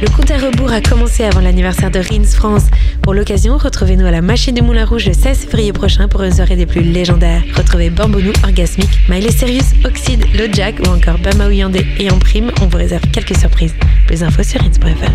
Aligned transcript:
Le 0.00 0.08
compte 0.08 0.30
à 0.30 0.38
rebours 0.38 0.72
a 0.72 0.80
commencé 0.80 1.22
avant 1.22 1.40
l'anniversaire 1.40 1.90
de 1.90 2.00
Rins 2.00 2.24
France. 2.24 2.64
Pour 3.00 3.14
l'occasion, 3.14 3.56
retrouvez-nous 3.56 4.04
à 4.06 4.10
la 4.10 4.22
Machine 4.22 4.54
du 4.54 4.60
Moulin 4.60 4.84
Rouge 4.84 5.06
le 5.06 5.12
16 5.12 5.44
février 5.46 5.72
prochain 5.72 6.08
pour 6.08 6.22
une 6.24 6.32
soirée 6.32 6.56
des 6.56 6.66
plus 6.66 6.80
légendaires. 6.82 7.42
Retrouvez 7.56 7.90
Bambounou, 7.90 8.32
Orgasmique, 8.42 9.08
Miley 9.08 9.30
Serious, 9.30 9.62
Oxide, 9.84 10.24
Jack 10.52 10.80
ou 10.80 10.90
encore 10.90 11.18
Bama 11.18 11.52
et 11.52 12.10
en 12.10 12.18
prime, 12.18 12.50
on 12.60 12.66
vous 12.66 12.76
réserve 12.76 13.08
quelques 13.12 13.36
surprises. 13.36 13.74
Plus 14.06 14.20
d'infos 14.20 14.42
sur 14.42 14.60
rins.fr. 14.60 15.12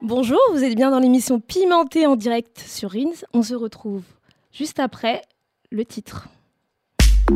Bonjour, 0.00 0.38
vous 0.52 0.62
êtes 0.62 0.76
bien 0.76 0.90
dans 0.90 1.00
l'émission 1.00 1.40
Pimentée 1.40 2.06
en 2.06 2.14
direct 2.14 2.62
sur 2.64 2.92
Rins. 2.92 3.24
On 3.34 3.42
se 3.42 3.54
retrouve 3.54 4.02
juste 4.52 4.78
après 4.78 5.22
le 5.70 5.84
titre. 5.84 6.28
See, 7.22 7.28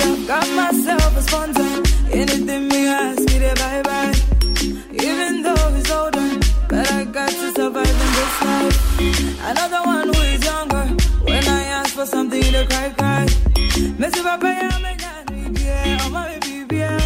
I've 0.00 0.26
got 0.26 0.48
myself 0.56 1.14
a 1.16 1.22
sponsor. 1.22 1.82
Anything 2.10 2.68
me 2.68 2.86
ask, 2.86 3.18
me 3.20 3.38
to 3.40 3.54
bye 3.56 3.82
bye. 3.82 4.14
Even 4.92 5.42
though 5.42 5.74
it's 5.76 5.90
older, 5.90 6.38
but 6.68 6.90
I 6.92 7.04
got 7.04 7.28
to 7.28 7.52
survive 7.52 7.86
in 7.86 8.12
this 8.16 8.42
life. 8.42 9.00
Another 9.44 9.82
one 9.84 10.08
who 10.14 10.22
is 10.22 10.42
younger. 10.44 10.86
When 11.24 11.44
I 11.46 11.62
ask 11.64 11.94
for 11.94 12.06
something, 12.06 12.42
to 12.42 12.64
cry, 12.66 12.88
cry. 12.96 13.26
Messi 13.98 14.22
papa 14.22 14.48
ya 14.48 14.70
menyani 14.80 15.54
bia, 15.54 15.98
oma 16.06 16.26
baby 16.40 16.64
bia. 16.64 16.98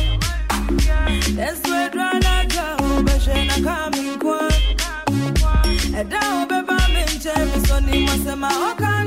That's 1.35 1.61
where 1.69 1.91
drana 1.91 2.47
go, 2.55 2.78
but 3.19 3.35
she 3.35 3.47
na 3.47 3.55
coming 3.55 4.19
kwa. 4.19 4.49
Eda 6.01 6.21
obeba 6.43 6.79
minche, 6.95 7.33
misoni 7.57 8.07
masema 8.07 8.49
okani 8.73 8.98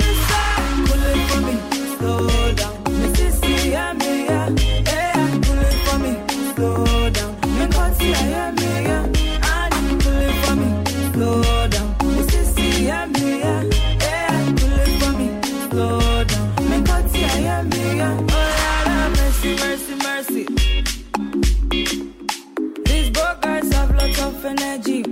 of 24.43 24.45
energy. 24.45 25.03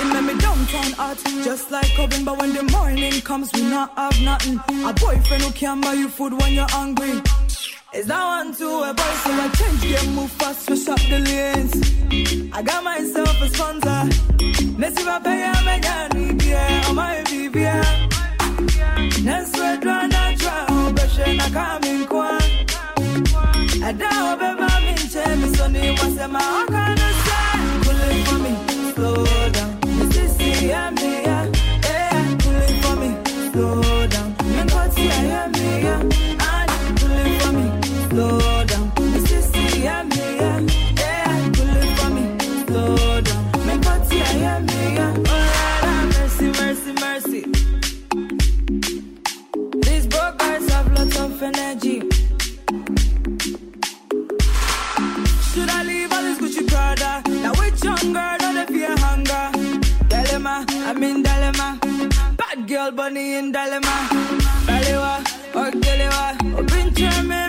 It 0.00 0.06
made 0.12 0.24
me 0.24 0.34
downtown 0.40 0.92
hot, 0.92 1.18
just 1.44 1.70
like 1.70 1.98
oven. 1.98 2.24
But 2.24 2.38
when 2.38 2.52
the 2.52 2.62
morning 2.64 3.20
comes, 3.20 3.52
we 3.52 3.62
not 3.62 3.96
have 3.96 4.20
nothing. 4.22 4.60
A 4.84 4.92
boyfriend 4.92 5.42
who 5.42 5.52
can 5.52 5.80
buy 5.80 5.94
you 5.94 6.08
food 6.08 6.32
when 6.40 6.52
you're 6.52 6.68
hungry. 6.68 7.20
Is 7.94 8.06
that 8.06 8.24
one 8.24 8.54
to 8.56 8.68
a 8.90 8.94
boy, 8.94 9.14
so 9.22 9.30
I 9.32 9.48
change 9.58 9.82
game, 9.82 10.14
move 10.14 10.30
fast, 10.32 10.66
switch 10.66 10.88
up 10.88 11.00
the 11.10 11.20
lanes. 11.20 12.52
I 12.52 12.62
got 12.62 12.84
myself 12.84 13.40
a 13.42 13.48
sponsor. 13.48 14.08
Messi 14.80 15.04
va 15.04 15.20
payer 15.22 15.50
a 15.50 15.62
menyani, 15.68 16.42
yeah, 16.44 16.88
on 16.88 16.94
my 16.96 17.22
baby, 17.24 17.60
yeah. 17.60 18.08
Neswe 19.26 19.80
drana 19.80 20.36
drown, 20.38 20.94
but 20.94 21.08
she 21.10 21.36
na 21.36 21.48
coming 21.50 22.06
kwa. 22.06 22.38
I 23.84 23.92
don't 23.92 24.81
remember 25.14 25.36
me, 25.36 25.52
Jamie, 25.52 25.56
so 25.56 25.68
ni 25.68 25.90
wasema, 25.90 26.40
how 26.40 26.66
can 26.66 26.98
I 26.98 27.12
say? 27.24 27.58
Pull 27.84 28.00
it 28.00 28.28
for 28.28 28.38
me, 28.38 28.52
slow 28.94 29.26
down. 29.52 29.70
Mississippi, 29.98 30.66
yeah, 30.66 30.90
me, 30.90 31.01
girl 62.72 62.90
bunny 62.90 63.34
in 63.36 63.52
dilemma. 63.52 63.96
Balewa, 64.66 65.14
or 65.54 65.70
Gelewa, 65.82 66.26
or 66.56 66.62
me, 66.72 67.44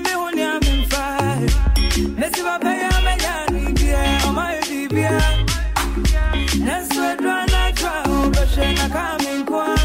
me, 9.23 9.43
kwa. 9.45 9.75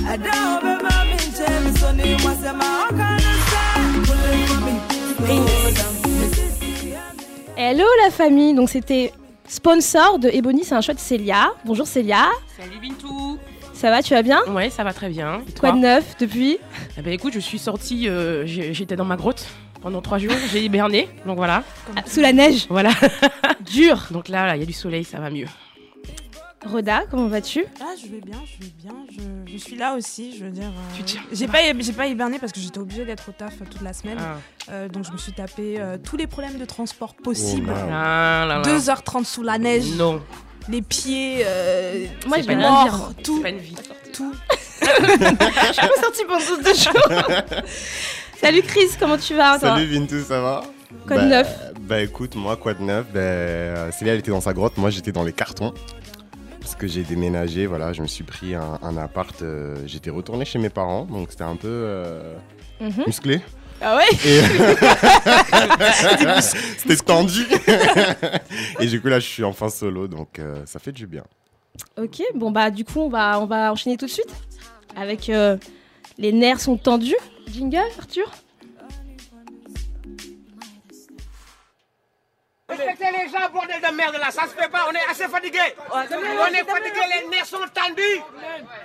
Slow 0.00 0.16
down. 0.16 0.58
Hello 7.56 7.84
la 8.02 8.10
famille, 8.10 8.54
donc 8.54 8.70
c'était 8.70 9.12
sponsor 9.46 10.18
de 10.18 10.28
Ebony, 10.28 10.64
c'est 10.64 10.74
un 10.74 10.80
choix 10.80 10.94
de 10.94 11.00
Célia. 11.00 11.52
Bonjour 11.64 11.86
Célia, 11.86 12.28
Salut 12.56 12.78
Bintou 12.80 13.38
ça 13.78 13.90
va, 13.90 14.02
tu 14.02 14.12
vas 14.14 14.22
bien? 14.22 14.40
Ouais, 14.48 14.70
ça 14.70 14.84
va 14.84 14.92
très 14.92 15.08
bien. 15.08 15.40
Et 15.48 15.52
Quoi 15.58 15.70
toi 15.70 15.72
de 15.72 15.78
neuf 15.78 16.16
depuis? 16.18 16.58
Eh 16.98 17.02
ben 17.02 17.12
écoute, 17.12 17.32
je 17.32 17.38
suis 17.40 17.58
sortie, 17.58 18.08
euh, 18.08 18.44
j'étais 18.46 18.96
dans 18.96 19.04
ma 19.04 19.16
grotte 19.16 19.46
pendant 19.80 20.02
trois 20.02 20.18
jours, 20.18 20.32
j'ai 20.52 20.64
hiberné, 20.64 21.08
donc 21.24 21.36
voilà. 21.36 21.62
Ah, 21.96 22.00
Sous 22.06 22.20
la 22.20 22.32
neige? 22.32 22.66
Voilà. 22.68 22.90
Dur 23.72 24.08
Donc 24.10 24.28
là, 24.28 24.46
là, 24.46 24.56
il 24.56 24.60
y 24.60 24.62
a 24.62 24.66
du 24.66 24.72
soleil, 24.72 25.04
ça 25.04 25.18
va 25.20 25.30
mieux. 25.30 25.46
Roda, 26.66 27.04
comment 27.08 27.28
vas-tu? 27.28 27.64
Ah, 27.80 27.94
je 28.02 28.08
vais 28.08 28.20
bien, 28.20 28.38
je 28.44 28.64
vais 28.66 28.72
bien. 28.82 28.92
Je, 29.12 29.52
je 29.52 29.56
suis 29.58 29.76
là 29.76 29.94
aussi, 29.94 30.36
je 30.36 30.44
veux 30.44 30.50
dire. 30.50 30.64
euh, 30.66 30.96
Tu 30.96 31.04
tiens. 31.04 31.20
J'ai 31.32 31.46
pas, 31.46 31.58
j'ai 31.78 31.92
pas 31.92 32.08
hiberné 32.08 32.40
parce 32.40 32.50
que 32.50 32.58
j'étais 32.58 32.80
obligée 32.80 33.04
d'être 33.04 33.28
au 33.28 33.32
taf 33.32 33.58
toute 33.70 33.80
la 33.80 33.92
semaine. 33.92 34.18
Ah. 34.20 34.34
Euh, 34.72 34.88
donc 34.88 35.04
je 35.04 35.12
me 35.12 35.18
suis 35.18 35.32
tapé 35.32 35.76
euh, 35.78 35.96
tous 36.02 36.16
les 36.16 36.26
problèmes 36.26 36.58
de 36.58 36.64
transport 36.64 37.14
possibles. 37.14 37.70
Oh, 37.72 37.78
Ah 37.92 38.44
là 38.48 38.56
là. 38.58 38.62
2h30 38.62 39.24
sous 39.24 39.44
la 39.44 39.58
neige, 39.58 39.84
Non, 39.96 40.20
les 40.68 40.82
pieds, 40.82 41.42
euh, 41.44 42.06
Moi 42.26 42.38
je 42.40 42.46
pas 42.46 42.52
une 42.52 43.22
tout, 43.22 43.40
pas 43.42 43.48
une 43.50 43.58
vie. 43.58 43.74
tout. 44.12 44.34
Je 44.80 44.86
suis 44.86 45.80
pas 45.88 46.02
sortie 46.02 46.24
pendant 46.26 46.62
deux 46.62 46.74
jours. 46.74 47.62
Salut 48.40 48.62
Chris, 48.62 48.88
comment 48.98 49.16
tu 49.18 49.34
vas 49.34 49.58
toi? 49.58 49.70
Salut 49.70 49.86
Vintou, 49.86 50.22
ça 50.22 50.40
va? 50.40 50.62
Quoi 51.06 51.16
de 51.16 51.22
Bah, 51.22 51.26
neuf? 51.28 51.58
Bah 51.80 52.00
écoute, 52.00 52.34
moi 52.36 52.56
quoi 52.56 52.74
de 52.74 52.82
neuf? 52.82 53.06
Bah, 53.12 53.20
euh, 53.20 53.90
Célia 53.92 54.12
elle 54.14 54.20
était 54.20 54.30
dans 54.30 54.40
sa 54.40 54.52
grotte, 54.52 54.76
moi 54.78 54.90
j'étais 54.90 55.12
dans 55.12 55.24
les 55.24 55.32
cartons. 55.32 55.72
Parce 56.60 56.74
que 56.74 56.86
j'ai 56.86 57.02
déménagé, 57.02 57.66
voilà, 57.66 57.92
je 57.94 58.02
me 58.02 58.06
suis 58.06 58.24
pris 58.24 58.54
un, 58.54 58.78
un 58.82 58.96
appart, 58.98 59.40
euh, 59.42 59.74
j'étais 59.86 60.10
retourné 60.10 60.44
chez 60.44 60.58
mes 60.58 60.68
parents, 60.68 61.04
donc 61.06 61.28
c'était 61.30 61.44
un 61.44 61.56
peu 61.56 61.66
euh, 61.68 62.34
Mhm. 62.80 63.04
musclé. 63.06 63.40
Ah 63.80 63.96
ouais 63.96 64.08
Et 64.24 64.40
c'était 66.78 66.96
tendu. 67.04 67.46
Et 68.80 68.86
du 68.86 69.00
coup 69.00 69.08
là 69.08 69.20
je 69.20 69.26
suis 69.26 69.44
enfin 69.44 69.68
solo, 69.68 70.08
donc 70.08 70.38
euh, 70.38 70.64
ça 70.66 70.78
fait 70.78 70.92
du 70.92 71.06
bien. 71.06 71.24
Ok, 71.96 72.22
bon 72.34 72.50
bah 72.50 72.70
du 72.70 72.84
coup 72.84 73.00
on 73.00 73.08
va, 73.08 73.40
on 73.40 73.46
va 73.46 73.72
enchaîner 73.72 73.96
tout 73.96 74.06
de 74.06 74.10
suite 74.10 74.30
avec 74.96 75.28
euh, 75.28 75.56
les 76.18 76.32
nerfs 76.32 76.60
sont 76.60 76.76
tendus. 76.76 77.16
Jingle 77.46 77.78
Arthur? 77.98 78.30
Respectez 82.68 83.04
les 83.12 83.30
gens, 83.30 83.48
bordel 83.50 83.80
de 83.80 83.96
merde 83.96 84.16
là, 84.20 84.30
ça 84.30 84.42
se 84.42 84.48
fait 84.48 84.68
pas, 84.68 84.86
on 84.90 84.92
est 84.92 85.10
assez 85.10 85.26
fatigué. 85.28 85.58
On 85.90 86.02
est 86.02 86.64
fatigué, 86.64 87.00
les 87.22 87.28
nerfs 87.30 87.46
sont 87.46 87.56
tendus. 87.72 88.20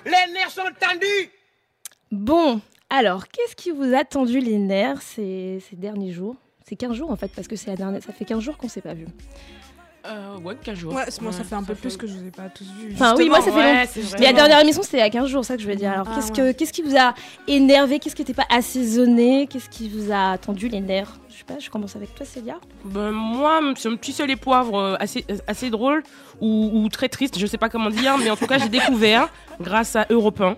Les 0.06 0.34
nerfs 0.34 0.52
sont 0.52 0.62
tendus. 0.80 1.30
Bon, 2.10 2.62
alors 2.96 3.28
qu'est-ce 3.28 3.56
qui 3.56 3.72
vous 3.72 3.94
a 3.96 4.04
tendu 4.04 4.40
les 4.40 4.58
nerfs 4.58 5.02
ces, 5.02 5.60
ces 5.70 5.76
derniers 5.76 6.12
jours? 6.12 6.36
C'est 6.68 6.76
15 6.76 6.94
jours 6.94 7.12
en 7.12 7.16
fait 7.16 7.32
parce 7.36 7.48
que 7.48 7.56
c'est 7.56 7.70
la 7.72 7.76
dernière, 7.76 8.02
ça 8.04 8.14
fait 8.14 8.26
15 8.26 8.40
jours 8.42 8.58
qu'on 8.58 8.70
s'est 8.70 8.82
pas 8.82 8.94
vu. 8.94 9.06
Euh, 10.06 10.38
ouais, 10.40 10.56
15 10.62 10.78
jours. 10.78 10.94
Ouais, 10.94 11.06
moi 11.22 11.32
ça 11.32 11.44
fait 11.46 11.56
un 11.56 11.64
peu 11.64 11.76
plus 11.76 11.96
que 11.96 12.06
je 12.08 12.14
vous 12.14 12.28
ai 12.28 12.32
pas 12.32 12.50
tous 12.50 12.66
vus. 12.66 12.92
Enfin 12.94 13.16
oui, 13.18 13.30
moi 13.30 13.40
ça 13.42 13.52
fait 13.52 13.58
ouais. 13.58 13.86
Mais 14.20 14.26
la 14.26 14.34
dernière 14.34 14.60
émission 14.60 14.84
c'était 14.84 14.98
il 14.98 15.00
y 15.00 15.04
a 15.04 15.10
15 15.10 15.28
jours, 15.30 15.46
ça 15.46 15.56
que 15.56 15.62
je 15.64 15.68
veux 15.68 15.76
dire. 15.76 15.92
Alors 15.92 16.08
Ah, 16.10 16.16
qu'est-ce 16.16 16.32
ouais. 16.42 16.52
que 16.54 16.58
qu'est-ce 16.58 16.74
qui 16.74 16.82
vous 16.82 16.96
a 16.98 17.14
énervé? 17.48 18.00
Qu'est-ce 18.00 18.16
qui 18.16 18.22
n'était 18.22 18.34
pas 18.34 18.46
assaisonné? 18.50 19.48
Qu'est-ce 19.48 19.70
qui 19.70 19.88
vous 19.90 20.12
a 20.12 20.38
tendu 20.38 20.68
les 20.68 20.82
nerfs? 20.82 21.18
Je 21.30 21.38
sais 21.38 21.44
pas, 21.46 21.58
je 21.58 21.70
commence 21.70 21.96
avec 21.96 22.14
toi 22.16 22.26
Célia. 22.26 22.60
Ben, 22.86 23.12
moi, 23.12 23.60
c'est 23.76 23.88
un 23.90 23.96
petit 23.96 24.12
sel 24.14 24.30
et 24.30 24.36
poivre 24.36 24.78
euh, 24.78 24.96
assez, 25.00 25.26
euh, 25.32 25.38
assez 25.48 25.70
drôle 25.70 26.04
ou, 26.42 26.70
ou 26.74 26.90
très 26.90 27.10
triste, 27.10 27.40
je 27.40 27.46
sais 27.46 27.58
pas 27.58 27.70
comment 27.70 27.90
dire, 27.90 28.18
mais 28.18 28.30
en 28.30 28.36
tout 28.36 28.46
cas, 28.46 28.58
j'ai 28.60 28.70
découvert 28.70 29.30
grâce 29.62 29.96
à 29.96 30.06
Europe 30.10 30.42
1. 30.42 30.56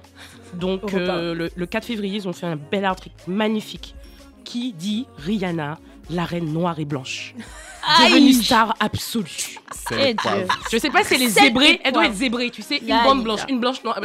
Donc, 0.59 0.81
Europe 0.83 0.93
1. 0.95 0.97
euh, 0.97 1.33
le, 1.33 1.49
le 1.55 1.65
4 1.65 1.85
février, 1.85 2.17
ils 2.17 2.27
ont 2.27 2.33
fait 2.33 2.47
un 2.47 2.55
bel 2.55 2.85
article 2.85 3.15
magnifique 3.27 3.95
qui 4.43 4.73
dit 4.73 5.07
Rihanna, 5.17 5.79
la 6.09 6.23
reine 6.25 6.51
noire 6.53 6.79
et 6.79 6.85
blanche 6.85 7.33
Devenue 8.09 8.33
star 8.33 8.73
absolue. 8.79 9.57
Sel 9.87 10.15
Eh. 10.25 10.47
Je 10.71 10.77
sais 10.77 10.89
pas 10.89 11.03
si 11.03 11.13
elle 11.15 11.21
est 11.23 11.27
zébrée, 11.29 11.79
elle 11.83 11.93
doit 11.93 12.05
être 12.07 12.15
zébrée, 12.15 12.49
tu 12.49 12.61
sais, 12.63 12.77
une 12.77 12.87
bande 13.03 13.23
blanche, 13.23 13.41
une 13.47 13.59
blanche 13.59 13.83
noire. 13.83 13.99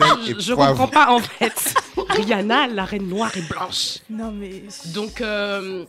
Ah, 0.00 0.04
Je, 0.26 0.38
je 0.38 0.52
comprends 0.54 0.86
pas 0.86 1.10
en 1.10 1.18
fait. 1.18 1.74
Rihanna, 2.10 2.68
la 2.68 2.84
reine 2.84 3.08
noire 3.08 3.36
et 3.36 3.42
blanche. 3.42 3.98
Non, 4.08 4.30
mais. 4.30 4.62
Donc, 4.94 5.20
euh, 5.20 5.84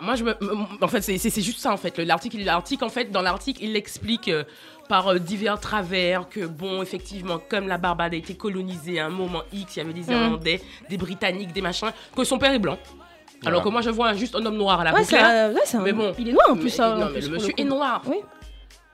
moi, 0.00 0.14
je 0.16 0.24
me, 0.24 0.34
en 0.80 0.88
fait, 0.88 1.02
c'est- 1.02 1.40
juste 1.42 1.60
ça, 1.60 1.70
en 1.72 1.76
fait. 1.76 1.98
Le- 1.98 2.04
L'article, 2.04 2.38
l'article, 2.42 2.84
en 2.84 2.88
fait, 2.88 3.10
dans 3.10 3.20
l'article, 3.22 3.62
il 3.62 3.76
explique 3.76 4.28
euh, 4.28 4.44
par 4.90 5.06
euh, 5.12 5.18
divers 5.20 5.60
travers 5.60 6.28
que, 6.28 6.44
bon, 6.46 6.82
effectivement, 6.82 7.38
comme 7.48 7.68
la 7.68 7.78
Barbade 7.78 8.12
a 8.12 8.16
été 8.16 8.34
colonisée 8.34 8.98
à 8.98 9.06
un 9.06 9.08
moment 9.08 9.42
X, 9.52 9.76
il 9.76 9.78
y 9.78 9.82
avait 9.82 9.92
des 9.92 10.10
Irlandais, 10.10 10.60
des 10.88 10.96
Britanniques, 10.98 11.52
des 11.52 11.62
machins, 11.62 11.90
que 12.14 12.24
son 12.24 12.38
père 12.38 12.52
est 12.52 12.58
blanc. 12.58 12.76
Alors 13.46 13.62
que 13.62 13.68
moi, 13.68 13.82
je 13.82 13.90
vois 13.90 14.12
juste 14.14 14.34
un 14.34 14.44
homme 14.44 14.56
noir 14.56 14.80
à 14.80 14.84
la 14.84 14.92
Ouais, 14.92 15.04
c'est 15.04 15.16
claire. 15.16 15.48
un- 15.50 15.54
ouais, 15.54 15.60
c'est 15.64 15.76
un- 15.76 15.82
Mais 15.82 15.92
bon. 15.92 16.12
Il 16.18 16.28
est 16.28 16.32
noir 16.32 16.46
en 16.50 16.54
Mais- 16.56 16.60
plus. 16.60 16.80
hein, 16.80 16.94
en 16.96 16.98
non, 16.98 17.06
plus, 17.06 17.14
mais 17.14 17.20
le 17.20 17.26
pour 17.26 17.34
monsieur 17.34 17.52
coup. 17.52 17.60
est 17.62 17.64
noir. 17.64 18.02
Oui. 18.06 18.16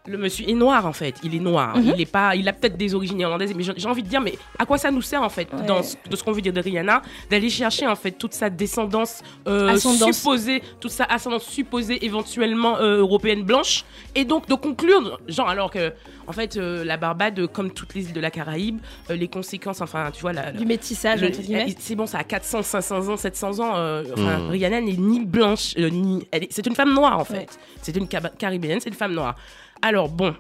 Le 0.09 0.19
monsieur 0.19 0.49
est 0.49 0.55
noir 0.55 0.87
en 0.87 0.93
fait, 0.93 1.17
il 1.23 1.35
est 1.35 1.41
noir. 1.41 1.77
Mhm. 1.77 1.93
Il 1.95 2.01
est 2.01 2.11
pas, 2.11 2.37
il 2.37 2.49
a 2.49 2.53
peut-être 2.53 2.77
des 2.77 2.95
origines 2.95 3.19
irlandaises, 3.21 3.53
mais 3.57 3.63
j'ai 3.65 3.89
envie 3.89 4.03
de 4.03 4.09
dire, 4.09 4.21
mais 4.21 4.35
à 4.59 4.65
quoi 4.67 4.79
ça 4.79 4.91
nous 4.91 5.03
sert 5.03 5.23
en 5.23 5.29
fait, 5.29 5.49
Ouais. 5.53 5.67
dans 5.67 5.83
ce- 5.83 5.97
de 6.09 6.15
ce 6.17 6.23
qu'on 6.23 6.33
veut 6.33 6.41
dire 6.41 6.53
de 6.53 6.61
Rihanna, 6.61 7.03
d'aller 7.31 7.51
chercher 7.51 7.87
en 7.87 7.97
fait 7.97 8.13
toute 8.13 8.33
sa 8.35 8.51
descendance 8.51 9.23
euh, 9.47 9.77
supposée, 9.77 10.63
toute 10.81 10.91
sa 10.91 11.05
ascendance 11.05 11.45
supposée 11.45 12.05
éventuellement 12.05 12.79
euh, 12.79 12.99
européenne 12.99 13.43
blanche, 13.43 13.85
et 14.15 14.25
donc 14.25 14.47
de 14.49 14.55
conclure, 14.55 15.19
genre 15.29 15.49
alors 15.49 15.71
que 15.71 15.93
en 16.27 16.33
fait 16.33 16.57
euh, 16.57 16.85
la 16.85 16.97
Barbade, 16.97 17.47
comme 17.49 17.71
toutes 17.71 17.95
les 17.95 18.05
îles 18.07 18.13
de 18.13 18.21
la 18.21 18.31
Caraïbe, 18.31 18.79
euh, 19.11 19.17
les 19.17 19.29
conséquences, 19.29 19.81
enfin 19.81 20.11
tu 20.13 20.21
vois 20.21 20.33
la, 20.33 20.53
Du 20.53 20.67
métissage, 20.67 21.21
le- 21.21 21.29
entre 21.29 21.41
guillemets. 21.41 21.75
c'est 21.79 21.95
bon, 21.95 22.07
ça 22.07 22.19
a 22.19 22.25
400, 22.25 22.63
500 22.63 23.09
ans, 23.09 23.17
700 23.17 23.61
ans. 23.61 23.77
euh, 23.77 24.05
enfin, 24.13 24.39
Mm. 24.39 24.51
Rihanna 24.51 24.81
n'est 24.81 24.93
ni 24.97 25.25
blanche, 25.25 25.75
euh, 25.79 25.89
ni. 25.91 26.27
elle 26.33 26.45
est- 26.45 26.53
C'est 26.53 26.67
une 26.67 26.75
femme 26.75 26.95
noire 26.95 27.19
en 27.19 27.25
fait. 27.25 27.35
Ouais. 27.39 27.47
C'est 27.83 27.97
une 27.97 28.09
caribéenne, 28.09 28.81
c'est 28.81 28.89
une 28.91 28.95
femme 28.95 29.15
noire. 29.15 29.37
Alors 29.83 30.09
bon, 30.09 30.35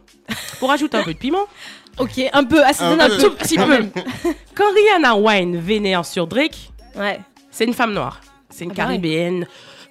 pour 0.58 0.70
ajouter 0.72 0.96
un 0.96 1.02
peu 1.02 1.12
de 1.14 1.18
piment, 1.18 1.46
Ok, 1.98 2.20
un 2.32 2.44
peu. 2.44 2.60
Ah, 2.64 2.72
ça 2.74 2.88
Un 2.88 3.00
un 3.00 3.08
peu. 3.08 3.16
tout 3.18 3.30
petit 3.30 3.56
peu. 3.56 3.86
quand 4.54 4.64
Rihanna 4.74 5.16
Wine 5.16 5.56
vénère 5.58 6.04
sur 6.04 6.26
Drake, 6.26 6.70
Ouais. 6.94 7.18
c'est 7.50 7.64
une 7.64 7.72
femme 7.72 7.94
noire. 7.94 8.20
C'est 8.50 8.64
une 8.64 8.72
Ah, 8.72 8.76
caribéenne 8.76 9.46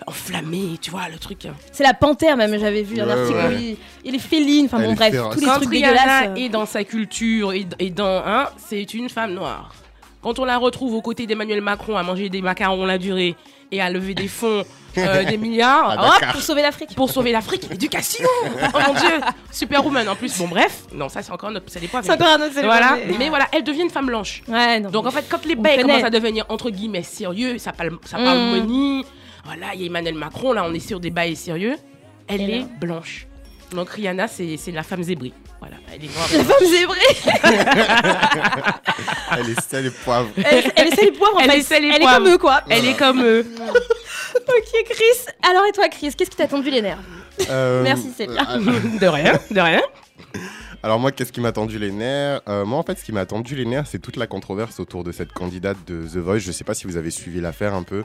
enflammée, 0.05 0.77
tu 0.81 0.91
vois 0.91 1.09
le 1.11 1.17
truc. 1.17 1.47
C'est 1.71 1.83
la 1.83 1.93
panthère 1.95 2.37
même, 2.37 2.59
j'avais 2.59 2.83
vu 2.83 2.99
un 2.99 3.05
Ouais, 3.07 3.11
article 3.13 3.37
ouais. 3.39 3.47
où 3.47 3.59
il, 3.59 3.77
il 4.03 4.15
est 4.15 4.19
féline, 4.19 4.65
enfin 4.65 4.79
bon 4.79 4.93
bref, 4.93 5.11
féroce. 5.13 5.33
tous 5.33 5.39
les 5.41 5.45
Quand 5.47 5.55
trucs 5.55 5.69
Rihanna 5.69 6.21
dégueulasses. 6.27 6.39
est 6.45 6.49
dans 6.49 6.65
sa 6.67 6.83
culture 6.83 7.53
et, 7.53 7.65
et 7.79 7.89
dans 7.89 8.21
un, 8.25 8.49
c'est 8.57 8.93
une 8.93 9.09
femme 9.09 9.33
noire. 9.33 9.73
Quand 10.21 10.37
on 10.39 10.45
la 10.45 10.57
retrouve 10.57 10.93
aux 10.93 11.01
côtés 11.01 11.25
d'Emmanuel 11.25 11.61
Macron 11.61 11.95
à 11.97 12.03
manger 12.03 12.29
des 12.29 12.41
macarons 12.41 12.85
la 12.85 12.97
durée 12.99 13.35
et 13.71 13.81
à 13.81 13.89
lever 13.89 14.13
des 14.13 14.27
fonds, 14.27 14.63
euh, 14.97 15.23
des 15.25 15.37
milliards, 15.37 15.95
Ah, 15.99 16.17
hop. 16.21 16.31
Pour 16.33 16.41
sauver 16.41 16.61
l'Afrique. 16.61 16.95
pour 16.95 17.09
sauver 17.09 17.31
l'Afrique. 17.31 17.67
Éducation 17.71 18.25
Oh 18.45 18.77
mon 18.87 18.93
dieu 18.93 19.09
Superwoman 19.51 20.07
en 20.07 20.15
plus. 20.15 20.37
Bon, 20.37 20.47
bref. 20.47 20.83
Non, 20.93 21.09
ça, 21.09 21.21
c'est 21.21 21.31
encore 21.31 21.51
notre. 21.51 21.65
C'est 21.69 21.79
des 21.79 21.87
points. 21.87 22.01
C'est 22.03 22.11
encore 22.11 22.27
un 22.27 22.41
autre 22.41 22.53
Voilà. 22.63 22.97
premier. 22.97 23.17
Mais 23.17 23.29
voilà, 23.29 23.47
elle 23.51 23.63
devient 23.63 23.81
une 23.81 23.89
femme 23.89 24.05
blanche. 24.05 24.43
Ouais, 24.47 24.79
non. 24.79 24.89
Donc 24.89 25.05
en 25.05 25.11
fait, 25.11 25.25
quand 25.29 25.43
les 25.45 25.55
bails 25.55 25.81
commencent 25.81 26.03
à 26.03 26.09
devenir 26.09 26.45
entre 26.49 26.69
guillemets 26.69 27.03
sérieux, 27.03 27.57
ça 27.57 27.71
parle, 27.73 27.97
ça 28.05 28.17
parle 28.17 28.37
Mm. 28.37 28.49
money. 28.59 29.05
Voilà, 29.43 29.67
il 29.75 29.81
y 29.81 29.83
a 29.83 29.87
Emmanuel 29.87 30.15
Macron, 30.15 30.53
là, 30.53 30.65
on 30.67 30.73
est 30.73 30.79
sur 30.79 30.99
des 30.99 31.11
bails 31.11 31.35
sérieux. 31.35 31.75
Elle 32.27 32.41
Et 32.41 32.43
est 32.55 32.59
là 32.61 32.65
blanche. 32.79 33.27
Donc 33.71 33.89
Rihanna, 33.89 34.27
c'est 34.27 34.57
c'est 34.57 34.71
la 34.71 34.83
femme 34.83 35.03
zébrée. 35.03 35.33
Voilà, 35.59 35.77
elle 35.93 36.03
est 36.03 36.13
noire. 36.13 36.27
la 36.33 36.43
femme 36.43 36.67
zébrée. 36.67 37.15
Elle 39.37 39.49
est 39.49 39.61
sel 39.61 39.85
et 39.87 39.89
poivre. 39.91 40.29
Elle, 40.37 40.71
elle 40.75 40.87
est 40.87 40.91
sel 40.95 41.07
et 41.07 41.11
poivre 41.11 41.35
en 41.37 41.39
Elle 41.39 41.61
fait. 41.61 41.75
est 41.77 41.83
et 41.83 41.91
elle 41.95 42.01
poivre. 42.01 42.15
est 42.15 42.23
comme 42.23 42.33
eux 42.33 42.37
quoi. 42.37 42.61
Elle 42.69 42.85
est 42.85 42.97
comme 42.97 43.21
eux. 43.23 43.45
Ok 44.35 44.83
Chris. 44.89 45.33
Alors 45.49 45.65
et 45.65 45.71
toi 45.71 45.87
Chris, 45.89 46.13
qu'est-ce 46.15 46.29
qui 46.29 46.35
t'a 46.37 46.47
tendu 46.47 46.69
les 46.69 46.81
nerfs 46.81 46.99
Euh, 47.49 47.83
Merci, 47.83 48.11
Célia. 48.15 48.45
euh, 48.51 48.59
de 48.99 49.07
rien, 49.07 49.39
de 49.49 49.59
rien. 49.61 49.81
Alors 50.83 50.99
moi, 50.99 51.11
qu'est-ce 51.11 51.31
qui 51.31 51.39
m'a 51.41 51.51
tendu 51.53 51.79
les 51.79 51.91
nerfs 51.91 52.41
Euh, 52.49 52.65
Moi, 52.65 52.77
en 52.77 52.83
fait, 52.83 52.99
ce 52.99 53.03
qui 53.05 53.11
m'a 53.13 53.25
tendu 53.25 53.55
les 53.55 53.65
nerfs, 53.65 53.87
c'est 53.87 53.97
toute 53.99 54.17
la 54.17 54.27
controverse 54.27 54.79
autour 54.79 55.03
de 55.05 55.11
cette 55.13 55.31
candidate 55.31 55.77
de 55.87 56.05
The 56.05 56.17
Voice. 56.17 56.39
Je 56.39 56.51
sais 56.51 56.63
pas 56.65 56.73
si 56.73 56.85
vous 56.85 56.97
avez 56.97 57.11
suivi 57.11 57.39
l'affaire 57.41 57.73
un 57.73 57.83
peu. 57.83 58.03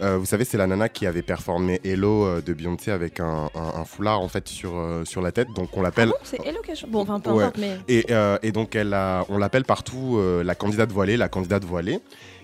Euh, 0.00 0.16
vous 0.16 0.26
savez, 0.26 0.44
c'est 0.44 0.58
la 0.58 0.66
nana 0.66 0.88
qui 0.88 1.06
avait 1.06 1.22
performé 1.22 1.80
Hello 1.84 2.24
euh, 2.24 2.40
de 2.40 2.52
Beyoncé 2.52 2.90
avec 2.90 3.20
un, 3.20 3.48
un- 3.54 3.80
un 3.80 3.84
foulard 3.84 4.20
en 4.20 4.28
fait 4.28 4.48
sur, 4.48 4.76
euh, 4.76 5.04
sur 5.04 5.20
la 5.22 5.32
tête. 5.32 5.48
Donc 5.54 5.76
on 5.76 5.82
l'appelle. 5.82 6.08
Bon, 6.08 6.14
c'est 6.22 6.40
Hello 6.46 6.58
chose. 6.76 6.88
Bon, 6.90 7.00
enfin 7.00 7.20
peu 7.20 7.30
Ouais. 7.30 7.44
importe, 7.44 7.58
mais 7.58 7.78
Et, 7.88 8.06
et 8.42 8.52
donc 8.52 8.74
elle 8.76 8.94
a, 8.94 9.24
on 9.28 9.38
l'appelle 9.38 9.64
partout 9.64 10.20
la 10.44 10.54
candidate 10.54 10.90
voilée, 10.92 11.16
la 11.16 11.28
candidate 11.28 11.64
voilée. 11.64 12.00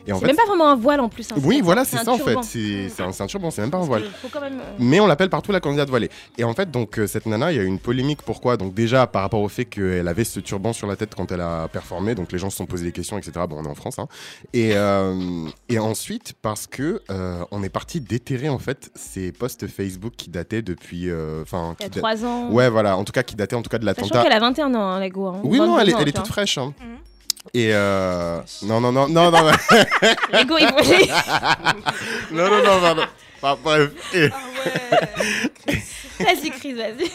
Et 0.07 0.13
en 0.13 0.17
c'est 0.17 0.23
fait, 0.23 0.27
même 0.29 0.37
pas 0.37 0.45
vraiment 0.47 0.69
un 0.69 0.77
voile 0.77 1.01
en 1.01 1.09
plus. 1.09 1.33
hein, 1.33 1.37
oui, 1.45 1.61
voilà, 1.63 1.85
c'est 1.85 1.97
ça 1.97 2.11
en 2.13 2.19
fait. 2.19 2.37
C'est 2.43 2.89
c'est 2.91 3.03
un, 3.03 3.13
c'est 3.13 3.23
un 3.23 3.27
turban, 3.27 3.51
c'est 3.51 3.63
même 3.63 3.71
pas 3.71 3.79
un 3.79 3.85
voile. 3.85 4.03
que 4.03 4.09
Faut 4.09 4.29
quand 4.31 4.41
même. 4.41 4.61
euh, 4.61 4.73
Mais 4.79 5.01
on 5.01 5.07
l'appelle 5.07 5.31
partout 5.31 5.51
la 5.53 5.61
candidate 5.61 5.89
voilée. 5.89 6.11
Et 6.37 6.45
en 6.45 6.53
fait, 6.53 6.71
donc 6.71 6.99
euh, 6.99 7.07
cette 7.07 7.27
nana, 7.27 7.53
il 7.53 7.57
y 7.57 7.59
a 7.59 7.63
eu 7.63 7.67
une 7.67 7.79
polémique. 7.79 8.21
Pourquoi? 8.23 8.57
Donc 8.57 8.75
déjà 8.75 9.07
par 9.07 9.23
rapport 9.23 9.41
au 9.41 9.49
fait 9.49 9.65
qu'elle 9.65 10.07
avait 10.09 10.25
ce 10.25 10.41
turban 10.41 10.73
sur 10.75 10.87
la 10.87 10.97
tête 10.97 11.15
quand 11.15 11.33
elle 11.33 11.41
a 11.41 11.69
performé, 11.69 12.15
donc 12.15 12.33
les 12.33 12.39
gens 12.39 12.51
se 12.51 12.57
sont 12.59 12.67
posé 12.67 12.85
des 12.85 12.93
questions, 12.93 13.17
etc. 13.17 13.33
Bon, 13.49 13.57
on 13.61 13.65
est 13.65 13.69
en 13.69 13.75
France. 13.75 13.99
Hein. 13.99 14.07
Et, 14.53 14.73
euh, 14.75 15.47
et 15.69 15.79
ensuite 15.79 16.35
parce 16.43 16.67
que 16.67 17.01
euh, 17.11 17.43
on 17.51 17.63
est 17.63 17.69
parti 17.71 18.01
déterrer 18.01 18.49
en 18.51 18.59
fait 18.59 18.91
ces 18.95 19.33
posts 19.33 19.67
Facebook 19.69 20.13
qui 20.17 20.29
dataient 20.29 20.63
depuis, 20.63 21.09
euh, 21.09 21.41
enfin, 21.43 21.77
Il 21.81 21.85
y 21.85 21.87
a 21.87 21.89
da- 21.89 22.01
trois 22.01 22.25
ans. 22.27 22.51
ouais, 22.51 22.69
voilà, 22.69 22.97
en 22.99 23.05
tout 23.05 23.13
cas 23.13 23.23
qui 23.23 23.37
dataient 23.37 23.57
en 23.57 23.63
tout 23.63 23.71
cas 23.71 23.79
de 23.79 23.85
Sachant 23.87 24.03
l'attentat. 24.03 24.23
qu'elle 24.23 24.33
a 24.33 24.41
21 24.41 24.75
ans, 24.75 24.83
hein, 24.83 25.01
la 25.01 25.09
go. 25.09 25.27
hein, 25.29 25.41
Oui, 25.45 25.59
non, 25.59 25.77
22 25.77 25.81
elle 25.83 25.89
est, 25.89 25.95
ans, 25.95 25.99
elle 26.01 26.09
est 26.09 26.13
tu 26.13 26.19
toute 26.19 26.27
fraîche. 26.29 26.59
hein. 26.59 26.73
Et 27.53 27.71
euh... 27.75 28.41
non, 28.63 28.81
non, 28.81 28.91
non, 28.91 29.09
non, 29.09 29.31
non, 29.31 29.45
non, 29.45 29.51
Lego, 30.33 30.57
il 30.59 30.67
faut- 30.69 32.33
non, 32.35 32.49
non, 32.51 32.63
non, 32.65 32.81
pardon. 32.81 33.03
Enfin, 33.43 33.59
bref. 33.63 33.91
Et- 34.15 34.31
Vas-y, 36.21 36.51
Chris, 36.51 36.75
vas-y. 36.75 37.11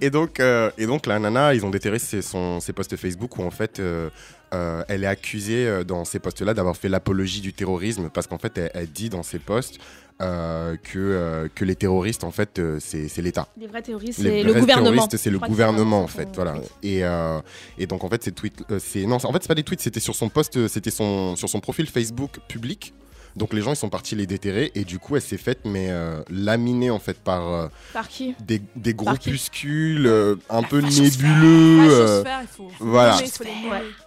Et 0.00 0.10
donc, 0.10 0.40
euh, 0.40 0.70
et 0.78 0.86
donc 0.86 1.06
la 1.06 1.18
nana, 1.18 1.54
ils 1.54 1.64
ont 1.66 1.70
déterré 1.70 1.98
ses, 1.98 2.22
son, 2.22 2.60
ses 2.60 2.72
posts 2.72 2.96
Facebook 2.96 3.36
où 3.38 3.42
en 3.42 3.50
fait, 3.50 3.80
euh, 3.80 4.08
euh, 4.54 4.82
elle 4.88 5.04
est 5.04 5.08
accusée 5.08 5.66
euh, 5.66 5.84
dans 5.84 6.04
ces 6.04 6.18
posts-là 6.18 6.54
d'avoir 6.54 6.76
fait 6.76 6.88
l'apologie 6.88 7.40
du 7.40 7.52
terrorisme 7.52 8.08
parce 8.08 8.26
qu'en 8.26 8.38
fait, 8.38 8.56
elle, 8.58 8.70
elle 8.74 8.86
dit 8.90 9.10
dans 9.10 9.22
ses 9.22 9.38
posts 9.38 9.78
euh, 10.20 10.76
que, 10.76 10.98
euh, 10.98 11.48
que 11.54 11.64
les 11.64 11.76
terroristes, 11.76 12.24
en 12.24 12.30
fait, 12.30 12.58
euh, 12.58 12.78
c'est 12.80 13.16
l'État. 13.18 13.48
Les 13.56 13.66
vrais 13.66 13.82
terroristes, 13.82 14.20
c'est 14.20 14.42
le 14.42 14.50
vrais 14.52 14.60
gouvernement. 14.60 14.90
terroristes, 14.90 15.16
c'est 15.16 15.30
le 15.30 15.38
gouvernement 15.38 16.02
en 16.02 16.06
fait, 16.06 16.28
voilà. 16.34 16.54
Et, 16.82 17.02
et 17.78 17.86
donc 17.86 18.04
en 18.04 18.08
fait, 18.08 18.22
ces 18.22 18.32
tweets, 18.32 18.62
c'est 18.78 19.06
non, 19.06 19.16
en 19.16 19.32
fait, 19.32 19.38
c'est 19.42 19.48
pas 19.48 19.54
des 19.54 19.62
tweets, 19.62 19.80
c'était 19.80 20.00
sur 20.00 20.14
son 20.14 20.28
post, 20.28 20.68
c'était 20.68 20.90
son 20.90 21.36
sur 21.36 21.48
son 21.48 21.60
profil 21.60 21.86
Facebook 21.88 22.38
public. 22.48 22.92
Donc 23.36 23.52
les 23.52 23.62
gens 23.62 23.72
ils 23.72 23.76
sont 23.76 23.88
partis 23.88 24.16
les 24.16 24.26
déterrer 24.26 24.70
et 24.74 24.84
du 24.84 24.98
coup 24.98 25.16
elle 25.16 25.22
s'est 25.22 25.36
faite 25.36 25.60
mais 25.64 25.86
euh, 25.90 26.22
laminée 26.30 26.90
en 26.90 26.98
fait 26.98 27.18
par 27.18 27.48
euh, 27.48 27.68
Par 27.92 28.08
qui? 28.08 28.34
des, 28.44 28.60
des 28.76 28.94
Par 28.94 29.04
groupuscules 29.14 30.06
euh, 30.06 30.36
un 30.48 30.62
peu 30.62 30.80
nébuleux. 30.80 32.22
Faire, 32.22 32.40
il 32.42 32.48
faut. 32.48 32.68
voilà. 32.80 33.18
il 33.22 33.28
faut 33.30 33.44
les 33.44 33.50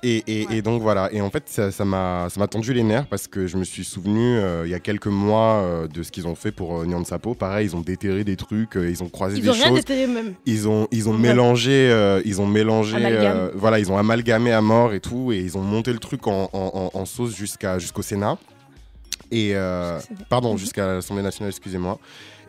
et, 0.04 0.24
et- 0.42 0.48
Ouais. 0.48 0.58
et 0.58 0.62
donc 0.62 0.82
voilà, 0.82 1.10
et 1.14 1.22
en 1.22 1.30
fait 1.30 1.44
ça 1.48 1.86
m'a 1.86 2.28
ça 2.30 2.40
m'a 2.40 2.48
tendu 2.48 2.74
les 2.74 2.84
nerfs 2.84 3.06
parce 3.08 3.28
que 3.28 3.48
je 3.48 3.58
me 3.58 3.64
suis 3.64 3.84
souvenu 3.84 4.38
euh, 4.38 4.64
il 4.66 4.72
y 4.72 4.74
a 4.74 4.80
quelques 4.80 5.08
mois 5.08 5.56
euh, 5.62 5.88
de 5.88 6.04
ce 6.04 6.12
qu'ils 6.12 6.28
ont 6.28 6.36
fait 6.36 6.52
pour 6.52 6.80
euh, 6.80 6.86
Nyan 6.86 7.04
Sapo. 7.06 7.34
Pareil, 7.36 7.68
ils 7.68 7.76
ont 7.76 7.82
déterré 7.82 8.24
des 8.24 8.36
trucs, 8.36 8.76
euh, 8.78 8.90
ils 8.90 9.04
ont 9.04 9.10
croisé 9.10 9.38
Ils 9.38 9.44
des 9.44 9.50
ont 9.50 9.54
rien 9.54 9.68
choses. 9.68 9.76
déterré 9.76 10.08
même. 10.08 10.34
Ils 10.46 10.68
ont 10.68 10.88
ils 10.92 11.08
ont 11.10 11.14
Ouais. 11.14 11.20
mélangé 11.20 11.72
euh, 11.92 12.22
ils 12.26 12.42
ont 12.42 12.48
mélangé 12.48 12.98
euh, 13.00 13.52
voilà 13.56 13.80
ils 13.80 13.92
ont 13.92 13.98
amalgamé 13.98 14.52
à 14.52 14.62
mort 14.62 14.94
et 14.94 15.00
tout 15.00 15.32
et 15.32 15.40
ils 15.40 15.58
ont 15.58 15.62
monté 15.62 15.94
le 15.94 16.00
truc 16.00 16.28
en, 16.28 16.50
en- 16.54 16.92
en- 16.94 17.00
en 17.00 17.06
sauce 17.06 17.36
jusqu'à 17.36 17.78
jusqu'au 17.80 18.02
Sénat 18.02 18.38
et 19.32 19.52
euh, 19.56 20.00
pardon 20.30 20.54
Mhm. 20.54 20.58
jusqu'à 20.60 20.88
l'Assemblée 20.96 21.24
nationale 21.24 21.50
excusez-moi 21.52 22.00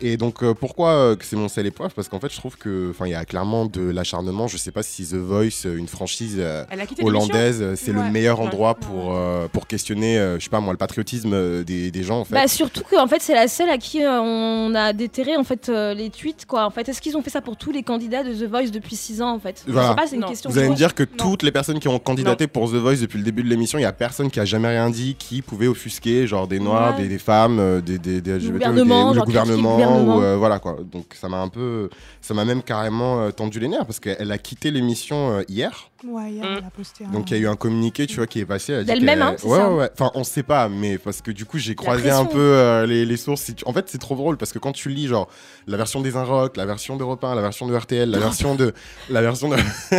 et 0.01 0.17
donc 0.17 0.43
euh, 0.43 0.55
pourquoi 0.55 0.91
euh, 0.91 1.17
que 1.17 1.25
c'est 1.25 1.37
mon 1.37 1.49
sel 1.49 1.67
et 1.67 1.71
poivre 1.71 1.95
parce 1.95 2.09
qu'en 2.09 2.19
fait 2.19 2.31
je 2.33 2.37
trouve 2.37 2.57
que 2.57 2.91
enfin 2.91 3.07
il 3.07 3.13
y 3.13 3.15
a 3.15 3.25
clairement 3.25 3.65
de 3.65 3.81
l'acharnement 3.81 4.49
je 4.49 4.57
sais 4.57 4.73
pas 4.73 4.83
si 4.83 5.07
The 5.07 5.15
Voice 5.15 5.65
une 5.67 5.87
franchise 5.87 6.37
euh, 6.39 6.65
l'émission. 6.73 7.07
hollandaise 7.07 7.75
c'est 7.77 7.93
le 7.93 8.03
meilleur 8.11 8.41
Ouais. 8.41 8.47
endroit 8.47 8.75
pour 8.75 9.15
euh, 9.17 9.47
pour 9.53 9.69
questionner 9.69 10.19
euh, 10.19 10.39
je 10.41 10.45
sais 10.45 10.51
pas 10.51 10.59
moi 10.61 10.73
le 10.73 10.79
patriotisme 10.79 11.63
des, 11.63 11.91
des 11.93 12.03
gens 12.03 12.21
en 12.21 12.25
fait 12.25 12.35
Bah 12.35 12.49
surtout 12.49 12.83
que 12.83 12.97
en 13.01 13.07
fait 13.07 13.23
c'est 13.23 13.35
la 13.35 13.47
seule 13.47 13.71
à 13.71 13.79
qui 13.79 14.03
euh, 14.03 14.21
on 14.21 14.75
a 14.75 14.93
déterré 14.93 15.37
en 15.37 15.45
fait 15.45 15.69
euh, 15.69 15.95
les 15.95 16.11
tweets 16.11 16.45
quoi. 16.47 16.65
En 16.67 16.71
fait, 16.71 16.89
est-ce 16.89 17.01
qu'ils 17.01 17.17
ont 17.17 17.23
fait 17.23 17.31
ça 17.31 17.41
pour 17.41 17.57
tous 17.57 17.71
les 17.71 17.83
candidats 17.83 18.25
de 18.25 18.33
The 18.35 18.49
Voice 18.49 18.71
depuis 18.73 18.97
6 18.97 19.23
ans 19.23 19.31
en 19.35 19.39
fait? 19.39 19.63
Je 19.67 19.73
sais 19.73 19.79
pas, 19.79 20.07
c'est 20.09 20.17
une 20.17 20.23
Non. 20.23 20.29
question. 20.29 20.51
Vous 20.51 20.59
allez 20.59 20.69
me 20.69 20.75
dire 20.75 20.95
que 20.95 21.03
Non. 21.05 21.09
toutes 21.19 21.43
les 21.43 21.53
personnes 21.53 21.79
qui 21.79 21.89
ont 21.89 21.99
candidaté 21.99 22.47
pour 22.49 22.69
The 22.71 22.75
Voice 22.75 22.97
depuis 22.97 23.19
le 23.19 23.25
début 23.25 23.43
de 23.43 23.49
l'émission, 23.49 23.79
il 23.79 23.83
y 23.83 23.87
a 23.87 23.93
personne 23.93 24.31
qui 24.31 24.41
a 24.41 24.45
jamais 24.45 24.69
rien 24.69 24.91
dit 24.91 25.15
qui 25.19 25.43
pouvait 25.43 25.67
offusquer 25.69 26.27
genre 26.27 26.49
des 26.49 26.54
noirs, 26.61 26.95
Ouais. 26.97 27.03
des, 27.03 27.09
des 27.09 27.19
femmes, 27.19 27.59
euh, 27.59 27.81
des, 27.81 27.99
des, 27.99 28.21
des 28.21 28.33
LGBT, 28.39 28.53
gouvernement, 28.53 29.11
des- 29.11 29.11
le 29.11 29.15
genre 29.17 29.25
critiquer 29.25 29.49
le 29.51 29.57
gouvernement, 29.57 29.73
gouvernement. 29.75 30.17
ou, 30.17 30.23
euh, 30.23 30.37
voilà 30.37 30.59
quoi. 30.59 30.77
Donc 30.91 31.07
ça 31.15 31.29
m'a 31.29 31.39
un 31.41 31.49
peu, 31.49 31.89
ça 32.21 32.35
m'a 32.35 32.45
même 32.45 32.63
carrément 32.63 33.21
euh, 33.21 33.31
tendu 33.31 33.61
les 33.61 33.69
nerfs 33.69 33.87
parce 33.87 34.01
qu'elle 34.01 34.31
a 34.33 34.39
quitté 34.39 34.71
l'émission 34.71 35.33
euh, 35.39 35.43
hier. 35.49 35.91
Ouais, 36.07 36.33
hier, 36.33 36.45
Mm. 36.45 36.55
elle 36.59 36.65
a 36.65 36.71
posté 36.71 37.05
un. 37.05 37.09
Donc 37.09 37.31
il 37.31 37.37
y 37.37 37.41
a 37.41 37.43
eu 37.43 37.49
un 37.49 37.57
communiqué, 37.57 38.07
tu 38.07 38.17
vois, 38.17 38.27
qui 38.27 38.41
est 38.41 38.45
passé. 38.45 38.73
elle 38.75 38.85
D'elle-même, 38.85 39.23
hein, 39.23 39.37
ouais, 39.45 39.59
ouais, 39.59 39.65
ouais. 39.75 39.91
Enfin, 39.95 40.11
on 40.15 40.23
sait 40.25 40.43
pas, 40.43 40.69
mais 40.69 40.99
parce 40.99 41.23
que 41.23 41.31
du 41.31 41.45
coup, 41.47 41.57
j'ai 41.59 41.75
croisé 41.75 42.11
un 42.11 42.25
peu 42.27 42.39
euh, 42.39 42.85
les, 42.87 43.07
les 43.07 43.17
sources. 43.17 43.51
En 43.65 43.73
fait, 43.73 43.87
c'est 43.89 43.99
trop 43.99 44.15
drôle 44.15 44.37
parce 44.37 44.53
que 44.53 44.59
quand 44.59 44.73
tu 44.73 44.91
lis, 44.91 45.07
genre, 45.07 45.29
la 45.67 45.77
version 45.79 46.01
des 46.03 46.17
Inrocks, 46.17 46.57
la 46.57 46.67
version 46.67 46.97
d'Europe 46.97 47.25
1, 47.25 47.35
la 47.35 47.41
version 47.43 47.67
de 47.67 47.75
RTL, 47.75 48.11
la 48.11 48.19
version 48.29 48.55
de. 48.55 48.75
La 49.09 49.23
version 49.23 49.49
de. 49.49 49.57
Ah 49.93 49.95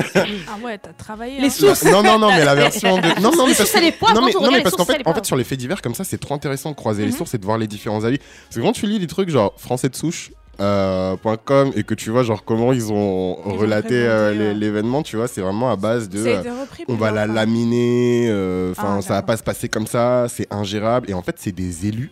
ouais, 0.63 0.77
t'as 0.77 0.93
travaillé. 0.93 1.39
Les 1.39 1.47
hein. 1.47 1.49
sources. 1.49 1.83
Non, 1.85 2.03
non, 2.03 2.19
non, 2.19 2.29
mais 2.29 2.45
la 2.45 2.55
version 2.55 2.97
de. 2.97 3.19
Non, 3.21 3.31
non, 3.31 3.43
mais 3.45 3.51
Les 3.51 3.55
parce 3.55 3.69
sources, 3.69 3.71
que. 3.71 4.13
non, 4.13 4.25
mais, 4.25 4.31
non, 4.33 4.49
les 4.51 4.61
parce 4.61 4.75
qu'en 4.75 4.85
fait, 4.85 5.01
en 5.05 5.13
fait, 5.13 5.25
sur 5.25 5.35
les 5.35 5.43
faits 5.43 5.59
divers, 5.59 5.81
comme 5.81 5.95
ça, 5.95 6.03
c'est 6.03 6.17
trop 6.19 6.33
intéressant 6.35 6.69
de 6.71 6.75
croiser 6.75 7.03
les 7.05 7.11
Mhm. 7.11 7.17
sources 7.17 7.33
et 7.33 7.37
de 7.37 7.45
voir 7.45 7.57
les 7.57 7.67
différents 7.67 8.03
avis. 8.03 8.17
Parce 8.17 8.57
que 8.57 8.61
quand 8.61 8.73
tu 8.73 8.85
lis 8.87 8.99
des 8.99 9.07
trucs 9.07 9.29
genre 9.29 9.53
français 9.57 9.89
de 9.89 9.95
souche. 9.95 10.31
Euh, 10.59 11.15
.com 11.45 11.71
et 11.75 11.83
que 11.83 11.93
tu 11.93 12.09
vois 12.11 12.23
genre 12.23 12.43
comment 12.43 12.71
ils 12.73 12.91
ont 12.91 13.37
Ils 13.45 13.57
relaté 13.57 13.95
euh, 13.95 14.53
l'événement 14.53 15.03
tu 15.03 15.17
vois 15.17 15.27
c'est 15.27 15.41
vraiment 15.41 15.71
à 15.71 15.75
base 15.75 16.09
de 16.09 16.25
euh, 16.25 16.43
on 16.87 16.95
va 16.95 17.11
la 17.11 17.27
laminer, 17.27 18.27
euh, 18.29 18.71
enfin 18.71 18.97
Ah, 18.99 19.01
ça 19.01 19.13
va 19.15 19.21
pas 19.21 19.37
se 19.37 19.43
passer 19.43 19.69
comme 19.69 19.87
ça, 19.87 20.27
c'est 20.29 20.51
ingérable. 20.53 21.09
Et 21.09 21.13
en 21.13 21.21
fait, 21.21 21.35
c'est 21.37 21.51
des 21.51 21.87
élus 21.87 22.11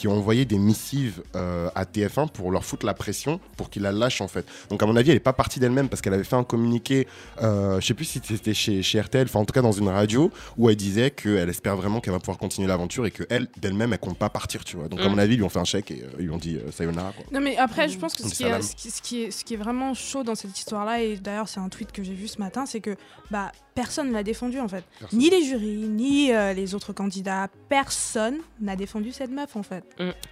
qui 0.00 0.08
ont 0.08 0.16
envoyé 0.16 0.46
des 0.46 0.56
missives 0.58 1.22
euh, 1.36 1.68
à 1.74 1.84
TF1 1.84 2.30
pour 2.30 2.50
leur 2.50 2.64
foutre 2.64 2.86
la 2.86 2.94
pression 2.94 3.38
pour 3.58 3.68
qu'ils 3.68 3.82
la 3.82 3.92
lâchent 3.92 4.22
en 4.22 4.28
fait. 4.28 4.46
Donc 4.70 4.82
à 4.82 4.86
mon 4.86 4.96
avis, 4.96 5.10
elle 5.10 5.18
est 5.18 5.20
pas 5.20 5.34
partie 5.34 5.60
d'elle-même 5.60 5.90
parce 5.90 6.00
qu'elle 6.00 6.14
avait 6.14 6.24
fait 6.24 6.36
un 6.36 6.42
communiqué, 6.42 7.06
euh, 7.42 7.78
je 7.82 7.86
sais 7.86 7.92
plus 7.92 8.06
si 8.06 8.18
c'était 8.24 8.54
chez, 8.54 8.82
chez 8.82 8.98
RTL, 8.98 9.26
enfin 9.26 9.40
en 9.40 9.44
tout 9.44 9.52
cas 9.52 9.60
dans 9.60 9.72
une 9.72 9.90
radio 9.90 10.30
où 10.56 10.70
elle 10.70 10.76
disait 10.76 11.10
qu'elle 11.10 11.50
espère 11.50 11.76
vraiment 11.76 12.00
qu'elle 12.00 12.14
va 12.14 12.18
pouvoir 12.18 12.38
continuer 12.38 12.66
l'aventure 12.66 13.04
et 13.04 13.10
que 13.10 13.24
elle 13.28 13.48
d'elle-même 13.60 13.92
elle 13.92 13.98
compte 13.98 14.16
pas 14.16 14.30
partir, 14.30 14.64
tu 14.64 14.78
vois. 14.78 14.88
Donc 14.88 15.00
à 15.00 15.04
Mm. 15.06 15.12
mon 15.12 15.18
avis, 15.18 15.34
ils 15.34 15.36
lui 15.36 15.44
ont 15.44 15.50
fait 15.50 15.58
un 15.58 15.64
chèque 15.64 15.90
et 15.90 16.02
euh, 16.02 16.16
ils 16.18 16.24
lui 16.24 16.30
ont 16.32 16.38
dit 16.38 16.56
euh, 16.56 16.70
sayonara 16.72 17.12
quoi. 17.12 17.26
Non 17.30 17.40
mais 17.42 17.58
après 17.58 17.90
je 17.90 17.98
pense 17.98 18.14
que 18.14 18.22
ce 18.22 18.34
qui, 18.34 18.44
est, 18.44 18.46
salam. 18.46 18.62
ce, 18.62 18.74
qui, 18.74 18.90
ce 18.90 19.02
qui 19.02 19.22
est, 19.24 19.30
ce 19.30 19.44
qui 19.44 19.52
est 19.52 19.58
vraiment 19.58 19.92
chaud 19.92 20.22
dans 20.22 20.34
cette 20.34 20.58
histoire-là, 20.58 21.02
et 21.02 21.16
d'ailleurs 21.18 21.48
c'est 21.48 21.60
un 21.60 21.68
tweet 21.68 21.92
que 21.92 22.02
j'ai 22.02 22.14
vu 22.14 22.26
ce 22.26 22.38
matin, 22.38 22.64
c'est 22.64 22.80
que 22.80 22.96
bah, 23.30 23.52
personne 23.74 24.12
l'a 24.12 24.22
défendu 24.22 24.58
en 24.60 24.68
fait. 24.68 24.84
Personne. 24.98 25.18
Ni 25.18 25.30
les 25.30 25.42
jurys, 25.44 25.88
ni 25.88 26.32
euh, 26.32 26.52
les 26.52 26.74
autres 26.74 26.92
candidats, 26.92 27.48
personne 27.68 28.36
n'a 28.60 28.76
défendu 28.76 29.12
cette 29.12 29.30
meuf 29.30 29.56
en 29.56 29.62
fait. 29.62 29.84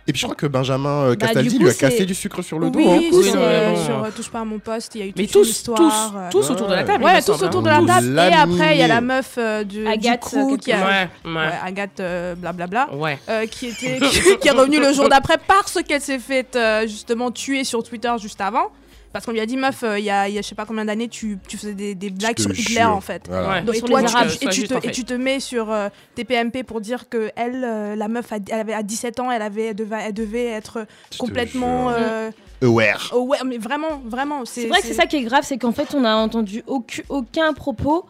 Et 0.07 0.13
puis 0.13 0.21
je 0.21 0.27
crois 0.27 0.35
que 0.35 0.47
Benjamin 0.47 1.03
euh, 1.05 1.17
Bah, 1.17 1.27
Castaldi 1.27 1.57
coup, 1.57 1.63
lui 1.65 1.71
a 1.71 1.75
cassé 1.75 2.05
du 2.05 2.15
sucre 2.15 2.43
sur 2.43 2.59
le 2.59 2.71
dos. 2.71 2.79
oui, 2.79 2.87
hein. 2.89 3.01
Oui, 3.13 3.25
sur, 3.25 3.35
euh, 3.37 3.71
mais 3.75 3.85
sur, 3.85 4.05
euh, 4.05 4.11
Touche 4.15 4.31
pas 4.31 4.41
à 4.41 4.45
mon 4.45 4.59
poste, 4.59 4.95
il 4.95 4.99
y 5.01 5.05
a 5.05 5.07
eu 5.07 5.13
Mais 5.17 5.25
toute 5.25 5.33
tous, 5.33 5.45
une 5.45 5.51
histoire. 5.51 6.17
euh, 6.17 6.29
tous, 6.31 6.41
tous 6.41 6.51
autour 6.53 6.67
de 6.69 6.75
la 6.75 6.85
table. 6.85 7.05
Ouais, 7.05 7.21
tous 7.21 7.33
semble, 7.33 7.45
autour 7.45 7.61
hein. 7.61 7.63
de 7.63 7.69
la 7.69 7.81
Vous 7.81 7.87
table. 7.87 8.19
Et 8.19 8.35
après, 8.37 8.77
il 8.77 8.81
y 8.81 8.83
a 8.83 8.89
la 8.89 9.01
meuf 9.01 9.35
euh, 9.39 9.65
du, 9.65 9.87
Agathe, 9.87 10.21
du 10.23 10.29
crew 10.29 10.53
euh, 10.53 10.57
qui 10.57 10.73
a... 10.73 10.79
Ouais, 10.87 11.09
ouais. 11.25 11.35
Ouais, 11.35 11.51
Agathe, 11.65 12.01
euh, 12.01 12.35
blablabla. 12.35 12.95
Ouais. 12.95 13.19
euh, 13.29 13.47
qui, 13.47 13.69
était, 13.69 13.99
qui, 14.11 14.39
qui 14.39 14.49
est 14.49 14.51
revenue 14.53 14.81
le 14.81 14.93
jour 14.93 15.09
d'après 15.09 15.39
parce 15.39 15.79
qu'elle 15.87 16.01
s'est 16.01 16.19
fait 16.19 16.55
euh, 16.57 16.83
justement 16.87 17.31
tuer 17.31 17.65
sur 17.65 17.83
Twitter 17.83 18.13
juste 18.21 18.41
avant. 18.41 18.71
Parce 19.13 19.25
qu'on 19.25 19.33
lui 19.33 19.41
a 19.41 19.47
dit, 19.47 19.57
meuf, 19.57 19.83
euh, 19.83 19.99
il 19.99 20.05
y, 20.05 20.11
a, 20.11 20.29
il 20.29 20.35
y 20.35 20.39
a 20.39 20.43
je 20.43 20.47
sais 20.47 20.55
pas 20.55 20.67
combien 20.67 20.85
d'années, 20.85 21.09
tu, 21.09 21.39
tu 21.49 21.57
faisais 21.57 21.73
des, 21.75 21.95
des 21.95 22.11
blagues 22.11 22.39
sur 22.39 22.51
Hitler 22.51 22.85
en 22.85 23.01
fait. 23.01 23.23
Voilà. 23.29 23.49
Ouais. 23.49 23.63
Donc, 23.63 23.75
et 23.77 23.81
toi, 23.81 24.03
tu, 24.03 24.07
et, 24.07 24.49
te, 24.67 24.75
en 24.75 24.79
et 24.79 24.81
fait. 24.83 24.91
tu 24.91 25.05
te 25.05 25.15
mets 25.15 25.41
sur 25.41 25.73
euh, 25.73 25.89
tes 26.15 26.25
PMP 26.25 26.63
pour 26.63 26.81
dire 26.83 27.09
que 27.09 27.31
elle, 27.35 27.65
euh, 27.65 27.97
la 27.97 28.09
meuf, 28.09 28.31
a- 28.33 28.37
elle 28.51 28.61
avait 28.61 28.75
à 28.75 28.83
17 28.83 29.19
ans, 29.21 29.31
elle, 29.31 29.41
avait, 29.43 29.67
elle, 29.69 29.75
devait, 29.77 29.97
elle 30.09 30.13
devait 30.15 30.45
être 30.47 30.87
te 31.11 31.17
complètement. 31.17 31.91
euh, 31.91 32.31
Aware. 32.63 33.13
ouais, 33.17 33.39
mais 33.47 33.57
vraiment, 33.59 34.03
vraiment. 34.05 34.45
C'est 34.45 34.67
vrai 34.67 34.81
que 34.81 34.87
c'est 34.87 34.95
ça 34.95 35.07
qui 35.07 35.17
est 35.17 35.23
grave, 35.23 35.45
c'est 35.45 35.59
qu'en 35.59 35.73
fait, 35.73 35.95
on 35.95 36.01
n'a 36.01 36.17
entendu 36.19 36.63
aucun, 36.67 37.03
aucun 37.09 37.53
propos 37.55 38.05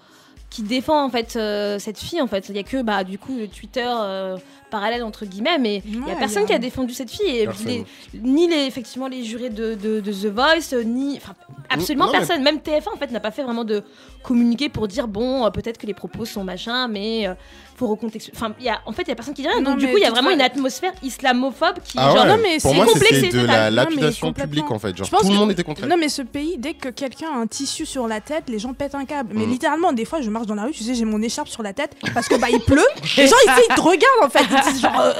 qui 0.51 0.63
défend 0.63 1.05
en 1.05 1.11
fait 1.11 1.37
euh, 1.37 1.79
cette 1.79 1.99
fille. 1.99 2.21
En 2.23 2.27
fait, 2.27 2.49
il 2.49 2.57
y 2.57 2.59
a 2.59 2.63
que 2.63 2.81
bah 2.83 3.05
du 3.05 3.19
coup 3.19 3.37
le 3.37 3.47
Twitter 3.49 3.85
euh, 3.87 4.37
parallèle 4.71 5.03
entre 5.03 5.25
guillemets, 5.27 5.59
mais 5.59 5.83
il 5.87 5.97
y 5.97 5.99
Ouais, 6.01 6.13
a 6.13 6.17
personne 6.17 6.43
y 6.43 6.45
a- 6.45 6.49
qui 6.49 6.53
a 6.55 6.59
défendu 6.59 6.95
cette 6.95 7.11
fille 7.11 7.39
et 7.39 7.45
Personne. 7.47 7.67
les- 7.67 7.85
ni 8.21 8.49
les 8.49 8.65
effectivement 8.67 9.09
les 9.09 9.25
jurés 9.25 9.51
de, 9.51 9.75
de- 9.75 10.01
de 10.01 10.13
The 10.13 10.27
Voice, 10.33 10.75
ni 10.85 11.17
enfin 11.17 11.35
absolument 11.71 12.07
non, 12.07 12.13
mais- 12.13 12.19
personne. 12.19 12.43
Même 12.43 12.59
TF1 12.61 12.95
en 12.95 12.97
fait 12.99 13.11
n'a 13.11 13.21
pas 13.21 13.31
fait 13.31 13.43
vraiment 13.43 13.65
de 13.65 13.83
communiqué 14.23 14.69
pour 14.69 14.89
dire 14.89 15.09
bon 15.09 15.47
euh, 15.47 15.51
peut-être 15.51 15.79
que 15.79 15.87
les 15.87 15.95
propos 15.95 16.25
sont 16.25 16.45
machin, 16.45 16.89
mais 16.89 17.27
euh, 17.29 17.35
faut 17.77 17.87
recontextualiser. 17.87 18.33
Enfin, 18.45 18.55
il 18.59 18.67
y 18.67 18.69
a 18.69 18.81
en 18.87 18.93
fait 18.93 19.03
il 19.03 19.09
y 19.09 19.13
a 19.13 19.15
personne 19.15 19.35
qui 19.35 19.43
dit 19.43 19.49
rien. 19.49 19.61
Non, 19.61 19.71
Donc 19.73 19.79
du 19.79 19.87
coup 19.89 19.97
il 19.97 20.03
y 20.03 20.07
a 20.07 20.11
vraiment 20.11 20.31
une 20.31 20.41
atmosphère 20.41 20.93
islamophobe 21.03 21.77
qui 21.85 21.97
Ah 21.97 22.11
genre 22.15 22.25
ouais, 22.25 22.29
non, 22.29 22.39
mais 22.43 22.59
pour 22.61 22.71
c'est 22.73 22.77
moi 22.77 22.87
c'est 22.99 23.29
de 23.33 23.39
la 23.47 23.71
Non, 23.71 23.77
mais 23.77 23.85
lapidation 23.85 24.33
publique 24.33 24.71
en 24.71 24.79
fait. 24.79 24.97
Genre 24.97 25.07
Je 25.07 25.11
pense 25.11 25.23
tout 25.23 25.29
le 25.31 25.35
monde 25.35 25.51
était 25.53 25.63
contre 25.65 25.83
elle. 25.85 25.89
Non, 25.89 25.97
mais 25.97 26.09
ce 26.09 26.23
pays, 26.23 26.57
dès 26.59 26.75
que 26.75 26.89
quelqu'un 26.89 27.29
a 27.33 27.37
un 27.39 27.47
tissu 27.47 27.87
sur 27.87 28.09
la 28.09 28.21
tête, 28.21 28.45
les 28.49 28.59
gens 28.59 28.73
pètent 28.75 28.95
un 28.97 29.05
câble. 29.05 29.31
Mais 29.35 29.47
Mm. 29.47 29.51
littéralement, 29.51 29.93
des 29.93 30.05
fois, 30.05 30.21
je 30.21 30.31
marche 30.31 30.47
dans 30.47 30.55
la 30.57 30.65
rue, 30.65 30.73
tu 30.73 30.83
sais, 30.83 30.95
j'ai 30.95 31.05
mon 31.05 31.23
écharpe 31.23 31.49
sur 31.49 31.63
la 31.63 31.73
tête 31.73 31.95
parce 32.15 32.29
que 32.29 32.35
bah 32.35 32.49
il 32.51 32.61
pleut. 32.61 32.83
Les 33.17 33.27
gens 33.29 33.37
ils 33.47 33.75
te 33.75 33.81
regardent 33.81 34.25
en 34.25 34.29
fait. 34.31 34.45
Ils 34.67 34.73
disent 34.73 34.83
genre, 34.83 35.01
euh, 35.01 35.13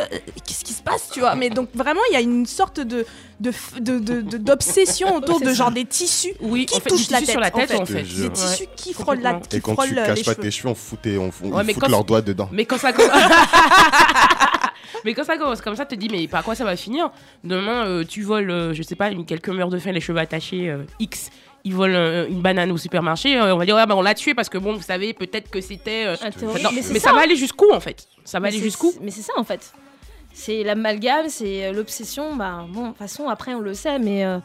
qu'est-ce 0.47 0.65
qui 0.65 0.73
se 0.73 0.83
passe, 0.83 1.09
tu 1.13 1.21
vois. 1.21 1.35
Mais 1.35 1.51
donc 1.51 1.69
vraiment, 1.75 2.01
il 2.11 2.15
y 2.15 2.17
a 2.17 2.21
une 2.21 2.47
sorte 2.47 2.81
de 2.81 3.07
d'obsession 3.41 5.15
autour 5.17 5.41
de 5.41 5.53
genre 5.53 5.71
des 5.71 5.85
tissus 5.85 6.35
Oui, 6.41 6.67
qui 6.67 6.77
en 6.77 6.81
fait, 6.81 6.91
touchent 6.91 7.11
la 7.11 7.21
tête. 7.21 7.31
sur 7.31 7.41
la 7.41 7.51
tête, 7.51 7.73
en 7.75 7.83
en 7.83 7.87
fait. 7.87 8.03
Des 8.03 8.31
tissus 8.31 8.67
qui 8.77 8.93
frôlent 8.93 9.21
la, 9.21 9.35
qui 9.35 9.57
Et 9.57 9.61
quand 9.61 9.75
frôlent 9.75 9.89
tu 9.89 9.95
caches 9.95 10.19
les 10.19 10.25
pas 10.25 10.33
cheveux. 10.33 10.43
tes 10.43 10.51
cheveux, 10.51 10.69
on 10.71 10.75
fout, 10.75 11.01
tes- 11.03 11.19
on, 11.19 11.31
on 11.45 11.53
Ouais, 11.53 11.65
mais 11.65 11.73
fout 11.73 11.83
quand 11.85 11.89
leurs 11.91 12.05
doigts 12.05 12.23
dedans. 12.23 12.49
Mais 12.53 12.65
quand 12.65 12.79
ça 12.79 12.93
commence. 12.93 13.11
mais 15.05 15.15
quand 15.15 15.25
ça 15.25 15.37
commence 15.37 15.61
comme 15.61 15.77
ça, 15.77 15.87
tu 15.87 15.95
te 15.97 16.01
dis, 16.01 16.09
mais 16.09 16.27
par 16.29 16.43
quoi 16.43 16.55
ça 16.55 16.65
va 16.65 16.77
finir? 16.77 17.11
Demain, 17.45 17.87
euh, 17.87 18.05
tu 18.05 18.23
voles, 18.23 18.51
euh, 18.51 18.75
je 18.75 18.83
sais 18.83 18.97
pas, 18.97 19.11
une, 19.11 19.25
quelques 19.25 19.49
meurs 19.51 19.69
de 19.69 19.79
faim, 19.79 19.93
les 19.93 20.01
cheveux 20.01 20.19
attachés, 20.19 20.69
euh, 20.71 20.83
X. 20.99 21.31
Ils 21.69 21.75
volent 21.75 21.95
euh, 21.99 22.27
une 22.29 22.41
banane 22.41 22.71
au 22.71 22.79
supermarché, 22.79 23.37
euh, 23.39 23.55
on 23.55 23.59
va 23.59 23.67
dire, 23.67 23.77
ouais, 23.77 23.85
bah, 23.85 23.95
on 23.95 24.01
l'a 24.01 24.15
tué 24.15 24.33
parce 24.35 24.49
que 24.49 24.57
bon, 24.57 24.73
vous 24.75 24.83
savez, 24.83 25.13
peut-être 25.13 25.51
que 25.51 25.61
c'était. 25.61 26.05
euh, 26.07 26.17
non, 26.63 26.71
mais 26.73 26.81
ça, 26.81 26.99
ça, 26.99 27.13
va 27.13 27.21
aller 27.21 27.37
jusqu'où 27.37 27.71
en 27.73 27.81
fait? 27.81 28.07
Ça 28.25 28.39
va 28.39 28.45
Mais 28.45 28.49
aller 28.49 28.57
c'est- 28.59 28.65
jusqu'où? 28.65 28.93
Mais 29.03 29.11
c'est 29.11 29.21
ça 29.23 29.35
en 29.37 29.45
fait. 29.45 29.73
C'est 30.33 30.63
l'amalgame, 30.63 31.29
c'est 31.29 31.71
l'obsession. 31.73 32.37
Bah, 32.37 32.65
bon, 32.71 32.83
de 32.85 32.89
toute 32.89 32.97
façon, 32.99 33.29
après, 33.29 33.53
on 33.55 33.61
le 33.61 33.75
sait, 33.75 33.99
mais 33.99 34.25
euh, 34.25 34.39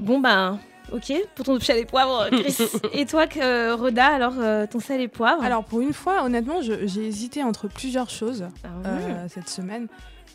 bon, 0.00 0.18
bah, 0.18 0.58
ok, 0.92 1.12
pour 1.36 1.44
ton 1.44 1.60
sel 1.60 1.78
et 1.78 1.84
poivre, 1.84 2.28
Chris. 2.32 2.56
et 2.94 3.06
toi, 3.06 3.26
que, 3.28 3.72
Roda, 3.74 4.06
alors, 4.06 4.34
euh, 4.40 4.66
ton 4.66 4.80
sel 4.80 5.00
et 5.00 5.08
poivre? 5.08 5.44
Alors 5.44 5.62
pour 5.64 5.80
une 5.82 5.92
fois, 5.92 6.24
honnêtement, 6.24 6.60
j'ai 6.62 7.06
hésité 7.06 7.44
entre 7.44 7.68
plusieurs 7.68 8.10
choses 8.10 8.44
Ah, 8.64 8.68
euh, 8.88 9.26
cette 9.28 9.48
semaine. 9.48 9.86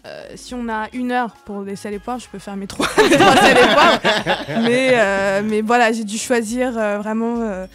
Euh, 0.06 0.28
si 0.36 0.54
on 0.54 0.70
a 0.70 0.88
une 0.94 1.12
heure 1.12 1.34
pour 1.46 1.62
les 1.62 1.76
sels 1.76 1.96
et 1.96 2.00
poivres, 2.00 2.22
je 2.22 2.28
peux 2.30 2.38
faire 2.38 2.56
mes 2.56 2.68
trois, 2.68 2.88
trois 2.88 3.36
et. 3.36 4.62
Mais, 4.62 4.92
euh, 4.94 5.42
mais 5.44 5.62
voilà, 5.62 5.92
j'ai 5.92 6.04
dû 6.04 6.18
choisir 6.18 6.78
euh, 6.78 7.00
vraiment 7.00 7.66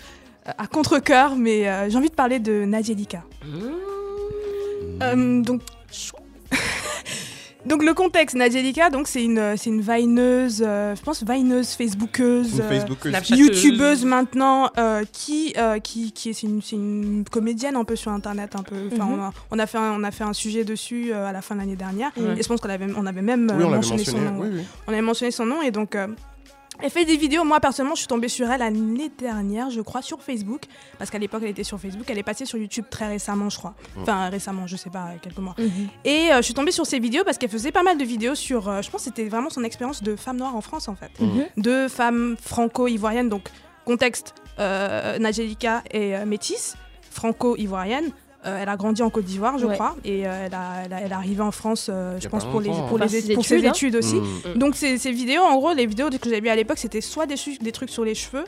à 0.47 0.67
contre-coeur. 0.67 1.35
Mais 1.37 1.91
j'ai 1.91 1.97
envie 1.97 2.11
de 2.11 2.15
parler 2.15 2.39
de 2.39 2.65
Nadielika. 2.65 3.23
Mmh. 3.45 5.43
Donc, 5.43 5.63
donc 7.71 7.83
le 7.85 7.95
contexte, 7.95 8.37
Nadielika, 8.37 8.91
donc 8.91 9.09
c'est 9.09 9.25
une, 9.25 9.55
c'est 9.57 9.71
une 9.71 9.81
vineuse, 9.81 10.63
euh, 10.67 10.95
je 10.95 11.01
pense 11.03 11.23
vineuse, 11.25 11.71
facebookeuse. 11.71 12.61
Euh, 12.61 12.69
Facebookeuse. 12.69 13.31
Youtubeuse 13.31 14.05
maintenant 14.05 14.71
euh, 14.79 15.05
qui 15.13 15.55
euh, 15.57 15.79
qui 15.79 16.13
qui 16.13 16.31
est 16.31 16.33
c'est 16.33 16.47
une, 16.47 16.61
c'est 16.61 16.77
une 16.77 17.25
comédienne 17.31 17.77
un 17.77 17.85
peu 17.85 17.97
sur 17.97 18.11
internet 18.13 18.55
un 18.57 18.63
peu 18.63 18.77
enfin 18.93 19.05
Mhm. 19.07 19.13
on, 19.19 19.23
a, 19.23 19.33
on 19.53 19.59
a 19.59 19.67
fait 19.67 19.79
un, 19.79 19.93
on 19.93 20.05
a 20.05 20.11
fait 20.11 20.25
un 20.25 20.33
sujet 20.33 20.65
dessus 20.65 21.13
euh, 21.13 21.27
à 21.27 21.33
la 21.33 21.41
fin 21.43 21.55
de 21.55 21.61
l'année 21.61 21.77
dernière 21.77 22.11
et 22.19 22.43
je 22.43 22.49
pense 22.49 22.61
qu'on 22.61 22.69
avait 22.69 22.87
on 22.97 23.07
avait 23.07 23.23
même 23.23 23.49
euh, 23.51 23.55
Oui, 23.57 23.65
on 23.65 23.71
mentionné, 23.71 24.03
mentionné. 24.03 24.27
son 24.27 24.33
nom 24.35 24.41
Oui, 24.43 24.49
oui. 24.53 24.63
on 24.87 24.93
avait 24.93 25.03
mentionné 25.03 25.31
son 25.31 25.47
nom 25.47 25.63
et 25.63 25.71
donc 25.71 25.95
euh, 25.95 26.09
elle 26.83 26.91
fait 26.91 27.05
des 27.05 27.17
vidéos. 27.17 27.45
Moi, 27.45 27.61
personnellement, 27.61 27.95
je 27.95 28.01
suis 28.01 28.09
tombée 28.09 28.29
sur 28.29 28.51
elle 28.51 28.61
l'année 28.61 29.11
dernière, 29.19 29.71
je 29.71 29.81
crois, 29.81 30.03
sur 30.03 30.23
Facebook. 30.23 30.63
Parce 30.99 31.11
qu'à 31.11 31.19
l'époque, 31.19 31.43
elle 31.45 31.51
était 31.51 31.65
sur 31.65 31.79
Facebook. 31.79 32.07
Elle 32.09 32.19
est 32.19 32.23
passée 32.23 32.45
sur 32.45 32.59
YouTube 32.59 32.85
très 32.91 33.09
récemment, 33.09 33.49
je 33.49 33.59
crois. 33.59 33.75
Enfin, 34.01 34.29
récemment, 34.29 34.67
je 34.67 34.77
sais 34.77 34.91
pas, 34.91 35.11
quelques 35.23 35.39
mois. 35.39 35.55
Mhm. 35.59 35.89
Et 36.05 36.33
euh, 36.33 36.37
je 36.39 36.43
suis 36.43 36.55
tombée 36.55 36.73
sur 36.73 36.87
ses 36.87 36.99
vidéos 36.99 37.25
parce 37.25 37.39
qu'elle 37.39 37.51
faisait 37.51 37.73
pas 37.73 37.83
mal 37.83 37.99
de 37.99 38.05
vidéos 38.05 38.35
sur. 38.35 38.69
euh, 38.69 38.83
je 38.83 38.91
pense 38.91 39.03
que 39.03 39.05
c'était 39.07 39.29
vraiment 39.29 39.51
son 39.51 39.65
expérience 39.65 40.03
de 40.03 40.17
femme 40.17 40.37
noire 40.37 40.57
en 40.57 40.61
France, 40.61 40.89
en 40.89 40.95
fait. 40.95 41.11
Mhm. 41.21 41.47
De 41.57 41.89
femme 41.89 42.37
franco-ivoirienne. 42.41 43.29
Donc, 43.29 43.49
contexte 43.85 44.35
euh, 44.59 45.19
est 45.19 46.15
euh, 46.15 46.27
métisse, 46.27 46.77
franco-ivoirienne. 47.11 48.11
Euh, 48.47 48.59
elle 48.63 48.69
a 48.71 48.77
grandi 48.77 49.03
en 49.03 49.11
Côte 49.11 49.27
d'Ivoire, 49.27 49.59
je 49.59 49.67
Ouais. 49.67 49.75
crois, 49.75 49.97
et 50.03 50.27
euh, 50.27 50.47
elle, 50.47 50.55
a, 50.55 50.83
elle, 50.87 50.93
a- 50.95 51.01
elle 51.03 51.11
est 51.11 51.15
arrivée 51.15 51.43
en 51.43 51.51
France, 51.51 51.89
euh, 51.91 52.19
je 52.19 52.27
pense, 52.29 52.47
pour, 52.47 52.61
les, 52.63 52.69
longtemps, 52.71 52.87
pour, 52.89 52.97
hein. 53.03 53.05
les, 53.11 53.21
ses 53.21 53.35
pour 53.35 53.45
ses 53.45 53.57
études, 53.57 53.67
hein. 53.67 53.73
études 53.73 53.97
aussi. 53.97 54.17
Mm. 54.17 54.59
Donc 54.59 54.77
ces, 54.77 54.97
ces 54.97 55.13
vidéos, 55.13 55.43
en 55.43 55.57
gros, 55.59 55.75
les 55.75 55.85
vidéos 55.85 56.09
que 56.09 56.17
j'avais 56.25 56.41
vues 56.41 56.49
à 56.49 56.57
l'époque, 56.57 56.79
c'était 56.79 57.03
soit 57.03 57.27
des, 57.27 57.35
des 57.61 57.73
trucs 57.73 57.91
sur 57.91 58.03
les 58.05 58.15
cheveux. 58.15 58.45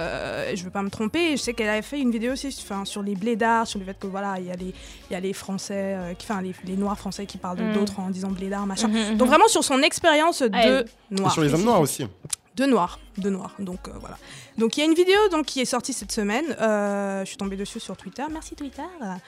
Euh, 0.00 0.52
je 0.54 0.62
veux 0.62 0.70
pas 0.70 0.82
me 0.82 0.90
tromper. 0.90 1.32
Je 1.36 1.42
sais 1.42 1.54
qu'elle 1.54 1.68
avait 1.68 1.82
fait 1.82 1.98
une 2.00 2.10
vidéo 2.12 2.32
aussi, 2.32 2.56
enfin, 2.62 2.84
sur 2.84 3.02
les 3.02 3.14
blédards, 3.16 3.66
sur 3.66 3.78
le 3.80 3.84
fait 3.84 3.98
que 3.98 4.06
voilà, 4.06 4.36
il 4.38 4.46
y 4.46 4.50
a 4.50 4.54
les, 4.54 4.72
il 5.10 5.12
y 5.12 5.16
a 5.16 5.20
les 5.20 5.32
Français, 5.32 5.74
euh, 5.96 6.12
enfin 6.20 6.40
les, 6.40 6.52
les 6.64 6.76
Noirs 6.76 6.96
français 6.98 7.26
qui 7.26 7.36
parlent 7.38 7.58
Mm. 7.60 7.72
d'autres 7.74 7.98
en 7.98 8.10
disant 8.10 8.28
blédards, 8.30 8.66
machin. 8.66 8.88
Donc 9.16 9.28
vraiment 9.28 9.48
sur 9.48 9.62
son 9.64 9.82
expérience 9.82 10.42
de 10.42 10.50
Elle. 10.52 10.84
Et 11.10 11.14
noir, 11.20 11.32
sur 11.32 11.42
les 11.42 11.52
hommes 11.54 11.64
noirs 11.64 11.80
aussi. 11.80 12.04
De 12.58 12.66
noir, 12.66 12.98
de 13.18 13.30
noir. 13.30 13.54
Donc 13.60 13.86
euh, 13.86 13.92
voilà. 14.00 14.18
Donc 14.58 14.76
il 14.76 14.80
y 14.80 14.82
a 14.82 14.86
une 14.86 14.94
vidéo 14.94 15.16
donc 15.30 15.46
qui 15.46 15.60
est 15.60 15.64
sortie 15.64 15.92
cette 15.92 16.10
semaine. 16.10 16.44
Euh, 16.60 17.20
je 17.20 17.28
suis 17.28 17.36
tombée 17.36 17.56
dessus 17.56 17.78
sur 17.78 17.96
Twitter. 17.96 18.24
Merci 18.32 18.56
Twitter. 18.56 18.82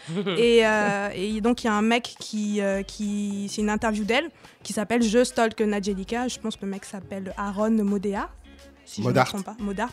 et, 0.36 0.66
euh, 0.66 1.08
et 1.14 1.40
donc 1.40 1.62
il 1.62 1.68
y 1.68 1.70
a 1.70 1.74
un 1.74 1.82
mec 1.82 2.14
qui, 2.18 2.60
euh, 2.60 2.82
qui 2.82 3.48
c'est 3.48 3.60
une 3.62 3.70
interview 3.70 4.04
d'elle 4.04 4.28
qui 4.64 4.72
s'appelle 4.72 5.02
Je 5.02 5.22
stalk 5.22 5.60
Nadielika. 5.60 6.26
Je 6.26 6.38
pense 6.40 6.56
que 6.56 6.64
le 6.64 6.72
mec 6.72 6.84
s'appelle 6.84 7.32
Aaron 7.36 7.70
Modea. 7.70 8.28
Si 8.84 9.02
Modart. 9.02 9.26
je 9.26 9.32
ne 9.34 9.38
me 9.38 9.44
trompe 9.44 9.56
pas. 9.56 9.62
Modart. 9.64 9.92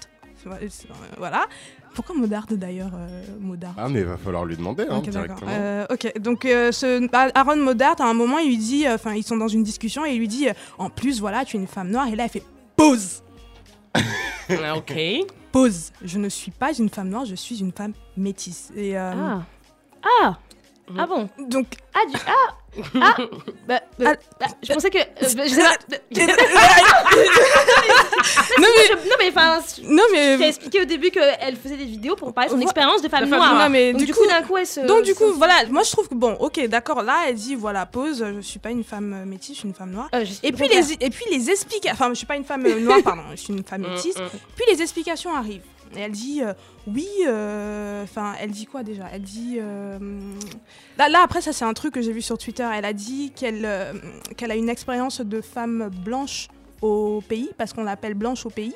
Voilà. 1.17 1.46
Pourquoi 1.94 2.15
Modart 2.15 2.46
d'ailleurs 2.51 2.91
euh, 2.96 3.24
Modart 3.39 3.74
Ah, 3.77 3.89
mais 3.89 4.01
il 4.01 4.06
va 4.06 4.17
falloir 4.17 4.46
lui 4.46 4.56
demander 4.56 4.84
hein, 4.84 4.98
Ok, 4.98 5.10
d'accord. 5.10 5.36
directement. 5.38 5.51
Euh, 5.51 5.86
ok, 5.89 6.20
donc 6.20 6.46
euh, 6.46 6.72
ce, 6.72 7.08
Aaron 7.36 7.56
Modart, 7.56 8.00
à 8.00 8.06
un 8.06 8.13
moment, 8.13 8.38
il 8.38 8.50
lui 8.50 8.58
dit, 8.58 8.86
euh, 8.86 8.96
enfin, 8.96 9.13
ils 9.15 9.24
sont 9.24 9.38
dans 9.38 9.48
une 9.48 9.63
discussion 9.63 10.06
et 10.06 10.12
il 10.12 10.20
lui 10.20 10.27
dit, 10.27 10.48
euh, 10.48 10.53
en 10.77 10.89
plus, 10.91 11.20
voilà, 11.20 11.44
tu 11.44 11.58
es 11.58 11.60
une 11.60 11.67
femme 11.67 11.89
noire, 11.89 12.08
et 12.08 12.15
là, 12.15 12.25
elle 12.25 12.29
fait 12.29 12.44
pause. 12.75 13.24
Ah, 14.50 14.77
ok. 14.77 14.94
Pause. 15.51 15.91
Je 16.03 16.17
ne 16.20 16.29
suis 16.29 16.51
pas 16.51 16.74
une 16.74 16.89
femme 16.89 17.10
noire, 17.10 17.25
je 17.25 17.36
suis 17.36 17.60
une 17.60 17.72
femme 17.74 17.94
métisse. 18.15 18.72
Et, 18.75 18.98
euh, 18.98 19.12
Ah. 19.13 19.44
Ah. 20.22 20.38
Ah 20.98 21.06
bon 21.08 21.27
Donc, 21.39 21.67
Ah 21.94 22.00
du 22.10 22.15
ah 22.27 22.53
ah 23.01 23.15
bah, 23.67 23.82
bah, 23.98 24.06
Ah. 24.06 24.13
bah, 24.39 24.46
je 24.62 24.72
pensais 24.74 24.89
que 24.91 25.00
euh, 25.00 25.34
bah, 25.36 25.44
je 25.48 25.53
sais 25.53 25.62
pas. 25.63 25.77
non 28.60 28.67
mais, 28.77 28.96
non 29.10 29.15
mais 29.20 29.29
enfin 29.29 29.60
non 29.84 30.03
mais, 30.12 30.44
as 30.44 30.48
expliqué 30.48 30.82
au 30.82 30.86
début 30.86 31.10
qu'elle 31.12 31.56
faisait 31.56 31.77
des 31.77 31.86
vidéos 31.86 32.15
pour 32.15 32.34
parler 32.34 32.50
de 32.50 32.56
son 32.56 32.62
expérience 32.62 33.01
de 33.01 33.10
femme 33.10 33.27
noire. 33.27 33.53
noire, 33.53 33.70
mais 33.70 33.94
Donc, 33.94 34.03
du 34.03 34.13
coup- 34.13 34.25
d'un 34.27 34.41
coup 34.44 34.58
elle 34.58 34.67
se 34.67 34.82
donc 34.82 35.03
du 35.03 35.15
coup, 35.15 35.32
voilà, 35.34 35.53
moi 35.70 35.84
je 35.84 35.91
trouve 35.91 36.08
que 36.08 36.15
bon, 36.15 36.34
ok, 36.39 36.67
d'accord, 36.67 37.01
là 37.01 37.25
elle 37.27 37.36
dit 37.36 37.56
voilà, 37.56 37.86
pause, 37.86 38.24
je 38.36 38.41
suis 38.41 38.60
pas 38.60 38.70
une 38.72 38.84
femme 38.84 39.13
euh, 39.13 39.25
métisse, 39.25 39.56
je 39.56 39.60
suis 39.62 39.67
une 39.70 39.74
femme 39.75 39.91
noire. 39.91 40.10
Euh, 40.13 40.25
Et 40.44 40.51
puis 40.51 40.67
les, 40.67 40.94
et 40.94 41.10
puis 41.10 41.25
les 41.32 41.50
explications, 41.50 41.94
enfin, 41.94 42.10
je 42.10 42.15
suis 42.15 42.25
pas 42.27 42.36
une 42.36 42.46
femme 42.46 42.65
euh, 42.65 42.79
noire, 42.79 43.00
pardon, 43.03 43.24
je 43.32 43.38
suis 43.38 43.53
une 43.53 43.63
femme 43.63 43.82
Mm, 43.82 43.89
métisse. 43.94 44.17
mm. 44.17 44.27
Puis 44.56 44.65
les 44.72 44.82
explications 44.82 45.36
arrivent. 45.36 45.62
Et 45.96 46.00
elle 46.01 46.12
dit 46.12 46.41
euh, 46.44 46.53
oui, 46.88 47.08
euh, 47.27 48.03
enfin, 48.03 48.34
elle 48.41 48.51
dit 48.51 48.65
quoi 48.65 48.84
déjà? 48.84 49.06
Elle 49.13 49.22
dit 49.22 49.58
euh, 49.60 49.98
là, 50.98 51.10
là 51.10 51.20
après 51.24 51.41
ça 51.41 51.53
c'est 51.53 51.65
un 51.65 51.74
truc 51.74 51.94
que 51.94 52.01
j'ai 52.01 52.12
vu 52.12 52.22
sur 52.22 52.38
Twitter. 52.38 52.67
Elle 52.74 52.86
a 52.86 52.94
dit 52.94 53.32
qu'elle 53.36 53.67
qu'elle 54.36 54.51
a 54.51 54.56
une 54.56 54.70
expérience 54.70 55.22
de 55.22 55.41
femme 55.41 55.89
blanche 56.03 56.48
au 56.82 57.22
pays 57.27 57.50
parce 57.58 57.74
qu'on 57.74 57.84
l'appelle 57.84 58.13
blanche 58.13 58.46
au 58.46 58.50
pays 58.50 58.74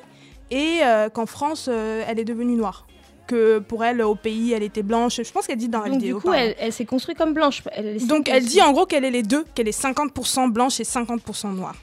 et 0.50 0.80
qu'en 1.14 1.26
France 1.26 1.68
elle 1.68 2.18
est 2.18 2.24
devenue 2.24 2.54
noire. 2.56 2.86
Que 3.28 3.60
pour 3.60 3.84
elle 3.84 4.02
au 4.02 4.14
pays 4.16 4.52
elle 4.52 4.62
était 4.64 4.82
blanche. 4.82 5.20
Je 5.22 5.30
pense 5.32 5.46
qu'elle 5.46 5.56
dit 5.58 5.68
dans 5.68 5.80
la 5.82 5.88
Donc 5.90 6.00
vidéo. 6.00 6.16
du 6.18 6.22
coup 6.24 6.32
elle, 6.32 6.54
elle 6.58 6.72
s'est 6.72 6.84
construite 6.84 7.16
comme 7.18 7.32
blanche. 7.34 7.62
Elle, 7.72 7.86
elle- 7.86 8.06
Donc 8.06 8.28
elle 8.28 8.44
dit 8.44 8.60
en 8.60 8.72
gros 8.72 8.84
qu'elle 8.86 9.04
est 9.04 9.10
les 9.12 9.22
deux, 9.22 9.44
qu'elle 9.54 9.68
est 9.68 9.78
50% 9.80 10.48
blanche 10.50 10.80
et 10.80 10.84
50% 10.84 11.52
noire. 11.54 11.74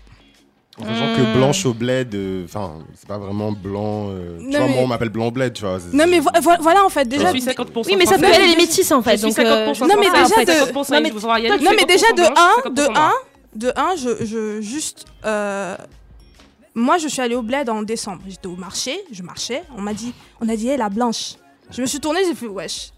En 0.82 0.86
sachant 0.86 1.14
Hmm. 1.14 1.18
que 1.18 1.38
blanche 1.38 1.66
au 1.66 1.74
bled, 1.74 2.16
euh, 2.16 2.46
enfin, 2.46 2.76
c'est 2.96 3.08
pas 3.08 3.18
vraiment 3.18 3.52
blanc. 3.52 4.08
euh, 4.12 4.38
tu 4.40 4.46
Non, 4.46 4.50
vois, 4.60 4.68
mais- 4.68 4.74
moi, 4.76 4.84
on 4.84 4.88
m'appelle 4.88 5.10
blanc 5.10 5.28
au 5.28 5.32
bled, 5.32 5.54
tu 5.54 5.64
vois. 5.64 5.78
Non 5.94 6.06
mais 6.08 6.20
vo- 6.20 6.30
vo- 6.42 6.52
voilà 6.62 6.86
en 6.86 6.90
fait 6.90 7.04
Je 7.06 7.10
déjà. 7.18 7.32
suis 7.32 7.42
50% 7.42 7.90
Oui 7.92 7.96
mais 7.98 8.06
française. 8.06 8.32
qu'elle 8.32 8.42
elle 8.44 8.52
est 8.54 8.56
métisse 8.58 8.92
en 8.92 9.02
fait. 9.02 9.12
Je 9.18 9.18
suis 9.18 9.28
donc, 9.28 9.40
euh, 9.40 9.66
50% 9.74 9.88
Non, 9.88 9.96
mais 10.00 10.10
déjà 10.10 10.24
de- 10.24 10.30
50% 10.30 10.94
non, 10.96 11.02
mais- 11.02 11.10
il 11.10 11.14
faut 11.14 11.20
savoir 11.20 11.40
y 11.40 11.48
aller, 11.48 11.64
Non 11.64 11.72
mais 11.72 11.78
50% 11.80 11.86
déjà 11.88 12.08
de 12.12 12.34
blanche, 12.34 12.38
1, 12.66 12.70
de 12.70 12.82
50% 12.82 12.92
noire. 12.94 13.14
1, 13.56 13.60
de 13.60 13.72
1, 13.76 13.96
je, 13.98 14.26
je 14.26 14.62
juste 14.62 15.06
euh, 15.26 15.76
moi 16.76 16.98
je 16.98 17.08
suis 17.08 17.22
allée 17.22 17.36
au 17.36 17.42
bled 17.42 17.70
en 17.70 17.82
décembre. 17.84 18.22
J'étais 18.28 18.48
au 18.48 18.56
marché, 18.56 19.00
je 19.12 19.22
marchais, 19.24 19.64
on 19.78 19.82
m'a 19.82 19.94
dit 19.94 20.14
on 20.42 20.48
a 20.50 20.56
dit 20.56 20.70
hey, 20.70 20.78
la 20.78 20.90
blanche. 20.90 21.34
Je 21.72 21.82
me 21.82 21.86
suis 21.86 22.00
tournée, 22.00 22.22
j'ai 22.28 22.36
fait 22.36 22.48
wesh. 22.48 22.92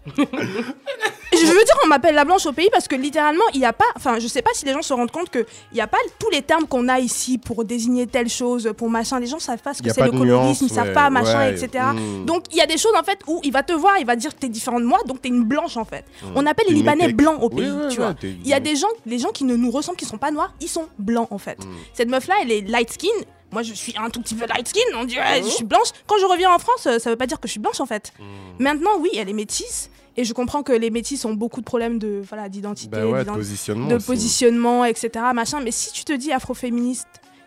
Je 1.32 1.46
veux 1.46 1.64
dire 1.64 1.76
on 1.84 1.88
m'appelle 1.88 2.14
la 2.14 2.24
blanche 2.24 2.46
au 2.46 2.52
pays 2.52 2.68
parce 2.70 2.86
que 2.86 2.94
littéralement 2.94 3.44
il 3.54 3.60
n'y 3.60 3.66
a 3.66 3.72
pas 3.72 3.86
enfin 3.96 4.18
je 4.18 4.26
sais 4.28 4.42
pas 4.42 4.50
si 4.52 4.66
les 4.66 4.72
gens 4.72 4.82
se 4.82 4.92
rendent 4.92 5.10
compte 5.10 5.30
que 5.30 5.46
il 5.72 5.78
y 5.78 5.80
a 5.80 5.86
pas 5.86 5.98
tous 6.18 6.30
les 6.30 6.42
termes 6.42 6.66
qu'on 6.66 6.88
a 6.88 7.00
ici 7.00 7.38
pour 7.38 7.64
désigner 7.64 8.06
telle 8.06 8.28
chose 8.28 8.72
pour 8.76 8.90
machin 8.90 9.18
les 9.18 9.26
gens 9.26 9.38
savent 9.38 9.62
pas 9.62 9.72
ce 9.72 9.82
que 9.82 9.90
c'est 9.92 10.04
le 10.04 10.10
colorisme, 10.10 10.66
ils 10.66 10.72
savent 10.72 10.92
pas 10.92 11.08
machin 11.10 11.38
ouais, 11.38 11.52
etc. 11.54 11.84
mm. 11.94 12.26
Donc 12.26 12.44
il 12.50 12.58
y 12.58 12.60
a 12.60 12.66
des 12.66 12.76
choses 12.76 12.92
en 12.98 13.02
fait 13.02 13.18
où 13.26 13.40
il 13.42 13.52
va 13.52 13.62
te 13.62 13.72
voir, 13.72 13.94
il 13.98 14.06
va 14.06 14.16
dire 14.16 14.34
que 14.34 14.40
t'es 14.40 14.48
différent 14.48 14.78
de 14.78 14.84
moi, 14.84 14.98
donc 15.06 15.22
t'es 15.22 15.28
une 15.30 15.44
blanche 15.44 15.76
en 15.76 15.84
fait. 15.84 16.04
Mm. 16.22 16.26
On 16.36 16.46
appelle 16.46 16.66
les 16.68 16.74
Libanais 16.74 17.12
blancs 17.12 17.42
au 17.42 17.48
pays, 17.48 17.72
tu 17.90 18.00
ouais, 18.00 18.06
vois. 18.06 18.14
Il 18.22 18.46
y 18.46 18.54
a 18.54 18.60
des 18.60 18.76
gens, 18.76 18.88
les 19.06 19.18
gens 19.18 19.30
qui 19.30 19.44
ne 19.44 19.56
nous 19.56 19.70
ressemblent, 19.70 19.98
qui 19.98 20.04
sont 20.04 20.18
pas 20.18 20.30
noirs, 20.30 20.52
ils 20.60 20.68
sont 20.68 20.88
blancs 20.98 21.28
en 21.30 21.38
fait. 21.38 21.64
Mm. 21.64 21.68
Cette 21.94 22.08
meuf 22.08 22.26
là, 22.26 22.34
elle 22.42 22.52
est 22.52 22.60
light 22.60 22.92
skin. 22.92 23.08
Moi, 23.52 23.62
je 23.62 23.72
suis 23.74 23.94
un 23.98 24.08
tout 24.10 24.20
petit 24.20 24.34
peu 24.34 24.46
light 24.46 24.66
skin. 24.66 24.80
On 24.96 25.04
dirait, 25.04 25.42
je 25.42 25.48
suis 25.48 25.64
blanche. 25.64 25.88
Quand 26.06 26.16
je 26.18 26.24
reviens 26.26 26.50
en 26.52 26.58
France, 26.58 26.86
euh, 26.86 26.98
ça 26.98 27.10
veut 27.10 27.16
pas 27.16 27.26
dire 27.26 27.38
que 27.38 27.46
je 27.48 27.52
suis 27.52 27.60
blanche 27.60 27.80
en 27.80 27.86
fait. 27.86 28.12
Mm. 28.18 28.62
Maintenant, 28.62 28.90
oui, 29.00 29.10
elle 29.16 29.28
est 29.28 29.32
métisse. 29.34 29.90
Et 30.16 30.24
je 30.24 30.32
comprends 30.34 30.62
que 30.62 30.72
les 30.72 30.90
métis 30.90 31.24
ont 31.24 31.32
beaucoup 31.32 31.60
de 31.60 31.64
problèmes 31.64 31.98
de 31.98 32.22
voilà 32.28 32.48
d'identité, 32.50 32.90
Bah 32.90 33.06
ouais, 33.06 33.24
de 33.24 33.30
positionnement. 33.30 33.88
de 33.88 33.96
positionnement, 33.96 34.84
etc. 34.84 35.10
Machin. 35.34 35.60
Mais 35.60 35.70
si 35.70 35.90
tu 35.92 36.04
te 36.04 36.12
dis 36.12 36.32
afroféministe, 36.32 37.06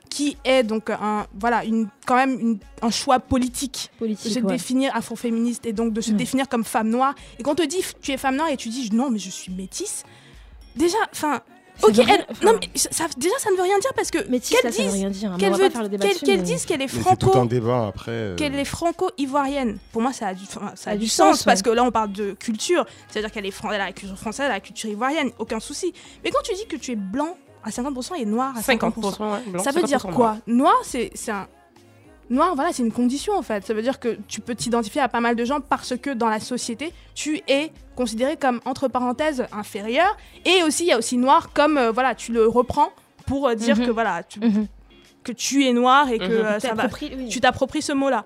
qui 0.10 0.38
est 0.46 0.64
donc 0.64 0.90
un 0.90 1.28
voilà 1.40 1.64
une 1.66 1.90
quand 2.08 2.16
même 2.16 2.40
une- 2.40 2.60
un 2.82 2.90
choix 2.90 3.20
politique 3.20 3.92
de 4.02 4.16
se 4.16 4.40
ouais. 4.40 4.42
définir 4.54 4.96
afroféministe 4.96 5.66
et 5.68 5.74
donc 5.74 5.94
de 5.94 6.02
se 6.02 6.12
Mm. 6.12 6.18
définir 6.18 6.50
comme 6.50 6.64
femme 6.64 6.90
noire. 6.90 7.14
Et 7.38 7.44
quand 7.44 7.52
on 7.52 7.56
te 7.56 7.64
dit 7.68 7.84
tu 8.02 8.12
es 8.12 8.18
femme 8.18 8.36
noire 8.36 8.50
et 8.50 8.58
tu 8.58 8.70
dis 8.70 8.90
non 8.94 9.10
mais 9.12 9.20
je 9.20 9.30
suis 9.30 9.52
métisse, 9.52 10.04
déjà, 10.76 10.98
enfin, 11.12 11.42
ok, 11.84 11.98
elle- 11.98 12.26
non 12.46 12.54
mais 12.60 12.70
ça, 12.76 13.06
déjà 13.18 13.36
ça 13.40 13.52
ne 13.52 13.56
veut 13.58 13.64
rien 13.64 13.78
dire 13.80 13.92
parce 13.96 14.12
que 14.12 14.20
qu'elle 14.20 14.32
là 14.32 14.40
ça 14.40 14.68
veut 14.70 14.72
dise 14.72 14.94
rien 14.94 15.10
dire. 15.10 15.32
hein, 15.32 15.38
mais 15.38 15.44
qu'elle 15.44 15.54
veut- 15.54 15.70
qu'elle 15.98 16.00
qu'elle 16.20 16.38
mais- 16.38 16.44
dise 16.44 16.66
qu'elle 16.66 16.82
est 16.82 16.86
Mais 16.94 17.02
c'est 17.04 17.16
tout 17.18 17.28
un 17.30 17.32
franco 17.32 17.46
débat 17.48 17.88
après. 17.88 18.12
euh, 18.12 18.36
qu'elle 18.36 18.56
est 18.56 18.66
franco-ivoirienne. 18.66 19.78
Pour 19.92 20.02
moi, 20.02 20.14
ça 20.14 20.28
a 20.28 20.34
du, 20.34 20.44
enfin, 20.44 20.72
ça 20.76 20.92
a 20.92 20.94
a 20.94 20.98
du 20.98 21.08
sens, 21.08 21.44
parce 21.44 21.62
que 21.62 21.70
là, 21.70 21.84
on 21.84 21.92
parle 21.92 22.12
de 22.12 22.32
culture. 22.34 22.86
C'est-à-dire 23.10 23.32
qu'elle 23.32 23.46
est 23.46 23.52
fran- 23.52 23.72
elle 23.72 23.82
a 23.82 23.86
la 23.88 23.92
culture 23.94 24.18
française, 24.18 24.46
elle 24.46 24.52
a 24.52 24.56
la 24.56 24.60
culture 24.62 24.90
ivoirienne, 24.90 25.32
aucun 25.40 25.60
souci. 25.60 25.94
Mais 26.24 26.32
quand 26.32 26.42
tu 26.44 26.54
dis 26.54 26.66
que 26.68 26.76
tu 26.78 26.92
es 26.92 26.96
blanc 26.96 27.36
à 27.64 27.72
50% 27.72 28.16
et 28.16 28.26
noir 28.26 28.54
à 28.56 28.62
50%, 28.62 29.12
50%, 29.12 29.34
ouais, 29.34 29.40
blanc, 29.48 29.64
ça 29.64 29.72
veut 29.72 29.84
dire 29.84 30.00
50% 30.00 30.14
quoi? 30.16 30.38
Noir, 30.48 30.76
c'est 30.84 31.12
c'est 31.16 31.32
un. 31.32 31.48
Noir, 32.30 32.56
voilà, 32.56 32.72
c'est 32.74 32.82
une 32.82 32.92
condition 32.92 33.34
en 33.38 33.44
fait. 33.44 33.66
Ça 33.68 33.74
veut 33.76 33.84
dire 33.84 34.00
que 34.00 34.18
tu 34.28 34.42
peux 34.42 34.56
t'identifier 34.56 35.00
à 35.02 35.08
pas 35.08 35.20
mal 35.20 35.36
de 35.36 35.46
gens 35.46 35.60
parce 35.62 35.96
que 35.96 36.10
dans 36.10 36.28
la 36.30 36.40
société, 36.40 36.92
tu 37.14 37.42
es 37.48 37.72
considéré 37.96 38.38
comme 38.38 38.60
entre 38.66 38.88
parenthèses 38.88 39.46
inférieur. 39.52 40.16
Et 40.46 40.64
aussi, 40.64 40.84
il 40.84 40.88
y 40.88 40.92
a 40.92 40.98
aussi 40.98 41.18
noir 41.18 41.52
comme 41.54 41.78
euh, 41.78 41.92
voilà, 41.92 42.14
tu 42.16 42.32
le 42.32 42.48
reprends 42.48 42.90
pour 43.26 43.48
euh, 43.48 43.56
dire 43.56 43.78
Mhm. 43.78 43.86
que 43.86 43.92
voilà, 43.92 44.24
tu, 44.24 44.40
Mhm. 44.40 44.68
que 45.24 45.32
tu 45.32 45.66
es 45.66 45.74
noir 45.74 46.10
et 46.12 46.20
que 46.20 46.24
Mhm. 46.26 46.32
euh, 46.46 46.60
ça 46.60 46.74
va 46.74 46.88
oui. 47.02 47.28
tu 47.30 47.40
t'appropries 47.42 47.82
ce 47.82 47.92
mot-là. 47.94 48.26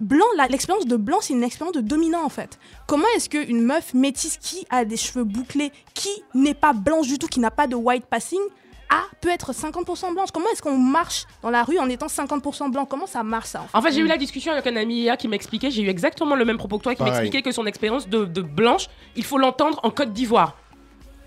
Blanc, 0.00 0.24
la- 0.36 0.46
l'expérience 0.48 0.86
de 0.86 0.96
blanc, 0.96 1.18
c'est 1.20 1.34
une 1.34 1.42
expérience 1.44 1.74
de 1.76 1.82
dominant 1.82 2.24
en 2.24 2.30
fait. 2.30 2.58
Comment 2.86 3.04
est-ce 3.16 3.28
qu'une 3.28 3.62
meuf 3.62 3.92
métisse 3.92 4.38
qui 4.38 4.66
a 4.70 4.84
des 4.86 4.96
cheveux 4.96 5.24
bouclés, 5.24 5.72
qui 5.92 6.08
n'est 6.34 6.54
pas 6.54 6.72
blanche 6.72 7.06
du 7.06 7.18
tout, 7.18 7.26
qui 7.26 7.38
n'a 7.38 7.50
pas 7.50 7.66
de 7.66 7.74
white 7.76 8.06
passing, 8.06 8.40
a, 8.90 9.02
peut 9.20 9.28
être 9.30 9.52
50% 9.52 10.12
blanche. 10.14 10.30
Comment 10.32 10.48
est-ce 10.52 10.62
qu'on 10.62 10.76
marche 10.76 11.24
dans 11.42 11.50
la 11.50 11.62
rue 11.62 11.78
en 11.78 11.88
étant 11.88 12.06
50% 12.06 12.70
blanc? 12.70 12.84
Comment 12.84 13.06
ça 13.06 13.22
marche 13.22 13.46
ça 13.48 13.60
en 13.60 13.66
fait? 13.66 13.76
En 13.78 13.82
fait, 13.82 13.92
j'ai 13.92 14.00
eu 14.00 14.06
la 14.06 14.18
discussion 14.18 14.52
avec 14.52 14.66
un 14.66 14.76
ami 14.76 15.00
hier 15.00 15.16
qui 15.16 15.28
m'expliquait, 15.28 15.70
j'ai 15.70 15.82
eu 15.82 15.88
exactement 15.88 16.34
le 16.34 16.44
même 16.44 16.58
propos 16.58 16.78
que 16.78 16.84
toi, 16.84 16.94
qui 16.94 17.02
m'expliquait 17.02 17.42
que 17.42 17.52
son 17.52 17.66
expérience 17.66 18.08
de, 18.08 18.24
de 18.24 18.42
blanche, 18.42 18.88
il 19.16 19.24
faut 19.24 19.38
l'entendre 19.38 19.80
en 19.82 19.90
Côte 19.90 20.12
d'Ivoire. 20.12 20.56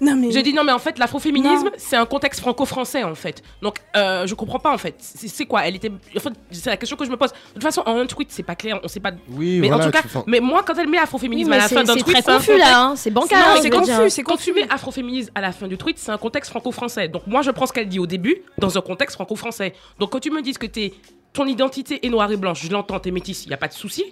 Non 0.04 0.16
mais. 0.16 0.32
J'ai 0.32 0.44
dit 0.44 0.54
non, 0.54 0.63
mais 0.63 0.72
en 0.72 0.80
fait, 0.80 1.00
l'afroféminisme, 1.00 1.70
c'est 1.78 1.96
un 1.96 2.06
contexte 2.06 2.42
franco-français, 2.42 3.04
en 3.04 3.16
fait. 3.16 3.42
Donc, 3.62 3.78
euh, 3.96 4.28
je 4.28 4.34
comprends 4.36 4.60
pas, 4.60 4.74
en 4.74 4.78
fait. 4.78 4.96
C'est 5.00 5.46
quoi? 5.46 5.66
Elle 5.66 5.76
était. 5.76 5.89
En 5.89 6.20
fait, 6.20 6.34
c'est 6.52 6.70
la 6.70 6.78
question 6.78 6.98
que 6.98 7.06
je 7.06 7.10
me 7.12 7.18
pose. 7.18 7.32
De 7.32 7.54
toute 7.54 7.63
façon, 7.63 7.84
en 7.86 7.98
un 7.98 8.06
tweet, 8.06 8.30
c'est 8.32 8.44
pas 8.44 8.56
clair, 8.56 8.80
on 8.84 8.88
sait 8.88 9.00
pas. 9.00 9.12
Oui, 9.30 9.60
Mais 9.60 9.70
voilà, 9.70 9.84
en 9.84 9.92
tout 9.92 9.92
cas, 9.92 10.24
mais 10.28 10.39
moi, 10.39 10.63
quand 10.63 10.76
elle 10.78 10.89
met 10.89 10.98
afroféminisme 10.98 11.52
à 11.52 11.58
la 11.58 11.68
fin 11.68 11.84
d'un 11.84 11.94
c'est 11.94 12.00
tweet, 12.02 12.13
très 12.16 12.22
c'est 12.22 12.32
un 12.32 12.38
confus 12.38 12.58
là, 12.58 12.82
hein, 12.82 12.96
c'est 12.96 13.12
bancal. 13.12 13.39
Non, 13.39 13.62
c'est 13.62 13.70
confus, 13.70 14.10
c'est 14.10 14.24
Quand 14.24 14.38
tu 14.38 14.52
confus. 14.52 14.54
mets 14.54 14.74
afroféminisme 14.74 15.32
à 15.36 15.42
la 15.42 15.52
fin 15.52 15.68
du 15.68 15.78
tweet, 15.78 15.98
c'est 15.98 16.12
un 16.12 16.18
contexte 16.18 16.52
franco-français. 16.52 17.08
Donc 17.08 17.26
moi, 17.28 17.42
je 17.42 17.52
prends 17.52 17.66
ce 17.66 17.74
qu'elle 17.74 17.88
dit 17.88 18.00
au 18.00 18.08
début 18.08 18.42
dans 18.58 18.78
un 18.78 18.82
contexte 18.82 19.16
franco-français. 19.16 19.74
Donc 20.00 20.12
quand 20.12 20.20
tu 20.20 20.32
me 20.32 20.42
dis 20.42 20.54
que 20.54 20.66
t'es, 20.66 20.94
ton 21.32 21.46
identité 21.46 22.06
est 22.06 22.10
noire 22.10 22.32
et 22.32 22.38
blanche, 22.38 22.62
je 22.63 22.72
l'entends, 22.72 23.00
t'es 23.00 23.12
métisse, 23.12 23.46
il 23.46 23.50
n'y 23.50 23.54
a 23.54 23.58
pas 23.58 23.68
de 23.68 23.74
souci. 23.74 24.06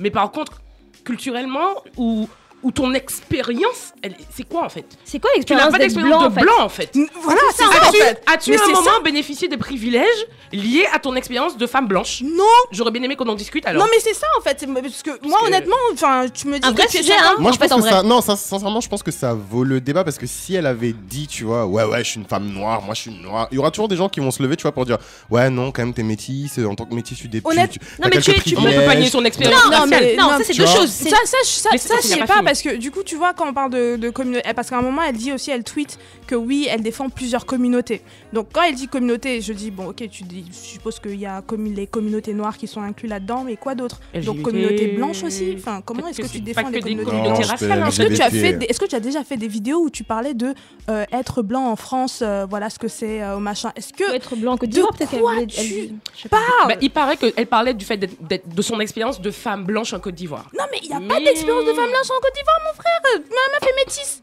Mais 0.00 0.10
par 0.10 0.30
contre, 0.30 0.60
culturellement, 1.04 1.68
ou, 1.96 2.28
ou 2.62 2.70
ton 2.72 2.94
expérience, 2.94 3.92
c'est 4.34 4.48
quoi 4.48 4.64
en 4.64 4.68
fait 4.68 4.84
C'est 5.04 5.18
quoi 5.20 5.30
Tu 5.34 5.52
n'as 5.54 5.68
l'expérience 5.68 5.72
pas 5.72 5.78
d'expérience 5.78 6.10
blanc 6.10 6.20
de 6.22 6.26
en 6.26 6.30
fait 6.30 6.40
blanc 6.42 6.64
en 6.64 6.68
fait. 6.68 6.90
Voilà, 7.22 7.40
c'est 7.54 7.62
ça 7.64 7.88
en 7.88 7.92
fait. 7.92 8.22
as-tu 8.26 8.54
un 8.54 8.66
moment 8.68 9.00
bénéficié 9.04 9.46
des 9.48 9.56
privilèges 9.56 10.26
liés 10.52 10.86
à 10.92 10.98
ton 10.98 11.14
expérience 11.16 11.56
de 11.56 11.66
femme 11.66 11.86
blanche 11.86 12.22
Non, 12.22 12.44
J'aurais 12.72 12.90
bien 12.90 13.02
aimé 13.02 13.14
qu'on 13.16 13.28
en 13.28 13.34
discute 13.34 13.66
alors. 13.66 13.82
non 13.84 13.88
mais 13.92 14.00
c'est 14.00 14.14
ça 14.14 14.26
en 14.38 14.40
fait. 14.42 14.66
Parce 14.66 15.02
que 15.02 15.26
moi 15.26 15.38
honnêtement, 15.44 15.76
enfin, 15.92 16.26
tu 16.32 16.48
me 16.48 16.58
dis 16.58 16.66
Un 16.66 16.72
vrai 16.72 16.88
sujet, 16.88 17.12
50 17.12 17.22
hein 17.24 17.34
Moi, 17.38 17.52
je 17.52 17.58
pense 17.58 17.72
en 17.72 17.80
que 17.80 17.88
ça. 17.88 18.02
Non, 18.02 18.20
sincèrement, 18.20 18.80
je 18.80 18.88
pense 18.88 19.02
que 19.02 19.10
ça 19.10 19.34
vaut 19.34 19.64
le 19.64 19.80
débat 19.80 20.02
parce 20.04 20.18
que 20.18 20.26
si 20.26 20.54
elle 20.54 20.66
avait 20.66 20.92
dit, 20.92 21.26
tu 21.26 21.44
vois, 21.44 21.66
ouais, 21.66 21.84
ouais, 21.84 21.98
je 22.04 22.10
suis 22.10 22.20
une 22.20 22.26
femme 22.26 22.46
noire, 22.46 22.82
moi, 22.82 22.94
je 22.94 23.02
suis 23.02 23.10
noire, 23.10 23.48
il 23.50 23.56
y 23.56 23.58
aura 23.58 23.70
toujours 23.70 23.88
des 23.88 23.96
gens 23.96 24.08
qui 24.08 24.20
vont 24.20 24.30
se 24.30 24.42
lever, 24.42 24.56
tu 24.56 24.62
vois, 24.62 24.72
pour 24.72 24.86
dire, 24.86 24.98
ouais, 25.30 25.50
non, 25.50 25.72
quand 25.72 25.82
même, 25.82 25.94
t'es 25.94 26.02
métisse, 26.02 26.58
en 26.58 26.74
tant 26.74 26.84
que 26.86 26.94
métisse, 26.94 27.18
tu 27.18 27.28
tu- 27.28 27.78
Non, 28.00 28.08
mais 28.12 28.20
tu 28.20 28.32
peut 28.32 28.84
pas 28.86 28.94
nier 28.94 29.10
son 29.10 29.24
expérience 29.24 29.64
Non, 29.70 29.86
mais- 29.86 30.16
ça 30.16 30.38
c'est 30.44 30.54
deux 30.54 30.66
choses. 30.66 30.90
Ça, 30.90 31.16
ça, 31.24 31.36
je- 31.44 31.48
ça, 31.48 31.68
Mais 31.72 31.78
ça, 31.78 31.94
c'est- 32.00 32.08
je 32.08 32.14
sais 32.14 32.24
pas. 32.26 32.42
Parce 32.46 32.62
que 32.62 32.76
du 32.76 32.92
coup, 32.92 33.02
tu 33.02 33.16
vois, 33.16 33.34
quand 33.34 33.48
on 33.48 33.52
parle 33.52 33.72
de, 33.72 34.10
communauté, 34.10 34.54
parce 34.54 34.70
qu'à 34.70 34.78
un 34.78 34.82
moment, 34.82 35.02
elle 35.02 35.16
dit 35.16 35.32
aussi, 35.32 35.50
elle 35.50 35.64
tweet 35.64 35.98
que 36.26 36.34
oui, 36.34 36.66
elle 36.70 36.82
défend 36.82 37.08
plusieurs 37.08 37.46
communautés. 37.46 38.02
Donc, 38.32 38.48
quand 38.52 38.62
elle 38.62 38.74
dit 38.74 38.88
communauté, 38.88 39.40
je 39.40 39.52
dis, 39.52 39.70
bon, 39.70 39.88
ok, 39.90 40.08
tu 40.10 40.24
dis, 40.24 40.44
je 40.50 40.54
suppose 40.54 40.98
qu'il 41.00 41.18
y 41.18 41.26
a 41.26 41.40
commu- 41.40 41.74
les 41.74 41.86
communautés 41.86 42.34
noires 42.34 42.56
qui 42.56 42.66
sont 42.66 42.82
incluses 42.82 43.10
là-dedans, 43.10 43.44
mais 43.44 43.56
quoi 43.56 43.74
d'autre? 43.74 44.00
Donc, 44.24 44.42
communauté 44.42 44.88
blanche 44.88 45.22
aussi? 45.22 45.54
Enfin, 45.56 45.80
comment 45.84 46.06
est-ce 46.08 46.18
que, 46.20 46.26
que 46.26 46.32
tu 46.32 46.40
défends 46.40 46.68
les 46.68 46.80
que 46.80 46.84
des 46.84 46.96
communautés 46.96 47.42
raciales. 47.44 47.86
est-ce 47.88 48.02
que, 48.02 48.14
tu 48.14 48.22
as 48.22 48.28
LGBT. 48.28 48.40
fait 48.40 48.52
des- 48.54 48.66
est-ce 48.66 48.80
que 48.80 48.84
tu 48.86 48.94
as 48.96 49.00
déjà 49.00 49.24
fait 49.24 49.36
des 49.36 49.48
vidéos 49.48 49.78
où 49.82 49.90
tu 49.90 50.04
parlais 50.04 50.34
de 50.34 50.54
euh, 50.90 51.04
être 51.12 51.42
blanc 51.42 51.70
en 51.70 51.76
France, 51.76 52.20
euh, 52.22 52.46
voilà 52.48 52.68
ce 52.70 52.78
que 52.78 52.88
c'est 52.88 53.22
euh, 53.22 53.36
au 53.36 53.40
machin? 53.40 53.72
Est-ce 53.76 53.92
que 53.92 54.12
être 54.14 54.36
blanc 54.36 54.52
en 54.52 54.56
Côte 54.56 54.68
de 54.70 54.74
d'Ivoire, 54.74 54.92
peut-être 54.94 55.10
qu'elle 55.10 55.20
quoi 55.20 55.34
voulait- 55.34 55.46
elle- 55.56 55.90
tu 56.14 56.28
pas. 56.28 56.36
parles? 56.38 56.68
Bah, 56.72 56.78
il 56.80 56.90
paraît 56.90 57.16
qu'elle 57.16 57.46
parlait 57.46 57.74
du 57.74 57.84
fait 57.84 57.96
d'être- 57.96 58.48
de 58.48 58.62
son 58.62 58.80
expérience 58.80 59.20
de 59.20 59.30
femme 59.30 59.64
blanche 59.64 59.92
en 59.92 60.00
Côte 60.00 60.14
d'Ivoire. 60.14 60.50
Non, 60.58 60.64
mais 60.72 60.78
il 60.82 60.88
n'y 60.88 60.94
a 60.94 61.00
pas 61.00 61.20
d'expérience 61.20 61.64
de 61.64 61.72
femme 61.72 61.90
blanche 61.90 62.10
en 62.10 62.20
Côte 62.20 62.34
d'Ivoire, 62.34 62.60
mon 62.66 62.74
frère 62.74 63.00
Ma 63.16 63.20
meuf 63.20 63.62
est 63.70 63.84
métisse 63.84 64.20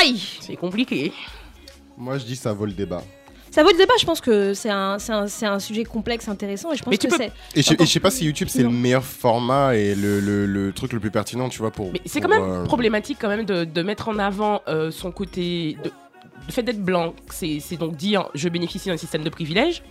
Aïe 0.00 0.20
C'est 0.40 0.56
compliqué. 0.56 1.12
Moi, 1.96 2.18
je 2.18 2.24
dis, 2.24 2.36
ça 2.36 2.52
vaut 2.52 2.66
le 2.66 2.72
débat. 2.72 3.02
Ça 3.50 3.62
vaut 3.62 3.70
le 3.70 3.76
débat, 3.78 3.94
je 4.00 4.04
pense 4.04 4.20
que 4.20 4.52
c'est 4.52 4.70
un, 4.70 4.98
c'est 4.98 5.12
un, 5.12 5.28
c'est 5.28 5.46
un 5.46 5.60
sujet 5.60 5.84
complexe, 5.84 6.26
intéressant, 6.28 6.72
et 6.72 6.76
je 6.76 6.82
pense 6.82 6.90
Mais 6.90 6.98
tu 6.98 7.06
que 7.06 7.12
peux- 7.16 7.22
c'est... 7.22 7.32
Et 7.54 7.62
je, 7.62 7.70
et 7.70 7.74
Encore- 7.74 7.86
je 7.86 7.92
sais 7.92 8.00
pas 8.00 8.10
si 8.10 8.24
YouTube, 8.24 8.48
c'est 8.50 8.58
le 8.62 8.64
Non. 8.64 8.72
meilleur 8.72 9.04
format 9.04 9.76
et 9.76 9.94
le, 9.94 10.18
le- 10.18 10.46
le 10.46 10.72
truc 10.72 10.92
le 10.92 10.98
plus 10.98 11.12
pertinent, 11.12 11.48
tu 11.48 11.60
vois, 11.60 11.70
pour. 11.70 11.92
Mais 11.92 12.00
c'est 12.04 12.20
pour, 12.20 12.30
quand 12.30 12.40
même 12.40 12.50
euh, 12.50 12.64
problématique 12.64 13.18
quand 13.20 13.28
même 13.28 13.44
de, 13.44 13.62
de 13.64 13.82
mettre 13.82 14.08
en 14.08 14.18
avant 14.18 14.62
euh, 14.66 14.90
son 14.90 15.12
côté... 15.12 15.76
De, 15.84 15.92
le 16.46 16.52
fait 16.52 16.62
d'être 16.64 16.82
blanc, 16.84 17.14
c'est 17.30 17.58
c'est 17.60 17.76
donc 17.76 17.96
dire 17.96 18.28
je 18.34 18.48
bénéficie 18.50 18.88
d'un 18.90 18.98
système 18.98 19.22
de 19.22 19.30
privilèges. 19.30 19.82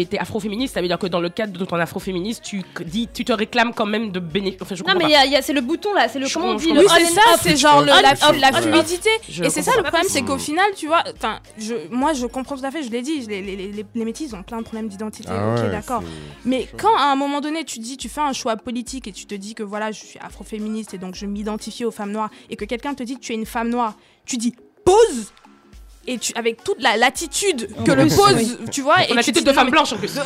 Et 0.00 0.06
t'es 0.06 0.18
afroféministe, 0.18 0.74
ça 0.74 0.80
veut 0.80 0.86
dire 0.86 0.98
que 0.98 1.08
dans 1.08 1.18
le 1.20 1.28
cadre 1.28 1.58
de 1.58 1.64
ton 1.64 1.76
afroféministe, 1.76 2.42
tu 2.44 2.62
dis, 2.86 3.08
tu 3.12 3.24
te 3.24 3.32
réclames 3.32 3.74
quand 3.74 3.84
même 3.84 4.12
de 4.12 4.20
bénéfices. 4.20 4.62
Enfin, 4.62 4.74
Non, 4.86 4.94
mais 4.96 5.10
y 5.10 5.16
a- 5.16 5.26
y 5.26 5.34
a- 5.34 5.42
c'est 5.42 5.52
le 5.52 5.60
bouton 5.60 5.92
là, 5.92 6.08
c'est 6.08 6.20
le 6.20 6.26
Je 6.26 6.34
comment 6.34 6.50
on 6.50 6.54
dit 6.54 6.72
le 6.72 6.80
Oui, 6.80 6.86
c'est 6.88 7.56
ça, 7.56 7.56
genre 7.56 7.80
le- 7.80 7.88
la, 7.88 8.52
fluidité. 8.52 9.10
Je 9.28 9.42
Et 9.42 9.50
c'est 9.50 9.62
ça 9.62 9.72
le 9.76 9.82
problème, 9.82 10.04
c'est 10.08 10.22
qu'au 10.22 10.38
final, 10.38 10.66
tu 10.76 10.86
vois, 10.86 11.02
enfin, 11.16 11.40
je, 11.58 11.74
moi 11.90 12.12
je 12.12 12.26
comprends 12.26 12.56
tout 12.56 12.64
à 12.64 12.70
fait, 12.70 12.84
je 12.84 12.90
l'ai 12.90 13.02
dit, 13.02 13.20
les, 13.26 13.42
les, 13.42 13.56
les, 13.56 13.84
les 13.92 14.04
métis 14.04 14.32
ont 14.34 14.44
plein 14.44 14.58
de 14.58 14.62
problèmes 14.62 14.88
d'identité, 14.88 15.30
Ah 15.32 15.54
ok, 15.56 15.62
ouais, 15.64 15.70
d'accord. 15.70 16.02
Mais 16.44 16.68
quand 16.76 16.96
à 16.96 17.10
un 17.10 17.16
moment 17.16 17.40
donné, 17.40 17.64
tu 17.64 17.80
dis, 17.80 17.96
tu 17.96 18.08
fais 18.08 18.20
un 18.20 18.32
choix 18.32 18.56
politique 18.56 19.08
et 19.08 19.12
tu 19.12 19.26
te 19.26 19.34
dis 19.34 19.54
que 19.56 19.64
voilà, 19.64 19.90
je 19.90 20.04
suis 20.04 20.18
afroféministe 20.20 20.94
et 20.94 20.98
donc 20.98 21.16
je 21.16 21.26
m'identifie 21.26 21.84
aux 21.84 21.90
femmes 21.90 22.12
noires, 22.12 22.30
et 22.50 22.54
que 22.56 22.64
quelqu'un 22.64 22.94
te 22.94 23.02
dit 23.02 23.16
que 23.16 23.20
tu 23.20 23.32
es 23.32 23.34
une 23.34 23.46
femme 23.46 23.68
noire, 23.70 23.94
tu 24.24 24.36
dis 24.36 24.54
pause 24.84 25.32
et 26.08 26.18
tu, 26.18 26.32
avec 26.36 26.64
toute 26.64 26.82
la 26.82 26.96
l'attitude 26.96 27.68
que 27.84 27.92
le 27.92 28.02
plus, 28.06 28.16
pose, 28.16 28.58
tu 28.72 28.80
vois, 28.82 29.02
et 29.04 29.08
Ton 29.08 29.14
tu 29.14 29.18
attitude 29.20 29.44
dis, 29.44 29.50
de 29.50 29.52
femme 29.52 29.70
blanche 29.70 29.92
en 29.92 29.96
plus. 29.96 30.08
Ça 30.08 30.22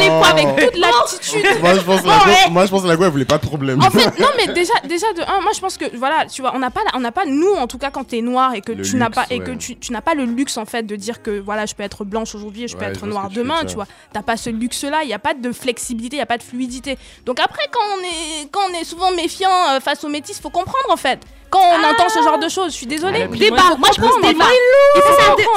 les 0.00 0.08
prend 0.08 0.22
avec 0.24 0.46
toute 0.56 0.76
l'attitude. 0.76 1.60
Moi, 1.60 1.74
je 1.74 1.80
pense 1.80 2.02
que 2.02 2.06
la 2.06 2.18
go, 2.18 2.50
moi, 2.50 2.66
je 2.66 2.70
pense 2.70 2.82
que 2.82 2.88
la 2.88 2.94
elle 2.94 3.10
voulait 3.10 3.24
pas 3.24 3.38
de 3.38 3.46
problème. 3.46 3.80
En 3.82 3.90
fait, 3.90 4.18
non, 4.20 4.26
mais 4.36 4.52
déjà, 4.52 4.72
déjà 4.88 5.06
de 5.14 5.22
un, 5.22 5.40
moi 5.40 5.52
je 5.54 5.60
pense 5.60 5.76
que 5.76 5.84
voilà, 5.96 6.26
tu 6.26 6.42
vois, 6.42 6.52
on 6.54 6.58
n'a 6.58 6.70
pas, 6.70 6.80
la- 6.84 6.96
on 6.96 7.00
n'a 7.00 7.12
pas 7.12 7.24
nous 7.26 7.52
en 7.52 7.66
tout 7.66 7.78
cas 7.78 7.90
quand 7.90 8.04
t'es 8.04 8.20
noir 8.20 8.54
et 8.54 8.60
que 8.60 8.72
Le 8.72 8.82
tu 8.84 8.96
n'as 8.96 9.06
luxe, 9.06 9.14
pas 9.16 9.26
et 9.30 9.38
ouais. 9.38 9.44
que 9.44 9.50
tu, 9.52 9.76
tu 9.76 9.92
n'as 9.92 10.00
pas 10.00 10.14
le 10.14 10.24
luxe 10.24 10.56
en 10.56 10.64
fait 10.66 10.82
de 10.82 10.96
dire 10.96 11.22
que 11.22 11.38
voilà, 11.38 11.66
je 11.66 11.74
peux 11.74 11.82
être 11.82 12.04
blanche 12.04 12.34
aujourd'hui 12.34 12.64
et 12.64 12.68
je 12.68 12.76
peux 12.76 12.84
Ouais, 12.84 12.90
être 12.90 12.94
je 12.96 13.00
vois 13.00 13.08
ce 13.08 13.12
noire 13.12 13.28
que 13.28 13.32
tu 13.32 13.38
veux 13.38 13.42
demain, 13.44 13.60
dire. 13.60 13.68
tu 13.70 13.74
vois. 13.76 13.86
T'as 14.12 14.22
pas 14.22 14.36
ce 14.36 14.50
luxe-là, 14.50 15.00
il 15.04 15.08
y 15.08 15.14
a 15.14 15.18
pas 15.18 15.34
de 15.34 15.52
flexibilité, 15.52 16.16
il 16.16 16.20
y 16.20 16.22
a 16.22 16.26
pas 16.26 16.38
de 16.38 16.42
fluidité. 16.42 16.98
Donc 17.24 17.40
après, 17.40 17.62
quand 17.70 17.80
on 17.96 18.00
est, 18.02 18.48
quand 18.50 18.60
on 18.70 18.80
est 18.80 18.84
souvent 18.84 19.10
méfiant 19.12 19.50
euh, 19.70 19.80
face 19.80 20.02
aux 20.04 20.08
métis, 20.08 20.40
faut 20.40 20.50
comprendre 20.50 20.90
en 20.90 20.96
fait. 20.96 21.20
Quand 21.50 21.60
on 21.60 21.84
entend 21.84 22.08
ce 22.08 22.22
genre 22.22 22.38
de 22.38 22.48
choses, 22.48 22.72
je 22.72 22.76
suis 22.76 22.86
désolée. 22.86 23.22
Ah, 23.24 23.36
Débat, 23.36 23.76
moi, 23.78 23.88
je 23.94 24.00
pense 24.00 24.20
débat. 24.20 24.44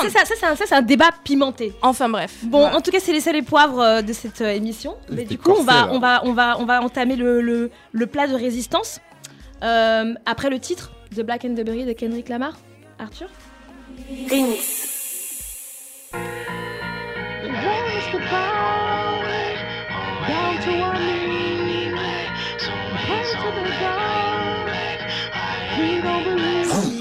ça, 0.10 0.26
ça, 0.26 0.66
c'est 0.66 0.76
un- 0.76 0.82
débat 0.82 1.10
pimenté. 1.24 1.74
Enfin 1.82 2.08
bref. 2.10 2.32
Bon, 2.44 2.66
en 2.66 2.82
tout 2.82 2.92
cas, 2.92 3.00
c'est 3.00 3.12
les 3.14 3.20
sels 3.22 3.36
et 3.36 3.42
poivres 3.42 3.80
euh, 3.82 4.02
de 4.02 4.14
cette 4.14 4.42
euh, 4.42 4.50
émission. 4.54 4.96
Mais 5.10 5.26
du 5.26 5.38
coup, 5.38 5.52
on 5.58 5.64
va, 5.64 5.74
là. 5.74 5.90
on 5.92 6.00
va, 6.00 6.22
on 6.26 6.34
va, 6.34 6.56
on 6.60 6.66
va 6.66 6.82
entamer 6.82 7.16
le, 7.16 7.42
le, 7.42 7.72
le 7.92 8.08
plat 8.08 8.28
de 8.28 8.36
résistance 8.36 9.00
Euh, 9.64 10.14
après 10.26 10.50
le 10.50 10.60
titre 10.60 10.92
The 11.16 11.22
Black 11.22 11.46
and 11.46 11.54
the 11.56 11.64
Berry 11.64 11.86
de 11.86 11.94
Kendrick 11.94 12.30
Lamar. 12.30 12.54
Arthur? 12.98 13.28
Please 25.82 26.04
don't 26.04 26.24
believe 26.24 27.01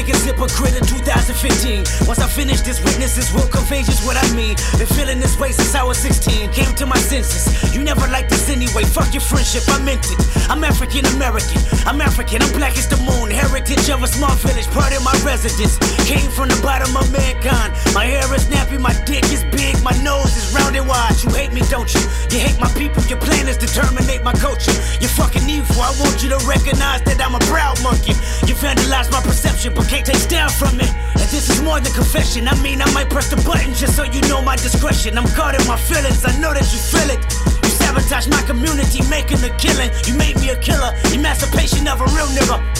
biggest 0.00 0.24
hypocrite 0.24 0.76
in 0.80 0.84
2015. 0.86 2.08
Once 2.08 2.20
I 2.20 2.28
finish 2.28 2.60
this, 2.62 2.80
witnesses 2.82 3.32
will 3.34 3.46
convey 3.52 3.82
just 3.82 4.00
what 4.06 4.16
I 4.16 4.24
mean. 4.32 4.56
Been 4.80 4.88
feeling 4.88 5.20
this 5.20 5.38
way 5.38 5.52
since 5.52 5.74
I 5.74 5.82
was 5.82 5.98
16. 5.98 6.52
Came 6.52 6.72
to 6.80 6.86
my 6.86 6.96
senses. 6.96 7.44
You 7.74 7.84
never 7.84 8.08
liked 8.08 8.30
this 8.30 8.48
anyway. 8.48 8.84
Fuck 8.84 9.12
your 9.12 9.20
friendship, 9.20 9.62
I 9.68 9.76
meant 9.84 10.06
it. 10.08 10.20
I'm 10.48 10.64
African 10.64 11.04
American. 11.16 11.60
I'm 11.84 12.00
African. 12.00 12.40
I'm 12.40 12.52
black 12.56 12.78
as 12.80 12.88
the 12.88 12.96
moon. 13.04 13.30
Heritage 13.30 13.90
of 13.90 14.02
a 14.02 14.08
small 14.08 14.34
village, 14.40 14.68
part 14.72 14.96
of 14.96 15.04
my 15.04 15.12
residence. 15.20 15.76
Came 16.08 16.30
from 16.32 16.48
the 16.48 16.58
bottom 16.62 16.96
of 16.96 17.04
mankind. 17.12 17.76
My 17.92 18.04
hair 18.06 18.24
is 18.32 18.46
nappy, 18.48 18.80
my 18.80 18.96
dick 19.04 19.24
is 19.28 19.44
big, 19.52 19.76
my 19.84 19.92
nose 20.00 20.32
is 20.32 20.48
round 20.56 20.76
and 20.76 20.88
wide. 20.88 21.16
You 21.20 21.28
hate 21.36 21.52
me, 21.52 21.60
don't 21.68 21.92
you? 21.92 22.00
You 22.32 22.40
hate 22.40 22.58
my 22.58 22.72
people. 22.72 23.02
Your 23.04 23.20
plan 23.20 23.48
is 23.48 23.58
to 23.58 23.68
terminate 23.68 24.24
my 24.24 24.32
culture. 24.32 24.72
You're 25.00 25.12
fucking 25.12 25.44
evil. 25.44 25.76
I 25.76 25.92
want 26.00 26.22
you 26.22 26.30
to 26.32 26.40
recognize 26.48 27.04
that 27.04 27.20
I'm 27.20 27.36
a 27.36 27.42
proud 27.52 27.76
monkey. 27.82 28.16
You 28.48 28.56
vandalize 28.56 29.12
my 29.12 29.20
perception, 29.20 29.74
but 29.74 29.89
can't 29.90 30.06
take 30.06 30.28
down 30.28 30.48
from 30.48 30.78
it. 30.78 30.88
And 31.18 31.28
this 31.34 31.50
is 31.50 31.60
more 31.62 31.80
than 31.80 31.92
confession. 31.92 32.46
I 32.46 32.54
mean, 32.62 32.80
I 32.80 32.88
might 32.94 33.10
press 33.10 33.28
the 33.28 33.36
button 33.42 33.74
just 33.74 33.96
so 33.96 34.04
you 34.04 34.20
know 34.30 34.40
my 34.40 34.54
discretion. 34.54 35.18
I'm 35.18 35.26
guarding 35.34 35.66
my 35.66 35.76
feelings. 35.76 36.24
I 36.24 36.38
know 36.38 36.54
that 36.54 36.62
you 36.70 36.78
feel 36.78 37.10
it. 37.10 37.18
You 37.64 37.70
sabotage 37.74 38.28
my 38.28 38.40
community, 38.42 39.02
making 39.10 39.42
a 39.42 39.50
killing. 39.58 39.90
You 40.06 40.14
made 40.14 40.36
me 40.36 40.50
a 40.50 40.58
killer. 40.60 40.94
Emancipation 41.12 41.88
of 41.88 42.00
a 42.00 42.06
real 42.14 42.30
nigga. 42.38 42.79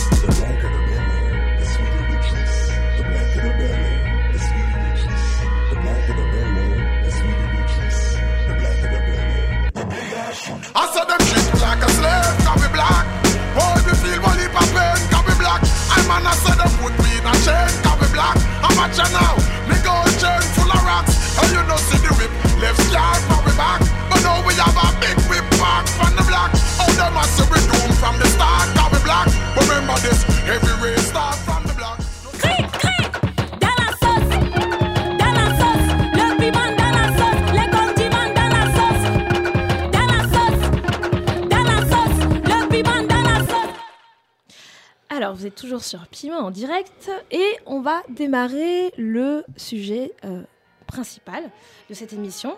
Sur 45.83 46.07
Piment 46.09 46.39
en 46.39 46.51
direct 46.51 47.11
et 47.31 47.47
on 47.67 47.81
va 47.81 48.03
démarrer 48.09 48.93
le 48.97 49.45
sujet 49.57 50.13
euh, 50.25 50.43
principal 50.87 51.45
de 51.89 51.95
cette 51.95 52.13
émission. 52.13 52.57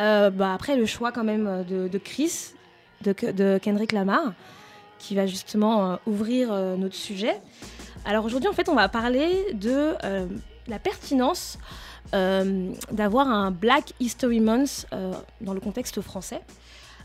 Euh, 0.00 0.30
bah, 0.30 0.52
après 0.54 0.76
le 0.76 0.86
choix 0.86 1.12
quand 1.12 1.24
même 1.24 1.64
de, 1.68 1.88
de 1.88 1.98
Chris, 1.98 2.52
de, 3.02 3.58
Kendrick 3.58 3.92
Lamar, 3.92 4.32
qui 4.98 5.14
va 5.14 5.26
justement 5.26 5.92
euh, 5.92 5.96
ouvrir 6.06 6.52
euh, 6.52 6.76
notre 6.76 6.94
sujet. 6.94 7.40
Alors 8.04 8.24
aujourd'hui, 8.24 8.48
en 8.48 8.52
fait, 8.52 8.68
on 8.68 8.74
va 8.74 8.88
parler 8.88 9.52
de 9.54 9.94
euh, 10.04 10.26
la 10.68 10.78
pertinence 10.78 11.58
euh, 12.14 12.72
d'avoir 12.92 13.28
un 13.28 13.50
Black 13.50 13.92
History 14.00 14.40
Month 14.40 14.86
euh, 14.92 15.12
dans 15.40 15.54
le 15.54 15.60
contexte 15.60 16.00
français. 16.00 16.40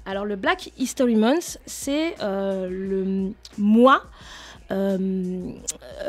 Alors 0.06 0.26
le 0.26 0.36
Black 0.36 0.72
History 0.78 1.16
Month, 1.16 1.60
c'est 1.66 2.16
euh, 2.22 2.68
le 2.70 3.34
mois 3.58 4.04
euh, 4.04 4.40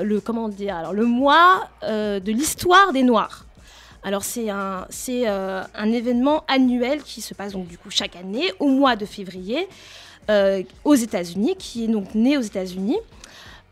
le 0.02 0.20
dire 0.48 0.76
alors 0.76 0.92
le 0.92 1.04
mois 1.06 1.68
euh, 1.82 2.20
de 2.20 2.32
l'histoire 2.32 2.92
des 2.92 3.02
Noirs. 3.02 3.44
Alors 4.04 4.24
c'est 4.24 4.50
un 4.50 4.86
c'est 4.90 5.28
euh, 5.28 5.62
événement 5.84 6.44
annuel 6.48 7.02
qui 7.02 7.20
se 7.20 7.34
passe 7.34 7.52
donc 7.52 7.66
du 7.68 7.78
coup 7.78 7.90
chaque 7.90 8.16
année 8.16 8.52
au 8.58 8.68
mois 8.68 8.96
de 8.96 9.04
février 9.06 9.68
euh, 10.30 10.62
aux 10.84 10.94
États-Unis, 10.94 11.54
qui 11.58 11.84
est 11.84 11.88
donc 11.88 12.14
né 12.14 12.36
aux 12.36 12.42
États-Unis. 12.42 12.98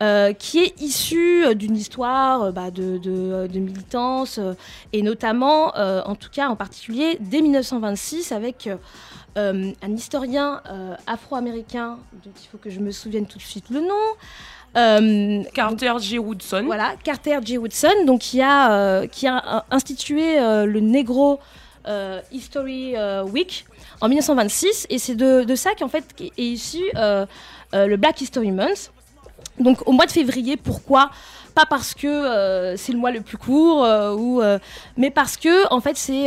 euh, 0.02 0.32
qui 0.32 0.60
est 0.60 0.80
issu 0.80 1.44
euh, 1.44 1.52
d'une 1.52 1.76
histoire 1.76 2.42
euh, 2.44 2.50
bah, 2.52 2.70
de, 2.70 2.96
de- 2.96 3.46
de 3.52 3.58
militance 3.58 4.38
euh, 4.38 4.54
et 4.94 5.02
notamment, 5.02 5.76
euh, 5.76 6.00
en 6.06 6.14
tout 6.14 6.30
cas 6.32 6.48
en 6.48 6.56
particulier, 6.56 7.18
dès 7.20 7.42
1926 7.42 8.32
avec 8.32 8.66
euh, 8.66 8.76
euh, 9.36 9.70
un 9.82 9.92
historien 9.92 10.62
euh, 10.70 10.94
afro-américain 11.06 11.98
dont 12.24 12.32
il 12.42 12.46
faut 12.50 12.56
que 12.56 12.70
je 12.70 12.80
me 12.80 12.92
souvienne 12.92 13.26
tout 13.26 13.36
de 13.36 13.42
suite 13.42 13.68
le 13.68 13.80
nom. 13.80 14.06
Euh, 14.76 15.42
Carter 15.52 15.92
J. 15.98 16.18
Woodson. 16.18 16.62
voilà, 16.64 16.94
Carter 17.02 17.38
J. 17.44 17.58
Woodson, 17.58 18.04
donc 18.06 18.20
qui 18.20 18.40
a, 18.40 18.72
euh, 18.72 19.06
qui 19.06 19.26
a 19.26 19.64
institué 19.70 20.38
euh, 20.38 20.64
le 20.64 20.80
Negro 20.80 21.40
History 22.30 22.94
Week 23.32 23.66
en 24.00 24.08
1926, 24.08 24.86
et 24.90 24.98
c'est 24.98 25.16
de, 25.16 25.42
de 25.42 25.54
ça 25.56 25.70
qu'en 25.76 25.88
fait 25.88 26.04
est 26.20 26.38
issu 26.38 26.84
le 26.94 27.96
Black 27.96 28.20
History 28.20 28.52
Month. 28.52 28.92
Donc 29.58 29.86
au 29.88 29.92
mois 29.92 30.06
de 30.06 30.12
février, 30.12 30.56
pourquoi 30.56 31.10
Pas 31.60 31.66
parce 31.66 31.92
que 31.92 32.06
euh, 32.06 32.74
c'est 32.78 32.92
le 32.92 32.98
mois 32.98 33.10
le 33.10 33.20
plus 33.20 33.36
court, 33.36 33.84
euh, 33.84 34.14
ou, 34.14 34.40
euh, 34.40 34.58
mais 34.96 35.10
parce 35.10 35.36
que 35.36 35.70
en 35.70 35.80
fait 35.82 35.94
c'est 35.94 36.24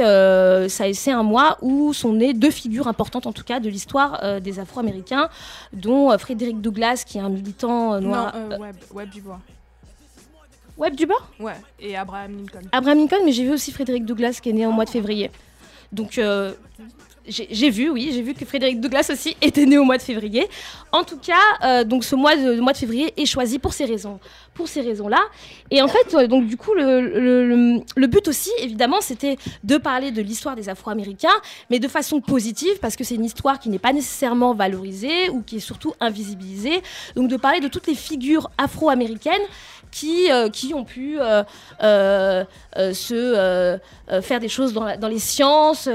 ça- 0.69 0.93
c'est 0.93 1.11
un 1.11 1.23
mois 1.23 1.57
où 1.63 1.91
sont 1.91 2.13
nées 2.13 2.35
deux 2.35 2.51
figures 2.51 2.87
importantes 2.87 3.25
en 3.25 3.31
tout 3.33 3.43
cas 3.43 3.59
de 3.59 3.67
l'histoire 3.67 4.39
des 4.41 4.59
Afro-Américains, 4.59 5.29
dont 5.71 6.15
Frédéric 6.19 6.61
Douglass 6.61 7.03
qui 7.03 7.17
est 7.17 7.21
un 7.21 7.29
militant 7.29 7.99
noir. 7.99 8.35
Non, 8.35 8.59
Webb, 8.59 8.75
Webb 8.93 9.09
Dubois. 9.09 9.39
Webb 10.77 10.95
Dubois? 10.95 11.21
Ouais, 11.39 11.57
et 11.79 11.97
Abraham 11.97 12.37
Lincoln. 12.37 12.67
Abraham 12.71 12.99
Lincoln, 12.99 13.21
mais 13.25 13.31
j'ai 13.31 13.43
vu 13.45 13.51
aussi 13.53 13.71
Frédéric 13.71 14.05
Douglass 14.05 14.39
qui 14.39 14.49
est 14.49 14.53
né 14.53 14.67
au 14.67 14.71
mois 14.71 14.85
de 14.85 14.91
février. 14.91 15.31
Donc 15.91 16.19
j'ai 17.27 17.69
vu, 17.69 17.89
oui, 17.89 18.11
j'ai 18.13 18.21
vu 18.21 18.33
que 18.33 18.45
Frédéric 18.45 18.81
Douglass 18.81 19.09
aussi 19.09 19.35
était 19.41 19.65
né 19.65 19.77
au 19.77 19.83
mois 19.83 19.97
de 19.97 20.01
février. 20.01 20.47
En 20.91 21.03
tout 21.03 21.17
cas, 21.17 21.33
euh, 21.63 21.83
donc 21.83 22.03
ce 22.03 22.15
mois 22.15 22.35
de, 22.35 22.59
mois 22.59 22.73
de 22.73 22.77
février 22.77 23.13
est 23.15 23.25
choisi 23.25 23.59
pour 23.59 23.73
ces 23.73 23.85
raisons, 23.85 24.19
pour 24.53 24.67
ces 24.67 24.81
raisons-là. 24.81 25.21
Et 25.71 25.81
en 25.81 25.87
fait, 25.87 26.13
euh, 26.13 26.27
donc 26.27 26.47
du 26.47 26.57
coup, 26.57 26.73
le, 26.73 27.01
le- 27.01 27.47
le- 27.47 27.81
le 27.95 28.07
but 28.07 28.27
aussi, 28.27 28.51
évidemment, 28.59 28.97
c'était 29.01 29.37
de 29.63 29.77
parler 29.77 30.11
de 30.11 30.21
l'histoire 30.21 30.55
des 30.55 30.67
Afro-Américains, 30.69 31.29
mais 31.69 31.79
de 31.79 31.87
façon 31.87 32.19
positive, 32.21 32.77
parce 32.81 32.95
que 32.95 33.03
c'est 33.03 33.15
une 33.15 33.25
histoire 33.25 33.59
qui 33.59 33.69
n'est 33.69 33.79
pas 33.79 33.93
nécessairement 33.93 34.53
valorisée 34.53 35.29
ou 35.29 35.41
qui 35.41 35.57
est 35.57 35.61
surtout 35.61 35.93
invisibilisée. 35.99 36.81
Donc 37.15 37.29
de 37.29 37.37
parler 37.37 37.59
de 37.61 37.67
toutes 37.69 37.87
les 37.87 37.95
figures 37.95 38.49
afro-américaines 38.57 39.33
qui, 39.93 40.31
euh, 40.31 40.49
qui 40.49 40.73
ont 40.73 40.83
pu 40.83 41.17
euh, 41.19 41.43
euh, 41.83 42.43
se 42.93 43.79
faire 44.21 44.39
des 44.39 44.49
choses 44.49 44.73
dans, 44.73 44.97
dans 44.97 45.07
les 45.07 45.19
sciences, 45.19 45.87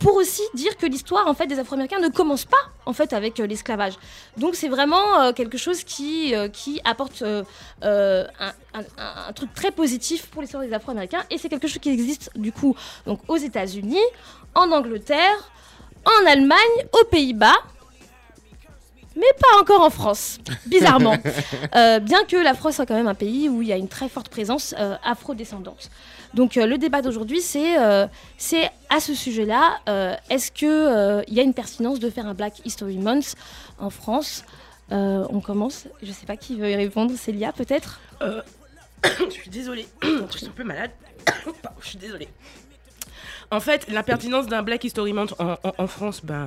pour 0.00 0.16
aussi 0.16 0.42
dire 0.54 0.76
que 0.76 0.86
l'histoire 0.86 1.26
en 1.28 1.34
fait 1.34 1.46
des 1.46 1.58
Afro-Américains 1.58 2.00
ne 2.00 2.08
commence 2.08 2.44
pas 2.44 2.64
en 2.84 2.92
fait 2.92 3.12
avec 3.12 3.38
l'esclavage. 3.38 3.94
Donc 4.36 4.54
c'est 4.56 4.68
vraiment 4.68 5.32
quelque 5.32 5.56
chose 5.56 5.84
qui, 5.84 6.34
qui 6.52 6.80
apporte 6.84 7.22
un- 7.22 8.24
un 9.28 9.32
truc 9.34 9.54
très 9.54 9.70
positif 9.70 10.26
pour 10.26 10.42
l'histoire 10.42 10.62
des 10.64 10.72
Afro-Américains 10.72 11.22
et 11.30 11.38
c'est 11.38 11.48
quelque 11.48 11.68
chose 11.68 11.78
qui 11.80 11.90
existe 11.90 12.30
du 12.34 12.52
coup 12.52 12.74
donc 13.06 13.20
aux 13.28 13.36
États-Unis, 13.36 14.06
en 14.54 14.70
Angleterre, 14.72 15.36
en 16.04 16.26
Allemagne, 16.26 16.76
aux 16.92 17.04
Pays-Bas. 17.06 17.54
Mais 19.16 19.26
pas 19.40 19.60
encore 19.60 19.82
en 19.82 19.90
France, 19.90 20.38
bizarrement. 20.66 21.16
Euh, 21.74 22.00
bien 22.00 22.24
que 22.24 22.36
la 22.36 22.54
France 22.54 22.76
soit 22.76 22.86
quand 22.86 22.94
même 22.94 23.08
un 23.08 23.14
pays 23.14 23.48
où 23.48 23.62
il 23.62 23.68
y 23.68 23.72
a 23.72 23.76
une 23.76 23.88
très 23.88 24.08
forte 24.08 24.28
présence 24.28 24.74
euh, 24.78 24.96
afro-descendante. 25.04 25.90
Donc 26.34 26.56
euh, 26.56 26.66
le 26.66 26.76
débat 26.76 27.00
d'aujourd'hui, 27.02 27.40
c'est 27.40 27.78
euh, 27.78 28.06
c'est 28.36 28.70
à 28.90 29.00
ce 29.00 29.14
sujet-là, 29.14 29.78
euh, 29.88 30.14
est-ce 30.28 30.50
qu'il 30.52 31.34
y 31.34 31.40
a 31.40 31.42
une 31.42 31.54
pertinence 31.54 31.98
de 31.98 32.10
faire 32.10 32.26
un 32.26 32.34
Black 32.34 32.54
History 32.66 32.98
Month 32.98 33.34
en 33.78 33.90
France? 33.90 34.44
Euh, 34.90 35.26
On 35.30 35.40
commence, 35.40 35.86
je 36.02 36.12
sais 36.12 36.26
pas 36.26 36.36
qui 36.36 36.56
veut 36.56 36.70
y 36.70 36.76
répondre, 36.76 37.14
Célia 37.16 37.52
peut-être? 37.52 38.00
Je 39.04 39.30
suis 39.30 39.50
désolée, 39.50 39.88
je 40.02 40.38
suis 40.38 40.46
un 40.46 40.50
peu 40.50 40.62
malade. 40.62 40.92
Je 41.80 41.88
suis 41.88 41.98
désolée. 41.98 42.28
En 43.52 43.60
fait, 43.60 43.88
la 43.90 44.02
pertinence 44.02 44.46
d'un 44.46 44.62
Black 44.62 44.82
History 44.82 45.12
Month 45.12 45.34
en, 45.38 45.52
en- 45.62 45.74
en 45.78 45.86
France, 45.86 46.22
ben 46.24 46.46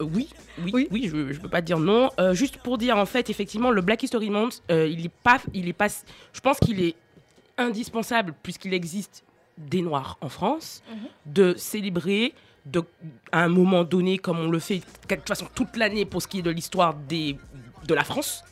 euh, 0.00 0.04
oui, 0.04 0.28
oui, 0.72 0.88
oui, 0.90 1.10
je, 1.12 1.32
je 1.32 1.40
peux 1.40 1.48
pas 1.48 1.60
dire 1.60 1.78
non. 1.78 2.10
Euh, 2.18 2.32
juste 2.32 2.58
pour 2.58 2.78
dire, 2.78 2.96
en 2.96 3.06
fait, 3.06 3.28
effectivement, 3.28 3.70
le 3.70 3.82
Black 3.82 4.02
History 4.04 4.30
Month, 4.30 4.62
euh, 4.70 4.86
il 4.86 5.04
est 5.06 5.12
pas, 5.22 5.38
il 5.52 5.68
est 5.68 5.72
pas, 5.74 5.88
je 6.32 6.40
pense 6.40 6.58
qu'il 6.60 6.80
est 6.80 6.94
indispensable 7.58 8.34
puisqu'il 8.42 8.72
existe 8.72 9.24
des 9.58 9.82
Noirs 9.82 10.16
en 10.22 10.28
France, 10.30 10.82
de 11.26 11.54
célébrer 11.58 12.32
de, 12.66 12.82
à 13.32 13.42
un 13.42 13.48
moment 13.48 13.84
donné, 13.84 14.16
comme 14.18 14.38
on 14.38 14.48
le 14.48 14.58
fait 14.58 14.76
de 15.08 15.14
toute 15.16 15.28
façon 15.28 15.46
toute 15.54 15.76
l'année 15.76 16.04
pour 16.06 16.22
ce 16.22 16.28
qui 16.28 16.38
est 16.38 16.42
de 16.42 16.50
l'histoire 16.50 16.94
de 16.94 17.94
la 17.94 18.04
France 18.04 18.44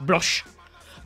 blanche. 0.00 0.44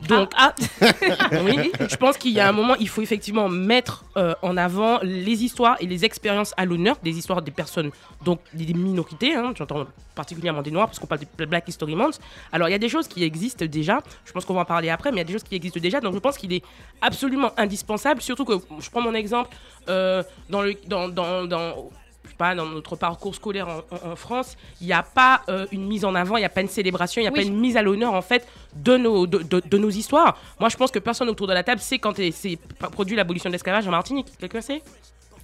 Donc, 0.07 0.31
ah, 0.35 0.53
oui, 1.45 1.71
je 1.79 1.95
pense 1.95 2.17
qu'il 2.17 2.31
y 2.31 2.39
a 2.39 2.47
un 2.47 2.51
moment, 2.51 2.75
il 2.75 2.89
faut 2.89 3.01
effectivement 3.01 3.49
mettre 3.49 4.05
euh, 4.17 4.33
en 4.41 4.57
avant 4.57 4.99
les 5.01 5.43
histoires 5.43 5.77
et 5.79 5.85
les 5.85 6.05
expériences 6.05 6.53
à 6.57 6.65
l'honneur 6.65 6.97
des 7.03 7.17
histoires 7.17 7.41
des 7.41 7.51
personnes, 7.51 7.91
donc 8.23 8.39
des 8.53 8.73
minorités, 8.73 9.35
hein, 9.35 9.53
j'entends 9.55 9.85
particulièrement 10.15 10.61
des 10.61 10.71
Noirs, 10.71 10.87
parce 10.87 10.99
qu'on 10.99 11.07
parle 11.07 11.21
de 11.37 11.45
Black 11.45 11.67
History 11.67 11.95
Month. 11.95 12.19
Alors, 12.51 12.67
il 12.67 12.71
y 12.71 12.75
a 12.75 12.79
des 12.79 12.89
choses 12.89 13.07
qui 13.07 13.23
existent 13.23 13.65
déjà, 13.65 14.01
je 14.25 14.31
pense 14.31 14.45
qu'on 14.45 14.53
va 14.53 14.61
en 14.61 14.65
parler 14.65 14.89
après, 14.89 15.11
mais 15.11 15.17
il 15.17 15.19
y 15.19 15.21
a 15.21 15.25
des 15.25 15.33
choses 15.33 15.43
qui 15.43 15.55
existent 15.55 15.79
déjà, 15.79 15.99
donc 16.01 16.13
je 16.13 16.19
pense 16.19 16.37
qu'il 16.37 16.53
est 16.53 16.63
absolument 17.01 17.51
indispensable, 17.57 18.21
surtout 18.21 18.45
que, 18.45 18.53
je 18.79 18.89
prends 18.89 19.01
mon 19.01 19.13
exemple, 19.13 19.55
euh, 19.89 20.23
dans 20.49 20.61
le... 20.61 20.75
Dans, 20.87 21.09
dans, 21.09 21.89
pas, 22.37 22.55
dans 22.55 22.65
notre 22.65 22.95
parcours 22.95 23.35
scolaire 23.35 23.67
en, 23.67 23.79
en- 24.07 24.11
en 24.11 24.15
France, 24.15 24.55
il 24.81 24.87
n'y 24.87 24.93
a 24.93 25.03
pas 25.03 25.41
euh, 25.49 25.65
une 25.71 25.85
mise 25.87 26.05
en 26.05 26.15
avant, 26.15 26.37
il 26.37 26.41
n'y 26.41 26.45
a 26.45 26.49
pas 26.49 26.61
une 26.61 26.67
célébration, 26.69 27.21
il 27.21 27.25
n'y 27.25 27.27
a 27.27 27.31
Oui. 27.31 27.41
pas 27.41 27.45
une 27.45 27.59
mise 27.59 27.77
à 27.77 27.81
l'honneur 27.81 28.13
en 28.13 28.21
fait 28.21 28.47
de 28.75 28.97
nos, 28.97 29.27
de, 29.27 29.39
de- 29.39 29.61
de 29.65 29.77
nos 29.77 29.89
histoires. 29.89 30.37
Moi, 30.59 30.69
je 30.69 30.77
pense 30.77 30.91
que 30.91 30.99
personne 30.99 31.29
autour 31.29 31.47
de 31.47 31.53
la 31.53 31.63
table 31.63 31.81
sait 31.81 31.99
quand 31.99 32.17
est- 32.19 32.31
c'est 32.31 32.57
produit 32.91 33.15
l'abolition 33.15 33.49
de 33.49 33.53
l'esclavage 33.53 33.87
en 33.87 33.91
Martinique. 33.91 34.27
Quelqu'un 34.39 34.61
sait? 34.61 34.81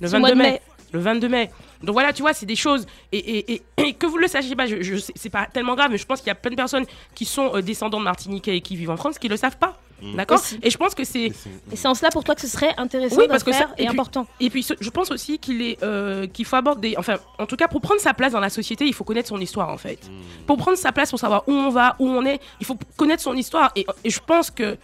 Le 0.01 0.07
C'est 0.07 0.15
au 0.15 0.19
mois 0.19 0.29
22 0.29 0.41
de 0.41 0.47
mai. 0.47 0.51
mai. 0.53 0.61
Le 0.91 0.99
22 0.99 1.29
mai. 1.29 1.51
Donc 1.83 1.93
voilà, 1.93 2.11
tu 2.13 2.23
vois, 2.23 2.33
c'est 2.33 2.47
des 2.47 2.55
choses. 2.55 2.87
Et, 3.11 3.17
et- 3.19 3.53
et- 3.53 3.61
et 3.77 3.93
que 3.93 4.07
vous 4.07 4.17
le 4.17 4.27
sachiez 4.27 4.55
pas, 4.55 4.65
je, 4.65 4.81
je 4.81 4.95
sais- 4.97 5.13
c'est 5.15 5.29
pas 5.29 5.45
tellement 5.45 5.75
grave, 5.75 5.91
mais 5.91 5.97
je 5.99 6.05
pense 6.05 6.19
qu'il 6.19 6.27
y 6.27 6.31
a 6.31 6.35
plein 6.35 6.49
de 6.51 6.55
personnes 6.55 6.85
qui 7.13 7.25
sont 7.25 7.51
euh, 7.55 7.61
descendants 7.61 7.99
de 7.99 8.05
Martiniquais 8.05 8.57
et 8.57 8.61
qui 8.61 8.75
vivent 8.75 8.89
en 8.89 8.97
France 8.97 9.19
qui 9.19 9.27
le 9.27 9.37
savent 9.37 9.57
pas. 9.57 9.77
D'accord 10.15 10.39
Aussi. 10.39 10.59
Et 10.63 10.69
je 10.69 10.77
pense 10.77 10.95
que 10.95 11.03
c'est. 11.03 11.25
Et 11.71 11.75
c'est 11.75 11.87
en 11.87 11.93
cela 11.93 12.09
pour 12.09 12.23
toi 12.23 12.35
que 12.35 12.41
ce 12.41 12.47
serait 12.47 12.73
intéressant 12.77 13.17
Oui, 13.17 13.23
de 13.25 13.29
parce 13.29 13.43
que 13.43 13.51
faire 13.51 13.69
ça- 13.69 13.73
et, 13.77 13.83
et 13.83 13.87
puis- 13.87 13.95
important. 13.95 14.27
Et 14.39 14.49
puis, 14.49 14.65
je 14.79 14.89
pense 14.89 15.11
aussi 15.11 15.39
qu'il 15.39 15.61
est 15.61 15.81
euh, 15.83 16.27
qu'il 16.27 16.45
faut 16.45 16.55
aborder, 16.55 16.95
enfin, 16.97 17.17
en 17.37 17.45
tout 17.45 17.55
cas, 17.55 17.67
pour 17.67 17.81
prendre 17.81 17.99
sa 18.01 18.13
place 18.13 18.31
dans 18.33 18.39
la 18.39 18.49
société, 18.49 18.85
il 18.85 18.93
faut 18.93 19.03
connaître 19.03 19.29
son 19.29 19.39
histoire, 19.39 19.69
en 19.69 19.77
fait. 19.77 19.99
Pour 20.47 20.57
prendre 20.57 20.77
sa 20.77 20.91
place, 20.91 21.09
pour 21.09 21.19
savoir 21.19 21.43
où 21.47 21.51
on 21.53 21.69
va, 21.69 21.95
où 21.99 22.07
on 22.07 22.25
est, 22.25 22.39
il 22.59 22.65
faut 22.65 22.77
connaître 22.97 23.23
son 23.23 23.35
histoire. 23.35 23.71
Et, 23.75 23.85
et 24.03 24.09
je 24.09 24.19
pense 24.19 24.51
que 24.51 24.77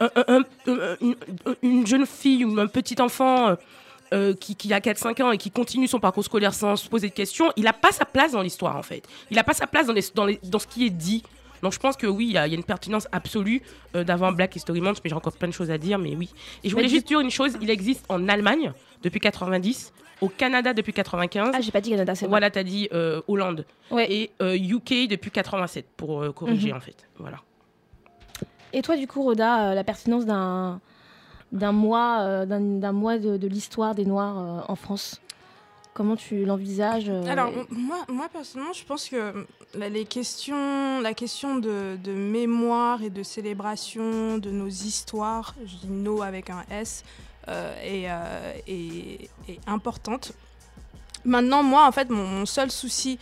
un- 0.00 0.10
un- 0.28 0.40
un- 0.66 0.96
une, 1.00 1.16
une 1.62 1.86
jeune 1.86 2.06
fille 2.06 2.44
ou 2.44 2.58
un 2.60 2.66
petit 2.66 3.00
enfant. 3.00 3.48
euh, 3.48 3.54
euh, 4.14 4.34
qui, 4.34 4.54
qui 4.54 4.72
a 4.72 4.78
4-5 4.78 5.20
ans 5.20 5.32
et 5.32 5.36
qui 5.36 5.50
continue 5.50 5.88
son 5.88 5.98
parcours 5.98 6.22
scolaire 6.22 6.54
sans 6.54 6.76
se 6.76 6.88
poser 6.88 7.08
de 7.08 7.12
questions, 7.12 7.50
il 7.56 7.64
n'a 7.64 7.72
pas 7.72 7.90
sa 7.90 8.04
place 8.04 8.30
dans 8.30 8.40
l'histoire 8.40 8.76
en 8.76 8.82
fait. 8.84 9.02
Il 9.32 9.36
n'a 9.36 9.42
pas 9.42 9.52
sa 9.52 9.66
place 9.66 9.88
dans, 9.88 9.92
les- 9.92 10.04
dans, 10.14 10.24
les- 10.24 10.38
dans 10.44 10.60
ce 10.60 10.68
qui 10.68 10.86
est 10.86 10.90
dit. 10.90 11.24
Donc 11.62 11.72
je 11.72 11.78
pense 11.78 11.96
que 11.96 12.06
oui, 12.06 12.26
il 12.26 12.32
y, 12.32 12.38
a 12.38 12.46
il 12.46 12.50
y 12.50 12.54
a 12.54 12.58
une 12.58 12.64
pertinence 12.64 13.08
absolue 13.12 13.62
euh, 13.94 14.04
d'avoir 14.04 14.30
un 14.30 14.34
Black 14.34 14.54
History 14.56 14.80
Month, 14.80 15.00
mais 15.04 15.10
j'ai 15.10 15.16
encore 15.16 15.32
plein 15.36 15.48
de 15.48 15.52
choses 15.52 15.70
à 15.70 15.78
dire, 15.78 15.98
mais 15.98 16.14
oui. 16.16 16.30
Et 16.64 16.68
je 16.68 16.74
voulais 16.74 16.84
Mais 16.86 16.90
juste 16.90 17.06
dire 17.06 17.20
une 17.20 17.30
chose, 17.30 17.56
il 17.60 17.70
existe 17.70 18.04
en 18.08 18.28
Allemagne 18.28 18.72
depuis 19.02 19.20
90, 19.20 19.92
au 20.20 20.28
Canada 20.28 20.72
depuis 20.72 20.92
95. 20.92 21.50
Ah, 21.54 21.60
j'ai 21.60 21.70
pas 21.72 21.80
dit 21.80 21.90
Canada, 21.90 22.14
c'est. 22.14 22.26
Voilà, 22.26 22.50
t'as 22.50 22.62
dit 22.62 22.88
euh, 22.92 23.20
Hollande. 23.28 23.64
Ouais. 23.90 24.10
Et 24.10 24.30
euh, 24.40 24.56
UK 24.56 25.08
depuis 25.08 25.30
87, 25.30 25.86
pour 25.96 26.22
euh, 26.22 26.32
corriger 26.32 26.70
Mhm. 26.70 26.76
en 26.76 26.80
fait. 26.80 27.08
Voilà. 27.18 27.38
Et 28.72 28.82
toi, 28.82 28.96
du 28.96 29.06
coup, 29.06 29.22
Roda, 29.22 29.70
euh, 29.70 29.74
la 29.74 29.84
pertinence 29.84 30.26
d'un 30.26 30.80
d'un 31.52 31.70
mois, 31.72 32.22
euh, 32.22 32.44
d'un 32.44 32.92
mois 32.92 33.18
de, 33.18 33.36
de 33.36 33.46
l'histoire 33.46 33.94
des 33.94 34.04
Noirs 34.04 34.38
euh, 34.38 34.60
en 34.72 34.74
France? 34.74 35.20
Comment 35.96 36.14
tu 36.16 36.44
l'envisages 36.44 37.08
euh, 37.08 37.24
Alors, 37.26 37.50
moi, 37.70 37.96
moi, 38.08 38.28
personnellement, 38.30 38.74
je 38.74 38.84
pense 38.84 39.08
que 39.08 39.46
la, 39.74 39.88
les 39.88 40.04
questions, 40.04 41.00
la 41.00 41.14
question 41.14 41.56
de, 41.56 41.96
de 42.04 42.12
mémoire 42.12 43.02
et 43.02 43.08
de 43.08 43.22
célébration 43.22 44.36
de 44.36 44.50
nos 44.50 44.68
histoires, 44.68 45.54
je 45.64 45.76
dis 45.76 45.88
nos 45.90 46.20
avec 46.20 46.50
un 46.50 46.64
S, 46.70 47.02
euh, 47.48 47.74
est, 47.82 48.10
euh, 48.10 48.52
est- 48.66 49.30
est 49.48 49.58
importante. 49.66 50.32
Maintenant, 51.24 51.62
moi, 51.62 51.86
en 51.88 51.92
fait, 51.92 52.10
mon, 52.10 52.26
mon 52.26 52.44
seul 52.46 52.70
souci 52.70 53.18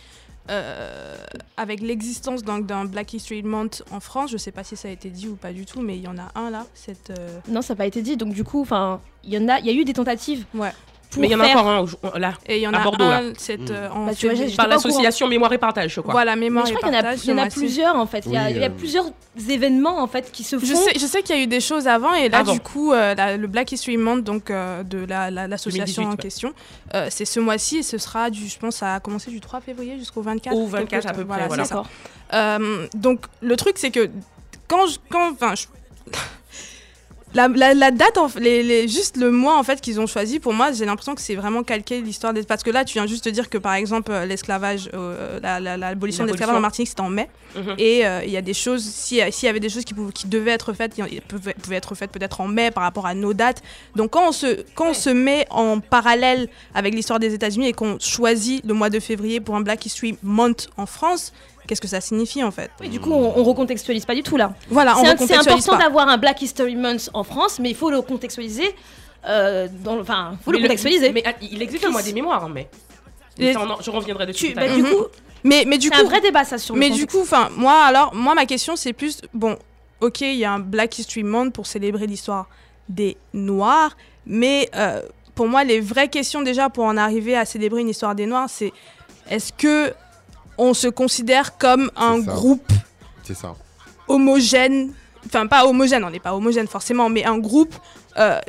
euh, 0.51 1.15
avec 1.55 1.79
l'existence 1.81 2.43
d'un 2.43 2.59
Black 2.85 3.13
History 3.13 3.41
Month 3.41 3.83
en 3.89 4.01
France, 4.01 4.31
je 4.31 4.37
sais 4.37 4.51
pas 4.51 4.65
si 4.65 4.75
ça 4.75 4.89
a 4.89 4.91
été 4.91 5.09
dit 5.09 5.27
ou 5.29 5.37
pas 5.37 5.53
du 5.53 5.65
tout, 5.65 5.81
mais 5.81 5.95
il 5.95 6.03
y 6.03 6.07
en 6.09 6.17
a 6.17 6.29
un 6.35 6.49
là. 6.49 6.65
Cette, 6.73 7.09
euh, 7.17 7.39
Non, 7.47 7.61
ça 7.61 7.73
n'a 7.73 7.77
pas 7.77 7.85
été 7.87 8.01
dit. 8.01 8.17
Donc, 8.17 8.33
du 8.33 8.43
coup, 8.43 8.61
enfin, 8.61 8.99
il 9.23 9.33
y 9.33 9.37
en 9.37 9.47
a, 9.47 9.59
il 9.59 9.65
y 9.65 9.69
a 9.69 9.73
eu 9.73 9.85
des 9.85 9.93
tentatives. 9.93 10.45
Ouais. 10.53 10.73
Pour 11.09 11.21
mais 11.21 11.27
il 11.27 11.31
y 11.31 11.35
en 11.35 11.39
a 11.39 11.45
faire- 11.45 11.57
encore 11.57 11.69
un 11.69 11.79
au- 12.15 12.17
là, 12.17 12.33
Et 12.47 12.57
il 12.57 12.61
y 12.61 12.67
en 12.67 12.73
à 12.73 12.79
a 12.79 12.83
Bordeaux. 12.83 13.05
un, 13.05 13.21
là. 13.21 13.29
cette, 13.37 13.71
euh, 13.71 13.89
en 13.89 14.05
Bah, 14.07 14.11
tu 14.15 14.25
vois, 14.27 14.35
février. 14.35 14.49
j'ai- 14.49 14.55
Par 14.55 14.65
j'étais 14.65 14.75
pas 14.75 14.81
au 14.81 14.87
l'association 14.89 15.27
Mémoire 15.27 15.53
et 15.53 15.57
Partage, 15.57 15.93
je 15.93 16.01
crois. 16.01 16.11
Voilà, 16.13 16.35
mémoire 16.35 16.65
Mais 16.65 16.71
je 16.71 16.73
et 16.73 16.77
crois 16.77 16.89
qu'il 16.89 16.95
y 16.95 16.97
en 16.97 16.99
a, 16.99 17.03
partage. 17.03 17.25
il 17.25 17.29
y 17.29 17.33
en 17.33 17.37
a 17.37 17.47
plusieurs 17.49 17.95
en 17.95 18.05
fait. 18.05 18.23
Il 18.25 18.33
y 18.33 18.37
a, 18.37 18.43
Oui, 18.45 18.51
il 18.51 18.57
y 18.57 18.63
a 18.63 18.67
euh, 18.67 18.69
plusieurs 18.69 19.05
événements 19.49 20.01
en 20.01 20.07
fait 20.07 20.31
qui 20.31 20.43
se 20.43 20.57
font. 20.59 20.65
Je 20.65 20.73
sais, 20.73 20.91
je 20.99 21.05
sais 21.05 21.21
qu'il 21.23 21.35
y 21.35 21.39
a 21.39 21.41
eu 21.43 21.47
des 21.47 21.59
choses 21.61 21.87
avant 21.87 22.13
et 22.13 22.29
là 22.29 22.39
Avant. 22.39 22.53
du 22.53 22.59
coup 22.59 22.91
euh, 22.93 23.15
la- 23.15 23.37
le 23.37 23.47
Black 23.47 23.71
History 23.71 23.97
Month 23.97 24.23
donc 24.23 24.49
euh, 24.49 24.83
de 24.83 24.99
la- 25.05 25.31
la- 25.31 25.47
l'association 25.47 26.03
2018, 26.03 26.05
en 26.07 26.11
ouais. 26.11 26.17
question 26.17 26.53
euh, 26.93 27.07
c'est 27.09 27.25
ce 27.25 27.39
mois-ci 27.39 27.77
et 27.77 27.83
ce 27.83 27.97
sera 27.97 28.29
du 28.29 28.47
je 28.47 28.57
pense 28.57 28.77
ça 28.77 28.95
a 28.95 28.99
commencé 28.99 29.31
du 29.31 29.39
3 29.41 29.61
février 29.61 29.97
jusqu'au 29.97 30.21
24 30.21 30.53
Au 30.55 30.65
24 30.67 30.89
quelque 30.89 31.07
à 31.07 31.13
peu 31.13 31.25
près, 31.25 31.47
voilà. 31.47 31.63
c'est 31.63 31.69
ça. 31.69 31.75
D'accord. 31.75 31.87
Euh, 32.33 32.87
donc 32.95 33.25
le 33.41 33.55
truc 33.55 33.77
c'est 33.77 33.91
que 33.91 34.09
quand 34.67 34.87
je, 34.87 34.97
quand 35.09 35.31
enfin 35.31 35.53
je- 35.55 35.65
la, 37.35 37.47
la- 37.49 37.73
la 37.73 37.91
date, 37.91 38.17
en 38.17 38.27
les, 38.39 38.63
les- 38.63 38.87
juste 38.87 39.17
le 39.17 39.29
mois 39.29 39.57
en 39.59 39.63
fait 39.63 39.79
qu'ils 39.81 39.99
ont 39.99 40.07
choisi, 40.07 40.39
pour 40.39 40.53
moi, 40.53 40.71
j'ai 40.71 40.85
l'impression 40.85 41.13
que 41.13 41.21
c'est 41.21 41.35
vraiment 41.35 41.61
calqué 41.63 42.01
l'histoire 42.01 42.33
des. 42.33 42.41
Parce 42.43 42.63
que 42.63 42.71
là, 42.71 42.83
tu 42.85 42.93
viens 42.93 43.05
juste 43.05 43.25
de 43.25 43.29
dire 43.29 43.49
que 43.49 43.57
par 43.57 43.73
exemple, 43.73 44.11
euh, 44.11 44.25
l'esclavage, 44.25 44.89
euh, 44.93 45.39
la- 45.43 45.59
la- 45.59 45.77
l'abolition 45.77 46.23
de 46.23 46.29
l'esclavage 46.29 46.55
en 46.55 46.59
L'abolition. 46.61 46.61
Martinique, 46.61 46.87
c'était 46.89 47.01
en 47.01 47.09
mai. 47.09 47.29
Mhm. 47.55 47.75
Et 47.77 48.05
euh, 48.05 48.23
il 48.25 48.31
y 48.31 48.37
a 48.37 48.41
des 48.41 48.53
choses, 48.53 48.83
si- 48.83 49.19
s'il 49.31 49.45
y 49.47 49.49
avait 49.49 49.59
des 49.59 49.69
choses 49.69 49.85
qui, 49.85 49.93
pouvaient- 49.93 50.11
qui 50.13 50.27
devaient 50.27 50.51
être 50.51 50.73
faites, 50.73 50.95
pouvaient 51.27 51.75
être 51.75 51.93
faites 51.95 52.11
peut-être 52.11 52.41
en 52.41 52.47
mai 52.47 52.71
par 52.71 52.83
rapport 52.83 53.05
à 53.05 53.13
nos 53.13 53.33
dates. 53.33 53.61
Donc 53.95 54.11
quand 54.11 54.27
on 54.29 54.31
se, 54.31 54.63
quand 54.73 54.89
on 54.89 54.93
se 54.93 55.09
met 55.09 55.45
en 55.49 55.79
parallèle 55.79 56.47
avec 56.73 56.93
l'histoire 56.93 57.19
des 57.19 57.33
États-Unis 57.33 57.67
et 57.67 57.73
qu'on 57.73 57.97
choisit 57.99 58.65
le 58.65 58.73
mois 58.73 58.89
de 58.89 58.99
février 58.99 59.39
pour 59.39 59.55
un 59.55 59.61
Black 59.61 59.85
History 59.85 60.17
Month 60.23 60.69
en 60.77 60.85
France, 60.85 61.33
qu'est-ce 61.67 61.81
que 61.81 61.87
ça 61.87 62.01
signifie 62.01 62.43
en 62.43 62.51
fait. 62.51 62.69
Oui, 62.81 62.89
du 62.89 62.99
coup, 62.99 63.11
on, 63.11 63.33
on 63.37 63.43
recontextualise 63.43 64.05
pas 64.05 64.15
du 64.15 64.23
tout 64.23 64.37
là. 64.37 64.53
Voilà, 64.69 64.97
on 64.97 65.03
C'est 65.25 65.35
important 65.35 65.77
d'avoir 65.77 66.07
un 66.09 66.17
Black 66.17 66.41
History 66.41 66.75
Month 66.75 67.09
en 67.13 67.23
France, 67.23 67.59
mais 67.59 67.69
il 67.69 67.75
faut 67.75 67.89
le 67.89 68.01
contextualiser. 68.01 68.75
euh, 69.27 69.67
dans 69.83 69.95
le- 69.95 70.01
Enfin, 70.01 70.37
faut 70.45 70.51
le 70.51 70.57
Mais 70.57 70.61
le- 70.63 70.67
contextualiser. 70.67 71.11
Mais 71.11 71.23
ah, 71.25 71.33
il 71.41 71.59
existe 71.61 71.83
un 71.85 71.89
mois 71.89 72.03
des 72.03 72.13
mémoires, 72.13 72.43
hein, 72.43 72.51
mais. 72.53 72.67
Les- 73.39 73.53
Ça, 73.53 73.61
on 73.61 73.69
en- 73.71 73.81
je 73.81 73.89
reviendrai 73.89 74.27
dessus. 74.27 74.49
Tu- 74.49 74.53
bah, 74.53 74.67
du 74.69 74.83
coup, 74.83 75.05
Mais, 75.43 75.63
mais 75.67 75.77
du 75.79 75.89
coup, 75.89 75.97
un 75.99 76.03
vrai 76.03 76.21
débat 76.21 76.43
ça 76.43 76.57
sur 76.57 76.73
le 76.75 76.79
mais 76.79 76.89
du 76.91 77.05
coup, 77.07 77.21
enfin, 77.21 77.49
moi 77.57 77.83
alors, 77.85 78.13
moi 78.15 78.33
ma 78.35 78.45
question 78.45 78.75
c'est 78.75 78.93
plus 78.93 79.19
bon, 79.33 79.57
ok, 80.01 80.21
il 80.21 80.35
y 80.35 80.45
a 80.45 80.51
un 80.53 80.59
Black 80.59 80.97
History 80.99 81.23
Month 81.23 81.53
pour 81.53 81.65
célébrer 81.67 82.07
l'histoire 82.07 82.47
des 82.87 83.17
Noirs, 83.33 83.95
mais 84.25 84.69
euh, 84.75 85.01
pour 85.35 85.47
moi 85.47 85.63
les 85.63 85.79
vraies 85.81 86.07
questions 86.07 86.41
déjà 86.41 86.69
pour 86.69 86.85
en 86.85 86.95
arriver 86.97 87.35
à 87.35 87.45
célébrer 87.45 87.81
une 87.81 87.89
histoire 87.89 88.15
des 88.15 88.25
Noirs, 88.27 88.47
c'est 88.49 88.71
est-ce 89.29 89.51
que 89.53 89.93
on 90.57 90.73
se 90.73 90.87
considère 90.87 91.57
comme 91.57 91.91
un 91.95 92.23
ça. 92.23 92.31
groupe 92.33 92.71
C'est 93.23 93.35
ça. 93.35 93.55
homogène, 94.07 94.93
enfin 95.25 95.47
pas 95.47 95.65
homogène, 95.65 96.03
on 96.03 96.09
n'est 96.09 96.19
pas 96.19 96.33
homogène 96.35 96.67
forcément, 96.67 97.09
mais 97.09 97.25
un 97.25 97.37
groupe 97.37 97.75
euh, 98.17 98.39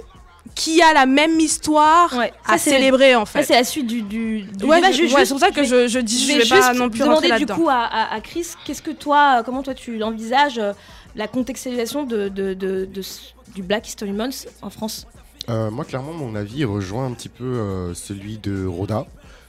qui 0.55 0.81
a 0.81 0.93
la 0.95 1.07
même 1.07 1.39
histoire 1.41 2.15
Ouais, 2.17 2.33
à 2.47 2.57
ça, 2.59 2.71
célébrer 2.71 3.15
en 3.17 3.27
fait. 3.27 3.43
c'est 3.43 3.55
la 3.55 3.65
suite 3.65 3.87
du, 3.87 4.03
du, 4.03 4.43
du 4.43 4.65
Ouais, 4.65 4.77
débat. 4.77 4.93
je- 4.93 4.97
Je- 4.99 5.03
ouais, 5.03 5.09
juste- 5.09 5.25
c'est 5.27 5.35
pour 5.35 5.41
ça 5.41 5.51
que 5.51 5.65
je, 5.65 5.89
je 5.89 5.99
dis, 5.99 6.25
je 6.27 6.33
vais, 6.39 6.45
vais 6.45 6.49
pas 6.49 6.73
non 6.73 6.89
plus 6.89 7.01
demander 7.01 7.31
du 7.33 7.47
coup 7.47 7.69
à, 7.69 7.83
à- 7.85 8.15
à 8.15 8.21
Chris, 8.21 8.47
qu'est-ce 8.65 8.83
que 8.83 8.93
toi, 8.93 9.39
euh, 9.39 9.43
comment 9.43 9.63
toi 9.63 9.75
tu 9.75 10.03
envisages 10.03 10.59
euh, 10.59 10.73
la 11.15 11.27
contextualisation 11.29 12.05
de, 12.05 12.29
de- 12.29 12.55
de- 12.55 12.85
de 12.87 13.03
ce- 13.03 13.21
du 13.55 13.63
Black 13.63 13.89
History 13.89 14.13
Month 14.13 14.47
en 14.63 14.71
France? 14.71 15.07
Euh, 15.49 15.71
moi, 15.71 15.85
clairement, 15.85 16.13
mon 16.13 16.35
avis 16.35 16.65
rejoint 16.65 17.07
un 17.07 17.13
petit 17.13 17.29
peu 17.29 17.45
euh, 17.45 17.95
celui 17.95 18.39
de 18.39 18.67
Roda. 18.67 19.07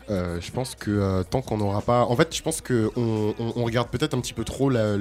Euh, 0.09 0.37
je 0.39 0.51
pense 0.51 0.75
que 0.75 0.89
euh, 0.91 1.23
tant 1.23 1.41
qu'on 1.41 1.57
n'aura 1.57 1.81
pas. 1.81 2.03
En 2.05 2.15
fait, 2.15 2.33
je 2.35 2.41
pense 2.41 2.61
qu'on 2.61 2.89
on, 2.95 3.33
on 3.57 3.63
regarde 3.65 3.89
peut-être 3.89 4.13
un 4.13 4.19
petit 4.21 4.33
peu 4.33 4.45
trop 4.45 4.69
la- 4.69 4.95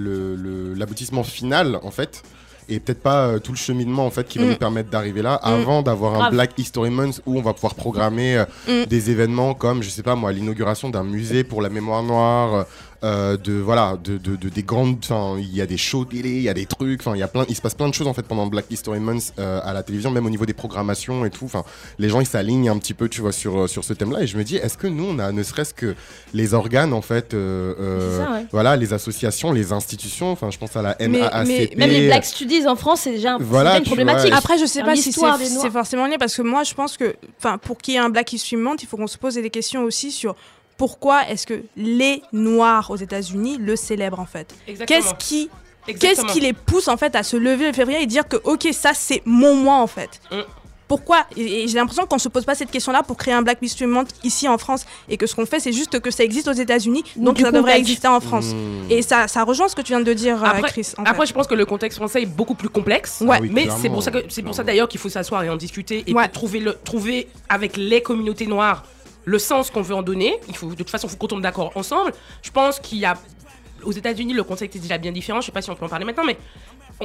l'aboutissement 0.75 1.23
final, 1.23 1.79
en 1.83 1.91
fait. 1.91 2.23
Et 2.69 2.81
peut-être 2.81 3.01
pas 3.01 3.29
euh, 3.29 3.39
tout 3.39 3.53
le 3.53 3.57
cheminement 3.57 4.07
en 4.07 4.11
fait 4.11 4.27
qui 4.27 4.39
va 4.41 4.45
Mm. 4.45 4.49
nous 4.49 4.57
permettre 4.57 4.91
d'arriver 4.91 5.23
là 5.23 5.35
avant 5.35 5.83
d'avoir 5.83 6.21
un. 6.21 6.31
Black 6.31 6.59
History 6.59 6.91
Month 6.91 7.21
où 7.25 7.39
on 7.39 7.43
va 7.43 7.53
pouvoir 7.55 7.77
programmer 7.77 8.43
Mm. 8.67 8.87
des 8.87 9.11
événements 9.13 9.55
comme 9.55 9.85
je 9.85 9.89
sais 9.89 10.03
pas 10.03 10.17
moi 10.17 10.33
l'inauguration 10.33 10.91
d'un 10.91 11.05
musée 11.05 11.45
pour 11.45 11.63
la 11.63 11.69
mémoire 11.69 12.03
noire 12.03 12.67
euh, 13.05 13.37
de 13.37 13.53
voilà 13.55 13.99
de, 14.03 14.17
de- 14.19 14.37
de- 14.37 14.49
des 14.49 14.63
grandes 14.63 14.97
enfin 15.03 15.37
il 15.39 15.55
y 15.55 15.61
a 15.61 15.67
des 15.67 15.77
shows 15.77 16.05
télé 16.05 16.31
il 16.31 16.43
y 16.43 16.49
a 16.49 16.55
des 16.55 16.67
trucs 16.67 17.01
enfin 17.01 17.15
il 17.15 17.19
y 17.19 17.23
a 17.23 17.29
plein 17.29 17.45
il 17.49 17.55
se 17.55 17.61
passe 17.61 17.75
plein 17.75 17.89
de 17.89 17.95
choses 17.95 18.07
en 18.07 18.15
fait 18.15 18.23
pendant 18.27 18.47
Black 18.47 18.67
History 18.71 19.01
Month 19.01 19.33
euh, 19.39 19.61
à 19.63 19.73
la 19.73 19.83
télévision 19.83 20.11
même 20.11 20.27
au 20.27 20.31
niveau 20.31 20.47
des 20.47 20.53
programmations 20.55 21.25
et 21.25 21.31
tout 21.31 21.45
enfin 21.45 21.65
les 21.99 22.09
gens 22.09 22.21
ils 22.21 22.27
s'alignent 22.27 22.69
un 22.69 22.79
petit 22.79 22.95
peu 22.95 23.09
tu 23.09 23.21
vois 23.21 23.33
sur 23.33 23.59
euh, 23.63 23.67
sur 23.67 23.85
ce 23.85 23.93
thème 23.93 24.13
là 24.13 24.23
et 24.23 24.27
je 24.27 24.37
me 24.39 24.45
dis 24.45 24.57
est-ce 24.57 24.79
que 24.79 24.87
nous 24.87 25.05
on 25.05 25.19
a 25.19 25.33
ne 25.33 25.43
serait-ce 25.43 25.75
que 25.75 25.95
les 26.35 26.55
organes 26.55 26.93
en 26.93 27.03
fait 27.03 27.35
euh, 27.35 27.75
euh, 27.81 28.11
C'est 28.19 28.25
ça, 28.25 28.33
ouais. 28.33 28.47
voilà 28.53 28.77
les 28.77 28.93
associations 28.93 29.53
les 29.53 29.73
institutions 29.73 30.31
enfin 30.33 30.51
je 30.51 30.59
pense 30.59 30.75
à 30.77 30.83
la 30.83 30.97
Mais- 31.01 31.09
NAACP 31.09 31.47
mais 31.47 31.71
Même 31.77 31.91
les 31.91 32.07
Black 32.07 32.25
Studies 32.25 32.67
en 32.67 32.77
France, 32.77 33.01
c'est 33.03 33.13
déjà, 33.13 33.35
un- 33.35 33.39
Voilà, 33.39 33.71
déjà 33.71 33.79
une 33.79 33.85
problématique. 33.85 34.29
vois, 34.31 34.39
Après, 34.39 34.59
je 34.59 34.67
sais 34.67 34.83
pas 34.83 34.97
si 34.97 35.13
c'est 35.13 35.71
forcément 35.71 36.07
lié 36.07 36.17
parce 36.19 36.35
que 36.37 36.43
moi, 36.43 36.63
je 36.65 36.75
pense 36.75 36.97
que, 36.97 37.15
enfin, 37.39 37.59
pour 37.59 37.79
qu'il 37.79 37.95
y 37.95 37.97
ait 37.97 38.01
un 38.01 38.09
Black 38.11 38.33
History 38.33 38.57
Month, 38.57 38.83
il 38.83 38.87
faut 38.87 38.97
qu'on 38.97 39.07
se 39.07 39.19
pose 39.19 39.35
des 39.35 39.51
questions 39.51 39.83
aussi 39.83 40.11
sur 40.11 40.35
pourquoi 40.77 41.29
est-ce 41.29 41.47
que 41.47 41.63
les 41.77 42.23
Noirs 42.33 42.91
aux 42.91 42.97
États-Unis 42.97 43.59
le 43.59 43.77
célèbrent 43.77 44.21
en 44.21 44.27
fait? 44.27 44.55
Qu'est-ce 44.87 45.15
qui, 45.19 45.49
qu'est-ce 45.87 46.25
qui 46.27 46.41
les 46.41 46.53
pousse 46.53 46.89
en 46.89 46.97
fait 46.97 47.15
à 47.17 47.23
se 47.23 47.37
lever 47.37 47.67
le 47.69 47.73
février 47.73 48.03
et 48.03 48.07
dire 48.07 48.29
que 48.29 48.37
ok, 48.45 48.69
ça 48.73 48.93
c'est 48.95 49.23
mon 49.25 49.55
mois 49.55 49.77
en 49.79 49.87
fait? 49.87 50.21
Mm. 50.31 50.41
Pourquoi? 50.89 51.27
Et, 51.37 51.67
j'ai 51.67 51.79
l'impression 51.79 52.07
qu'on 52.07 52.19
se 52.19 52.29
pose 52.29 52.45
pas 52.45 52.55
cette 52.55 52.71
question-là 52.71 53.03
pour 53.03 53.17
créer 53.17 53.35
un 53.35 53.43
Black 53.43 53.59
History 53.61 53.91
Month 53.91 54.11
ici 54.23 54.47
en 54.47 54.57
France 54.57 54.87
et 55.09 55.17
que 55.17 55.27
ce 55.27 55.35
qu'on 55.35 55.45
fait, 55.45 55.59
c'est 55.59 55.73
juste 55.73 55.99
que 55.99 56.13
ça 56.13 56.23
existe 56.23 56.47
aux 56.47 56.53
États-Unis, 56.53 57.03
donc 57.17 57.35
Du 57.39 57.43
ça 57.43 57.51
devrait 57.51 57.77
exister 57.77 58.07
en 58.07 58.21
France. 58.21 58.53
Mmh. 58.55 58.91
Et 58.93 59.03
ça, 59.03 59.27
ça 59.27 59.43
rejoint 59.43 59.67
ce 59.67 59.75
que 59.75 59.81
tu 59.83 59.89
viens 59.89 60.01
de 60.01 60.13
dire, 60.13 60.41
euh, 60.45 60.47
Après- 60.47 60.69
Chris. 60.71 60.93
en 60.97 61.03
Après, 61.03 61.23
fait. 61.23 61.27
je 61.27 61.33
pense 61.35 61.49
que 61.49 61.57
le 61.57 61.67
contexte 61.67 61.99
français 61.99 62.23
est 62.23 62.27
beaucoup 62.27 62.55
plus 62.55 62.69
complexe. 62.69 63.21
Ouais. 63.21 63.39
Ah 63.39 63.43
oui, 63.43 63.51
mais 63.53 63.67
c'est 63.83 63.89
pour 63.89 64.01
ça 64.05 64.13
que 64.13 64.19
c'est 64.29 64.43
pour 64.43 64.53
ça 64.55 64.63
clairement. 64.63 64.67
d'ailleurs 64.67 64.89
qu'il 64.89 65.01
faut 65.01 65.09
s'asseoir 65.09 65.43
et 65.43 65.51
en 65.51 65.57
discuter 65.57 66.05
et 66.07 66.15
Ouais. 66.15 66.29
trouver 66.29 66.61
le 66.61 66.75
trouver 66.85 67.27
avec 67.49 67.77
les 67.77 68.01
communautés 68.01 68.47
noires 68.47 68.85
le 69.27 69.39
sens 69.39 69.71
qu'on 69.71 69.83
veut 69.83 69.95
en 69.95 70.03
donner. 70.03 70.39
Il 70.49 70.57
faut 70.57 70.69
de 70.71 70.75
toute 70.77 70.89
façon, 70.89 71.07
il 71.09 71.11
faut 71.11 71.17
qu'on 71.19 71.27
tombe 71.27 71.43
d'accord 71.43 71.73
ensemble. 71.75 72.13
Je 72.43 72.51
pense 72.51 72.81
qu'il 72.81 72.99
y 72.99 73.05
a 73.05 73.15
aux 73.83 73.93
États-Unis 73.93 74.33
le 74.33 74.43
contexte 74.45 74.77
est 74.77 74.81
déjà 74.81 74.97
bien 74.97 75.13
différent. 75.13 75.41
Je 75.43 75.47
sais 75.47 75.53
pas 75.53 75.61
si 75.63 75.69
on 75.69 75.75
peut 75.75 75.85
en 75.85 75.89
parler 75.89 76.05
maintenant, 76.07 76.25
mais 76.25 76.39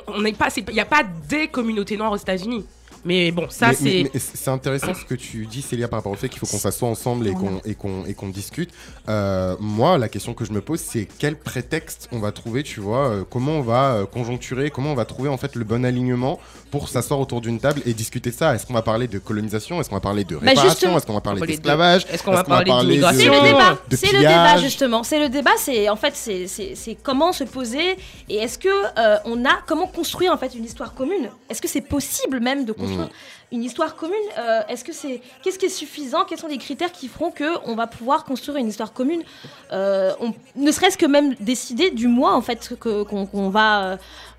on- 0.08 0.22
n'est 0.22 0.32
pas 0.32 0.48
il 0.56 0.74
n'y 0.74 0.80
a 0.80 0.86
pas 0.86 1.04
des 1.04 1.48
communautés 1.48 1.98
noires 1.98 2.12
aux 2.14 2.18
États-Unis. 2.18 2.66
Mais 3.04 3.32
bon, 3.32 3.48
ça 3.50 3.74
c'est 3.74 4.12
c'est 4.16 4.50
intéressant 4.52 4.94
ce 4.94 5.06
que 5.06 5.16
tu 5.16 5.46
dis, 5.48 5.62
Célia, 5.62 5.88
par 5.88 6.00
rapport 6.00 6.12
au 6.12 6.16
fait 6.16 6.30
qu'il 6.30 6.40
faut 6.40 6.46
qu'on 6.46 6.60
s'assoie 6.60 6.88
ensemble 6.88 7.28
et 7.28 7.34
qu'on 7.34 7.60
et 7.66 7.74
qu'on 7.76 8.06
et 8.06 8.14
qu'on 8.14 8.30
discute. 8.30 8.70
Euh, 9.10 9.56
moi, 9.60 9.98
la 9.98 10.08
question 10.10 10.34
que 10.34 10.46
je 10.46 10.52
me 10.54 10.62
pose, 10.62 10.80
c'est 10.80 11.08
quel 11.18 11.36
prétexte 11.36 12.08
on 12.12 12.20
va 12.20 12.32
trouver, 12.32 12.64
tu 12.64 12.80
vois, 12.80 13.08
euh, 13.10 13.24
comment 13.30 13.54
on 13.54 13.62
va 13.62 13.94
euh, 13.94 14.06
conjoncturer, 14.06 14.70
comment 14.70 14.92
on 14.92 14.96
va 14.96 15.06
trouver 15.06 15.30
en 15.30 15.38
fait 15.38 15.56
le 15.56 15.64
bon 15.64 15.84
alignement 15.84 16.40
pour 16.70 16.90
s'asseoir 16.90 17.20
autour 17.20 17.42
d'une 17.42 17.60
table 17.60 17.82
et 17.86 17.94
discuter 17.94 18.30
de 18.30 18.36
ça? 18.36 18.54
Est-ce 18.54 18.66
qu'on 18.66 18.74
va 18.74 18.82
parler 18.84 19.08
de 19.08 19.18
colonisation? 19.20 19.82
Est-ce 19.82 19.90
qu'on 19.90 19.96
va 19.96 20.02
parler 20.02 20.24
de 20.24 20.36
Bah, 20.36 20.42
réparation? 20.50 20.96
Est-ce 20.96 21.06
qu'on 21.08 21.14
va 21.14 21.22
parler 21.22 21.42
d'esclavage? 21.42 22.06
est-ce 22.12 22.24
qu'on 22.24 22.32
va 22.34 22.44
parler 22.44 22.72
d'immigration? 22.72 23.20
C'est 23.20 23.28
le 23.30 23.42
de- 23.42 23.46
débat. 23.48 23.78
C'est 23.92 24.12
le 24.14 24.20
débat 24.20 24.58
justement. 24.58 25.04
C'est 25.04 25.20
le 25.20 25.30
débat. 25.30 25.52
C'est 25.58 25.90
en 25.90 25.96
fait 25.96 26.14
c'est 26.16 26.98
comment 27.02 27.32
se 27.34 27.44
poser 27.46 27.98
et 28.30 28.36
est-ce 28.36 28.58
que 28.60 28.70
euh, 28.70 29.18
on 29.26 29.44
a 29.46 29.60
comment 29.66 29.88
construire 29.88 30.32
en 30.34 30.38
fait 30.38 30.54
une 30.54 30.66
histoire 30.66 30.94
commune? 30.94 31.30
Est-ce 31.50 31.62
que 31.62 31.68
c'est 31.68 31.82
possible 31.82 32.40
même 32.40 32.66
de 32.66 32.72
construire 32.72 32.91
に 32.98 33.12
une 33.52 33.64
histoire 33.64 33.96
commune 33.96 34.16
Euh, 34.40 34.62
Est-ce 34.70 34.84
que 34.84 34.94
c'est 34.94 35.22
qu'est-ce 35.44 35.60
qui 35.60 35.66
est 35.66 35.70
suffisant 35.70 36.26
Quels 36.28 36.38
sont 36.40 36.48
les 36.48 36.58
critères 36.58 36.92
qui 36.92 37.08
feront 37.08 37.32
que 37.32 37.44
on 37.66 37.76
va 37.76 37.88
pouvoir 37.88 38.24
construire 38.24 38.58
une 38.58 38.68
histoire 38.68 38.94
commune 38.94 39.22
Euh, 39.72 40.12
on- 40.20 40.34
Ne 40.56 40.72
serait-ce 40.72 40.98
que 40.98 41.06
même 41.06 41.36
décider 41.40 41.92
du 41.92 42.08
mois 42.08 42.34
en 42.36 42.42
fait 42.42 42.74
que 42.80 43.04
qu'on 43.04 43.26
qu'on 43.26 43.50
va 43.50 43.84
euh, 43.84 43.98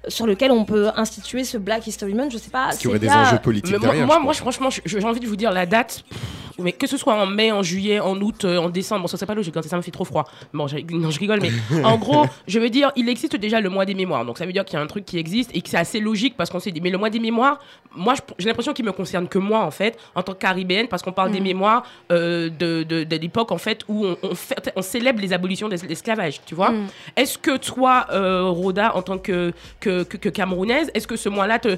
sur 0.08 0.26
lequel 0.26 0.50
on 0.50 0.64
peut 0.64 0.88
instituer 0.96 1.44
ce 1.44 1.58
Black 1.58 1.86
History 1.86 2.14
Month. 2.14 2.32
Je 2.32 2.38
sais 2.38 2.50
pas. 2.50 2.70
Y 2.82 2.86
aurait 2.88 2.98
des 2.98 3.06
là- 3.06 3.22
enjeux 3.22 3.38
politiques 3.38 3.78
derrière. 3.80 4.06
moi, 4.06 4.16
je 4.18 4.24
moi, 4.24 4.34
franchement, 4.34 4.70
je- 4.70 4.80
j'ai 4.84 5.04
envie 5.04 5.20
de 5.20 5.26
vous 5.28 5.36
dire 5.36 5.52
la 5.52 5.66
date. 5.66 6.02
pff, 6.08 6.18
Mais 6.58 6.72
que 6.72 6.86
ce 6.86 6.98
soit 6.98 7.14
en 7.14 7.24
mai, 7.26 7.50
en 7.50 7.62
juillet, 7.62 7.98
en 7.98 8.20
août, 8.20 8.44
en 8.44 8.68
décembre, 8.68 9.00
bon, 9.02 9.06
ça 9.08 9.16
c'est 9.16 9.24
pas 9.24 9.34
logique, 9.34 9.56
hein, 9.56 9.62
ça 9.62 9.76
me 9.76 9.80
fait 9.82 9.90
trop 9.90 10.04
froid. 10.04 10.24
Bon, 10.52 10.66
j'ai- 10.66 10.84
non, 10.90 11.10
je 11.10 11.18
rigole, 11.18 11.40
mais 11.40 11.50
en 11.84 11.96
gros, 11.96 12.26
je 12.46 12.58
veux 12.60 12.68
dire, 12.68 12.92
il 12.94 13.08
existe 13.08 13.36
déjà 13.36 13.58
le 13.60 13.70
mois 13.70 13.86
des 13.86 13.94
mémoires. 13.94 14.24
Donc 14.26 14.36
ça 14.36 14.44
veut 14.44 14.52
dire 14.52 14.64
qu'il 14.66 14.74
y 14.74 14.76
a 14.80 14.82
un 14.82 14.86
truc 14.86 15.06
qui 15.06 15.16
existe 15.18 15.50
et 15.54 15.62
que 15.62 15.68
c'est 15.70 15.78
assez 15.78 15.98
logique 15.98 16.36
parce 16.36 16.50
qu'on 16.50 16.60
s'est 16.60 16.70
dit, 16.70 16.80
mais 16.82 16.90
le 16.90 16.98
mois 16.98 17.08
des 17.08 17.20
mémoires, 17.20 17.58
moi, 17.96 18.14
je- 18.14 18.20
j'ai 18.38 18.48
l'impression 18.48 18.74
qu'il 18.74 18.84
me 18.84 18.92
concerne 19.02 19.26
que 19.28 19.38
moi, 19.38 19.60
en 19.60 19.70
fait, 19.70 19.98
en 20.14 20.22
tant 20.22 20.32
que 20.32 20.38
caribéenne, 20.38 20.88
parce 20.88 21.02
qu'on 21.02 21.12
parle 21.12 21.30
des 21.32 21.40
mémoires 21.40 21.82
euh, 22.10 22.48
de, 22.62 22.82
de, 22.82 23.04
de 23.04 23.16
l'époque, 23.16 23.50
en 23.52 23.58
fait, 23.58 23.80
où 23.88 24.06
on, 24.06 24.16
on, 24.22 24.34
fait- 24.34 24.72
on 24.76 24.82
célèbre 24.82 25.20
les 25.20 25.32
abolitions 25.32 25.68
de 25.68 25.76
l'esclavage, 25.88 26.40
tu 26.46 26.54
vois. 26.54 26.70
Mm. 26.70 26.86
Est-ce 27.16 27.36
que 27.38 27.56
toi, 27.56 28.06
euh, 28.12 28.44
Rhoda, 28.48 28.94
en 28.96 29.02
tant 29.02 29.18
que, 29.18 29.52
que, 29.80 30.02
que, 30.04 30.16
que 30.16 30.28
Camerounaise, 30.28 30.90
est-ce 30.94 31.06
que 31.06 31.16
ce 31.16 31.28
mois-là 31.28 31.58
te, 31.58 31.76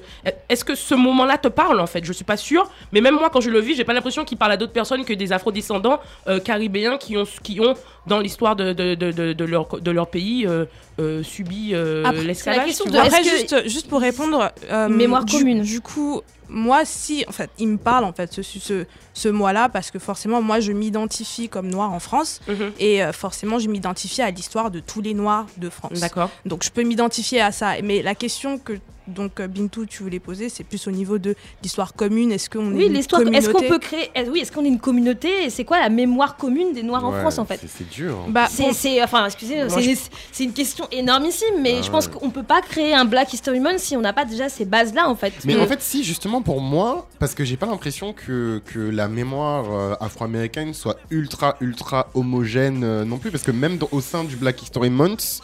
est-ce 0.49 0.65
que 0.65 0.75
ce 0.75 0.95
moment-là 0.95 1.39
te 1.39 1.49
parle 1.49 1.81
en 1.81 1.87
fait? 1.87 2.05
Je 2.05 2.13
suis 2.13 2.25
pas 2.25 2.37
sûre, 2.37 2.71
mais 2.93 3.01
même 3.01 3.15
moi 3.15 3.31
quand 3.31 3.41
je 3.41 3.51
le 3.51 3.61
vis, 3.61 3.75
j'ai 3.77 3.85
pas 3.85 3.93
l'impression 3.95 4.25
qu'il 4.25 4.39
parle 4.39 4.53
à 4.53 4.57
d'autres 4.57 4.73
personnes 4.73 5.05
que 5.05 5.13
des 5.15 5.33
afrodescendants 5.33 6.01
euh, 6.29 6.41
caribéens 6.41 6.97
qui 6.99 7.17
ont, 7.17 7.25
qui 7.43 7.61
ont 7.61 7.75
dans 8.07 8.21
l'histoire 8.21 8.55
de, 8.57 8.73
de, 8.73 8.95
de, 8.95 9.11
de, 9.13 9.33
de 9.33 9.45
leur, 9.45 9.67
de 9.81 9.91
leur 9.91 10.09
pays 10.09 10.47
euh, 10.47 10.65
euh, 11.01 11.23
subi 11.23 11.71
euh, 11.73 12.05
Après, 12.05 12.23
l'esclavage. 12.25 12.71
Après, 13.07 13.25
juste, 13.25 13.69
juste 13.69 13.89
pour 13.89 14.01
répondre. 14.01 14.51
euh, 14.71 14.89
Mémoire 14.89 15.25
du- 15.25 15.39
commune. 15.39 15.63
Du 15.63 15.81
coup, 15.81 16.21
moi, 16.49 16.85
si, 16.85 17.25
en 17.29 17.33
fait, 17.33 17.51
il 17.59 17.69
me 17.69 17.77
parle, 17.77 18.05
en 18.05 18.13
fait, 18.13 18.33
ce, 18.33 18.43
ce, 18.43 18.87
ce 19.13 19.29
mois-là, 19.29 19.69
parce 19.69 19.91
que 19.91 19.99
forcément, 19.99 20.43
moi, 20.43 20.61
je 20.61 20.73
m'identifie 20.73 21.49
comme 21.49 21.69
noire 21.69 21.93
en 21.93 22.01
France. 22.01 22.41
Mhm. 22.49 22.73
Et 22.79 23.03
euh, 23.03 23.13
forcément, 23.13 23.59
je 23.59 23.69
m'identifie 23.69 24.23
à 24.23 24.31
l'histoire 24.31 24.71
de 24.71 24.81
tous 24.81 25.01
les 25.01 25.15
noirs 25.15 25.47
de 25.57 25.71
France. 25.71 26.01
D'accord. 26.01 26.31
Donc, 26.45 26.65
je 26.65 26.71
peux 26.71 26.83
m'identifier 26.83 27.41
à 27.41 27.53
ça. 27.53 27.75
Mais 27.83 28.03
la 28.03 28.15
question 28.15 28.59
que. 28.59 28.75
Donc, 29.07 29.39
euh, 29.41 29.47
Bintou, 29.47 29.85
tu 29.87 30.03
voulais 30.03 30.19
poser, 30.19 30.49
c'est 30.49 30.65
plus 30.65 30.87
au 30.87 30.91
niveau 30.91 31.19
de 31.19 31.35
l'histoire 31.63 31.93
commune. 31.95 32.33
Est-ce 32.33 32.49
qu'on 32.49 32.73
est 32.73 32.75
Oui, 32.75 32.87
une 32.87 32.95
l'histoire. 32.95 33.21
Est-ce 33.21 33.49
qu'on 33.51 33.53
communauté 33.61 33.69
peut 33.69 33.79
créer 33.79 34.11
est- 34.15 34.29
Oui, 34.31 34.41
est-ce 34.41 34.51
qu'on 34.51 34.65
est 34.65 34.69
une 34.69 34.81
communauté 34.81 35.51
c'est 35.51 35.65
quoi 35.65 35.79
la 35.79 35.91
mémoire 35.91 36.37
commune 36.37 36.73
des 36.73 36.83
Noirs 36.83 37.05
en 37.05 37.13
France 37.13 37.39
en 37.39 37.45
fait 37.45 37.61
c'est- 37.67 37.85
dur. 37.91 38.17
hein. 38.27 38.31
Bah, 38.31 38.47
C'est, 38.51 38.63
bon, 38.63 38.73
c'est- 38.73 39.03
enfin, 39.03 39.27
excusez, 39.27 39.57
Moi, 39.65 39.69
c'est, 39.69 39.83
je- 39.83 39.91
une- 39.91 39.97
c'est 40.33 40.45
une 40.45 40.53
question 40.53 40.87
énormissime, 40.91 41.61
mais 41.61 41.77
Ah 41.79 41.83
je 41.83 41.91
pense 41.91 42.07
ouais. 42.07 42.13
qu'on 42.19 42.31
peut 42.31 42.43
pas 42.43 42.63
créer 42.63 42.95
un 42.95 43.05
Black 43.05 43.33
History 43.35 43.61
Month 43.61 43.79
si 43.79 43.97
on 43.97 44.01
n'a 44.01 44.13
pas 44.15 44.25
déjà 44.25 44.49
ces 44.49 44.65
bases-là, 44.65 45.09
en 45.09 45.15
fait. 45.15 45.35
Mais 45.45 45.57
en 45.57 45.67
fait, 45.67 45.83
si, 45.83 46.03
justement, 46.03 46.41
pour 46.41 46.61
moi, 46.63 47.07
parce 47.19 47.35
que 47.35 47.45
j'ai 47.45 47.57
pas 47.59 47.67
l'impression 47.67 48.13
que, 48.15 48.63
que 48.65 48.79
la 48.79 49.09
mémoire 49.09 49.67
euh, 49.71 49.95
afro-américaine 50.01 50.73
soit 50.73 50.97
ultra, 51.11 51.57
ultra 51.61 52.09
homogène 52.15 52.83
euh, 52.85 53.05
non 53.05 53.19
plus, 53.19 53.31
parce 53.31 53.43
que 53.45 53.51
même 53.51 53.77
dans- 53.77 53.89
au 53.93 54.01
sein 54.01 54.25
du 54.25 54.37
Black 54.37 54.63
History 54.63 54.91
Month, 54.91 55.41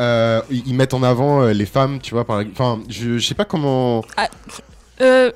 euh, 0.00 0.40
ils, 0.50 0.74
mettent 0.74 0.94
en 0.94 1.02
avant 1.02 1.42
euh, 1.42 1.52
les 1.52 1.66
femmes, 1.66 1.98
tu 2.00 2.14
vois, 2.14 2.24
par 2.24 2.40
Enfin, 2.52 2.80
je, 2.88 3.18
je 3.18 3.26
sais 3.26 3.34
pas 3.34 3.44
comment. 3.44 4.04
euh, 5.00 5.30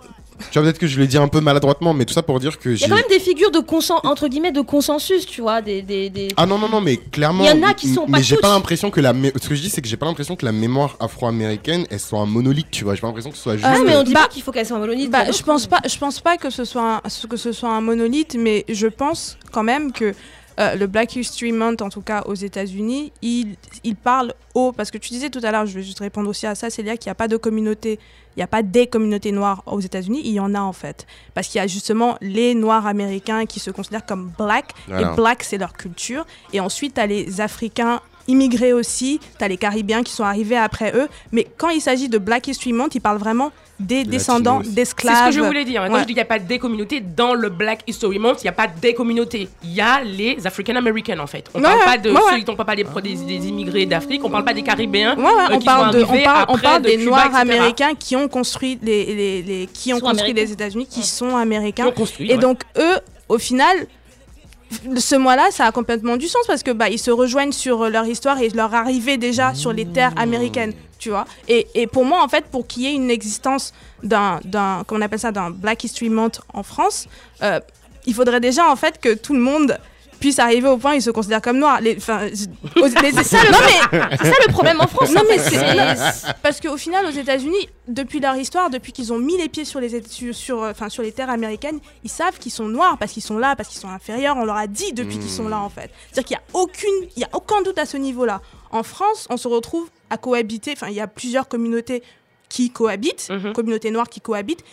Tu 0.51 0.53
vois, 0.55 0.63
peut-être 0.63 0.79
que 0.79 0.87
je 0.87 1.01
l'ai 1.01 1.07
dit 1.07 1.17
un 1.19 1.27
peu 1.29 1.41
maladroitement, 1.41 1.95
mais 1.95 2.05
tout 2.05 2.15
ça 2.15 2.23
pour 2.23 2.39
dire 2.39 2.59
que 2.59 2.69
Il 2.71 2.81
y 2.81 2.85
a 2.85 2.89
quand 2.89 2.95
même 2.95 3.05
des 3.09 3.19
figures 3.19 3.51
de 3.51 3.59
consen- 3.59 3.99
entre 4.05 4.29
guillemets 4.29 4.53
de 4.53 4.61
consensus, 4.61 5.27
tu 5.27 5.41
vois, 5.41 5.61
des, 5.63 5.83
des, 5.83 6.11
des- 6.11 6.29
Ah 6.37 6.47
non, 6.47 6.59
non, 6.59 6.69
non, 6.69 6.81
mais 6.81 6.97
clairement. 6.97 7.43
Il 7.45 7.49
y 7.49 7.65
en 7.65 7.69
a 7.69 7.75
qui 7.75 7.93
sont 7.93 8.07
pas 8.07 8.19
Mais 8.19 8.23
j'ai 8.23 8.37
pas 8.37 8.49
l'impression 8.53 8.91
que 8.91 9.01
la. 9.01 9.13
mé- 9.13 9.33
Ce 9.41 9.49
que 9.49 9.55
je 9.55 9.63
dis, 9.63 9.71
c'est 9.71 9.83
que 9.83 9.89
j'ai 9.89 9.97
pas 9.97 10.07
l'impression 10.07 10.37
que 10.37 10.45
la 10.45 10.53
mémoire 10.53 10.97
afro-américaine, 11.01 11.87
elle 11.91 11.99
soit 12.01 12.21
un 12.21 12.27
monolithe, 12.27 12.71
tu 12.71 12.85
vois. 12.85 12.95
J'ai 12.95 13.01
pas 13.01 13.09
l'impression 13.09 13.31
que 13.31 13.37
ce 13.37 13.43
soit 13.43 13.57
juste. 13.57 13.67
Ah, 13.69 13.79
mais 13.85 13.97
on 13.97 14.03
dit 14.05 14.13
Bah, 14.15 14.23
pas 14.23 14.29
qu'il 14.29 14.43
faut 14.43 14.53
qu'elle 14.53 14.67
soit 14.67 14.77
un 14.77 14.81
monolithe. 14.81 15.11
Bah, 15.11 15.31
je 15.31 15.43
pense 15.43 15.67
pas, 15.67 15.81
je 15.89 15.99
pense 15.99 16.21
pas 16.21 16.37
que 16.37 16.51
ce 16.51 16.65
soit 16.65 16.97
un, 17.05 17.29
que 17.29 17.37
ce 17.37 17.53
soit 17.53 17.71
un 17.71 17.81
monolithe, 17.81 18.37
mais 18.39 18.65
je 18.69 18.87
pense 18.87 19.39
quand 19.53 19.65
même 19.65 19.91
que 19.93 20.15
euh, 20.59 20.75
le 20.75 20.87
Black 20.87 21.15
History 21.17 21.53
Month, 21.53 21.83
en 21.83 21.89
tout 21.89 22.01
cas 22.01 22.23
aux 22.27 22.35
États-Unis, 22.35 23.13
il, 23.23 23.57
il 23.85 23.95
parle 23.97 24.35
au. 24.55 24.73
Parce 24.73 24.91
que 24.91 24.99
tu 24.99 25.11
disais 25.11 25.31
tout 25.31 25.41
à 25.43 25.51
l'heure, 25.53 25.67
je 25.67 25.75
vais 25.75 25.83
juste 25.83 26.01
répondre 26.01 26.29
aussi 26.29 26.47
à 26.47 26.55
ça, 26.55 26.69
c'est 26.71 26.83
qu'il 26.83 27.07
n'y 27.07 27.11
a 27.11 27.15
pas 27.15 27.29
de 27.29 27.37
communauté, 27.37 27.99
il 28.37 28.39
n'y 28.39 28.43
a 28.43 28.49
pas 28.49 28.63
des 28.63 28.87
communautés 28.87 29.31
noires 29.33 29.63
aux 29.67 29.81
États-Unis, 29.81 30.21
il 30.25 30.33
y 30.33 30.41
en 30.41 30.55
a 30.55 30.61
en 30.61 30.73
fait. 30.73 31.07
Parce 31.35 31.49
qu'il 31.49 31.59
y 31.61 31.63
a 31.63 31.67
justement 31.67 32.17
les 32.21 32.55
Noirs 32.55 32.87
américains 32.87 33.47
qui 33.47 33.61
se 33.61 33.71
considèrent 33.71 34.07
comme 34.07 34.33
black, 34.37 34.73
Voilà. 34.89 35.13
et 35.13 35.17
black 35.17 35.43
c'est 35.45 35.59
leur 35.59 35.73
culture. 35.75 36.27
Et 36.53 36.61
ensuite, 36.61 36.95
tu 36.95 37.01
as 37.01 37.07
les 37.07 37.41
Africains 37.41 38.01
immigrés 38.29 38.73
aussi, 38.73 39.19
tu 39.39 39.45
as 39.45 39.49
les 39.49 39.57
Caribéens 39.57 40.03
qui 40.03 40.13
sont 40.13 40.25
arrivés 40.25 40.57
après 40.57 40.93
eux. 40.95 41.09
Mais 41.33 41.47
quand 41.57 41.71
il 41.71 41.81
s'agit 41.81 42.09
de 42.09 42.19
Black 42.19 42.47
History 42.47 42.73
Month, 42.73 42.95
il 42.95 43.01
parle 43.01 43.19
vraiment 43.19 43.51
des 43.81 44.03
descendants 44.03 44.61
C'est 44.65 44.75
d'esclaves. 44.75 45.17
ce 45.17 45.25
que 45.27 45.31
je 45.37 45.41
voulais 45.41 45.65
dire. 45.65 45.85
Quand 45.87 45.93
Ouais. 45.93 46.01
je 46.01 46.05
dis 46.05 46.09
qu'il 46.09 46.15
n'y 46.17 46.21
a 46.23 46.25
pas 46.25 46.41
des 46.41 46.59
communautés, 46.59 47.01
dans 47.01 47.35
le 47.35 47.49
Black 47.49 47.83
History 47.87 48.19
Month, 48.19 48.39
il 48.43 48.47
n'y 48.47 48.49
a 48.49 48.53
pas 48.53 48.67
des 48.67 48.93
communautés. 48.93 49.49
Il 49.63 49.73
y 49.73 49.81
a 49.81 50.03
les 50.03 50.45
African 50.47 50.75
Americans 50.77 51.21
en 51.21 51.27
fait. 51.29 51.49
On 51.55 51.59
Ouais, 51.59 51.65
parle 51.65 51.85
pas 51.85 51.99
de 51.99 52.11
ouais, 52.11 52.17
ceux 52.17 52.25
ouais. 52.35 52.43
qui 52.45 52.51
ne 52.51 52.57
parle 52.57 52.67
pas 52.67 52.75
des, 52.77 53.15
des, 53.15 53.25
des 53.39 53.47
immigrés 53.49 53.87
d'Afrique, 53.87 54.23
on 54.25 54.31
parle 54.31 54.45
pas 54.45 54.53
des 54.55 54.63
Caribéens. 54.63 55.17
Ouais, 55.17 55.23
ouais, 55.25 55.31
euh, 55.31 55.47
on, 55.53 55.59
qui 55.61 55.65
parle 55.65 55.93
sont 55.93 55.99
de, 55.99 56.05
on 56.05 56.23
parle, 56.25 56.47
on 56.49 56.55
après 56.55 56.63
parle 56.63 56.83
de 56.83 56.89
des 56.89 56.97
Cuba, 56.97 57.11
Noirs 57.11 57.27
etc. 57.27 57.41
américains 57.41 57.95
qui 57.95 58.17
ont 58.17 58.27
construit 58.29 58.79
les, 58.83 59.05
les, 59.15 59.43
les- 59.43 59.67
qui 59.73 59.95
ont 59.95 59.99
Sont 60.01 60.07
construit 60.07 60.33
les 60.33 60.41
américains. 60.43 60.53
États-Unis, 60.65 60.87
qui 60.91 61.03
sont 61.05 61.37
américains. 61.37 61.85
Qui 61.85 61.89
ont 61.91 61.93
construit, 61.93 62.29
Et 62.31 62.35
ouais. 62.35 62.39
donc 62.41 62.63
eux, 62.79 62.97
au 63.29 63.39
final, 63.39 63.87
ce 64.97 65.17
mois-là, 65.17 65.49
ça 65.51 65.67
a 65.67 65.73
complètement 65.73 66.17
du 66.17 66.29
sens 66.29 66.47
parce 66.47 66.63
que 66.63 66.71
bah 66.71 66.89
ils 66.89 66.99
se 66.99 67.11
rejoignent 67.11 67.53
sur 67.53 67.83
euh, 67.83 67.89
leur 67.89 68.07
histoire 68.07 68.41
et 68.41 68.49
leur 68.51 68.75
arrivée 68.75 69.17
déjà 69.17 69.55
sur 69.55 69.73
les 69.73 69.87
terres 69.87 70.13
américaines, 70.17 70.75
tu 70.99 71.11
vois. 71.11 71.27
Et, 71.49 71.67
et 71.75 71.87
pour 71.87 72.05
moi, 72.05 72.23
en 72.23 72.29
fait, 72.29 72.45
pour 72.47 72.67
qu'il 72.67 72.83
y 72.83 72.87
ait 72.87 72.95
une 72.95 73.11
existence 73.11 73.73
d'un 74.03 74.41
d'un 74.45 74.85
comment 74.87 75.01
on 75.01 75.03
appelle 75.03 75.19
ça 75.19 75.33
d'un 75.33 75.51
Black 75.51 75.85
History 75.85 76.11
Month 76.11 76.41
en 76.53 76.63
France, 76.63 77.07
euh, 77.43 77.61
il 78.07 78.15
faudrait 78.15 78.41
déjà 78.41 78.71
en 78.71 78.77
fait 78.77 79.01
que 79.01 79.15
tout 79.15 79.35
le 79.35 79.41
monde 79.41 79.79
puisse 80.21 80.39
arriver 80.39 80.69
au 80.69 80.77
point 80.77 80.93
où 80.93 80.95
ils 80.97 81.03
se 81.03 81.11
considèrent 81.11 81.41
comme 81.43 81.59
noirs. 81.59 81.81
Les, 81.81 81.97
aux- 81.97 82.01
C'est 82.01 83.25
ça 83.25 83.43
le- 83.45 83.53
non 83.53 83.59
mais 83.65 84.17
c'est 84.19 84.25
ça 84.27 84.35
le 84.47 84.53
problème 84.53 84.81
en 84.81 84.87
France, 84.87 85.11
Non 85.13 85.23
mais 85.29 85.39
c'est 85.39 85.51
C'est- 85.59 86.35
parce 86.43 86.61
qu'au 86.61 86.77
final 86.77 87.07
aux 87.07 87.11
États-Unis, 87.11 87.69
depuis 87.87 88.21
leur 88.21 88.37
histoire, 88.37 88.71
depuis 88.71 88.93
qu'ils 88.93 89.13
ont 89.13 89.19
mis 89.19 89.37
les 89.37 89.49
pieds 89.49 89.65
sur 89.65 89.81
les 89.81 90.03
sur, 90.09 90.35
sur, 90.35 90.63
euh, 90.63 90.71
enfin, 90.73 90.89
sur 90.89 91.03
les 91.03 91.13
terres 91.13 91.31
américaines, 91.31 91.79
ils 92.05 92.11
savent 92.11 92.39
qu'ils 92.39 92.53
sont 92.53 92.67
noirs 92.69 92.99
parce 92.99 93.13
qu'ils 93.13 93.23
sont 93.23 93.39
là, 93.39 93.57
parce 93.57 93.69
qu'ils 93.69 93.81
sont 93.81 93.89
inférieurs. 93.89 94.37
On 94.37 94.45
leur 94.45 94.57
a 94.57 94.67
dit 94.67 94.93
depuis 94.93 95.19
qu'ils 95.19 95.31
sont 95.31 95.49
là 95.49 95.59
en 95.61 95.69
fait. 95.71 95.91
C'est-à-dire 96.13 96.25
qu'il 96.25 96.37
y 96.37 96.41
a 96.41 96.59
aucune, 96.61 97.09
il 97.17 97.21
y 97.21 97.25
a 97.25 97.29
aucun 97.33 97.63
doute 97.63 97.79
à 97.79 97.87
ce 97.87 97.97
niveau-là. 97.97 98.41
En 98.71 98.83
France, 98.83 99.27
on 99.31 99.37
se 99.37 99.49
retrouve 99.49 99.89
à 100.11 100.17
cohabiter. 100.19 100.73
Enfin, 100.73 100.89
il 100.89 100.95
y 100.95 101.01
a 101.01 101.07
plusieurs 101.07 101.49
communautés 101.49 102.03
qui 102.49 102.71
cohabitent, 102.71 103.29
communautés 103.55 103.91
noires 103.91 104.09
qui 104.09 104.21
cohabitent. 104.21 104.65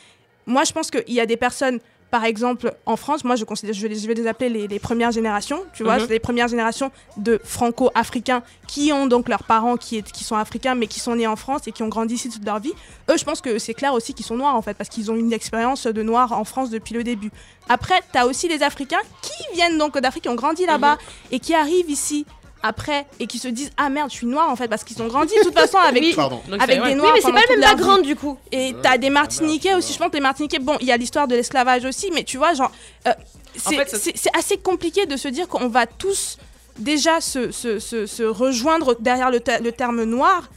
Moi, 0.47 0.63
je 0.63 0.71
pense 0.73 0.91
qu'il 0.91 1.13
y 1.13 1.19
a 1.19 1.25
des 1.25 1.37
personnes, 1.37 1.79
par 2.15 2.23
exemple, 2.23 2.73
en 2.85 2.95
France, 2.95 3.25
moi, 3.25 3.35
je 3.35 3.43
considère, 3.43 3.73
je 3.75 3.81
vais, 3.81 3.89
les- 3.89 3.99
je 3.99 4.07
vais 4.07 4.13
les 4.13 4.25
appeler 4.25 4.47
les, 4.49 4.67
les 4.69 4.79
premières 4.79 5.11
générations, 5.11 5.59
tu 5.73 5.83
vois, 5.83 5.97
Mhm. 5.99 6.07
les 6.07 6.19
premières 6.27 6.47
générations 6.47 6.89
de 7.17 7.41
franco-africains 7.43 8.41
qui 8.67 8.93
ont 8.93 9.05
donc 9.05 9.27
leurs 9.27 9.43
parents 9.43 9.75
qui, 9.75 9.97
est, 9.97 10.11
qui 10.11 10.23
sont 10.23 10.37
africains, 10.37 10.75
mais 10.75 10.87
qui 10.87 11.01
sont 11.01 11.13
nés 11.17 11.27
en 11.27 11.35
France 11.35 11.63
et 11.67 11.73
qui 11.73 11.83
ont 11.83 11.89
grandi 11.89 12.13
ici 12.13 12.29
toute 12.29 12.45
leur 12.45 12.59
vie. 12.61 12.71
Eux, 13.09 13.17
je 13.17 13.25
pense 13.25 13.41
que 13.41 13.59
c'est 13.59 13.73
clair 13.73 13.93
aussi 13.93 14.13
qu'ils 14.13 14.25
sont 14.25 14.37
noirs, 14.37 14.55
en 14.55 14.61
fait, 14.61 14.75
parce 14.77 14.89
qu'ils 14.89 15.11
ont 15.11 15.15
une 15.17 15.33
expérience 15.33 15.87
de 15.87 16.03
noir 16.03 16.31
en 16.31 16.45
France 16.45 16.69
depuis 16.69 16.93
le 16.93 17.03
début. 17.03 17.31
Après, 17.67 17.99
tu 18.13 18.17
as 18.17 18.25
aussi 18.27 18.47
les 18.47 18.63
Africains 18.63 19.03
qui 19.21 19.43
viennent 19.53 19.77
donc 19.77 19.97
d'Afrique, 19.99 20.23
qui 20.23 20.29
ont 20.29 20.35
grandi 20.35 20.65
là-bas 20.65 20.97
et 21.33 21.39
qui 21.41 21.53
arrivent 21.53 21.89
ici 21.89 22.25
après 22.63 23.05
et 23.19 23.27
qui 23.27 23.37
se 23.37 23.47
disent 23.47 23.71
ah 23.77 23.89
merde 23.89 24.09
je 24.09 24.15
suis 24.15 24.25
noir 24.27 24.49
en 24.49 24.55
fait 24.55 24.67
parce 24.67 24.83
qu'ils 24.83 25.01
ont 25.01 25.07
grandi. 25.07 25.33
De 25.37 25.43
toute 25.43 25.53
façon 25.57 25.77
avec, 25.77 26.01
Oui. 26.01 26.15
avec 26.59 26.81
des 26.81 26.89
Oui, 26.89 26.95
noirs 26.95 27.11
mais 27.13 27.21
c'est 27.21 27.31
pas 27.31 27.41
le 27.49 27.59
même 27.59 27.69
background, 27.69 28.03
du 28.05 28.15
coup. 28.15 28.37
et 28.51 28.73
t'as 28.81 28.97
des 28.97 29.09
martiniquais 29.09 29.75
aussi. 29.75 29.93
Je 29.93 29.97
pense 29.99 30.09
que 30.09 30.15
les 30.15 30.19
martiniquais 30.21 30.59
bon 30.59 30.77
il 30.81 30.87
y 30.87 30.91
a 30.91 30.97
l'histoire 30.97 31.27
de 31.27 31.35
l'esclavage 31.35 31.85
aussi 31.85 32.09
mais 32.13 32.23
tu 32.23 32.37
vois 32.37 32.53
genre 32.53 32.71
euh, 33.07 33.13
c'est 33.55 33.85
fait, 33.85 34.29
assez 34.37 34.57
compliqué 34.57 35.05
de 35.05 35.15
se 35.15 35.27
dire 35.27 35.47
qu'on 35.47 35.67
va 35.69 35.85
tous 35.85 36.37
déjà 36.77 37.21
se, 37.21 37.51
se, 37.51 37.79
se, 37.79 38.05
se 38.05 38.23
rejoindre 38.23 38.95
derrière 38.99 39.31
le, 39.31 39.39
le 39.61 39.71
terme 39.71 40.03
noir 40.03 40.49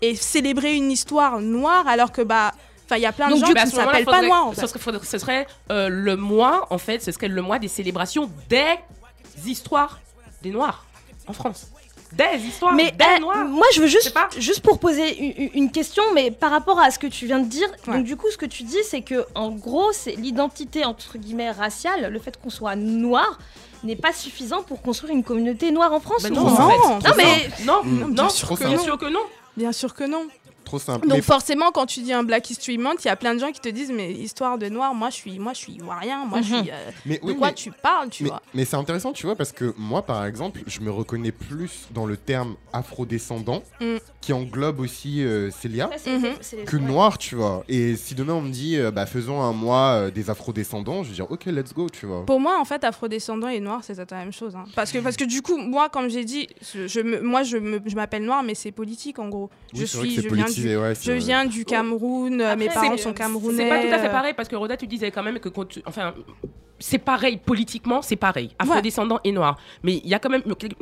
et 0.00 0.14
célébrer 0.14 0.74
une 0.74 0.90
histoire 0.90 1.40
noire 1.40 1.86
alors 1.88 2.12
que 2.12 2.22
bah 2.22 2.52
enfin 2.86 2.96
il 2.96 3.02
y 3.02 3.06
a 3.06 3.12
plein 3.12 3.28
de 3.28 3.36
gens 3.36 3.52
bah, 3.52 3.64
qui 3.64 3.70
ce 3.70 3.76
moment-là, 3.76 3.92
s'appellent 3.98 4.04
pas 4.06 4.22
noirs 4.22 4.46
en 4.46 4.54
ce 4.54 4.60
fait. 4.60 4.66
serait, 4.68 4.78
faudrait- 4.78 5.04
ce 5.06 5.18
serait, 5.18 5.46
euh, 5.70 5.88
le 5.90 6.16
mois, 6.16 6.66
en 6.70 6.78
fait, 6.78 7.02
ce 7.04 7.12
serait 7.12 7.28
le 7.28 7.42
mois 7.42 7.58
des 7.58 7.68
célébrations 7.68 8.30
des 8.48 8.64
histoires 9.46 10.00
des 10.42 10.50
Noirs 10.50 10.86
en 11.30 11.32
France. 11.32 11.68
Des 12.12 12.44
histoires 12.44 12.72
Mais 12.74 12.90
des 12.90 13.04
euh, 13.04 13.18
Noirs. 13.20 13.44
moi, 13.46 13.66
je 13.72 13.80
veux 13.80 13.86
juste, 13.86 14.12
juste 14.38 14.62
pour 14.62 14.80
poser 14.80 15.16
une, 15.16 15.50
une 15.54 15.70
question, 15.70 16.02
mais 16.12 16.32
par 16.32 16.50
rapport 16.50 16.80
à 16.80 16.90
ce 16.90 16.98
que 16.98 17.06
tu 17.06 17.26
viens 17.26 17.38
de 17.38 17.46
dire. 17.46 17.68
Donc, 17.86 18.02
du 18.04 18.16
coup, 18.16 18.26
ce 18.32 18.36
que 18.36 18.46
tu 18.46 18.64
dis, 18.64 18.82
c'est 18.84 19.02
que 19.02 19.24
en 19.36 19.50
gros, 19.50 19.92
c'est 19.92 20.16
l'identité 20.16 20.84
entre 20.84 21.18
guillemets 21.18 21.52
raciale, 21.52 22.12
le 22.12 22.18
fait 22.18 22.36
qu'on 22.42 22.50
soit 22.50 22.74
noir 22.74 23.38
n'est 23.84 23.94
pas 23.96 24.12
suffisant 24.12 24.62
pour 24.64 24.82
construire 24.82 25.14
une 25.14 25.22
communauté 25.22 25.70
noire 25.70 25.92
en 25.92 26.00
France. 26.00 26.24
Bah 26.24 26.30
ou- 26.30 26.34
non, 26.34 26.46
en 26.48 27.00
fait. 27.00 27.08
non, 27.08 27.14
mais 27.16 27.50
non, 27.64 27.80
Mm. 27.84 28.00
non, 28.00 28.08
Bien 28.08 28.28
sûr 28.28 28.48
que 28.48 28.54
bien 28.64 28.76
non. 28.76 28.82
sûr 28.82 28.98
que 28.98 29.06
non. 29.06 29.20
bien 29.56 29.72
sûr 29.72 29.94
que 29.94 30.04
non 30.04 30.26
Trop 30.70 30.78
simple. 30.78 31.08
Donc 31.08 31.16
Mais- 31.16 31.22
forcément, 31.22 31.72
quand 31.72 31.84
tu 31.86 32.00
dis 32.02 32.12
un 32.12 32.22
Black 32.22 32.48
History 32.48 32.78
Month, 32.78 33.04
il 33.04 33.08
y 33.08 33.10
a 33.10 33.16
plein 33.16 33.34
de 33.34 33.40
gens 33.40 33.50
qui 33.50 33.58
te 33.58 33.68
disent 33.68 33.90
mais 33.92 34.12
histoire 34.12 34.56
de 34.56 34.68
noir, 34.68 34.94
moi 34.94 35.10
je 35.10 35.16
suis, 35.16 35.36
moi 35.40 35.52
je 35.52 35.58
suis 35.58 35.72
ivoirien, 35.72 36.24
moi 36.26 36.42
je 36.42 36.54
Mhm. 36.54 36.60
suis. 36.62 36.70
euh, 36.70 36.90
Mais 37.06 37.18
de 37.18 37.24
oui, 37.24 37.36
quoi 37.36 37.48
mais- 37.48 37.54
tu 37.54 37.72
parles, 37.72 38.08
tu 38.08 38.22
mais, 38.22 38.28
vois 38.28 38.40
mais 38.54 38.64
c'est 38.64 38.76
intéressant, 38.76 39.12
tu 39.12 39.26
vois, 39.26 39.34
parce 39.34 39.50
que 39.50 39.74
moi, 39.76 40.02
par 40.06 40.24
exemple, 40.26 40.60
je 40.68 40.78
me 40.80 40.90
reconnais 40.92 41.32
plus 41.32 41.88
dans 41.90 42.06
le 42.06 42.16
terme 42.16 42.54
afrodescendant, 42.72 43.62
Mm. 43.80 43.96
qui 44.20 44.32
englobe 44.32 44.80
aussi 44.80 45.22
euh, 45.24 45.50
Célia, 45.50 45.90
Ça, 45.96 46.10
les- 46.56 46.64
que 46.64 46.76
noir, 46.76 47.18
tu 47.18 47.34
vois. 47.34 47.64
Et 47.68 47.96
si 47.96 48.14
demain 48.14 48.34
on 48.34 48.42
me 48.42 48.50
dit, 48.50 48.76
euh, 48.76 48.90
bah, 48.90 49.06
faisons 49.06 49.40
un 49.40 49.52
mois 49.52 49.92
euh, 49.94 50.10
des 50.10 50.28
afrodescendants, 50.30 51.02
je 51.02 51.08
vais 51.08 51.14
dire, 51.14 51.30
ok, 51.30 51.46
let's 51.46 51.72
go, 51.74 51.88
tu 51.90 52.06
vois. 52.06 52.24
Pour 52.26 52.38
moi, 52.40 52.58
en 52.60 52.64
fait, 52.64 52.84
afrodescendant 52.84 53.48
et 53.48 53.60
noir, 53.60 53.80
c'est 53.82 53.98
la 53.98 54.16
même 54.18 54.32
chose. 54.32 54.54
hein. 54.54 54.64
Parce 54.76 54.92
que, 54.92 54.98
parce 54.98 55.16
que 55.16 55.24
du 55.24 55.42
coup, 55.42 55.56
moi, 55.56 55.88
comme 55.88 56.08
j'ai 56.10 56.24
dit, 56.24 56.46
je, 56.74 56.86
je 56.86 57.00
me- 57.00 57.20
moi, 57.22 57.42
je 57.42 57.56
me- 57.56 57.80
je 57.84 57.94
m'appelle 57.94 58.24
noir, 58.24 58.42
mais 58.42 58.54
c'est 58.54 58.72
politique 58.72 59.18
en 59.18 59.28
gros. 59.28 59.50
Oui, 59.72 59.80
je 59.80 59.84
suis, 59.86 60.14
je 60.16 60.28
viens 60.28 60.44
du, 60.60 60.76
ouais, 60.76 60.92
je 61.00 61.12
viens 61.12 61.44
du 61.44 61.64
Cameroun. 61.64 62.40
euh, 62.40 62.56
mes 62.56 62.68
Après, 62.68 62.80
parents 62.80 62.96
sont 62.96 63.12
camerounais. 63.12 63.56
C'est 63.64 63.68
pas 63.68 63.78
tout 63.80 63.94
à 63.94 63.98
fait 63.98 64.08
pareil 64.10 64.34
parce 64.36 64.48
que 64.48 64.56
Roda, 64.56 64.76
tu 64.76 64.86
disais 64.86 65.10
quand 65.10 65.22
même 65.22 65.38
que 65.38 65.48
quand 65.48 65.66
tu- 65.68 65.82
enfin, 65.86 66.14
c'est 66.78 66.98
pareil 66.98 67.36
politiquement, 67.38 68.02
c'est 68.02 68.16
pareil, 68.16 68.50
afrodescendant 68.58 69.18
et 69.24 69.32
noir. 69.32 69.58
Mais 69.82 69.94
il 70.04 70.08
y 70.08 70.14
a 70.14 70.18
quand 70.18 70.30
même 70.30 70.42
une 70.46 70.54
petite 70.54 70.78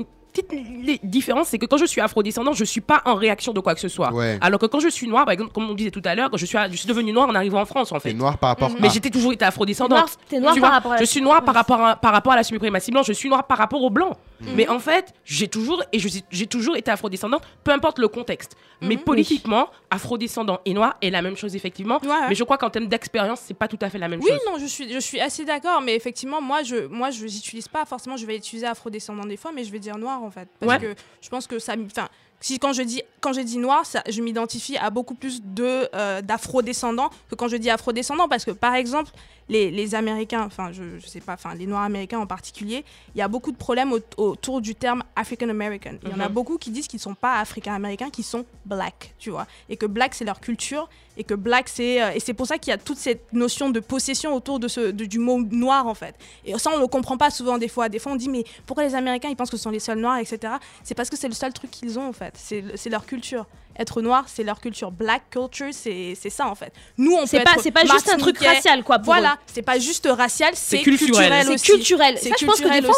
différence, 1.05 1.49
c'est 1.49 1.59
que 1.59 1.66
quand 1.66 1.79
je 1.79 1.87
suis 1.87 2.01
afrodescendant, 2.01 2.53
je 2.53 2.64
suis 2.64 2.81
pas 2.81 3.03
en 3.07 3.14
réaction 3.16 3.53
de 3.53 3.59
quoi 3.61 3.74
que 3.74 3.81
ce 3.81 3.89
soit. 3.89 4.12
Ouais. 4.12 4.39
Alors 4.41 4.61
que 4.61 4.66
quand 4.66 4.79
je 4.79 4.89
suis 4.89 5.09
noir, 5.09 5.24
par 5.24 5.33
exemple, 5.33 5.51
comme 5.53 5.68
on 5.68 5.74
disait 5.74 5.91
tout 5.91 6.03
à 6.05 6.14
l'heure, 6.14 6.31
je 6.35 6.47
suis, 6.47 6.57
je 6.70 6.76
suis 6.76 6.87
devenue 6.89 7.12
noire 7.12 7.29
en 7.29 7.35
arrivant 7.35 7.61
en 7.61 7.64
France 7.64 7.91
en 7.91 7.99
fait. 7.99 8.11
T'es 8.11 8.14
noir 8.14 8.39
par 8.39 8.51
rapport 8.51 8.70
Mais 8.81 8.87
à- 8.87 8.91
j'étais 8.91 9.11
toujours 9.11 9.33
été 9.33 9.45
afrodescendante. 9.45 10.16
T'es 10.29 10.39
noir- 10.39 10.43
noir 10.43 10.55
Tu 10.55 10.61
par 10.61 10.70
vois, 10.70 10.76
rapport 10.76 10.93
à 10.93 10.97
Je 10.99 11.05
suis 11.05 11.20
noire 11.22 11.43
par 11.45 11.55
rapport 11.55 11.81
à, 11.81 11.97
par 11.97 12.12
rapport 12.12 12.33
à 12.35 12.37
la 12.37 12.45
suprématie 12.45 12.91
blanche. 12.93 13.07
Je 13.07 13.12
suis 13.14 13.29
noire 13.29 13.45
par 13.47 13.59
rapport 13.59 13.83
aux 13.83 13.91
blancs. 13.91 14.16
Mhm. 14.41 14.55
Mais 14.55 14.68
en 14.68 14.78
fait, 14.78 15.12
j'ai 15.24 15.49
toujours 15.49 15.82
et 15.93 15.99
j'ai 16.30 16.47
toujours 16.47 16.76
été 16.76 16.91
afrodescendante, 16.91 17.43
peu 17.64 17.72
importe 17.72 17.99
le 17.99 18.09
contexte. 18.09 18.57
Mais 18.80 18.95
Mhm. 18.97 19.03
politiquement, 19.03 19.68
afrodescendant 19.91 20.61
et 20.64 20.72
noir 20.74 20.97
est 21.03 21.11
la 21.11 21.22
même 21.22 21.36
chose 21.36 21.57
effectivement. 21.57 21.99
Ouais, 22.03 22.09
ouais. 22.09 22.28
Mais 22.28 22.34
je 22.34 22.45
crois 22.45 22.57
qu'en 22.59 22.70
termes 22.70 22.86
d'expérience, 22.86 23.41
c'est 23.45 23.55
pas 23.55 23.66
tout 23.68 23.78
à 23.80 23.91
fait 23.91 23.99
la 23.99 24.09
même 24.09 24.20
Oui, 24.22 24.28
chose. 24.30 24.41
non, 24.47 24.59
je 24.59 24.66
suis, 24.66 24.93
je 24.93 24.99
suis 25.01 25.20
assez 25.20 25.45
d'accord, 25.45 25.80
mais 25.82 25.95
effectivement, 25.97 26.41
moi, 26.41 26.62
je, 26.62 26.86
moi, 26.86 27.11
je 27.11 27.22
n'utilise 27.24 27.66
pas 27.68 27.84
forcément. 27.84 28.16
Je 28.16 28.26
vais 28.26 28.36
utiliser 28.36 28.66
afrodescendant 28.66 29.24
des 29.26 29.36
fois, 29.36 29.51
mais 29.53 29.64
je 29.64 29.72
vais 29.72 29.80
dire 29.80 29.99
noir 29.99 30.22
en 30.22 30.30
fait, 30.30 30.49
parce 30.61 30.70
Ouais. 30.72 30.78
que 30.80 30.95
je 31.20 31.28
pense 31.28 31.47
que 31.47 31.59
ça, 31.59 31.74
enfin, 31.84 32.09
si 32.41 32.59
quand 32.59 32.72
je 32.72 32.82
dis 32.82 33.03
quand 33.20 33.32
j'ai 33.32 33.45
dit 33.45 33.59
noir, 33.59 33.84
ça, 33.84 34.03
je 34.09 34.22
m'identifie 34.22 34.76
à 34.76 34.91
beaucoup 34.91 35.14
plus 35.14 35.43
de 35.43 35.89
euh, 35.95 36.22
d'afrodescendants 36.22 37.11
que 37.30 37.34
quand 37.34 37.49
je 37.49 37.57
dis 37.57 37.68
afrodescendants, 37.70 38.28
parce 38.28 38.45
que 38.45 38.53
par 38.53 38.74
exemple, 38.74 39.11
les, 39.49 39.70
les 39.70 39.95
Américains, 39.95 40.45
enfin, 40.45 40.70
je, 40.72 40.99
je 41.01 41.07
sais 41.07 41.20
pas, 41.20 41.32
enfin, 41.34 41.55
les 41.55 41.66
Noirs 41.66 41.82
américains 41.82 42.18
en 42.20 42.26
particulier, 42.26 42.84
il 43.14 43.18
y 43.18 43.22
a 43.22 43.28
beaucoup 43.28 43.51
de 43.51 43.57
problèmes 43.57 43.93
au- 43.93 44.01
autour 44.18 44.61
du 44.61 44.74
terme 44.74 45.03
African 45.16 45.49
American. 45.49 45.95
Il 46.05 46.11
y 46.11 46.14
en 46.14 46.20
a 46.20 46.28
Mhm. 46.28 46.34
beaucoup 46.34 46.59
qui 46.59 46.70
disent 46.70 46.86
qu'ils 46.86 47.01
sont 47.01 47.14
pas 47.14 47.41
africains 47.41 47.74
américains, 47.74 48.11
qui 48.11 48.22
sont 48.22 48.45
black, 48.66 49.14
tu 49.18 49.30
vois, 49.30 49.47
et 49.68 49.76
que 49.76 49.86
black 49.86 50.14
c'est 50.14 50.24
leur 50.24 50.41
culture 50.41 50.89
et 51.19 51.25
que 51.25 51.35
black 51.35 51.69
c'est 51.69 52.03
euh, 52.03 52.12
et 52.14 52.21
c'est 52.21 52.33
pour 52.33 52.47
ça 52.47 52.57
qu'il 52.57 52.71
y 52.71 52.75
a 52.75 52.79
toute 52.79 52.97
cette 52.97 53.33
notion 53.33 53.69
de 53.69 53.81
possession 53.81 54.35
autour 54.35 54.59
de 54.59 54.69
ce 54.69 54.91
du 54.91 55.19
mot 55.19 55.43
noir 55.43 55.87
en 55.87 55.95
fait. 55.95 56.14
Et 56.47 56.57
ça 56.59 56.71
on 56.75 56.79
le 56.79 56.87
comprend 56.87 57.19
pas 57.19 57.31
souvent 57.31 57.59
des 57.59 57.69
fois. 57.69 57.89
Des 57.89 57.99
fois 57.99 58.12
on 58.12 58.16
dit 58.16 58.29
mais 58.29 58.45
pourquoi 58.64 58.85
les 58.85 58.95
Américains 58.95 59.29
ils 59.29 59.37
pensent 59.37 59.51
que 59.51 59.57
ce 59.57 59.62
sont 59.62 59.71
les 59.71 59.81
seuls 59.81 59.99
noirs 59.99 60.19
etc. 60.19 60.55
C'est 60.85 60.95
parce 60.95 61.11
que 61.11 61.16
c'est 61.16 61.29
le 61.29 61.35
seul 61.35 61.53
truc 61.53 61.71
qu'ils 61.71 61.99
ont 61.99 62.09
en 62.09 62.12
fait. 62.12 62.35
C'est 62.37 62.91
leur 62.91 63.05
culture. 63.05 63.47
Être 63.79 64.03
noir 64.03 64.24
c'est 64.26 64.43
leur 64.43 64.61
culture. 64.61 64.91
Black 64.91 65.31
culture 65.31 65.68
c'est 65.72 66.14
c'est 66.20 66.31
ça 66.31 66.47
en 66.49 66.55
fait. 66.55 66.72
Nous 66.97 67.12
on 67.12 67.26
C'est 67.26 67.39
peut 67.39 67.45
pas- 67.45 67.53
être 67.53 67.62
c'est 67.62 67.70
pas 67.70 67.85
juste 67.85 68.09
un 68.12 68.16
truc 68.18 68.39
racial, 68.39 68.83
quoi, 68.83 68.97
pour 68.99 69.07
Voilà, 69.14 69.37
c'est 69.47 69.62
pas 69.62 69.79
juste 69.79 70.09
racial, 70.11 70.51
c'est 70.55 70.79
culturel. 70.81 71.09
culturel. 71.45 71.59
C'est 71.59 71.72
culturel. 71.72 72.18
Ça, 72.18 72.31
je 72.39 72.45
pense 72.47 72.61
que 72.61 72.68
des 72.81 72.83
fois, 72.87 72.95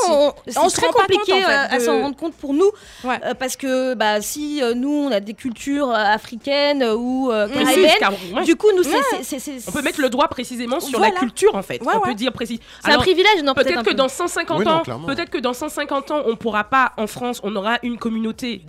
c'est 0.47 0.59
On 0.59 0.69
se 0.69 0.77
très 0.77 0.87
rend 0.87 0.93
pas 0.93 0.99
compte, 1.07 1.17
compliqué 1.19 1.33
en 1.35 1.47
fait, 1.47 1.53
euh, 1.53 1.67
à 1.77 1.81
s'en 1.81 2.01
rendre 2.01 2.17
compte 2.17 2.35
pour 2.35 2.55
nous, 2.55 2.71
euh, 3.05 3.35
parce 3.39 3.57
que 3.57 3.95
bah, 3.95 4.21
si 4.23 4.63
euh, 4.63 4.75
nous 4.75 4.89
on 4.91 5.13
a 5.13 5.21
des 5.21 5.35
cultures 5.35 5.91
euh, 5.91 5.95
africaines 5.95 6.83
ou 6.85 7.31
euh, 7.31 7.47
Précise, 7.49 7.87
caribéennes, 7.99 8.45
du 8.45 8.57
coup 8.57 8.69
nous 8.77 8.83
c'est- 8.83 9.61
On 9.69 9.73
peut 9.73 9.83
mettre 9.83 10.01
le 10.01 10.09
doigt 10.11 10.29
précisément 10.29 10.81
sur 10.81 10.99
Voilà. 10.99 11.15
la 11.15 11.21
culture 11.21 11.55
en 11.55 11.63
fait. 11.63 11.83
Ouais, 11.83 11.95
on 11.97 12.01
peut 12.01 12.15
dire 12.15 12.33
précis. 12.33 12.61
C'est 12.85 12.93
un 12.93 12.99
privilège, 12.99 13.43
non, 13.43 13.55
peut-être 13.55 13.83
que 13.83 13.91
peu. 13.91 13.95
dans 13.95 14.09
150 14.09 14.59
Oui, 14.59 14.65
non, 14.65 14.71
ans, 14.73 14.81
clairement. 14.83 15.07
peut-être 15.07 15.31
que 15.31 15.39
dans 15.39 15.53
150 15.55 16.11
ans, 16.11 16.23
on 16.27 16.37
pourra 16.37 16.65
pas 16.65 16.93
en 16.97 17.07
France, 17.07 17.41
on 17.43 17.55
aura 17.57 17.79
une 17.83 17.99
communauté 17.99 18.63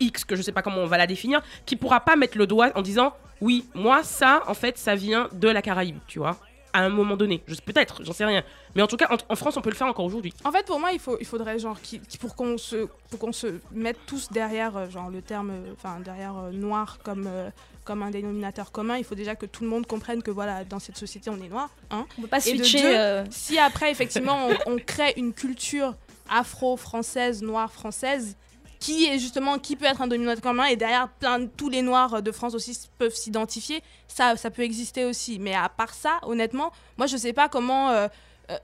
X 0.00 0.24
que 0.24 0.36
je 0.36 0.42
sais 0.42 0.52
pas 0.52 0.62
comment 0.62 0.78
on 0.82 0.86
va 0.86 0.98
la 0.98 1.06
définir, 1.06 1.42
qui 1.66 1.76
pourra 1.76 2.00
pas 2.00 2.16
mettre 2.16 2.36
le 2.38 2.46
doigt 2.46 2.70
en 2.74 2.82
disant 2.82 3.14
oui, 3.40 3.64
moi 3.74 4.02
ça 4.02 4.42
en 4.46 4.54
fait 4.54 4.78
ça 4.78 4.94
vient 4.94 5.28
de 5.32 5.48
la 5.48 5.62
Caraïbe, 5.62 5.98
tu 6.06 6.18
vois. 6.18 6.36
à 6.74 6.80
un 6.80 6.88
moment 6.88 7.16
donné. 7.18 7.42
Je 7.46 7.54
sais 7.54 7.60
peut-être, 7.60 8.02
j'en 8.02 8.14
sais 8.14 8.24
rien. 8.24 8.42
Mais 8.74 8.80
en 8.80 8.86
tout 8.86 8.96
cas, 8.96 9.06
en, 9.10 9.18
en 9.30 9.36
France, 9.36 9.58
on 9.58 9.60
peut 9.60 9.68
le 9.68 9.76
faire 9.76 9.86
encore 9.88 10.06
aujourd'hui. 10.06 10.32
En 10.42 10.50
fait, 10.50 10.64
pour 10.64 10.80
moi, 10.80 10.90
il, 10.92 10.98
faut, 10.98 11.18
il 11.20 11.26
faudrait 11.26 11.58
genre 11.58 11.78
qui, 11.82 12.00
qui- 12.00 12.16
pour 12.16 12.34
qu'on 12.34 12.56
se 12.56 12.88
pour 13.10 13.18
qu'on 13.18 13.32
se 13.32 13.58
mette 13.72 13.98
tous 14.06 14.30
derrière 14.30 14.74
euh, 14.78 14.88
genre 14.88 15.10
le 15.10 15.20
terme 15.20 15.50
euh, 15.50 15.72
enfin 15.76 16.00
derrière 16.00 16.34
euh, 16.38 16.50
noir 16.50 16.96
comme 17.04 17.26
euh, 17.28 17.50
comme 17.84 18.02
un 18.02 18.10
dénominateur 18.10 18.72
commun, 18.72 18.96
il 18.96 19.04
faut 19.04 19.14
déjà 19.16 19.34
que 19.36 19.44
tout 19.44 19.64
le 19.64 19.68
monde 19.70 19.86
comprenne 19.86 20.22
que 20.22 20.30
voilà, 20.30 20.64
dans 20.64 20.78
cette 20.78 20.96
société, 20.96 21.28
on 21.28 21.36
est 21.42 21.48
noir, 21.48 21.68
hein. 21.90 22.06
On 22.16 22.22
peut 22.22 22.28
pas 22.28 22.38
Et 22.46 22.52
de 22.56 22.62
switcher. 22.64 22.80
deux, 22.82 22.94
euh, 22.96 23.24
si 23.30 23.58
après 23.58 23.90
effectivement 23.90 24.48
on, 24.66 24.72
on 24.74 24.78
crée 24.78 25.12
une 25.18 25.34
culture 25.34 25.94
afro-française, 26.30 27.42
noire 27.42 27.72
française 27.72 28.36
qui 28.82 29.06
est 29.06 29.20
justement 29.20 29.60
qui 29.60 29.76
peut 29.76 29.84
être 29.84 30.02
un 30.02 30.08
dominateur 30.08 30.42
commun 30.42 30.64
et 30.64 30.74
derrière 30.74 31.08
plein 31.08 31.46
tous 31.46 31.68
les 31.68 31.82
noirs 31.82 32.20
de 32.20 32.32
France 32.32 32.52
aussi 32.54 32.76
peuvent 32.98 33.14
s'identifier, 33.14 33.80
ça 34.08 34.36
ça 34.36 34.50
peut 34.50 34.62
exister 34.62 35.04
aussi. 35.04 35.38
Mais 35.38 35.54
à 35.54 35.68
part 35.68 35.94
ça, 35.94 36.18
honnêtement, 36.22 36.72
moi 36.98 37.06
je 37.06 37.16
sais 37.16 37.32
pas 37.32 37.48
comment 37.48 37.90
euh, 37.90 38.08
euh, 38.50 38.56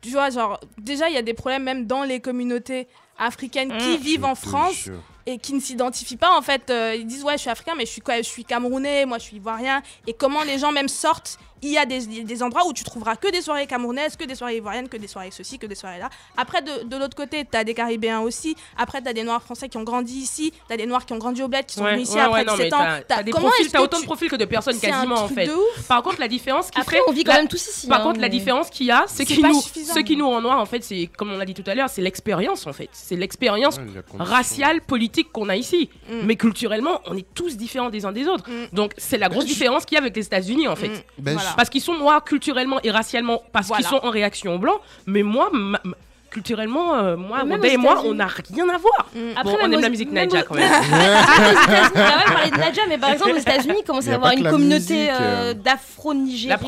tu 0.00 0.12
vois 0.12 0.30
genre 0.30 0.58
déjà 0.78 1.10
il 1.10 1.14
y 1.14 1.18
a 1.18 1.22
des 1.22 1.34
problèmes 1.34 1.62
même 1.62 1.86
dans 1.86 2.04
les 2.04 2.20
communautés 2.20 2.88
africaines 3.18 3.76
qui 3.78 3.96
Mmh. 3.96 4.00
vivent 4.00 4.24
en 4.24 4.34
France 4.34 4.88
et 5.26 5.38
qui 5.38 5.54
ne 5.54 5.60
s'identifient 5.60 6.16
pas 6.16 6.36
en 6.36 6.42
fait 6.42 6.70
euh, 6.70 6.94
ils 6.96 7.06
disent 7.06 7.24
ouais 7.24 7.32
je 7.34 7.40
suis 7.42 7.50
africain 7.50 7.72
mais 7.76 7.84
je 7.86 7.90
suis 7.90 8.00
quoi 8.00 8.16
je 8.18 8.22
suis 8.22 8.44
camerounais 8.44 9.06
moi 9.06 9.18
je 9.18 9.24
suis 9.24 9.36
ivoirien 9.36 9.82
et 10.06 10.12
comment 10.12 10.42
les 10.44 10.58
gens 10.58 10.70
même 10.72 10.88
sortent 10.88 11.38
il 11.62 11.70
y 11.70 11.78
a 11.78 11.86
des, 11.86 12.22
des 12.22 12.42
endroits 12.42 12.66
où 12.66 12.72
tu 12.74 12.84
trouveras 12.84 13.16
que 13.16 13.28
des 13.32 13.40
soirées 13.40 13.66
camerounaises 13.66 14.14
que 14.14 14.24
des 14.24 14.34
soirées 14.36 14.58
ivoiriennes 14.58 14.88
que 14.88 14.98
des 14.98 15.08
soirées 15.08 15.30
ceci 15.32 15.58
que 15.58 15.66
des 15.66 15.74
soirées 15.74 15.98
là 15.98 16.10
après 16.36 16.62
de, 16.62 16.84
de 16.84 16.96
l'autre 16.96 17.16
côté 17.16 17.44
tu 17.50 17.56
as 17.58 17.64
des 17.64 17.74
caribéens 17.74 18.20
aussi 18.20 18.54
après 18.76 19.02
tu 19.02 19.08
as 19.08 19.12
des 19.14 19.24
noirs 19.24 19.42
français 19.42 19.68
qui 19.68 19.76
ont 19.78 19.82
grandi 19.82 20.14
ici 20.16 20.52
tu 20.68 20.72
as 20.72 20.76
des 20.76 20.86
noirs 20.86 21.04
qui 21.06 21.12
ont 21.14 21.18
grandi 21.18 21.42
au 21.42 21.48
bled 21.48 21.66
qui 21.66 21.74
sont 21.74 21.82
Ouais, 21.82 21.94
venus 21.94 22.08
ici 22.08 22.16
ouais, 22.16 22.20
après 22.20 22.40
ouais, 22.40 22.44
non, 22.44 22.52
17 22.52 22.70
mais 22.70 22.74
ans 22.76 22.78
t'as- 22.78 22.84
T'as- 23.00 23.02
t'as 23.02 23.24
t'as 23.24 23.78
que 23.78 23.78
autant 23.82 23.98
de 23.98 24.04
profils 24.04 24.30
que 24.30 24.36
de 24.36 24.44
personnes 24.44 24.78
quasiment 24.78 25.16
en 25.22 25.28
fait. 25.28 25.46
de 25.46 25.52
ouf. 25.54 25.88
Par 25.88 26.02
contre, 26.04 26.20
la 26.20 26.28
différence 26.28 26.70
qui 26.70 26.78
Après, 26.80 26.96
fait, 26.98 27.02
on 27.08 27.12
vit 27.12 27.24
quand 27.24 27.32
la- 27.32 27.38
même 27.38 27.48
tous 27.48 27.66
ici. 27.66 27.86
Par 27.88 28.00
hein, 28.00 28.04
contre, 28.04 28.20
la 28.20 28.28
différence 28.28 28.70
qu'il 28.70 28.86
y 28.86 28.90
a, 28.92 29.04
c'est 29.08 29.24
qui 29.24 29.42
nous, 29.42 29.60
ceux 29.60 30.02
qui 30.02 30.16
nous 30.16 30.26
en 30.26 30.40
noir, 30.40 30.60
en 30.60 30.66
fait, 30.66 30.84
c'est 30.84 31.08
comme 31.16 31.32
on 31.32 31.36
l'a 31.38 31.44
dit 31.46 31.54
tout 31.54 31.68
à 31.68 31.74
l'heure, 31.74 31.88
c'est 31.88 32.02
l'expérience 32.02 32.66
en 32.66 32.72
fait, 32.72 32.88
c'est 33.06 33.14
l'expérience 33.14 33.76
Ouais, 33.78 33.84
raciale, 34.18 34.80
politique 34.80 35.30
qu'on 35.30 35.48
a 35.48 35.54
ici. 35.54 35.90
Mm. 36.10 36.12
Mais 36.24 36.34
culturellement, 36.34 37.00
on 37.06 37.16
est 37.16 37.26
tous 37.34 37.56
différents 37.56 37.88
des 37.88 38.04
uns 38.04 38.10
des 38.10 38.26
autres. 38.26 38.50
Mm. 38.50 38.74
Donc 38.74 38.92
c'est 38.96 39.16
la 39.18 39.28
grosse 39.28 39.46
différence 39.46 39.84
qu'il 39.84 39.94
y 39.94 39.98
a 39.98 40.02
avec 40.02 40.16
les 40.16 40.26
États-Unis 40.26 40.66
en 40.66 40.74
fait. 40.74 40.88
Mm. 40.88 41.02
Ben, 41.18 41.34
Voilà. 41.34 41.50
Parce 41.56 41.70
qu'ils 41.70 41.82
sont 41.82 41.94
noirs 41.94 42.24
culturellement 42.24 42.80
et 42.82 42.90
racialement, 42.90 43.42
parce 43.52 43.70
qu'ils 43.70 43.84
sont 43.86 44.00
en 44.02 44.10
réaction 44.10 44.56
au 44.56 44.58
blanc. 44.58 44.80
Mais 45.06 45.22
moi, 45.22 45.50
ma- 45.52 45.80
culturellement, 46.30 46.96
euh, 46.96 47.16
moi, 47.16 47.44
aux 47.44 47.64
et 47.64 47.76
moi, 47.76 48.02
on 48.04 48.14
n'a 48.14 48.26
rien 48.26 48.68
à 48.68 48.76
voir. 48.76 49.06
Mm. 49.14 49.18
Après, 49.36 49.52
bon, 49.52 49.58
on 49.62 49.66
aime 49.66 49.74
aux- 49.78 49.80
la 49.80 49.88
musique 49.88 50.10
Nadja 50.10 50.40
aux- 50.40 50.44
quand 50.44 50.54
même. 50.56 50.68
Ah, 50.72 50.80
aux 50.80 51.90
on 51.94 51.98
va 51.98 52.34
parler 52.34 52.50
de 52.50 52.56
Nadja, 52.58 52.82
mais 52.88 52.98
par 52.98 53.10
exemple 53.10 53.32
aux 53.32 53.38
États-Unis, 53.38 53.76
il 53.80 53.84
commence 53.84 54.06
Y 54.06 54.10
à 54.10 54.14
avoir 54.16 54.32
une 54.32 54.50
communauté 54.50 55.10
euh, 55.10 55.14
euh. 55.20 55.54
d'afro-nigériens. 55.54 56.58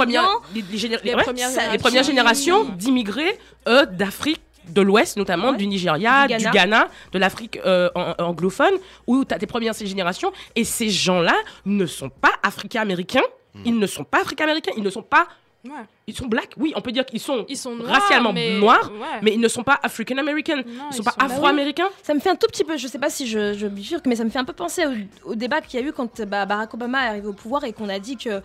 Les, 0.54 0.78
générations. 0.78 1.32
premières 1.80 2.04
générations 2.04 2.64
d'immigrés 2.64 3.38
euh, 3.66 3.84
d'Afrique 3.86 4.40
de 4.68 4.80
l'Ouest, 4.82 5.16
notamment 5.16 5.50
Ouais. 5.50 5.56
du 5.56 5.66
Nigeria, 5.66 6.26
Du 6.26 6.36
du 6.36 6.50
Ghana. 6.50 6.88
De 7.12 7.18
l'Afrique 7.18 7.58
euh, 7.64 7.90
an- 7.94 8.14
anglophone, 8.18 8.74
où 9.06 9.24
tu 9.24 9.34
as 9.34 9.38
tes 9.38 9.46
premières 9.46 9.74
générations. 9.74 10.32
Et 10.56 10.64
ces 10.64 10.90
gens-là 10.90 11.34
ne 11.66 11.86
sont 11.86 12.10
pas 12.10 12.32
africains-américains. 12.42 13.22
Ils 13.64 13.78
ne 13.78 13.86
sont 13.86 14.04
pas 14.04 14.20
africains-américains. 14.20 14.72
Ils 14.76 14.82
ne 14.82 14.90
sont 14.90 15.02
pas. 15.02 15.26
Ouais. 15.64 15.72
Ils 16.06 16.14
sont 16.14 16.26
blacks, 16.26 16.52
oui, 16.56 16.72
on 16.76 16.80
peut 16.80 16.92
dire 16.92 17.04
qu'ils 17.04 17.18
sont, 17.18 17.44
ils 17.48 17.56
sont 17.56 17.74
noirs, 17.74 17.90
racialement 18.00 18.32
mais... 18.32 18.58
noirs, 18.60 18.92
ouais. 18.92 19.18
mais 19.22 19.32
ils 19.34 19.40
ne 19.40 19.48
sont 19.48 19.64
pas 19.64 19.78
african-américains. 19.82 20.58
Non, 20.58 20.62
Ils 20.64 20.88
ne 20.90 20.92
sont 20.94 21.02
pas 21.02 21.14
afro-américains. 21.18 21.88
Ça 22.04 22.14
me 22.14 22.20
fait 22.20 22.30
un 22.30 22.36
tout 22.36 22.46
petit 22.46 22.62
peu, 22.62 22.76
je 22.76 22.86
sais 22.86 23.00
pas 23.00 23.10
si 23.10 23.26
je, 23.26 23.54
je 23.54 23.66
bifurque, 23.66 24.06
mais 24.06 24.14
ça 24.14 24.22
me 24.24 24.30
fait 24.30 24.38
un 24.38 24.44
peu 24.44 24.52
penser 24.52 24.84
au, 24.86 25.30
au 25.30 25.34
débat 25.34 25.60
qu'il 25.60 25.80
y 25.80 25.82
a 25.82 25.86
eu 25.86 25.92
quand 25.92 26.22
bah, 26.22 26.46
Barack 26.46 26.72
Obama 26.74 27.04
est 27.04 27.08
arrivé 27.08 27.26
au 27.26 27.32
pouvoir 27.32 27.64
et 27.64 27.72
qu'on 27.72 27.88
a 27.88 27.98
dit 27.98 28.16
que 28.16 28.40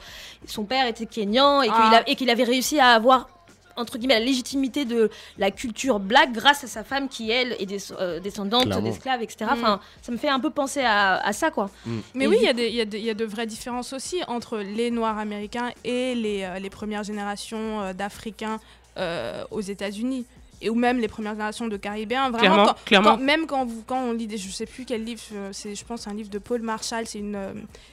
son 0.47 0.63
père 0.65 0.87
était 0.87 1.05
kényan 1.05 1.61
et 1.61 1.67
qu'il 1.67 1.75
Ah. 1.77 1.97
a- 2.03 2.09
et 2.09 2.15
qu'il 2.15 2.31
avait 2.31 2.43
réussi 2.45 2.79
à 2.79 2.89
avoir 2.89 3.29
entre 3.75 3.97
guillemets 3.97 4.19
la 4.19 4.25
légitimité 4.25 4.85
de 4.85 5.09
la 5.37 5.51
culture 5.51 5.99
black 5.99 6.31
grâce 6.31 6.63
à 6.63 6.67
sa 6.67 6.83
femme 6.83 7.09
qui 7.09 7.31
elle 7.31 7.53
est 7.59 7.65
des, 7.65 7.79
euh, 7.99 8.19
descendante 8.19 8.67
d'esclaves 8.81 9.21
etc. 9.21 9.45
Mm. 9.45 9.53
Enfin, 9.53 9.79
ça 10.01 10.11
me 10.11 10.17
fait 10.17 10.29
un 10.29 10.39
peu 10.39 10.49
penser 10.49 10.81
à, 10.81 11.15
à 11.17 11.33
ça 11.33 11.51
quoi. 11.51 11.69
Mais 12.13 12.25
Et 12.25 12.27
oui, 12.27 12.37
il 12.39 12.45
y, 12.45 12.49
a 12.49 12.53
des- 12.53 12.67
il 12.69 12.75
y, 12.75 12.81
a 12.81 12.85
de- 12.85 12.97
il 12.97 13.03
y 13.03 13.09
a 13.09 13.13
de 13.13 13.25
vraies 13.25 13.47
différences 13.47 13.93
aussi 13.93 14.21
entre 14.27 14.57
les 14.59 14.91
Noirs 14.91 15.17
américains 15.17 15.71
et 15.83 16.15
les, 16.15 16.43
euh, 16.43 16.59
les 16.59 16.69
premières 16.69 17.03
générations 17.03 17.81
euh, 17.81 17.93
d'Africains 17.93 18.59
euh, 18.97 19.43
aux 19.51 19.61
États-Unis. 19.61 20.25
Et 20.61 20.69
ou 20.69 20.75
même 20.75 20.99
les 20.99 21.09
premières 21.09 21.33
générations 21.33 21.67
de 21.67 21.75
Caribéens. 21.75 22.29
Vraiment, 22.29 22.39
Clairement, 22.39 22.65
quand- 22.67 22.85
clairement. 22.85 23.09
quand- 23.17 23.17
même 23.23 23.45
quand, 23.47 23.65
vous, 23.65 23.83
quand 23.85 23.99
on 23.99 24.13
lit 24.13 24.27
des. 24.27 24.37
Je 24.37 24.49
sais 24.49 24.65
plus 24.65 24.85
quel 24.85 25.03
livre, 25.03 25.19
c'est, 25.51 25.75
je 25.75 25.83
pense 25.83 26.07
un 26.07 26.13
livre 26.13 26.29
de 26.29 26.37
Paul 26.39 26.61
Marshall, 26.61 27.05
c'est 27.05 27.19
une, 27.19 27.35
euh, 27.35 27.51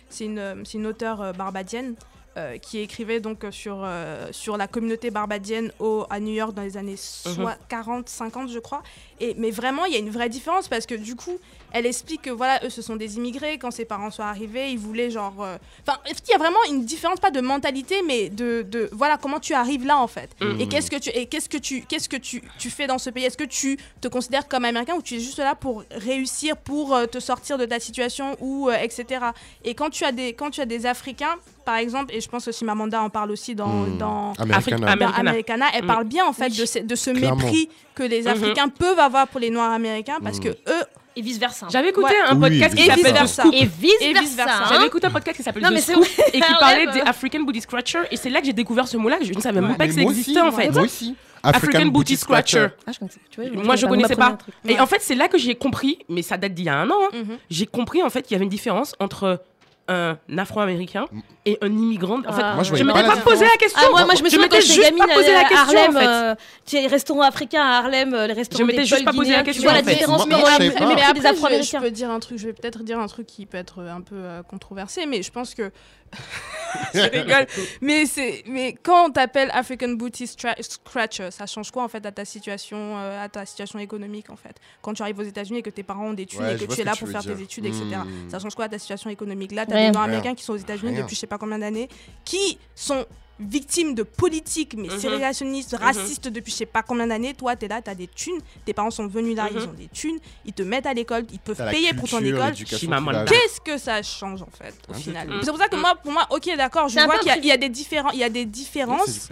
c'est 0.08 0.26
une, 0.26 0.62
c'est 0.64 0.78
une 0.78 0.86
auteure 0.86 1.20
euh, 1.20 1.32
barbadienne. 1.32 1.94
Euh, 2.36 2.58
qui 2.58 2.78
écrivait 2.78 3.18
donc 3.18 3.42
euh, 3.42 3.50
sur, 3.50 3.80
euh, 3.82 4.28
sur 4.30 4.56
la 4.56 4.68
communauté 4.68 5.10
barbadienne 5.10 5.72
au, 5.80 6.06
à 6.10 6.20
New 6.20 6.32
York 6.32 6.54
dans 6.54 6.62
les 6.62 6.76
années 6.76 6.94
soit 6.96 7.58
40, 7.68 8.08
50 8.08 8.50
je 8.50 8.60
crois. 8.60 8.84
Et, 9.18 9.34
mais 9.36 9.50
vraiment 9.50 9.84
il 9.84 9.94
y 9.94 9.96
a 9.96 9.98
une 9.98 10.10
vraie 10.10 10.28
différence 10.28 10.68
parce 10.68 10.86
que 10.86 10.94
du 10.94 11.16
coup 11.16 11.40
elle 11.72 11.86
explique 11.86 12.22
que 12.22 12.30
voilà 12.30 12.60
eux 12.64 12.70
ce 12.70 12.82
sont 12.82 12.96
des 12.96 13.16
immigrés 13.16 13.58
quand 13.58 13.70
ses 13.70 13.84
parents 13.84 14.10
sont 14.10 14.22
arrivés 14.22 14.70
ils 14.70 14.78
voulaient 14.78 15.10
genre 15.10 15.34
euh, 15.40 15.56
enfin 15.86 15.98
il 16.08 16.14
y 16.30 16.34
a 16.34 16.38
vraiment 16.38 16.58
une 16.68 16.84
différence 16.84 17.20
pas 17.20 17.30
de 17.30 17.40
mentalité 17.40 17.96
mais 18.06 18.28
de, 18.28 18.62
de 18.62 18.88
voilà 18.92 19.16
comment 19.16 19.40
tu 19.40 19.54
arrives 19.54 19.84
là 19.86 19.98
en 19.98 20.06
fait? 20.06 20.30
Mhm. 20.40 20.60
et 20.60 20.68
qu'est-ce 20.68 20.90
que 20.90 20.96
tu 20.96 21.10
et 21.10 21.26
qu'est-ce 21.26 21.48
que 21.48 21.58
tu 21.58 21.82
qu'est-ce 21.82 22.08
que 22.08 22.16
tu, 22.16 22.42
tu 22.58 22.70
fais 22.70 22.86
dans 22.86 22.98
ce 22.98 23.10
pays? 23.10 23.24
Est-ce 23.24 23.36
que 23.36 23.44
tu 23.44 23.78
te 24.00 24.08
considères 24.08 24.48
comme 24.48 24.64
américain 24.64 24.94
ou 24.96 25.02
tu 25.02 25.14
es 25.16 25.20
juste 25.20 25.38
là 25.38 25.54
pour 25.54 25.84
réussir 25.90 26.56
pour 26.56 26.94
euh, 26.94 27.06
te 27.06 27.18
sortir 27.20 27.58
de 27.58 27.64
ta 27.66 27.78
situation 27.80 28.36
ou 28.40 28.68
euh, 28.68 28.76
etc 28.80 29.26
et 29.64 29.74
quand 29.74 29.90
tu 29.90 30.04
as 30.04 30.12
des 30.12 30.32
quand 30.34 30.50
tu 30.50 30.60
as 30.60 30.66
des 30.66 30.86
africains 30.86 31.36
par 31.64 31.76
exemple 31.76 32.14
et 32.14 32.20
je 32.20 32.28
pense 32.28 32.48
aussi 32.48 32.64
Mamanda 32.64 33.00
en 33.02 33.10
parle 33.10 33.30
aussi 33.30 33.54
dans, 33.54 33.68
Hmm. 33.68 33.98
dans 33.98 34.32
Americana. 34.38 34.56
Afrique- 34.58 34.74
dans 34.80 34.86
Americana. 34.86 35.30
Americana, 35.30 35.66
elle 35.74 35.84
Mm. 35.84 35.86
parle 35.86 36.04
bien 36.04 36.24
en 36.26 36.32
fait 36.32 36.50
Oui. 36.50 36.56
de 36.58 36.64
ce, 36.66 36.78
de 36.80 36.94
ce 36.96 37.10
mépris 37.10 37.68
que 37.94 38.02
les 38.02 38.22
Mhm. 38.22 38.26
Africains 38.28 38.68
peuvent 38.68 38.98
avoir 38.98 39.28
pour 39.28 39.38
les 39.40 39.50
Noirs 39.50 39.70
américains 39.70 40.18
parce 40.22 40.38
Mm. 40.38 40.42
que 40.44 40.48
eux, 40.48 40.84
Et 41.16 41.22
vice 41.22 41.38
versa. 41.38 41.66
J'avais 41.70 41.88
écouté 41.90 42.06
Ouais. 42.08 42.28
un 42.28 42.34
Oui, 42.36 42.40
podcast 42.60 42.74
qui 42.76 42.82
vice 42.82 43.02
s'appelle 43.06 43.28
Scoop. 43.28 43.54
Et 43.54 43.64
vice 43.66 44.36
versa. 44.36 44.58
hein. 44.62 44.66
J'avais 44.70 44.86
écouté 44.86 45.06
un 45.06 45.10
podcast 45.10 45.36
qui 45.36 45.42
s'appelle 45.42 45.62
Non, 45.62 45.68
The 45.70 45.72
mais 45.72 45.80
c'est 45.80 45.92
Scoop 45.92 46.06
et 46.32 46.40
qui 46.40 46.42
Harlem, 46.42 46.58
parlait 46.60 46.86
des 46.92 47.00
African 47.00 47.40
Booty 47.40 47.60
Scratcher 47.60 47.98
et 48.10 48.16
c'est 48.16 48.30
là 48.30 48.40
que 48.40 48.46
j'ai 48.46 48.52
découvert 48.52 48.86
ce 48.86 48.96
mot-là 48.96 49.18
que 49.18 49.24
je 49.24 49.32
ne 49.32 49.40
savais 49.40 49.60
même 49.60 49.70
Ouais, 49.72 49.76
pas 49.76 49.86
que 49.88 49.94
ça 49.94 50.02
existait 50.02 50.40
en 50.40 50.52
fait. 50.52 50.70
Moi 50.70 50.82
aussi. 50.82 51.16
African 51.42 51.86
Booty 51.86 52.16
Scratcher. 52.16 52.68
Ah, 52.86 52.92
je 52.92 52.98
tu 53.30 53.40
vois, 53.40 53.64
Moi, 53.64 53.74
je 53.76 53.86
on 53.86 53.88
connaissais 53.88 54.14
pas. 54.14 54.36
Et 54.68 54.78
en 54.78 54.86
fait, 54.86 54.98
c'est 55.00 55.14
là 55.14 55.26
que 55.26 55.38
j'ai 55.38 55.54
compris, 55.54 55.98
mais 56.08 56.20
ça 56.22 56.36
date 56.36 56.52
d'il 56.52 56.66
y 56.66 56.68
a 56.68 56.76
un 56.76 56.90
an, 56.90 56.98
hein, 57.12 57.16
Mhm. 57.16 57.38
j'ai 57.48 57.66
compris 57.66 58.02
en 58.02 58.10
fait 58.10 58.22
qu'il 58.22 58.32
y 58.32 58.34
avait 58.36 58.44
une 58.44 58.50
différence 58.50 58.94
entre 59.00 59.42
un 59.88 60.16
afro-américain 60.38 61.06
et 61.44 61.58
un 61.62 61.66
immigrant. 61.66 62.20
En 62.26 62.32
fait, 62.32 62.42
Ah, 62.44 62.54
Moi, 62.54 62.62
je 62.62 62.74
je 62.76 62.84
m'étais 62.84 63.02
pas 63.02 63.16
posé 63.16 63.44
la 63.44 63.56
question. 63.58 63.80
Ah, 63.84 63.90
moi, 63.90 64.04
moi, 64.04 64.14
je 64.14 64.22
me 64.22 64.30
quand 64.30 64.40
m'étais 64.42 64.60
juste 64.60 64.80
gamine 64.80 64.98
pas 65.04 65.14
posé 65.14 65.32
la 65.32 65.44
question, 65.44 65.78
Harlem, 65.78 65.96
en 65.96 66.00
fait. 66.00 66.06
euh, 66.06 66.34
tu 66.64 66.76
sais, 66.76 66.82
les 66.82 66.86
restaurants 66.88 67.22
africains 67.22 67.62
à 67.62 67.78
Harlem, 67.78 68.14
euh, 68.14 68.26
les 68.28 68.32
restaurants 68.34 68.62
Je 68.62 68.66
m'étais 68.66 68.84
juste 68.84 69.04
pas 69.04 69.12
posé 69.12 69.32
la 69.32 69.42
question, 69.42 69.62
Tu 69.62 69.68
vois 69.68 69.72
la 69.72 69.80
en 69.80 69.84
fait. 69.84 69.92
différence 69.94 70.20
savais 70.22 70.30
pas. 70.30 70.58
mépris 70.60 70.84
mais 70.86 70.94
des 70.94 71.00
après, 71.02 71.14
je, 71.18 71.22
je 71.22 71.28
Afro-Américains. 71.28 71.80
peux 71.80 71.90
dire 71.90 72.10
un 72.10 72.20
truc, 72.20 72.38
je 72.38 72.46
vais 72.46 72.52
peut-être 72.52 72.82
dire 72.84 72.98
un 73.00 73.06
truc 73.08 73.26
qui 73.26 73.46
peut 73.46 73.58
être 73.58 73.80
un 73.82 74.00
peu 74.00 74.14
euh, 74.16 74.42
controversé, 74.44 75.06
mais 75.06 75.22
je 75.22 75.30
pense 75.32 75.54
que 75.54 75.72
je 76.94 77.00
rigole. 77.00 77.46
Mais 77.80 78.06
c'est, 78.06 78.42
mais 78.46 78.74
quand 78.82 79.06
on 79.08 79.10
t'appelle 79.10 79.50
African 79.52 79.90
Booty 79.90 80.26
Scratcher, 80.26 81.30
ça 81.30 81.46
change 81.46 81.70
quoi 81.70 81.84
en 81.84 81.88
fait 81.88 82.04
à 82.06 82.12
ta 82.12 82.24
situation, 82.24 82.96
euh, 82.98 83.24
à 83.24 83.28
ta 83.28 83.44
situation 83.46 83.78
économique 83.78 84.30
en 84.30 84.36
fait? 84.36 84.56
Quand 84.82 84.94
tu 84.94 85.02
arrives 85.02 85.18
aux 85.18 85.22
États-Unis 85.24 85.58
et 85.58 85.62
que 85.62 85.70
tes 85.70 85.82
parents 85.82 86.06
ont 86.08 86.12
des 86.14 86.26
thunes 86.26 86.40
Ouais, 86.42 86.54
et 86.56 86.66
que 86.66 86.72
tu 86.74 86.80
es 86.80 86.84
là 86.84 86.92
que 86.92 86.98
tu 86.98 87.04
pour 87.04 87.12
faire 87.12 87.22
dire. 87.22 87.36
tes 87.36 87.42
études, 87.42 87.66
etc. 87.66 87.84
Hmm. 88.04 88.30
Ça 88.30 88.38
change 88.38 88.54
quoi 88.54 88.66
à 88.66 88.68
ta 88.68 88.78
situation 88.78 89.10
économique? 89.10 89.52
Là, 89.52 89.66
t'as 89.66 89.74
Rien. 89.74 89.86
des 89.86 89.92
Noirs 89.92 90.04
Rien. 90.06 90.14
américains 90.18 90.34
qui 90.34 90.44
sont 90.44 90.52
aux 90.52 90.56
États-Unis 90.56 90.94
depuis 90.96 91.14
je 91.14 91.20
sais 91.20 91.26
pas 91.26 91.38
combien 91.38 91.58
d'années, 91.58 91.88
qui 92.24 92.58
sont 92.74 93.04
victimes 93.40 93.94
de 93.94 94.02
politiques 94.02 94.74
mais 94.76 94.88
Mhm. 94.88 94.98
ségrégationnistes, 94.98 95.74
racistes 95.80 96.28
depuis 96.28 96.52
je 96.52 96.56
sais 96.58 96.66
pas 96.66 96.82
combien 96.82 97.06
d'années. 97.06 97.34
Toi, 97.34 97.56
t'es 97.56 97.68
là, 97.68 97.80
t'as 97.80 97.94
des 97.94 98.06
thunes, 98.06 98.40
tes 98.64 98.72
parents 98.74 98.90
sont 98.90 99.06
venus 99.06 99.34
là, 99.36 99.44
Mhm. 99.50 99.56
ils 99.56 99.62
ont 99.68 99.72
des 99.72 99.88
thunes, 99.88 100.18
ils 100.44 100.52
te 100.52 100.62
mettent 100.62 100.86
à 100.86 100.92
l'école, 100.94 101.24
ils 101.32 101.38
peuvent 101.38 101.56
payer 101.70 101.92
pour 101.94 102.08
ton 102.08 102.18
école. 102.20 102.52
Qu'est-ce 102.54 103.60
que 103.60 103.78
ça 103.78 104.02
change 104.02 104.42
en 104.42 104.48
fait 104.50 104.74
au 104.88 104.94
final. 104.94 105.28
C'est 105.42 105.50
pour 105.50 105.58
ça 105.58 105.68
que 105.68 105.76
moi, 105.76 105.94
pour 105.96 106.12
moi, 106.12 106.26
ok, 106.30 106.50
d'accord, 106.56 106.88
je 106.88 106.98
vois 107.00 107.18
qu'il 107.18 107.28
y 107.44 107.50
a- 107.50 107.54
y, 107.54 107.58
des 107.58 107.68
différents, 107.68 108.10
il 108.10 108.18
y 108.18 108.24
a 108.24 108.28
des 108.28 108.40
Oui, 108.40 108.46
différences, 108.46 109.28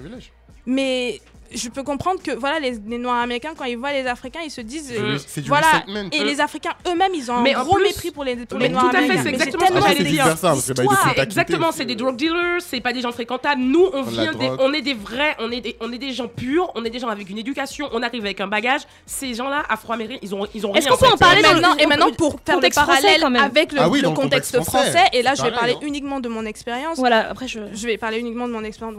mais 0.66 1.20
je 1.52 1.68
peux 1.68 1.82
comprendre 1.82 2.22
que 2.22 2.32
voilà, 2.32 2.58
les, 2.60 2.78
les 2.86 2.98
Noirs 2.98 3.22
américains 3.22 3.52
quand 3.56 3.64
ils 3.64 3.76
voient 3.78 3.92
les 3.92 4.06
Africains, 4.06 4.40
ils 4.44 4.50
se 4.50 4.60
disent, 4.60 4.92
C'est 5.26 5.40
euh, 5.40 5.44
voilà, 5.46 5.84
et 6.12 6.24
les 6.24 6.40
Africains 6.40 6.72
eux-mêmes, 6.86 7.12
ils 7.14 7.30
ont 7.30 7.36
un 7.36 7.42
Mais 7.42 7.52
gros 7.54 7.74
plus- 7.76 7.84
mépris 7.84 8.10
pour 8.10 8.24
les, 8.24 8.36
pour 8.36 8.58
Mais 8.58 8.68
les 8.68 8.70
Noirs 8.74 8.84
tout 8.90 8.96
à 8.96 8.98
fait, 9.00 9.04
américains. 9.04 9.22
c'est 9.24 9.28
exactement 9.30 9.66
ce 9.66 9.72
que 9.72 9.80
j'allais 9.80 10.10
dire. 10.10 10.24
bah, 10.24 10.54
C'est 10.62 10.74
tactés 10.74 11.20
exactement, 11.22 11.72
c'est 11.72 11.84
des 11.84 11.94
drug 11.96 12.16
dealers, 12.16 12.60
c'est 12.60 12.80
pas 12.80 12.92
des 12.92 13.00
gens 13.00 13.12
fréquentables. 13.12 13.60
Nous, 13.60 13.88
on 13.92 14.02
vient 14.02 14.32
des, 14.32 14.50
on 14.60 14.72
est 14.72 14.82
des 14.82 14.94
vrais, 14.94 15.36
on 15.40 15.50
est 15.50 15.60
des, 15.60 15.76
on 15.80 15.92
est 15.92 15.98
des 15.98 16.12
gens 16.12 16.28
purs, 16.28 16.70
on 16.74 16.84
est 16.84 16.90
des 16.90 16.98
gens 16.98 17.08
avec 17.08 17.28
une 17.30 17.38
éducation, 17.38 17.88
on 17.92 18.02
arrive 18.02 18.24
avec 18.24 18.40
un 18.40 18.46
bagage. 18.46 18.82
Ces 19.06 19.34
gens-là, 19.34 19.62
afro-américains, 19.68 20.20
ils 20.22 20.34
ont, 20.34 20.46
ils 20.54 20.66
ont 20.66 20.74
Est-ce 20.74 20.88
qu'on 20.88 20.96
peut 20.96 21.06
en 21.06 21.16
parler 21.16 21.40
Et 21.40 21.42
dans 21.42 21.54
le- 21.54 21.60
maintenant, 21.60 21.76
et 21.76 21.86
maintenant 21.86 22.12
pour 22.12 22.38
faire 22.44 22.60
le 22.60 22.68
parallèle 22.74 23.24
avec 23.24 23.72
le, 23.72 23.80
Ah 23.80 23.88
contexte 24.14 24.62
français, 24.62 25.04
et 25.12 25.22
là 25.22 25.32
c'est 25.34 25.42
je 25.44 25.48
vais 25.48 25.54
parler 25.56 25.74
hein. 25.74 25.80
uniquement 25.86 26.20
de 26.20 26.28
mon 26.28 26.44
expérience. 26.44 26.98
Voilà, 26.98 27.30
après 27.30 27.48
je. 27.48 27.58
Vais 27.88 27.96
parler 27.96 28.18
uniquement 28.18 28.46
de 28.46 28.52
mon 28.52 28.64
expérience. 28.64 28.98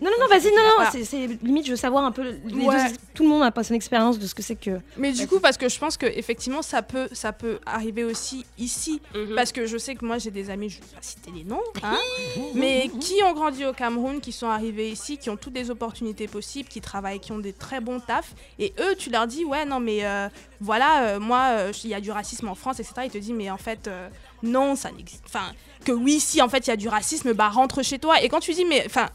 Non, 0.00 0.08
non, 0.10 0.10
non, 0.20 0.26
vas-y, 0.26 0.46
non, 0.50 0.62
non, 0.78 0.86
c'est 1.04 1.28
limite, 1.42 1.66
je 1.66 1.74
savoir 1.82 2.04
un 2.04 2.12
peu. 2.12 2.22
les 2.46 2.64
Ouais. 2.66 2.88
deux- 2.90 2.96
tout 3.14 3.22
le 3.24 3.28
monde 3.28 3.40
n'a 3.40 3.50
pas 3.50 3.62
son 3.64 3.74
expérience 3.74 4.18
de 4.18 4.26
ce 4.26 4.34
que 4.34 4.42
c'est 4.42 4.56
que. 4.56 4.80
Mais 4.96 5.12
du 5.12 5.26
coup, 5.28 5.38
parce 5.40 5.56
que 5.58 5.68
je 5.68 5.78
pense 5.78 5.96
que 5.98 6.06
effectivement, 6.06 6.62
ça 6.62 6.80
peut, 6.82 7.08
ça 7.12 7.32
peut 7.32 7.58
arriver 7.66 8.04
aussi 8.04 8.46
ici, 8.58 9.00
Mhm. 9.14 9.34
parce 9.36 9.52
que 9.52 9.66
je 9.66 9.76
sais 9.76 9.94
que 9.94 10.04
moi 10.06 10.16
j'ai 10.18 10.30
des 10.30 10.48
amis, 10.48 10.70
je 10.70 10.78
vais 10.80 10.86
pas 10.94 11.02
citer 11.02 11.30
les 11.30 11.44
noms, 11.44 11.60
hein, 11.82 11.98
mais 12.54 12.88
qui 13.00 13.22
ont 13.24 13.32
grandi 13.34 13.64
au 13.66 13.72
Cameroun, 13.72 14.20
qui 14.20 14.32
sont 14.32 14.46
arrivés 14.48 14.90
ici, 14.90 15.18
qui 15.18 15.28
ont 15.30 15.36
toutes 15.36 15.54
les 15.54 15.70
opportunités 15.70 16.28
possibles, 16.28 16.68
qui 16.68 16.80
travaillent, 16.80 17.20
qui 17.20 17.32
ont 17.32 17.38
des 17.38 17.52
très 17.52 17.80
bons 17.80 18.00
tafs, 18.00 18.34
et 18.58 18.72
eux, 18.80 18.94
tu 18.96 19.10
leur 19.10 19.26
dis 19.26 19.44
ouais 19.44 19.64
non 19.66 19.80
mais 19.80 20.04
euh, 20.06 20.28
voilà, 20.60 21.02
euh, 21.04 21.20
moi 21.20 21.42
euh, 21.52 21.72
il 21.84 21.90
y 21.90 21.94
a 21.94 22.00
du 22.00 22.10
racisme 22.10 22.48
en 22.48 22.54
France, 22.54 22.80
etc. 22.80 22.94
Ils 23.04 23.10
te 23.10 23.18
disent 23.18 23.32
mais 23.36 23.50
en 23.50 23.58
fait 23.58 23.88
euh, 23.88 24.08
non, 24.42 24.76
ça 24.76 24.90
n'existe, 24.92 25.24
enfin 25.26 25.52
que 25.84 25.92
oui 25.92 26.20
si 26.20 26.40
en 26.40 26.48
fait 26.48 26.66
il 26.66 26.70
y 26.70 26.72
a 26.72 26.76
du 26.76 26.88
racisme, 26.88 27.32
bah 27.32 27.48
rentre 27.48 27.82
chez 27.82 27.98
toi. 27.98 28.22
Et 28.22 28.28
quand 28.28 28.40
tu 28.40 28.52
dis 28.54 28.64
mais 28.64 28.82
enfin 28.86 29.08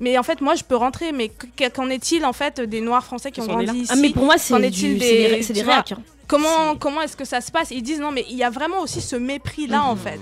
mais 0.00 0.16
en 0.18 0.22
fait, 0.22 0.40
moi, 0.40 0.54
je 0.54 0.64
peux 0.64 0.76
rentrer. 0.76 1.12
Mais 1.12 1.28
qu- 1.28 1.70
qu'en 1.70 1.90
est-il 1.90 2.24
en 2.24 2.32
fait 2.32 2.60
des 2.60 2.80
Noirs 2.80 3.04
français 3.04 3.30
qui 3.30 3.40
ont 3.40 3.46
grandi 3.46 3.78
ici 3.80 3.90
Ah, 3.92 3.96
mais 3.96 4.10
pour 4.10 4.24
moi, 4.24 4.38
c'est 4.38 4.58
des- 4.60 4.70
des, 4.70 5.62
réacs, 5.62 5.92
hein. 5.92 6.02
Comment 6.26 6.76
comment 6.76 7.00
est-ce 7.00 7.16
que 7.16 7.24
ça 7.24 7.40
se 7.40 7.50
passe 7.50 7.70
Ils 7.70 7.82
disent 7.82 8.00
non, 8.00 8.12
mais 8.12 8.24
il 8.28 8.36
y 8.36 8.44
a 8.44 8.50
vraiment 8.50 8.80
aussi 8.80 9.00
ce 9.00 9.16
mépris 9.16 9.66
là 9.66 9.84
en 9.84 9.96
fait, 9.96 10.20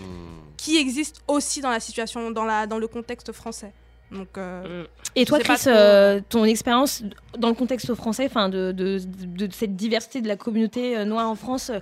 qui 0.57 0.77
existe 0.77 1.21
aussi 1.27 1.61
dans 1.61 1.71
la 1.71 1.81
situation, 1.81 2.31
dans 2.31 2.45
la 2.45 2.67
dans 2.67 2.79
le 2.79 2.87
contexte 2.87 3.33
français. 3.33 3.73
Donc 4.13 4.29
euh, 4.39 4.85
Mm. 4.85 4.87
Et 5.17 5.25
toi, 5.25 5.41
Chris, 5.41 5.57
trop. 5.59 5.71
euh, 5.71 6.21
ton 6.29 6.45
expérience 6.45 7.03
dans 7.39 7.49
le 7.49 7.55
contexte 7.55 7.93
français, 7.95 8.27
enfin 8.27 8.49
de, 8.49 8.71
de, 8.71 9.01
de, 9.01 9.47
de 9.47 9.53
cette 9.53 9.75
diversité 9.75 10.21
de 10.21 10.29
la 10.29 10.37
communauté 10.37 10.97
euh, 10.97 11.05
noire 11.05 11.29
en 11.29 11.35
France, 11.35 11.73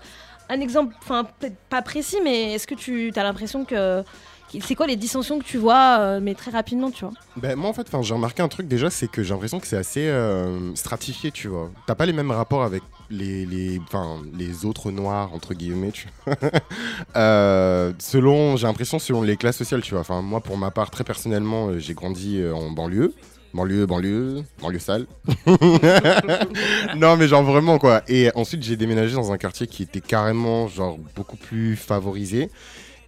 un 0.49 0.61
exemple, 0.61 0.95
enfin 1.03 1.25
peut-être 1.25 1.57
pas 1.69 1.83
précis, 1.83 2.17
mais 2.25 2.55
est-ce 2.55 2.67
que 2.67 2.75
tu 2.75 3.13
as 3.17 3.23
l'impression 3.23 3.67
que 3.67 4.03
c'est 4.61 4.75
quoi 4.75 4.87
les 4.87 4.97
dissensions 4.97 5.39
que 5.39 5.45
tu 5.45 5.59
vois, 5.59 5.99
euh, 6.01 6.21
mais 6.21 6.35
très 6.35 6.51
rapidement, 6.51 6.91
tu 6.91 7.05
vois? 7.05 7.15
Ben, 7.37 7.57
moi, 7.57 7.71
en 7.71 7.73
fait, 7.73 7.89
j'ai 8.03 8.15
remarqué 8.15 8.43
un 8.43 8.49
truc 8.49 8.69
déjà, 8.69 8.91
c'est 8.91 9.09
que 9.09 9.23
j'ai 9.23 9.33
l'impression 9.33 9.61
que 9.61 9.67
c'est 9.67 9.77
assez 9.77 10.07
euh, 10.07 10.75
stratifié, 10.75 11.31
tu 11.31 11.49
vois. 11.49 11.71
T'as 11.87 11.95
pas 11.95 12.07
les 12.07 12.13
mêmes 12.13 12.31
rapports 12.31 12.63
avec 12.63 12.83
les, 13.11 13.47
les, 13.47 14.65
autres 14.65 14.91
noirs, 14.91 15.33
entre 15.35 15.55
guillemets, 15.55 15.93
tu 15.93 16.09
vois. 16.27 16.37
Euh, 17.17 17.93
selon, 17.99 18.57
j'ai 18.57 18.67
l'impression, 18.67 18.99
selon 18.99 19.23
les 19.23 19.37
classes 19.37 19.57
sociales, 19.57 19.83
tu 19.83 19.93
vois. 19.93 20.01
Enfin, 20.01 20.23
moi, 20.23 20.41
pour 20.41 20.57
ma 20.59 20.71
part, 20.71 20.91
très 20.91 21.05
personnellement, 21.05 21.79
j'ai 21.79 21.95
grandi 21.95 22.43
en 22.53 22.71
banlieue. 22.71 23.15
Banlieue, 23.53 23.87
banlieue, 23.87 24.43
banlieue 24.61 24.81
sale. 24.81 25.07
non, 26.97 27.17
mais 27.17 27.29
genre 27.29 27.45
vraiment, 27.45 27.79
quoi. 27.79 28.03
Et 28.09 28.31
ensuite, 28.35 28.65
j'ai 28.65 28.77
déménagé 28.77 29.15
dans 29.15 29.31
un 29.31 29.39
quartier 29.39 29.69
qui 29.69 29.85
était 29.85 30.01
carrément, 30.01 30.67
genre, 30.67 30.99
beaucoup 31.15 31.37
plus 31.37 31.77
favorisé. 31.77 32.51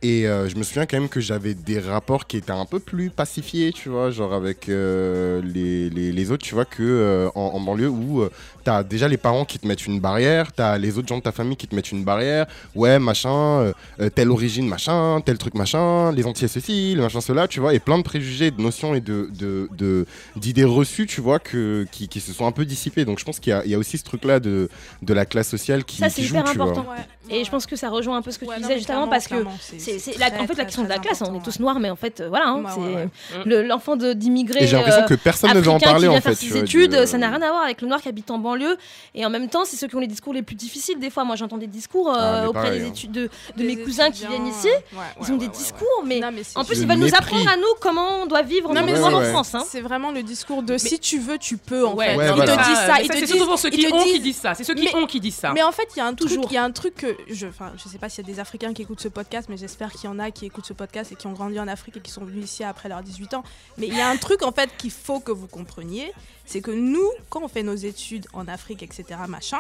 Et 0.07 0.27
euh, 0.27 0.49
je 0.49 0.55
me 0.57 0.63
souviens 0.63 0.87
quand 0.87 0.99
même 1.01 1.09
que 1.09 1.21
j'avais 1.21 1.55
des 1.55 1.81
rapports 1.81 2.27
qui 2.29 2.37
étaient 2.37 2.53
un 2.53 2.65
peu 2.65 2.79
plus 2.79 3.11
pacifiés, 3.11 3.73
tu 3.73 3.89
vois, 3.89 4.11
genre 4.13 4.33
avec 4.35 4.69
euh, 4.69 5.43
les, 5.43 5.91
les, 5.91 6.13
les 6.13 6.31
autres, 6.31 6.45
tu 6.47 6.55
vois, 6.55 6.65
que 6.65 6.83
euh, 6.83 7.29
en, 7.35 7.41
en 7.57 7.61
banlieue 7.61 7.89
où 7.89 8.25
t'as 8.63 8.83
déjà 8.85 9.09
les 9.09 9.17
parents 9.17 9.45
qui 9.45 9.59
te 9.59 9.67
mettent 9.67 9.87
une 9.87 9.99
barrière, 10.01 10.53
t'as 10.53 10.77
les 10.79 10.97
autres 10.99 11.09
gens 11.09 11.19
de 11.19 11.23
ta 11.23 11.33
famille 11.33 11.57
qui 11.57 11.67
te 11.67 11.75
mettent 11.75 11.91
une 11.93 12.05
barrière, 12.05 12.47
ouais, 12.75 12.99
machin, 12.99 13.73
telle 14.15 14.31
origine, 14.31 14.69
machin, 14.69 15.21
tel 15.25 15.39
truc, 15.39 15.55
machin, 15.55 16.13
les 16.13 16.25
entiers 16.27 16.49
ceci, 16.49 16.95
le 16.95 17.03
machin 17.03 17.21
cela, 17.21 17.49
tu 17.49 17.59
vois, 17.61 17.75
et 17.75 17.79
plein 17.81 17.99
de 17.99 18.03
préjugés, 18.03 18.51
de 18.51 18.61
notions 18.61 18.95
et 18.95 19.01
de 19.01 19.29
de- 19.39 19.69
de- 19.77 20.07
d'idées 20.37 20.65
reçues, 20.65 21.07
tu 21.07 21.21
vois, 21.21 21.39
que, 21.39 21.87
qui, 21.93 22.07
qui 22.09 22.21
se 22.21 22.33
sont 22.33 22.47
un 22.47 22.53
peu 22.53 22.65
dissipées. 22.65 23.05
Donc 23.05 23.19
je 23.19 23.25
pense 23.25 23.39
qu'il 23.41 23.51
y, 23.51 23.55
a- 23.55 23.65
il 23.65 23.71
y 23.71 23.75
a 23.75 23.79
aussi 23.79 23.99
ce 23.99 24.05
truc-là 24.05 24.41
de, 24.41 24.69
de 25.03 25.15
la 25.15 25.27
classe 25.27 25.49
sociale 25.49 25.85
qui, 25.85 25.99
Ça, 25.99 26.11
qui 26.11 26.25
joue, 26.25 26.37
hyper 26.37 26.51
tu 26.53 26.59
vois. 26.59 26.71
important. 26.71 26.87
Et 27.31 27.45
je 27.45 27.51
pense 27.51 27.66
que 27.66 27.77
ça 27.77 27.89
rejoint 27.89 28.16
un 28.16 28.22
peu 28.22 28.31
ce 28.31 28.39
que 28.39 28.45
Ouais, 28.45 28.57
tu 28.57 28.62
non, 28.62 28.66
disais 28.68 28.74
mais 28.74 28.79
juste 28.79 28.91
avant 28.91 29.09
parce 29.09 29.27
que 29.29 29.35
c'est- 29.61 30.18
la- 30.18 30.27
en 30.41 30.47
fait 30.47 30.55
la 30.57 30.64
question 30.64 30.85
de 30.85 30.89
la 30.89 30.99
classe. 30.99 31.22
On 31.22 31.35
est 31.35 31.43
tous 31.43 31.61
noirs, 31.61 31.79
mais 31.81 31.91
en 31.91 31.97
fait, 31.97 32.20
euh, 32.20 32.29
voilà, 32.29 32.49
hein, 32.49 32.62
c'est 32.72 32.81
ouais, 32.81 32.95
ouais. 32.95 33.09
le- 33.45 33.62
l'enfant 33.62 33.97
de- 33.97 34.12
d'immigrés. 34.12 34.64
Et 34.64 34.66
j'ai 34.66 34.77
l'impression 34.77 35.03
euh, 35.03 35.07
que 35.07 35.14
personne 35.14 35.53
ne 35.55 35.61
veut 35.61 35.70
en 35.70 35.79
parler 35.79 36.09
en 36.09 36.12
faire 36.20 36.22
fait. 36.22 36.35
ses 36.35 36.49
vois, 36.49 36.59
études, 36.61 36.93
de- 36.93 37.07
ça 37.07 37.18
n'a 37.18 37.29
rien 37.29 37.43
à 37.43 37.51
voir 37.51 37.62
avec 37.64 37.81
le 37.83 37.89
noir 37.89 38.01
qui 38.01 38.09
habite 38.09 38.31
en 38.31 38.39
banlieue. 38.39 38.77
Et 39.14 39.24
en 39.27 39.31
même 39.31 39.49
temps, 39.49 39.64
c'est 39.64 39.77
ceux 39.77 39.89
qui 39.89 39.97
ont 39.97 40.01
les 40.01 40.07
discours 40.07 40.33
les 40.33 40.43
plus 40.43 40.57
difficiles. 40.57 40.99
Des 40.99 41.11
fois, 41.11 41.24
moi, 41.24 41.37
j'entends 41.37 41.59
des 41.59 41.66
discours 41.66 42.09
euh, 42.11 42.14
Ah, 42.16 42.41
mais 42.43 42.47
auprès 42.49 42.62
pareil, 42.64 42.81
des 42.81 42.87
hein. 42.87 42.89
études 42.91 43.12
de, 43.12 43.22
de 43.22 43.29
Des 43.57 43.64
mes 43.64 43.77
cousins 43.83 44.11
qui 44.11 44.27
viennent 44.27 44.47
ici. 44.47 44.68
euh, 44.68 44.97
ouais, 44.99 45.05
Ils 45.22 45.33
ont 45.33 45.37
des 45.37 45.49
discours, 45.49 46.03
mais 46.05 46.20
Non, 46.20 46.29
en 46.55 46.64
plus, 46.64 46.77
Le 46.77 46.83
ils 46.83 46.89
veulent 46.89 46.99
nous 46.99 47.14
apprendre 47.14 47.49
à 47.51 47.57
nous 47.57 47.62
comment 47.81 48.22
on 48.22 48.27
doit 48.27 48.43
vivre 48.43 48.72
Non, 48.72 48.83
en. 48.83 49.22
France. 49.33 49.55
hein. 49.55 49.64
C'est 49.68 49.81
vraiment 49.81 50.12
le 50.12 50.22
discours 50.22 50.62
de 50.62 50.79
si 50.79 50.99
tu 50.99 51.18
veux, 51.18 51.39
tu 51.39 51.57
peux 51.57 51.87
en 51.87 51.97
fait. 51.97 52.14
Ils 52.14 52.18
te 52.18 52.68
disent 52.68 52.77
ça, 52.77 52.95
mais 52.99 53.05
ils 53.05 53.09
te 53.09 53.14
c'est 53.14 53.20
disent, 53.20 53.29
surtout 53.31 53.47
pour 53.47 53.59
ceux 53.59 53.70
qui 53.70 53.87
ont 53.93 54.03
qui 54.03 54.20
disent- 54.20 54.37
ça. 54.37 54.55
C'est 54.55 54.64
ceux 54.64 54.74
qui 54.74 54.85
Mais- 54.85 54.95
ont 54.97 55.07
qui 55.07 55.20
disent 55.20 55.37
ça. 55.37 55.53
Mais 55.53 55.62
en 55.62 55.72
fait, 55.72 55.89
il 55.95 55.99
y 55.99 56.03
a 56.03 56.07
un 56.07 56.14
truc, 56.14 56.29
Toujours. 56.29 56.47
il 56.51 56.55
y 56.55 56.57
a 56.57 56.64
un 56.64 56.70
truc 56.70 56.95
que 56.97 57.16
je, 57.29 57.47
enfin, 57.47 57.73
je 57.77 57.89
sais 57.89 57.99
pas 57.99 58.09
s'il 58.09 58.27
y 58.27 58.31
a 58.31 58.33
des 58.35 58.41
Africains 58.41 58.73
qui 58.75 58.83
écoutent 58.83 59.01
ce 59.01 59.09
podcast, 59.09 59.49
mais 59.49 59.57
j'espère 59.57 59.93
qu'il 59.93 60.05
y 60.05 60.09
en 60.12 60.19
a 60.19 60.31
qui 60.31 60.47
écoutent 60.47 60.67
ce 60.67 60.73
podcast 60.73 61.12
et 61.12 61.14
qui 61.17 61.27
ont 61.27 61.33
grandi 61.33 61.59
en 61.61 61.69
Afrique 61.69 61.97
et 61.97 62.01
qui 62.01 62.11
sont 62.11 62.25
venus 62.25 62.45
ici 62.45 62.64
après 62.64 62.89
leurs 62.89 63.03
18 63.03 63.35
ans. 63.35 63.45
Mais 63.79 63.87
il 63.89 63.95
y 63.97 64.01
a 64.01 64.09
un 64.09 64.17
truc 64.17 64.43
en 64.43 64.53
fait 64.53 64.71
qu'il 64.77 64.91
faut 64.91 65.21
que 65.21 65.33
vous 65.33 65.47
compreniez, 65.47 66.12
c'est 66.45 66.61
que 66.61 66.71
nous, 66.71 67.09
quand 67.31 67.43
on 67.43 67.49
fait 67.49 67.62
nos 67.62 67.75
études 67.75 68.27
en 68.33 68.49
Afrique, 68.49 68.83
etc., 68.83 69.05
machin. 69.29 69.59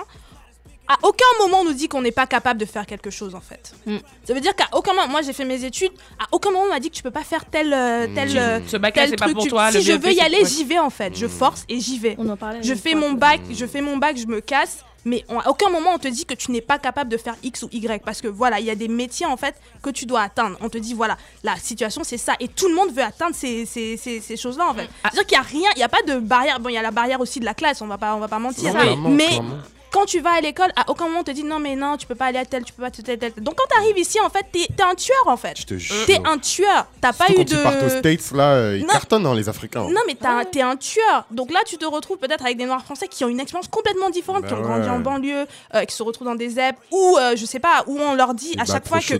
À 0.88 0.96
aucun 1.02 1.24
moment 1.40 1.62
on 1.62 1.64
nous 1.64 1.72
dit 1.72 1.88
qu'on 1.88 2.00
n'est 2.00 2.12
pas 2.12 2.28
capable 2.28 2.60
de 2.60 2.64
faire 2.64 2.86
quelque 2.86 3.10
chose 3.10 3.34
en 3.34 3.40
fait. 3.40 3.74
Mm. 3.86 3.96
Ça 4.22 4.34
veut 4.34 4.40
dire 4.40 4.54
qu'à 4.54 4.68
aucun 4.72 4.92
moment, 4.92 5.08
moi 5.08 5.20
j'ai 5.20 5.32
fait 5.32 5.44
mes 5.44 5.64
études, 5.64 5.90
à 6.20 6.26
aucun 6.30 6.52
moment 6.52 6.66
on 6.66 6.68
m'a 6.68 6.78
dit 6.78 6.90
que 6.90 6.94
tu 6.94 7.02
peux 7.02 7.10
pas 7.10 7.24
faire 7.24 7.44
tel 7.44 7.72
euh, 7.72 8.06
tel 8.14 8.28
Mm. 8.32 8.36
euh, 8.36 8.60
Ce 8.68 8.76
bac-là, 8.76 9.02
tel 9.02 9.10
c'est 9.10 9.16
pas 9.16 9.24
truc. 9.24 9.34
pour 9.34 9.42
Tu- 9.44 9.50
toi. 9.50 9.72
si 9.72 9.82
je 9.82 9.92
veux 9.94 10.12
y 10.12 10.20
aller, 10.20 10.44
j'y 10.44 10.62
vais 10.62 10.78
en 10.78 10.90
fait. 10.90 11.16
Je 11.16 11.26
Mm. 11.26 11.28
force 11.28 11.64
et 11.68 11.80
j'y 11.80 11.98
vais. 11.98 12.14
On 12.18 12.28
en 12.28 12.36
parlait. 12.36 12.62
Je 12.62 12.72
fais 12.74 12.94
mon 12.94 13.14
bac, 13.14 13.40
je 13.50 13.66
fais 13.66 13.80
mon 13.80 13.96
bac, 13.96 14.16
je 14.16 14.26
me 14.28 14.40
casse, 14.40 14.84
mais 15.06 15.24
on- 15.30 15.38
à 15.38 15.48
aucun 15.48 15.70
moment 15.70 15.90
on 15.94 15.98
te 15.98 16.08
dit 16.08 16.26
que 16.26 16.34
tu 16.34 16.50
n'es 16.52 16.60
pas 16.60 16.78
capable 16.78 17.08
de 17.10 17.16
faire 17.16 17.34
X 17.42 17.62
ou 17.62 17.68
Y 17.72 18.02
parce 18.04 18.20
que 18.20 18.28
voilà, 18.28 18.60
il 18.60 18.66
y 18.66 18.70
a 18.70 18.74
des 18.74 18.88
métiers 18.88 19.24
en 19.24 19.38
fait 19.38 19.54
que 19.82 19.88
tu 19.90 20.04
dois 20.04 20.20
atteindre. 20.20 20.58
On 20.60 20.68
te 20.68 20.76
dit 20.76 20.92
voilà, 20.92 21.16
la 21.42 21.56
situation 21.56 22.02
c'est 22.04 22.18
ça 22.18 22.34
et 22.40 22.48
tout 22.48 22.68
le 22.68 22.74
monde 22.74 22.90
veut 22.92 23.02
atteindre 23.02 23.34
ces, 23.34 23.64
ces, 23.64 23.96
ces, 23.96 24.20
ces 24.20 24.36
choses-là 24.36 24.68
en 24.68 24.74
fait. 24.74 24.88
C'est-à-dire 25.02 25.26
qu'il 25.26 25.38
n'y 25.38 25.44
a 25.44 25.46
rien, 25.48 25.70
il 25.76 25.78
n'y 25.78 25.84
a 25.84 25.88
pas 25.88 26.02
de 26.02 26.18
barrière. 26.18 26.60
Bon, 26.60 26.68
il 26.68 26.74
y 26.74 26.78
a 26.78 26.82
la 26.82 26.90
barrière 26.90 27.20
aussi 27.20 27.40
de 27.40 27.44
la 27.46 27.54
classe, 27.54 27.80
on 27.80 27.86
va 27.86 27.96
pas, 27.96 28.14
on 28.14 28.18
va 28.18 28.28
pas 28.28 28.38
mentir. 28.38 28.72
Mais 29.10 29.26
clairement. 29.28 29.56
Quand 29.92 30.04
tu 30.06 30.20
vas 30.20 30.34
à 30.34 30.40
l'école, 30.40 30.70
à 30.76 30.90
aucun 30.90 31.04
moment 31.06 31.20
on 31.20 31.24
te 31.24 31.30
dit 31.30 31.44
non 31.44 31.58
mais 31.58 31.76
non, 31.76 31.96
tu 31.96 32.06
peux 32.06 32.14
pas 32.14 32.26
aller 32.26 32.38
à 32.38 32.44
tel, 32.44 32.64
tu 32.64 32.72
peux 32.72 32.82
pas 32.82 32.90
tel, 32.90 33.04
tel, 33.04 33.18
tel. 33.18 33.32
Donc 33.42 33.54
quand 33.56 33.64
tu 33.70 33.76
arrives 33.78 33.98
ici 33.98 34.18
en 34.20 34.28
fait, 34.30 34.44
t'es 34.52 34.60
es 34.76 34.82
un 34.82 34.94
tueur 34.94 35.22
en 35.26 35.36
fait. 35.36 35.58
Je 35.58 35.64
te 35.66 35.76
jure. 35.78 36.06
T'es 36.06 36.20
un 36.24 36.38
tueur. 36.38 36.86
T'as 37.00 37.12
pas 37.12 37.30
eu 37.30 37.34
quand 37.34 37.50
ils 37.50 37.62
partent 37.62 37.82
aux 37.82 37.84
de 37.86 37.98
States, 37.98 38.32
là, 38.32 38.52
euh, 38.54 38.76
ils 38.78 38.82
Non. 38.86 38.92
cartonnent, 38.92 39.26
hein, 39.26 39.34
les 39.34 39.48
Africains. 39.48 39.84
non, 39.88 40.00
mais 40.06 40.14
t'as- 40.14 40.44
t'es 40.44 40.62
un 40.62 40.76
tueur. 40.76 41.24
Donc 41.30 41.50
là, 41.52 41.60
tu 41.66 41.76
te 41.78 41.84
retrouves 41.84 42.18
peut-être 42.18 42.44
avec 42.44 42.56
des 42.58 42.66
Noirs 42.66 42.84
français 42.84 43.08
qui 43.08 43.24
ont 43.24 43.28
une 43.28 43.40
expérience 43.40 43.68
complètement 43.68 44.10
différente, 44.10 44.42
Bah 44.42 44.48
qui 44.48 44.54
ont 44.54 44.60
grandi 44.62 44.88
ouais. 44.88 44.94
en 44.94 44.98
banlieue, 45.00 45.46
euh, 45.74 45.84
qui 45.84 45.94
se 45.94 46.02
retrouvent 46.02 46.26
dans 46.26 46.34
des 46.34 46.48
ZEP, 46.50 46.76
ou 46.90 47.16
euh, 47.18 47.34
je 47.36 47.44
sais 47.46 47.60
pas, 47.60 47.84
où 47.86 47.98
on 47.98 48.14
leur 48.14 48.34
dit 48.34 48.54
à 48.58 48.64
chaque 48.64 48.86
fois 48.88 49.00
que 49.00 49.14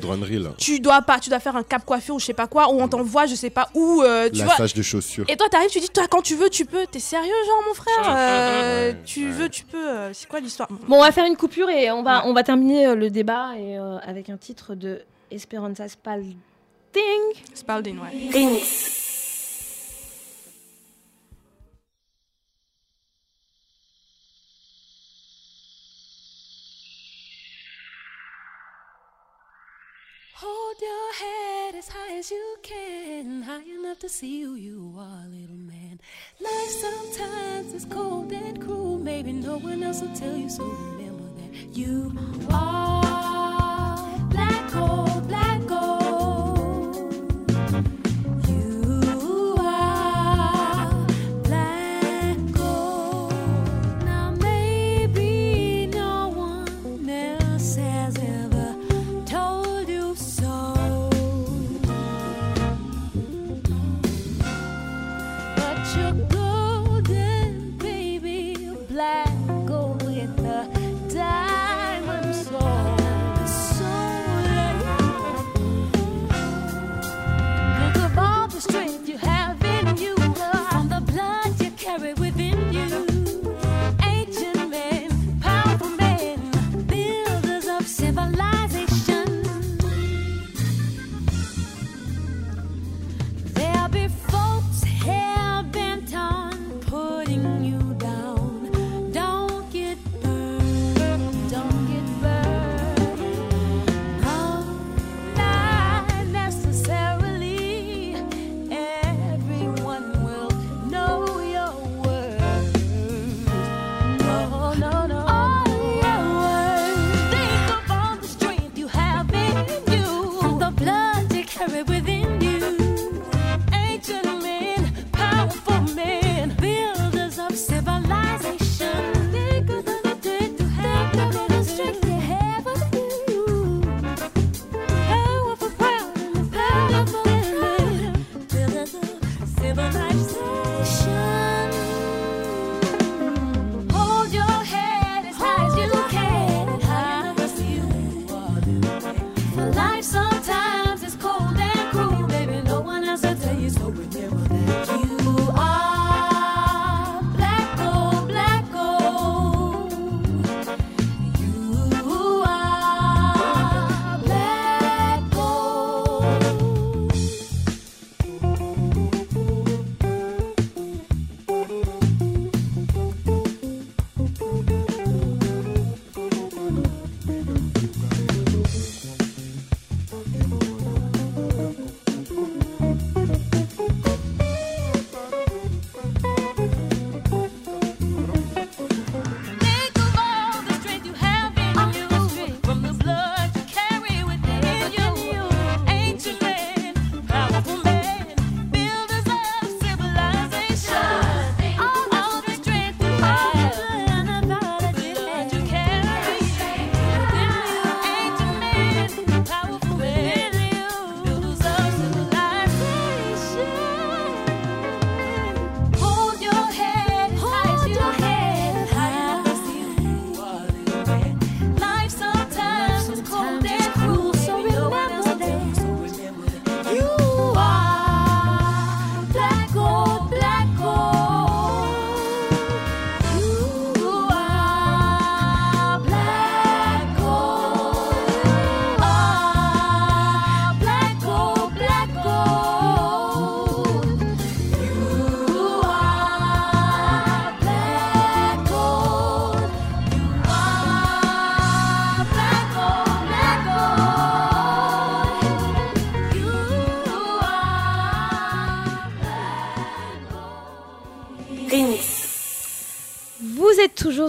tu 0.59 0.81
dois 0.81 1.03
pas, 1.03 1.19
tu 1.19 1.31
dois 1.31 1.41
faire 1.41 1.57
un 1.57 1.63
cap 1.63 1.85
coiffure 1.85 2.15
ou 2.17 2.21
je 2.21 2.27
sais 2.27 2.35
pas 2.35 2.47
quoi, 2.47 2.73
ou 2.73 2.81
on 2.81 2.89
t'envoie, 2.89 3.27
je 3.27 3.35
sais 3.35 3.51
pas 3.51 3.69
où, 3.75 4.03
euh, 4.03 4.29
tu 4.31 4.43
vois. 4.43 4.57
De 4.67 4.83
chaussures. 4.83 5.25
Et 5.29 5.37
toi, 5.37 5.49
t'arrives, 5.49 5.71
tu 5.71 5.81
dis, 5.81 5.89
toi, 5.89 6.07
quand 6.11 6.21
tu 6.23 6.35
veux, 6.35 6.51
tu 6.51 6.65
peux. 6.67 6.87
T'es 6.91 6.99
sérieux, 6.99 7.33
genre, 7.47 7.63
mon 7.69 7.75
frère? 7.75 8.15
Euh, 8.17 8.91
Ouais, 8.93 8.97
Tu 9.07 9.25
ouais. 9.27 9.31
veux, 9.31 9.49
tu 9.49 9.65
peux. 9.65 10.13
C'est 10.13 10.29
quoi 10.29 10.41
l'histoire? 10.41 10.56
Bon, 10.89 10.97
on 10.97 11.01
va 11.01 11.13
faire 11.13 11.27
une 11.27 11.37
coupure 11.37 11.69
et 11.71 11.91
on 11.91 12.03
va, 12.03 12.27
on 12.27 12.33
va 12.33 12.43
terminer 12.43 12.87
euh, 12.87 12.95
le 12.95 13.11
débat 13.11 13.51
et, 13.57 13.79
euh, 13.79 13.99
avec 13.99 14.31
un 14.31 14.37
titre 14.37 14.75
de 14.75 15.03
Esperanza 15.31 15.89
Spalding. 15.89 16.37
Spalding, 17.55 17.99
ouais. 17.99 18.91
Your 30.87 31.13
head 31.15 31.75
as 31.75 31.89
high 31.89 32.17
as 32.17 32.31
you 32.31 32.57
can, 32.63 33.43
high 33.43 33.69
enough 33.79 33.99
to 34.01 34.09
see 34.09 34.43
who 34.43 34.55
you 34.55 34.95
are, 34.97 35.25
little 35.29 35.57
man. 35.57 35.99
Life 36.41 36.75
sometimes 36.87 37.75
is 37.75 37.87
cold 37.87 38.33
and 38.33 38.61
cruel, 38.63 38.99
maybe 38.99 39.33
no 39.33 39.59
one 39.59 39.83
else 39.83 40.01
will 40.01 40.15
tell 40.15 40.37
you, 40.37 40.49
so 40.49 40.65
remember 40.65 41.29
that 41.41 41.77
you 41.77 42.13
are 42.51 43.16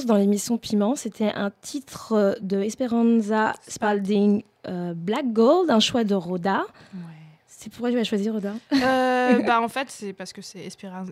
dans 0.06 0.16
l'émission 0.16 0.58
Piment. 0.58 0.96
C'était 0.96 1.32
un 1.34 1.52
titre 1.62 2.14
euh, 2.14 2.34
de 2.42 2.62
Esperanza 2.62 3.54
Spalding, 3.68 4.44
euh, 4.68 4.94
Black 4.96 5.32
Gold, 5.34 5.70
un 5.70 5.80
choix 5.80 6.04
de 6.04 6.16
Roda. 6.16 6.66
C'est 7.46 7.72
pourquoi 7.72 7.90
tu 7.90 7.98
as 7.98 8.04
choisi 8.04 8.30
Roda? 8.30 8.54
Euh, 8.72 9.40
bah, 9.46 9.62
en 9.62 9.68
fait, 9.68 9.90
c'est 9.90 10.14
parce 10.14 10.32
que 10.32 10.42
c'est 10.42 10.60
Esperanza. 10.60 11.12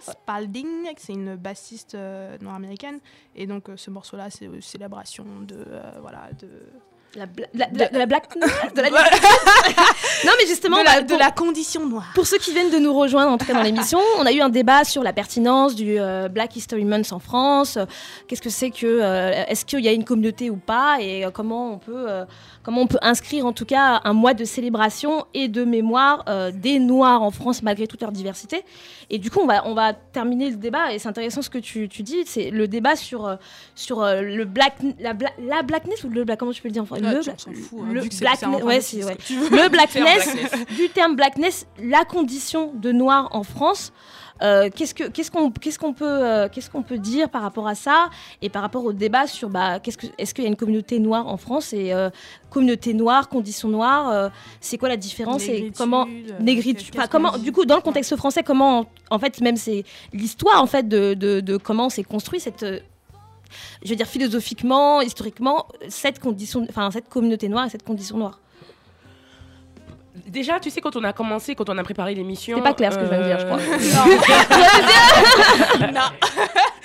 Spalding, 0.00 0.86
c'est 0.96 1.12
une 1.12 1.36
bassiste 1.36 1.94
euh, 1.94 2.38
nord-américaine. 2.40 3.00
Et 3.34 3.46
donc, 3.46 3.64
ce 3.76 3.90
morceau-là, 3.90 4.30
c'est 4.30 4.46
une 4.46 4.62
célébration 4.62 5.24
de. 5.46 5.66
voilà, 6.00 6.30
de. 6.40 6.48
La, 7.16 7.24
bla- 7.26 7.46
la- 7.54 7.66
de 7.66 7.78
la- 7.78 7.88
de 7.88 7.98
la 7.98 8.06
black 8.06 8.24
de 8.76 8.80
la- 8.82 8.90
non 8.90 10.32
mais 10.38 10.46
justement 10.46 10.78
de 10.80 10.84
la, 10.84 10.96
bah, 10.96 11.02
de 11.02 11.14
la 11.16 11.30
condition 11.30 11.86
noire. 11.86 12.12
Pour 12.14 12.26
ceux 12.26 12.38
qui 12.38 12.52
viennent 12.52 12.70
de 12.70 12.78
nous 12.78 12.92
rejoindre, 12.96 13.30
en 13.32 13.38
tout 13.38 13.46
cas 13.46 13.54
dans 13.54 13.62
l'émission, 13.62 13.98
on 14.18 14.26
a 14.26 14.32
eu 14.32 14.40
un 14.40 14.48
débat 14.48 14.84
sur 14.84 15.02
la 15.02 15.12
pertinence 15.12 15.74
du 15.74 15.98
euh, 15.98 16.28
Black 16.28 16.54
History 16.56 16.84
Month 16.84 17.12
en 17.12 17.18
France. 17.18 17.78
Qu'est-ce 18.28 18.42
que 18.42 18.50
c'est 18.50 18.70
que, 18.70 18.86
euh, 18.86 19.44
est-ce 19.48 19.64
qu'il 19.64 19.80
y 19.80 19.88
a 19.88 19.92
une 19.92 20.04
communauté 20.04 20.50
ou 20.50 20.56
pas, 20.56 20.98
et 21.00 21.24
euh, 21.24 21.30
comment 21.30 21.72
on 21.72 21.78
peut, 21.78 22.06
comment 22.66 22.82
on 22.82 22.86
peut 22.88 22.98
inscrire 23.00 23.46
en 23.46 23.52
tout 23.52 23.64
cas 23.64 24.00
un 24.02 24.12
mois 24.12 24.34
de 24.34 24.44
célébration 24.44 25.24
et 25.34 25.46
de 25.46 25.64
mémoire 25.64 26.24
euh, 26.28 26.50
des 26.50 26.80
Noirs 26.80 27.22
en 27.22 27.30
France 27.30 27.62
malgré 27.62 27.86
toute 27.86 28.00
leur 28.02 28.10
diversité. 28.10 28.64
Et 29.08 29.18
du 29.18 29.30
coup, 29.30 29.38
on 29.40 29.46
va, 29.46 29.64
on 29.68 29.72
va 29.74 29.92
terminer 29.92 30.50
le 30.50 30.56
débat. 30.56 30.92
Et 30.92 30.98
c'est 30.98 31.08
intéressant 31.08 31.42
ce 31.42 31.48
que 31.48 31.58
tu, 31.58 31.88
tu 31.88 32.02
dis, 32.02 32.24
c'est 32.26 32.50
le 32.50 32.66
débat 32.66 32.96
sur 32.96 33.24
euh, 33.24 33.36
sur 33.76 34.02
euh, 34.02 34.20
le 34.20 34.44
black, 34.44 34.74
la, 34.98 35.12
bla- 35.12 35.30
la 35.38 35.62
blackness 35.62 36.02
ou 36.02 36.08
le 36.08 36.24
black, 36.24 36.40
comment 36.40 36.50
tu 36.50 36.60
peux 36.60 36.66
le 36.68 36.72
dire 36.72 36.82
en 36.82 36.86
français 36.86 37.02
Ah, 37.06 37.12
le, 37.12 37.20
bla- 37.22 37.32
hein, 37.32 37.92
le 37.92 38.00
vu 38.00 38.08
que 38.08 38.14
c'est- 38.14 38.20
black, 38.24 38.36
c'est 38.40 38.46
en 38.46 38.50
ouais, 38.50 38.56
informatique, 38.56 38.82
c'est- 38.82 39.02
ce 39.02 39.06
ouais. 39.06 39.14
que 39.16 39.22
tu 39.22 39.34
veux. 39.38 39.62
le 39.62 39.68
blackness, 39.68 40.34
blackness. 40.34 40.76
du 40.76 40.88
terme 40.88 41.14
blackness, 41.14 41.66
la 41.80 42.04
condition 42.04 42.72
de 42.74 42.90
noir 42.90 43.28
en 43.30 43.44
France. 43.44 43.92
Euh, 44.42 44.68
qu'est-ce 44.74 44.94
peut 44.94 45.04
euh, 46.04 46.48
qu'est-ce 46.50 46.68
qu'on 46.70 46.82
peut 46.82 46.98
dire 46.98 47.30
par 47.30 47.40
rapport 47.42 47.66
à 47.66 47.74
ça 47.74 48.10
et 48.42 48.50
par 48.50 48.60
rapport 48.60 48.84
au 48.84 48.92
débat 48.92 49.26
sur 49.26 49.48
bah 49.48 49.78
est-ce 50.18 50.34
qu'il 50.34 50.44
y 50.44 50.46
a 50.46 50.50
une 50.50 50.56
communauté 50.56 50.98
noire 50.98 51.26
en 51.26 51.38
France 51.38 51.72
et 51.72 51.94
euh, 51.94 52.10
communauté 52.50 52.92
noire 52.92 53.30
condition 53.30 53.68
noire 53.68 54.30
c'est 54.60 54.76
quoi 54.76 54.90
la 54.90 54.98
différence 54.98 55.44
et 55.48 55.72
comment 55.76 56.06
négritude 56.40 56.94
comment 57.10 57.38
du 57.38 57.50
coup 57.50 57.64
dans 57.64 57.76
le 57.76 57.82
contexte 57.82 58.14
français 58.16 58.42
comment 58.42 58.86
en 59.10 59.18
fait 59.18 59.40
même 59.40 59.56
c'est 59.56 59.84
l'histoire 60.12 60.62
en 60.62 60.66
fait 60.66 60.86
de, 60.86 61.14
de, 61.14 61.40
de 61.40 61.56
comment 61.56 61.88
s'est 61.88 62.04
construit 62.04 62.40
cette 62.40 62.64
je 63.82 63.88
veux 63.88 63.96
dire 63.96 64.06
philosophiquement 64.06 65.00
historiquement 65.00 65.66
cette 65.88 66.20
condition 66.20 66.66
enfin 66.68 66.90
cette 66.90 67.08
communauté 67.08 67.48
noire 67.48 67.66
et 67.66 67.70
cette 67.70 67.84
condition 67.84 68.18
noire 68.18 68.40
Déjà, 70.26 70.58
tu 70.60 70.70
sais, 70.70 70.80
quand 70.80 70.96
on 70.96 71.04
a 71.04 71.12
commencé, 71.12 71.54
quand 71.54 71.68
on 71.70 71.78
a 71.78 71.82
préparé 71.84 72.14
l'émission. 72.14 72.56
C'était 72.56 72.68
pas 72.68 72.74
clair 72.74 72.92
ce 72.92 72.98
que 72.98 73.04
je 73.04 73.10
viens 73.10 73.20
de 73.20 73.24
dire, 73.26 73.38
je 73.38 73.44
crois. 73.46 73.58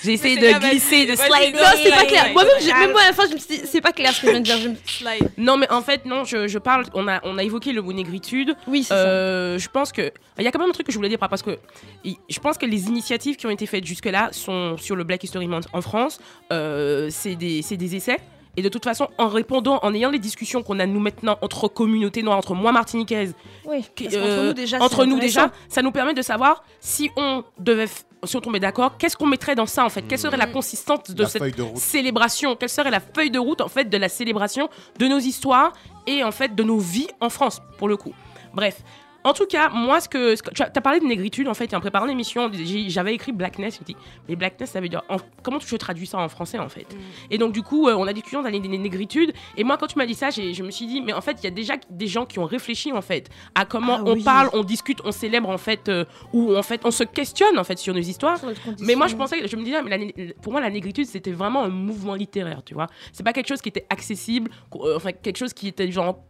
J'ai 0.03 0.13
essayé 0.13 0.35
Mais 0.35 0.53
c'est 0.53 0.59
de 0.59 0.69
glisser, 0.69 1.05
de 1.05 1.13
vas-y. 1.15 1.43
slider. 1.43 1.57
non 1.59 1.65
c'est 1.83 1.89
pas 1.91 2.05
clair 2.05 2.29
moi-même 2.33 2.53
j'ai- 2.59 2.73
même 2.73 2.91
moi 2.91 3.01
à 3.01 3.07
la 3.07 3.13
fin 3.13 3.27
je 3.27 3.33
me 3.33 3.37
suis 3.39 3.57
dit 3.59 3.61
c'est 3.65 3.81
pas 3.81 3.91
clair 3.91 4.11
ce 4.11 4.21
que 4.21 4.27
je 4.27 4.31
viens 4.31 4.39
de 4.39 4.45
dire 4.45 4.57
Je 4.57 4.69
me- 4.69 4.75
Slide. 4.85 5.29
Non, 5.37 5.57
mais 5.57 5.69
en 5.71 5.81
fait, 5.81 6.05
non, 6.05 6.23
je, 6.23 6.47
je 6.47 6.57
parle. 6.57 6.85
On 6.95 7.07
a, 7.07 7.19
on 7.23 7.37
a 7.37 7.43
évoqué 7.43 7.71
le 7.71 7.81
mot 7.83 7.93
négritude. 7.93 8.55
oui 8.67 8.83
c'est 8.83 8.93
Euh, 8.95 9.59
je 9.59 9.69
pense 9.69 9.91
que 9.91 10.11
il 10.39 10.43
y 10.43 10.47
a 10.47 10.51
quand 10.51 10.59
même 10.59 10.69
un 10.69 10.73
truc 10.73 10.87
que 10.87 10.91
je 10.91 10.97
voulais 10.97 11.09
dire 11.09 11.19
par- 11.19 11.29
parce 11.29 11.43
que 11.43 11.59
je 12.03 12.39
pense 12.39 12.57
que 12.57 12.65
les 12.65 12.87
initiatives 12.87 13.35
qui 13.35 13.45
ont 13.45 13.51
été 13.51 13.67
faites 13.67 13.85
jusque-là 13.85 14.29
sont 14.31 14.75
sur 14.77 14.95
le 14.95 15.03
Black 15.03 15.23
History 15.23 15.47
Month 15.47 15.67
en 15.71 15.81
France. 15.81 16.19
euh, 16.51 17.09
c'est 17.11 17.35
des, 17.35 17.61
c'est 17.61 17.77
des 17.77 17.95
essais. 17.95 18.17
Et 18.57 18.61
de 18.61 18.69
toute 18.69 18.83
façon, 18.83 19.07
en 19.17 19.27
répondant, 19.29 19.79
en 19.81 19.93
ayant 19.93 20.09
les 20.09 20.19
discussions 20.19 20.61
qu'on 20.61 20.79
a 20.79 20.85
nous 20.85 20.99
maintenant 20.99 21.37
entre 21.41 21.67
communautés 21.69 22.21
noires, 22.21 22.37
entre 22.37 22.53
moi 22.53 22.71
martiniquaise, 22.71 23.33
oui 23.65 23.85
euh, 24.13 24.47
nous 24.47 24.53
déjà 24.53 24.77
entre 24.81 25.05
nous 25.05 25.19
déjà, 25.19 25.51
ça 25.69 25.81
nous 25.81 25.91
permet 25.91 26.13
de 26.13 26.21
savoir 26.21 26.63
si 26.81 27.09
on 27.15 27.45
devait, 27.59 27.87
si 28.25 28.35
on 28.35 28.41
tombait 28.41 28.59
d'accord, 28.59 28.97
qu'est-ce 28.97 29.15
qu'on 29.15 29.27
mettrait 29.27 29.55
dans 29.55 29.65
ça 29.65 29.85
en 29.85 29.89
fait, 29.89 30.01
quelle 30.01 30.19
serait 30.19 30.35
la 30.37 30.47
consistance 30.47 31.11
de 31.11 31.23
La 31.23 31.29
cette 31.29 31.57
de 31.57 31.65
célébration, 31.75 32.57
quelle 32.57 32.69
serait 32.69 32.91
la 32.91 32.99
feuille 32.99 33.31
de 33.31 33.39
route 33.39 33.61
en 33.61 33.69
fait 33.69 33.85
de 33.85 33.97
la 33.97 34.09
célébration 34.09 34.69
de 34.99 35.07
nos 35.07 35.19
histoires 35.19 35.71
et 36.05 36.23
en 36.23 36.31
fait 36.31 36.53
de 36.53 36.63
nos 36.63 36.79
vies 36.79 37.07
en 37.21 37.29
France 37.29 37.61
pour 37.77 37.87
le 37.87 37.95
coup? 37.95 38.13
Bref. 38.53 38.81
En 39.23 39.33
tout 39.33 39.45
cas, 39.45 39.69
moi, 39.69 39.99
ce 40.01 40.09
que, 40.09 40.35
ce 40.35 40.41
que- 40.41 40.51
tu 40.51 40.63
as, 40.63 40.69
parlé 40.81 40.99
de 40.99 41.05
négritude, 41.05 41.47
en 41.47 41.53
fait, 41.53 41.71
et 41.71 41.75
en 41.75 41.79
préparant 41.79 42.05
l'émission, 42.05 42.49
j'avais 42.87 43.13
écrit 43.13 43.31
blackness, 43.31 43.75
je 43.75 43.79
me 43.81 43.85
dis, 43.85 43.95
mais 44.27 44.35
blackness, 44.35 44.71
ça 44.71 44.81
veut 44.81 44.89
dire, 44.89 45.03
en- 45.09 45.17
comment 45.43 45.59
tu 45.59 45.77
traduis 45.77 46.07
ça 46.07 46.17
en 46.17 46.27
français, 46.27 46.57
en 46.57 46.69
fait? 46.69 46.87
Et 47.29 47.37
donc, 47.37 47.53
du 47.53 47.61
coup, 47.61 47.87
euh, 47.87 47.93
on 47.95 48.07
a 48.07 48.13
discuté, 48.13 48.37
a 48.37 48.49
des 48.49 48.59
négritudes, 48.59 49.31
et 49.57 49.63
moi, 49.63 49.77
quand 49.77 49.87
tu 49.87 49.97
m'as 49.97 50.05
dit 50.07 50.15
ça, 50.15 50.29
je 50.31 50.63
me 50.63 50.71
suis 50.71 50.87
dit, 50.87 51.01
mais 51.01 51.13
en 51.13 51.21
fait, 51.21 51.37
il 51.39 51.43
y 51.43 51.47
a 51.47 51.51
déjà 51.51 51.75
des 51.89 52.07
gens 52.07 52.25
qui 52.25 52.39
ont 52.39 52.45
réfléchi, 52.45 52.91
en 52.91 53.01
fait, 53.01 53.29
à 53.53 53.65
comment 53.65 53.97
Ah 53.99 54.03
on 54.05 54.13
oui. 54.13 54.23
parle, 54.23 54.49
on 54.53 54.63
discute, 54.63 54.99
on 55.05 55.11
célèbre, 55.11 55.49
en 55.49 55.57
fait, 55.59 55.87
euh, 55.89 56.05
ou 56.33 56.55
en 56.55 56.63
fait, 56.63 56.81
on 56.83 56.91
se 56.91 57.03
questionne, 57.03 57.59
en 57.59 57.63
fait, 57.63 57.77
sur 57.77 57.93
nos 57.93 57.99
histoires. 58.01 58.39
Sur. 58.39 58.49
Mais 58.79 58.95
moi, 58.95 59.07
je 59.07 59.15
pensais, 59.15 59.47
je 59.47 59.55
me 59.55 59.63
disais, 59.63 59.81
mais 59.83 59.97
la 59.97 60.33
pour 60.41 60.51
moi, 60.51 60.61
la 60.61 60.69
négritude, 60.69 61.05
c'était 61.05 61.31
vraiment 61.31 61.63
un 61.63 61.69
mouvement 61.69 62.15
littéraire, 62.15 62.61
tu 62.65 62.73
vois. 62.73 62.87
C'est 63.13 63.23
pas 63.23 63.33
quelque 63.33 63.47
chose 63.47 63.61
qui 63.61 63.69
était 63.69 63.85
accessible, 63.89 64.49
euh, 64.75 64.95
enfin, 64.95 65.11
quelque 65.11 65.37
chose 65.37 65.53
qui 65.53 65.67
était 65.67 65.91
genre. 65.91 66.23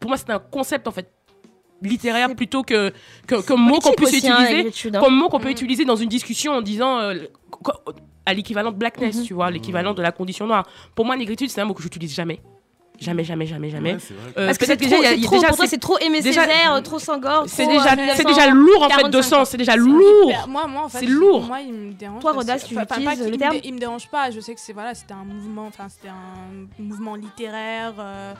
Pour 0.00 0.10
moi, 0.10 0.16
c'était 0.16 0.32
un 0.32 0.38
concept, 0.38 0.86
en 0.86 0.92
fait, 0.92 1.10
littéraire 1.82 2.34
plutôt 2.34 2.62
que, 2.62 2.92
que, 3.26 3.40
que 3.42 3.52
mot 3.54 3.78
qu'on 3.78 3.92
Politique 3.92 3.96
puisse 3.96 4.24
aussi, 4.24 4.28
hein, 4.28 4.44
utiliser. 4.64 4.96
hein. 4.96 5.00
Comme 5.00 5.14
mot 5.16 5.28
qu'on 5.28 5.40
peut 5.40 5.50
utiliser 5.50 5.84
dans 5.84 5.96
une 5.96 6.08
discussion 6.08 6.52
en 6.52 6.62
disant. 6.62 6.98
euh, 7.00 7.14
à 8.26 8.34
l'équivalent 8.34 8.72
de 8.72 8.76
blackness, 8.76 9.16
Mhm. 9.16 9.24
tu 9.24 9.32
vois, 9.32 9.50
l'équivalent 9.50 9.94
de 9.94 10.02
la 10.02 10.12
condition 10.12 10.46
noire. 10.46 10.66
Pour 10.94 11.06
moi, 11.06 11.16
négritude, 11.16 11.48
c'est 11.48 11.62
un 11.62 11.64
mot 11.64 11.72
que 11.72 11.82
j'utilise 11.82 12.14
jamais. 12.14 12.40
Jamais, 13.00 13.22
jamais, 13.24 13.46
jamais, 13.46 13.70
jamais. 13.70 13.92
Ouais, 13.94 13.98
c'est 14.00 14.14
vrai. 14.14 14.32
Euh, 14.38 14.46
parce 14.46 14.58
que 14.58 14.66
c'est 14.66 14.76
trop, 14.76 14.88
déjà, 14.88 15.08
c'est 15.10 15.20
pour 15.20 15.30
toi 15.40 15.52
c'est- 15.58 15.66
c'est 15.68 15.78
trop 15.78 15.98
Aimé 15.98 16.20
déjà- 16.20 16.42
Césaire, 16.46 16.82
trop 16.82 16.98
Sangor, 16.98 17.44
c'est 17.46 17.62
trop, 17.62 17.72
déjà, 17.72 17.84
euh, 17.84 17.88
c'est 17.90 17.96
1945. 18.24 18.26
déjà 18.28 18.50
lourd 18.50 18.82
en 18.82 18.88
fait 18.88 19.08
de 19.08 19.22
sens, 19.22 19.50
c'est 19.50 19.56
déjà 19.56 19.76
lourd. 19.76 20.32
Moi, 20.48 20.66
moi, 20.66 20.82
en 20.84 20.88
fait, 20.88 20.98
C'est 21.00 21.06
lourd. 21.06 21.42
Moi, 21.46 21.60
il 21.60 21.72
me 21.72 21.92
dérange. 21.92 22.20
Toi, 22.20 22.32
Rodas, 22.32 22.58
tu 22.58 22.74
utilises 22.74 23.20
le 23.24 23.30
me 23.30 23.36
terme 23.36 23.56
Il 23.62 23.74
me 23.74 23.78
dérange 23.78 24.08
pas. 24.08 24.30
Je 24.30 24.40
sais 24.40 24.54
que 24.54 24.60
c'est 24.60 24.72
voilà, 24.72 24.94
c'était 24.94 25.14
un 25.14 25.24
mouvement, 25.24 25.66
enfin, 25.66 25.86
c'était 25.88 26.08
un 26.08 26.82
mouvement 26.82 27.14
littéraire, 27.14 27.94
euh, 27.98 28.34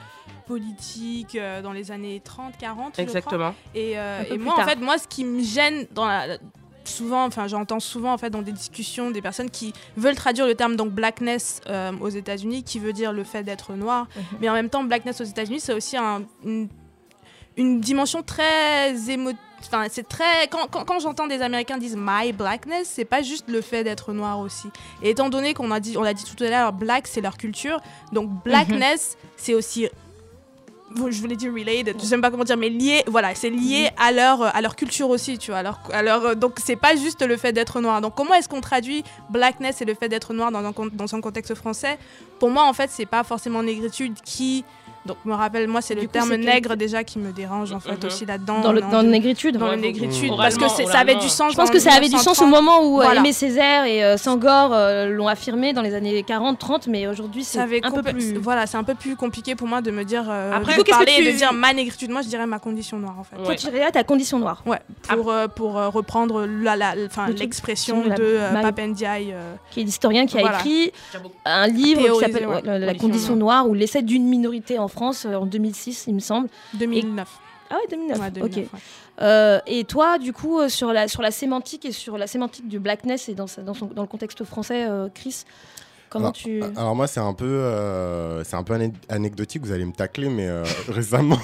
politique 0.46 1.36
euh, 1.36 1.62
dans 1.62 1.72
les 1.72 1.90
années 1.90 2.20
30, 2.24 2.54
40. 2.58 2.86
je 2.88 2.92
crois. 2.92 3.02
Exactement. 3.04 3.54
Et, 3.74 3.98
euh, 3.98 4.22
moi, 4.38 4.54
en 4.58 4.64
fait, 4.66 4.80
moi, 4.80 4.98
ce 4.98 5.06
qui 5.06 5.24
me 5.24 5.42
gêne 5.42 5.86
dans 5.94 6.06
la 6.06 6.38
souvent, 6.88 7.24
enfin, 7.24 7.46
j'entends 7.46 7.80
souvent 7.80 8.12
en 8.12 8.18
fait 8.18 8.30
dans 8.30 8.42
des 8.42 8.52
discussions 8.52 9.10
des 9.10 9.22
personnes 9.22 9.50
qui 9.50 9.72
veulent 9.96 10.14
traduire 10.16 10.46
le 10.46 10.54
terme 10.54 10.76
donc 10.76 10.90
blackness 10.90 11.60
euh, 11.68 11.92
aux 12.00 12.08
États-Unis, 12.08 12.62
qui 12.64 12.78
veut 12.78 12.92
dire 12.92 13.12
le 13.12 13.24
fait 13.24 13.42
d'être 13.42 13.74
noir, 13.74 14.06
Mhm. 14.16 14.22
mais 14.40 14.48
en 14.48 14.54
même 14.54 14.68
temps, 14.70 14.82
blackness 14.84 15.20
aux 15.20 15.24
États-Unis, 15.24 15.60
c'est 15.60 15.74
aussi 15.74 15.96
un- 15.96 16.22
une, 16.44 16.68
une 17.56 17.80
dimension 17.80 18.22
très 18.22 19.10
émotive. 19.10 19.38
Enfin, 19.66 19.86
c'est 19.90 20.06
très. 20.08 20.46
Quand, 20.50 20.68
quand, 20.70 20.84
quand 20.84 21.00
j'entends 21.00 21.26
des 21.26 21.42
Américains 21.42 21.78
dire 21.78 21.96
my 21.96 22.32
blackness, 22.32 22.88
c'est 22.94 23.04
pas 23.04 23.22
juste 23.22 23.48
le 23.48 23.60
fait 23.60 23.82
d'être 23.82 24.12
noir 24.12 24.38
aussi. 24.38 24.68
Et 25.02 25.10
étant 25.10 25.30
donné 25.30 25.52
qu'on 25.52 25.72
a 25.72 25.80
dit, 25.80 25.96
on 25.98 26.02
l'a 26.02 26.14
dit 26.14 26.22
tout 26.24 26.42
à 26.44 26.48
l'heure, 26.48 26.72
black 26.72 27.08
c'est 27.08 27.20
leur 27.20 27.36
culture, 27.36 27.80
donc 28.12 28.30
blackness 28.44 29.16
c'est 29.36 29.54
aussi 29.54 29.88
je 30.96 31.20
voulais 31.20 31.36
dire 31.36 31.52
related, 31.52 31.96
je 32.00 32.04
sais 32.04 32.18
pas 32.18 32.30
comment 32.30 32.44
dire, 32.44 32.56
mais 32.56 32.68
lié, 32.68 33.02
voilà, 33.06 33.34
c'est 33.34 33.50
lié 33.50 33.90
à 33.96 34.12
leur, 34.12 34.42
à 34.54 34.60
leur 34.60 34.74
culture 34.76 35.08
aussi, 35.10 35.38
tu 35.38 35.50
vois. 35.50 35.62
donc 36.34 36.58
c'est 36.64 36.76
pas 36.76 36.96
juste 36.96 37.22
le 37.22 37.36
fait 37.36 37.52
d'être 37.52 37.80
noir. 37.80 38.00
Donc 38.00 38.14
comment 38.14 38.34
est-ce 38.34 38.48
qu'on 38.48 38.60
traduit 38.60 39.04
blackness 39.30 39.80
et 39.82 39.84
le 39.84 39.94
fait 39.94 40.08
d'être 40.08 40.32
noir 40.32 40.50
dans 40.50 40.62
dans 40.62 41.14
un 41.14 41.20
contexte 41.20 41.54
français? 41.54 41.98
Pour 42.38 42.50
moi, 42.50 42.64
en 42.64 42.72
fait, 42.72 42.90
c'est 42.90 43.06
pas 43.06 43.24
forcément 43.24 43.62
négritude 43.62 44.14
qui. 44.24 44.64
Donc 45.06 45.16
me 45.24 45.32
rappelle, 45.32 45.66
moi, 45.68 45.80
c'est 45.80 45.94
le 45.94 46.02
coup, 46.02 46.08
terme 46.08 46.34
nègre 46.34 46.76
déjà 46.76 47.02
qui 47.04 47.18
me 47.18 47.32
dérange 47.32 47.72
en 47.72 47.80
fait 47.80 47.92
Mhm. 48.02 48.06
aussi 48.06 48.26
là-dedans. 48.26 48.60
Dans 48.60 48.72
le, 48.72 48.80
dans 48.82 49.00
le 49.02 49.08
négritude. 49.08 49.56
dans 49.56 49.66
le 49.66 49.72
Ouais, 49.72 49.76
négritude, 49.78 50.32
Mmh. 50.32 50.36
parce 50.36 50.56
que 50.58 50.68
ça 50.68 50.98
avait 50.98 51.14
du 51.14 51.28
sens. 51.28 51.52
Je 51.52 51.56
pense 51.56 51.70
que 51.70 51.78
ça 51.78 51.92
avait 51.94 52.08
du 52.08 52.16
sens 52.18 52.40
au 52.40 52.44
1930. 52.44 52.50
moment 52.50 52.86
où 52.86 53.00
euh, 53.00 53.04
Voilà. 53.04 53.20
Aimé 53.20 53.32
Césaire 53.32 53.84
et 53.84 54.04
euh, 54.04 54.16
Sangor 54.18 54.70
euh, 54.74 55.08
l'ont 55.08 55.28
affirmé 55.28 55.72
dans 55.72 55.80
les 55.82 55.94
années 55.94 56.22
40, 56.22 56.58
30, 56.58 56.88
mais 56.88 57.06
aujourd'hui 57.06 57.44
c'est 57.44 57.58
un 57.60 57.90
peu 57.90 58.02
plus. 58.02 58.34
Voilà, 58.34 58.66
c'est 58.66 58.76
un 58.76 58.84
peu 58.84 58.94
plus 58.94 59.16
compliqué 59.16 59.54
pour 59.54 59.66
moi 59.68 59.80
de 59.80 59.90
me 59.90 60.04
dire. 60.04 60.24
euh, 60.28 60.52
Après, 60.52 60.72
du 60.72 60.78
coup, 60.78 60.84
que 60.84 61.04
tu- 61.04 61.24
de 61.24 61.36
dire 61.36 61.52
ma 61.52 61.72
négritude? 61.72 62.10
Moi, 62.10 62.22
je 62.22 62.28
dirais 62.28 62.46
ma 62.46 62.58
condition 62.58 62.98
noire 62.98 63.14
en 63.18 63.24
fait. 63.24 63.36
Toi, 63.42 63.54
tu 63.54 63.68
dirais 63.70 63.90
ta 63.92 64.04
condition 64.04 64.38
noire. 64.38 64.62
Ouais, 64.66 64.78
pour, 65.08 65.30
euh, 65.30 65.46
pour 65.48 65.74
reprendre 65.74 66.44
la, 66.46 66.76
la, 66.76 66.94
l'expression 67.28 68.04
la- 68.06 68.14
de 68.16 68.38
Papendiaï. 68.62 69.34
qui 69.70 69.80
est 69.80 69.84
l'historien 69.84 70.26
qui 70.26 70.38
a 70.38 70.42
écrit 70.58 70.92
un 71.44 71.66
livre 71.66 72.02
qui 72.14 72.20
s'appelle 72.20 72.46
La, 72.64 72.78
la 72.78 72.86
Condition 72.94 73.08
condition 73.08 73.36
noire 73.36 73.68
ou 73.68 73.74
l'essai 73.74 74.02
d'une 74.02 74.24
minorité 74.26 74.78
en 74.78 74.87
France 74.88 75.24
euh, 75.26 75.34
en 75.34 75.46
2006, 75.46 76.04
il 76.08 76.14
me 76.14 76.20
semble. 76.20 76.48
2009. 76.74 77.28
Ah 77.70 77.74
ouais, 77.76 77.80
2009. 77.90 78.18
Ouais, 78.20 78.30
2009, 78.30 78.66
ok. 78.66 78.72
ouais. 78.72 78.80
Euh, 79.20 79.60
et 79.66 79.84
toi, 79.84 80.18
du 80.18 80.32
coup, 80.32 80.58
euh, 80.60 80.68
sur 80.68 80.92
la, 80.92 81.06
sur 81.08 81.20
la 81.22 81.30
sémantique 81.30 81.84
et 81.84 81.92
sur 81.92 82.16
la 82.16 82.26
sémantique 82.26 82.68
du 82.68 82.78
blackness 82.78 83.28
et 83.28 83.34
dans, 83.34 83.46
sa- 83.46 83.62
dans, 83.62 83.74
son- 83.74 83.86
dans 83.86 84.02
le 84.02 84.08
contexte 84.08 84.42
français, 84.44 84.86
euh, 84.88 85.08
Chris, 85.12 85.44
comment 86.08 86.26
alors, 86.28 86.32
tu. 86.32 86.62
alors 86.62 86.96
moi 86.96 87.06
c'est 87.06 87.20
un 87.20 87.34
peu 87.34 87.44
euh, 87.44 88.42
c'est 88.42 88.56
un 88.56 88.62
peu 88.62 88.72
anecdotique 89.10 89.62
vous 89.66 89.72
allez 89.72 89.84
me 89.84 89.92
tacler 89.92 90.30
mais 90.30 90.46
euh, 90.48 90.64
récemment 90.88 91.36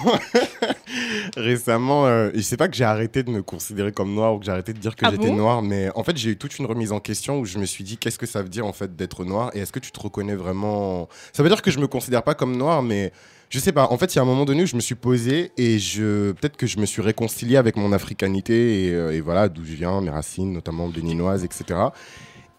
récemment 1.36 2.07
euh, 2.07 2.30
je 2.34 2.40
sais 2.40 2.57
pas 2.57 2.68
que 2.68 2.74
j'ai 2.76 2.84
arrêté 2.84 3.22
de 3.22 3.30
me 3.30 3.42
considérer 3.42 3.92
comme 3.92 4.14
noir 4.14 4.34
ou 4.34 4.38
que 4.38 4.45
j'ai 4.47 4.53
arrêté 4.53 4.72
de 4.72 4.78
dire 4.78 4.97
que 4.97 5.05
Ah 5.07 5.11
j'étais 5.11 5.28
bon 5.28 5.36
noir 5.36 5.62
mais 5.62 5.90
en 5.95 6.03
fait 6.03 6.16
j'ai 6.16 6.30
eu 6.30 6.36
toute 6.36 6.59
une 6.59 6.66
remise 6.66 6.92
en 6.92 7.01
question 7.01 7.38
où 7.40 7.45
je 7.45 7.59
me 7.59 7.66
suis 7.66 7.84
dit 7.84 7.99
qu'est-ce 7.99 8.18
que 8.18 8.26
ça 8.26 8.42
veut 8.42 8.49
dire 8.49 8.66
en 8.66 8.72
fait 8.72 8.97
d'être 8.97 9.24
noir? 9.24 9.51
Et 9.55 9.61
est-ce 9.61 9.72
que 9.72 9.78
tu 9.80 9.92
te 9.92 10.01
reconnais 10.01 10.34
vraiment? 10.34 11.09
Ça 11.32 11.42
veut 11.42 11.49
dire 11.49 11.62
que 11.62 11.70
je 11.70 11.78
me 11.78 11.86
considère 11.86 12.22
pas 12.22 12.34
comme 12.34 12.57
noir 12.57 12.82
mais 12.82 13.12
je 13.51 13.59
sais 13.59 13.72
pas, 13.72 13.88
en 13.90 13.97
fait, 13.99 14.12
il 14.14 14.16
y 14.16 14.18
a 14.18 14.22
un 14.22 14.26
moment 14.26 14.45
donné 14.45 14.64
où 14.64 14.66
je 14.66 14.74
me 14.76 14.80
suis 14.80 14.95
posé 14.97 15.53
et 15.57 15.78
je 15.78 16.32
peut-être 16.32 16.57
que 16.57 16.66
je 16.66 16.78
me 16.78 16.86
suis 16.86 17.03
réconcilié 17.03 17.57
avec 17.57 17.76
mon 17.76 17.92
africanité 17.92 18.86
et, 18.86 18.90
euh, 18.92 19.12
et 19.14 19.20
voilà 19.20 19.49
d'où 19.49 19.64
je 19.64 19.74
viens, 19.74 20.01
mes 20.01 20.11
racines, 20.11 20.53
notamment 20.53 20.88
béninoises, 20.88 21.45
etc. 21.45 21.78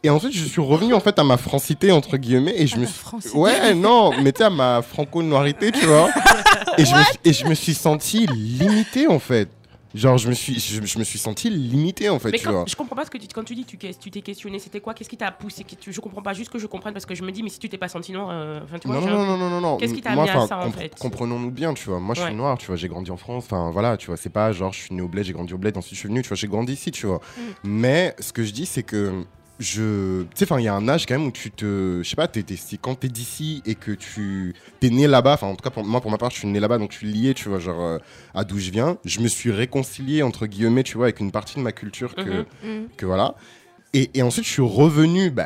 Et 0.04 0.10
ensuite, 0.10 0.34
je 0.34 0.46
suis 0.46 0.62
revenu 0.62 0.94
en 0.94 1.00
fait 1.00 1.18
à 1.18 1.24
ma 1.24 1.36
francité 1.38 1.92
entre 1.92 2.18
guillemets 2.18 2.54
et 2.58 2.68
je 2.68 2.78
me 2.78 2.86
suis... 2.86 2.94
ouais 3.34 3.74
non, 3.74 4.12
mais 4.22 4.32
tu 4.32 4.44
à 4.44 4.50
ma 4.52 4.82
franco-noirité, 4.84 5.72
tu 5.72 5.86
vois. 5.86 6.10
et 6.78 6.86
je 6.86 6.94
me 6.96 7.04
suis- 7.04 7.20
et 7.26 7.34
je 7.34 7.46
me 7.48 7.56
suis 7.56 7.74
senti 7.74 8.28
limité 8.28 9.08
en 9.08 9.20
fait. 9.20 9.50
Genre 9.96 10.18
je 10.18 10.28
me 10.28 10.34
suis 10.34 10.60
je, 10.60 10.86
je 10.86 11.00
me 11.00 11.04
suis 11.04 11.18
senti 11.18 11.50
limité 11.50 12.10
en 12.10 12.20
fait, 12.20 12.30
Mais 12.32 12.38
tu 12.38 12.46
quand, 12.46 12.52
vois. 12.52 12.66
je 12.68 12.76
comprends 12.76 12.96
pas 12.96 13.06
ce 13.06 13.10
que 13.10 13.18
tu, 13.18 13.28
quand 13.34 13.44
tu 13.44 13.56
dis 13.56 13.64
tu 13.66 13.78
tu 13.78 14.12
t'es 14.12 14.22
questionné, 14.22 14.60
c'était 14.60 14.82
quoi? 14.82 14.94
Qu'est-ce 14.94 15.10
qui 15.10 15.16
t'a 15.18 15.32
poussé? 15.32 15.64
Que 15.64 15.76
tu- 15.76 15.94
Je 15.94 16.00
comprends 16.02 16.22
pas, 16.22 16.34
juste 16.34 16.52
que 16.52 16.60
je 16.60 16.68
comprenne 16.68 16.94
parce 16.94 17.06
que 17.06 17.16
je 17.16 17.24
me 17.24 17.32
dis, 17.32 17.42
mais 17.44 17.50
si 17.50 17.60
tu 17.60 17.70
t'es 17.70 17.78
pas 17.78 17.88
senti 17.88 18.12
noir, 18.12 18.28
euh, 18.32 18.60
tu 18.82 18.88
vois. 18.88 19.00
Non, 19.00 19.08
non, 19.08 19.26
non, 19.26 19.38
non, 19.38 19.50
non, 19.50 19.62
non. 19.62 19.78
Qu'est-ce 19.78 19.94
qui 19.94 20.02
t'a 20.02 20.12
amené 20.12 20.30
à 20.30 20.46
ça 20.48 20.60
en 20.60 20.72
fait? 20.72 20.94
Comprenons-nous 21.00 21.52
bien, 21.52 21.74
tu 21.74 21.88
vois. 21.90 22.00
Moi, 22.00 22.14
je 22.14 22.22
Ouais. 22.22 22.28
suis 22.28 22.36
noir, 22.36 22.58
tu 22.58 22.68
vois. 22.68 22.76
J'ai 22.76 22.88
grandi 22.90 23.10
en 23.10 23.18
France. 23.18 23.46
Enfin, 23.46 23.72
voilà, 23.72 23.96
tu 23.98 24.08
vois. 24.08 24.18
C'est 24.18 24.30
pas 24.30 24.52
genre, 24.52 24.74
je 24.74 24.80
suis 24.82 24.94
né 24.96 25.02
au 25.02 25.08
bled, 25.08 25.24
j'ai 25.24 25.34
grandi 25.34 25.54
au 25.54 25.58
bled, 25.58 25.78
ensuite 25.78 25.94
je 25.96 26.00
suis 26.00 26.10
venu, 26.10 26.22
tu 26.22 26.28
vois. 26.28 26.36
J'ai 26.38 26.48
grandi 26.48 26.74
ici, 26.74 26.92
tu 26.92 27.06
vois. 27.08 27.22
Mm. 27.38 27.42
Mais 27.64 28.16
ce 28.20 28.34
que 28.34 28.44
je 28.44 28.52
dis, 28.52 28.66
c'est 28.66 28.84
que 28.84 29.24
je. 29.60 30.24
Tu 30.24 30.28
sais, 30.36 30.46
enfin, 30.46 30.60
il 30.60 30.64
y 30.64 30.68
a 30.68 30.74
un 30.74 30.88
âge 30.88 31.06
quand 31.06 31.18
même 31.18 31.28
où 31.28 31.32
tu 31.32 31.52
te. 31.52 32.02
Je 32.04 32.10
sais 32.10 32.16
pas, 32.16 32.28
t'es, 32.28 32.44
quand 32.82 32.96
t'es 32.96 33.08
d'ici 33.08 33.62
et 33.66 33.76
que 33.76 33.92
tu. 33.92 34.54
T'es 34.80 34.90
né 34.90 35.08
là-bas, 35.08 35.34
enfin, 35.34 35.48
en 35.48 35.56
tout 35.56 35.64
cas, 35.64 35.70
pour 35.70 35.84
moi, 35.86 36.02
pour 36.02 36.12
ma 36.12 36.18
part, 36.18 36.32
je 36.32 36.38
suis 36.38 36.48
né 36.48 36.60
là-bas, 36.60 36.78
donc 36.78 36.92
je 36.92 36.98
suis 36.98 37.08
lié, 37.12 37.34
tu 37.34 37.50
vois, 37.50 37.60
genre, 37.60 37.82
euh, 37.82 37.98
à 38.34 38.44
d'où 38.44 38.60
je 38.60 38.72
viens. 38.72 38.98
Je 39.06 39.20
me 39.22 39.28
suis 39.28 39.52
réconcilié, 39.52 40.24
entre 40.24 40.46
guillemets, 40.48 40.84
tu 40.84 40.98
vois, 40.98 41.06
avec 41.08 41.20
une 41.20 41.32
partie 41.32 41.56
de 41.56 41.62
ma 41.62 41.72
culture 41.72 42.16
que. 42.16 42.22
Mhm. 42.22 42.46
Mhm. 42.64 42.88
que 42.98 43.06
voilà. 43.06 43.36
Et, 43.98 44.10
et 44.14 44.22
ensuite, 44.24 44.46
je 44.46 44.50
suis 44.52 44.62
revenu 44.62 45.30
bah, 45.30 45.46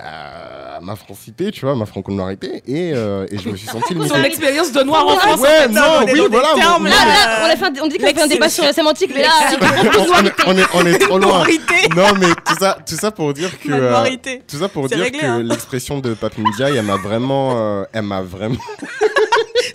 à 0.78 0.80
ma 0.82 0.96
francité, 0.96 1.52
tu 1.52 1.66
vois, 1.66 1.76
ma 1.76 1.86
franco-noirité, 1.86 2.64
et, 2.66 2.94
euh, 2.96 3.28
et 3.30 3.38
je 3.38 3.48
me 3.48 3.56
suis 3.56 3.68
senti 3.68 3.94
limité. 3.94 4.16
Son 4.16 4.24
expérience 4.24 4.72
de 4.72 4.82
noir 4.82 5.06
en 5.06 5.18
France. 5.18 5.40
Ouais, 5.42 5.68
non, 5.68 5.82
oui, 6.12 6.22
voilà. 6.32 6.48
termes, 6.56 6.82
moi- 6.82 6.90
Là, 6.90 6.96
moi, 7.06 7.14
là, 7.14 7.44
on, 7.44 7.46
a 7.54 7.56
fait 7.58 7.66
un- 7.66 7.84
on 7.84 7.88
dit 7.88 7.98
qu'on 8.00 8.08
a 8.08 8.14
fait 8.14 8.22
un 8.24 8.28
débat 8.28 8.50
sur 8.50 8.64
la 8.64 8.74
sémantique, 8.74 9.12
mais 9.14 9.22
là, 9.22 9.30
on, 9.62 10.26
est, 10.26 10.32
on, 10.48 10.58
est, 10.58 10.66
on 10.74 10.86
est 10.88 10.98
trop 10.98 11.18
loin. 11.20 11.44
Non, 11.96 12.08
mais 12.20 12.28
tout 12.46 12.56
ça, 12.60 12.78
tout 12.88 12.96
ça 12.96 13.12
pour 13.12 13.34
dire 13.34 13.52
que. 13.60 13.70
Euh, 13.72 14.06
tout 14.48 14.58
ça 14.58 14.68
pour 14.68 14.88
dire 14.88 14.98
réglé, 15.00 15.20
que 15.20 15.26
hein. 15.26 15.44
l'expression 15.44 16.00
de 16.00 16.16
Pape 16.16 16.38
Ndiaye, 16.40 16.78
elle 16.78 16.86
m'a 16.86 16.96
vraiment. 16.98 17.54
euh, 17.58 17.84
elle 17.94 18.02
m'a 18.04 18.22
vraiment. 18.22 18.56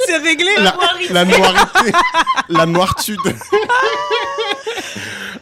C'est 0.07 0.17
réglé. 0.19 0.51
la, 0.59 0.77
la 1.11 1.25
noirité. 1.25 1.93
la 2.49 2.67
noirtude. 2.67 3.19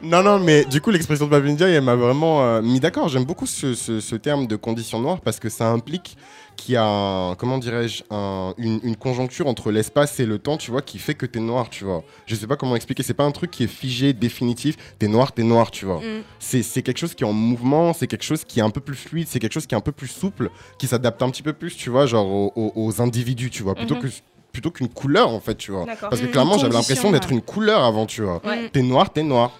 non, 0.03 0.23
non, 0.23 0.39
mais 0.41 0.65
du 0.65 0.81
coup, 0.81 0.91
l'expression 0.91 1.27
de 1.27 1.31
Pape 1.31 1.45
Ndiaye, 1.45 1.75
elle 1.75 1.83
m'a 1.85 1.95
vraiment 1.95 2.43
euh, 2.43 2.63
mis 2.63 2.81
d'accord. 2.81 3.09
J'aime 3.09 3.25
beaucoup 3.25 3.47
ce, 3.47 3.75
ce- 3.75 4.01
ce 4.01 4.17
terme 4.17 4.47
de 4.47 4.57
condition 4.57 4.99
noire 5.01 5.21
parce 5.21 5.39
que 5.39 5.49
ça 5.49 5.69
implique 5.69 6.17
qu'il 6.57 6.75
y 6.75 6.77
a, 6.77 6.85
un- 6.85 7.35
comment 7.37 7.59
dirais-je, 7.59 8.03
un- 8.11 8.53
une, 8.59 8.81
une 8.83 8.97
conjoncture 8.97 9.47
entre 9.47 9.71
l'espace 9.71 10.19
et 10.21 10.27
le 10.27 10.39
temps, 10.39 10.57
tu 10.57 10.71
vois, 10.73 10.83
qui 10.83 10.99
fait 10.99 11.15
que 11.15 11.25
t'es 11.25 11.39
noir, 11.41 11.71
tu 11.71 11.85
vois. 11.85 12.03
Je 12.27 12.35
sais 12.35 12.47
pas 12.49 12.57
comment 12.57 12.75
expliquer, 12.77 13.03
c'est 13.05 13.15
pas 13.15 13.25
un 13.25 13.31
truc 13.31 13.51
qui 13.53 13.65
est 13.65 13.69
figé, 13.69 14.13
définitif. 14.13 14.77
T'es 14.99 15.07
noir, 15.09 15.33
t'es 15.33 15.45
noir, 15.45 15.71
tu 15.71 15.85
vois. 15.87 16.01
Mm. 16.01 16.23
C'est 16.41 16.83
quelque 16.83 16.99
chose 16.99 17.15
qui 17.15 17.23
est 17.25 17.27
en 17.27 17.33
mouvement, 17.33 17.93
c'est 17.93 18.07
quelque 18.09 18.25
chose 18.25 18.45
qui 18.45 18.59
est 18.59 18.63
un 18.63 18.71
peu 18.71 18.81
plus 18.81 18.97
fluide, 18.97 19.29
c'est 19.31 19.39
quelque 19.39 19.53
chose 19.55 19.67
qui 19.67 19.75
est 19.75 19.79
un 19.79 19.83
peu 19.83 19.93
plus 19.93 20.09
souple, 20.09 20.51
qui 20.79 20.87
s'adapte 20.89 21.23
un 21.23 21.31
petit 21.31 21.43
peu 21.43 21.53
plus, 21.53 21.77
tu 21.77 21.91
vois, 21.91 22.07
genre 22.07 22.27
aux, 22.27 22.53
aux- 22.57 22.73
aux 22.75 23.01
individus, 23.01 23.51
tu 23.51 23.63
vois, 23.63 23.75
plutôt 23.77 23.95
Mhm. 23.95 24.03
que 24.03 24.09
plutôt 24.53 24.71
qu'une 24.71 24.89
couleur 24.89 25.31
en 25.31 25.41
fait, 25.41 25.55
tu 25.57 25.73
vois. 25.73 25.87
Parce 26.01 26.21
que 26.21 26.27
Mm, 26.27 26.31
clairement, 26.31 26.59
j'avais 26.59 26.75
l'impression 26.75 27.11
d'être 27.11 27.31
une 27.33 27.41
couleur 27.43 27.83
avant, 27.85 28.05
tu 28.07 28.23
vois. 28.23 28.41
Ouais. 28.45 28.69
T'es 28.73 28.83
noir, 28.83 29.11
t'es 29.13 29.23
noir. 29.23 29.51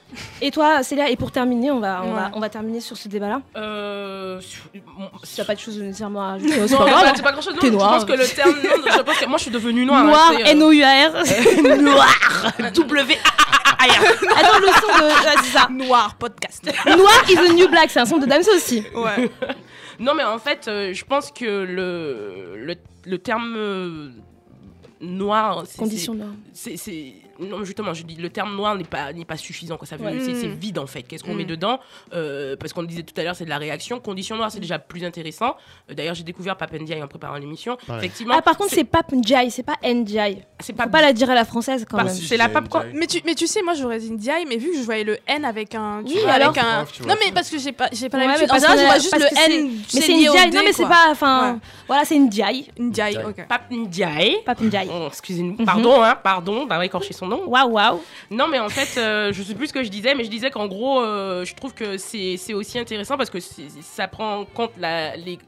Et 0.43 0.51
toi, 0.51 0.83
Célia, 0.83 1.09
et 1.09 1.17
pour 1.17 1.33
terminer, 1.33 1.71
on 1.71 1.81
va, 1.81 2.03
on 2.05 2.13
va, 2.13 2.23
Ouais. 2.25 2.31
on 2.35 2.41
va 2.41 2.49
terminer 2.51 2.81
sur 2.81 2.97
ce 2.97 3.09
débat-là. 3.09 3.41
Euh, 3.57 4.41
bon, 4.75 5.11
Si 5.25 5.37
t'as 5.37 5.45
pas 5.45 5.55
de 5.55 5.61
choses 5.61 5.79
nécessairement 5.79 6.23
à 6.29 6.33
ajouter, 6.35 6.53
c'est 6.69 6.73
Non, 6.73 6.79
pas 6.79 6.85
mais 6.85 6.91
grave. 6.91 7.13
c'est 7.17 7.23
pas 7.23 7.33
grand 7.33 7.41
chose. 7.41 7.55
T'es 7.61 7.67
Je 7.69 7.73
noir. 7.73 7.91
pense 7.95 8.05
que 8.05 8.13
le 8.13 8.27
terme. 8.27 8.51
Non, 8.53 8.93
je 8.97 9.01
pense 9.03 9.19
que 9.19 9.27
moi 9.27 9.39
je 9.39 9.43
suis 9.43 9.51
devenue 9.51 9.85
noire. 9.87 10.05
Noir, 10.05 10.33
hein, 10.35 10.39
euh, 10.41 10.51
N-O-U-A-R. 10.51 11.13
Noir. 11.81 12.15
W. 12.75 13.17
Attends, 13.85 14.59
le 14.61 14.67
son 14.69 15.05
de. 15.05 15.11
ah, 15.11 15.35
c'est 15.43 15.51
ça. 15.59 15.69
Noir 15.71 16.15
podcast. 16.17 16.71
Noir 16.87 17.25
is 17.29 17.35
the 17.35 17.55
new 17.55 17.69
black, 17.69 17.91
c'est 17.91 18.01
un 18.01 18.05
son 18.07 18.19
de 18.19 18.27
Damso 18.27 18.51
aussi. 18.55 18.85
Ouais. 18.95 19.31
Non, 19.99 20.15
mais 20.15 20.25
en 20.25 20.39
fait, 20.39 20.67
euh, 20.69 20.93
je 20.93 21.05
pense 21.05 21.31
que 21.31 21.45
le, 21.45 22.57
le, 22.57 22.75
le 23.05 23.19
terme 23.19 23.55
euh, 23.57 24.09
noir. 25.03 25.65
c'est- 25.67 25.79
Condition 25.79 26.15
noire. 26.15 26.35
c'est 26.53 26.77
c'est 26.77 27.15
non 27.41 27.65
justement 27.65 27.95
je 27.95 28.03
dis 28.05 28.17
le 28.17 28.29
terme 28.31 28.55
noir 28.57 28.75
n'est 28.77 28.85
pas 28.85 29.13
n'est 29.13 29.25
pas 29.25 29.37
suffisant 29.37 29.77
quoi 29.77 29.87
ça 29.87 29.97
veut 29.97 30.05
Ouais. 30.05 30.19
c'est 30.21 30.35
c'est 30.35 30.49
Mm. 30.49 30.55
vide 30.55 30.79
en 30.79 30.87
fait 30.87 31.03
qu'est-ce 31.03 31.23
qu'on 31.25 31.35
Mm. 31.35 31.39
met 31.39 31.45
dedans? 31.45 31.79
Euh, 32.13 32.57
parce 32.57 32.73
qu'on 32.73 32.81
le 32.83 32.87
disait 32.87 33.03
tout 33.03 33.19
à 33.21 33.25
l'heure 33.25 33.37
c'est 33.37 33.45
de 33.45 33.51
la 33.51 33.59
réaction 33.59 34.01
condition 34.01 34.37
noire 34.37 34.51
c'est 34.51 34.61
déjà 34.61 34.79
plus 34.79 35.05
intéressant 35.05 35.57
Euh, 35.91 35.95
d'ailleurs 35.95 36.15
j'ai 36.15 36.25
découvert 36.25 36.57
Papendiaï 36.57 37.03
en 37.03 37.09
préparant 37.09 37.37
l'émission 37.37 37.77
effectivement 37.99 38.35
Ah, 38.39 38.43
par 38.43 38.57
contre, 38.57 38.71
c'est 38.75 38.85
Pape 38.85 39.13
Njai, 39.13 39.51
c'est 39.51 39.63
pas 39.63 39.77
Njai. 39.85 40.45
c'est 40.61 40.73
Faut 40.73 40.77
pas 40.79 40.87
pas 40.89 41.01
la 41.03 41.13
dire 41.13 41.31
à 41.31 41.35
la 41.35 41.45
française 41.45 41.85
quand 41.89 41.97
Bah, 41.97 42.05
même. 42.05 42.15
c'est 42.15 42.37
la 42.37 42.49
quoi 42.49 42.85
Mais 42.95 43.07
tu, 43.07 43.21
mais 43.25 43.35
tu 43.35 43.47
sais, 43.47 43.63
moi 43.63 43.75
j'aurais 43.75 43.99
dit 43.99 44.11
Ndiaye, 44.11 44.45
mais 44.49 44.57
vu 44.57 44.71
que 44.73 44.79
je 44.79 44.83
voyais 44.83 45.05
le 45.05 45.19
N 45.27 45.45
avec 45.45 45.75
un. 45.75 46.03
Tu 46.05 46.15
Oui, 46.15 46.21
vois, 46.23 46.33
alors 46.33 46.51
avec 46.51 46.63
un... 46.63 46.85
Non, 47.07 47.15
mais 47.25 47.33
parce 47.33 47.49
que 47.51 47.59
j'ai 47.59 47.73
pas, 47.73 47.89
j'ai 47.93 48.09
pas 48.09 48.19
Ouais, 48.19 48.25
En 48.27 48.47
parce 48.47 48.61
général, 48.61 48.79
je 48.79 48.85
vois 48.85 48.99
juste 48.99 49.17
le 49.19 49.27
c'est- 49.33 49.53
N. 49.53 49.71
Mais 49.95 50.01
c'est. 50.01 50.13
D, 50.13 50.57
Non, 50.57 50.63
mais 50.65 50.73
c'est 50.73 50.87
pas. 50.87 51.07
Enfin, 51.11 51.59
voilà, 51.87 52.05
c'est. 52.05 52.19
Ndiaye, 52.19 52.69
Ndiaye. 52.79 53.19
ok. 53.27 53.47
Papendiaï. 53.49 54.89
Oh, 54.93 55.07
excusez-nous 55.09 55.57
pardon 55.65 56.03
hein 56.03 56.17
pardon 56.23 56.61
d'avoir 56.67 56.83
écorché 56.83 57.13
son 57.13 57.32
nom 57.37 57.47
Waouh, 57.47 57.71
waouh. 57.71 58.01
Non, 58.31 58.49
mais 58.49 58.59
en 58.59 58.69
fait, 58.69 58.99
euh, 59.01 59.33
je 59.33 59.43
sais 59.43 59.55
plus 59.55 59.69
ce 59.69 59.73
que 59.73 59.83
je 59.83 59.89
disais, 59.89 60.15
mais 60.15 60.25
je 60.25 60.31
disais 60.31 60.51
qu'en 60.51 60.67
gros, 60.69 61.01
euh, 61.01 61.45
je 61.45 61.55
trouve 61.55 61.75
que 61.75 61.97
c'est 61.97 62.55
aussi 62.55 62.79
intéressant 62.79 63.17
parce 63.17 63.31
que 63.31 63.39
ça 63.41 64.09
prend 64.09 64.37
en 64.41 64.45
compte 64.45 64.73
la, 64.79 65.17
les- 65.17 65.39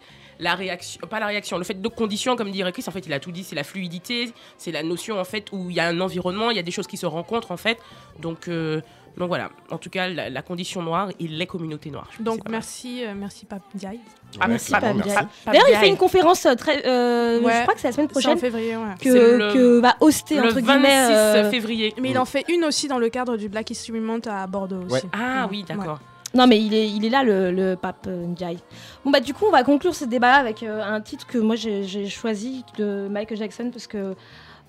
la 0.40 0.56
réaction, 0.56 1.00
pas 1.06 1.20
la 1.20 1.26
réaction, 1.28 1.58
le 1.58 1.64
fait 1.64 1.80
de 1.80 1.88
conditions, 1.88 2.34
comme 2.34 2.50
dirait 2.50 2.72
Chris, 2.72 2.84
en 2.88 2.90
fait, 2.90 3.06
il 3.06 3.12
a 3.12 3.20
tout 3.20 3.30
dit, 3.30 3.44
c'est 3.44 3.54
la 3.54 3.62
fluidité, 3.62 4.32
c'est 4.58 4.72
la 4.72 4.82
notion, 4.82 5.20
en 5.20 5.24
fait, 5.24 5.46
où 5.52 5.70
il 5.70 5.76
y 5.76 5.80
a 5.80 5.86
un 5.86 6.00
environnement, 6.00 6.50
il 6.50 6.56
y 6.56 6.60
a 6.60 6.62
des 6.64 6.72
choses 6.72 6.88
qui 6.88 6.96
se 6.96 7.06
rencontrent, 7.06 7.52
en 7.52 7.56
fait. 7.56 7.78
Donc, 8.18 8.48
euh, 8.48 8.80
donc 9.16 9.28
voilà, 9.28 9.50
en 9.70 9.78
tout 9.78 9.90
cas, 9.90 10.08
la, 10.08 10.28
la 10.30 10.42
condition 10.42 10.82
noire 10.82 11.08
et 11.20 11.28
les 11.28 11.46
communautés 11.46 11.90
noires. 11.90 12.08
Donc 12.20 12.48
merci, 12.50 13.04
euh, 13.04 13.14
merci 13.16 13.44
Pape 13.46 13.62
Ndiaye. 13.74 14.00
Ah, 14.40 14.48
Merci, 14.48 14.72
Pape. 14.72 14.84
Ndiaye. 14.96 15.14
pas 15.14 15.52
D'ailleurs, 15.52 15.66
il 15.70 15.76
fait 15.76 15.88
une 15.88 15.96
conférence 15.96 16.44
euh, 16.46 16.54
très. 16.56 16.84
euh, 16.86 17.40
Ouais. 17.40 17.52
Je 17.58 17.62
crois 17.62 17.74
que 17.74 17.80
c'est 17.80 17.88
la 17.88 17.92
semaine 17.92 18.08
C'est 18.10 18.18
en 18.18 18.20
prochaine 18.20 18.38
février, 18.38 18.76
ouais. 18.76 18.82
Que, 19.00 19.08
le- 19.38 19.52
que 19.52 19.78
va 19.80 19.94
hoster, 20.00 20.36
le 20.36 20.42
entre 20.46 20.54
26 20.54 20.62
guillemets. 20.66 21.06
euh, 21.10 21.50
février. 21.50 21.94
Mais 22.00 22.10
il 22.10 22.18
en 22.18 22.24
fait 22.24 22.44
une 22.48 22.64
aussi 22.64 22.88
dans 22.88 22.98
le 22.98 23.08
cadre 23.08 23.36
du 23.36 23.48
Black 23.48 23.70
History 23.70 24.00
Month 24.00 24.26
à 24.26 24.46
Bordeaux 24.48 24.82
aussi. 24.90 25.06
Ah 25.12 25.44
Ouais. 25.44 25.48
oui, 25.50 25.64
d'accord. 25.68 26.00
Non, 26.34 26.48
mais 26.48 26.60
il 26.60 26.74
est, 26.74 26.90
il 26.90 27.04
est 27.04 27.10
là, 27.10 27.22
le, 27.22 27.52
le 27.52 27.76
pape 27.76 28.08
Njai. 28.08 28.56
Bon, 29.04 29.12
bah, 29.12 29.20
du 29.20 29.32
coup, 29.32 29.44
on 29.46 29.52
va 29.52 29.62
conclure 29.62 29.94
ce 29.94 30.04
débat 30.04 30.32
avec 30.34 30.64
euh, 30.64 30.82
un 30.82 31.00
titre 31.00 31.28
que 31.28 31.38
moi 31.38 31.54
j'ai 31.54 31.84
j'ai 31.84 32.08
choisi 32.08 32.64
de 32.76 33.06
Michael 33.08 33.38
Jackson 33.38 33.70
parce 33.72 33.86
que 33.86 34.16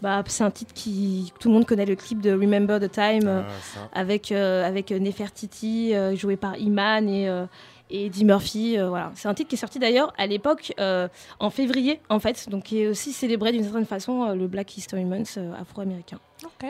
bah, 0.06 0.24
c'est 0.28 0.44
un 0.44 0.52
titre 0.52 0.74
qui. 0.74 1.34
Tout 1.40 1.48
le 1.50 1.56
monde 1.56 1.66
connaît 1.66 1.86
le 1.88 1.96
clip 1.96 2.22
de 2.22 2.32
Remember 2.32 2.80
the 2.80 2.92
Time 2.92 3.26
euh, 3.28 3.42
Ah, 3.44 3.52
ça. 3.74 3.80
avec, 4.00 4.32
euh, 4.32 4.64
avec 4.64 4.92
euh, 4.92 5.00
Nefertiti, 5.00 5.96
euh, 5.96 6.16
joué 6.16 6.38
par 6.38 6.56
Iman 6.58 7.10
et. 7.10 7.28
euh, 7.28 7.46
et 7.92 8.08
Eddie 8.08 8.26
Murphy, 8.26 8.80
euh, 8.80 8.90
voilà. 8.90 9.12
C'est 9.14 9.28
un 9.28 9.36
titre 9.36 9.48
qui 9.50 9.56
est 9.56 9.60
sorti 9.60 9.78
d'ailleurs 9.78 10.12
à 10.18 10.26
l'époque, 10.26 10.74
euh, 10.80 11.08
en 11.40 11.52
février 11.52 12.00
en 12.10 12.20
fait, 12.20 12.50
donc 12.50 12.64
qui 12.64 12.80
est 12.82 12.88
aussi 12.88 13.14
célébré 13.14 13.52
d'une 13.52 13.64
certaine 13.64 13.86
façon 13.86 14.24
euh, 14.24 14.34
le 14.34 14.48
Black 14.48 14.76
History 14.76 15.06
Month 15.06 15.36
euh, 15.38 15.54
afro-américain. 15.62 16.18
Ok. 16.44 16.66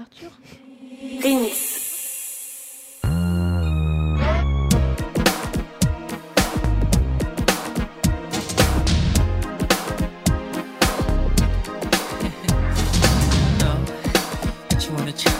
Arthur? 0.00 0.30
Wanna 15.08 15.18
try. 15.18 15.32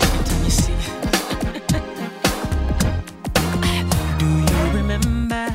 Every 0.00 0.24
time 0.24 0.44
you 0.44 0.50
see. 0.50 0.74
Do 4.18 4.26
you 4.26 4.62
remember 4.74 5.54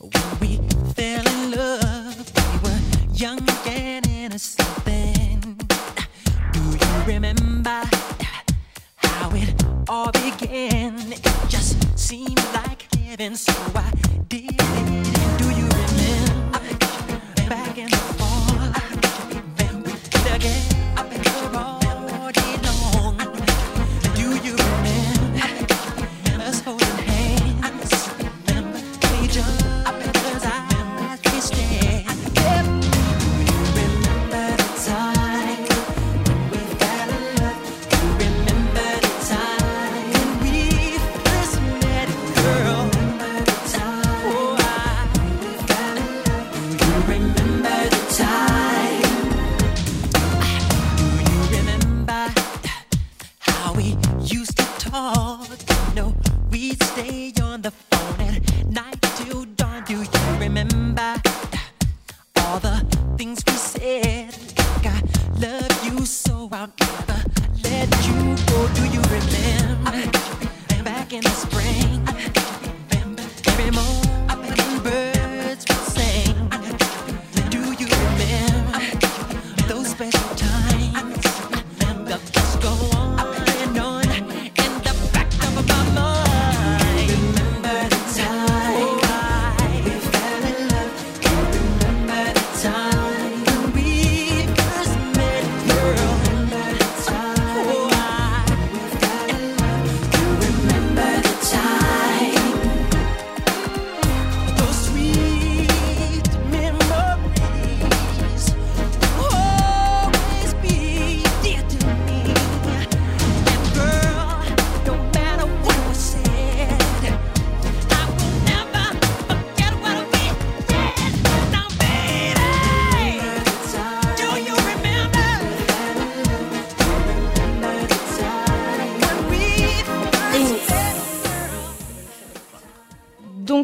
when 0.00 0.38
we 0.40 0.60
fell 0.94 1.26
in 1.26 1.50
love? 1.52 2.32
We 2.36 2.58
were 2.64 2.80
young 3.14 3.40
and 3.66 4.06
innocent 4.06 4.84
then. 4.84 5.56
Do 6.52 6.60
you 6.60 6.92
remember 7.06 7.82
how 8.96 9.30
it 9.32 9.64
all 9.88 10.12
began? 10.12 11.12
It 11.12 11.22
just 11.48 11.98
seemed 11.98 12.44
like 12.54 12.86
heaven, 12.96 13.36
so 13.36 13.52
I 13.74 13.90
did 14.28 14.50
it. 14.52 15.38
Do 15.38 15.46
you 15.58 15.68
remember 15.80 16.60
back 17.48 17.78
in 17.78 17.90
the 17.90 17.96
fall? 17.96 18.38
Again 20.34 20.77
back 71.08 71.14
in 71.14 71.22
the 71.22 71.30
spring? 71.30 71.77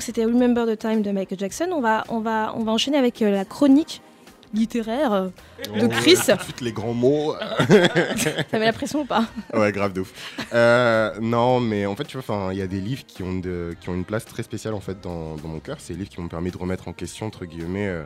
C'était 0.04 0.24
Remember 0.24 0.66
the 0.66 0.78
Time 0.78 1.02
de 1.02 1.10
Michael 1.10 1.38
Jackson. 1.38 1.68
On 1.72 1.80
va, 1.80 2.04
on 2.08 2.20
va, 2.20 2.52
on 2.56 2.62
va 2.64 2.72
enchaîner 2.72 2.98
avec 2.98 3.22
euh, 3.22 3.30
la 3.30 3.44
chronique 3.44 4.00
littéraire 4.52 5.12
euh, 5.12 5.28
de 5.80 5.86
Chris. 5.88 6.16
Toutes 6.46 6.60
les 6.60 6.72
grands 6.72 6.92
mots. 6.94 7.34
T'avais 8.50 8.66
la 8.66 8.72
pression 8.72 9.00
ou 9.00 9.04
pas? 9.04 9.24
Ouais, 9.52 9.72
grave 9.72 9.92
de 9.92 10.02
ouf. 10.02 10.12
Euh, 10.52 11.12
non, 11.20 11.58
mais 11.58 11.86
en 11.86 11.96
fait, 11.96 12.04
tu 12.04 12.16
vois, 12.18 12.50
il 12.52 12.58
y 12.58 12.62
a 12.62 12.66
des 12.66 12.80
livres 12.80 13.04
qui 13.06 13.22
ont, 13.22 13.38
de- 13.38 13.74
qui 13.80 13.88
ont 13.88 13.94
une 13.94 14.04
place 14.04 14.24
très 14.24 14.42
spéciale 14.44 14.74
en 14.74 14.80
fait 14.80 15.00
dans, 15.00 15.34
dans 15.36 15.48
mon 15.48 15.58
cœur. 15.58 15.78
C'est 15.80 15.94
des 15.94 16.00
livres 16.00 16.10
qui 16.10 16.20
m'ont 16.20 16.28
permis 16.28 16.50
de 16.52 16.58
remettre 16.58 16.86
en 16.86 16.92
question, 16.92 17.26
entre 17.26 17.46
guillemets, 17.46 17.88
euh, 17.88 18.04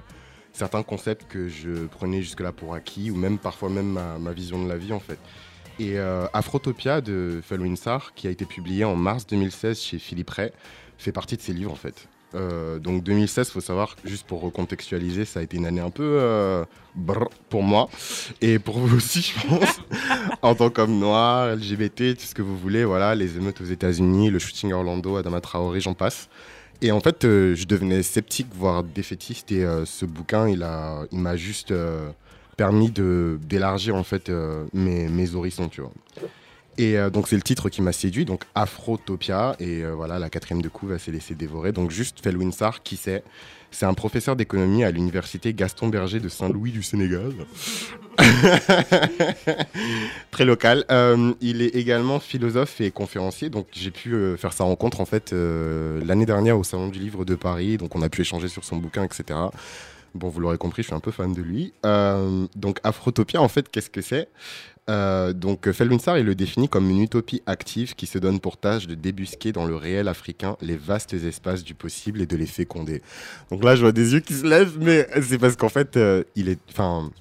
certains 0.52 0.82
concepts 0.82 1.26
que 1.28 1.48
je 1.48 1.86
prenais 1.86 2.22
jusque-là 2.22 2.52
pour 2.52 2.74
acquis, 2.74 3.10
ou 3.10 3.16
même 3.16 3.36
parfois 3.38 3.68
même 3.68 3.88
ma, 3.92 4.18
ma 4.18 4.32
vision 4.32 4.62
de 4.64 4.68
la 4.68 4.76
vie 4.78 4.92
en 4.92 5.00
fait. 5.00 5.18
Et 5.80 5.98
euh, 5.98 6.26
Afrotopia 6.32 7.00
de 7.00 7.40
Felwine 7.46 7.76
Sarr, 7.76 8.12
qui 8.14 8.26
a 8.26 8.30
été 8.30 8.44
publié 8.46 8.84
en 8.84 8.96
mars 8.96 9.26
2016 9.26 9.78
chez 9.78 9.98
Philippe 9.98 10.30
Ray, 10.30 10.50
fait 10.98 11.12
partie 11.12 11.36
de 11.36 11.42
ces 11.42 11.52
livres 11.52 11.72
en 11.72 11.76
fait. 11.76 12.08
Euh, 12.34 12.78
donc 12.78 13.02
2016, 13.04 13.50
faut 13.50 13.60
savoir, 13.60 13.96
juste 14.04 14.26
pour 14.26 14.42
recontextualiser, 14.42 15.24
ça 15.24 15.40
a 15.40 15.42
été 15.42 15.56
une 15.56 15.66
année 15.66 15.80
un 15.80 15.90
peu 15.90 16.18
euh, 16.20 16.64
brr 16.94 17.30
pour 17.48 17.62
moi 17.62 17.88
et 18.42 18.58
pour 18.58 18.78
vous 18.78 18.96
aussi, 18.96 19.22
je 19.22 19.46
pense, 19.46 19.80
en 20.42 20.54
tant 20.54 20.68
qu'homme 20.70 20.98
noir, 20.98 21.54
LGBT, 21.56 22.16
tout 22.16 22.26
ce 22.26 22.34
que 22.34 22.42
vous 22.42 22.56
voulez, 22.56 22.84
voilà, 22.84 23.14
les 23.14 23.36
émeutes 23.36 23.60
aux 23.60 23.66
États-Unis, 23.66 24.30
le 24.30 24.38
shooting 24.38 24.72
Orlando, 24.72 25.16
Adama 25.16 25.40
Traoré, 25.40 25.80
j'en 25.80 25.94
passe. 25.94 26.28
Et 26.80 26.92
en 26.92 27.00
fait, 27.00 27.24
euh, 27.24 27.56
je 27.56 27.66
devenais 27.66 28.02
sceptique, 28.02 28.48
voire 28.54 28.84
défaitiste, 28.84 29.50
et 29.50 29.64
euh, 29.64 29.84
ce 29.84 30.04
bouquin, 30.04 30.48
il 30.48 30.62
a, 30.62 31.06
il 31.10 31.18
m'a 31.18 31.36
juste 31.36 31.72
permis 32.56 32.90
d'élargir 32.90 33.94
en 33.94 34.02
fait 34.02 34.30
mes, 34.74 35.08
mes 35.08 35.34
horizons, 35.34 35.68
tu 35.68 35.80
vois. 35.80 35.92
Et 36.78 36.96
euh, 36.96 37.10
donc 37.10 37.28
c'est 37.28 37.36
le 37.36 37.42
titre 37.42 37.68
qui 37.68 37.82
m'a 37.82 37.92
séduit, 37.92 38.24
donc 38.24 38.44
Afrotopia, 38.54 39.56
et 39.58 39.82
euh, 39.82 39.90
voilà, 39.94 40.20
la 40.20 40.30
quatrième 40.30 40.62
de 40.62 40.68
couve, 40.68 40.92
elle 40.92 41.00
s'est 41.00 41.10
laissée 41.10 41.34
dévorer. 41.34 41.72
Donc 41.72 41.90
juste 41.90 42.20
Felwine 42.22 42.52
Sarr, 42.52 42.84
qui 42.84 42.96
c'est 42.96 43.24
C'est 43.72 43.84
un 43.84 43.94
professeur 43.94 44.36
d'économie 44.36 44.84
à 44.84 44.92
l'université 44.92 45.52
Gaston 45.52 45.88
Berger 45.88 46.20
de 46.20 46.28
Saint-Louis 46.28 46.70
du 46.70 46.84
Sénégal. 46.84 47.32
Très 50.30 50.44
local. 50.44 50.84
Euh, 50.92 51.34
il 51.40 51.62
est 51.62 51.74
également 51.74 52.20
philosophe 52.20 52.80
et 52.80 52.92
conférencier, 52.92 53.50
donc 53.50 53.66
j'ai 53.72 53.90
pu 53.90 54.36
faire 54.38 54.52
sa 54.52 54.62
rencontre 54.62 55.00
en 55.00 55.04
fait 55.04 55.32
l'année 55.32 56.26
dernière 56.26 56.56
au 56.56 56.64
Salon 56.64 56.88
du 56.88 57.00
Livre 57.00 57.24
de 57.24 57.34
Paris, 57.34 57.76
donc 57.76 57.96
on 57.96 58.02
a 58.02 58.08
pu 58.08 58.20
échanger 58.20 58.46
sur 58.46 58.64
son 58.64 58.76
bouquin, 58.76 59.02
etc. 59.02 59.36
Bon, 60.14 60.28
vous 60.28 60.40
l'aurez 60.40 60.58
compris, 60.58 60.82
je 60.82 60.88
suis 60.88 60.96
un 60.96 61.00
peu 61.00 61.10
fan 61.10 61.32
de 61.34 61.42
lui. 61.42 61.72
Donc 62.54 62.78
Afrotopia, 62.84 63.42
en 63.42 63.48
fait, 63.48 63.68
qu'est-ce 63.68 63.90
que 63.90 64.00
c'est? 64.00 64.28
Euh, 64.88 65.32
donc 65.32 65.70
Felwinsar, 65.70 66.18
il 66.18 66.24
le 66.24 66.34
définit 66.34 66.68
comme 66.68 66.88
une 66.88 67.02
utopie 67.02 67.42
active 67.46 67.94
qui 67.94 68.06
se 68.06 68.18
donne 68.18 68.40
pour 68.40 68.56
tâche 68.56 68.86
de 68.86 68.94
débusquer 68.94 69.52
dans 69.52 69.66
le 69.66 69.76
réel 69.76 70.08
africain 70.08 70.56
les 70.62 70.76
vastes 70.76 71.14
espaces 71.14 71.62
du 71.62 71.74
possible 71.74 72.22
et 72.22 72.26
de 72.26 72.36
les 72.36 72.46
féconder. 72.46 73.02
Donc 73.50 73.64
là, 73.64 73.76
je 73.76 73.82
vois 73.82 73.92
des 73.92 74.14
yeux 74.14 74.20
qui 74.20 74.34
se 74.34 74.46
lèvent, 74.46 74.78
mais 74.80 75.06
c'est 75.22 75.38
parce 75.38 75.56
qu'en 75.56 75.68
fait, 75.68 75.96
euh, 75.96 76.24
il 76.36 76.48
est, 76.48 76.58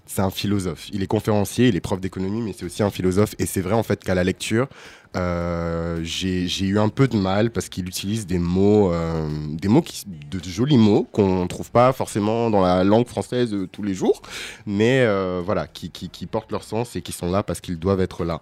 c'est 0.06 0.22
un 0.22 0.30
philosophe. 0.30 0.88
Il 0.94 1.04
est 1.04 1.08
conférencier, 1.08 1.68
il 1.68 1.76
est 1.76 1.82
prof 1.82 2.00
d'économie, 2.00 2.42
mais 2.42 2.54
c'est 2.58 2.66
aussi 2.66 2.84
un 2.84 2.90
philosophe. 2.90 3.36
Et 3.40 3.46
c'est 3.46 3.62
vrai 3.62 3.74
en 3.74 3.84
fait 3.84 4.04
qu'à 4.04 4.16
la 4.16 4.24
lecture, 4.24 4.68
euh, 5.16 6.00
j'ai 6.04 6.66
eu 6.66 6.80
un 6.80 6.90
peu 6.90 7.08
de 7.08 7.18
mal 7.18 7.52
parce 7.52 7.70
qu'il 7.70 7.88
utilise 7.88 8.28
des 8.28 8.40
mots, 8.40 8.92
euh, 8.92 9.28
des 9.52 9.68
mots 9.68 9.84
de 10.06 10.40
jolis 10.44 10.78
mots 10.78 11.08
qu'on 11.12 11.44
ne 11.44 11.48
trouve 11.48 11.72
pas 11.72 11.94
forcément 11.94 12.50
dans 12.50 12.62
la 12.62 12.84
langue 12.84 13.08
française 13.08 13.54
euh, 13.54 13.68
tous 13.68 13.84
les 13.84 13.94
jours, 13.94 14.22
mais 14.66 15.06
voilà, 15.44 15.68
qui, 15.68 15.90
qui, 15.90 16.26
portent 16.26 16.52
leur 16.52 16.64
sens 16.64 16.96
et 16.96 17.02
qui 17.02 17.12
sont 17.12 17.32
là 17.32 17.44
parce 17.44 17.62
qu'ils 17.62 17.80
doivent 17.80 18.02
être 18.02 18.26
là. 18.26 18.42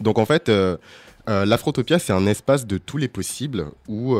Donc 0.00 0.18
en 0.18 0.26
fait, 0.26 0.50
l'Afrotopia, 1.26 1.98
c'est 1.98 2.12
un 2.12 2.26
espace 2.26 2.66
de 2.66 2.78
tous 2.78 2.96
les 2.96 3.08
possibles 3.08 3.66
où 3.88 4.16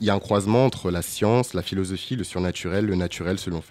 il 0.00 0.06
y 0.06 0.10
a 0.10 0.14
un 0.14 0.18
croisement 0.18 0.64
entre 0.64 0.90
la 0.90 1.02
science, 1.02 1.54
la 1.54 1.62
philosophie, 1.62 2.16
le 2.16 2.24
surnaturel, 2.24 2.86
le 2.86 2.94
naturel 2.94 3.38
selon. 3.38 3.62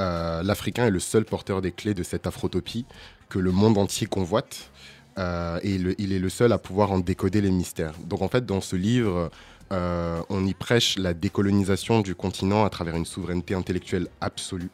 Euh, 0.00 0.42
L'Africain 0.42 0.86
est 0.86 0.90
le 0.90 1.00
seul 1.00 1.24
porteur 1.24 1.62
des 1.62 1.72
clés 1.72 1.94
de 1.94 2.02
cette 2.02 2.26
Afrotopie 2.26 2.84
que 3.28 3.38
le 3.38 3.52
monde 3.52 3.78
entier 3.78 4.06
convoite. 4.06 4.70
Euh, 5.18 5.60
et 5.62 5.74
il 5.98 6.12
est 6.12 6.18
le 6.18 6.28
seul 6.28 6.52
à 6.52 6.58
pouvoir 6.58 6.92
en 6.92 6.98
décoder 6.98 7.40
les 7.40 7.50
mystères. 7.50 7.94
Donc 8.04 8.22
en 8.22 8.28
fait, 8.28 8.44
dans 8.44 8.60
ce 8.60 8.76
livre, 8.76 9.30
euh, 9.72 10.20
on 10.28 10.44
y 10.44 10.54
prêche 10.54 10.98
la 10.98 11.14
décolonisation 11.14 12.00
du 12.00 12.14
continent 12.14 12.64
à 12.64 12.70
travers 12.70 12.96
une 12.96 13.04
souveraineté 13.04 13.54
intellectuelle 13.54 14.08
absolue, 14.20 14.70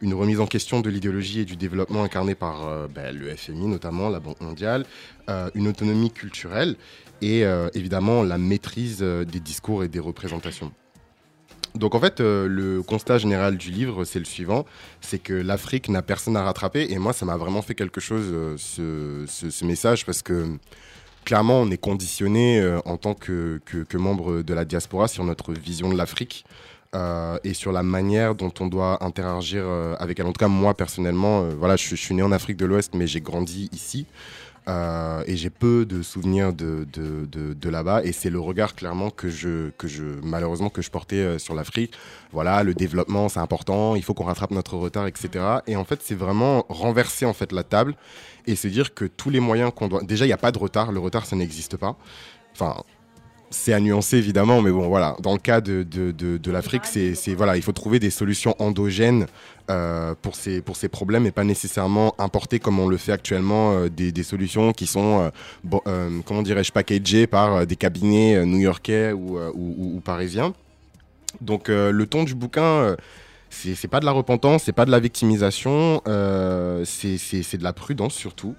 une 0.00 0.14
remise 0.14 0.40
en 0.40 0.46
question 0.46 0.80
de 0.80 0.90
l'idéologie 0.90 1.40
et 1.40 1.44
du 1.44 1.56
développement 1.56 2.04
incarné 2.04 2.34
par 2.34 2.66
euh, 2.66 2.86
ben, 2.88 3.16
le 3.16 3.34
FMI 3.34 3.66
notamment, 3.66 4.08
la 4.08 4.20
Banque 4.20 4.40
mondiale, 4.40 4.84
une 5.54 5.68
autonomie 5.68 6.10
culturelle 6.10 6.76
et 7.22 7.44
évidemment 7.74 8.22
la 8.24 8.36
maîtrise 8.36 8.98
des 8.98 9.40
discours 9.40 9.84
et 9.84 9.88
des 9.88 10.00
représentations. 10.00 10.72
Donc 11.74 11.94
en 11.94 12.00
fait, 12.00 12.20
euh, 12.20 12.46
le 12.48 12.82
constat 12.82 13.18
général 13.18 13.56
du 13.56 13.70
livre, 13.70 14.04
c'est 14.04 14.18
le 14.18 14.24
suivant, 14.24 14.66
c'est 15.00 15.18
que 15.18 15.32
l'Afrique 15.32 15.88
n'a 15.88 16.02
personne 16.02 16.36
à 16.36 16.42
rattraper. 16.42 16.86
Et 16.90 16.98
moi, 16.98 17.12
ça 17.12 17.24
m'a 17.24 17.36
vraiment 17.36 17.62
fait 17.62 17.74
quelque 17.74 18.00
chose, 18.00 18.26
euh, 18.78 19.26
ce, 19.26 19.64
message, 19.64 20.04
parce 20.04 20.22
que 20.22 20.58
clairement, 21.24 21.60
on 21.60 21.70
est 21.70 21.78
conditionné 21.78 22.60
euh, 22.60 22.78
en 22.84 22.98
tant 22.98 23.14
que, 23.14 23.60
que, 23.64 23.96
membre 23.96 24.42
de 24.42 24.54
la 24.54 24.64
diaspora 24.64 25.08
sur 25.08 25.24
notre 25.24 25.52
vision 25.52 25.90
de 25.90 25.96
l'Afrique. 25.96 26.44
et 27.42 27.54
sur 27.54 27.72
la 27.72 27.82
manière 27.82 28.34
dont 28.34 28.52
on 28.60 28.66
doit 28.66 29.02
interagir 29.02 29.64
avec 29.98 30.20
elle. 30.20 30.26
En 30.26 30.32
tout 30.32 30.44
cas, 30.44 30.48
moi 30.48 30.74
personnellement, 30.74 31.48
voilà, 31.58 31.76
je 31.76 31.96
suis 31.96 32.14
né 32.14 32.22
en 32.22 32.32
Afrique 32.32 32.58
de 32.58 32.66
l'Ouest, 32.66 32.92
mais 32.94 33.06
j'ai 33.06 33.22
grandi 33.22 33.70
ici. 33.72 34.04
Euh, 34.68 35.24
et 35.26 35.36
j'ai 35.36 35.50
peu 35.50 35.84
de 35.84 36.02
souvenirs 36.02 36.52
de, 36.52 36.86
de, 36.92 37.26
de, 37.54 37.68
là-bas. 37.68 38.04
Et 38.04 38.12
c'est 38.12 38.30
le 38.30 38.38
regard 38.38 38.74
clairement 38.76 39.10
que 39.10 39.28
je, 39.28 39.70
que 39.70 39.88
je 39.88 40.04
malheureusement 40.22 40.68
que 40.70 40.82
je 40.82 40.90
portais 40.90 41.16
euh, 41.16 41.38
sur 41.38 41.54
l'Afrique. 41.54 41.94
Voilà 42.32 42.62
le 42.62 42.74
développement 42.74 43.28
c'est 43.28 43.40
important. 43.40 43.96
Il 43.96 44.02
faut 44.04 44.14
qu'on 44.14 44.24
rattrape 44.24 44.52
notre 44.52 44.76
retard 44.76 45.06
etc 45.06 45.44
et 45.66 45.74
en 45.74 45.84
fait 45.84 46.00
c'est 46.02 46.14
vraiment 46.14 46.64
renverser 46.68 47.26
en 47.26 47.32
fait 47.32 47.50
la 47.50 47.64
table 47.64 47.94
et 48.46 48.54
se 48.54 48.68
dire 48.68 48.94
que 48.94 49.04
tous 49.04 49.30
les 49.30 49.40
moyens 49.40 49.72
qu'on 49.74 49.88
doit 49.88 50.02
déjà 50.02 50.26
il 50.26 50.28
n'y 50.28 50.34
a 50.34 50.38
pas 50.38 50.52
de 50.52 50.58
retard. 50.58 50.92
Le 50.92 51.00
retard 51.00 51.26
ça 51.26 51.34
n'existe 51.34 51.76
pas. 51.76 51.96
Enfin 52.54 52.76
c'est 53.52 53.72
à 53.72 53.80
nuancer 53.80 54.16
évidemment, 54.16 54.62
mais 54.62 54.70
bon 54.70 54.88
voilà. 54.88 55.14
Dans 55.20 55.32
le 55.32 55.38
cas 55.38 55.60
de, 55.60 55.82
de, 55.82 56.10
de, 56.10 56.50
l'Afrique, 56.50 56.82
c'est 56.86 57.34
voilà, 57.34 57.56
il 57.56 57.62
faut 57.62 57.72
trouver 57.72 57.98
des 57.98 58.10
solutions 58.10 58.56
endogènes 58.58 59.26
euh, 59.70 60.14
pour 60.20 60.34
ces 60.34 60.60
pour 60.60 60.76
ces 60.76 60.88
problèmes 60.88 61.26
et 61.26 61.30
pas 61.30 61.44
nécessairement 61.44 62.14
importer 62.18 62.58
comme 62.58 62.80
on 62.80 62.88
le 62.88 62.96
fait 62.96 63.12
actuellement 63.12 63.72
euh, 63.72 63.88
des, 63.88 64.10
des 64.10 64.22
solutions 64.22 64.72
qui 64.72 64.86
sont 64.86 65.30
euh, 65.86 66.20
comment 66.26 66.42
dirais-je 66.42 66.72
packagées 66.72 67.26
par 67.26 67.66
des 67.66 67.76
cabinets 67.76 68.44
new-yorkais 68.44 69.12
ou, 69.12 69.38
ou, 69.38 70.00
parisiens. 70.00 70.54
Donc 71.40 71.68
le 71.68 72.04
ton 72.06 72.24
du 72.24 72.34
bouquin. 72.34 72.96
c'est 73.50 73.88
pas 73.88 74.00
de 74.00 74.06
la 74.06 74.12
repentance, 74.12 74.64
c'est 74.64 74.72
pas 74.72 74.86
de 74.86 74.90
la 74.90 74.98
victimisation, 75.00 76.02
c'est 76.84 77.58
de 77.58 77.64
la 77.64 77.72
prudence 77.72 78.14
surtout. 78.14 78.54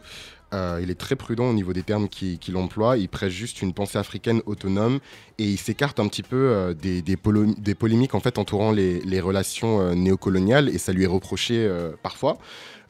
Euh, 0.54 0.80
il 0.82 0.92
est 0.92 1.00
très 1.00 1.16
prudent 1.16 1.50
au 1.50 1.54
niveau 1.54 1.74
des 1.74 1.84
termes 1.84 2.08
qu'il 2.08 2.58
emploie. 2.58 2.98
Il 2.98 3.10
prêche 3.10 3.34
juste 3.34 3.62
une 3.62 3.74
pensée 3.74 3.98
africaine 3.98 4.42
autonome 4.46 5.00
et 5.40 5.46
il 5.46 5.58
s'écarte 5.58 6.00
un 6.00 6.08
petit 6.08 6.24
peu 6.24 6.36
euh, 6.36 6.74
des, 6.74 7.76
polémiques 7.76 8.14
en 8.14 8.20
fait 8.20 8.38
entourant 8.38 8.72
les, 8.72 9.20
relations 9.20 9.82
euh, 9.82 9.96
néocoloniales 9.96 10.70
et 10.70 10.78
ça 10.78 10.92
lui 10.92 11.04
est 11.04 11.08
reproché 11.08 11.70
parfois. 12.02 12.38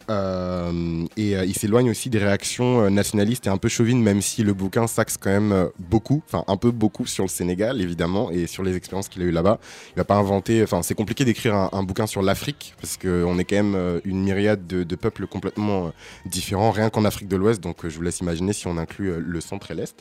Euh, 0.10 1.06
et 1.18 1.36
euh, 1.36 1.46
il 1.46 1.56
s'éloigne 1.56 1.90
aussi 1.90 2.10
des 2.10 2.18
réactions 2.18 2.82
euh, 2.82 2.90
nationalistes 2.90 3.48
et 3.48 3.50
un 3.50 3.58
peu 3.58 3.70
chauvines, 3.70 4.02
même 4.02 4.22
si 4.22 4.44
le 4.44 4.54
bouquin 4.54 4.88
s'axe 4.88 5.18
quand 5.18 5.30
même 5.30 5.70
beaucoup, 5.80 6.22
enfin 6.28 6.44
un 6.48 6.58
peu 6.58 6.72
beaucoup 6.72 7.06
sur 7.06 7.24
le 7.24 7.30
Sénégal 7.30 7.82
évidemment 7.82 8.30
et 8.32 8.48
sur 8.48 8.64
les 8.64 8.76
expériences 8.76 9.08
qu'il 9.08 9.22
a 9.22 9.26
eues 9.26 9.32
là-bas. 9.32 9.60
Il 9.96 9.98
va 9.98 10.04
pas 10.04 10.16
inventer, 10.16 10.64
enfin 10.64 10.82
c'est 10.82 10.96
compliqué 10.96 11.26
d'écrire 11.26 11.56
un, 11.56 11.84
bouquin 11.84 12.08
sur 12.08 12.22
l'Afrique 12.22 12.76
parce 12.82 12.98
qu'on 12.98 13.38
est 13.40 13.46
quand 13.46 13.56
même 13.56 14.02
une 14.06 14.24
myriade 14.24 14.68
de, 14.68 14.96
peuples 14.96 15.28
complètement 15.28 15.92
différents, 16.26 16.72
rien 16.72 16.90
qu'en 16.90 17.06
Afrique 17.06 17.28
de 17.28 17.36
l'Ouest. 17.36 17.62
Donc 17.62 17.88
je 17.88 17.96
vous 17.96 18.02
laisse 18.02 18.20
imaginer 18.20 18.54
si 18.54 18.68
on 18.68 18.78
inclut 18.78 19.20
le 19.20 19.42
centre 19.42 19.72
et 19.72 19.76
l'Est. 19.76 19.96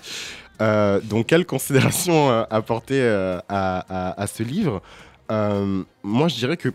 Donc 1.09 1.26
quelle 1.26 1.46
considération 1.46 2.30
apporter 2.50 3.03
à, 3.48 4.26
ce 4.32 4.42
livre? 4.42 4.82
Moi 5.30 6.28
je 6.28 6.36
dirais 6.36 6.57
que 6.57 6.72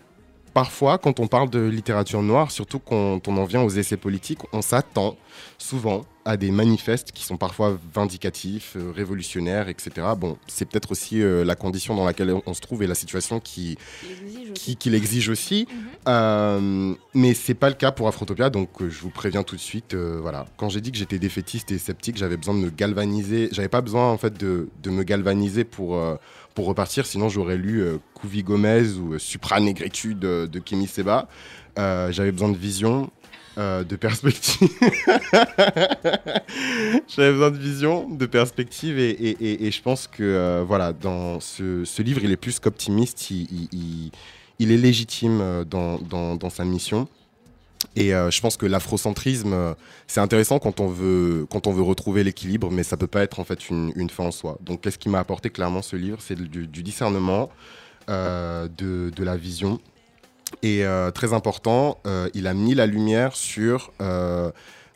parfois, 0.58 0.98
quand 0.98 1.20
on 1.20 1.28
parle 1.28 1.50
de 1.50 1.60
littérature 1.60 2.20
noire, 2.20 2.50
surtout 2.50 2.80
quand 2.80 3.28
on 3.28 3.36
en 3.36 3.44
vient 3.44 3.62
aux 3.62 3.70
essais 3.70 3.96
politiques, 3.96 4.40
on 4.52 4.60
s'attend 4.60 5.16
souvent 5.56 6.04
à 6.24 6.36
des 6.36 6.50
manifestes 6.50 7.12
qui 7.12 7.22
sont 7.22 7.36
parfois 7.36 7.78
vindicatifs, 7.94 8.74
euh, 8.76 8.90
révolutionnaires, 8.90 9.68
etc. 9.68 9.90
Bon, 10.18 10.36
c'est 10.48 10.68
peut-être 10.68 10.90
aussi 10.90 11.22
euh, 11.22 11.44
la 11.44 11.54
condition 11.54 11.94
dans 11.94 12.04
laquelle 12.04 12.34
on 12.44 12.54
se 12.54 12.60
trouve 12.60 12.82
et 12.82 12.88
la 12.88 12.96
situation 12.96 13.38
qui, 13.38 13.78
qui, 14.52 14.74
qui 14.74 14.90
l'exige 14.90 15.28
aussi. 15.28 15.68
Euh, 16.08 16.92
mais 17.14 17.34
c'est 17.34 17.54
pas 17.54 17.68
le 17.68 17.76
cas 17.76 17.92
pour 17.92 18.08
Afrotopia, 18.08 18.50
donc 18.50 18.68
euh, 18.82 18.90
je 18.90 19.00
vous 19.00 19.10
préviens 19.10 19.44
tout 19.44 19.54
de 19.54 19.60
suite. 19.60 19.94
voilà, 19.94 20.44
quand 20.56 20.68
j'ai 20.68 20.80
dit 20.80 20.90
que 20.90 20.98
j'étais 20.98 21.20
défaitiste 21.20 21.70
et 21.70 21.78
sceptique, 21.78 22.16
j'avais 22.16 22.36
besoin 22.36 22.54
de 22.54 22.60
me 22.60 22.70
galvaniser. 22.70 23.48
J'avais 23.52 23.68
pas 23.68 23.80
besoin 23.80 24.10
en 24.10 24.18
fait 24.18 24.36
de, 24.36 24.68
de 24.82 24.90
me 24.90 25.04
galvaniser 25.04 25.62
pour 25.62 25.96
pour 26.58 26.66
repartir. 26.66 27.06
Sinon, 27.06 27.28
j'aurais 27.28 27.56
lu 27.56 27.82
euh, 27.82 27.98
Couvi 28.14 28.42
Gomez 28.42 28.94
ou 29.00 29.14
euh, 29.14 29.18
Supra 29.20 29.60
Negritude 29.60 30.18
de, 30.18 30.58
Kémy 30.58 30.88
Seba. 30.88 31.28
Euh, 31.78 32.10
j'avais 32.10 32.32
besoin 32.32 32.48
de 32.48 32.56
vision. 32.56 33.10
euh, 33.58 33.84
de 33.84 33.94
perspective. 33.94 34.68
J'avais 37.06 37.30
besoin 37.32 37.50
de 37.52 37.58
vision, 37.58 38.08
de 38.08 38.26
perspective, 38.26 38.98
et, 38.98 39.10
et- 39.66 39.70
je 39.70 39.82
pense 39.82 40.06
que 40.08 40.22
euh, 40.24 40.64
voilà, 40.66 40.92
dans 40.92 41.38
ce, 41.38 41.84
livre, 42.02 42.20
il 42.24 42.30
est 42.32 42.36
plus 42.36 42.58
qu'optimiste, 42.58 43.30
il, 43.30 43.46
il- 43.72 44.10
il- 44.58 44.72
est 44.72 44.76
légitime 44.76 45.40
euh, 45.40 45.64
dans, 45.64 45.98
dans- 45.98 46.34
dans 46.36 46.50
sa 46.50 46.64
mission. 46.64 47.06
Et 47.96 48.14
euh, 48.14 48.30
je 48.30 48.40
pense 48.40 48.56
que 48.56 48.66
l'afrocentrisme, 48.66 49.52
euh, 49.52 49.74
c'est 50.06 50.20
intéressant 50.20 50.58
quand 50.58 50.80
on 50.80 50.88
veut, 50.88 51.46
quand 51.50 51.66
on 51.66 51.72
veut 51.72 51.82
retrouver 51.82 52.24
l'équilibre, 52.24 52.70
mais 52.70 52.82
ça 52.82 52.96
peut 52.96 53.06
pas 53.06 53.22
être 53.22 53.40
en 53.40 53.44
fait 53.44 53.70
une, 53.70 54.10
fin 54.10 54.24
en 54.24 54.30
soi. 54.30 54.58
Donc, 54.60 54.82
qu'est-ce 54.82 54.98
qui 54.98 55.08
m'a 55.08 55.18
apporté 55.18 55.50
clairement 55.50 55.82
ce 55.82 55.96
livre 55.96 56.18
C'est 56.20 56.36
du, 56.36 56.66
discernement, 56.66 57.50
euh, 58.08 58.68
de, 58.76 59.24
la 59.24 59.36
vision. 59.36 59.80
Et 60.62 60.82
très 61.14 61.34
important, 61.34 61.98
il 62.32 62.46
a 62.46 62.54
mis 62.54 62.74
la 62.74 62.86
lumière 62.86 63.36
sur 63.36 63.92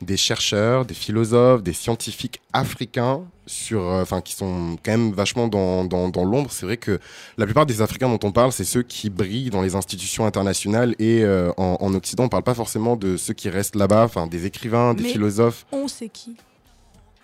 des 0.03 0.16
chercheurs, 0.16 0.85
des 0.85 0.94
philosophes, 0.94 1.62
des 1.62 1.72
scientifiques 1.72 2.40
africains, 2.52 3.22
sur, 3.47 3.82
euh, 3.90 4.05
qui 4.24 4.35
sont 4.35 4.76
quand 4.85 4.93
même 4.93 5.12
vachement 5.12 5.48
dans, 5.48 5.85
dans, 5.85 6.09
dans 6.09 6.24
l'ombre. 6.24 6.51
C'est 6.52 6.66
vrai 6.66 6.76
que 6.76 7.01
la 7.39 7.44
plupart 7.44 7.66
des 7.66 7.82
Africains 7.82 8.09
dont 8.09 8.20
on 8.22 8.32
parle, 8.32 8.52
c'est 8.52 8.64
ceux 8.64 8.82
qui 8.82 9.10
brillent 9.10 9.51
dans 9.51 9.62
les 9.62 9.74
institutions 9.74 10.26
internationales 10.26 10.94
et 10.98 11.22
euh, 11.24 11.51
en, 11.56 11.76
en 11.81 11.94
Occident, 11.94 12.24
on 12.24 12.28
parle 12.28 12.44
pas 12.44 12.55
forcément 12.55 12.97
de 12.97 13.16
ceux 13.16 13.35
qui 13.35 13.48
restent 13.51 13.76
là-bas, 13.76 14.05
enfin, 14.05 14.26
des 14.26 14.47
écrivains, 14.47 14.94
des 14.94 15.02
Mais 15.02 15.09
philosophes. 15.10 15.66
On 15.72 15.89
sait 15.89 16.09
qui? 16.09 16.36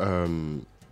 euh, 0.00 0.26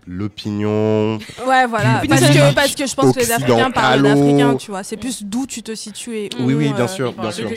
L'opinion. 0.08 1.18
Ouais, 1.46 1.66
voilà. 1.66 2.02
Parce 2.08 2.20
que, 2.20 2.54
parce 2.54 2.74
que 2.74 2.86
je 2.86 2.94
pense 2.94 3.12
que 3.14 3.18
les 3.18 3.32
Africains 3.32 3.70
parlent 3.70 4.02
d'Africains, 4.02 4.54
tu 4.56 4.70
vois. 4.70 4.82
C'est 4.84 4.96
plus 4.96 5.24
d'où 5.24 5.46
tu 5.46 5.62
te 5.62 5.74
situes 5.74 6.16
et 6.16 6.30
où. 6.38 6.44
Oui, 6.44 6.54
oui, 6.54 6.72
bien 6.72 6.84
euh, 6.84 6.88
sûr, 6.88 7.12
bien 7.12 7.30
sûr. 7.32 7.50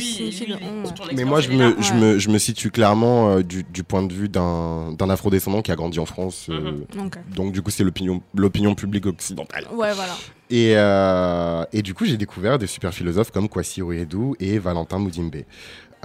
Mais 1.16 1.26
moi, 1.26 1.42
je 1.42 1.52
me, 1.52 1.76
je, 1.80 1.94
me, 1.94 2.18
je 2.18 2.30
me 2.30 2.38
situe 2.40 2.72
clairement 2.72 3.30
euh, 3.30 3.44
du, 3.44 3.64
du 3.64 3.84
point 3.84 4.04
de 4.04 4.14
vue 4.14 4.30
d'un 4.30 4.92
d'un 4.94 5.10
afrodescendant 5.10 5.62
qui 5.62 5.72
a 5.72 5.76
grandi 5.76 6.00
en 6.00 6.06
France. 6.06 6.48
euh, 6.50 6.60
Mhm. 6.60 7.10
Donc, 7.36 7.52
du 7.52 7.62
coup, 7.62 7.72
c'est 7.72 7.84
l'opinion 7.84 8.22
l'opinion 8.36 8.74
publique 8.76 9.06
occidentale. 9.06 9.66
Ouais, 9.72 9.94
voilà. 9.94 10.16
Et, 10.50 10.74
euh, 10.76 11.64
et 11.72 11.84
du 11.84 11.94
coup, 11.94 12.06
j'ai 12.06 12.18
découvert 12.18 12.58
des 12.58 12.66
super 12.68 12.92
philosophes 12.94 13.30
comme 13.32 13.48
Kwasi 13.48 13.84
Ouredou 13.84 14.36
et 14.40 14.58
Valentin 14.58 14.98
Moudimbe. 14.98 15.44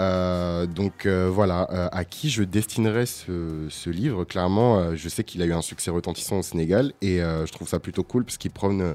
Euh, 0.00 0.66
donc 0.66 1.06
euh, 1.06 1.30
voilà, 1.32 1.68
euh, 1.70 1.88
à 1.92 2.04
qui 2.04 2.30
je 2.30 2.42
destinerai 2.42 3.06
ce, 3.06 3.90
livre? 3.90 4.24
Clairement, 4.24 4.94
je 4.96 5.08
sais 5.08 5.24
qu'il 5.24 5.42
a 5.42 5.44
eu 5.44 5.52
un 5.52 5.62
succès 5.62 5.90
retentissant 5.90 6.38
au 6.38 6.42
Sénégal 6.42 6.92
et 7.00 7.18
je 7.18 7.52
trouve 7.52 7.68
ça 7.68 7.78
plutôt 7.78 8.02
cool 8.02 8.24
parce 8.24 8.38
qu'il 8.38 8.50
prône 8.50 8.94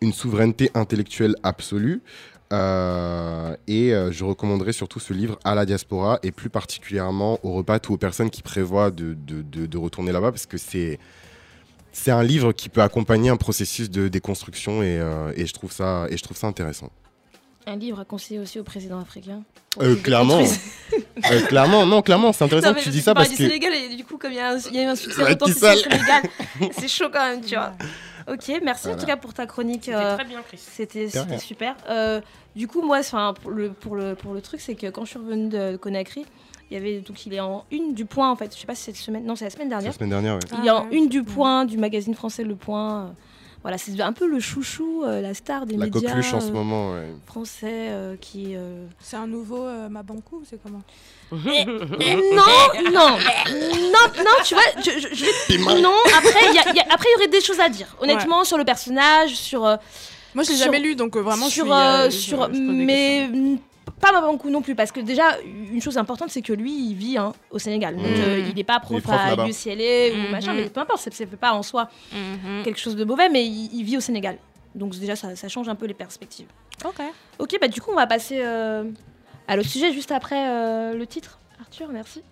une 0.00 0.12
souveraineté 0.12 0.70
intellectuelle 0.74 1.34
absolue. 1.42 2.02
Et 2.52 2.56
je 4.10 4.24
recommanderais 4.24 4.72
surtout 4.72 5.00
ce 5.00 5.12
livre 5.12 5.38
à 5.44 5.54
la 5.54 5.66
diaspora 5.66 6.18
et 6.22 6.30
plus 6.30 6.50
particulièrement 6.50 7.40
aux 7.42 7.52
repas 7.52 7.80
ou 7.88 7.94
aux 7.94 7.98
personnes 7.98 8.30
qui 8.30 8.42
prévoient 8.42 8.90
de, 8.90 9.78
retourner 9.78 10.12
là-bas 10.12 10.30
parce 10.30 10.46
que 10.46 10.58
c'est 10.58 10.98
un 12.08 12.22
livre 12.22 12.52
qui 12.52 12.68
peut 12.68 12.82
accompagner 12.82 13.30
un 13.30 13.36
processus 13.36 13.90
de 13.90 14.08
déconstruction 14.08 14.82
et 14.82 15.00
je 15.36 15.52
trouve 15.52 15.72
ça 15.72 16.06
intéressant. 16.42 16.90
Un 17.68 17.76
livre 17.76 17.98
à 18.00 18.04
conseiller 18.04 18.38
aussi 18.38 18.60
au 18.60 18.64
président 18.64 19.00
africain. 19.00 19.42
Euh, 19.80 19.96
clairement, 19.96 20.40
Euh, 21.30 21.40
clairement, 21.46 21.84
non, 21.84 22.00
clairement, 22.02 22.32
c'est 22.32 22.44
intéressant 22.44 22.68
Non, 22.68 22.74
que 22.74 22.80
tu 22.80 22.90
dis 22.90 23.00
ça 23.00 23.12
parce 23.14 23.28
du 23.30 23.36
que 23.36 23.42
Sénégal 23.42 23.72
et 23.74 23.96
du 23.96 24.04
coup, 24.04 24.18
comme 24.18 24.30
il 24.32 24.36
y, 24.36 24.40
a 24.40 24.56
il 24.56 24.74
y 24.76 24.78
a 24.78 24.82
eu 24.84 24.86
un 24.86 24.94
succès 24.94 25.22
Ouais, 25.22 25.30
retentissant 25.30 25.66
au 25.66 25.74
qui 25.74 25.82
seul. 25.82 25.92
Sénégal, 25.92 26.22
c'est 26.78 26.88
chaud 26.88 27.08
quand 27.12 27.24
même, 27.24 27.40
tu 27.40 27.54
vois. 27.56 27.72
Ok, 28.28 28.52
merci 28.62 28.88
en 28.88 28.96
tout 28.96 29.06
cas 29.06 29.16
pour 29.16 29.34
ta 29.34 29.46
chronique. 29.46 29.84
C'était 29.86 29.96
euh, 29.96 30.14
très 30.16 30.24
bien, 30.24 30.42
Chris. 30.46 30.58
C'était 30.60 31.08
super. 31.38 31.74
Euh, 31.88 32.20
du 32.54 32.68
coup, 32.68 32.82
moi, 32.82 32.98
enfin, 32.98 33.34
pour 33.42 33.50
le, 33.50 33.70
pour, 33.70 33.96
le, 33.96 34.14
pour 34.14 34.32
le 34.34 34.40
truc, 34.40 34.60
c'est 34.60 34.74
que 34.74 34.86
quand 34.88 35.04
je 35.04 35.10
suis 35.10 35.18
revenue 35.18 35.48
de 35.48 35.76
Conakry, 35.76 36.24
il 36.70 36.74
y 36.74 36.76
avait 36.76 37.00
donc 37.00 37.24
il 37.26 37.34
est 37.34 37.40
en 37.40 37.64
une 37.70 37.94
du 37.94 38.04
point 38.04 38.30
en 38.30 38.36
fait. 38.36 38.54
Je 38.54 38.60
sais 38.60 38.66
pas 38.66 38.74
si 38.74 38.82
c'est 38.84 38.92
cette 38.92 39.04
semaine. 39.04 39.24
Non, 39.24 39.36
c'est 39.36 39.44
la 39.44 39.50
semaine 39.50 39.68
la 39.68 39.76
dernière. 39.76 39.94
semaine 39.94 40.10
dernière, 40.10 40.34
ouais. 40.34 40.40
Il 40.60 40.66
est 40.66 40.70
en 40.70 40.88
une 40.90 41.08
du 41.08 41.22
point 41.24 41.64
du 41.64 41.78
magazine 41.78 42.14
français 42.14 42.44
Le 42.44 42.54
Point. 42.56 43.14
Voilà, 43.66 43.78
c'est 43.78 44.00
un 44.00 44.12
peu 44.12 44.28
le 44.28 44.38
chouchou, 44.38 45.02
euh, 45.04 45.20
la 45.20 45.34
star 45.34 45.66
des 45.66 45.76
La 45.76 45.86
médias 45.86 46.00
coqueluche 46.00 46.32
en 46.34 46.40
ce 46.40 46.50
euh, 46.50 46.52
moment, 46.52 46.92
ouais. 46.92 47.08
français 47.26 47.88
euh, 47.90 48.14
qui. 48.20 48.54
euh, 48.54 48.86
C'est 49.00 49.16
un 49.16 49.26
nouveau 49.26 49.64
euh, 49.66 49.88
Mabankou, 49.88 50.44
c'est 50.48 50.62
comment? 50.62 50.82
Eh, 51.32 51.64
non, 51.64 52.92
non, 52.92 52.92
non, 52.92 54.22
non, 54.24 54.30
tu 54.44 54.54
vois, 54.54 54.62
je, 54.78 54.90
je- 55.00 55.12
je 55.12 55.24
vais- 55.24 55.82
non. 55.82 55.90
Après, 56.16 56.48
il 56.48 56.54
y 56.54 56.58
a- 56.60 56.70
il 56.70 56.76
y 56.76 56.78
a- 56.80 56.86
après, 56.90 57.08
il 57.08 57.12
y 57.14 57.16
aurait 57.16 57.26
des 57.28 57.40
choses 57.40 57.58
à 57.58 57.68
dire, 57.68 57.88
honnêtement, 58.00 58.44
sur 58.44 58.56
le 58.56 58.64
personnage, 58.64 59.34
sur. 59.34 59.66
euh, 59.66 59.74
Moi, 60.36 60.44
je 60.44 60.50
l'ai 60.50 60.56
jamais 60.58 60.78
lu, 60.78 60.94
donc 60.94 61.16
euh, 61.16 61.20
vraiment, 61.20 61.46
je 61.48 61.50
sur, 61.54 61.64
suis, 61.64 61.72
euh, 61.72 62.04
je- 62.04 62.10
sur, 62.16 62.54
je 62.54 62.60
mais 62.60 63.28
pas 64.00 64.12
Mabankou 64.12 64.50
non 64.50 64.60
plus, 64.62 64.74
parce 64.74 64.92
que 64.92 65.00
déjà, 65.00 65.38
une 65.44 65.80
chose 65.80 65.96
importante, 65.98 66.30
c'est 66.30 66.42
que 66.42 66.52
lui, 66.52 66.72
il 66.90 66.94
vit 66.94 67.16
hein, 67.18 67.32
au 67.50 67.58
Sénégal, 67.58 67.96
donc 67.96 68.04
Mhm. 68.06 68.20
euh, 68.20 68.38
il 68.40 68.54
n'est 68.54 68.64
pas 68.64 68.78
prof 68.80 69.02
prof 69.02 69.14
à. 69.16 69.32
UCLA 69.48 70.12
ou 70.12 70.16
Mhm. 70.24 70.30
machin, 70.30 70.52
mais 70.54 70.68
peu 70.68 70.80
importe, 70.80 71.00
ça 71.00 71.10
ne 71.10 71.14
fait 71.14 71.26
pas 71.36 71.52
en 71.52 71.62
soi 71.62 71.88
quelque 72.64 72.78
chose 72.78 72.94
de 72.96 73.04
mauvais, 73.04 73.28
mais 73.28 73.46
il, 73.46 73.70
il 73.74 73.84
vit 73.84 73.96
au 73.96 74.00
Sénégal, 74.00 74.36
donc 74.74 74.94
déjà, 74.98 75.16
ça, 75.16 75.34
ça 75.36 75.48
change 75.48 75.68
un 75.68 75.74
peu 75.74 75.86
les 75.86 75.94
perspectives. 75.94 76.46
Ok. 76.84 77.00
Ok, 77.38 77.56
bah 77.60 77.68
du 77.68 77.80
coup, 77.80 77.90
on 77.92 77.96
va 77.96 78.06
passer 78.06 78.38
euh, 78.42 78.84
à 79.48 79.56
l'autre 79.56 79.68
sujet 79.70 79.92
juste 79.92 80.12
après 80.12 80.48
euh, 80.48 80.92
le 80.94 81.06
titre. 81.06 81.38
Arthur, 81.60 81.88
merci. 81.88 82.22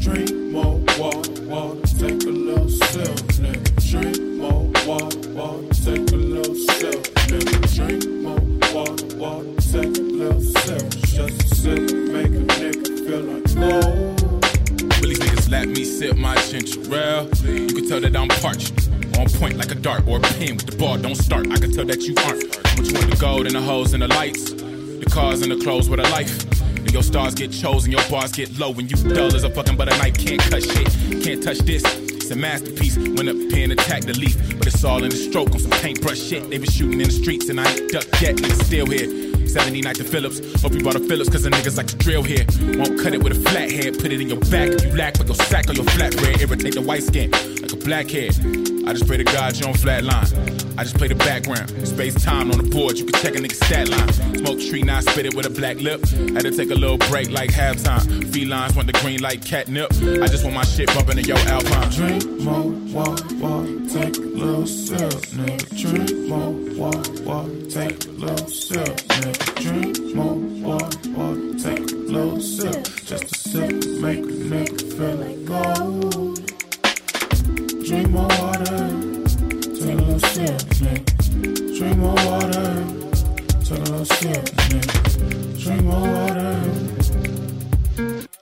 Drink 0.00 0.30
more 0.52 0.78
water, 0.98 1.32
water, 1.48 1.80
take 1.98 2.24
a 2.26 2.30
little 2.30 2.68
sip, 2.68 3.40
nigga. 3.40 3.60
Drink 3.90 4.20
more 4.20 4.33
water, 4.86 5.30
water, 5.30 5.68
take 5.72 6.12
a 6.12 6.16
little 6.16 6.54
sip, 6.54 7.02
nigga. 7.28 7.74
Drink 7.74 8.04
more 8.22 8.40
water, 8.74 9.16
water, 9.16 9.54
take 9.72 9.96
a 9.96 10.02
little 10.02 10.40
sip. 10.40 10.90
Just 11.06 11.52
a 11.52 11.54
sip, 11.54 11.80
make 12.12 12.26
a 12.26 12.44
nigga 12.58 13.06
feel 13.06 13.22
like 13.22 13.44
gold. 13.54 15.00
Really 15.00 15.16
niggas 15.16 15.50
let 15.50 15.68
me 15.68 15.84
sip 15.84 16.16
my 16.16 16.34
ale. 16.34 17.28
You 17.44 17.74
can 17.74 17.88
tell 17.88 18.00
that 18.00 18.16
I'm 18.16 18.28
parched. 18.28 18.88
On 19.18 19.28
point 19.30 19.56
like 19.56 19.70
a 19.70 19.76
dart 19.76 20.06
or 20.08 20.18
a 20.18 20.20
pin 20.20 20.56
with 20.56 20.66
the 20.66 20.76
ball 20.76 20.98
don't 20.98 21.14
start. 21.14 21.50
I 21.50 21.56
can 21.56 21.72
tell 21.72 21.84
that 21.86 22.02
you 22.02 22.14
aren't. 22.26 22.50
But 22.76 22.86
you 22.86 22.94
want 22.94 23.10
the 23.10 23.16
gold 23.20 23.46
and 23.46 23.54
the 23.54 23.62
hoes 23.62 23.94
and 23.94 24.02
the 24.02 24.08
lights. 24.08 24.52
The 24.52 25.06
cars 25.10 25.40
and 25.42 25.52
the 25.52 25.62
clothes 25.62 25.88
with 25.88 26.00
a 26.00 26.08
life. 26.10 26.42
And 26.76 26.92
your 26.92 27.02
stars 27.02 27.34
get 27.34 27.52
chosen, 27.52 27.92
your 27.92 28.02
bars 28.10 28.32
get 28.32 28.58
low. 28.58 28.70
When 28.70 28.88
you 28.88 28.96
dull 28.96 29.34
as 29.34 29.44
a 29.44 29.50
fucking 29.50 29.76
butter 29.76 29.96
knife, 29.98 30.18
can't 30.18 30.40
cut 30.40 30.62
shit. 30.62 31.22
Can't 31.22 31.42
touch 31.42 31.58
this. 31.58 32.03
It's 32.24 32.30
a 32.30 32.36
masterpiece. 32.36 32.96
Up 32.96 33.36
here 33.52 33.64
and 33.64 33.72
attacked 33.72 34.06
the 34.06 34.14
leaf. 34.14 34.34
But 34.56 34.68
it's 34.68 34.82
all 34.82 35.04
in 35.04 35.10
the 35.10 35.16
stroke 35.16 35.50
on 35.52 35.58
some 35.58 35.70
paintbrush 35.72 36.18
shit. 36.18 36.48
They 36.48 36.56
been 36.56 36.70
shooting 36.70 36.98
in 36.98 37.08
the 37.08 37.12
streets 37.12 37.50
and 37.50 37.60
I 37.60 37.70
ain't 37.70 37.92
ducked 37.92 38.22
yet. 38.22 38.36
Niggas 38.36 38.64
still 38.64 38.86
here. 38.86 39.46
79 39.46 39.94
to 39.96 40.04
Phillips. 40.04 40.62
Hope 40.62 40.72
you 40.72 40.82
bought 40.82 40.96
a 40.96 41.00
Phillips 41.00 41.28
cause 41.28 41.42
the 41.42 41.50
niggas 41.50 41.76
like 41.76 41.86
to 41.88 41.96
drill 41.96 42.22
here. 42.22 42.46
Won't 42.78 42.98
cut 42.98 43.12
it 43.12 43.22
with 43.22 43.36
a 43.36 43.50
flat 43.50 43.70
head. 43.70 43.98
Put 43.98 44.10
it 44.10 44.22
in 44.22 44.30
your 44.30 44.40
back 44.40 44.70
if 44.70 44.84
you 44.86 44.96
lack. 44.96 45.14
Put 45.14 45.26
your 45.26 45.36
sack 45.36 45.68
on 45.68 45.76
your 45.76 45.84
flat. 45.84 46.14
Irritate 46.40 46.74
the 46.74 46.80
white 46.80 47.02
skin 47.02 47.30
like 47.30 47.72
a 47.72 47.76
blackhead. 47.76 48.30
I 48.88 48.94
just 48.94 49.06
pray 49.06 49.18
to 49.18 49.24
God 49.24 49.56
you 49.56 49.64
don't 49.64 49.76
flatline. 49.76 50.43
I 50.76 50.82
just 50.82 50.96
play 50.96 51.08
the 51.08 51.14
background. 51.14 51.70
Space 51.86 52.14
time 52.22 52.50
on 52.50 52.58
the 52.58 52.68
board, 52.68 52.98
you 52.98 53.04
can 53.04 53.20
check 53.22 53.34
a 53.36 53.38
nigga's 53.38 53.58
stat 53.64 53.88
line. 53.88 54.12
Smoke 54.12 54.58
tree, 54.60 54.82
now 54.82 55.00
spit 55.00 55.26
it 55.26 55.34
with 55.34 55.46
a 55.46 55.50
black 55.50 55.78
lip. 55.80 56.04
Had 56.34 56.42
to 56.42 56.50
take 56.50 56.70
a 56.70 56.74
little 56.74 56.98
break 56.98 57.30
like 57.30 57.50
halftime. 57.50 58.02
Felines 58.32 58.74
want 58.74 58.86
the 58.86 58.98
green 59.00 59.20
like 59.20 59.44
catnip. 59.44 59.92
I 59.92 60.26
just 60.26 60.42
want 60.44 60.56
my 60.56 60.64
shit 60.64 60.88
bumping 60.94 61.18
in 61.18 61.24
your 61.24 61.38
Alpine. 61.38 61.90
Drink 61.90 62.26
more 62.40 62.70
water, 62.92 63.24
take 63.88 64.16
a 64.16 64.20
little 64.20 64.66
sip. 64.66 65.12
Drink 65.76 66.12
more 66.28 66.52
water, 66.74 67.50
take 67.70 68.04
a 68.04 68.10
little 68.10 68.48
sip, 68.48 68.96
nigga. 69.14 69.54
Drink 69.62 70.14
more 70.14 70.34
water, 70.34 70.98
take 71.58 71.90
a 71.90 71.94
little 71.94 72.40
sip. 72.40 72.84
Just 73.04 73.24
a 73.24 73.38
sip, 73.38 73.70
make 74.00 74.18
a 74.18 74.36
nigga 74.50 74.80
feel 74.96 75.16
like 75.22 75.44
gold. 75.44 76.40
Drink 77.86 78.10
more 78.10 78.28
water, 78.28 79.03
sip. 80.18 80.58
Drink 81.76 81.98
more 81.98 82.14
water, 82.14 82.84
take 83.62 83.78
a 83.78 83.82
little 83.82 84.04
sip. 84.04 84.44
Drink 85.58 85.82
more 85.82 86.00
water, 86.00 86.60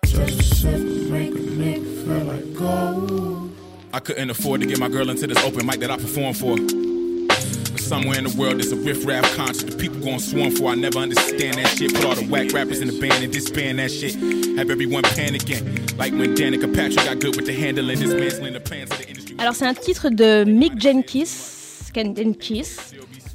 just 0.04 0.40
a 0.40 0.42
sip, 0.42 0.80
make 1.10 1.30
a 1.30 1.38
nigga 1.38 2.04
feel 2.04 2.24
like 2.24 2.54
gold. 2.54 3.50
I 3.92 4.00
couldn't 4.00 4.30
afford 4.30 4.60
to 4.60 4.66
get 4.66 4.78
my 4.78 4.88
girl 4.88 5.08
into 5.10 5.26
this 5.26 5.42
open 5.44 5.66
mic 5.66 5.80
that 5.80 5.90
I 5.90 5.96
perform 5.96 6.34
for. 6.34 6.56
But 6.56 7.80
somewhere 7.80 8.18
in 8.18 8.24
the 8.24 8.34
world, 8.38 8.58
there's 8.58 8.72
a 8.72 8.76
riff 8.76 9.06
raff 9.06 9.24
concert 9.36 9.70
the 9.70 9.76
people 9.76 10.00
gon' 10.00 10.18
swarm 10.18 10.50
for. 10.50 10.70
I 10.70 10.74
never 10.74 10.98
understand 10.98 11.58
that 11.58 11.68
shit. 11.76 11.94
Put 11.94 12.04
all 12.04 12.14
the 12.14 12.26
whack 12.26 12.52
rappers 12.52 12.80
in 12.80 12.88
the 12.88 12.98
band 13.00 13.22
and 13.24 13.32
disband 13.32 13.78
that 13.78 13.90
shit. 13.90 14.14
Have 14.56 14.70
everyone 14.70 15.02
panicking. 15.04 15.96
Like 15.98 16.12
when 16.12 16.34
Danica 16.34 16.72
Patrick 16.74 17.04
got 17.04 17.20
good 17.20 17.36
with 17.36 17.46
the 17.46 17.52
handling, 17.54 17.98
dismantling 17.98 18.54
the 18.54 18.60
plans 18.60 18.90
of 18.90 18.98
the 18.98 19.08
industry. 19.08 19.36
Alors 19.38 19.54
c'est 19.54 19.66
un 19.66 19.74
titre 19.74 20.08
de 20.10 20.44
Mick 20.44 20.78
Jenkins. 20.78 21.61
Jenkins. 21.94 22.62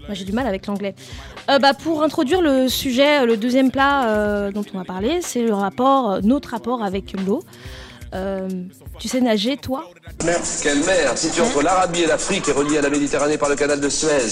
Moi 0.07 0.13
j'ai 0.13 0.25
du 0.25 0.31
mal 0.31 0.47
avec 0.47 0.65
l'anglais. 0.67 0.95
Euh, 1.49 1.59
bah, 1.59 1.73
pour 1.73 2.03
introduire 2.03 2.41
le 2.41 2.69
sujet, 2.69 3.25
le 3.25 3.37
deuxième 3.37 3.71
plat 3.71 4.09
euh, 4.09 4.51
dont 4.51 4.63
on 4.73 4.77
va 4.77 4.85
parler, 4.85 5.19
c'est 5.21 5.41
le 5.41 5.53
rapport, 5.53 6.11
euh, 6.11 6.19
notre 6.23 6.49
rapport 6.49 6.83
avec 6.83 7.13
l'eau. 7.25 7.43
Euh, 8.13 8.47
tu 8.99 9.07
sais 9.07 9.19
nager, 9.19 9.57
toi? 9.57 9.89
Quelle 10.63 10.79
mer 10.85 11.17
Située 11.17 11.41
entre 11.41 11.61
l'Arabie 11.61 12.03
et 12.03 12.07
l'Afrique 12.07 12.47
et 12.47 12.53
reliée 12.53 12.77
à 12.77 12.81
la 12.81 12.89
Méditerranée 12.89 13.37
par 13.37 13.49
le 13.49 13.55
canal 13.55 13.81
de 13.81 13.89
Suez. 13.89 14.27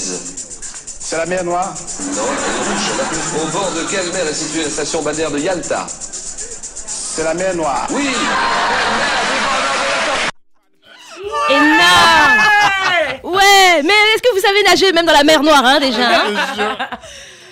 C'est 1.08 1.18
la 1.18 1.26
mer 1.26 1.44
Noire 1.44 1.74
Non, 2.16 2.24
la. 2.24 3.44
Au 3.44 3.52
bord 3.52 3.72
de 3.74 3.92
quelle 3.92 4.12
mer 4.14 4.28
est 4.28 4.34
située 4.34 4.64
la 4.64 4.70
station 4.70 5.04
balnéaire 5.04 5.32
de 5.32 5.40
Yalta? 5.40 5.86
C'est 5.88 7.24
la 7.24 7.34
mer 7.34 7.56
Noire. 7.56 7.88
Oui 7.92 8.08
Énorme 11.50 12.45
Ouais, 13.26 13.82
mais 13.84 13.94
est-ce 14.14 14.22
que 14.22 14.34
vous 14.34 14.42
savez 14.42 14.64
nager 14.64 14.92
même 14.94 15.06
dans 15.06 15.14
la 15.14 15.24
mer 15.24 15.42
Noire 15.44 15.66
hein, 15.66 15.80
déjà 15.80 16.26
hein 16.26 16.90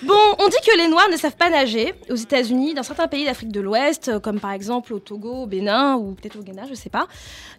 Bon, 0.04 0.20
on 0.38 0.50
dit 0.50 0.58
que 0.66 0.78
les 0.78 0.88
Noirs 0.90 1.10
ne 1.10 1.16
savent 1.16 1.38
pas 1.38 1.50
nager 1.50 1.94
aux 2.10 2.16
États-Unis, 2.16 2.74
dans 2.74 2.84
certains 2.84 3.08
pays 3.08 3.24
d'Afrique 3.24 3.54
de 3.54 3.62
l'Ouest, 3.62 4.10
euh, 4.10 4.20
comme 4.20 4.40
par 4.40 4.52
exemple 4.52 4.94
au 4.94 5.00
Togo, 5.00 5.44
au 5.44 5.46
Bénin 5.48 5.96
ou 5.96 6.14
peut-être 6.14 6.38
au 6.38 6.44
Ghana, 6.44 6.64
je 6.70 6.74
sais 6.74 6.90
pas. 6.90 7.08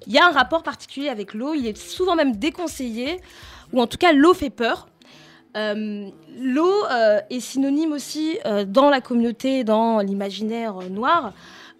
Il 0.06 0.12
y 0.12 0.18
a 0.18 0.26
un 0.26 0.30
rapport 0.30 0.62
particulier 0.62 1.08
avec 1.08 1.32
l'eau, 1.32 1.54
il 1.54 1.66
est 1.66 1.76
souvent 1.76 2.16
même 2.16 2.36
déconseillé, 2.36 3.18
ou 3.72 3.80
en 3.80 3.86
tout 3.86 3.96
cas 3.96 4.12
l'eau 4.12 4.34
fait 4.34 4.50
peur. 4.50 4.88
Euh, 5.56 6.08
l'eau 6.40 6.84
euh, 6.90 7.20
est 7.30 7.40
synonyme 7.40 7.92
aussi 7.92 8.38
euh, 8.44 8.64
dans 8.64 8.90
la 8.90 9.00
communauté, 9.00 9.62
dans 9.62 10.00
l'imaginaire 10.00 10.74
noir, 10.90 11.32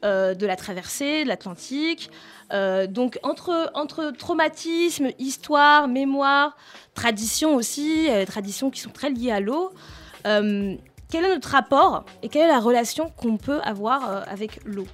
de 0.02 0.44
la 0.44 0.54
traversée 0.54 1.24
de 1.24 1.28
l'Atlantique. 1.28 2.10
Euh, 2.52 2.86
donc 2.86 3.18
entre, 3.22 3.70
entre 3.74 4.10
traumatisme, 4.10 5.10
histoire, 5.18 5.88
mémoire, 5.88 6.56
tradition 6.94 7.56
aussi, 7.56 8.08
euh, 8.08 8.24
traditions 8.24 8.70
qui 8.70 8.80
sont 8.80 8.90
très 8.90 9.10
liées 9.10 9.32
à 9.32 9.40
l'eau, 9.40 9.72
euh, 10.26 10.74
quel 11.10 11.24
est 11.24 11.34
notre 11.34 11.48
rapport 11.48 12.04
et 12.22 12.28
quelle 12.28 12.42
est 12.42 12.52
la 12.52 12.60
relation 12.60 13.10
qu'on 13.10 13.36
peut 13.36 13.60
avoir 13.62 14.08
euh, 14.10 14.22
avec 14.28 14.60
l'eau 14.64 14.86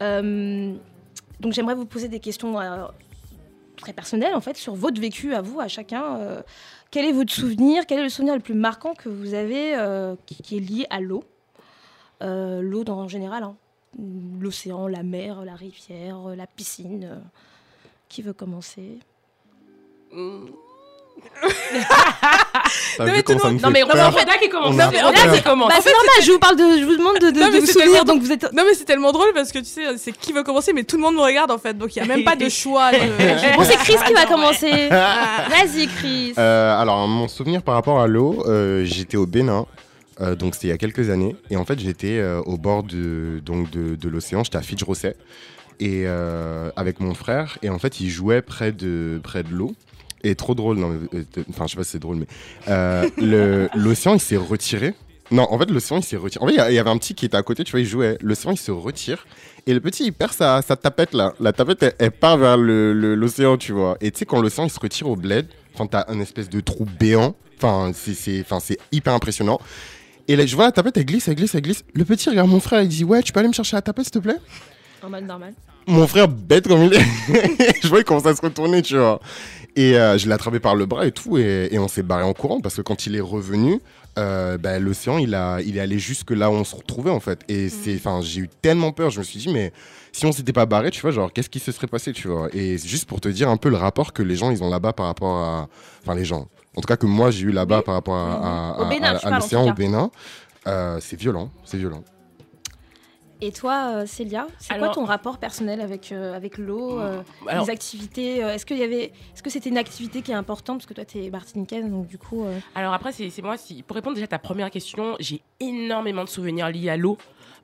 Donc 0.00 1.52
j'aimerais 1.52 1.74
vous 1.74 1.86
poser 1.86 2.08
des 2.08 2.20
questions 2.20 2.56
très 3.76 3.92
personnelles 3.92 4.34
en 4.34 4.40
fait 4.40 4.56
sur 4.56 4.74
votre 4.74 5.00
vécu 5.00 5.34
à 5.34 5.42
vous, 5.42 5.60
à 5.60 5.68
chacun. 5.68 6.20
Quel 6.90 7.04
est 7.04 7.12
votre 7.12 7.32
souvenir? 7.32 7.86
Quel 7.86 8.00
est 8.00 8.04
le 8.04 8.08
souvenir 8.08 8.34
le 8.34 8.40
plus 8.40 8.54
marquant 8.54 8.94
que 8.94 9.08
vous 9.08 9.34
avez 9.34 9.76
qui, 10.26 10.56
est 10.56 10.60
lié 10.60 10.86
à 10.90 11.00
l'eau? 11.00 11.24
L'eau 12.20 12.84
en 12.88 13.08
général, 13.08 13.44
hein. 13.44 13.56
L'océan, 14.40 14.86
la 14.88 15.02
mer, 15.02 15.44
la 15.44 15.54
rivière, 15.54 16.28
euh, 16.30 16.34
la 16.36 16.46
piscine. 16.46 17.08
euh. 17.12 17.18
Qui 18.08 18.22
veut 18.22 18.32
commencer 18.32 18.98
ça 22.96 23.04
me 23.04 23.06
fait 23.06 23.06
Non, 23.06 23.06
mais 23.06 23.22
qui 23.22 23.24
commence. 23.24 23.62
Non, 23.62 23.70
mais. 23.70 23.82
Roda 23.82 24.10
qui 24.38 24.48
commence. 24.48 24.76
Bah, 24.76 24.90
normal, 25.74 26.22
je 26.22 26.32
vous 26.32 26.38
parle 26.38 26.56
de, 26.56 26.78
je 26.80 26.84
vous 26.84 26.96
demande 26.96 27.18
de, 27.18 27.30
de, 27.30 27.40
Non, 27.40 27.46
de 27.48 27.52
mais 27.52 27.60
souvenir, 27.66 27.92
tellement- 28.00 28.04
donc 28.04 28.22
vous 28.22 28.32
êtes. 28.32 28.52
Non 28.52 28.62
mais 28.66 28.74
c'est 28.74 28.84
tellement 28.84 29.12
drôle 29.12 29.32
parce 29.34 29.50
que 29.52 29.58
tu 29.58 29.64
sais 29.64 29.96
c'est 29.96 30.12
qui 30.12 30.32
veut 30.32 30.42
commencer 30.42 30.72
mais 30.72 30.84
tout 30.84 30.96
le 30.96 31.02
monde 31.02 31.14
me 31.14 31.20
regarde 31.20 31.50
en 31.50 31.58
fait 31.58 31.76
donc 31.76 31.94
il 31.96 31.98
y 31.98 32.02
a 32.02 32.06
même 32.06 32.24
pas 32.24 32.36
de 32.36 32.48
choix. 32.48 32.90
de- 32.92 33.56
Bon, 33.56 33.64
c'est 33.64 33.76
Chris 33.76 33.96
qui 34.06 34.12
va 34.12 34.26
commencer. 34.26 34.88
Vas-y, 34.90 35.86
Chris. 35.98 36.34
Euh, 36.38 36.76
alors, 36.80 37.06
mon 37.08 37.28
souvenir 37.28 37.62
par 37.62 37.74
rapport 37.74 38.00
à 38.00 38.06
l'eau, 38.06 38.44
euh, 38.46 38.84
j'étais 38.84 39.16
au 39.16 39.26
Bénin. 39.26 39.66
Euh, 40.20 40.34
donc 40.36 40.54
c'était 40.54 40.68
il 40.68 40.70
y 40.70 40.74
a 40.74 40.78
quelques 40.78 41.10
années 41.10 41.36
et 41.50 41.56
en 41.56 41.64
fait 41.64 41.78
j'étais 41.78 42.18
euh, 42.18 42.40
au 42.42 42.56
bord 42.56 42.84
de, 42.84 43.40
donc 43.44 43.70
de, 43.70 43.96
de 43.96 44.08
l'océan, 44.08 44.44
j'étais 44.44 44.58
à 44.58 44.62
Fitch-Rosset 44.62 45.16
et 45.80 46.04
euh, 46.06 46.70
avec 46.76 47.00
mon 47.00 47.14
frère 47.14 47.58
et 47.62 47.68
en 47.68 47.78
fait 47.78 48.00
il 48.00 48.08
jouait 48.10 48.42
près 48.42 48.72
de, 48.72 49.20
près 49.22 49.42
de 49.42 49.50
l'eau 49.50 49.74
et 50.22 50.36
trop 50.36 50.54
drôle, 50.54 50.78
non, 50.78 51.00
enfin 51.50 51.66
je 51.66 51.72
sais 51.72 51.76
pas 51.76 51.84
si 51.84 51.90
c'est 51.90 51.98
drôle 51.98 52.18
mais 52.18 53.10
l'océan 53.74 54.14
il 54.14 54.20
s'est 54.20 54.36
retiré. 54.36 54.94
Non, 55.30 55.46
en 55.50 55.58
fait 55.58 55.70
l'océan 55.70 55.98
il 55.98 56.04
s'est 56.04 56.16
retiré. 56.16 56.44
En 56.44 56.48
fait 56.48 56.54
il 56.54 56.74
y 56.74 56.78
avait 56.78 56.90
un 56.90 56.98
petit 56.98 57.14
qui 57.14 57.26
était 57.26 57.36
à 57.36 57.42
côté, 57.42 57.64
tu 57.64 57.72
vois, 57.72 57.80
il 57.80 57.86
jouait. 57.86 58.18
L'océan 58.20 58.52
il 58.52 58.58
se 58.58 58.70
retire 58.70 59.26
et 59.66 59.74
le 59.74 59.80
petit 59.80 60.04
il 60.04 60.12
perd 60.12 60.32
sa, 60.32 60.62
sa 60.62 60.76
tapette 60.76 61.12
là. 61.12 61.34
La 61.40 61.52
tapette 61.52 61.82
elle, 61.82 61.94
elle 61.98 62.10
part 62.12 62.36
vers 62.36 62.56
l'océan, 62.56 63.56
tu 63.56 63.72
vois. 63.72 63.96
Et 64.00 64.10
tu 64.10 64.20
sais 64.20 64.26
quand 64.26 64.40
l'océan 64.40 64.64
il 64.64 64.70
se 64.70 64.80
retire 64.80 65.08
au 65.08 65.16
bled, 65.16 65.46
enfin 65.74 65.86
t'as 65.86 66.04
un 66.08 66.20
espèce 66.20 66.48
de 66.48 66.60
trou 66.60 66.86
béant. 66.86 67.34
Enfin, 67.56 67.92
c'est 67.94 68.78
hyper 68.92 69.12
impressionnant. 69.12 69.60
Et 70.28 70.36
là, 70.36 70.46
je 70.46 70.54
vois 70.54 70.66
la 70.66 70.72
tapette, 70.72 70.96
elle 70.96 71.04
glisse, 71.04 71.28
elle 71.28 71.34
glisse, 71.34 71.54
elle 71.54 71.62
glisse. 71.62 71.84
Le 71.92 72.04
petit 72.04 72.28
regarde 72.30 72.48
mon 72.48 72.60
frère, 72.60 72.82
il 72.82 72.88
dit 72.88 73.04
Ouais, 73.04 73.22
tu 73.22 73.32
peux 73.32 73.40
aller 73.40 73.48
me 73.48 73.54
chercher 73.54 73.76
la 73.76 73.82
tapette, 73.82 74.04
s'il 74.06 74.12
te 74.12 74.18
plaît? 74.18 74.38
Normal, 75.02 75.24
normal. 75.24 75.54
Mon 75.86 76.06
frère, 76.06 76.28
bête 76.28 76.66
comme 76.66 76.84
il 76.84 76.94
est, 76.94 77.82
je 77.82 77.88
vois, 77.88 77.98
il 77.98 78.04
commence 78.04 78.24
à 78.24 78.34
se 78.34 78.40
retourner, 78.40 78.80
tu 78.80 78.96
vois. 78.96 79.20
Et 79.76 79.98
euh, 79.98 80.16
je 80.16 80.26
l'ai 80.26 80.32
attrapé 80.32 80.60
par 80.60 80.76
le 80.76 80.86
bras 80.86 81.06
et 81.06 81.12
tout, 81.12 81.36
et, 81.36 81.68
et 81.70 81.78
on 81.78 81.88
s'est 81.88 82.02
barré 82.02 82.22
en 82.22 82.32
courant 82.32 82.60
parce 82.60 82.76
que 82.76 82.80
quand 82.80 83.06
il 83.06 83.16
est 83.16 83.20
revenu, 83.20 83.80
euh, 84.16 84.56
bah, 84.56 84.78
l'océan, 84.78 85.18
il, 85.18 85.34
a, 85.34 85.60
il 85.60 85.76
est 85.76 85.80
allé 85.80 85.98
jusque 85.98 86.30
là 86.30 86.50
où 86.50 86.54
on 86.54 86.64
se 86.64 86.76
retrouvait, 86.76 87.10
en 87.10 87.20
fait. 87.20 87.40
Et 87.48 87.68
c'est, 87.68 87.94
enfin, 87.96 88.20
j'ai 88.22 88.42
eu 88.42 88.48
tellement 88.62 88.92
peur, 88.92 89.10
je 89.10 89.18
me 89.18 89.24
suis 89.24 89.38
dit, 89.40 89.48
mais 89.52 89.72
si 90.12 90.24
on 90.26 90.32
s'était 90.32 90.52
pas 90.52 90.66
barré, 90.66 90.90
tu 90.90 91.00
vois, 91.00 91.10
genre, 91.10 91.32
qu'est-ce 91.32 91.50
qui 91.50 91.58
se 91.58 91.72
serait 91.72 91.86
passé, 91.88 92.12
tu 92.12 92.28
vois? 92.28 92.48
Et 92.52 92.78
c'est 92.78 92.88
juste 92.88 93.06
pour 93.06 93.20
te 93.20 93.28
dire 93.28 93.48
un 93.48 93.56
peu 93.56 93.68
le 93.68 93.76
rapport 93.76 94.12
que 94.12 94.22
les 94.22 94.36
gens, 94.36 94.50
ils 94.50 94.62
ont 94.62 94.70
là-bas 94.70 94.92
par 94.92 95.06
rapport 95.06 95.36
à. 95.38 95.68
Enfin, 96.02 96.14
les 96.14 96.24
gens. 96.24 96.48
En 96.76 96.80
tout 96.80 96.86
cas, 96.88 96.96
que 96.96 97.06
moi, 97.06 97.30
j'ai 97.30 97.42
eu 97.46 97.50
là-bas 97.52 97.82
par 97.82 97.94
rapport 97.94 98.16
à, 98.16 98.70
à- 98.80 98.84
Bénin, 98.88 99.16
tu 99.16 99.26
l'océan, 99.30 99.68
au. 99.70 99.72
Bénin. 99.74 100.10
Euh, 100.66 100.98
c'est 101.00 101.16
violent, 101.16 101.50
c'est 101.64 101.76
violent. 101.76 102.02
Et 103.40 103.52
toi, 103.52 103.90
euh, 103.96 104.06
Célia, 104.06 104.46
c'est 104.58 104.78
quoi 104.78 104.88
ton 104.88 105.04
rapport 105.04 105.36
personnel 105.38 105.80
avec, 105.82 106.12
euh, 106.12 106.34
avec 106.34 106.56
l'eau 106.56 106.98
euh, 106.98 107.20
Alors- 107.46 107.66
Les 107.66 107.70
activités 107.70 108.42
euh, 108.42 108.54
Est-ce 108.54 108.64
y 108.72 108.82
avait, 108.82 109.12
est-ce 109.34 109.42
que 109.42 109.50
c'était 109.50 109.68
une 109.68 109.76
activité 109.76 110.22
qui 110.22 110.30
est 110.30 110.34
importante? 110.36 110.78
Parce 110.78 110.86
que 110.86 110.94
toi, 110.94 111.04
t'es 111.04 111.28
martiniquaise, 111.30 111.84
donc 111.90 112.06
du 112.06 112.16
coup. 112.16 112.44
euh, 112.44 112.58
Alors 112.74 112.94
après, 112.94 113.12
c'est 113.12 113.28
c'est 113.28 113.42
moi, 113.42 113.58
si, 113.58 113.82
pour 113.82 113.96
répondre 113.96 114.14
déjà 114.14 114.24
à 114.24 114.28
ta 114.28 114.38
première 114.38 114.70
question, 114.70 115.16
j'ai 115.20 115.42
énormément 115.60 116.24
de 116.24 116.28
souvenirs 116.30 116.70
liés 116.70 116.88
à 116.88 116.96
l'eau. 116.96 117.18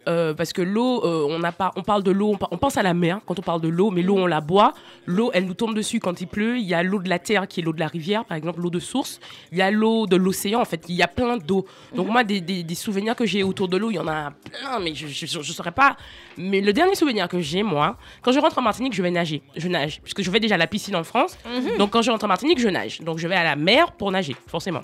Euh, 0.09 0.33
parce 0.33 0.55
que 0.55 0.63
l'eau, 0.63 1.05
euh, 1.05 1.27
on, 1.29 1.43
a 1.43 1.53
pas, 1.53 1.73
on 1.77 1.83
parle 1.83 2.03
de 2.03 2.11
l'eau, 2.11 2.35
on, 2.51 2.57
pense 2.57 2.79
à 2.79 2.83
la 2.83 2.95
mer 2.95 3.21
quand 3.27 3.39
on 3.39 3.43
parle 3.43 3.61
de 3.61 3.69
l'eau, 3.69 3.91
mais 3.91 4.01
l'eau, 4.03 4.17
on 4.17 4.27
la 4.27 4.41
boit. 4.41 4.73
L'eau, 5.05 5.31
elle 5.35 5.45
nous 5.45 5.53
tombe 5.55 5.75
dessus 5.75 6.01
quand 6.01 6.21
il 6.23 6.27
pleut. 6.27 6.57
Il 6.57 6.65
y 6.65 6.73
a 6.73 6.83
l'eau 6.83 7.01
de 7.01 7.09
la 7.09 7.19
terre 7.19 7.47
qui 7.47 7.61
est 7.61 7.63
l'eau 7.63 7.75
de 7.75 7.81
la 7.81 7.87
rivière, 7.87 8.25
par 8.25 8.37
exemple, 8.39 8.61
l'eau 8.61 8.71
de 8.71 8.79
source. 8.79 9.21
Il 9.53 9.59
y 9.59 9.63
a 9.63 9.71
l'eau 9.71 10.07
de 10.07 10.17
l'océan, 10.17 10.61
en 10.61 10.65
fait. 10.65 10.85
Il 10.89 10.95
y 10.95 11.03
a 11.03 11.09
plein 11.09 11.37
d'eau. 11.37 11.67
Donc, 11.95 12.09
moi, 12.09 12.25
des, 12.25 12.41
des- 12.41 12.63
des 12.63 12.75
souvenirs 12.75 13.15
que 13.15 13.27
j'ai 13.27 13.43
autour 13.43 13.69
de 13.69 13.77
l'eau, 13.77 13.91
il 13.91 13.97
y 13.97 13.99
en 13.99 14.09
a 14.09 14.31
plein, 14.31 14.79
mais 14.81 14.95
je 14.95 15.07
ne 15.07 15.43
saurais 15.43 15.71
pas. 15.73 15.97
Mais 16.39 16.63
le 16.63 16.73
dernier 16.73 16.95
souvenir 16.95 17.29
que 17.29 17.41
j'ai, 17.41 17.63
moi, 17.63 17.99
quand 18.23 18.33
je 18.33 18.41
rentre 18.41 18.57
en 18.59 18.63
Martinique, 18.63 18.95
je 18.95 19.03
vais 19.03 19.11
nager. 19.11 19.43
Je 19.55 19.69
nage. 19.69 20.01
Puisque 20.03 20.23
je 20.23 20.31
vais 20.31 20.41
déjà 20.41 20.55
à 20.55 20.59
la 20.59 20.67
piscine 20.67 20.97
en 20.97 21.05
France. 21.05 21.37
Mhm. 21.45 21.77
Donc, 21.77 21.91
quand 21.91 22.01
je 22.01 22.11
rentre 22.11 22.25
en 22.25 22.29
Martinique, 22.29 22.59
je 22.59 22.69
nage. 22.69 23.01
Donc, 23.03 23.19
je 23.19 23.29
vais 23.29 23.35
à 23.37 23.45
la 23.45 23.55
mer 23.57 23.93
pour 23.93 24.11
nager, 24.11 24.35
forcément. 24.47 24.81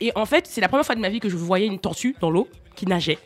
Et 0.00 0.12
en 0.14 0.24
fait, 0.24 0.46
c'est 0.46 0.60
la 0.62 0.68
première 0.68 0.86
fois 0.86 0.94
de 0.94 1.00
ma 1.00 1.08
vie 1.10 1.20
que 1.20 1.28
je 1.28 1.36
voyais 1.36 1.66
une 1.66 1.78
tortue 1.78 2.16
dans 2.20 2.30
l'eau 2.30 2.48
qui 2.74 2.86
nageait. 2.86 3.18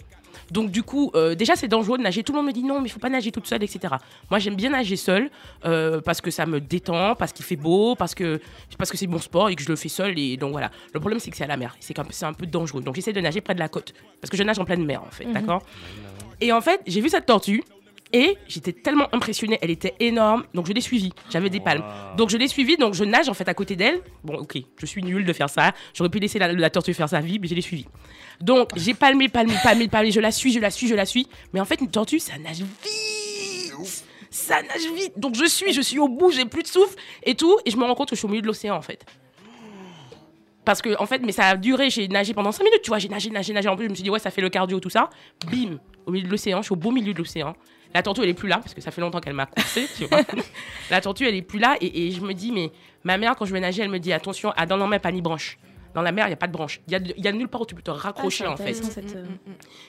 Donc 0.51 0.70
du 0.70 0.82
coup, 0.82 1.11
euh, 1.15 1.35
déjà 1.35 1.57
c'est 1.57 1.69
dangereux 1.69 1.98
de 1.98 2.02
nager. 2.02 2.23
Tout 2.23 2.32
le 2.32 2.39
monde 2.39 2.47
me 2.47 2.52
dit 2.52 2.62
non, 2.62 2.81
mais 2.81 2.89
il 2.89 2.93
faut 2.93 3.01
pas 3.01 3.09
nager 3.11 3.31
toute 3.32 3.47
seule, 3.47 3.62
etc. 3.62 3.94
Moi 4.31 4.39
j'aime 4.39 4.57
bien 4.57 4.70
nager 4.70 4.97
seule 4.97 5.31
euh, 5.65 6.01
parce 6.01 6.20
que 6.20 6.31
ça 6.31 6.47
me 6.47 6.61
détend, 6.61 7.15
parce 7.15 7.32
qu'il 7.32 7.44
fait 7.44 7.57
beau, 7.57 7.94
parce 7.94 8.15
que 8.15 8.40
parce 8.78 8.90
que 8.90 8.97
c'est 8.97 9.07
mon 9.07 9.19
sport 9.19 9.48
et 9.48 9.57
que 9.57 9.62
je 9.62 9.69
le 9.69 9.77
fais 9.77 9.89
seule. 9.89 10.19
Et 10.19 10.36
donc 10.36 10.52
voilà. 10.52 10.70
Le 10.93 11.01
problème 11.01 11.20
c'est 11.20 11.31
que 11.31 11.36
c'est 11.36 11.44
à 11.44 11.48
la 11.48 11.57
mer, 11.57 11.77
c'est 11.81 11.97
c'est 12.11 12.24
un 12.27 12.32
peu 12.32 12.47
dangereux. 12.47 12.82
Donc 12.82 12.94
j'essaie 12.94 13.12
de 13.12 13.20
nager 13.20 13.40
près 13.40 13.55
de 13.55 13.61
la 13.61 13.69
côte 13.69 13.93
parce 14.20 14.31
que 14.31 14.36
je 14.36 14.43
nage 14.43 14.59
en 14.59 14.65
pleine 14.65 14.85
mer 14.85 15.02
en 15.02 15.11
fait, 15.11 15.24
Mhm. 15.24 15.32
d'accord? 15.35 15.62
Et 16.43 16.52
en 16.52 16.61
fait, 16.62 16.81
j'ai 16.86 17.01
vu 17.02 17.11
cette 17.11 17.27
tortue 17.27 17.62
Et 18.12 18.36
j'étais 18.48 18.72
tellement 18.72 19.08
impressionnée, 19.14 19.58
elle 19.62 19.70
était 19.70 19.94
énorme, 20.00 20.44
donc 20.52 20.66
je 20.66 20.72
l'ai 20.72 20.80
suivie. 20.80 21.12
J'avais 21.30 21.48
des 21.48 21.60
palmes. 21.60 21.84
Donc 22.16 22.30
je 22.30 22.36
l'ai 22.36 22.48
suivie, 22.48 22.76
donc 22.76 22.94
je 22.94 23.04
nage 23.04 23.28
en 23.28 23.34
fait 23.34 23.48
à 23.48 23.54
côté 23.54 23.76
d'elle. 23.76 24.00
Bon, 24.24 24.34
ok, 24.34 24.58
je 24.78 24.86
suis 24.86 25.02
nulle 25.02 25.24
de 25.24 25.32
faire 25.32 25.48
ça. 25.48 25.72
J'aurais 25.94 26.10
pu 26.10 26.18
laisser 26.18 26.38
la, 26.38 26.52
la 26.52 26.70
tortue 26.70 26.92
faire 26.92 27.08
sa 27.08 27.20
vie, 27.20 27.38
mais 27.38 27.46
je 27.46 27.54
l'ai 27.54 27.60
suivie. 27.60 27.86
Donc 28.40 28.70
j'ai 28.76 28.94
palmé, 28.94 29.28
palmé, 29.28 29.54
palmé, 29.62 29.88
palmé, 29.88 30.10
je 30.10 30.20
la 30.20 30.32
suis, 30.32 30.52
je 30.52 30.58
la 30.58 30.70
suis, 30.70 30.88
je 30.88 30.94
la 30.94 31.06
suis. 31.06 31.28
Mais 31.52 31.60
en 31.60 31.64
fait, 31.64 31.80
une 31.80 31.90
tortue, 31.90 32.18
ça 32.18 32.36
nage 32.38 32.62
vite. 32.62 34.04
Ça 34.30 34.60
nage 34.62 34.92
vite. 34.96 35.12
Donc 35.16 35.36
je 35.36 35.44
suis, 35.44 35.72
je 35.72 35.80
suis 35.80 35.98
au 35.98 36.08
bout, 36.08 36.30
j'ai 36.32 36.44
plus 36.46 36.62
de 36.62 36.68
souffle 36.68 36.96
et 37.22 37.34
tout. 37.36 37.58
Et 37.64 37.70
je 37.70 37.76
me 37.76 37.84
rends 37.84 37.94
compte 37.94 38.10
que 38.10 38.16
je 38.16 38.20
suis 38.20 38.26
au 38.26 38.30
milieu 38.30 38.42
de 38.42 38.46
l'océan 38.48 38.76
en 38.76 38.82
fait. 38.82 39.04
Parce 40.64 40.82
que, 40.82 41.00
en 41.00 41.06
fait, 41.06 41.20
mais 41.24 41.32
ça 41.32 41.46
a 41.46 41.56
duré, 41.56 41.90
j'ai 41.90 42.06
nagé 42.06 42.34
pendant 42.34 42.52
5 42.52 42.62
minutes, 42.62 42.82
tu 42.82 42.90
vois, 42.90 42.98
j'ai 42.98 43.08
nagé, 43.08 43.30
nagé, 43.30 43.52
nagé. 43.52 43.68
En 43.68 43.76
plus, 43.76 43.86
je 43.86 43.90
me 43.90 43.94
suis 43.94 44.04
dit, 44.04 44.10
ouais, 44.10 44.18
ça 44.18 44.30
fait 44.30 44.42
le 44.42 44.50
cardio, 44.50 44.78
tout 44.78 44.90
ça. 44.90 45.08
Bim, 45.50 45.78
au 46.06 46.12
milieu 46.12 46.26
de 46.26 46.30
l'océan, 46.30 46.58
je 46.58 46.66
suis 46.66 46.72
au 46.72 46.76
beau 46.76 46.90
milieu 46.90 47.12
de 47.12 47.18
l'océan. 47.18 47.56
La 47.94 48.02
tortue, 48.02 48.22
elle 48.22 48.28
est 48.28 48.34
plus 48.34 48.48
là, 48.48 48.58
parce 48.58 48.72
que 48.74 48.80
ça 48.80 48.90
fait 48.90 49.00
longtemps 49.00 49.20
qu'elle 49.20 49.34
m'a 49.34 49.46
coursé, 49.46 49.86
tu 49.96 50.04
vois. 50.06 50.20
La 50.90 51.00
tortue, 51.00 51.26
elle 51.26 51.34
est 51.34 51.42
plus 51.42 51.58
là, 51.58 51.76
et, 51.80 52.06
et 52.06 52.10
je 52.12 52.20
me 52.20 52.32
dis, 52.34 52.52
mais 52.52 52.70
ma 53.04 53.18
mère, 53.18 53.34
quand 53.36 53.44
je 53.46 53.52
vais 53.52 53.60
nager, 53.60 53.82
elle 53.82 53.88
me 53.90 53.98
dit, 53.98 54.12
attention, 54.12 54.50
à 54.56 54.64
dans 54.66 54.76
la 54.76 54.86
mer, 54.86 55.00
pas 55.00 55.10
ni 55.12 55.20
branche. 55.22 55.58
Dans 55.92 56.02
la 56.02 56.12
mer, 56.12 56.26
il 56.26 56.28
n'y 56.28 56.34
a 56.34 56.36
pas 56.36 56.46
de 56.46 56.52
branche. 56.52 56.80
Il 56.86 56.92
y 56.92 56.94
a, 56.94 57.00
il 57.16 57.24
y 57.24 57.26
a 57.26 57.32
nulle 57.32 57.48
part 57.48 57.62
où 57.62 57.66
tu 57.66 57.74
peux 57.74 57.82
te 57.82 57.90
raccrocher, 57.90 58.46
en 58.46 58.56
fait. 58.56 58.74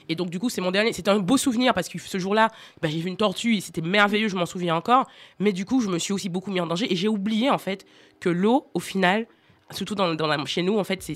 Et 0.10 0.16
donc, 0.16 0.32
du 0.32 0.40
coup, 0.40 0.50
c'est 0.50 0.60
mon 0.62 0.72
dernier. 0.72 0.94
C'était 0.94 1.12
un 1.12 1.20
beau 1.20 1.38
souvenir 1.38 1.76
parce 1.76 1.90
que 1.90 2.00
ce 2.00 2.18
jour-là, 2.18 2.50
bah, 2.82 2.90
j'ai 2.90 2.98
vu 3.00 3.08
une 3.08 3.18
tortue 3.18 3.58
et 3.58 3.62
c'était 3.62 3.82
merveilleux, 3.82 4.28
je 4.28 4.36
m'en 4.36 4.48
souviens 4.48 4.76
encore. 4.76 5.06
Mais 5.38 5.54
du 5.54 5.64
coup, 5.64 5.80
je 5.80 5.90
me 5.90 6.00
suis 6.00 6.12
aussi 6.12 6.28
beaucoup 6.28 6.50
mis 6.50 6.60
en 6.60 6.66
danger 6.66 6.92
et 6.92 6.96
j'ai 6.96 7.08
oublié, 7.08 7.52
en 7.52 7.60
fait, 7.60 7.86
que 8.20 8.30
l'eau, 8.30 8.66
au 8.74 8.80
final, 8.80 9.28
surtout 9.70 9.94
dans, 9.94 10.16
dans 10.16 10.26
la, 10.26 10.44
chez 10.46 10.64
nous, 10.64 10.80
en 10.80 10.84
fait, 10.84 11.04
c'est- 11.04 11.14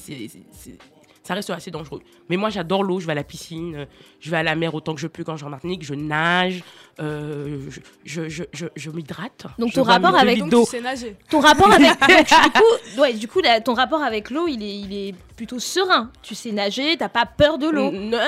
ça 1.26 1.34
reste 1.34 1.50
assez 1.50 1.72
dangereux. 1.72 2.02
Mais 2.30 2.38
moi, 2.38 2.50
j'adore 2.50 2.84
l'eau. 2.84 3.00
Je 3.00 3.08
vais 3.08 3.14
à 3.14 3.16
la 3.16 3.24
piscine, 3.24 3.76
euh, 3.76 3.86
je 4.20 4.30
vais 4.30 4.38
à 4.38 4.44
la 4.44 4.56
mer 4.56 4.76
autant 4.76 4.94
que 4.94 5.02
je 5.02 5.08
peux 5.08 5.24
quand 5.24 5.34
je 5.34 5.38
suis 5.40 5.46
en 5.48 5.50
Martinique. 5.50 5.84
Je 5.84 5.96
nage, 5.96 6.64
euh, 7.00 7.68
je, 8.06 8.30
je, 8.30 8.30
je, 8.30 8.44
je, 8.54 8.66
je 8.76 8.90
m'hydrate. 8.92 9.48
Donc 9.58 9.72
Je 9.72 9.76
ton 9.76 9.84
rapport 9.84 10.16
avec 10.16 10.38
donc, 10.46 10.66
tu 10.66 10.72
sais 10.72 10.82
nager. 10.82 11.16
Ton 11.32 11.40
rapport 11.40 11.72
avec 11.72 11.90
du 12.08 12.52
coup, 12.52 13.02
ouais, 13.02 13.14
du 13.14 13.28
coup 13.28 13.42
là, 13.42 13.60
ton 13.60 13.74
rapport 13.74 14.04
avec 14.04 14.30
l'eau, 14.30 14.48
il 14.48 14.62
est, 14.62 14.76
il 14.76 14.94
est 14.94 15.16
plutôt 15.36 15.58
serein. 15.58 16.12
Tu 16.22 16.36
sais 16.36 16.52
nager, 16.52 16.96
t'as 16.96 17.10
pas 17.10 17.26
peur 17.26 17.58
de 17.58 17.70
l'eau. 17.70 17.92
Non, 17.92 18.20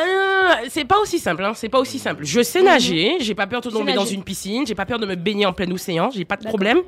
c'est 0.67 0.85
pas 0.85 0.99
aussi 0.99 1.19
simple. 1.19 1.43
Hein, 1.45 1.53
c'est 1.53 1.69
pas 1.69 1.79
aussi 1.79 1.99
simple. 1.99 2.25
Je 2.25 2.41
sais 2.41 2.63
nager. 2.63 3.17
J'ai 3.19 3.35
pas 3.35 3.45
peur 3.45 3.61
de 3.61 3.69
tomber 3.69 3.93
dans 3.93 4.05
une 4.05 4.23
piscine. 4.23 4.65
J'ai 4.65 4.75
pas 4.75 4.87
peur 4.87 4.97
de 4.97 5.05
me 5.05 5.15
baigner 5.15 5.45
en 5.45 5.53
plein 5.53 5.69
océan. 5.71 6.09
J'ai 6.09 6.25
pas 6.25 6.37
de 6.37 6.47
problème. 6.47 6.79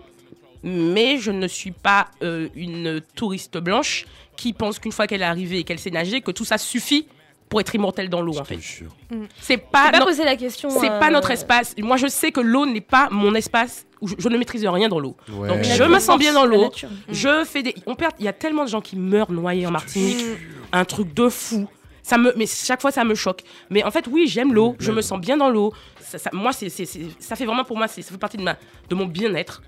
Mais 0.63 1.17
je 1.17 1.31
ne 1.31 1.47
suis 1.47 1.71
pas 1.71 2.07
euh, 2.21 2.49
une 2.53 2.99
touriste 3.15 3.57
blanche 3.59 4.05
qui 4.39 4.53
pense 4.53 4.79
qu'une 4.79 4.91
fois 4.91 5.05
qu'elle 5.07 5.21
est 5.21 5.25
arrivée 5.25 5.59
et 5.59 5.63
qu'elle 5.63 5.79
sait 5.79 5.91
nager, 5.91 6.21
que 6.21 6.31
tout 6.31 6.45
ça 6.45 6.57
suffit 6.57 7.05
pour 7.49 7.59
être 7.59 7.73
immortelle 7.73 8.09
dans 8.09 8.21
l'eau 8.21 8.37
en 8.37 8.43
fait. 8.43 8.57
Mm. 8.57 9.23
C'est 9.41 9.57
pas, 9.57 9.85
J'ai 9.87 9.91
pas 9.91 9.99
no- 9.99 10.05
posé 10.05 10.23
la 10.23 10.35
question, 10.35 10.69
C'est 10.69 10.89
euh, 10.89 10.99
pas 10.99 11.09
notre 11.09 11.31
espace. 11.31 11.75
Moi, 11.79 11.97
je 11.97 12.07
sais 12.07 12.31
que 12.31 12.39
l'eau 12.39 12.65
n'est 12.65 12.79
pas 12.81 13.07
mon 13.11 13.33
espace. 13.35 13.85
où 14.01 14.07
Je, 14.07 14.15
je 14.19 14.29
ne 14.29 14.37
maîtrise 14.37 14.65
rien 14.65 14.87
dans 14.87 14.99
l'eau. 14.99 15.15
Ouais. 15.31 15.47
Donc, 15.47 15.63
je 15.63 15.83
me 15.83 15.99
sens 15.99 16.17
bien 16.19 16.33
dans 16.33 16.45
l'eau. 16.45 16.67
Mm. 16.69 16.87
Je 17.11 17.43
fais 17.45 17.63
des. 17.63 17.73
On 17.87 17.95
perd. 17.95 18.13
Il 18.19 18.25
y 18.25 18.27
a 18.27 18.33
tellement 18.33 18.63
de 18.65 18.69
gens 18.69 18.81
qui 18.81 18.95
meurent 18.97 19.31
noyés 19.31 19.65
en 19.67 19.71
Martinique. 19.71 20.23
Un 20.71 20.85
truc 20.85 21.13
de 21.13 21.27
fou. 21.29 21.67
Ça 22.03 22.17
me, 22.17 22.33
mais 22.37 22.45
chaque 22.47 22.81
fois, 22.81 22.91
ça 22.91 23.03
me 23.03 23.13
choque. 23.15 23.41
Mais 23.69 23.83
en 23.83 23.91
fait, 23.91 24.05
oui, 24.09 24.27
j'aime 24.27 24.53
l'eau. 24.53 24.75
Je 24.79 24.91
me 24.91 25.01
sens 25.01 25.19
bien 25.19 25.35
dans 25.37 25.49
l'eau. 25.49 25.73
Ça, 25.99 26.17
ça- 26.17 26.29
moi, 26.33 26.53
c'est, 26.53 26.69
ça 26.69 27.35
fait 27.35 27.45
vraiment 27.45 27.63
pour 27.63 27.77
moi, 27.77 27.87
ça 27.87 28.01
fait 28.01 28.17
partie 28.17 28.37
de, 28.37 28.43
ma, 28.43 28.55
de 28.89 28.95
mon 28.95 29.05
bien-être. 29.05 29.61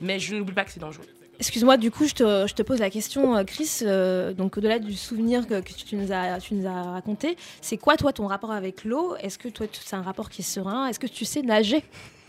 Mais 0.00 0.18
je 0.18 0.34
n'oublie 0.36 0.52
pas 0.54 0.64
que 0.64 0.70
c'est 0.72 0.80
dangereux. 0.80 1.06
Excuse-moi, 1.38 1.76
du 1.76 1.90
coup, 1.90 2.06
je 2.06 2.14
te, 2.14 2.46
je 2.46 2.54
te 2.54 2.62
pose 2.62 2.80
la 2.80 2.90
question, 2.90 3.36
euh, 3.36 3.44
Chris. 3.44 3.80
euh, 3.82 4.32
donc, 4.32 4.56
au-delà 4.56 4.78
du 4.78 4.94
souvenir 4.94 5.46
que, 5.46 5.60
que 5.60 5.72
tu, 5.72 5.96
nous 5.96 6.12
as, 6.12 6.38
tu 6.40 6.54
nous 6.54 6.66
as 6.66 6.82
raconté, 6.82 7.36
c'est 7.60 7.76
quoi, 7.76 7.96
toi, 7.96 8.12
ton 8.12 8.26
rapport 8.26 8.52
avec 8.52 8.84
l'eau? 8.84 9.14
Est-ce 9.20 9.38
que 9.38 9.48
toi, 9.48 9.66
c'est 9.72 9.96
un 9.96 10.02
rapport 10.02 10.30
qui 10.30 10.42
est 10.42 10.44
serein? 10.44 10.86
Est-ce 10.88 10.98
que 10.98 11.06
tu 11.06 11.24
sais 11.24 11.42
nager? 11.42 11.84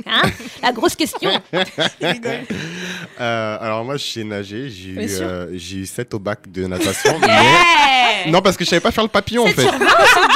Hein? 0.06 0.22
La 0.62 0.72
grosse 0.72 0.96
question. 0.96 1.32
Euh, 3.20 3.58
alors 3.60 3.84
moi, 3.84 3.98
je 3.98 4.06
sais 4.06 4.24
nager. 4.24 4.70
J'ai 4.70 4.90
eu, 4.92 5.10
euh, 5.22 5.48
j'ai 5.54 5.78
eu 5.78 5.86
7 5.88 6.14
au 6.14 6.20
bac 6.20 6.52
de 6.52 6.68
natation. 6.68 7.18
Mais... 7.22 8.30
Non, 8.30 8.42
parce 8.44 8.56
que 8.56 8.64
je 8.64 8.70
savais 8.70 8.80
pas 8.80 8.92
faire 8.92 9.04
le 9.04 9.10
papillon 9.10 9.44
en 9.44 9.48
fait. 9.48 9.62
sur 9.64 9.72
20 9.72 9.80
ou 9.80 9.88
Sur 9.88 10.28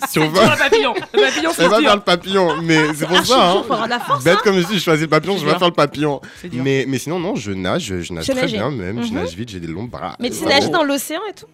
Sur 0.10 0.22
le 0.24 0.58
papillon. 0.58 0.94
Le 1.12 1.20
papillon, 1.26 1.50
c'est 1.54 1.68
pas 1.68 1.78
dur. 1.80 1.86
faire 1.88 1.96
le 1.96 2.02
papillon, 2.02 2.56
mais 2.62 2.94
c'est 2.94 3.06
pour 3.06 3.16
Ah, 3.18 3.24
ça. 3.24 3.50
Hein. 3.50 3.58
avoir 3.60 3.84
de 3.84 3.90
la 3.90 4.00
force, 4.00 4.24
Bête 4.24 4.36
hein. 4.38 4.40
comme 4.44 4.56
je 4.56 4.62
suis, 4.66 4.78
je 4.78 4.82
choisis 4.84 5.02
le 5.02 5.08
papillon, 5.08 5.34
C'est 5.34 5.40
je 5.40 5.46
vais 5.46 5.52
pas 5.52 5.58
faire 5.58 5.68
le 5.68 5.74
papillon. 5.74 6.20
C'est. 6.40 6.52
Mais, 6.52 6.84
mais 6.88 6.98
sinon, 6.98 7.18
non, 7.20 7.34
je 7.36 7.52
nage, 7.52 7.94
je 8.00 8.12
nage 8.12 8.24
Tu 8.24 8.32
très 8.32 8.42
nages. 8.42 8.52
bien 8.52 8.70
même. 8.70 9.02
Je 9.02 9.08
Mhm. 9.08 9.14
nage 9.14 9.34
vite, 9.34 9.48
j'ai 9.50 9.60
des 9.60 9.66
longs 9.66 9.84
bras. 9.84 10.16
Mais 10.20 10.30
tu 10.30 10.44
nager 10.44 10.68
dans 10.68 10.84
l'océan 10.84 11.20
et 11.30 11.34
tout? 11.34 11.46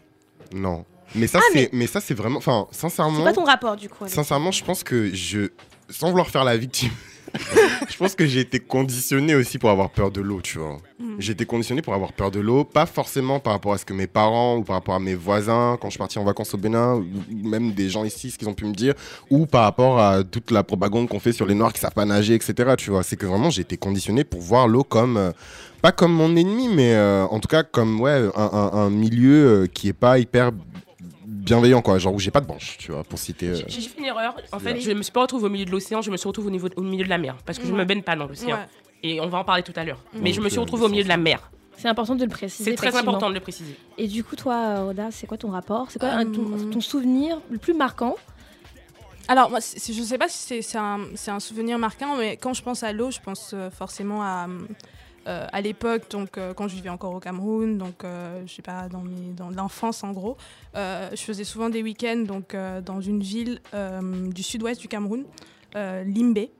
Non. 0.54 0.84
Mais 1.14 1.26
ça, 1.26 1.38
Ah, 1.40 1.44
c'est, 1.52 1.58
mais- 1.60 1.68
mais 1.72 1.86
ça, 1.86 2.00
c'est 2.00 2.14
vraiment. 2.14 2.38
Enfin, 2.38 2.66
C'est 2.70 2.80
sincèrement. 2.82 3.22
quoi 3.22 3.32
ton 3.32 3.44
rapport, 3.44 3.76
du 3.76 3.88
coup 3.88 4.04
Sincèrement, 4.06 4.52
je 4.52 4.62
pense 4.64 4.82
que 4.84 5.12
je. 5.14 5.48
Sans 5.88 6.08
vouloir 6.10 6.28
faire 6.28 6.44
la 6.44 6.56
victime. 6.56 6.90
Je 7.88 7.96
pense 7.96 8.14
que 8.14 8.26
j'ai 8.26 8.40
été 8.40 8.58
conditionné 8.60 9.34
aussi 9.34 9.58
pour 9.58 9.70
avoir 9.70 9.90
peur 9.90 10.10
de 10.10 10.20
l'eau, 10.20 10.40
tu 10.40 10.58
vois. 10.58 10.76
Mm. 10.98 11.14
J'ai 11.18 11.32
été 11.32 11.44
conditionné 11.46 11.82
pour 11.82 11.94
avoir 11.94 12.12
peur 12.12 12.30
de 12.30 12.40
l'eau, 12.40 12.64
pas 12.64 12.86
forcément 12.86 13.40
par 13.40 13.52
rapport 13.52 13.72
à 13.72 13.78
ce 13.78 13.84
que 13.84 13.92
mes 13.92 14.06
parents 14.06 14.56
ou 14.56 14.62
par 14.62 14.76
rapport 14.76 14.94
à 14.94 15.00
mes 15.00 15.14
voisins, 15.14 15.76
quand 15.80 15.88
je 15.88 15.92
suis 15.92 15.98
parti 15.98 16.18
en 16.18 16.24
vacances 16.24 16.52
au 16.54 16.58
Bénin, 16.58 16.94
ou 16.94 17.04
ou 17.32 17.48
même 17.48 17.72
des 17.72 17.88
gens 17.90 18.04
ici, 18.04 18.30
ce 18.30 18.38
qu'ils 18.38 18.48
ont 18.48 18.54
pu 18.54 18.64
me 18.64 18.74
dire, 18.74 18.94
ou 19.30 19.46
par 19.46 19.62
rapport 19.64 19.98
à 20.00 20.22
toute 20.24 20.50
la 20.50 20.62
propagande 20.62 21.08
qu'on 21.08 21.20
fait 21.20 21.32
sur 21.32 21.46
les 21.46 21.54
Noirs 21.54 21.72
qui 21.72 21.80
savent 21.80 21.92
pas 21.94 22.04
nager, 22.04 22.34
etc. 22.34 22.74
Tu 22.76 22.90
vois, 22.90 23.02
c'est 23.02 23.16
que 23.16 23.26
vraiment 23.26 23.50
j'ai 23.50 23.62
été 23.62 23.76
conditionné 23.76 24.24
pour 24.24 24.40
voir 24.40 24.68
l'eau 24.68 24.84
comme. 24.84 25.16
euh, 25.16 25.30
pas 25.82 25.92
comme 25.92 26.12
mon 26.12 26.36
ennemi, 26.36 26.68
mais 26.68 26.92
euh, 26.94 27.24
en 27.24 27.40
tout 27.40 27.48
cas 27.48 27.62
comme 27.62 28.00
ouais, 28.02 28.10
un, 28.36 28.50
un- 28.52 28.70
un 28.74 28.90
milieu 28.90 29.62
euh, 29.62 29.66
qui 29.66 29.88
est 29.88 29.94
pas 29.94 30.18
hyper 30.18 30.52
bienveillant, 31.40 31.82
quoi. 31.82 31.98
Genre 31.98 32.14
où 32.14 32.18
j'ai 32.18 32.30
pas 32.30 32.40
de 32.40 32.46
branche, 32.46 32.76
tu 32.78 32.92
vois, 32.92 33.02
pour 33.04 33.18
citer. 33.18 33.48
euh, 33.48 33.62
J'ai 33.66 33.80
fait 33.82 33.98
une 33.98 34.04
erreur. 34.06 34.36
En 34.52 34.58
fait, 34.58 34.80
je 34.80 34.90
me 34.92 35.02
suis 35.02 35.12
pas 35.12 35.22
retrouvée 35.22 35.46
au 35.46 35.50
milieu 35.50 35.64
de 35.64 35.70
l'océan, 35.70 36.02
je 36.02 36.10
me 36.10 36.16
suis 36.16 36.26
retrouvée 36.28 36.48
au, 36.48 36.50
niveau, 36.52 36.68
au 36.76 36.82
milieu 36.82 37.04
de 37.04 37.08
la 37.10 37.18
mer. 37.18 37.36
Parce 37.44 37.58
que 37.58 37.66
je 37.66 37.72
Ouais. 37.72 37.78
me 37.78 37.84
baigne 37.84 38.02
pas 38.02 38.16
dans 38.16 38.26
l'océan. 38.26 38.56
Ouais. 38.56 38.66
Et 39.02 39.20
on 39.20 39.28
va 39.28 39.38
en 39.38 39.44
parler 39.44 39.62
tout 39.62 39.72
à 39.76 39.84
l'heure. 39.84 40.02
Mais 40.14 40.32
je 40.32 40.40
me 40.40 40.48
suis 40.48 40.58
euh, 40.58 40.62
retrouvée 40.62 40.84
au 40.84 40.88
milieu 40.88 41.04
de 41.04 41.08
la 41.08 41.16
mer. 41.16 41.50
C'est 41.76 41.88
important 41.88 42.14
de 42.14 42.22
le 42.22 42.28
préciser. 42.28 42.64
C'est 42.70 42.76
très 42.76 42.88
effectivement. 42.88 43.12
important 43.12 43.30
de 43.30 43.34
le 43.34 43.40
préciser. 43.40 43.74
Et 43.96 44.06
du 44.06 44.22
coup, 44.22 44.36
toi, 44.36 44.54
euh, 44.54 44.84
Roda, 44.84 45.08
c'est 45.10 45.26
quoi 45.26 45.38
ton 45.38 45.50
rapport? 45.50 45.86
C'est 45.90 45.98
quoi 45.98 46.10
un- 46.10 46.26
ton, 46.26 46.42
Euh, 46.42 46.70
ton 46.70 46.80
souvenir 46.82 47.40
le 47.50 47.56
plus 47.56 47.72
marquant? 47.72 48.16
Alors, 49.28 49.48
moi, 49.48 49.60
c'est- 49.62 49.92
je 49.92 50.02
sais 50.02 50.18
pas 50.18 50.28
si 50.28 50.36
c'est- 50.38 50.62
c'est 50.62 50.76
un, 50.76 51.00
c'est 51.14 51.30
un 51.30 51.40
souvenir 51.40 51.78
marquant, 51.78 52.16
mais 52.18 52.36
quand 52.36 52.52
je 52.52 52.62
pense 52.62 52.82
à 52.82 52.92
l'eau, 52.92 53.10
je 53.10 53.20
pense 53.20 53.52
euh, 53.54 53.70
forcément 53.70 54.22
à, 54.22 54.46
euh, 55.30 55.46
à 55.52 55.60
l'époque, 55.60 56.10
donc 56.10 56.36
euh, 56.36 56.52
quand 56.52 56.66
je 56.68 56.74
vivais 56.74 56.90
encore 56.90 57.14
au 57.14 57.20
Cameroun, 57.20 57.78
donc 57.78 58.04
euh, 58.04 58.42
je 58.46 58.52
sais 58.52 58.62
pas, 58.62 58.88
dans, 58.88 59.00
mes- 59.02 59.32
dans 59.36 59.48
l'enfance 59.50 60.02
en 60.04 60.12
gros. 60.12 60.36
Je 60.74 61.22
faisais 61.22 61.44
souvent 61.44 61.70
des 61.70 61.82
week-ends 61.82 62.24
donc, 62.26 62.54
dans 62.84 63.00
une 63.00 63.22
ville 63.22 63.60
du 64.34 64.42
sud-ouest 64.42 64.80
du 64.80 64.88
Cameroun, 64.88 65.24
Limbé. 65.74 66.50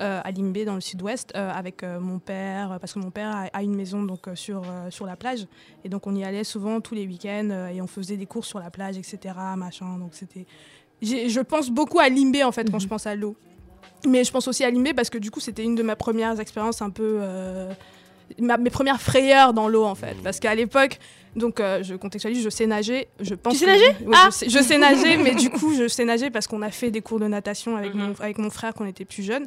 euh, 0.00 0.20
à 0.22 0.30
Limbé 0.30 0.64
dans 0.66 0.74
le 0.74 0.80
sud-ouest 0.82 1.34
avec 1.34 1.82
mon 1.82 2.18
père 2.18 2.78
parce 2.80 2.92
que 2.92 2.98
mon 2.98 3.10
père 3.10 3.30
a, 3.34 3.44
a 3.52 3.62
une 3.62 3.74
maison 3.74 4.02
donc 4.02 4.28
sur 4.34 4.62
sur 4.90 5.06
la 5.06 5.16
plage 5.16 5.46
et 5.84 5.88
donc 5.88 6.06
on 6.06 6.14
y 6.14 6.22
allait 6.22 6.44
souvent 6.44 6.80
tous 6.82 6.94
les 6.94 7.06
week-ends 7.06 7.68
et 7.72 7.80
on 7.80 7.86
faisait 7.86 8.18
des 8.18 8.26
courses 8.26 8.48
sur 8.48 8.58
la 8.58 8.70
plage 8.70 8.98
etc 8.98 9.34
machin 9.56 9.96
donc 9.98 10.10
c'était 10.12 10.44
je 11.02 11.40
pense 11.40 11.70
beaucoup 11.70 11.98
à 11.98 12.08
Limbé 12.10 12.44
en 12.44 12.52
fait 12.52 12.70
quand 12.70 12.78
je 12.78 12.88
pense 12.88 13.06
à 13.06 13.14
l'eau. 13.14 13.36
Mais 14.06 14.22
je 14.24 14.30
pense 14.30 14.46
aussi 14.48 14.62
à 14.64 14.70
Limbé 14.70 14.92
parce 14.94 15.08
que 15.10 15.18
du 15.18 15.30
coup 15.30 15.40
c'était 15.40 15.64
une 15.64 15.74
de 15.74 15.82
mes 15.82 15.94
premières 15.96 16.38
expériences 16.40 16.82
un 16.82 16.90
peu 16.90 17.18
euh, 17.20 17.72
ma- 18.38 18.56
mes 18.56 18.70
premières 18.70 19.00
frayeurs 19.00 19.52
dans 19.54 19.68
l'eau 19.68 19.84
en 19.84 19.94
fait. 19.94 20.16
Parce 20.22 20.40
qu'à 20.40 20.54
l'époque 20.54 20.98
donc 21.36 21.60
euh, 21.60 21.82
je 21.82 21.94
contextualise 21.94 22.42
je 22.42 22.48
sais 22.48 22.66
nager 22.66 23.08
je 23.20 23.34
pense 23.34 23.52
Tu 23.52 23.58
sais 23.60 23.66
que- 23.66 23.70
nager 23.70 23.96
Ah 24.14 24.28
je, 24.30 24.30
sais, 24.30 24.48
je 24.48 24.58
sais 24.58 24.78
nager 24.78 25.16
mais 25.22 25.34
du 25.34 25.50
coup 25.50 25.74
je 25.74 25.86
sais 25.86 26.04
nager 26.06 26.30
parce 26.30 26.46
qu'on 26.46 26.62
a 26.62 26.70
fait 26.70 26.90
des 26.90 27.02
cours 27.02 27.20
de 27.20 27.26
natation 27.26 27.76
avec 27.76 27.92
mon 27.94 28.14
avec 28.20 28.38
mon 28.38 28.48
frère 28.48 28.72
quand 28.74 28.84
on 28.84 28.88
était 28.88 29.04
plus 29.04 29.22
jeune 29.22 29.46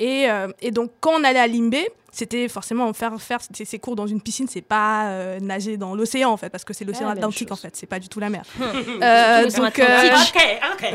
et, 0.00 0.28
euh, 0.30 0.48
et 0.60 0.70
donc 0.70 0.90
quand 1.00 1.12
on 1.12 1.24
allait 1.24 1.38
à 1.38 1.46
Limbé 1.46 1.88
c'était 2.12 2.48
forcément 2.48 2.92
faire 2.92 3.20
faire 3.20 3.38
ces, 3.40 3.78
cours 3.78 3.96
dans 3.96 4.06
une 4.06 4.20
piscine 4.20 4.48
c'est 4.48 4.62
pas 4.62 5.06
euh, 5.10 5.38
nager 5.40 5.76
dans 5.76 5.94
l'océan 5.94 6.30
en 6.30 6.36
fait 6.36 6.50
parce 6.50 6.64
que 6.64 6.74
c'est 6.74 6.84
l'océan 6.84 7.08
Atlantique 7.08 7.52
en 7.52 7.56
fait 7.56 7.76
c'est 7.76 7.86
pas 7.86 7.98
du 7.98 8.08
tout 8.08 8.20
la 8.20 8.30
mer. 8.30 8.42
Euh, 9.02 9.48
donc 9.50 9.78
euh, 9.78 10.10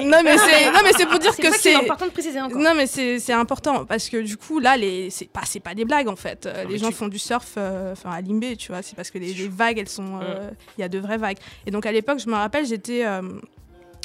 non 0.03 0.18
mais 0.23 0.38
c'est 0.38 0.72
non 0.72 0.80
mais 0.84 0.91
c'est 0.95 1.06
pour 1.06 1.18
dire 1.18 1.36
que 1.36 1.52
c'est 1.53 1.72
c'est 1.72 1.76
important 1.76 2.06
de 2.06 2.11
préciser 2.11 2.40
encore. 2.40 2.60
non 2.60 2.73
mais 2.76 2.88
c'est 2.88 3.19
c'est 3.19 3.34
important 3.34 3.86
parce 3.86 4.10
que 4.10 4.18
du 4.18 4.38
coup 4.38 4.60
là 4.60 4.77
les 4.77 5.10
c'est 5.10 5.30
pas 5.30 5.41
c'est 5.45 5.60
pas 5.60 5.73
des 5.73 5.86
blagues 5.86 6.07
en 6.07 6.15
fait. 6.15 6.48
Les 6.69 6.77
gens 6.77 6.91
font 6.91 7.07
du 7.07 7.19
surf 7.19 7.53
euh, 7.57 7.94
enfin 7.94 8.11
à 8.11 8.22
Limbé 8.22 8.57
tu 8.57 8.72
vois 8.72 8.82
c'est 8.82 8.95
parce 8.95 9.11
que 9.11 9.18
les, 9.18 9.34
les 9.34 9.48
vagues 9.48 9.80
elles 9.80 9.90
sont 9.90 10.19
euh, 10.22 10.49
il 10.77 10.82
y 10.82 10.84
a 10.84 10.90
de 10.90 10.99
vraies 10.99 11.18
vagues. 11.18 11.38
Et 11.65 11.72
donc 11.72 11.86
à 11.86 11.91
l'époque 11.91 12.19
je 12.19 12.30
me 12.30 12.36
rappelle 12.36 12.65
j'étais 12.65 13.06
euh, 13.06 13.22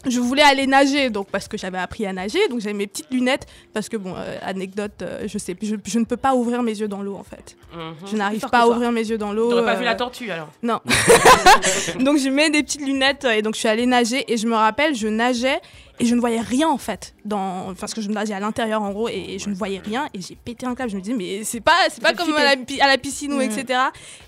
je 0.09 0.19
voulais 0.21 0.43
aller 0.43 0.67
nager 0.67 1.11
donc 1.11 1.29
parce 1.31 1.47
que 1.49 1.59
j'avais 1.59 1.79
appris 1.79 2.07
à 2.07 2.13
nager 2.13 2.39
donc 2.49 2.61
j'avais 2.61 2.73
mes 2.75 2.87
petites 2.87 3.11
lunettes 3.11 3.47
parce 3.75 3.89
que 3.89 3.97
bon 3.97 4.15
euh, 4.17 4.39
anecdote 4.43 5.03
euh, 5.03 5.25
je 5.27 5.37
sais 5.39 5.55
je, 5.61 5.77
je 5.85 5.99
ne 5.99 6.05
peux 6.05 6.17
pas 6.17 6.35
ouvrir 6.35 6.63
mes 6.63 6.73
yeux 6.79 6.89
dans 6.89 7.03
l'eau 7.03 7.17
en 7.17 7.25
fait 7.25 7.57
Mhm. 7.73 7.95
je 8.11 8.17
n'arrive 8.17 8.41
pas 8.41 8.61
à 8.61 8.65
toi. 8.65 8.75
ouvrir 8.75 8.91
mes 8.91 9.07
yeux 9.09 9.17
dans 9.19 9.33
l'eau 9.33 9.49
T'aurais 9.51 9.65
pas 9.65 9.75
euh, 9.75 9.79
vu 9.79 9.85
la 9.85 9.95
tortue 9.95 10.31
alors 10.31 10.49
non. 10.63 10.81
donc 12.01 12.19
je 12.19 12.29
mets 12.29 12.51
des 12.51 12.63
petites 12.63 12.81
lunettes 12.85 13.25
euh, 13.25 13.33
et 13.33 13.43
donc 13.43 13.55
je 13.55 13.61
suis 13.61 13.69
allée 13.69 13.87
nager 13.87 14.25
et 14.33 14.37
je 14.37 14.47
me 14.47 14.55
rappelle, 14.55 14.95
je 14.95 15.09
nageais 15.09 15.61
et 15.99 16.07
je 16.07 16.15
ne 16.15 16.21
voyais 16.21 16.41
rien 16.41 16.69
en 16.69 16.79
fait 16.79 17.15
dans 17.25 17.75
parce 17.79 17.93
que 17.95 18.01
je 18.01 18.09
me 18.09 18.15
nageais 18.15 18.33
à 18.35 18.41
l'intérieur 18.41 18.83
en 18.83 18.91
gros 18.91 19.09
et, 19.09 19.39
je 19.39 19.49
ne 19.51 19.55
voyais 19.55 19.79
rien 19.85 20.09
et 20.15 20.21
j'ai 20.21 20.35
pété 20.35 20.67
un 20.67 20.75
câble. 20.75 20.91
Je 20.91 20.97
me 20.97 21.01
disais 21.03 21.15
mais 21.17 21.45
c'est 21.45 21.61
pas 21.61 21.77
c'est 21.91 22.03
pas 22.03 22.15
comme 22.15 22.33
à 22.35 22.43
la, 22.55 22.93
à 22.93 22.99
piscine 22.99 23.33
ou 23.35 23.37
Mhm. 23.37 23.43
etc. 23.43 23.79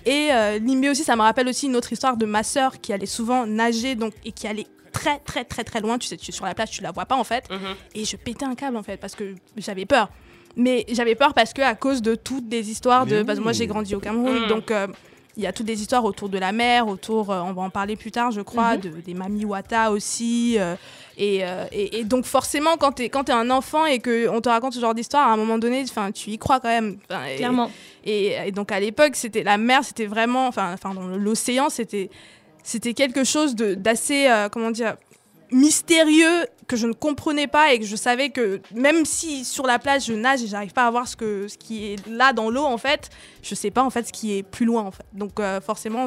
Et 0.05 0.29
euh, 0.31 0.59
Limbé 0.59 0.89
aussi, 0.89 1.03
ça 1.03 1.15
me 1.15 1.21
rappelle 1.21 1.47
aussi 1.47 1.65
une 1.65 1.75
autre 1.75 1.91
histoire 1.91 2.15
de 2.15 2.25
ma 2.25 2.43
sœur 2.43 2.79
qui 2.79 2.93
allait 2.93 3.05
souvent 3.07 3.45
nager 3.47 3.95
donc 3.95 4.13
et 4.23 4.31
qui 4.31 4.47
allait 4.47 4.67
très 4.93 5.19
très 5.19 5.43
très 5.43 5.63
très 5.65 5.81
loin. 5.81 5.97
Tu 5.97 6.07
sais, 6.07 6.15
tu 6.17 6.29
es 6.29 6.33
sur 6.33 6.45
la 6.45 6.53
plage, 6.55 6.69
tu 6.71 6.81
la 6.81 6.91
vois 6.91 7.05
pas 7.05 7.15
en 7.17 7.23
fait. 7.25 7.49
Mhm. 7.49 7.59
Et 7.95 8.05
je 8.05 8.15
pétais 8.15 8.45
un 8.45 8.55
câble 8.55 8.77
en 8.77 8.83
fait 8.83 8.97
parce 8.97 9.15
que 9.15 9.35
j'avais 9.57 9.85
peur. 9.85 10.09
Mais 10.55 10.85
j'avais 10.89 11.15
peur 11.15 11.33
parce 11.33 11.51
que 11.51 11.61
à 11.63 11.75
cause 11.75 12.01
de 12.01 12.15
toutes 12.15 12.49
les 12.51 12.69
histoires 12.69 13.05
de. 13.05 13.23
Parce 13.23 13.39
que 13.39 13.43
moi, 13.43 13.53
j'ai 13.53 13.67
grandi 13.67 13.95
au 13.95 13.99
Cameroun, 13.99 14.45
Mm. 14.45 14.47
donc. 14.47 14.71
euh, 14.71 14.87
il 15.35 15.41
y 15.41 15.47
a 15.47 15.51
toutes 15.51 15.65
des 15.65 15.81
histoires 15.81 16.05
autour 16.05 16.29
de 16.29 16.37
la 16.37 16.51
mer, 16.51 16.87
autour, 16.87 17.31
euh, 17.31 17.41
on 17.41 17.53
va 17.53 17.63
en 17.63 17.71
parler 17.71 17.95
plus 17.95 18.11
tard, 18.11 18.29
je 18.29 18.41
crois, 18.41 18.75
Mhm. 18.75 18.81
de, 18.81 18.89
des 19.01 19.15
Mami 19.15 19.45
Wata 19.45 19.91
aussi. 19.91 20.57
euh, 20.59 20.75
et, 21.17 21.39
euh, 21.43 21.65
et, 21.71 22.01
et 22.01 22.03
donc, 22.03 22.25
forcément, 22.25 22.77
quand 22.77 22.91
tu 22.91 23.01
es, 23.05 23.09
quand 23.09 23.27
es 23.29 23.31
un 23.31 23.49
enfant 23.49 23.87
et 23.87 23.97
qu'on 23.97 24.41
te 24.41 24.49
raconte 24.49 24.73
ce 24.73 24.79
genre 24.79 24.93
d'histoire, 24.93 25.27
à 25.27 25.33
un 25.33 25.37
moment 25.37 25.57
donné, 25.57 25.83
'fin, 25.87 26.11
tu 26.11 26.29
y 26.29 26.37
crois 26.37 26.59
quand 26.59 26.67
même. 26.69 26.97
et- 27.31 27.37
Clairement. 27.37 27.71
Et, 28.05 28.35
et 28.45 28.51
donc, 28.51 28.71
à 28.71 28.79
l'époque, 28.79 29.15
c'était 29.15 29.41
la 29.41 29.57
mer, 29.57 29.83
c'était 29.83 30.05
vraiment. 30.05 30.45
Enfin, 30.45 30.75
l'océan, 31.17 31.69
c'était 31.71 32.11
c'était 32.63 32.93
quelque 32.93 33.23
chose 33.23 33.55
d'assez, 33.55 34.27
euh, 34.27 34.49
comment 34.49 34.71
dire, 34.71 34.95
mystérieux 35.51 36.47
que 36.67 36.75
je 36.75 36.87
ne 36.87 36.93
comprenais 36.93 37.47
pas 37.47 37.73
et 37.73 37.79
que 37.79 37.85
je 37.85 37.95
savais 37.95 38.29
que 38.29 38.61
même 38.73 39.05
si 39.05 39.45
sur 39.45 39.67
la 39.67 39.77
plage 39.79 40.05
je 40.05 40.13
nage 40.13 40.41
et 40.41 40.47
j'arrive 40.47 40.71
pas 40.71 40.87
à 40.87 40.91
voir 40.91 41.07
ce, 41.07 41.15
que, 41.15 41.47
ce 41.47 41.57
qui 41.57 41.85
est 41.85 42.07
là 42.07 42.33
dans 42.33 42.49
l'eau 42.49 42.63
en 42.63 42.77
fait, 42.77 43.09
je 43.43 43.53
sais 43.53 43.69
pas 43.69 43.83
en 43.83 43.89
fait 43.89 44.07
ce 44.07 44.13
qui 44.13 44.37
est 44.37 44.43
plus 44.43 44.65
loin 44.65 44.83
en 44.83 44.91
fait. 44.91 45.05
Donc 45.13 45.39
euh, 45.39 45.61
forcément 45.61 46.05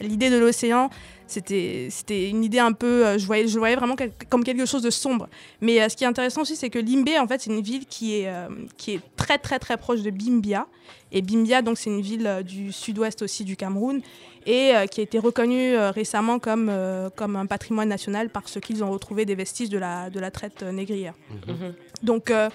l'idée 0.00 0.30
de 0.30 0.38
l'océan 0.38 0.90
c'était 1.26 1.88
c'était 1.90 2.28
une 2.28 2.42
idée 2.42 2.58
un 2.58 2.72
peu, 2.72 3.06
euh, 3.06 3.18
je 3.18 3.26
voyais 3.26 3.46
je 3.46 3.58
voyais 3.58 3.76
vraiment 3.76 3.94
comme 4.28 4.42
quelque 4.42 4.66
chose 4.66 4.82
de 4.82 4.90
sombre. 4.90 5.28
Mais 5.60 5.88
ce 5.88 5.96
qui 5.96 6.04
est 6.04 6.08
intéressant 6.08 6.42
aussi 6.42 6.56
c'est 6.56 6.70
que 6.70 6.78
Limbé 6.78 7.18
en 7.18 7.28
fait 7.28 7.42
c'est 7.42 7.50
une 7.50 7.62
ville 7.62 7.86
qui 7.86 8.16
est 8.16 8.32
qui 8.76 8.94
est 8.94 9.00
très 9.16 9.38
très 9.38 9.58
très 9.58 9.76
proche 9.76 10.00
de 10.00 10.10
Bimbia 10.10 10.66
et 11.12 11.22
Bimbia 11.22 11.62
donc 11.62 11.78
c'est 11.78 11.90
une 11.90 12.00
ville 12.00 12.42
du 12.44 12.72
sud-ouest 12.72 13.22
aussi 13.22 13.44
du 13.44 13.56
Cameroun 13.56 14.00
et 14.46 14.74
euh, 14.74 14.86
qui 14.86 15.00
a 15.00 15.02
été 15.02 15.18
reconnue 15.18 15.74
euh, 15.74 15.90
récemment 15.90 16.38
comme, 16.38 16.68
euh, 16.70 17.10
comme 17.14 17.36
un 17.36 17.46
patrimoine 17.46 17.88
national 17.88 18.30
parce 18.30 18.58
qu'ils 18.60 18.82
ont 18.82 18.90
retrouvé 18.90 19.24
des 19.24 19.34
vestiges 19.34 19.68
de 19.68 19.78
la, 19.78 20.10
de 20.10 20.20
la 20.20 20.30
traite 20.30 20.62
euh, 20.62 20.72
négrière. 20.72 21.14
Mhm. 21.46 21.74
Donc 22.02 22.30
euh, 22.30 22.48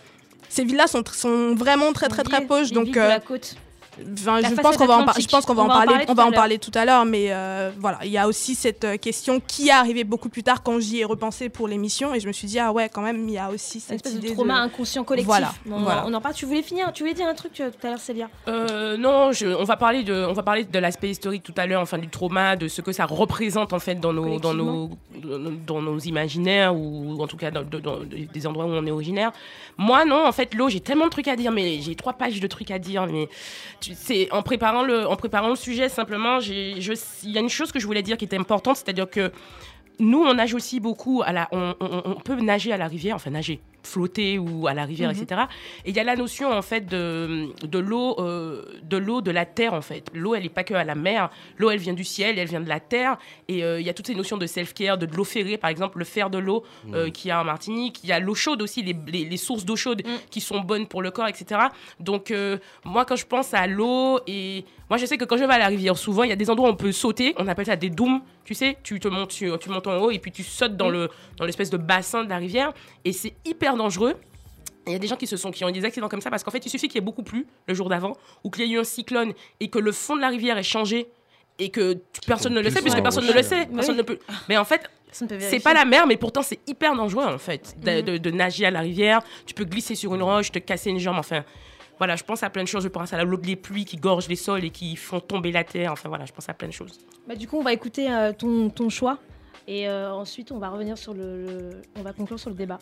ces 0.50 0.64
villes-là 0.64 0.88
sont, 0.88 1.04
sont 1.12 1.56
vraiment 1.56 1.94
très 1.94 2.08
très 2.08 2.24
très 2.24 2.46
proches. 2.46 2.70
les 2.70 2.76
Donc 2.76 2.88
de 2.92 3.00
la 3.00 3.20
côte. 3.20 3.56
Enfin, 4.14 4.42
je 4.42 4.56
pense 4.62 4.78
qu'on 4.78 4.86
va 4.86 4.96
en, 4.96 4.98
par- 4.98 5.06
je 5.06 5.10
atlantique. 5.12 5.32
pense 5.32 5.46
qu'on 5.46 5.54
va 5.54 5.62
On 5.64 5.66
en 5.66 5.68
va 5.70 5.74
en 5.74 5.78
parler, 5.78 5.92
parler 5.94 6.06
on 6.08 6.12
tout 6.12 6.16
va 6.18 6.24
à 6.24 6.26
en 6.26 6.30
l'heure. 6.30 6.36
parler 6.40 6.58
tout 6.60 6.72
à 6.76 6.86
l'heure, 6.86 7.06
mais 7.06 7.28
euh, 7.30 7.72
voilà, 7.80 8.00
il 8.04 8.12
y 8.12 8.18
a 8.18 8.28
aussi 8.28 8.56
cette 8.56 8.84
euh, 8.84 8.98
question 8.98 9.40
qui 9.46 9.68
est 9.70 9.72
arrivée 9.72 10.04
beaucoup 10.04 10.30
plus 10.30 10.44
tard 10.44 10.64
quand 10.64 10.80
j'y 10.80 11.00
ai 11.00 11.06
repensé 11.06 11.50
pour 11.50 11.68
l'émission 11.68 12.14
et 12.14 12.20
je 12.20 12.28
me 12.28 12.34
suis 12.34 12.48
dit 12.48 12.60
ah 12.60 12.72
ouais 12.72 12.90
quand 12.90 13.02
même 13.02 13.28
il 13.28 13.34
y 13.34 13.38
a 13.38 13.50
aussi 13.50 13.78
Une 13.78 13.82
cette 13.82 13.96
espèce 14.06 14.14
idée 14.16 14.30
de 14.30 14.34
trauma 14.34 14.56
inconscient 14.56 15.04
collectif. 15.04 15.28
Voilà, 15.28 15.54
on, 15.72 15.80
voilà. 15.82 16.04
on 16.08 16.14
en 16.14 16.22
parle. 16.22 16.34
Tu 16.36 16.46
voulais 16.46 16.62
finir 16.62 16.92
Tu 16.94 17.04
voulais 17.04 17.14
dire 17.16 17.28
un 17.28 17.34
truc 17.34 17.60
euh, 17.62 17.70
tout 17.70 17.88
à 17.88 17.92
l'heure, 17.92 18.00
Célia? 18.00 18.30
Euh, 18.48 18.98
non, 18.98 19.32
je- 19.32 19.48
on 19.48 19.64
va 19.64 19.78
parler 19.78 20.04
de, 20.04 20.14
on 20.14 20.34
va 20.34 20.44
parler 20.44 20.64
de 20.66 20.80
l'aspect 20.80 21.10
historique 21.10 21.44
tout 21.44 21.54
à 21.58 21.66
l'heure, 21.66 21.82
enfin 21.82 21.98
du 21.98 22.08
trauma, 22.10 22.56
de 22.56 22.68
ce 22.68 22.82
que 22.82 22.92
ça 22.92 23.06
représente 23.06 23.74
en 23.74 23.80
fait 23.80 23.96
dans 23.96 24.14
nos, 24.14 24.40
dans 24.40 24.54
nos, 24.54 24.90
dans 25.68 25.82
nos 25.82 26.00
imaginaires 26.00 26.76
ou 26.76 27.22
en 27.22 27.28
tout 27.28 27.38
cas 27.38 27.52
dans, 27.52 27.64
dans- 27.64 27.80
dans 27.80 28.00
des 28.04 28.48
endroits 28.48 28.66
où 28.66 28.70
on 28.70 28.86
est 28.86 28.92
originaire. 28.92 29.32
Moi, 29.78 30.06
non, 30.06 30.26
en 30.26 30.32
fait, 30.32 30.54
l'eau, 30.54 30.70
j'ai 30.70 30.80
tellement 30.80 31.06
de 31.06 31.10
trucs 31.10 31.28
à 31.28 31.36
dire, 31.36 31.52
mais 31.52 31.82
j'ai 31.82 31.96
trois 31.96 32.14
pages 32.14 32.40
de 32.40 32.48
trucs 32.48 32.72
à 32.72 32.80
dire, 32.80 33.06
mais 33.08 33.28
sais, 33.94 34.28
en 34.32 34.42
préparant 34.42 34.84
le, 34.84 35.08
en 35.08 35.16
préparant 35.16 35.50
le 35.50 35.56
sujet, 35.56 35.90
simplement, 35.90 36.40
il 36.40 36.80
y 37.32 37.38
a 37.38 37.42
une 37.42 37.50
chose 37.50 37.72
que 37.72 37.80
je 37.80 37.86
voulais 37.86 38.02
dire 38.02 38.18
qui 38.18 38.26
était 38.26 38.38
importante, 38.38 38.78
c'est-à-dire 38.78 39.10
que 39.10 39.32
nous, 40.00 40.24
on 40.24 40.34
nage 40.34 40.54
aussi 40.54 40.80
beaucoup 40.80 41.22
à 41.26 41.32
la, 41.32 41.48
on- 41.52 41.76
on 41.80 42.16
peut 42.16 42.36
nager 42.36 42.74
à 42.74 42.78
la 42.78 42.88
rivière, 42.88 43.16
enfin 43.16 43.30
nager, 43.30 43.60
flotter 43.86 44.38
ou 44.40 44.68
à 44.68 44.74
la 44.74 44.86
rivière, 44.86 45.12
Mhm. 45.14 45.22
etc. 45.22 45.42
Et 45.86 45.90
il 45.92 45.96
y 45.96 46.00
a 46.00 46.04
la 46.04 46.16
notion 46.16 46.52
en 46.52 46.62
fait 46.62 46.86
de, 46.86 47.48
de 47.66 47.80
l'eau, 47.80 48.16
euh, 48.20 48.64
de 48.84 48.98
l'eau 48.98 49.22
de 49.22 49.32
la 49.32 49.46
terre 49.46 49.74
en 49.74 49.82
fait. 49.82 50.08
L'eau, 50.14 50.36
elle 50.36 50.44
n'est 50.44 50.50
pas 50.50 50.64
que 50.64 50.74
à 50.74 50.84
la 50.84 50.96
mer. 50.96 51.30
L'eau, 51.58 51.70
elle 51.70 51.80
vient 51.80 51.94
du 51.94 52.04
ciel, 52.04 52.38
elle 52.40 52.48
vient 52.48 52.62
de 52.62 52.70
la 52.70 52.80
terre. 52.80 53.18
Et 53.48 53.64
euh, 53.64 53.80
il 53.80 53.86
y 53.86 53.90
a 53.90 53.94
toutes 53.94 54.08
ces 54.08 54.16
notions 54.16 54.38
de 54.38 54.46
self-care, 54.48 54.98
de, 54.98 55.06
de 55.06 55.16
l'eau 55.16 55.24
ferrée, 55.24 55.58
par 55.58 55.70
exemple, 55.70 56.00
le 56.00 56.06
fer 56.06 56.30
de 56.30 56.38
l'eau 56.38 56.64
euh, 56.94 57.10
qu'il 57.10 57.30
y 57.30 57.32
a 57.32 57.42
en 57.42 57.44
Martinique. 57.46 58.00
Il 58.04 58.10
y 58.10 58.12
a 58.14 58.20
l'eau 58.20 58.36
chaude 58.36 58.62
aussi, 58.62 58.82
les, 58.84 58.96
les- 59.08 59.26
les 59.26 59.38
sources 59.38 59.66
d'eau 59.66 59.76
chaude 59.76 60.02
qui 60.30 60.42
sont 60.42 60.60
bonnes 60.60 60.88
pour 60.88 61.02
le 61.02 61.12
corps, 61.12 61.28
etc. 61.28 61.62
Donc 62.00 62.32
euh, 62.32 62.58
moi, 62.84 63.06
quand 63.06 63.16
je 63.16 63.26
pense 63.26 63.54
à 63.54 63.68
l'eau 63.68 64.20
et 64.28 64.66
moi, 64.90 64.98
je 64.98 65.06
sais 65.06 65.18
que 65.18 65.26
quand 65.26 65.38
je 65.38 65.44
vais 65.44 65.54
à 65.54 65.58
la 65.58 65.68
rivière, 65.68 65.98
souvent, 65.98 66.24
il 66.24 66.30
y 66.30 66.34
a 66.34 66.36
des 66.36 66.50
endroits 66.50 66.70
où 66.70 66.72
on 66.72 66.76
peut 66.76 66.92
sauter. 66.92 67.34
On 67.38 67.48
appelle 67.48 67.66
ça 67.66 67.76
des 67.76 67.90
dooms. 67.90 68.22
Tu 68.44 68.54
sais, 68.54 68.78
tu 68.84 69.00
te 69.00 69.08
montes, 69.08 69.30
tu, 69.32 69.50
tu 69.60 69.70
montes 69.70 69.88
en 69.88 69.98
haut 69.98 70.12
et 70.12 70.20
puis 70.20 70.32
tu 70.32 70.44
sautes 70.44 70.78
dans 70.78 70.90
le 70.90 71.10
dans 71.38 71.46
l'espèce 71.46 71.72
de 71.72 71.78
bassin 71.78 72.24
de 72.24 72.30
la 72.30 72.38
rivière. 72.38 72.72
Et 73.04 73.12
c'est 73.12 73.34
hyper 73.46 73.75
dangereux. 73.78 74.16
Il 74.88 74.94
y 74.94 74.96
a 74.96 75.00
des 75.00 75.08
gens 75.08 75.16
qui 75.16 75.26
se 75.26 75.36
sont 75.38 75.50
qui 75.52 75.64
ont 75.66 75.70
eu 75.70 75.72
des 75.72 75.84
accidents 75.86 76.10
comme 76.10 76.22
ça 76.22 76.30
parce 76.30 76.44
qu'en 76.44 76.52
fait, 76.52 76.64
il 76.66 76.70
suffit 76.70 76.88
qu'il 76.88 76.96
y 76.96 76.98
ait 77.00 77.06
beaucoup 77.06 77.24
plu 77.24 77.48
le 77.68 77.74
jour 77.74 77.90
d'avant 77.90 78.14
ou 78.44 78.50
qu'il 78.52 78.66
y 78.66 78.72
ait 78.72 78.76
eu 78.76 78.80
un 78.80 78.84
cyclone 78.84 79.34
et 79.60 79.70
que 79.70 79.80
le 79.80 79.92
fond 79.92 80.16
de 80.16 80.22
la 80.22 80.28
rivière 80.30 80.58
ait 80.60 80.64
changé 80.64 81.08
et 81.58 81.70
que 81.70 81.98
personne 82.28 82.54
ne 82.54 82.60
le 82.62 82.70
sait 82.70 82.82
puisque 82.82 83.02
personne 83.02 83.26
ne 83.26 83.32
le 83.34 83.42
sait, 83.42 83.66
personne 83.74 83.98
ne 83.98 84.02
peut. 84.04 84.20
Mais 84.50 84.58
en 84.58 84.66
fait, 84.66 84.82
c'est 85.12 85.60
pas 85.64 85.74
la 85.74 85.86
mer, 85.86 86.06
mais 86.06 86.18
pourtant 86.18 86.44
c'est 86.44 86.60
hyper 86.68 86.96
dangereux 86.96 87.24
en 87.26 87.38
fait 87.40 87.76
de, 87.82 87.92
Mhm. 87.92 88.02
de- 88.04 88.18
de 88.18 88.32
nager 88.32 88.66
à 88.66 88.72
la 88.72 88.82
rivière. 88.82 89.22
Tu 89.48 89.54
peux 89.56 89.64
glisser 89.66 89.96
sur 89.96 90.14
une 90.14 90.22
roche, 90.22 90.52
te 90.52 90.60
casser 90.60 90.92
une 90.92 91.00
jambe. 91.00 91.18
Enfin, 91.18 91.44
voilà, 91.98 92.16
je 92.18 92.24
pense 92.24 92.44
à 92.44 92.50
plein 92.52 92.62
de 92.64 92.68
choses. 92.68 92.84
Je 92.84 92.90
pense 92.90 93.12
à 93.14 93.24
l'eau 93.24 93.38
des 93.38 93.56
pluies 93.56 93.86
qui 93.86 93.96
gorgent 93.98 94.28
les 94.28 94.36
sols 94.36 94.66
et 94.66 94.70
qui 94.70 94.96
font 94.98 95.20
tomber 95.22 95.52
la 95.52 95.64
terre. 95.64 95.94
Enfin 95.94 96.10
voilà, 96.10 96.26
je 96.26 96.34
pense 96.34 96.48
à 96.50 96.54
plein 96.54 96.68
de 96.68 96.74
choses. 96.74 97.00
Bah, 97.28 97.34
du 97.36 97.48
coup, 97.48 97.58
on 97.58 97.64
va 97.64 97.74
écouter 97.74 98.12
euh, 98.12 98.34
ton, 98.34 98.70
ton 98.70 98.90
choix. 98.90 99.18
Et 99.68 99.88
euh, 99.90 100.12
ensuite, 100.14 100.52
on 100.52 100.60
va 100.60 100.70
revenir 100.70 100.96
sur 100.98 101.14
le, 101.16 101.42
le- 101.46 101.82
On 101.96 102.04
va 102.04 102.14
conclure 102.14 102.38
sur 102.40 102.50
le 102.52 102.56
débat. 102.56 102.78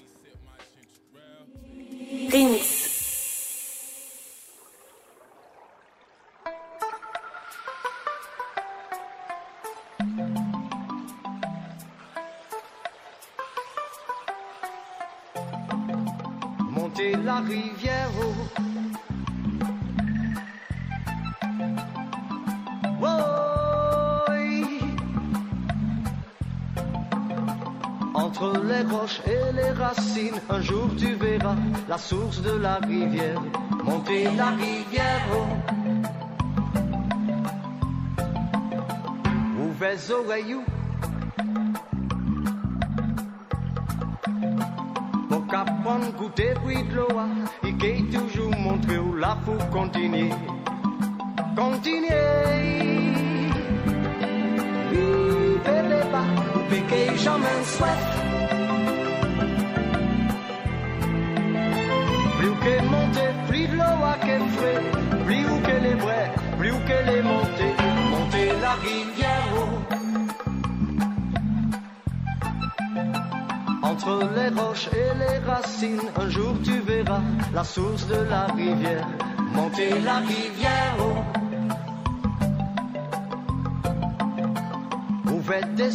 Monter 16.75 17.15
la 17.25 17.39
rivière. 17.39 18.72
Entre 28.35 28.63
les 28.65 28.81
roches 28.91 29.21
et 29.27 29.53
les 29.53 29.69
racines, 29.69 30.41
un 30.49 30.59
jour 30.59 30.89
tu 30.97 31.13
verras 31.13 31.55
la 31.87 31.99
source 31.99 32.41
de 32.41 32.57
la 32.57 32.77
rivière. 32.77 33.39
Monter 33.83 34.23
la 34.35 34.47
rivière. 34.47 35.21
Ouvrez 39.63 39.91
les 39.91 40.11
oreilles. 40.11 40.57
Pour 45.29 45.45
qu'apprendre 45.45 46.11
goûter 46.17 46.55
bruit 46.55 46.83
de 46.85 46.95
l'eau, 46.95 47.07
il 47.63 47.77
qui 47.77 48.03
toujours 48.05 48.57
montré 48.57 48.97
où 48.97 49.15
la 49.15 49.37
faut 49.45 49.63
continuer. 49.71 50.31
Continuer. 51.55 53.22
Piquer 56.69 57.17
jamais 57.17 57.63
souhaite. 57.65 58.13
Plus 62.39 62.55
que 62.63 62.73
monter, 62.83 63.29
plus 63.47 63.67
de 63.67 63.75
l'eau 63.75 64.03
à 64.11 64.15
qu'elle 64.25 64.47
frais. 64.57 64.81
Plus 65.25 65.45
ou 65.45 65.59
qu'elle 65.65 65.85
est 65.85 65.99
vraie, 66.05 66.31
plus 66.57 66.71
ou 66.71 66.79
qu'elle 66.87 67.09
est 67.09 67.21
montée. 67.21 67.73
Monter 68.11 68.49
la 68.61 68.73
rivière. 68.87 69.47
oh. 69.57 69.73
Entre 73.83 74.29
les 74.35 74.49
roches 74.59 74.89
et 74.93 75.11
les 75.21 75.37
racines, 75.45 76.09
un 76.19 76.29
jour 76.29 76.55
tu 76.63 76.79
verras 76.79 77.21
la 77.53 77.63
source 77.63 78.07
de 78.07 78.21
la 78.29 78.45
rivière. 78.47 79.07
Monter 79.53 79.99
la 80.03 80.17
rivière. 80.17 80.97
Des. 85.61 85.89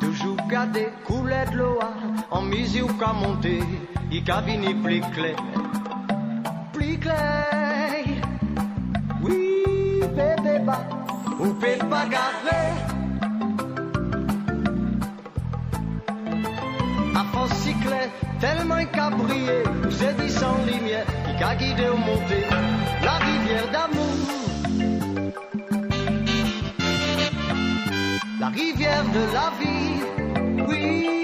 Toujours 0.00 0.36
garder 0.48 0.88
couler 1.06 1.44
de 1.52 1.58
l'eau 1.58 1.78
en 2.30 2.42
mesure 2.42 2.88
qu'à 2.98 3.12
monter, 3.12 3.60
il 4.10 4.24
cabine 4.24 4.82
plus 4.82 5.00
clair. 5.12 5.36
Plus 6.72 6.98
clair. 6.98 8.04
Oui, 9.22 9.62
bébé, 10.00 10.58
bah, 10.64 10.82
ou 11.38 11.52
peut 11.54 11.78
pas 11.88 12.06
garder. 12.06 12.66
À 17.14 17.24
force 17.32 17.52
cycler, 17.54 18.08
tellement 18.40 18.84
qu'a 18.92 19.10
brillé, 19.10 19.62
c'est 19.90 20.16
dit 20.16 20.30
sans 20.30 20.56
lumière, 20.66 21.06
qui 21.36 21.44
a 21.44 21.54
guidé 21.56 21.88
au 21.88 21.96
monter, 21.96 22.44
la 23.02 23.12
rivière 23.12 23.70
d'amour. 23.72 24.47
Rivière 28.54 29.04
de 29.12 29.32
la 29.32 29.52
vie, 29.60 30.64
oui. 30.68 31.17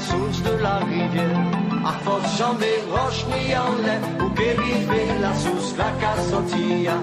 Source 0.00 0.42
de 0.42 0.54
la 0.62 0.76
rivière. 0.78 1.40
À 1.84 1.92
force 2.04 2.36
jamais 2.38 2.78
roches 2.90 3.24
ni 3.32 3.56
en 3.56 3.72
lait, 3.84 4.02
ou 4.22 4.28
dériver 4.30 5.06
la 5.20 5.34
source, 5.34 5.74
la 5.76 5.90
cassotilla. 6.02 6.98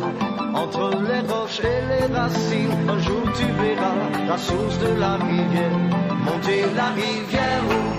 Entre 0.53 0.89
les 1.07 1.21
roches 1.31 1.61
et 1.61 1.81
les 1.91 2.13
racines, 2.13 2.89
un 2.89 2.99
jour 2.99 3.23
tu 3.37 3.45
verras 3.61 3.99
la 4.27 4.37
source 4.37 4.77
de 4.79 4.99
la 4.99 5.13
rivière. 5.15 5.77
Monter 6.25 6.65
la 6.75 6.89
rivière 7.01 7.96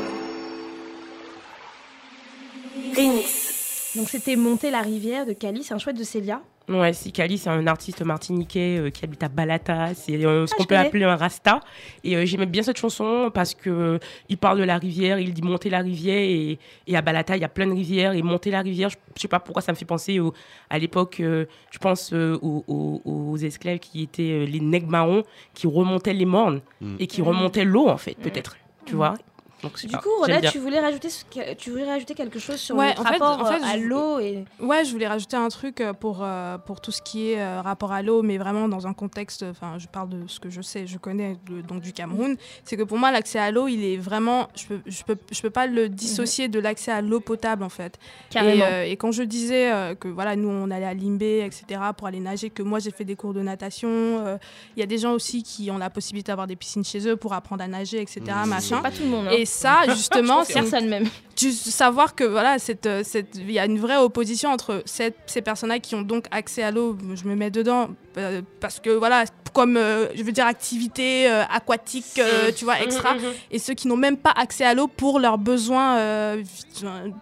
Donc 3.99 4.09
c'était 4.09 4.37
Monter 4.37 4.70
la 4.70 4.81
rivière 4.81 5.27
de 5.27 5.33
Cali, 5.33 5.62
c'est 5.65 5.75
un 5.75 5.79
chouette 5.79 5.99
de 5.99 6.05
Célia. 6.05 6.41
Ouais, 6.69 6.93
si 6.93 7.12
Kali, 7.12 7.39
c'est 7.39 7.49
un 7.49 7.66
artiste 7.66 8.03
martiniquais 8.03 8.77
euh, 8.79 8.91
qui 8.91 9.03
habite 9.03 9.23
à 9.23 9.29
Balata. 9.29 9.95
C'est 9.95 10.23
euh, 10.25 10.47
ce 10.47 10.53
Ah, 10.53 10.57
qu'on 10.59 10.65
peut 10.65 10.75
connais. 10.75 10.87
appeler 10.87 11.05
un 11.05 11.16
rasta. 11.16 11.61
Et 12.05 12.15
euh, 12.15 12.27
j'aimais 12.27 12.45
bien 12.47 12.62
cette 12.62 12.77
chanson 12.77 13.31
parce 13.33 13.55
que 13.55 13.70
euh, 13.70 13.99
il 14.29 14.37
parle 14.37 14.59
de 14.59 14.65
la 14.65 14.77
rivière, 14.77 15.19
il 15.19 15.33
dit 15.33 15.41
monter 15.41 15.70
la 15.70 15.79
rivière. 15.79 16.19
Et, 16.20 16.59
et 16.87 16.97
à 16.97 17.01
Balata, 17.01 17.37
il 17.37 17.41
y 17.41 17.45
a 17.45 17.49
plein 17.49 17.66
de 17.66 17.73
rivières. 17.73 18.12
Et 18.12 18.20
monter 18.23 18.51
la 18.51 18.61
rivière, 18.61 18.91
je, 18.91 18.97
je 19.16 19.23
sais 19.23 19.29
pas 19.29 19.41
pourquoi 19.41 19.62
ça 19.62 19.73
me 19.73 19.77
fait 19.79 19.87
penser 19.87 20.20
au- 20.20 20.35
à 20.69 20.79
l'époque, 20.79 21.20
euh, 21.20 21.47
je 21.70 21.79
pense 21.79 22.12
euh, 22.12 22.39
aux, 22.43 22.65
aux- 22.69 23.01
aux 23.07 23.37
esclaves 23.39 23.79
qui 23.79 24.03
étaient 24.03 24.23
euh, 24.33 24.45
les 24.45 24.61
nègres 24.61 24.91
marrons 24.91 25.23
qui 25.55 25.66
remontaient 25.66 26.12
les 26.12 26.27
mornes 26.27 26.61
Mm. 26.83 26.97
et 27.01 27.07
qui 27.07 27.23
Mm. 27.23 27.25
remontaient 27.29 27.65
l'eau, 27.65 27.89
en 27.89 27.97
fait, 27.97 28.15
peut-être. 28.15 28.57
Tu 28.85 28.95
vois 28.95 29.15
Donc, 29.62 29.85
Du 29.85 29.97
coup, 29.97 30.09
bien. 30.26 30.40
tu 30.40 30.59
voulais 30.60 30.78
rajouter, 30.78 31.10
ce 31.10 31.24
que- 31.24 31.55
tu 31.55 31.70
voulais 31.70 31.85
rajouter 31.90 32.14
quelque 32.14 32.39
chose 32.39 32.56
sur 32.60 32.76
Ouais, 32.76 32.94
le 32.94 33.01
en 33.01 33.05
fait- 33.05 33.18
rapport 33.18 33.40
en 33.40 33.44
fait, 33.44 33.60
euh, 33.60 33.66
à 33.66 33.76
l'eau 33.76 34.18
et 34.20 34.44
Ouais, 34.60 34.85
je 34.85 34.93
voulais 34.93 35.09
rajouter 35.09 35.36
un 35.36 35.48
truc 35.48 35.80
euh, 35.80 35.93
pour, 35.93 36.18
euh, 36.22 36.59
pour 36.59 36.80
tout 36.80 36.93
ce 36.93 37.02
qui 37.02 37.32
est 37.32 37.59
rapport 37.60 37.90
à 37.90 38.02
l'eau, 38.02 38.22
mais 38.22 38.39
vraiment 38.39 38.68
dans 38.68 38.86
un 38.86 38.93
contexte, 38.93 39.44
enfin, 39.51 39.76
je 39.78 39.89
parle 39.89 40.10
de 40.10 40.26
ce 40.28 40.39
que 40.39 40.48
je 40.48 40.62
sais, 40.62 40.86
je 40.86 40.97
connais 40.98 41.36
de- 41.51 41.60
donc 41.60 41.80
du 41.80 41.93
Cameroun. 41.93 42.36
C'est 42.64 42.76
que 42.76 42.85
pour 42.85 42.98
moi, 42.98 43.10
l'accès 43.10 43.40
à 43.40 43.51
l'eau, 43.51 43.66
il 43.66 43.82
est 43.85 43.97
vraiment, 43.97 44.48
je 44.55 44.66
peux, 44.66 44.80
je 44.86 45.02
peux, 45.02 45.16
je 45.32 45.43
peux 45.43 45.51
pas 45.51 45.66
le 45.66 45.89
dissocier 45.89 46.47
de 46.48 46.60
l'accès 46.60 46.93
à 46.93 47.01
l'eau 47.02 47.18
potable 47.18 47.64
en 47.64 47.68
fait. 47.68 47.98
Carrément. 48.30 48.64
Et, 48.64 48.72
euh, 48.72 48.85
et 48.85 48.97
quand 48.97 49.10
je 49.10 49.24
disais 49.24 49.72
euh, 49.72 49.94
que 49.97 50.06
voilà, 50.06 50.36
nous 50.36 50.48
on 50.48 50.70
allait 50.70 50.86
à 50.86 50.94
Limbé, 50.94 51.44
etc., 51.44 51.80
pour 51.97 52.06
aller 52.06 52.20
nager, 52.20 52.51
que 52.51 52.62
moi 52.62 52.78
j'ai 52.78 52.93
fait 52.93 53.05
des 53.05 53.16
cours 53.16 53.35
de 53.35 53.40
natation, 53.43 53.89
euh, 53.90 54.36
il 54.76 54.80
y 54.80 54.82
a 54.85 54.86
des 54.86 54.98
gens 54.98 55.12
aussi 55.14 55.43
qui 55.43 55.68
ont 55.72 55.78
la 55.78 55.90
possibilité 55.90 56.30
d'avoir 56.30 56.47
des 56.47 56.56
piscines 56.56 56.85
chez 56.85 57.09
eux 57.09 57.16
pour 57.16 57.32
apprendre 57.32 57.64
à 57.64 57.66
nager, 57.66 58.01
etc., 58.01 58.20
Mmh. 58.44 58.48
machin. 58.48 58.76
C'est 58.76 58.82
pas 58.82 58.90
tout 58.90 59.02
le 59.02 59.09
monde, 59.09 59.26
hein. 59.28 59.32
Et 59.36 59.44
ça, 59.49 59.83
justement, 59.89 60.45
c'est 60.45 60.53
personne 60.55 60.89
même. 60.89 61.07
Savoir 61.37 62.15
que 62.16 62.25
voilà, 62.25 62.59
cette, 62.59 62.87
euh, 62.87 63.03
cette, 63.05 63.37
il 63.37 63.51
y 63.53 63.59
a 63.61 63.65
une 63.66 63.79
vraie 63.79 63.97
opposition 63.97 64.51
entre 64.51 64.83
cette- 64.87 65.16
ces 65.27 65.41
personnes-là 65.41 65.79
qui 65.79 65.95
ont 65.95 66.03
donc 66.03 66.25
accès 66.33 66.62
à 66.65 66.70
l'eau, 66.73 66.99
je 67.15 67.25
me 67.29 67.37
mets 67.37 67.51
dedans, 67.51 67.91
euh, 68.16 68.43
parce 68.61 68.81
que 68.81 68.91
voilà, 68.91 69.25
comme 69.55 69.77
euh, 69.77 70.09
je 70.16 70.23
veux 70.25 70.33
dire 70.33 70.47
activité 70.47 71.31
euh, 71.31 71.45
aquatique, 71.49 72.20
tu 72.57 72.65
vois, 72.65 72.81
extra, 72.83 73.15
Mhm, 73.15 73.20
mhm. 73.20 73.33
et 73.53 73.59
ceux 73.61 73.75
qui 73.75 73.87
n'ont 73.87 73.97
même 73.97 74.16
pas 74.16 74.33
accès 74.37 74.65
à 74.65 74.75
l'eau 74.75 74.89
pour 74.89 75.20
leurs 75.20 75.39
besoins 75.39 76.37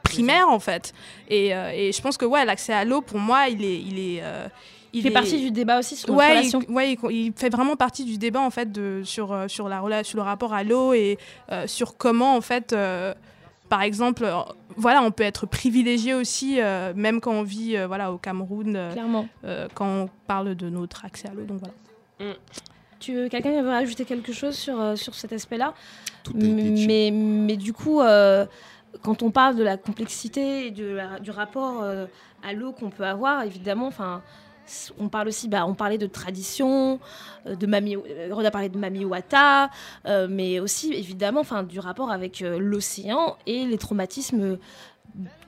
primaires 0.03 0.49
en 0.49 0.61
fait. 0.61 0.93
Et, 1.29 1.49
et 1.49 1.93
je 1.93 2.01
pense 2.03 2.17
que 2.17 2.25
ouais, 2.25 2.45
l'accès 2.45 2.73
à 2.73 2.85
l'eau 2.87 3.03
pour 3.03 3.19
moi, 3.19 3.49
il 3.49 3.63
est, 3.65 3.81
il 3.81 3.99
est, 3.99 4.23
Il 4.97 5.03
fait 5.03 5.09
est- 5.09 5.13
partie 5.13 5.39
du 5.41 5.51
débat 5.51 5.79
aussi 5.79 5.95
sur 5.97 6.11
ouais, 6.11 6.31
relation. 6.31 6.61
Il, 6.69 6.75
ouais, 6.75 6.93
il, 6.93 7.11
il 7.11 7.33
fait 7.35 7.49
vraiment 7.51 7.77
partie 7.77 8.05
du 8.05 8.19
débat 8.19 8.41
en 8.41 8.51
fait 8.51 8.71
de, 8.73 9.03
sur, 9.05 9.33
euh, 9.33 9.49
sur, 9.49 9.69
la, 9.69 10.03
sur 10.05 10.17
le 10.17 10.23
rapport 10.23 10.53
à 10.55 10.65
l'eau 10.65 10.93
et 10.95 11.19
euh, 11.53 11.67
sur 11.67 11.97
comment 11.97 12.37
en 12.37 12.41
fait, 12.41 12.73
euh, 12.73 13.15
par 13.69 13.83
exemple, 13.83 14.25
euh, 14.25 14.35
voilà, 14.77 15.03
on 15.03 15.11
peut 15.11 15.25
être 15.25 15.47
privilégié 15.47 16.15
aussi, 16.15 16.61
euh, 16.61 16.93
même 16.95 17.21
quand 17.21 17.33
on 17.33 17.43
vit 17.43 17.77
euh, 17.77 17.87
voilà, 17.87 18.13
au 18.13 18.19
Cameroun, 18.19 18.75
euh, 18.77 18.93
Clairement. 18.93 19.27
euh, 19.45 19.67
quand 19.75 19.87
on 19.87 20.09
parle 20.27 20.55
de 20.55 20.69
notre 20.71 21.05
accès 21.05 21.29
à 21.29 21.33
l'eau. 21.35 21.45
Donc 21.45 21.61
voilà. 21.61 22.35
Tu, 22.99 23.29
quelqu'un 23.29 23.61
veut 23.63 23.69
rajouter 23.69 24.05
quelque 24.05 24.33
chose 24.33 24.55
sur, 24.57 24.81
euh, 24.81 24.97
sur 24.97 25.15
cet 25.15 25.33
aspect-là? 25.33 25.75
Mais, 26.35 27.11
mais 27.13 27.57
du 27.57 27.73
coup, 27.73 28.01
euh, 28.01 28.47
quand 29.03 29.23
on 29.23 29.31
parle 29.31 29.57
de 29.57 29.63
la 29.63 29.77
complexité 29.77 30.67
et 30.67 30.71
de 30.71 30.87
la- 30.87 31.21
du 31.21 31.31
rapport 31.31 31.83
euh, 31.83 32.07
à 32.43 32.53
l'eau 32.55 32.73
qu'on 32.73 32.91
peut 32.91 33.05
avoir, 33.05 33.43
évidemment, 33.43 33.87
enfin, 33.87 34.23
on 34.99 35.09
parle 35.09 35.29
aussi, 35.29 35.49
bah, 35.49 35.67
on 35.67 35.75
parlait 35.75 35.99
de 35.99 36.07
tradition, 36.07 37.01
euh, 37.47 37.55
de 37.55 37.67
Mami, 37.67 37.97
euh, 37.97 38.29
Rhoda 38.33 38.51
parlait 38.51 38.69
de 38.69 38.79
Mami 38.79 39.05
Wata, 39.05 39.71
euh, 40.07 40.27
mais 40.31 40.61
aussi 40.61 40.93
évidemment, 40.93 41.41
enfin, 41.41 41.63
du 41.63 41.81
rapport 41.81 42.11
avec 42.11 42.41
l'océan 42.41 43.37
et 43.47 43.65
les 43.65 43.79
traumatismes 43.79 44.59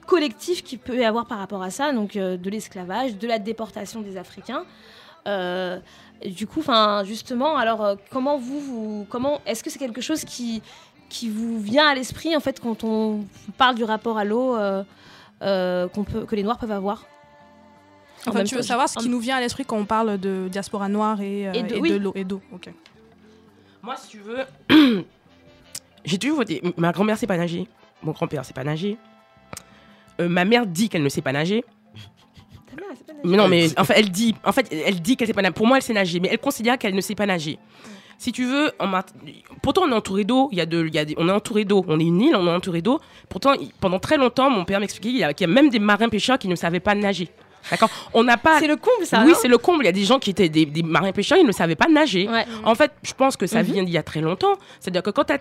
collectifs 0.07 0.63
qu'il 0.63 0.79
peut 0.79 0.99
y 0.99 1.05
avoir 1.05 1.27
par 1.27 1.39
rapport 1.39 1.63
à 1.63 1.71
ça, 1.71 1.93
donc 1.93 2.15
de 2.15 2.51
l'esclavage, 2.51 3.19
de 3.19 3.27
la 3.27 3.39
déportation 3.39 4.01
des 4.01 4.17
Africains. 4.17 4.65
Du 6.25 6.47
coup, 6.47 6.61
enfin, 6.61 7.05
justement, 7.05 7.57
alors 7.57 7.97
comment 8.11 8.39
vous, 8.39 9.07
comment 9.11 9.41
est-ce 9.45 9.63
que 9.63 9.71
c'est 9.71 9.79
quelque 9.79 10.01
chose 10.01 10.25
qui 10.25 10.63
qui 11.11 11.31
vous 11.31 11.59
vient 11.59 11.87
à 11.87 11.95
l'esprit 11.95 12.37
en 12.37 12.41
fait 12.41 12.61
quand 12.61 12.85
on 12.85 13.25
parle 13.57 13.75
du 13.75 13.85
rapport 13.85 14.19
à 14.19 14.25
l'eau 14.25 14.57
que 15.41 16.35
les 16.35 16.43
Noirs 16.43 16.59
peuvent 16.59 16.73
avoir? 16.73 17.05
Enfin, 18.27 18.45
tu 18.45 18.55
veux 18.57 18.63
savoir 18.63 18.89
ce 18.89 18.99
qui 18.99 19.09
nous 19.09 19.21
vient 19.21 19.37
à 19.37 19.41
l'esprit 19.41 19.65
quand 19.65 19.77
on 19.79 19.85
parle 19.85 20.19
de 20.19 20.49
diaspora 20.51 20.89
noire 20.89 21.21
et, 21.21 21.49
euh, 21.49 21.53
Et 21.53 21.63
de- 21.63 21.75
et 21.77 21.81
oui. 21.81 21.91
de 21.93 21.97
l'eau 21.97 22.13
et 22.15 22.25
d'eau. 22.25 22.43
Moi, 23.83 23.95
si 23.97 24.09
tu 24.09 24.19
veux, 24.19 24.45
j'ai 26.05 26.19
toujours 26.19 26.39
voté. 26.39 26.63
Ma 26.77 26.93
grand-mère 26.93 27.17
sait 27.19 27.27
pas 27.27 27.37
nager. 27.37 27.67
Mon 28.03 28.13
grand-père 28.13 28.45
sait 28.45 28.53
pas 28.53 28.65
nager. 28.65 28.97
Euh, 30.21 30.29
ma 30.29 30.45
mère 30.45 30.67
dit 30.67 30.89
qu'elle 30.89 31.03
ne 31.03 31.09
sait 31.09 31.23
pas 31.23 31.33
nager. 31.33 31.65
Ta 32.69 32.77
mère, 32.77 32.85
elle 32.91 32.97
sait 32.97 33.05
pas 33.05 33.13
nager. 33.15 33.29
Mais 33.29 33.37
non, 33.37 33.49
mais 33.49 33.79
en 33.79 33.85
fait, 33.85 33.95
elle 33.97 34.11
dit, 34.11 34.35
en 34.45 34.53
fait, 34.53 34.69
elle 34.73 35.01
dit 35.01 35.17
qu'elle 35.17 35.29
sait 35.29 35.33
pas 35.35 35.43
nager. 35.43 35.55
Pour 35.55 35.67
moi, 35.67 35.77
elle 35.77 35.83
sait 35.83 35.93
nager, 35.93 36.21
mais 36.21 36.29
elle 36.31 36.39
considère 36.39 36.79
qu'elle 36.79 36.95
ne 36.95 37.01
sait 37.01 37.15
pas 37.15 37.27
nager. 37.27 37.59
Si 38.21 38.33
tu 38.33 38.45
veux, 38.47 38.73
en 38.81 38.89
Mart- 38.89 39.15
pourtant 39.63 39.83
on 39.85 39.91
est 39.93 39.95
entouré 39.95 40.25
d'eau. 40.25 40.49
Il 40.51 40.59
y 40.59 40.61
a 40.61 40.67
de, 40.67 40.85
il 40.87 40.93
y 40.95 40.99
a 40.99 41.05
des- 41.05 41.15
on 41.19 41.29
est 41.29 41.33
entouré 41.33 41.65
d'eau. 41.65 41.85
On 41.87 42.01
est 42.01 42.05
une 42.05 42.21
île, 42.21 42.35
on 42.35 42.49
est 42.49 42.51
entouré 42.51 42.83
d'eau. 42.83 43.01
Pourtant, 43.29 43.53
pendant 43.81 44.01
très 44.01 44.17
longtemps, 44.17 44.51
mon 44.51 44.65
père 44.65 44.81
m'expliquait 44.81 45.11
qu'il 45.11 45.19
y, 45.21 45.25
a- 45.25 45.31
y 45.39 45.45
a 45.45 45.47
même 45.47 45.69
des 45.69 45.79
marins 45.79 46.09
pêcheurs 46.09 46.37
qui 46.39 46.49
ne 46.49 46.57
savaient 46.57 46.81
pas 46.81 46.97
nager. 46.97 47.29
D'accord 47.71 47.91
On 48.15 48.25
n'a 48.25 48.37
pas. 48.37 48.59
C'est 48.61 48.67
le 48.67 48.77
comble, 48.77 49.05
ça. 49.05 49.23
Oui, 49.27 49.35
c'est 49.41 49.49
le 49.49 49.59
comble. 49.59 49.85
Il 49.85 49.87
y 49.87 49.91
a 49.91 49.93
des 49.93 50.05
gens 50.05 50.19
qui 50.19 50.31
étaient 50.31 50.49
des, 50.49 50.65
des 50.67 50.83
marins 50.83 51.13
pêcheurs, 51.13 51.39
ils 51.39 51.47
ne 51.47 51.53
savaient 51.53 51.75
pas 51.77 51.89
nager. 51.89 52.29
Ouais. 52.29 52.47
En 52.65 52.75
fait, 52.75 52.93
je 53.03 53.13
pense 53.13 53.37
que 53.37 53.47
ça 53.47 53.63
Mhm. 53.63 53.73
vient 53.73 53.83
d'il 53.85 53.93
y 53.93 53.99
a 53.99 54.03
très 54.03 54.21
longtemps. 54.21 54.55
C'est-à-dire 54.81 55.03
que 55.03 55.11
quand 55.11 55.25
tu 55.25 55.33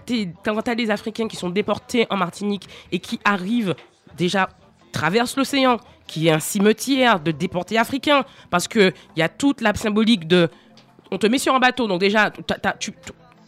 as, 0.72 0.76
des 0.76 0.92
Africains 0.92 1.28
qui 1.28 1.36
sont 1.38 1.50
déportés 1.50 2.06
en 2.10 2.18
Martinique 2.18 2.68
et 2.92 3.00
qui 3.00 3.20
arrivent 3.24 3.76
déjà 4.18 4.50
traversent 4.92 5.38
l'océan, 5.38 5.78
qui 6.08 6.28
est 6.28 6.32
un 6.32 6.40
cimetière 6.40 7.20
de 7.20 7.32
déportés 7.32 7.78
africains, 7.78 8.24
parce 8.50 8.68
que 8.68 8.92
il 9.16 9.20
y 9.20 9.24
a 9.24 9.30
toute 9.30 9.62
la 9.62 9.74
symbolique 9.76 10.28
de, 10.28 10.50
on 11.12 11.18
te 11.18 11.28
met 11.28 11.38
sur 11.38 11.54
un 11.54 11.60
bateau, 11.60 11.88
donc 11.88 12.00
déjà, 12.00 12.32
tu- 12.80 12.92
tu- 12.92 12.94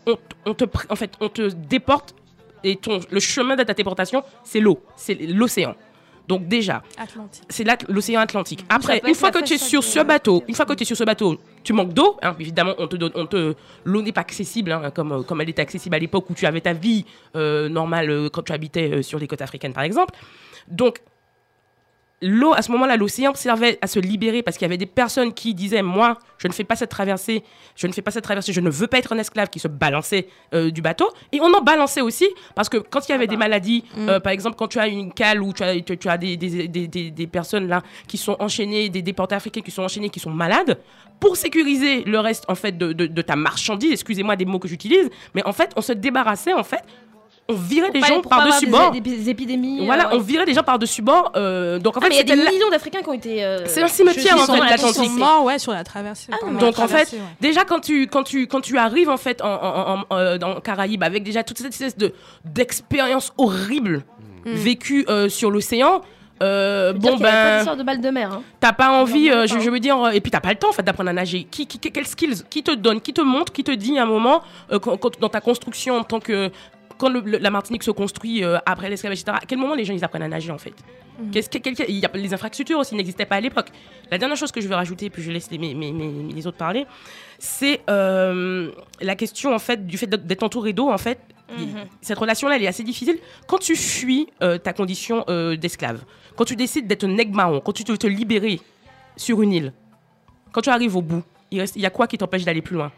on, 0.06 0.16
on 0.46 0.54
te, 0.54 0.66
en 0.90 0.96
fait, 0.96 1.12
on 1.20 1.30
te 1.30 1.50
déporte 1.50 2.14
et 2.64 2.76
ton, 2.76 3.00
le 3.10 3.20
chemin 3.20 3.56
de 3.56 3.64
ta 3.64 3.74
déportation, 3.74 4.24
c'est 4.44 4.60
l'eau, 4.60 4.82
c'est 4.96 5.16
l'océan. 5.16 5.76
Donc 6.30 6.48
déjà, 6.48 6.84
c'est 7.50 7.66
l'océan 7.90 8.22
Atlantique. 8.22 8.64
Après, 8.70 9.02
une 9.08 9.16
fois 9.16 9.32
que 9.32 9.44
tu 9.44 9.56
es 9.56 9.58
sur 9.58 9.84
ce 9.84 10.00
bateau, 10.02 10.44
une 10.48 10.54
fois 10.54 10.68
que 10.68 10.74
tu 10.74 10.84
es 10.84 10.86
sur 10.86 10.96
ce 10.96 11.04
bateau, 11.04 11.40
tu 11.64 11.74
manques 11.74 11.94
d'eau. 11.94 12.18
hein, 12.22 12.36
évidemment, 12.40 12.76
on 12.78 12.88
te 12.88 12.96
donne, 12.96 13.12
on 13.16 13.26
te, 13.26 13.56
l'eau 13.84 14.02
n'est 14.04 14.12
pas 14.12 14.22
accessible 14.22 14.72
hein, 14.72 14.92
comme, 14.94 15.12
euh, 15.12 15.24
comme 15.24 15.42
elle 15.42 15.50
était 15.50 15.64
accessible 15.64 15.96
à 15.96 16.00
l'époque 16.00 16.30
où 16.30 16.36
tu 16.36 16.46
avais 16.46 16.62
ta 16.62 16.74
vie 16.74 17.04
euh, 17.36 17.68
normale 17.68 18.12
euh, 18.12 18.30
quand 18.30 18.44
tu 18.44 18.54
habitais 18.54 19.02
sur 19.02 19.18
les 19.18 19.26
côtes 19.26 19.42
africaines, 19.42 19.74
par 19.74 19.82
exemple. 19.84 20.14
Donc, 20.68 21.02
l'eau, 22.22 22.54
à 22.54 22.62
ce 22.62 22.72
moment-là, 22.74 22.98
l'océan 22.98 23.34
servait 23.36 23.78
à 23.82 23.88
se 23.88 24.00
libérer 24.00 24.44
parce 24.44 24.58
qu'il 24.58 24.66
y 24.66 24.70
avait 24.70 24.78
des 24.78 24.86
personnes 24.86 25.34
qui 25.34 25.54
disaient 25.54 25.82
Moi, 25.82 26.18
je 26.38 26.48
ne 26.48 26.54
fais 26.54 26.64
pas 26.64 26.76
cette 26.76 26.90
traversée, 26.90 27.44
je 27.76 27.88
ne 27.88 27.92
fais 27.94 28.02
pas 28.02 28.12
cette 28.12 28.24
traversée, 28.24 28.52
je 28.54 28.62
ne 28.62 28.70
veux 28.70 28.88
pas 28.88 28.98
être 28.98 29.14
un 29.14 29.18
esclave 29.18 29.50
qui 29.50 29.60
se 29.60 29.68
balançait 29.68 30.28
euh, 30.54 30.70
du 30.72 30.82
bateau. 30.82 31.10
Et 31.32 31.40
on 31.42 31.54
en 31.54 31.62
balançait 31.62 32.02
aussi 32.02 32.28
parce 32.56 32.70
que 32.70 32.78
quand 32.78 33.08
il 33.08 33.12
y 33.12 33.16
avait 33.16 33.28
des 33.28 33.38
maladies, 33.38 33.84
euh, 33.98 34.20
par 34.20 34.32
exemple, 34.34 34.56
quand 34.58 34.68
tu 34.68 34.80
as 34.80 34.88
une 34.88 35.14
cale 35.14 35.42
ou 35.42 35.54
tu 35.54 35.64
as, 35.64 35.80
tu, 35.82 35.98
tu 35.98 36.10
as 36.10 36.18
des, 36.18 36.36
des, 36.38 36.68
des, 36.68 36.88
des- 36.88 37.12
des 37.12 37.28
personnes 37.28 37.68
là 37.68 37.82
qui 38.08 38.18
sont 38.18 38.36
enchaînées, 38.40 38.90
des 38.90 39.02
déportés 39.02 39.36
africains 39.36 39.62
qui 39.62 39.72
sont 39.72 39.84
enchaînés, 39.84 40.10
qui 40.10 40.20
sont 40.20 40.32
malades, 40.32 40.80
pour 41.20 41.36
sécuriser 41.38 42.04
le 42.04 42.20
reste 42.20 42.46
en 42.48 42.56
fait 42.56 42.78
de, 42.78 42.94
de, 42.94 43.06
de 43.08 43.22
ta 43.22 43.36
marchandise, 43.36 43.92
excusez-moi 43.92 44.36
des 44.36 44.46
mots 44.46 44.60
que 44.60 44.68
j'utilise, 44.68 45.10
mais 45.36 45.44
en 45.46 45.52
fait, 45.54 45.72
on 45.76 45.82
se 45.82 45.92
débarrassait 45.94 46.54
en 46.54 46.64
fait. 46.64 46.82
On 47.50 47.54
virait 47.56 47.92
pas- 47.92 48.08
gens 48.08 48.22
pas 48.22 48.30
par-dessus 48.30 48.66
des- 48.66 48.72
bord. 48.72 48.92
Des, 48.92 49.30
épidémies. 49.30 49.86
Voilà, 49.86 50.10
on 50.14 50.20
virait 50.20 50.46
des 50.46 50.54
gens 50.54 50.64
par-dessus 50.64 51.02
bord. 51.02 51.32
donc 51.34 51.36
en 51.98 52.00
Ah, 52.00 52.02
fait, 52.02 52.10
mais 52.10 52.16
il 52.16 52.30
y 52.30 52.32
a 52.32 52.36
des 52.36 52.42
millions 52.52 52.70
d'Africains 52.70 53.02
qui 53.02 53.10
ont 53.10 53.14
été. 53.14 53.44
euh, 53.44 53.66
C'est 53.66 53.82
un 53.82 53.88
cimetière, 53.88 54.36
en 54.36 54.46
fait, 54.46 54.52
l'Atlantique. 54.54 54.70
l'Atlantique. 54.72 55.04
Ils 55.04 55.10
sont 55.10 55.18
morts, 55.18 55.44
ouais, 55.46 55.60
sur 55.60 55.72
la 55.74 55.84
traversée. 55.84 56.32
la 56.32 56.60
Donc 56.60 56.78
en 56.80 56.88
fait, 56.88 57.16
déjà 57.42 57.66
quand 57.66 57.80
tu 57.80 58.08
quand 58.08 58.24
tu 58.24 58.48
quand 58.48 58.62
tu 58.62 58.78
arrives 58.78 59.10
en 59.10 59.18
fait 59.18 59.42
en, 59.42 60.04
euh, 60.14 60.38
dans 60.38 60.60
Caraïbes 60.62 61.04
avec 61.04 61.24
déjà 61.24 61.44
toute 61.44 61.58
cette 61.58 61.74
espèce 61.74 61.98
de 61.98 62.14
d'expérience 62.46 63.34
horrible 63.38 64.04
Mm. 64.46 64.54
vécue 64.54 65.06
euh, 65.10 65.28
sur 65.28 65.52
l'océan, 65.52 66.02
Euh, 66.42 66.94
bon 66.94 67.18
pas 67.18 67.24
ben, 67.32 67.56
d'histoire 67.58 67.76
de 67.76 67.84
balles 67.84 68.00
de 68.00 68.10
mer. 68.10 68.32
hein. 68.32 68.42
t'as 68.62 68.72
pas 68.72 68.92
envie, 69.02 69.30
euh, 69.30 69.46
je, 69.46 69.56
pas. 69.56 69.60
je 69.60 69.70
veux 69.70 69.82
dire, 69.82 69.98
et 70.14 70.22
puis 70.22 70.32
t'as 70.32 70.40
pas 70.40 70.52
le 70.52 70.56
temps 70.56 70.70
en 70.70 70.72
fait 70.72 70.84
d'apprendre 70.84 71.10
à 71.10 71.14
nager. 71.14 71.44
Qui, 71.52 71.68
qui, 71.68 71.78
quels 71.80 72.08
skills, 72.08 72.44
qui 72.50 72.64
te 72.64 72.72
donne, 72.74 73.02
qui 73.02 73.12
te 73.12 73.20
montre, 73.20 73.52
qui 73.52 73.66
te 73.66 73.72
dit 73.72 74.00
à 74.00 74.04
un 74.04 74.06
moment 74.06 74.42
euh, 74.72 74.80
quand, 74.80 74.96
quand- 74.96 75.20
dans 75.20 75.28
ta 75.28 75.42
construction 75.42 75.98
en 75.98 76.04
tant 76.06 76.22
que 76.22 76.50
quand 77.00 77.10
le- 77.10 77.22
le- 77.22 77.38
la 77.40 77.50
Martinique 77.50 77.82
se 77.84 77.92
construit 77.92 78.44
euh, 78.44 78.58
après 78.68 78.90
l'esclavage, 78.90 79.22
etc. 79.22 79.38
À 79.42 79.46
quel 79.48 79.58
moment 79.58 79.74
les 79.74 79.86
gens 79.86 79.94
ils 79.94 80.04
apprennent 80.04 80.22
à 80.24 80.28
nager 80.28 80.52
en 80.52 80.58
fait 80.60 80.74
Mhm. 81.22 81.32
Qu'est-ce 81.32 81.50
que 81.50 81.92
y 81.92 82.06
a, 82.06 82.10
les 82.14 82.34
infrastructures 82.34 82.80
aussi 82.80 82.96
n'existaient 82.96 83.26
pas 83.26 83.36
à 83.36 83.42
l'époque. 83.42 83.68
La 84.10 84.18
dernière 84.18 84.38
chose 84.38 84.54
que 84.54 84.62
je 84.62 84.70
veux 84.70 84.76
rajouter, 84.76 85.10
puis 85.10 85.22
je 85.22 85.32
laisse 85.32 85.52
les, 85.52 85.58
mes- 85.58 85.74
mes- 85.74 85.92
mes- 85.92 86.32
les 86.34 86.48
autres 86.48 86.56
parler, 86.56 86.86
c'est 87.38 87.82
euh, 87.90 88.72
la 89.02 89.16
question 89.16 89.54
en 89.54 89.60
fait 89.60 89.86
du 89.86 89.98
fait 89.98 90.08
d'être 90.08 90.44
entouré 90.44 90.72
d'eau 90.72 90.90
en 90.90 90.98
fait. 90.98 91.20
Mhm. 91.58 91.86
Cette 92.02 92.18
relation-là, 92.20 92.56
elle 92.56 92.64
est 92.64 92.68
assez 92.68 92.84
difficile 92.84 93.18
quand 93.48 93.58
tu 93.58 93.76
fuis 93.76 94.28
euh, 94.42 94.58
ta 94.60 94.72
condition 94.72 95.26
d'esclave, 95.58 96.04
quand 96.38 96.46
tu 96.46 96.56
décides 96.56 96.88
d'être 96.88 97.06
marron, 97.34 97.60
quand 97.60 97.74
tu 97.74 97.84
veux 97.84 97.98
te 97.98 98.08
libérer 98.08 98.62
sur 99.18 99.42
une 99.42 99.52
île, 99.52 99.74
quand 100.54 100.62
tu 100.62 100.70
arrives 100.70 100.96
au 100.96 101.02
bout, 101.02 101.24
il, 101.52 101.60
reste- 101.60 101.76
il 101.76 101.82
y 101.82 101.86
a 101.86 101.90
quoi 101.90 102.08
qui 102.08 102.18
t'empêche 102.18 102.46
d'aller 102.46 102.62
plus 102.62 102.76
loin? 102.78 102.92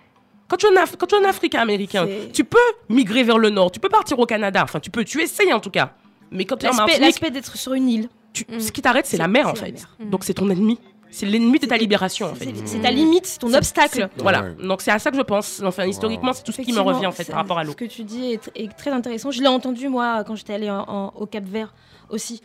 Quand 0.51 0.57
tu, 0.57 0.65
es 0.67 0.69
un 0.77 0.83
Af- 0.83 0.95
quand 0.97 1.07
tu 1.07 1.15
es 1.15 1.17
un 1.25 1.29
Africain 1.29 1.59
américain, 1.61 2.07
tu 2.33 2.43
peux 2.43 2.57
migrer 2.89 3.23
vers 3.23 3.37
le 3.37 3.49
nord, 3.49 3.71
tu 3.71 3.79
peux 3.79 3.89
partir 3.89 4.19
au 4.19 4.25
Canada, 4.25 4.61
enfin 4.63 4.79
tu 4.79 4.91
peux, 4.91 5.03
tu 5.05 5.21
essayes 5.21 5.53
en 5.53 5.59
tout 5.61 5.71
cas. 5.71 5.93
Mais 6.29 6.45
quand 6.45 6.57
tu 6.57 6.65
es 6.65 6.69
en 6.69 6.71
L'aspect 6.71 6.83
Martinique, 6.85 7.01
l'aspect 7.07 7.31
d'être 7.31 7.57
sur 7.57 7.73
une 7.73 7.89
île. 7.89 8.09
tu- 8.33 8.45
ce 8.59 8.71
qui 8.71 8.81
t'arrête, 8.81 9.05
c'est 9.05 9.17
la 9.17 9.27
mer 9.27 9.45
en 9.47 9.53
la 9.53 9.55
fait. 9.55 9.71
mer. 9.71 9.89
Donc 10.11 10.23
c'est 10.23 10.33
ton 10.35 10.49
ennemi. 10.49 10.77
C'est 11.13 11.25
l'ennemi 11.25 11.59
de 11.59 11.65
ta 11.65 11.75
libération 11.75 12.27
en 12.27 12.35
fait. 12.35 12.53
c'est- 12.65 12.79
ta 12.79 12.89
limite, 12.91 13.25
c'est 13.25 13.39
ton 13.39 13.53
obstacle. 13.53 14.09
Voilà. 14.17 14.51
Donc 14.63 14.81
c'est 14.81 14.91
à 14.91 14.99
ça 14.99 15.11
que 15.11 15.17
je 15.17 15.21
pense. 15.23 15.61
Enfin, 15.65 15.85
historiquement, 15.85 16.31
c'est 16.33 16.43
tout 16.43 16.51
ce 16.53 16.61
qui 16.61 16.71
me 16.73 16.79
revient 16.79 17.05
en 17.07 17.11
fait 17.11 17.25
par 17.25 17.37
rapport 17.37 17.57
à 17.59 17.63
l'eau. 17.65 17.71
Ce 17.71 17.75
que 17.77 17.85
tu 17.85 18.03
dis 18.03 18.31
est, 18.33 18.43
tr- 18.45 18.51
est 18.55 18.71
très 18.77 18.91
intéressant. 18.91 19.29
Je 19.31 19.41
l'ai 19.41 19.47
entendu 19.49 19.89
moi 19.89 20.23
quand 20.25 20.35
j'étais 20.35 20.53
allée 20.53 20.69
en- 20.69 20.85
en- 20.87 21.13
au 21.17 21.25
Cap 21.25 21.43
Vert 21.43 21.73
aussi. 22.09 22.41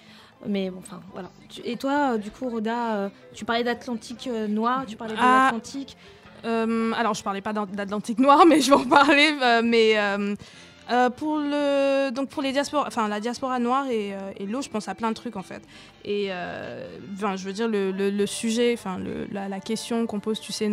Mais 0.46 0.68
bon, 0.70 0.80
enfin 0.80 1.00
voilà. 1.12 1.28
Et 1.64 1.76
toi, 1.76 2.12
euh, 2.14 2.18
du 2.18 2.30
coup, 2.30 2.48
Roda, 2.48 2.94
euh, 2.96 3.08
tu 3.34 3.44
parlais 3.44 3.64
d'Atlantique 3.64 4.28
euh, 4.30 4.46
noir, 4.48 4.84
tu 4.86 4.94
parlais 4.96 5.14
de 5.14 5.18
Ah. 5.20 5.44
l'Atlantique. 5.46 5.96
Euh, 6.47 6.93
alors, 6.97 7.14
je 7.14 7.23
parlais 7.23 7.40
pas 7.43 7.52
d'At- 7.52 7.66
d'Atlantique 7.66 8.18
Noir, 8.18 8.44
mais 8.48 8.60
je 8.60 8.70
vais 8.70 8.77
en 8.77 8.85
parler. 8.85 9.36
euh, 9.43 9.62
mais 9.64 9.94
euh, 9.98 11.10
pour 11.10 11.39
le, 11.39 12.10
donc 12.12 12.28
pour 12.28 12.43
les 12.43 12.52
diasporas, 12.52 12.85
enfin 12.86 13.09
la 13.09 13.18
diaspora 13.18 13.59
noire 13.59 13.86
et, 13.90 14.14
et 14.39 14.47
l'eau, 14.47 14.62
je 14.62 14.68
pense 14.68 14.86
à 14.89 14.94
plein 14.94 15.09
de 15.09 15.16
trucs 15.16 15.35
en 15.35 15.43
fait. 15.43 15.60
Et 16.05 16.31
enfin, 17.16 17.35
je 17.35 17.44
veux 17.44 17.52
dire 17.52 17.66
le, 17.66 17.90
le- 17.90 18.27
sujet, 18.27 18.73
enfin 18.74 19.01
la, 19.32 19.59
question 19.59 20.06
qu'on 20.06 20.20
pose, 20.20 20.39
tu 20.39 20.52
sais, 20.52 20.68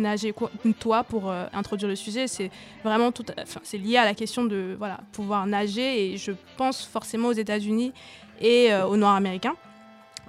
nager 0.00 0.34
toi 0.80 1.04
pour 1.04 1.30
introduire 1.52 1.90
le 1.90 1.96
sujet, 1.96 2.26
c'est 2.26 2.50
vraiment 2.82 3.12
tout, 3.12 3.26
c'est 3.64 3.76
lié 3.76 3.98
à 3.98 4.06
la 4.06 4.14
question 4.14 4.46
de 4.46 4.74
voilà 4.78 5.00
pouvoir 5.12 5.46
nager 5.46 6.14
et 6.14 6.16
je 6.16 6.32
pense 6.56 6.86
forcément 6.86 7.28
aux 7.28 7.32
États-Unis 7.32 7.92
et 8.40 8.70
aux 8.88 8.96
Noirs 8.96 9.16
américains. 9.16 9.56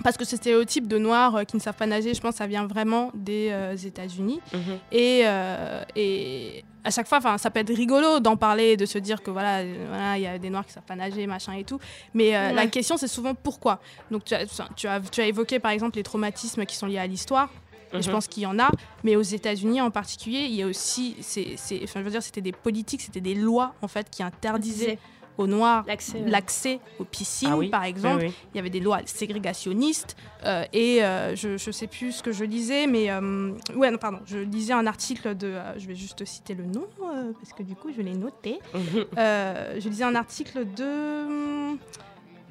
Parce 0.04 0.18
que 0.18 0.26
ce 0.26 0.36
stéréotype 0.38 0.88
de 0.88 0.98
noirs 0.98 1.36
euh, 1.36 1.44
qui 1.44 1.56
ne 1.58 1.62
savent 1.62 1.76
pas 1.76 1.86
nager, 1.86 2.14
je 2.14 2.22
pense 2.22 2.36
ça 2.36 2.48
vient 2.48 2.66
vraiment 2.68 3.12
des 3.14 3.50
euh, 3.52 3.76
États-Unis. 3.76 4.40
Mhm. 4.54 4.62
Et, 4.92 5.22
euh, 5.26 5.84
et 5.96 6.64
à 6.84 6.92
chaque 6.92 7.08
fois, 7.08 7.20
ça 7.38 7.50
peut 7.52 7.60
être 7.60 7.74
rigolo 7.76 8.20
d'en 8.20 8.38
parler, 8.38 8.78
de 8.78 8.86
se 8.86 8.98
dire 8.98 9.22
que 9.22 9.30
voilà, 9.32 9.64
voilà, 9.90 10.18
il 10.18 10.24
y 10.24 10.28
a 10.28 10.38
des 10.40 10.50
noirs 10.50 10.66
qui 10.66 10.72
savent 10.74 10.84
pas 10.84 10.96
nager, 10.96 11.28
machin 11.28 11.54
et 11.54 11.64
tout. 11.66 11.80
Mais 12.14 12.36
euh, 12.36 12.48
Ouais. 12.50 12.54
la 12.54 12.68
question, 12.68 12.96
c'est 12.98 13.08
souvent 13.10 13.36
pourquoi. 13.36 13.80
Donc 14.12 14.24
tu 14.24 14.34
as, 14.34 14.46
'fin, 14.48 14.68
tu, 14.76 14.88
as, 14.88 15.00
tu 15.02 15.20
as 15.22 15.28
évoqué 15.28 15.60
par 15.60 15.72
exemple 15.72 15.98
les 15.98 16.04
traumatismes 16.04 16.66
qui 16.66 16.76
sont 16.78 16.88
liés 16.88 16.98
à 17.00 17.08
l'histoire. 17.08 17.50
Et 17.92 18.02
je 18.04 18.08
Mhm. 18.08 18.14
pense 18.14 18.28
qu'il 18.28 18.44
y 18.44 18.46
en 18.46 18.60
a, 18.60 18.70
mais 19.04 19.16
aux 19.16 19.22
États-Unis 19.24 19.82
en 19.82 19.90
particulier, 19.90 20.42
il 20.48 20.54
y 20.54 20.62
a 20.62 20.68
aussi, 20.68 21.16
c'est- 21.22 21.56
enfin, 21.84 22.00
je 22.00 22.06
veux 22.06 22.12
dire, 22.12 22.22
c'était 22.22 22.40
des 22.40 22.52
politiques, 22.52 23.02
c'était 23.02 23.20
des 23.20 23.34
lois 23.34 23.74
en 23.82 23.88
fait 23.88 24.08
qui 24.12 24.22
interdisaient 24.22 25.00
aux 25.40 25.48
Noirs 25.48 25.84
L'accès, 25.88 26.22
l'accès, 26.26 26.80
aux 27.00 27.04
piscines, 27.06 27.50
Ah 27.54 27.58
oui, 27.58 27.70
par 27.70 27.84
exemple. 27.86 28.24
oui, 28.24 28.28
oui. 28.28 28.34
Il 28.54 28.58
y 28.58 28.60
avait 28.60 28.70
des 28.70 28.80
lois 28.80 29.00
ségrégationnistes 29.06 30.16
euh, 30.46 30.64
et 30.74 31.04
euh, 31.04 31.36
je 31.36 31.50
ne 31.54 31.58
sais 31.72 31.88
plus 31.88 32.12
ce 32.12 32.24
que 32.24 32.32
je 32.32 32.44
lisais, 32.44 32.86
mais 32.88 33.10
euh, 33.10 33.52
ouais, 33.76 33.90
non, 33.90 33.98
pardon, 33.98 34.20
je 34.26 34.38
lisais 34.38 34.74
un 34.74 34.86
article 34.86 35.36
de, 35.36 35.48
euh, 35.48 35.78
je 35.80 35.88
vais 35.88 35.96
juste 35.96 36.24
citer 36.26 36.54
le 36.56 36.66
nom 36.66 36.86
euh, 37.04 37.32
parce 37.34 37.54
que 37.54 37.64
du 37.64 37.76
coup 37.76 37.90
je 37.96 38.02
l'ai 38.02 38.14
noté. 38.14 38.60
Mhm. 38.74 39.06
Euh, 39.18 39.76
je 39.80 39.90
lisais 39.90 40.04
un 40.04 40.16
article 40.16 40.66
de 40.76 41.76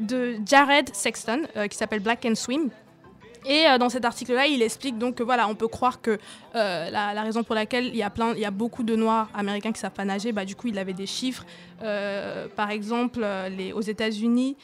de 0.01 0.37
Jared 0.47 0.95
Sexton 0.95 1.43
euh, 1.57 1.67
qui 1.67 1.77
s'appelle 1.77 2.01
Black 2.01 2.25
and 2.25 2.35
Swim. 2.35 2.69
Et 3.49 3.67
euh, 3.67 3.79
dans 3.79 3.89
cet 3.89 4.05
article-là, 4.05 4.47
il 4.47 4.63
explique 4.63 4.99
donc 4.99 5.17
que 5.17 5.23
voilà, 5.23 5.49
on 5.49 5.55
peut 5.55 5.69
croire 5.69 6.03
que 6.03 6.19
euh, 6.55 6.91
la, 6.91 7.23
raison 7.23 7.43
pour 7.43 7.55
laquelle 7.55 7.87
il 7.87 7.97
y 7.97 8.03
a 8.03 8.11
plein, 8.11 8.35
il 8.35 8.41
y 8.41 8.45
a 8.45 8.51
beaucoup 8.51 8.83
de 8.83 8.95
Noirs 8.95 9.29
américains 9.35 9.73
qui 9.73 9.81
savent 9.81 9.91
pas 9.91 10.05
nager, 10.05 10.33
bah 10.33 10.45
du 10.45 10.55
coup, 10.55 10.69
il 10.69 10.79
avait 10.79 10.93
des 10.93 11.07
chiffres. 11.07 11.47
Euh, 11.83 12.47
par 12.55 12.71
exemple, 12.71 13.27
aux 13.75 13.81
États-Unis, 13.81 14.57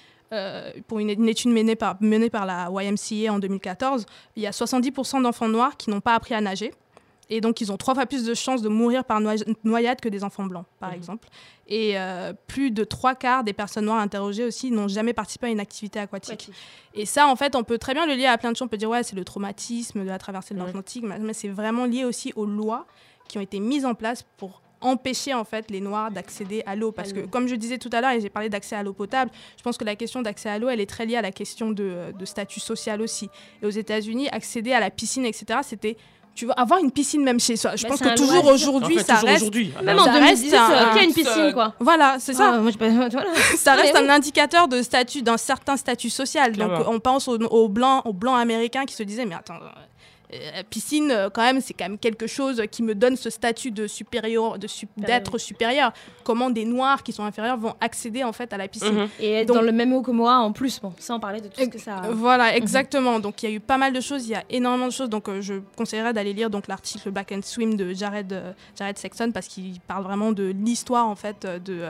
pour 0.88 0.98
une, 0.98 1.10
une 1.10 1.28
étude 1.28 1.52
menée 1.52 1.76
par, 1.76 1.96
menée 2.00 2.28
par 2.28 2.44
la 2.44 2.68
YMCA 2.70 3.32
en 3.32 3.38
2014, 3.38 4.04
il 4.36 4.42
y 4.42 4.46
a 4.46 4.50
70% 4.50 5.22
d'enfants 5.22 5.48
noirs 5.48 5.76
qui 5.76 5.90
n'ont 5.90 6.00
pas 6.00 6.14
appris 6.14 6.34
à 6.34 6.40
nager. 6.40 6.72
Et 7.30 7.40
donc, 7.40 7.60
ils 7.60 7.72
ont 7.72 7.76
trois 7.76 7.94
fois 7.94 8.04
plus 8.06 8.24
de 8.24 8.34
chances 8.34 8.60
de 8.62 8.68
mourir 8.68 9.04
par 9.04 9.20
noya- 9.20 9.44
noyade 9.64 10.00
que 10.00 10.08
des 10.10 10.24
enfants 10.24 10.44
blancs, 10.44 10.66
par 10.78 10.92
exemple. 10.92 11.28
Et 11.66 11.98
euh, 11.98 12.34
plus 12.46 12.70
de 12.70 12.84
trois 12.84 13.14
quarts 13.14 13.44
des 13.44 13.54
personnes 13.54 13.86
noires 13.86 14.00
interrogées 14.00 14.44
aussi 14.44 14.70
n'ont 14.70 14.88
jamais 14.88 15.14
participé 15.14 15.46
à 15.46 15.50
une 15.50 15.60
activité 15.60 15.98
aquatique. 15.98 16.50
Et 16.94 17.06
ça, 17.06 17.26
en 17.28 17.36
fait, 17.36 17.56
on 17.56 17.64
peut 17.64 17.78
très 17.78 17.94
bien 17.94 18.06
le 18.06 18.14
lier 18.14 18.26
à 18.26 18.36
plein 18.36 18.52
de 18.52 18.56
choses. 18.56 18.66
On 18.66 18.68
peut 18.68 18.76
dire, 18.76 18.90
ouais, 18.90 19.02
c'est 19.02 19.16
le 19.16 19.24
traumatisme 19.24 20.04
de 20.04 20.08
la 20.08 20.18
traversée 20.18 20.52
de 20.54 20.58
l'Atlantique, 20.60 21.04
mais 21.04 21.18
mais 21.18 21.32
c'est 21.32 21.48
vraiment 21.48 21.86
lié 21.86 22.04
aussi 22.04 22.32
aux 22.36 22.44
lois 22.46 22.86
qui 23.28 23.38
ont 23.38 23.40
été 23.40 23.58
mises 23.58 23.86
en 23.86 23.94
place 23.94 24.22
pour 24.36 24.60
empêcher 24.82 25.32
en 25.32 25.44
fait 25.44 25.70
les 25.70 25.80
noirs 25.80 26.10
d'accéder 26.10 26.62
à 26.66 26.76
l'eau 26.76 26.92
parce 26.92 27.14
que 27.14 27.20
comme 27.20 27.46
je 27.48 27.54
disais 27.54 27.78
tout 27.78 27.88
à 27.90 28.02
l'heure 28.02 28.10
et 28.10 28.20
j'ai 28.20 28.28
parlé 28.28 28.50
d'accès 28.50 28.76
à 28.76 28.82
l'eau 28.82 28.92
potable 28.92 29.30
je 29.56 29.62
pense 29.62 29.78
que 29.78 29.84
la 29.84 29.96
question 29.96 30.20
d'accès 30.20 30.50
à 30.50 30.58
l'eau 30.58 30.68
elle 30.68 30.78
est 30.80 30.84
très 30.90 31.06
liée 31.06 31.16
à 31.16 31.22
la 31.22 31.30
question 31.32 31.70
de, 31.70 32.12
de 32.12 32.24
statut 32.26 32.60
social 32.60 33.00
aussi 33.00 33.30
et 33.62 33.66
aux 33.66 33.70
États-Unis 33.70 34.28
accéder 34.28 34.74
à 34.74 34.80
la 34.80 34.90
piscine 34.90 35.24
etc 35.24 35.60
c'était 35.62 35.96
tu 36.34 36.46
veux 36.46 36.52
avoir 36.58 36.80
une 36.80 36.90
piscine 36.90 37.22
même 37.22 37.38
chez 37.40 37.56
soi. 37.56 37.76
Je 37.76 37.82
Bah, 37.84 37.90
pense 37.90 38.00
que 38.00 38.14
toujours 38.16 38.46
aujourd'hui, 38.46 38.96
En 38.96 38.98
fait, 38.98 39.04
ça 39.04 39.14
toujours 39.14 39.28
reste. 39.28 39.42
aujourd'hui. 39.42 39.72
Même 39.82 39.98
en 39.98 40.02
reste 40.04 40.14
2018, 40.42 40.54
un- 40.54 40.70
euh, 40.70 40.92
qui 40.92 40.98
a 40.98 41.02
une 41.04 41.12
piscine, 41.12 41.52
quoi. 41.52 41.74
Voilà, 41.80 42.16
c'est 42.18 42.32
ça. 42.34 42.52
Ah, 42.54 42.58
moi, 42.58 42.70
je- 42.72 42.78
voilà. 43.12 43.24
ça 43.56 43.74
reste 43.74 43.94
un 43.96 44.08
indicateur 44.08 44.68
de 44.68 44.82
statut, 44.82 45.22
d'un 45.22 45.36
certain 45.36 45.76
statut 45.76 46.10
social. 46.10 46.52
Clairement. 46.52 46.78
Donc 46.78 46.88
on 46.88 46.98
pense 47.00 47.28
aux, 47.28 47.38
aux 47.38 47.68
blancs, 47.68 48.02
aux 48.04 48.12
blancs 48.12 48.38
américains 48.38 48.84
qui 48.84 48.94
se 48.94 49.02
disaient 49.02 49.26
mais 49.26 49.34
attends. 49.36 49.54
Euh, 50.34 50.62
piscine, 50.68 51.10
euh, 51.10 51.30
quand 51.30 51.42
même, 51.42 51.60
c'est 51.60 51.72
quand 51.74 51.84
même 51.84 51.98
quelque 51.98 52.26
chose 52.26 52.62
qui 52.70 52.82
me 52.82 52.94
donne 52.94 53.16
ce 53.16 53.30
statut 53.30 53.70
de 53.70 53.86
supérieur, 53.86 54.58
de 54.58 54.66
su- 54.66 54.88
d'être 54.96 55.38
supérieur. 55.38 55.92
Comment 56.24 56.50
des 56.50 56.64
noirs 56.64 57.02
qui 57.02 57.12
sont 57.12 57.22
inférieurs 57.24 57.56
vont 57.56 57.74
accéder 57.80 58.24
en 58.24 58.32
fait 58.32 58.52
à 58.52 58.56
la 58.56 58.68
piscine 58.68 58.94
Mhm. 58.94 59.08
Et 59.20 59.32
être 59.32 59.48
Donc- 59.48 59.56
dans 59.56 59.62
le 59.62 59.72
même 59.72 59.92
eau 59.92 60.02
que 60.02 60.10
moi 60.10 60.36
en 60.38 60.52
plus, 60.52 60.80
bon, 60.80 60.92
sans 60.98 61.20
parler 61.20 61.40
de 61.40 61.48
tout 61.48 61.60
ce 61.60 61.68
que 61.68 61.78
ça. 61.78 62.02
Voilà, 62.10 62.56
exactement. 62.56 63.20
Donc 63.20 63.42
il 63.42 63.48
y 63.48 63.52
a 63.52 63.54
eu 63.56 63.60
pas 63.60 63.78
mal 63.78 63.92
de 63.92 64.00
choses, 64.00 64.26
il 64.26 64.30
y 64.32 64.34
a 64.34 64.44
énormément 64.50 64.86
de 64.88 64.92
choses. 64.92 65.08
Donc 65.08 65.28
euh, 65.28 65.40
je 65.40 65.54
conseillerais 65.76 66.12
d'aller 66.12 66.32
lire 66.32 66.50
donc 66.50 66.68
l'article 66.68 67.10
Back 67.10 67.32
and 67.32 67.40
Swim 67.42 67.76
de 67.76 67.92
Jared, 67.94 68.32
euh, 68.32 68.52
Jared 68.78 68.98
Sexton 68.98 69.30
parce 69.32 69.46
qu'il 69.48 69.78
parle 69.80 70.02
vraiment 70.04 70.32
de 70.32 70.44
l'histoire 70.56 71.06
en 71.06 71.14
fait 71.16 71.46
de, 71.64 71.82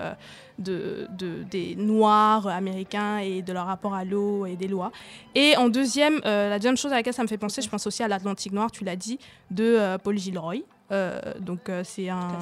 de, 0.58 1.06
de- 1.18 1.42
des 1.50 1.74
Noirs 1.76 2.46
américains 2.46 3.18
et 3.18 3.42
de 3.42 3.52
leur 3.52 3.66
rapport 3.66 3.94
à 3.94 4.04
l'eau 4.04 4.46
et 4.46 4.56
des 4.56 4.68
lois. 4.68 4.92
Et 5.34 5.56
en 5.56 5.68
deuxième, 5.68 6.20
euh, 6.24 6.48
la 6.50 6.58
deuxième 6.58 6.76
chose 6.76 6.92
à 6.92 6.96
laquelle 6.96 7.14
ça 7.14 7.22
me 7.22 7.28
fait 7.28 7.38
penser, 7.38 7.62
je 7.62 7.68
pense 7.68 7.86
aussi 7.86 8.02
à 8.02 8.08
l'Atlantique 8.08 8.52
Noir, 8.52 8.70
tu 8.70 8.84
l'as 8.84 8.96
dit, 8.96 9.18
de 9.50 9.64
euh, 9.64 9.98
Paul 9.98 10.16
Gilroy. 10.18 10.58
Euh, 10.92 11.18
donc 11.40 11.70
c'est 11.82 12.08
un 12.08 12.38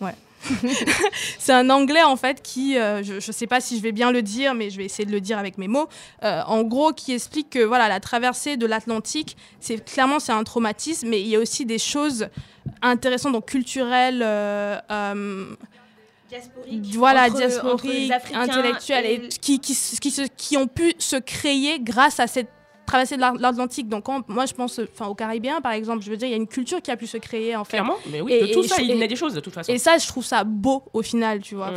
ouais. 0.00 0.14
c'est 1.38 1.52
un 1.52 1.68
anglais 1.68 2.02
en 2.02 2.16
fait 2.16 2.40
qui, 2.42 2.78
euh, 2.78 3.02
je 3.02 3.14
ne 3.16 3.20
sais 3.20 3.46
pas 3.46 3.60
si 3.60 3.76
je 3.76 3.82
vais 3.82 3.92
bien 3.92 4.10
le 4.10 4.22
dire, 4.22 4.54
mais 4.54 4.70
je 4.70 4.78
vais 4.78 4.86
essayer 4.86 5.04
de 5.04 5.12
le 5.12 5.20
dire 5.20 5.38
avec 5.38 5.58
mes 5.58 5.68
mots. 5.68 5.86
Euh, 6.24 6.40
en 6.46 6.62
gros, 6.62 6.92
qui 6.94 7.12
explique 7.12 7.50
que 7.50 7.58
voilà, 7.62 7.88
la 7.88 8.00
traversée 8.00 8.56
de 8.56 8.64
l'Atlantique, 8.64 9.36
c'est 9.60 9.84
clairement 9.84 10.18
c'est 10.18 10.32
un 10.32 10.42
traumatisme, 10.44 11.08
mais 11.08 11.20
il 11.20 11.26
y 11.28 11.36
a 11.36 11.40
aussi 11.40 11.66
des 11.66 11.78
choses 11.78 12.28
intéressantes, 12.80 13.32
donc 13.34 13.46
culturelles. 13.46 14.22
euh, 14.24 15.54
euh, 16.32 16.80
voilà, 16.94 17.26
entre- 17.26 17.64
entre 17.72 17.84
intellectuelles, 18.34 19.06
et, 19.06 19.14
et- 19.14 19.28
qui, 19.28 19.58
qui, 19.60 19.74
qui, 19.74 20.10
se- 20.10 20.22
qui 20.36 20.56
ont 20.56 20.66
pu 20.66 20.94
se 20.98 21.16
créer 21.16 21.78
grâce 21.80 22.20
à 22.20 22.26
cette 22.26 22.48
traversée 22.86 23.16
de 23.16 23.20
l'Atlantique. 23.40 23.88
Donc, 23.88 24.04
quand- 24.04 24.28
moi, 24.28 24.46
je 24.46 24.52
pense 24.54 24.80
enfin, 24.80 25.06
aux 25.06 25.14
Caribéens, 25.14 25.60
par 25.60 25.72
exemple, 25.72 26.02
je 26.04 26.10
veux 26.10 26.16
dire, 26.16 26.26
il 26.26 26.32
y 26.32 26.34
a 26.34 26.36
une 26.36 26.48
culture 26.48 26.82
qui 26.82 26.90
a 26.90 26.96
pu 26.96 27.06
se 27.06 27.18
créer, 27.18 27.54
en 27.54 27.64
fait. 27.64 27.76
Clairement, 27.78 27.96
mais 28.10 28.20
oui, 28.20 28.40
de 28.40 28.46
tout 28.52 28.62
ça, 28.64 28.80
il 28.82 28.98
naît 28.98 29.06
des 29.08 29.14
choses, 29.16 29.34
de 29.34 29.40
toute 29.40 29.54
façon. 29.54 29.72
Et 29.72 29.78
ça, 29.78 29.96
je 29.98 30.06
trouve 30.08 30.24
ça 30.24 30.42
beau, 30.44 30.82
au 30.92 31.02
final, 31.02 31.40
tu 31.40 31.54
vois. 31.54 31.70
Mm. 31.70 31.74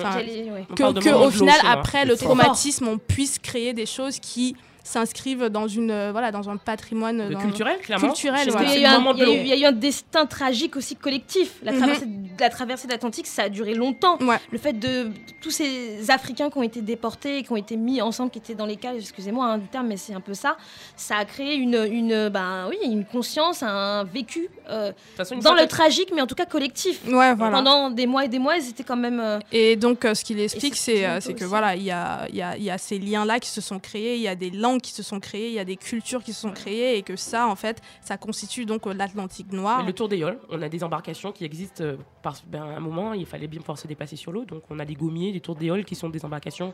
On 0.72 0.74
Que, 0.76 1.10
au 1.28 1.30
final, 1.32 1.60
après 1.66 2.06
le 2.06 2.16
traumatisme, 2.18 2.88
on 2.88 2.98
puisse 2.98 3.38
créer 3.40 3.74
des 3.74 3.86
choses 3.86 4.20
qui 4.20 4.56
s'inscrivent 4.84 5.46
dans 5.50 5.68
une 5.68 5.92
euh, 5.92 6.12
voilà 6.12 6.32
dans 6.32 6.50
un 6.50 6.58
patrimoine 6.58 7.30
dans- 7.30 7.40
culturel, 7.40 7.78
clairement. 7.82 8.08
culturel. 8.08 8.48
Il 8.48 8.54
y, 8.54 8.86
a 8.86 8.92
eu 8.92 8.96
un, 8.96 9.14
il 9.14 9.20
y 9.20 9.24
a 9.24 9.26
eu- 9.34 9.40
il 9.40 9.48
y 9.48 9.54
a 9.54 9.58
eu 9.58 9.66
un 9.66 9.72
destin 9.72 10.26
tragique 10.26 10.76
aussi 10.76 10.96
collectif. 10.96 11.54
La 11.64 11.72
Mhm. 11.72 11.78
traversée, 11.80 12.08
la 12.40 12.50
traversée 12.50 12.88
de 12.88 12.92
l'Atlantique, 12.92 13.28
ça 13.28 13.44
a 13.44 13.50
duré 13.50 13.74
longtemps. 13.74 14.18
Le 14.52 14.58
fait 14.58 14.74
de 14.74 15.10
tous 15.42 15.52
ces 15.52 16.10
Africains 16.12 16.50
qui 16.50 16.58
ont 16.58 16.64
été 16.64 16.82
déportés 16.82 17.40
et 17.40 17.44
qui 17.44 17.52
ont 17.52 17.56
été 17.58 17.76
mis 17.78 18.02
ensemble, 18.02 18.30
qui 18.32 18.40
étaient 18.40 18.56
dans 18.56 18.66
les 18.66 18.76
cages, 18.76 18.98
excusez-moi 19.00 19.46
hein, 19.46 19.58
du 19.58 19.68
terme, 19.68 19.88
mais 19.88 19.98
c'est 19.98 20.14
un 20.14 20.22
peu 20.22 20.34
ça, 20.34 20.58
ça 20.96 21.18
a 21.18 21.26
créé 21.26 21.56
une, 21.56 21.76
une, 21.92 22.30
ben, 22.30 22.68
oui, 22.70 22.78
une 22.84 23.06
conscience, 23.06 23.64
un 23.64 24.04
vécu 24.04 24.50
euh, 24.70 24.92
façon, 25.16 25.38
dans 25.38 25.54
le 25.54 25.62
que- 25.64 25.68
tragique, 25.68 26.10
mais 26.14 26.22
en 26.22 26.28
tout 26.28 26.36
cas 26.36 26.46
collectif. 26.46 27.02
Ouais, 27.08 27.34
voilà. 27.34 27.58
Pendant 27.58 27.90
des 27.90 28.06
mois 28.08 28.26
et 28.26 28.28
des 28.30 28.40
mois, 28.40 28.58
ils 28.58 28.70
étaient 28.70 28.84
quand 28.84 28.96
même... 28.96 29.20
euh, 29.20 29.40
Et 29.52 29.76
donc, 29.76 30.04
euh, 30.06 30.14
ce 30.14 30.24
qu'il 30.24 30.40
explique, 30.40 30.76
c'est 30.76 31.02
que 31.02 31.18
aussi. 31.18 31.44
voilà, 31.44 31.76
il 31.76 31.84
y 31.84 31.92
a, 31.92 32.28
il 32.30 32.36
y, 32.36 32.42
a, 32.42 32.58
il 32.58 32.64
y 32.64 32.70
a 32.72 32.78
ces 32.78 32.98
liens-là 33.00 33.40
qui 33.40 33.50
se 33.50 33.62
sont 33.62 33.80
créés, 33.80 34.16
il 34.16 34.22
y 34.22 34.28
a 34.28 34.36
des 34.36 34.50
langues 34.50 34.73
langues 34.74 34.82
qui 34.82 34.92
se 34.92 35.04
sont 35.04 35.20
créées, 35.20 35.48
il 35.48 35.54
y 35.54 35.60
a 35.60 35.66
des 35.66 35.78
cultures 35.78 36.24
qui 36.24 36.34
se 36.34 36.42
sont 36.42 36.52
créées 36.52 36.98
et 36.98 37.04
que 37.04 37.16
ça, 37.16 37.48
en 37.48 37.56
fait, 37.56 37.82
ça 38.02 38.18
constitue 38.18 38.66
donc 38.66 38.88
euh, 38.88 38.94
l'Atlantique 38.94 39.52
noir. 39.52 39.80
Mais 39.80 39.88
le 39.88 39.94
tour 39.94 40.10
des 40.10 40.18
Yoles, 40.18 40.40
on 40.50 40.62
a 40.62 40.70
des 40.70 40.84
embarcations 40.84 41.32
qui 41.32 41.46
existent 41.46 41.84
euh, 41.84 41.98
par 42.22 42.36
ben, 42.48 42.64
un 42.64 42.80
moment, 42.80 43.14
il 43.14 43.26
fallait 43.26 43.48
bien 43.48 43.60
pouvoir 43.60 43.78
se 43.78 43.88
déplacer 43.88 44.16
sur 44.16 44.32
l'eau. 44.32 44.46
Donc 44.46 44.64
on 44.70 44.80
a 44.80 44.86
des 44.86 44.96
gommiers, 44.96 45.32
des 45.32 45.40
tours 45.40 45.56
des 45.56 45.68
Yoles 45.68 45.86
qui 45.86 45.96
sont 45.96 46.10
des 46.10 46.26
embarcations 46.26 46.74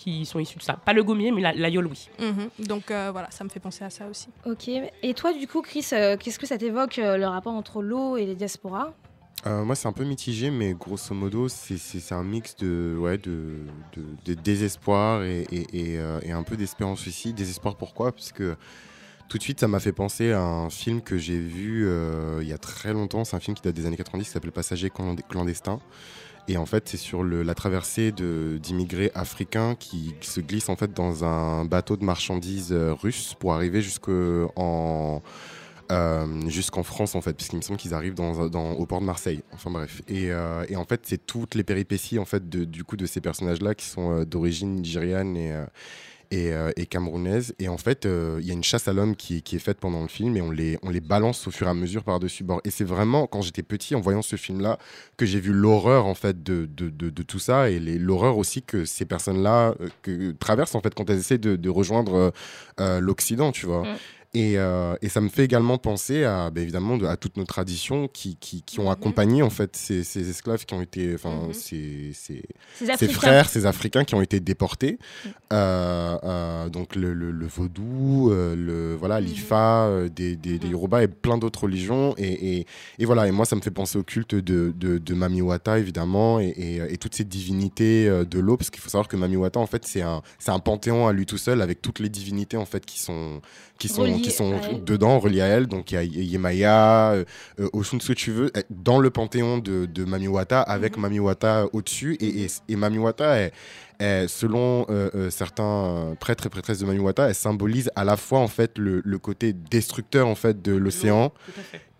qui 0.00 0.24
sont 0.24 0.38
issues 0.38 0.58
de 0.58 0.62
ça. 0.62 0.74
Pas 0.74 0.94
le 0.94 1.02
gommier, 1.04 1.30
mais 1.30 1.42
la, 1.42 1.52
la 1.52 1.68
yole, 1.68 1.86
oui. 1.86 2.08
Mhm. 2.18 2.66
Donc 2.66 2.90
euh, 2.90 3.10
voilà, 3.12 3.30
ça 3.30 3.44
me 3.44 3.50
fait 3.50 3.60
penser 3.60 3.84
à 3.84 3.90
ça 3.90 4.06
aussi. 4.06 4.28
Ok. 4.46 4.68
Et 5.02 5.14
toi, 5.14 5.32
du 5.34 5.46
coup, 5.46 5.60
Chris, 5.60 5.86
euh, 5.92 6.16
qu'est-ce 6.16 6.38
que 6.38 6.46
ça 6.46 6.56
t'évoque 6.56 6.98
euh, 6.98 7.18
le 7.18 7.26
rapport 7.26 7.52
entre 7.52 7.82
l'eau 7.82 8.16
et 8.16 8.24
les 8.24 8.34
diasporas? 8.34 8.94
Euh, 9.46 9.64
moi, 9.64 9.74
c'est 9.74 9.88
un 9.88 9.92
peu 9.92 10.04
mitigé, 10.04 10.50
mais 10.50 10.74
grosso 10.74 11.14
modo, 11.14 11.48
c'est- 11.48 12.12
un 12.12 12.22
mix 12.22 12.56
de, 12.56 12.96
ouais, 12.98 13.16
de, 13.16 13.64
désespoir 14.44 15.20
euh, 15.22 15.44
et 16.22 16.32
un 16.32 16.42
peu 16.42 16.56
d'espérance 16.56 17.06
aussi. 17.06 17.32
Désespoir, 17.32 17.76
pourquoi? 17.76 18.12
Parce 18.12 18.32
que 18.32 18.56
tout 19.28 19.38
de 19.38 19.42
suite, 19.42 19.60
ça 19.60 19.68
m'a 19.68 19.80
fait 19.80 19.92
penser 19.92 20.32
à 20.32 20.42
un 20.42 20.70
film 20.70 21.00
que 21.00 21.16
j'ai 21.16 21.38
vu 21.38 21.86
euh, 21.86 22.40
il 22.42 22.48
y 22.48 22.52
a 22.52 22.58
très 22.58 22.92
longtemps. 22.92 23.24
C'est 23.24 23.36
un 23.36 23.40
film 23.40 23.56
qui 23.56 23.62
date 23.62 23.76
des 23.76 23.86
années 23.86 23.96
90 23.96 24.24
qui 24.24 24.30
s'appelle 24.32 24.52
Passager 24.52 24.90
clandestin. 24.90 25.80
Et 26.48 26.56
en 26.56 26.66
fait, 26.66 26.88
c'est 26.88 26.96
sur 26.96 27.22
la 27.22 27.54
traversée 27.54 28.12
d'immigrés 28.12 29.12
africains 29.14 29.76
qui, 29.76 30.14
se 30.20 30.40
glissent 30.40 30.68
en 30.68 30.74
fait 30.76 30.92
dans 30.92 31.24
un 31.24 31.64
bateau 31.64 31.96
de 31.96 32.04
marchandises 32.04 32.72
euh, 32.72 32.92
russe 32.92 33.34
pour 33.38 33.54
arriver 33.54 33.82
jusqu'en 33.82 35.22
euh, 35.90 36.48
jusqu'en 36.48 36.82
France 36.82 37.14
en 37.14 37.20
fait, 37.20 37.32
puisqu'il 37.32 37.56
me 37.56 37.62
semble 37.62 37.78
qu'ils 37.78 37.94
arrivent 37.94 38.14
au 38.20 38.86
port 38.86 39.00
de 39.00 39.06
Marseille. 39.06 39.42
Enfin 39.52 39.70
bref. 39.70 40.02
Et, 40.08 40.30
euh, 40.30 40.64
et 40.68 40.76
en 40.76 40.84
fait, 40.84 41.00
c'est 41.04 41.26
toutes 41.26 41.54
les 41.54 41.64
péripéties 41.64 42.18
en 42.18 42.24
fait 42.24 42.48
de, 42.48 42.64
du 42.64 42.84
coup 42.84 42.96
de 42.96 43.06
ces 43.06 43.20
personnages-là 43.20 43.74
qui 43.74 43.86
sont 43.86 44.20
euh, 44.20 44.24
d'origine 44.24 44.76
nigériane 44.76 45.36
et 45.36 46.86
camerounaise. 46.86 47.54
Et 47.58 47.68
en 47.68 47.76
fait, 47.76 48.06
il 48.06 48.46
y 48.46 48.50
a 48.50 48.54
une 48.54 48.62
chasse 48.62 48.86
à 48.86 48.92
l'homme 48.92 49.16
qui, 49.16 49.38
est 49.38 49.58
faite 49.58 49.78
pendant 49.78 50.02
le 50.02 50.08
film 50.08 50.36
et 50.36 50.40
on 50.40 50.50
les, 50.50 51.00
balance 51.00 51.48
au 51.48 51.50
fur 51.50 51.66
et 51.66 51.70
à 51.70 51.74
mesure 51.74 52.04
par-dessus 52.04 52.44
bord. 52.44 52.60
Et 52.64 52.70
c'est 52.70 52.84
vraiment 52.84 53.26
quand 53.26 53.42
j'étais 53.42 53.64
petit, 53.64 53.96
en 53.96 54.00
voyant 54.00 54.22
ce 54.22 54.36
film-là, 54.36 54.78
que 55.16 55.26
j'ai 55.26 55.40
vu 55.40 55.52
l'horreur 55.52 56.06
en 56.06 56.14
fait 56.14 56.40
de, 56.44 56.68
tout 57.22 57.40
ça 57.40 57.68
et 57.68 57.80
l'horreur 57.80 58.38
aussi 58.38 58.62
que 58.62 58.84
ces 58.84 59.06
personnes-là 59.06 59.74
traversent 60.38 60.76
en 60.76 60.80
fait 60.80 60.94
quand 60.94 61.10
elles 61.10 61.18
essaient 61.18 61.38
de, 61.38 61.68
rejoindre 61.68 62.32
l'Occident, 62.78 63.50
tu 63.50 63.66
vois. 63.66 63.82
Mm. 63.82 63.96
Et, 64.32 64.58
euh, 64.58 64.94
et 65.02 65.08
ça 65.08 65.20
me 65.20 65.28
fait 65.28 65.44
également 65.44 65.76
penser 65.76 66.22
à, 66.22 66.50
ben, 66.50 66.62
évidemment, 66.62 66.96
de- 66.96 67.04
à 67.06 67.16
toutes 67.16 67.36
nos 67.36 67.44
traditions 67.44 68.06
qui, 68.06 68.36
qui, 68.36 68.62
qui 68.62 68.78
ont 68.78 68.84
Mhm. 68.84 68.90
accompagné 68.92 69.42
en 69.42 69.50
fait 69.50 69.74
ces, 69.74 70.04
ces 70.04 70.30
esclaves 70.30 70.64
qui 70.64 70.72
ont 70.74 70.82
été, 70.82 71.12
enfin, 71.14 71.48
ces, 71.52 72.12
ces, 72.14 72.44
Ces 72.78 72.96
ces 72.96 73.08
frères, 73.08 73.48
ces 73.48 73.66
Africains 73.66 74.04
qui 74.04 74.14
ont 74.14 74.22
été 74.22 74.38
déportés. 74.38 74.98
Euh, 75.52 76.16
euh, 76.22 76.68
donc 76.68 76.94
le, 76.94 77.12
le, 77.12 77.32
le 77.32 77.46
vaudou, 77.46 78.30
le 78.32 78.94
voilà, 78.96 79.20
l'Ifa, 79.20 79.90
des, 80.14 80.36
des, 80.36 80.60
des 80.60 80.68
Yoruba 80.68 81.02
et 81.02 81.08
plein 81.08 81.36
d'autres 81.36 81.64
religions. 81.64 82.14
Et, 82.16 82.58
et, 82.58 82.66
et 83.00 83.04
voilà, 83.04 83.26
et 83.26 83.32
moi 83.32 83.46
ça 83.46 83.56
me 83.56 83.60
fait 83.62 83.72
penser 83.72 83.98
au 83.98 84.04
culte 84.04 84.36
de, 84.36 84.72
de, 84.76 84.98
de 84.98 85.14
Mami 85.14 85.42
Wata 85.42 85.78
évidemment 85.80 86.38
et, 86.38 86.96
toutes 87.00 87.14
ces 87.16 87.24
divinités 87.24 88.06
de 88.08 88.38
l'eau, 88.38 88.56
parce 88.56 88.70
qu'il 88.70 88.80
faut 88.80 88.90
savoir 88.90 89.08
que 89.08 89.16
Mami 89.16 89.36
Wata 89.36 89.58
en 89.58 89.66
fait 89.66 89.84
c'est 89.86 90.02
un, 90.02 90.22
un 90.46 90.58
panthéon 90.60 91.08
à 91.08 91.12
lui 91.12 91.26
tout 91.26 91.38
seul 91.38 91.62
avec 91.62 91.82
toutes 91.82 91.98
les 91.98 92.08
divinités 92.10 92.56
en 92.56 92.66
fait 92.66 92.86
qui 92.86 93.00
sont 93.00 93.40
qui 93.78 93.88
sont, 93.88 94.02
Reliées 94.02 94.19
qui 94.22 94.30
sont 94.30 94.60
dedans, 94.84 95.18
reliées 95.18 95.40
à 95.40 95.46
elle. 95.46 95.66
Donc 95.66 95.92
il 95.92 95.94
y 95.94 95.98
a 95.98 96.02
Yemaya, 96.02 97.12
euh, 97.12 97.24
euh, 97.58 97.68
Oshun, 97.72 97.98
ce 98.00 98.08
que 98.08 98.12
tu 98.12 98.30
veux, 98.30 98.50
euh, 98.56 98.62
dans 98.70 98.98
le 98.98 99.10
panthéon 99.10 99.58
de, 99.58 99.86
de 99.86 100.04
Mami 100.04 100.28
Wata, 100.28 100.60
avec 100.60 100.96
Mami 100.96 101.18
Wata 101.18 101.66
au-dessus. 101.72 102.16
Et, 102.20 102.44
et, 102.44 102.46
et 102.68 102.76
Mami 102.76 102.98
Wata, 102.98 103.40
est, 103.40 103.52
est, 103.98 104.28
selon 104.28 104.86
euh, 104.88 105.30
certains 105.30 106.16
prêtres 106.20 106.46
et 106.46 106.48
prêtresses 106.48 106.78
de 106.78 106.86
Mami 106.86 107.00
Wata, 107.00 107.28
elle 107.28 107.34
symbolise 107.34 107.90
à 107.96 108.04
la 108.04 108.16
fois 108.16 108.40
en 108.40 108.48
fait 108.48 108.78
le, 108.78 109.02
le 109.04 109.18
côté 109.18 109.52
destructeur 109.52 110.26
en 110.26 110.34
fait 110.34 110.62
de 110.62 110.72
l'océan 110.72 111.32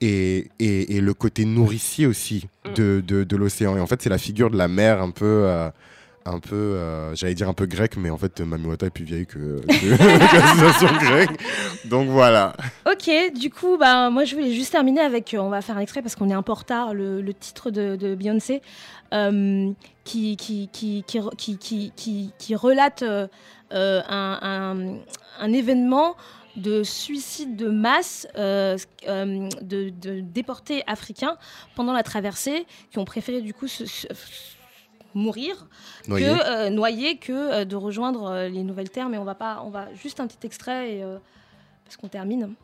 et, 0.00 0.48
et, 0.58 0.96
et 0.96 1.00
le 1.00 1.14
côté 1.14 1.44
nourricier 1.44 2.06
aussi 2.06 2.48
de, 2.74 3.02
de, 3.06 3.24
de 3.24 3.36
l'océan. 3.36 3.76
Et 3.76 3.80
en 3.80 3.86
fait, 3.86 4.00
c'est 4.02 4.10
la 4.10 4.18
figure 4.18 4.50
de 4.50 4.56
la 4.56 4.68
mer 4.68 5.02
un 5.02 5.10
peu. 5.10 5.46
Un 6.26 6.38
peu, 6.38 6.54
euh, 6.54 7.14
j'allais 7.14 7.34
dire 7.34 7.48
un 7.48 7.54
peu 7.54 7.66
grec, 7.66 7.96
mais 7.96 8.10
en 8.10 8.18
fait, 8.18 8.40
Mami 8.40 8.66
Wata 8.66 8.86
est 8.86 8.90
plus 8.90 9.04
vieille 9.04 9.26
que, 9.26 9.60
que, 9.66 10.98
grecque. 11.04 11.40
Donc 11.86 12.08
voilà. 12.08 12.54
Ok, 12.86 13.10
du 13.34 13.50
coup, 13.50 13.78
bah, 13.78 14.10
moi 14.10 14.24
je 14.24 14.34
voulais 14.36 14.52
juste 14.52 14.72
terminer 14.72 15.00
avec, 15.00 15.32
euh, 15.34 15.38
on 15.38 15.48
va 15.48 15.62
faire 15.62 15.76
un 15.78 15.80
extrait 15.80 16.02
parce 16.02 16.14
qu'on 16.16 16.28
est 16.28 16.34
un 16.34 16.42
peu 16.42 16.52
en 16.52 16.56
retard, 16.56 16.92
le, 16.94 17.22
titre 17.32 17.70
de, 17.70 17.96
Beyoncé 18.14 18.60
euh, 19.14 19.70
qui, 20.04 20.36
qui, 20.36 20.68
qui, 20.72 21.04
qui, 21.06 21.18
re- 21.20 21.34
qui, 21.36 21.56
qui, 21.58 21.92
qui- 21.96 22.32
qui 22.38 22.54
relate 22.54 23.02
un, 23.02 23.28
un- 25.40 25.52
événement 25.52 26.16
de 26.56 26.82
suicide 26.82 27.56
de 27.56 27.68
masse 27.70 28.26
de, 28.36 30.20
déportés 30.20 30.82
africains 30.86 31.36
pendant 31.76 31.92
la 31.92 32.02
traversée 32.02 32.66
qui 32.90 32.98
ont 32.98 33.04
préféré 33.04 33.40
du 33.40 33.54
coup 33.54 33.68
se- 33.68 33.84
mourir 35.14 35.66
Noyer. 36.08 36.26
que 36.26 36.50
euh, 36.50 36.70
noyer 36.70 37.16
que 37.16 37.32
euh, 37.32 37.64
de 37.64 37.76
rejoindre 37.76 38.30
euh, 38.30 38.48
les 38.48 38.62
nouvelles 38.62 38.90
terres. 38.90 39.08
Mais 39.08 39.18
on 39.18 39.24
va 39.24 39.34
pas 39.34 39.62
on 39.64 39.70
va 39.70 39.92
juste 39.94 40.20
un 40.20 40.26
petit 40.26 40.46
extrait 40.46 40.94
et, 40.96 41.02
euh, 41.02 41.18
parce 41.84 41.96
qu'on 41.96 42.08
termine 42.08 42.54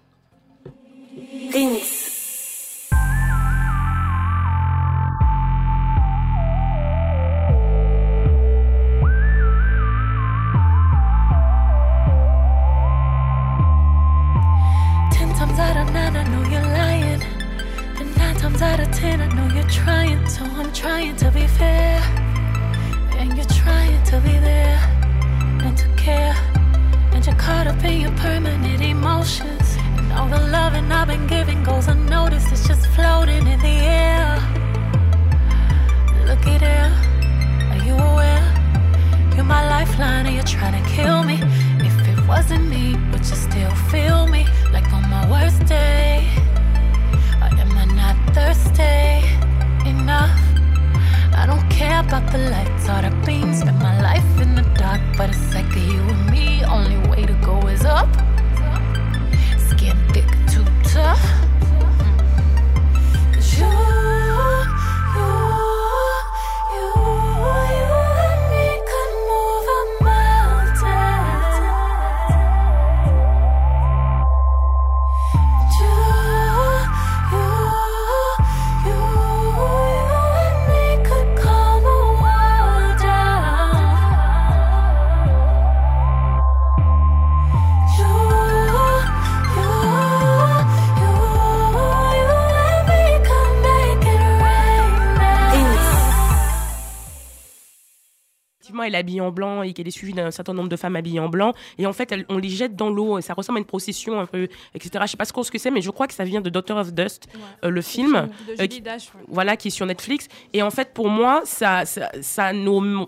en 99.27 99.31
blanc 99.31 99.62
et 99.62 99.73
qu'elle 99.73 99.89
est 99.89 99.90
suivie 99.90 100.12
d'un 100.15 100.31
certain 100.31 100.55
nombre 100.55 100.69
de 100.69 100.77
femmes 100.77 100.97
habillées 100.97 101.20
en 101.20 101.28
blanc. 101.28 101.53
Et 101.78 101.86
en 101.86 101.93
fait, 101.93 102.11
elle- 102.12 102.24
on 102.28 102.39
les 102.39 102.48
jette 102.48 102.77
dans 102.77 102.90
l'eau. 102.90 103.19
et 103.19 103.23
Ça 103.23 103.35
ressemble 103.35 103.59
à 103.59 103.61
une 103.61 103.66
procession 103.66 104.19
un 104.20 104.27
peu, 104.27 104.48
etc. 104.74 104.90
Je 105.03 105.11
sais 105.12 105.16
pas 105.16 105.24
ce 105.24 105.32
que 105.51 105.59
c'est, 105.59 105.70
mais 105.70 105.82
je 105.82 105.90
crois 105.90 106.07
que 106.07 106.15
ça 106.15 106.24
vient 106.24 106.40
de 106.40 106.51
Doctor 106.51 106.77
of 106.78 106.93
Dust, 106.93 107.27
euh, 107.65 107.69
le 107.70 107.82
film, 107.82 108.12
de 108.48 108.53
euh, 108.62 108.66
qui- 108.66 108.77
ouais. 109.15 109.24
voilà, 109.28 109.57
qui 109.57 109.69
est 109.69 109.70
sur 109.70 109.86
Netflix. 109.86 110.28
Et 110.53 110.62
en 110.62 110.70
fait, 110.70 110.93
pour 110.94 111.09
moi, 111.09 111.43
ça, 111.44 111.85
ça, 111.85 112.11
ça 112.20 112.53
nous- 112.53 113.07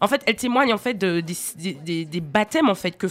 en 0.00 0.08
fait, 0.08 0.22
elle 0.26 0.36
témoigne 0.36 0.72
en 0.72 0.78
fait 0.78 0.94
de- 0.94 1.20
des, 1.20 2.20
baptêmes 2.20 2.68
en 2.68 2.74
fait 2.74 2.92
que 2.92 3.06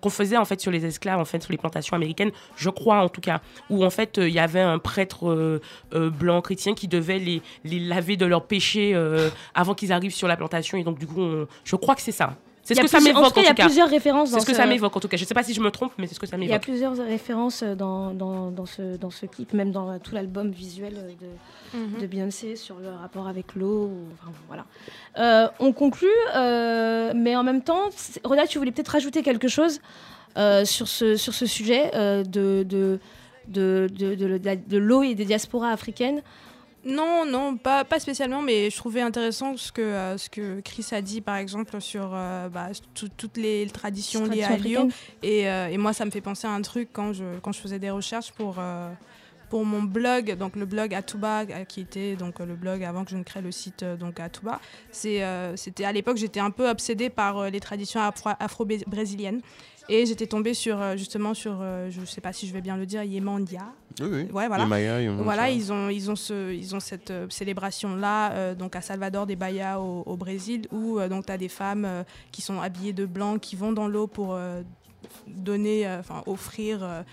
qu'on 0.00 0.10
faisait 0.10 0.36
en 0.36 0.44
fait 0.44 0.60
sur 0.60 0.70
les 0.70 0.84
esclaves 0.84 1.20
en 1.20 1.24
fait 1.24 1.42
sur 1.42 1.52
les 1.52 1.58
plantations 1.58 1.96
américaines. 1.96 2.30
Je 2.56 2.70
crois 2.70 3.02
en 3.02 3.08
tout 3.08 3.20
cas, 3.20 3.40
où 3.70 3.84
en 3.84 3.90
fait 3.90 4.18
euh, 4.18 4.28
il 4.28 4.34
y 4.34 4.38
avait 4.38 4.60
un 4.60 4.78
prêtre 4.78 5.28
euh, 5.28 5.60
euh, 5.94 6.10
blanc 6.10 6.40
chrétien 6.40 6.74
qui 6.74 6.88
devait 6.88 7.18
les, 7.18 7.42
laver 7.64 8.16
de 8.16 8.26
leurs 8.26 8.46
péchés 8.46 8.94
avant 9.54 9.74
qu'ils 9.74 9.92
arrivent 9.92 10.14
sur 10.14 10.28
la 10.28 10.36
plantation. 10.36 10.78
Et 10.78 10.84
donc 10.84 10.98
du 10.98 11.06
coup, 11.06 11.22
je 11.64 11.76
crois 11.76 11.94
que 11.94 12.02
c'est 12.02 12.12
ça. 12.12 12.34
C'est 12.64 12.74
ce 12.76 12.80
que 12.80 12.86
ça 12.86 13.00
m'évoque 13.00 13.24
En 13.24 13.28
tout 13.28 13.34
cas, 13.34 13.40
il 13.42 13.44
y 13.46 13.48
a 13.48 13.54
plusieurs 13.54 13.88
références 13.88 14.28
C'est 14.30 14.36
dans 14.36 14.40
ce 14.40 14.46
que 14.46 14.54
ça 14.54 14.66
m'évoque 14.66 14.96
en 14.96 15.00
tout 15.00 15.08
cas. 15.08 15.16
Je 15.16 15.24
sais 15.24 15.34
pas 15.34 15.42
si 15.42 15.52
je 15.52 15.60
me 15.60 15.70
trompe, 15.70 15.92
mais 15.98 16.06
c'est 16.06 16.14
ce 16.14 16.20
que 16.20 16.26
ça 16.26 16.36
Il 16.36 16.42
y 16.42 16.44
a 16.44 16.46
m'évoque. 16.46 16.62
plusieurs 16.62 16.96
références 16.96 17.62
dans, 17.64 18.12
dans, 18.14 18.50
dans, 18.52 18.66
ce, 18.66 18.96
dans 18.96 19.10
ce 19.10 19.26
clip, 19.26 19.52
même 19.52 19.72
dans 19.72 19.98
tout 19.98 20.14
l'album 20.14 20.50
visuel 20.50 20.94
de, 20.94 21.26
Mhm. 21.78 22.00
de 22.02 22.06
Beyoncé 22.06 22.54
sur 22.54 22.76
le 22.78 22.90
rapport 22.90 23.26
avec 23.28 23.54
l'eau. 23.54 23.90
Enfin, 24.12 24.30
voilà. 24.46 24.66
Euh, 25.18 25.48
on 25.58 25.72
conclut, 25.72 26.06
euh, 26.36 27.12
mais 27.16 27.34
en 27.34 27.42
même 27.42 27.62
temps, 27.62 27.88
Roda, 28.24 28.46
tu 28.46 28.58
voulais 28.58 28.72
peut-être 28.72 28.88
rajouter 28.90 29.22
quelque 29.22 29.48
chose 29.48 29.80
euh, 30.36 30.64
sur, 30.66 30.86
ce, 30.86 31.16
sur 31.16 31.32
ce 31.34 31.46
sujet 31.46 31.90
euh, 31.94 32.22
de, 32.24 32.62
de- 32.68 32.98
de- 33.48 33.88
de 33.88 34.76
l'eau 34.78 35.02
et 35.02 35.14
des 35.14 35.24
diasporas 35.24 35.70
africaines. 35.70 36.22
Non, 36.84 37.24
non, 37.24 37.56
pas, 37.56 37.84
pas 37.84 38.00
spécialement, 38.00 38.42
mais 38.42 38.68
je 38.70 38.76
trouvais 38.76 39.00
intéressant 39.02 39.56
ce 39.56 39.70
que, 39.70 39.80
euh, 39.82 40.18
ce 40.18 40.28
que 40.28 40.60
Chris 40.60 40.86
a 40.90 41.00
dit, 41.00 41.20
par 41.20 41.36
exemple, 41.36 41.80
sur 41.80 42.10
euh, 42.12 42.48
bah, 42.48 42.68
tout- 42.94 43.08
toutes 43.16 43.36
les 43.36 43.66
traditions 43.68 44.24
liées 44.34 44.42
à 44.42 44.48
Lyon. 44.68 44.88
Et, 45.22 45.48
euh, 45.48 45.68
et 45.68 45.78
moi, 45.78 45.92
ça 45.92 46.04
me 46.04 46.10
fait 46.10 46.20
penser 46.20 46.46
à 46.46 46.50
un 46.50 46.62
truc 46.62 46.88
quand 46.92 47.12
je, 47.12 47.38
quand 47.40 47.52
je 47.52 47.60
faisais 47.60 47.78
des 47.78 47.90
recherches 47.90 48.32
pour, 48.32 48.56
pour 49.52 49.66
mon 49.66 49.82
blog, 49.82 50.34
donc 50.38 50.56
le 50.56 50.64
blog 50.64 50.94
Atuba, 50.94 51.40
euh, 51.42 51.64
qui 51.66 51.82
était 51.82 52.16
donc 52.16 52.40
euh, 52.40 52.46
le 52.46 52.54
blog 52.54 52.82
avant 52.82 53.04
que 53.04 53.10
je 53.10 53.18
ne 53.18 53.22
crée 53.22 53.42
le 53.42 53.52
site 53.52 53.82
euh, 53.82 53.96
donc 53.98 54.18
Atuba. 54.18 54.62
C'est, 54.90 55.22
euh, 55.22 55.56
c'était 55.56 55.84
à 55.84 55.92
l'époque, 55.92 56.16
j'étais 56.16 56.40
un 56.40 56.50
peu 56.50 56.70
obsédée 56.70 57.10
par 57.10 57.50
les 57.50 57.60
traditions 57.60 58.00
afro- 58.00 58.34
afro-brésiliennes. 58.40 59.42
Et 59.90 60.06
j'étais 60.06 60.26
tombée 60.26 60.54
sur, 60.54 60.96
justement 60.96 61.34
sur, 61.34 61.60
je 61.90 62.00
ne 62.00 62.06
sais 62.06 62.22
pas 62.22 62.32
si 62.32 62.46
je 62.46 62.52
vais 62.54 62.62
bien 62.62 62.78
le 62.78 62.86
dire, 62.86 63.02
Yemandia. 63.02 63.66
Oui, 64.00 64.06
oui. 64.10 64.22
Ouais, 64.32 64.48
voilà. 64.48 64.64
Voilà, 65.22 65.50
ils 65.50 65.70
ont, 65.70 65.88
ils 65.90 66.10
ont, 66.10 66.16
ce, 66.16 66.50
ils 66.54 66.74
ont 66.74 66.80
cette 66.80 67.12
célébration-là, 67.28 68.32
euh, 68.32 68.54
donc 68.54 68.74
à 68.74 68.80
Salvador 68.80 69.26
des 69.26 69.36
Bahia 69.36 69.80
au, 69.80 70.02
au 70.06 70.16
Brésil, 70.16 70.66
où 70.72 70.98
euh, 70.98 71.08
donc 71.10 71.26
tu 71.26 71.32
as 71.32 71.36
des 71.36 71.48
femmes 71.50 71.84
euh, 71.84 72.04
qui 72.30 72.40
sont 72.40 72.58
habillées 72.62 72.94
de 72.94 73.04
blanc, 73.04 73.38
qui 73.38 73.54
vont 73.54 73.72
dans 73.72 73.86
l'eau 73.88 74.06
pour 74.06 74.38
donner, 75.26 75.86
enfin 75.98 76.22
offrir 76.26 77.04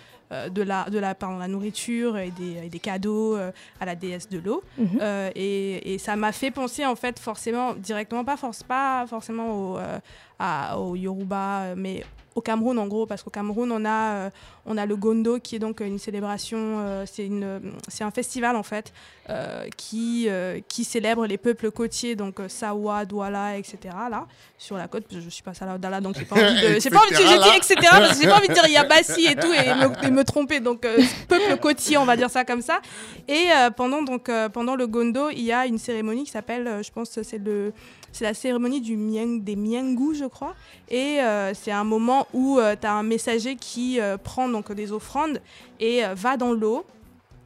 de, 0.50 0.62
la, 0.62 0.90
de 0.90 1.00
la, 1.00 1.16
pardon, 1.16 1.38
la 1.40 1.48
nourriture 1.48 2.18
et 2.18 2.32
des, 2.32 2.66
et 2.66 2.70
des 2.70 2.80
cadeaux 2.80 3.36
euh, 3.36 3.52
à 3.80 3.86
la 3.86 3.96
déesse 3.96 4.30
de 4.30 4.40
l'eau. 4.40 4.62
Mhm. 4.78 5.00
Euh, 5.02 5.30
et, 5.36 5.94
et 5.94 5.98
ça 5.98 6.16
m'a 6.16 6.32
fait 6.32 6.52
penser 6.52 6.86
en 6.86 6.96
fait 6.96 7.20
forcément, 7.20 7.74
directement, 7.74 8.24
pas, 8.24 8.38
force, 8.38 8.62
pas 8.64 9.06
forcément 9.08 9.50
au, 9.74 9.78
euh, 9.78 10.00
à- 10.38 10.78
au 10.80 10.96
Yoruba, 10.96 11.62
euh, 11.62 11.74
mais 11.78 12.04
au 12.40 12.42
Cameroun 12.42 12.80
en 12.80 12.88
gros, 12.88 13.06
parce 13.06 13.22
qu'au 13.22 13.30
Cameroun 13.30 13.72
on 13.72 13.86
a, 13.86 14.14
euh, 14.14 14.30
on 14.66 14.78
a 14.78 14.86
le 14.86 14.96
Gondo 14.96 15.40
qui 15.40 15.56
est 15.56 15.60
donc 15.60 15.82
une 15.82 16.00
célébration, 16.00 16.58
euh, 16.80 17.06
c'est 17.06 18.04
un 18.04 18.12
festival 18.12 18.56
en 18.56 18.64
fait 18.64 18.92
euh, 19.30 19.68
qui, 19.78 20.26
euh, 20.28 20.60
qui 20.68 20.84
célèbre 20.84 21.28
les 21.28 21.38
peuples 21.38 21.70
côtiers, 21.70 22.16
donc 22.16 22.40
euh, 22.40 22.48
Sawa, 22.48 23.06
Douala, 23.06 23.58
etc. 23.58 23.78
là, 24.10 24.26
sur 24.58 24.78
la 24.78 24.88
côte, 24.88 25.04
je 25.12 25.30
suis 25.30 25.44
pas 25.44 25.52
là 25.62 26.02
donc 26.02 26.18
j'ai 26.18 26.26
pas 26.26 26.36
envie 26.36 26.62
de, 26.62 26.80
j'ai 26.80 26.90
pas 26.90 27.00
envie 27.00 27.12
de 27.12 27.16
Etc. 27.20 27.30
je 27.30 27.50
dis 27.50 27.58
etc. 27.58 27.90
parce 27.92 28.18
que 28.18 28.24
j'ai 28.24 28.30
pas 28.30 28.38
envie 28.38 28.48
de 28.48 28.54
dire 28.54 28.68
Yabassi 28.70 29.26
et 29.26 29.36
tout 29.36 29.52
et 29.54 29.74
me, 29.76 30.08
et 30.08 30.12
me 30.12 30.24
tromper, 30.24 30.60
donc 30.62 30.82
peuple 31.28 31.58
côtier, 31.62 31.98
on 31.98 32.06
va 32.06 32.16
dire 32.16 32.30
ça 32.30 32.46
comme 32.46 32.62
ça. 32.62 32.80
Et 33.28 33.48
pendant, 33.76 34.02
donc, 34.02 34.32
pendant 34.54 34.76
le 34.76 34.88
Gondo, 34.88 35.30
il 35.30 35.42
y 35.42 35.52
a 35.52 35.66
une 35.66 35.78
cérémonie 35.78 36.24
qui 36.24 36.32
s'appelle, 36.32 36.82
je 36.84 36.90
pense, 36.92 37.22
c'est 37.22 37.38
le, 37.38 37.74
c'est 38.12 38.24
la 38.26 38.34
cérémonie 38.34 38.82
du 38.82 38.98
mieng, 38.98 39.40
des 39.40 39.56
Miengu, 39.56 40.16
je 40.16 40.26
crois. 40.26 40.56
Et 40.90 41.20
euh, 41.22 41.54
c'est 41.54 41.72
un 41.72 41.84
moment 41.84 42.28
où 42.34 42.60
tu 42.80 42.88
as 42.88 42.94
un 42.94 43.04
messager 43.04 43.56
qui 43.56 44.00
euh, 44.00 44.18
prend 44.18 44.48
donc 44.50 44.72
des 44.72 44.92
offrandes 44.92 45.42
et 45.80 46.04
euh, 46.06 46.14
va 46.16 46.38
dans 46.38 46.52
l'eau 46.54 46.86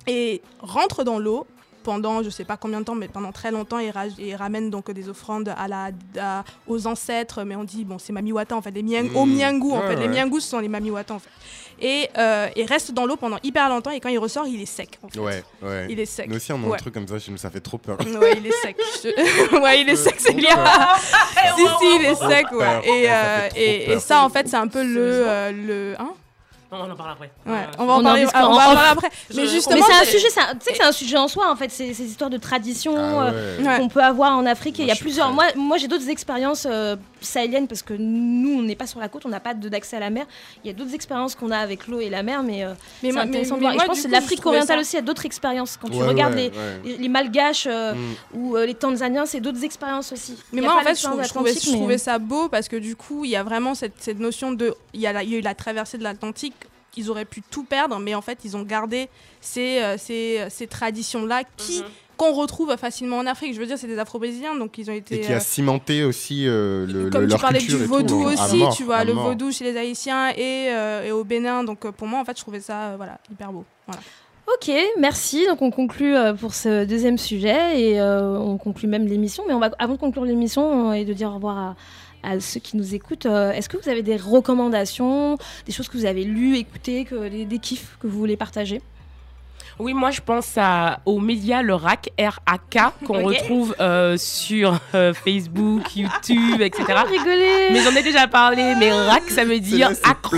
et 0.07 0.41
rentre 0.59 1.03
dans 1.03 1.19
l'eau 1.19 1.45
pendant 1.83 2.23
je 2.23 2.29
sais 2.29 2.45
pas 2.45 2.55
combien 2.55 2.79
de 2.79 2.85
temps 2.85 2.95
mais 2.95 3.09
pendant 3.09 3.33
très 3.33 3.51
longtemps 3.51 3.77
et, 3.79 3.91
ra- 3.91 4.05
et 4.17 4.35
ramène 4.37 4.69
donc 4.69 4.89
des 4.91 5.09
offrandes 5.09 5.49
à 5.57 5.67
la, 5.67 5.89
à- 6.17 6.43
aux 6.65 6.87
ancêtres 6.87 7.43
mais 7.43 7.57
on 7.57 7.65
dit 7.65 7.83
bon 7.83 7.99
c'est 7.99 8.13
Mamiwata 8.13 8.55
en 8.55 8.61
fait 8.61 8.71
les 8.71 8.81
Mmh. 8.83 9.09
Miengu 9.35 9.71
en 9.73 9.79
Ouais, 9.81 9.87
fait 9.89 9.95
les. 9.97 10.07
Miengu 10.07 10.39
ce 10.39 10.47
sont 10.47 10.59
les 10.59 10.69
Mamiwata 10.69 11.13
en 11.13 11.19
fait 11.19 11.29
et, 11.81 12.09
euh, 12.17 12.47
et 12.55 12.65
reste 12.65 12.91
dans 12.93 13.05
l'eau 13.05 13.15
pendant 13.15 13.37
hyper 13.43 13.69
longtemps 13.69 13.91
et 13.91 13.99
quand 13.99 14.09
il 14.09 14.17
ressort 14.19 14.45
il 14.47 14.61
est 14.61 14.65
sec 14.65 14.99
en 15.03 15.09
fait. 15.09 15.19
Ouais, 15.19 15.43
ouais. 15.61 15.87
il 15.89 15.99
est 15.99 16.05
sec 16.05 16.27
Nous 16.29 16.35
aussi, 16.35 16.51
on 16.53 16.63
a 16.63 16.67
Ouais. 16.67 16.73
un 16.75 16.77
truc 16.77 16.93
comme 16.93 17.07
ça 17.07 17.19
chez 17.19 17.31
nous, 17.31 17.37
ça 17.37 17.49
fait 17.49 17.59
trop 17.61 17.77
peur. 17.77 17.97
Ouais, 17.99 18.35
il 18.37 18.47
est 18.47 18.51
sec. 18.51 18.75
Je- 19.03 19.59
ouais, 19.61 19.81
il 19.81 19.89
est 19.89 19.95
sec, 19.95 20.15
c'est 20.17 20.33
bien. 20.33 20.55
si, 21.55 21.61
si, 21.79 21.95
il 21.99 22.05
est 22.05 22.15
sec, 22.15 22.51
ouais. 22.51 22.81
Et, 22.85 23.05
Ça 23.05 23.13
euh, 23.15 23.49
et, 23.55 23.91
et 23.93 23.99
ça, 23.99 24.23
en 24.23 24.29
fait, 24.29 24.47
c'est 24.47 24.55
un 24.57 24.67
peu 24.67 24.83
le. 24.83 25.01
euh, 25.27 25.51
le 25.51 25.95
hein? 25.99 26.09
Non, 26.73 26.85
on 26.87 26.91
en 26.91 26.95
parle 26.95 27.11
après. 27.11 27.31
Ouais, 27.45 27.53
Euh, 27.53 27.65
on 27.77 27.85
va 27.85 27.93
en 27.93 27.97
On 27.97 27.99
en 27.99 28.03
parler, 28.03 28.21
discutera 28.21 28.49
on 28.49 28.53
va 28.53 28.57
en 28.57 28.67
en 28.67 28.69
off. 28.71 28.75
parler 28.75 28.89
après. 28.91 29.09
Je- 29.29 29.35
Mais 29.35 29.47
justement, 29.47 29.75
Mais 29.75 29.81
c'est 29.85 30.01
un 30.01 30.05
sujet, 30.11 30.29
c'est 30.29 30.39
un- 30.39 30.55
tu 30.55 30.65
sais 30.65 30.71
que 30.71 30.77
c'est 30.77 30.83
un 30.83 30.91
sujet 30.91 31.17
en 31.17 31.27
soi 31.27 31.51
en 31.51 31.55
fait, 31.55 31.69
ces, 31.69 31.93
ces 31.93 32.03
histoires 32.05 32.29
de 32.29 32.37
tradition 32.37 32.95
Ah 32.97 33.25
euh, 33.27 33.61
ouais. 33.63 33.77
Qu'on 33.79 33.89
peut 33.89 34.01
avoir 34.03 34.35
en 34.37 34.45
Afrique. 34.45 34.79
Et 34.79 34.83
il 34.83 34.85
y 34.85 34.87
Moi, 34.87 34.95
a 34.95 34.99
plusieurs. 34.99 35.27
prêt. 35.35 35.53
Moi, 35.55 35.63
moi 35.67 35.77
j'ai 35.77 35.87
d'autres 35.87 36.09
expériences 36.09 36.65
euh, 36.69 36.95
sahéliennes 37.21 37.67
parce 37.67 37.81
que 37.83 37.93
nous, 37.93 38.57
on 38.59 38.63
n'est 38.63 38.75
pas 38.75 38.87
sur 38.87 38.99
la 38.99 39.07
côte, 39.09 39.23
on 39.25 39.29
n'a 39.29 39.39
pas 39.39 39.53
d'accès 39.53 39.97
à 39.97 39.99
la 39.99 40.09
mer. 40.09 40.25
Il 40.63 40.67
y 40.67 40.69
a 40.71 40.73
d'autres 40.73 40.93
expériences 40.95 41.35
qu'on 41.35 41.51
a 41.51 41.57
avec 41.57 41.87
l'eau 41.87 41.99
et 41.99 42.09
la 42.09 42.23
mer, 42.23 42.43
mais, 42.43 42.63
euh, 42.63 42.73
Mais 43.01 43.09
c'est 43.09 43.13
moi- 43.13 43.21
intéressant 43.23 43.55
mais- 43.55 43.57
de 43.57 43.61
voir. 43.61 43.71
mais 43.71 43.75
Et 43.75 43.77
moi, 43.77 43.83
je 43.83 43.87
pense 44.01 44.01
que 44.07 44.11
l'Afrique 44.11 44.45
orientale 44.45 44.79
aussi 44.79 44.97
a 44.97 45.01
d'autres 45.01 45.25
expériences. 45.25 45.77
Quand 45.81 45.89
tu 45.89 45.97
Ouais, 45.97 46.07
regardes 46.07 46.33
ouais, 46.35 46.51
les, 46.83 46.91
ouais. 46.91 46.97
les, 46.99 47.09
Malgaches 47.09 47.67
Mm. 47.67 48.13
ou 48.37 48.55
les 48.57 48.73
Tanzaniens, 48.73 49.25
c'est 49.25 49.39
d'autres 49.39 49.63
expériences 49.63 50.11
aussi. 50.11 50.35
Mais 50.51 50.61
moi, 50.61 50.75
en 50.75 50.81
fait, 50.83 50.95
je, 50.95 51.29
trouvais, 51.29 51.97
ça 51.97 52.17
beau 52.19 52.49
parce 52.49 52.67
que 52.67 52.75
du 52.75 52.95
coup, 52.95 53.23
il 53.25 53.31
y 53.31 53.35
a 53.35 53.43
vraiment 53.43 53.75
cette, 53.75 54.07
notion 54.19 54.51
de. 54.51 54.73
Il 54.93 55.01
y 55.01 55.07
a 55.07 55.23
eu 55.23 55.41
la 55.41 55.53
traversée 55.55 55.97
de 55.97 56.03
l'Atlantique. 56.03 56.53
Ils 56.97 57.09
auraient 57.09 57.25
pu 57.25 57.41
tout 57.41 57.63
perdre, 57.63 57.97
mais 57.99 58.15
en 58.15 58.21
fait, 58.21 58.39
ils 58.45 58.55
ont 58.55 58.63
gardé 58.63 59.09
ces, 59.41 59.79
euh, 59.81 59.95
ces, 59.97 60.45
ces 60.49 60.67
traditions-là 60.67 61.43
qui 61.57 61.79
Mhm. 61.81 61.85
qu'on 62.15 62.33
retrouve 62.33 62.75
facilement 62.77 63.17
en 63.17 63.25
Afrique. 63.25 63.55
Je 63.55 63.59
veux 63.59 63.65
dire, 63.65 63.77
c'est 63.77 63.87
des 63.87 63.97
Afro-brésiliens, 63.97 64.55
donc 64.55 64.77
ils 64.77 64.89
ont 64.89 64.93
été. 64.93 65.15
Et 65.15 65.21
qui 65.21 65.33
euh, 65.33 65.37
a 65.37 65.39
cimenté 65.39 66.03
aussi 66.03 66.47
euh, 66.47 66.85
le, 66.85 67.09
comme 67.09 67.21
le- 67.21 67.27
tu 67.27 67.31
leur 67.31 67.41
parlais 67.41 67.57
culture 67.59 67.79
du 67.79 67.85
tout, 67.85 67.89
vaudou 67.89 68.23
hein, 68.27 68.33
aussi, 68.33 68.57
mort, 68.57 68.75
tu 68.75 68.83
vois, 68.83 69.03
le 69.03 69.13
mort. 69.15 69.29
vaudou 69.29 69.51
chez 69.51 69.63
les 69.63 69.75
Haïtiens 69.77 70.29
et, 70.29 70.67
euh, 70.69 71.05
et 71.05 71.11
au 71.11 71.23
Bénin. 71.23 71.63
Donc 71.63 71.85
euh, 71.85 71.91
pour 71.91 72.07
moi, 72.07 72.19
en 72.19 72.25
fait, 72.25 72.37
je 72.37 72.41
trouvais 72.43 72.59
ça 72.59 72.89
euh, 72.91 72.93
voilà, 72.97 73.17
hyper 73.31 73.51
beau. 73.51 73.65
Voilà. 73.87 74.01
Ok, 74.55 74.71
merci. 74.99 75.47
Donc 75.47 75.61
on 75.61 75.71
conclut 75.71 76.15
euh, 76.15 76.33
pour 76.33 76.53
ce 76.53 76.83
deuxième 76.85 77.17
sujet 77.17 77.79
et 77.81 77.99
euh, 77.99 78.37
on 78.37 78.57
conclut 78.57 78.87
même 78.87 79.07
l'émission. 79.07 79.43
Mais 79.47 79.53
on 79.55 79.59
va, 79.59 79.71
avant 79.79 79.93
de 79.93 79.99
conclure 79.99 80.25
l'émission 80.25 80.91
euh, 80.91 80.93
et 80.93 81.05
de 81.05 81.13
dire 81.13 81.29
au 81.31 81.35
revoir 81.35 81.57
à, 81.57 81.75
à 82.23 82.39
ceux 82.39 82.59
qui 82.59 82.77
nous 82.77 82.95
écoutent, 82.95 83.25
euh, 83.25 83.51
est-ce 83.51 83.69
que 83.69 83.77
vous 83.77 83.89
avez 83.89 84.03
des 84.03 84.17
recommandations, 84.17 85.37
des 85.65 85.71
choses 85.71 85.87
que 85.89 85.97
vous 85.97 86.05
avez 86.05 86.23
lues, 86.23 86.57
écoutées, 86.57 87.05
que, 87.05 87.27
des, 87.27 87.45
des 87.45 87.59
kiffs 87.59 87.97
que 87.99 88.07
vous 88.07 88.17
voulez 88.17 88.37
partager? 88.37 88.81
Oui, 89.79 89.93
moi 89.93 90.11
je 90.11 90.21
pense 90.21 90.51
à, 90.57 90.99
au 91.05 91.19
média 91.19 91.63
le 91.63 91.73
RAC, 91.73 92.09
R-A-K, 92.19 93.05
qu'on 93.05 93.23
retrouve 93.25 93.75
euh, 93.79 94.17
sur 94.17 94.79
euh, 94.93 95.13
Facebook, 95.13 95.95
YouTube, 95.95 96.61
etc. 96.61 96.83
Rigoler 97.07 97.69
Mais 97.71 97.81
j'en 97.81 97.95
ai 97.95 98.03
déjà 98.03 98.27
parlé, 98.27 98.75
mais 98.77 98.91
RAC 98.91 99.29
ça 99.29 99.43
veut 99.45 99.59
dire 99.59 99.89
accro. 100.03 100.37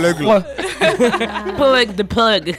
plug, 1.56 1.96
the 1.96 2.02
plug. 2.02 2.56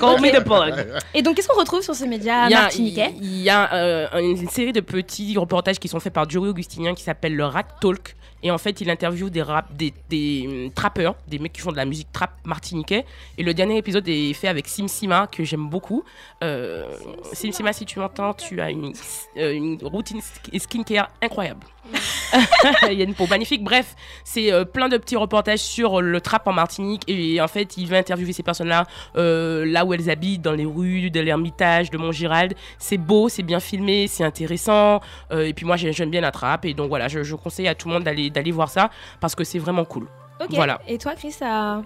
Call 0.00 0.20
me 0.20 0.32
the 0.32 0.42
plug. 0.42 0.86
Et 1.12 1.20
donc 1.20 1.36
qu'est-ce 1.36 1.48
qu'on 1.48 1.58
retrouve 1.58 1.82
sur 1.82 1.94
ces 1.94 2.06
médias 2.06 2.46
Il 2.46 2.52
y 2.52 2.54
a, 2.54 2.60
martiniquais? 2.62 3.14
il 3.20 3.42
y 3.42 3.50
a, 3.50 3.72
euh, 3.74 4.06
une 4.18 4.48
série 4.48 4.72
de 4.72 4.80
petits 4.80 5.36
reportages 5.36 5.78
qui 5.78 5.88
sont 5.88 6.00
faits 6.00 6.12
par 6.12 6.28
Joey 6.28 6.48
Augustinien 6.48 6.94
qui 6.94 7.02
s'appelle 7.02 7.36
le 7.36 7.44
Rat 7.44 7.64
Talk. 7.80 8.16
Et 8.46 8.50
en 8.50 8.58
fait, 8.58 8.80
il 8.82 8.90
interviewe 8.90 9.30
des, 9.30 9.42
rap, 9.42 9.74
des, 9.74 9.92
des 10.10 10.44
hum, 10.66 10.70
trappeurs, 10.72 11.16
des 11.26 11.38
mecs 11.38 11.52
qui 11.54 11.60
font 11.62 11.72
de 11.72 11.76
la 11.76 11.86
musique 11.86 12.12
trap 12.12 12.30
martiniquais. 12.44 13.04
Et 13.38 13.42
le 13.42 13.54
dernier 13.54 13.78
épisode 13.78 14.06
est 14.06 14.32
fait 14.34 14.48
avec 14.48 14.68
Sim 14.68 14.86
Sima, 14.86 15.26
que 15.26 15.42
j'aime 15.44 15.68
beaucoup. 15.68 16.04
Euh, 16.42 16.86
Sim 17.32 17.50
Sima, 17.52 17.72
si 17.72 17.86
tu 17.86 17.98
m'entends, 17.98 18.34
tu 18.34 18.60
as 18.60 18.70
une, 18.70 18.92
euh, 19.38 19.52
une 19.52 19.78
routine 19.82 20.20
sk- 20.20 20.58
skincare 20.58 21.10
incroyable. 21.22 21.66
il 22.90 22.98
y 22.98 23.00
a 23.02 23.04
une 23.04 23.14
peau 23.14 23.26
magnifique. 23.26 23.62
Bref, 23.62 23.94
c'est 24.24 24.52
euh, 24.52 24.64
plein 24.64 24.88
de 24.88 24.96
petits 24.96 25.16
reportages 25.16 25.58
sur 25.60 26.00
le 26.00 26.20
trap 26.20 26.46
en 26.46 26.52
Martinique. 26.52 27.02
Et 27.08 27.40
en 27.40 27.48
fait, 27.48 27.76
il 27.76 27.86
va 27.88 27.98
interviewer 27.98 28.32
ces 28.32 28.42
personnes-là 28.42 28.86
euh, 29.16 29.64
là 29.66 29.84
où 29.84 29.92
elles 29.94 30.10
habitent, 30.10 30.42
dans 30.42 30.52
les 30.52 30.64
rues 30.64 31.10
de 31.10 31.20
l'Ermitage, 31.20 31.90
de 31.90 31.98
Montgirald. 31.98 32.54
C'est 32.78 32.98
beau, 32.98 33.28
c'est 33.28 33.42
bien 33.42 33.60
filmé, 33.60 34.06
c'est 34.08 34.24
intéressant. 34.24 35.00
Euh, 35.32 35.46
et 35.46 35.52
puis 35.52 35.66
moi, 35.66 35.76
j'ai- 35.76 35.92
j'aime 35.92 36.10
bien 36.10 36.20
la 36.20 36.30
trap. 36.32 36.64
Et 36.64 36.74
donc 36.74 36.88
voilà, 36.88 37.08
je, 37.08 37.22
je 37.22 37.34
conseille 37.34 37.68
à 37.68 37.74
tout 37.74 37.88
le 37.88 37.94
monde 37.94 38.04
d'aller 38.04 38.30
d'aller 38.30 38.50
voir 38.52 38.68
ça 38.70 38.90
parce 39.20 39.34
que 39.34 39.44
c'est 39.44 39.58
vraiment 39.58 39.84
cool. 39.84 40.06
Ok. 40.40 40.48
Voilà. 40.52 40.80
Et 40.88 40.98
toi, 40.98 41.14
Chris, 41.14 41.32
ça... 41.32 41.82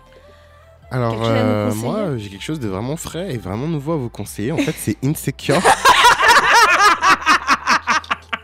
Alors, 0.90 1.18
euh, 1.22 1.70
moi, 1.74 2.16
j'ai 2.16 2.30
quelque 2.30 2.42
chose 2.44 2.60
de 2.60 2.68
vraiment 2.68 2.96
frais 2.96 3.34
et 3.34 3.36
vraiment 3.36 3.66
nouveau 3.66 3.92
à 3.92 3.96
vous 3.96 4.08
conseiller. 4.08 4.52
En 4.52 4.56
fait, 4.56 4.72
c'est 4.74 4.96
Insecure. 5.04 5.60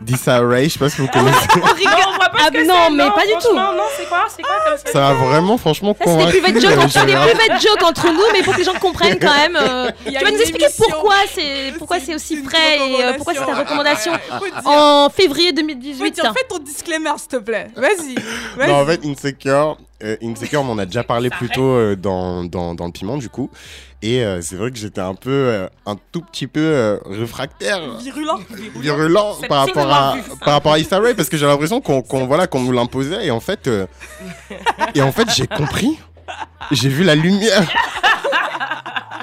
Dis 0.01 0.17
ça 0.17 0.35
à 0.35 0.41
Ray, 0.41 0.67
je 0.67 0.73
sais 0.73 0.79
pas 0.79 0.89
si 0.89 1.01
vous 1.01 1.07
connaissez. 1.07 1.47
Non, 1.55 1.61
on 1.63 2.15
voit 2.15 2.29
pas 2.29 2.37
Ah 2.39 2.45
ce 2.47 2.51
que 2.51 2.67
non, 2.67 2.75
c'est. 2.87 2.91
mais 2.91 3.09
pas 3.09 3.25
du 3.25 3.33
tout. 3.41 3.55
Non, 3.55 3.71
c'est 3.97 4.05
quoi 4.07 4.25
C'est 4.35 4.41
quoi 4.43 4.55
comme 4.65 4.77
ça 4.77 4.91
Ça 4.91 4.99
m'a 4.99 5.13
vraiment, 5.13 5.57
franchement, 5.57 5.95
Ça, 5.97 6.05
c'est 6.05 6.09
des 6.09 6.41
convaincu. 6.41 6.41
private 6.41 6.61
jokes, 6.61 7.05
des 7.05 7.13
private 7.13 7.61
jokes 7.61 7.83
entre 7.83 8.07
nous, 8.11 8.21
mais 8.33 8.43
pour 8.43 8.53
que 8.53 8.59
les 8.59 8.65
gens 8.65 8.73
comprennent 8.73 9.19
quand 9.19 9.35
même. 9.35 9.55
euh, 9.55 9.87
a 10.07 10.09
tu 10.11 10.23
vas 10.25 10.31
nous 10.31 10.37
expliquer 10.39 10.67
pourquoi 10.77 11.15
c'est 11.33 11.73
pourquoi 11.77 11.99
c'est 11.99 12.13
aussi 12.15 12.43
frais 12.43 12.77
et 12.89 13.03
euh, 13.03 13.13
pourquoi 13.13 13.33
c'est 13.33 13.45
ta 13.45 13.55
recommandation 13.55 14.11
en 14.65 15.09
février 15.09 15.49
faut 15.49 15.55
2018. 15.55 16.11
dire, 16.11 16.33
fais 16.33 16.45
ton 16.49 16.59
disclaimer, 16.59 17.11
s'il 17.17 17.27
te 17.29 17.37
plaît. 17.37 17.67
Vas-y. 17.75 18.15
Vas-y. 18.57 18.67
Non, 18.69 18.81
en 18.81 18.85
fait, 18.85 18.99
Insecure, 19.05 19.77
Euh, 20.03 20.17
Insecure, 20.21 20.61
on 20.61 20.69
en 20.69 20.77
a 20.77 20.85
déjà 20.85 21.03
parlé 21.03 21.29
plus 21.29 21.49
tôt 21.49 21.63
euh, 21.63 21.95
dans, 21.95 22.43
dans, 22.43 22.75
dans 22.75 22.85
le 22.85 22.91
piment, 22.91 23.17
du 23.17 23.29
coup. 23.29 23.49
Et 24.01 24.23
euh, 24.23 24.41
c'est 24.41 24.55
vrai 24.55 24.69
que 24.69 24.77
j'étais 24.77 25.01
un 25.01 25.15
peu, 25.15 25.31
euh, 25.31 25.67
un 25.85 25.95
tout 26.11 26.21
petit 26.21 26.47
peu 26.47 26.99
réfractaire, 27.05 27.79
Virulent. 27.99 28.39
virulent 28.75 29.35
par 29.47 29.65
rapport, 29.65 29.91
à, 29.91 30.15
par 30.43 30.53
rapport 30.55 30.73
à 30.73 30.79
Issa 30.79 30.99
Rae, 30.99 31.13
parce 31.15 31.29
que 31.29 31.37
j'ai 31.37 31.45
l'impression 31.45 31.81
qu'on 31.81 32.01
qu'on 32.01 32.27
voilà, 32.27 32.45
qu'on 32.45 32.59
nous 32.59 32.71
l'imposait. 32.71 33.25
Et 33.25 33.31
en 33.31 33.39
fait, 33.39 33.69
et 34.93 35.01
en 35.01 35.11
fait 35.11 35.29
j'ai 35.33 35.47
compris. 35.47 35.97
J'ai 36.71 36.89
vu 36.89 37.03
la 37.03 37.15
lumière. 37.15 37.63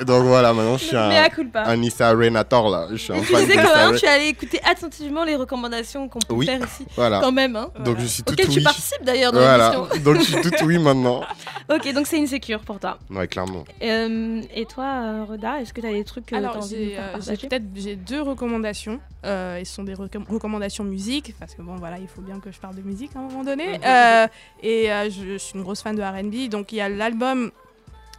Donc 0.06 0.24
voilà, 0.24 0.52
maintenant 0.52 0.76
je 0.78 0.84
suis 0.84 0.96
un, 0.96 1.10
un 1.54 1.82
Issa 1.82 2.12
Rae-nator, 2.14 2.70
là. 2.70 2.88
Je 2.90 2.96
suis 2.96 3.12
un 3.12 3.20
tu 3.20 3.34
disais 3.34 3.54
quand 3.54 3.74
même, 3.76 3.90
Rae. 3.92 3.98
tu 3.98 4.06
allais 4.06 4.28
écouter 4.28 4.60
attentivement 4.64 5.24
les 5.24 5.36
recommandations 5.36 6.08
qu'on 6.08 6.18
peut 6.18 6.34
Oui, 6.34 6.46
faire 6.46 6.60
ici. 6.60 6.86
voilà. 6.96 7.20
Quand 7.20 7.32
même, 7.32 7.56
hein. 7.56 7.68
Donc 7.84 7.98
je 8.00 8.06
suis 8.06 8.22
tout 8.22 8.32
Auquel 8.32 8.48
tu 8.48 8.58
oui. 8.58 8.64
participes 8.64 9.04
d'ailleurs 9.04 9.32
dans 9.32 9.40
Voilà, 9.40 9.70
l'émission. 9.72 10.02
donc 10.04 10.16
je 10.16 10.22
suis 10.22 10.40
tout 10.40 10.64
oui 10.64 10.78
maintenant. 10.78 11.22
ok, 11.72 11.92
donc 11.94 12.06
c'est 12.06 12.18
une 12.18 12.26
sécure 12.26 12.60
pour 12.60 12.78
toi. 12.80 12.98
Ouais, 13.10 13.28
clairement. 13.28 13.64
Euh, 13.82 14.42
et 14.54 14.64
toi, 14.66 14.84
euh, 14.84 15.24
Roda, 15.28 15.60
est-ce 15.60 15.72
que 15.72 15.80
tu 15.80 15.86
as 15.86 15.92
des 15.92 16.04
trucs 16.04 16.24
que 16.26 16.30
tu 16.30 16.34
as 16.34 16.38
Alors, 16.38 16.62
j'ai 16.62 16.96
euh, 16.98 17.02
j'ai 17.14 17.18
partager 17.18 17.48
peut-être 17.48 17.64
j'ai 17.76 17.96
deux 17.96 18.22
recommandations. 18.22 19.00
Euh, 19.24 19.58
et 19.58 19.64
ce 19.64 19.74
sont 19.76 19.84
des 19.84 19.94
recom- 19.94 20.28
recommandations 20.28 20.82
musique, 20.82 21.34
parce 21.38 21.54
que 21.54 21.62
bon, 21.62 21.76
voilà, 21.76 21.98
il 21.98 22.08
faut 22.08 22.20
bien 22.22 22.40
que 22.40 22.50
je 22.50 22.58
parle 22.58 22.74
de 22.74 22.82
musique 22.82 23.10
à 23.14 23.20
un 23.20 23.22
moment 23.22 23.44
donné. 23.44 23.78
Euh, 23.86 24.26
et 24.64 24.90
euh, 24.92 25.10
je, 25.10 25.34
je 25.34 25.38
suis 25.38 25.54
une 25.56 25.62
grosse 25.62 25.80
fan 25.80 25.94
de 25.94 26.02
RB. 26.02 26.48
Donc, 26.50 26.72
il 26.72 26.76
y 26.76 26.80
a 26.80 26.88
l'album 26.88 27.52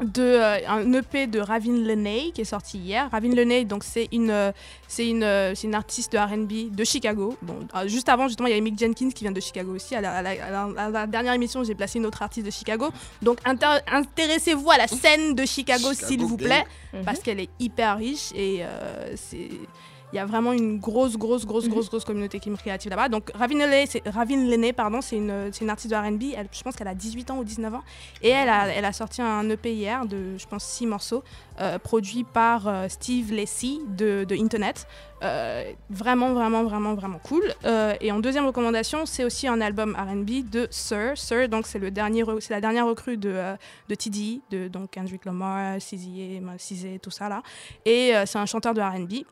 de 0.01 0.21
euh, 0.23 0.57
un 0.67 0.91
EP 0.93 1.27
de 1.27 1.39
Ravin 1.39 1.77
Leney 1.77 2.31
qui 2.33 2.41
est 2.41 2.45
sorti 2.45 2.77
hier. 2.79 3.09
Ravin 3.11 3.29
Leney, 3.33 3.63
donc 3.65 3.83
c'est 3.83 4.07
une 4.11 4.31
euh, 4.31 4.51
c'est 4.87 5.07
une 5.07 5.23
euh, 5.23 5.53
c'est 5.55 5.67
une 5.67 5.75
artiste 5.75 6.13
de 6.13 6.17
R&B 6.17 6.75
de 6.75 6.83
Chicago. 6.83 7.37
Bon, 7.43 7.59
euh, 7.75 7.87
juste 7.87 8.09
avant 8.09 8.27
justement, 8.27 8.47
il 8.47 8.55
y 8.55 8.57
a 8.57 8.61
Mick 8.61 8.77
Jenkins 8.79 9.11
qui 9.11 9.23
vient 9.23 9.31
de 9.31 9.39
Chicago 9.39 9.75
aussi. 9.75 9.95
À 9.95 10.01
la, 10.01 10.11
à 10.17 10.21
la- 10.23 10.29
à 10.31 10.49
la- 10.49 10.81
à 10.85 10.89
la 10.89 11.07
dernière 11.07 11.33
émission, 11.33 11.63
j'ai 11.63 11.75
placé 11.75 11.99
une 11.99 12.05
autre 12.07 12.21
artiste 12.23 12.45
de 12.45 12.51
Chicago. 12.51 12.89
Donc 13.21 13.37
intéressez-vous 13.45 14.71
à 14.71 14.77
la 14.77 14.87
scène 14.87 15.35
de 15.35 15.45
Chicago, 15.45 15.89
Chicago 15.91 16.07
s'il 16.07 16.21
vous 16.21 16.37
plaît, 16.37 16.65
Mhm. 16.93 17.03
parce 17.05 17.19
qu'elle 17.19 17.39
est 17.39 17.49
hyper 17.59 17.97
riche 17.97 18.31
et 18.35 18.59
euh, 18.63 19.13
c'est 19.15 19.49
il 20.13 20.17
y 20.17 20.19
a 20.19 20.25
vraiment 20.27 20.53
une 20.53 20.77
grosse, 20.77 21.17
grosse, 21.17 21.43
grosse, 21.43 21.67
grosse, 21.67 21.89
grosse 21.89 22.05
communauté 22.05 22.39
qui 22.39 22.51
me 22.51 22.55
créative 22.55 22.91
là-bas. 22.91 23.09
Donc, 23.09 23.31
Ravin 23.33 23.57
Leney, 23.57 23.87
c'est, 23.87 24.07
Ravin 24.07 24.45
Leney, 24.45 24.71
pardon, 24.71 25.01
c'est 25.01 25.17
une, 25.17 25.49
une 25.59 25.69
artiste 25.71 25.89
de 25.91 25.95
R&B. 25.95 26.35
Je 26.51 26.61
pense 26.61 26.75
qu'elle 26.75 26.87
a 26.87 26.93
18 26.93 27.31
ans 27.31 27.39
ou 27.39 27.43
19 27.43 27.73
ans. 27.73 27.81
Et 28.21 28.29
elle 28.29 28.47
a, 28.47 28.67
elle 28.67 28.85
a 28.85 28.93
sorti 28.93 29.23
un 29.23 29.49
EP 29.49 29.73
hier 29.73 30.05
de, 30.05 30.37
je 30.37 30.45
pense, 30.45 30.63
6 30.65 30.85
morceaux, 30.85 31.23
euh, 31.59 31.79
produit 31.79 32.23
par 32.23 32.67
euh, 32.67 32.87
Steve 32.89 33.33
Lacy 33.33 33.81
de, 33.87 34.23
de 34.23 34.35
Internet. 34.35 34.85
Euh, 35.23 35.71
vraiment, 35.89 36.33
vraiment, 36.33 36.63
vraiment, 36.63 36.93
vraiment 36.93 37.17
cool. 37.17 37.43
Euh, 37.65 37.95
et 37.99 38.11
en 38.11 38.19
deuxième 38.19 38.45
recommandation, 38.45 39.07
c'est 39.07 39.23
aussi 39.23 39.47
un 39.47 39.61
album 39.61 39.95
R&B 39.95 40.47
de 40.47 40.67
Sir. 40.69 41.13
Sir, 41.17 41.49
donc 41.49 41.65
c'est 41.65 41.79
le 41.79 41.89
dernier, 41.89 42.21
re- 42.23 42.39
c'est 42.39 42.53
la 42.53 42.61
dernière 42.61 42.85
recrue 42.85 43.17
de, 43.17 43.29
euh, 43.29 43.55
de 43.89 43.95
TDE, 43.95 44.41
de 44.51 44.67
donc 44.67 44.91
Kendrick 44.91 45.25
Lamar, 45.25 45.79
CZ, 45.79 46.99
tout 47.01 47.09
ça 47.09 47.29
là. 47.29 47.41
Et 47.85 48.11
c'est 48.25 48.37
un 48.37 48.45
chanteur 48.45 48.75
de 48.75 48.81
R&B 48.81 49.25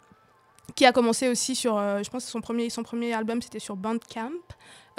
qui 0.76 0.86
a 0.86 0.92
commencé 0.92 1.28
aussi 1.28 1.56
sur, 1.56 1.78
euh, 1.78 2.02
je 2.04 2.10
pense 2.10 2.26
que 2.26 2.32
son 2.32 2.42
premier, 2.42 2.70
son 2.70 2.84
premier 2.84 3.14
album 3.14 3.42
c'était 3.42 3.60
sur 3.60 3.76
Bandcamp. 3.76 4.32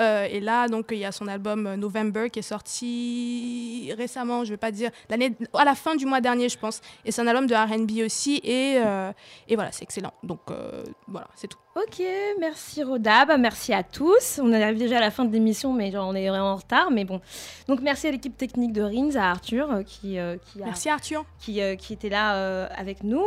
Euh, 0.01 0.27
et 0.31 0.41
là, 0.41 0.69
donc, 0.69 0.87
il 0.91 0.99
y 0.99 1.05
a 1.05 1.13
son 1.13 1.29
album 1.29 1.67
euh, 1.67 1.77
November 1.77 2.29
qui 2.31 2.39
est 2.39 2.43
sorti 2.43 3.93
récemment, 3.97 4.45
je 4.45 4.51
vais 4.51 4.57
pas 4.57 4.71
dire, 4.71 4.91
l'année, 5.11 5.35
à 5.55 5.65
la 5.65 5.75
fin 5.75 5.95
du 5.97 6.07
mois 6.07 6.21
dernier, 6.21 6.49
je 6.49 6.59
pense. 6.59 6.81
Et 7.05 7.13
c'est 7.13 7.21
un 7.23 7.27
album 7.27 7.47
de 7.47 7.55
R&B 7.55 8.05
aussi. 8.05 8.41
Et, 8.43 8.77
euh, 8.79 9.13
et 9.49 9.55
voilà, 9.55 9.71
c'est 9.73 9.83
excellent. 9.83 10.13
Donc, 10.23 10.41
euh, 10.51 10.83
voilà, 11.09 11.29
c'est 11.35 11.49
tout. 11.49 11.59
Ok, 11.75 12.03
merci 12.39 12.83
Roda, 12.83 13.25
bah, 13.25 13.39
merci 13.39 13.73
à 13.73 13.83
tous. 13.83 14.39
On 14.43 14.53
arrive 14.53 14.77
déjà 14.77 14.99
à 14.99 15.01
la 15.01 15.11
fin 15.11 15.25
de 15.25 15.33
l'émission, 15.33 15.73
mais 15.73 15.91
genre, 15.91 16.07
on 16.07 16.15
est 16.15 16.29
vraiment 16.29 16.53
en 16.53 16.57
retard, 16.57 16.91
mais 16.91 17.07
bon. 17.07 17.19
Donc 17.67 17.81
merci 17.81 18.07
à 18.07 18.11
l'équipe 18.11 18.37
technique 18.37 18.75
de 18.75 18.83
Rins, 18.83 19.17
à 19.17 19.31
Arthur 19.31 19.71
euh, 19.73 19.83
qui, 19.83 20.19
euh, 20.19 20.37
qui 20.37 20.61
a- 20.63 20.67
Merci 20.67 20.91
Arthur. 20.91 21.25
qui, 21.39 21.63
euh, 21.63 21.75
qui 21.77 21.95
était 21.95 22.11
là 22.11 22.67
avec 22.77 23.03
nous. 23.05 23.25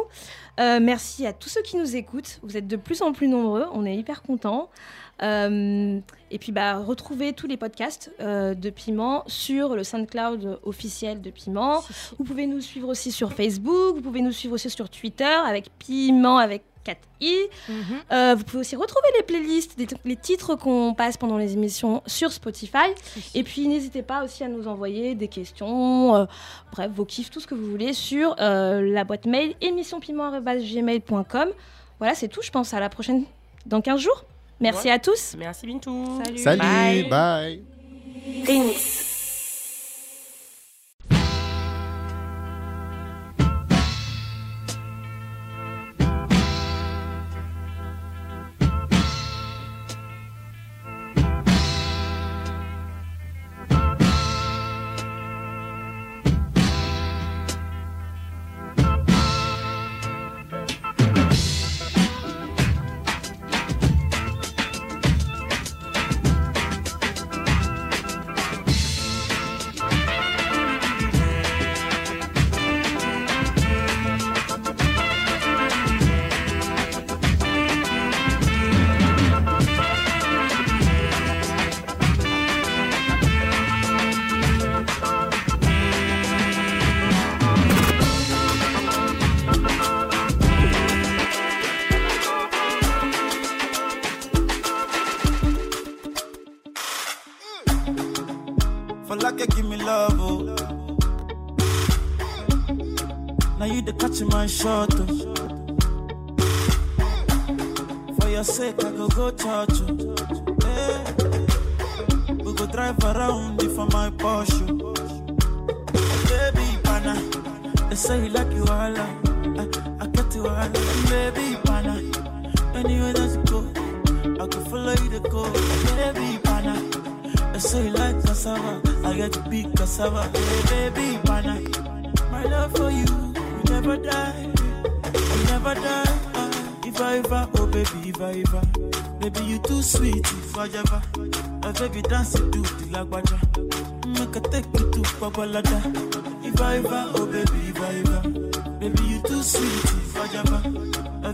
Merci 0.60 1.26
à 1.26 1.34
tous 1.34 1.50
ceux 1.50 1.64
qui 1.64 1.76
nous 1.76 1.96
écoutent. 1.96 2.40
Vous 2.44 2.56
êtes 2.56 2.68
de 2.68 2.76
plus 2.76 3.02
en 3.02 3.14
plus 3.14 3.28
nombreux, 3.28 3.66
on 3.74 3.84
est 3.84 3.96
hyper 3.96 4.22
contents. 4.22 4.70
Euh, 5.22 6.00
et 6.32 6.40
puis 6.40 6.52
bah, 6.52 6.78
retrouvez 6.78 7.34
tous 7.34 7.48
les 7.48 7.58
podcasts 7.58 8.12
euh, 8.20 8.54
de 8.54 8.70
Piment 8.70 9.24
sur 9.28 9.76
le 9.76 9.84
SoundCloud 9.84 10.60
officiel 10.64 11.22
de 11.22 11.30
Piment. 11.30 11.84
Vous 12.18 12.24
pouvez 12.26 12.48
nous 12.48 12.62
suivre 12.62 12.90
aussi 12.90 13.12
sur 13.12 13.34
Facebook, 13.34 13.96
vous 13.96 14.02
pouvez 14.02 14.22
nous 14.22 14.32
suivre 14.32 14.56
aussi 14.56 14.70
sur 14.70 14.90
Twitter 14.90 15.24
avec 15.24 15.70
Piment 15.80 16.38
avec 16.38 16.64
4i. 16.86 17.50
Euh, 18.12 18.36
vous 18.36 18.44
pouvez 18.44 18.60
aussi 18.60 18.76
retrouver 18.76 19.08
les 19.18 19.24
playlists, 19.24 19.76
les 20.06 20.16
titres 20.16 20.56
qu'on 20.56 20.94
passe 20.94 21.18
pendant 21.18 21.38
les 21.38 21.54
émissions 21.54 22.02
sur 22.06 22.32
Spotify. 22.32 22.94
Et 23.34 23.44
puis 23.44 23.68
n'hésitez 23.68 24.04
pas 24.04 24.24
aussi 24.24 24.44
à 24.44 24.48
nous 24.48 24.68
envoyer 24.68 25.16
des 25.16 25.28
questions, 25.28 26.16
euh, 26.16 26.26
bref, 26.72 26.92
vos 26.92 27.06
kiffs, 27.06 27.30
tout 27.30 27.40
ce 27.40 27.48
que 27.48 27.56
vous 27.56 27.70
voulez 27.70 27.94
sur 27.94 28.36
euh, 28.40 28.82
la 28.82 29.04
boîte 29.04 29.26
mail 29.26 29.56
émissionpiment.gmail.com. 29.62 31.50
Voilà, 32.00 32.14
c'est 32.14 32.28
tout, 32.28 32.42
je 32.42 32.52
pense. 32.52 32.74
À 32.74 32.80
la 32.80 32.90
prochaine 32.90 33.24
dans 33.66 33.82
15 33.82 34.00
jours. 34.00 34.26
Merci 34.60 34.88
Ouais. 34.88 34.94
à 34.94 35.00
tous. 35.00 35.36
Merci 35.38 35.66
Bintou. 35.68 36.22
Salut, 36.38 36.64
bye. 37.10 37.64
For 38.46 39.15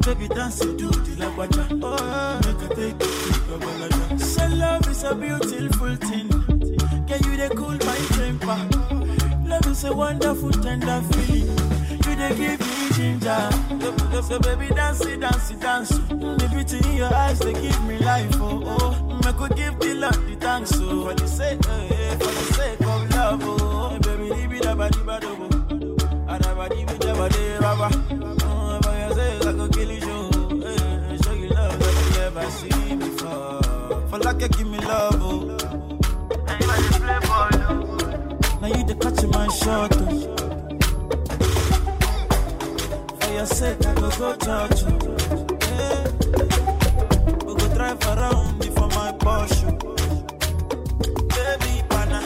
baby 0.02 0.28
dance 0.28 0.62
it 0.62 0.78
to 0.80 0.88
the 0.90 1.26
oh 1.84 2.40
make 2.46 2.72
I 2.72 2.76
take 2.76 3.02
you 3.02 3.34
to 3.34 3.40
Babalada. 3.50 4.20
Say 4.20 4.50
love 4.50 4.88
is 4.88 5.04
a 5.04 5.16
beautiful 5.16 5.96
thing. 5.96 6.28
Can 7.08 7.24
you 7.26 7.38
they 7.38 7.50
cool 7.50 7.78
my 7.86 7.98
temper? 8.16 8.60
Love 9.48 9.68
is 9.68 9.84
a 9.84 9.94
wonderful 9.94 10.52
tender 10.52 11.02
feeling. 11.12 11.48
You 12.06 12.16
they 12.16 12.36
give 12.36 12.60
me 12.60 12.90
ginger. 12.94 13.50
So, 14.12 14.22
so 14.22 14.40
baby 14.40 14.68
dance 14.74 15.02
it, 15.06 15.20
dance 15.20 15.52
it, 15.52 15.60
dance. 15.60 15.90
The 15.90 16.50
beauty 16.52 16.90
in 16.90 16.98
your 16.98 17.14
eyes 17.14 17.40
they 17.40 17.54
give 17.54 17.84
me 17.86 17.98
life. 18.00 18.32
Oh 18.36 18.64
oh, 18.66 19.20
I 19.24 19.32
could 19.34 19.56
give 19.56 19.80
the 19.80 19.94
Lord 19.96 20.16
the 20.28 20.36
thanks. 20.40 20.72
Oh, 20.78 21.06
what 21.06 21.18
the 21.18 21.28
say. 21.28 21.58
eh, 21.58 21.60
for 21.60 22.01
love, 34.82 35.22
oh. 35.22 35.58
Now 38.62 38.68
you 38.68 38.84
the 38.86 38.96
catch 39.00 39.24
my 39.34 39.48
shot, 39.48 39.96
oh. 39.98 40.06
For 43.20 43.32
your 43.34 43.46
sake, 43.46 43.86
I 43.86 43.94
go 43.96 44.10
go 44.12 44.36
touch 44.36 44.82
you. 44.84 45.00
Oh. 45.02 45.48
Yeah. 45.62 46.04
We 47.46 47.52
go 47.56 47.68
drive 47.74 48.02
around 48.06 48.60
before 48.60 48.90
my 48.90 49.12
Porsche. 49.14 49.68
Oh. 49.84 49.96
Baby, 51.36 51.74
pana, 51.90 52.22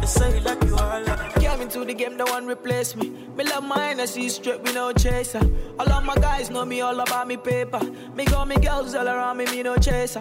they 0.00 0.06
say 0.06 0.28
you 0.38 0.40
like 0.44 0.62
you 0.64 0.76
are 0.76 1.00
like 1.02 1.36
into 1.66 1.84
the 1.84 1.94
game, 1.94 2.16
no 2.16 2.24
one 2.26 2.46
replace 2.46 2.94
me. 2.94 3.10
Me 3.36 3.42
love 3.44 3.64
mine, 3.64 3.98
I 3.98 4.04
see 4.04 4.28
straight, 4.28 4.62
me 4.62 4.72
no 4.72 4.92
chaser. 4.92 5.40
All 5.78 5.90
of 5.90 6.04
my 6.04 6.14
guys 6.14 6.48
know 6.48 6.64
me 6.64 6.80
all 6.80 7.00
about 7.00 7.26
me 7.26 7.36
paper. 7.36 7.80
Me 8.14 8.24
got 8.24 8.46
me 8.46 8.56
girls 8.56 8.94
all 8.94 9.08
around 9.08 9.38
me, 9.38 9.46
me 9.46 9.62
no 9.64 9.76
chaser. 9.76 10.20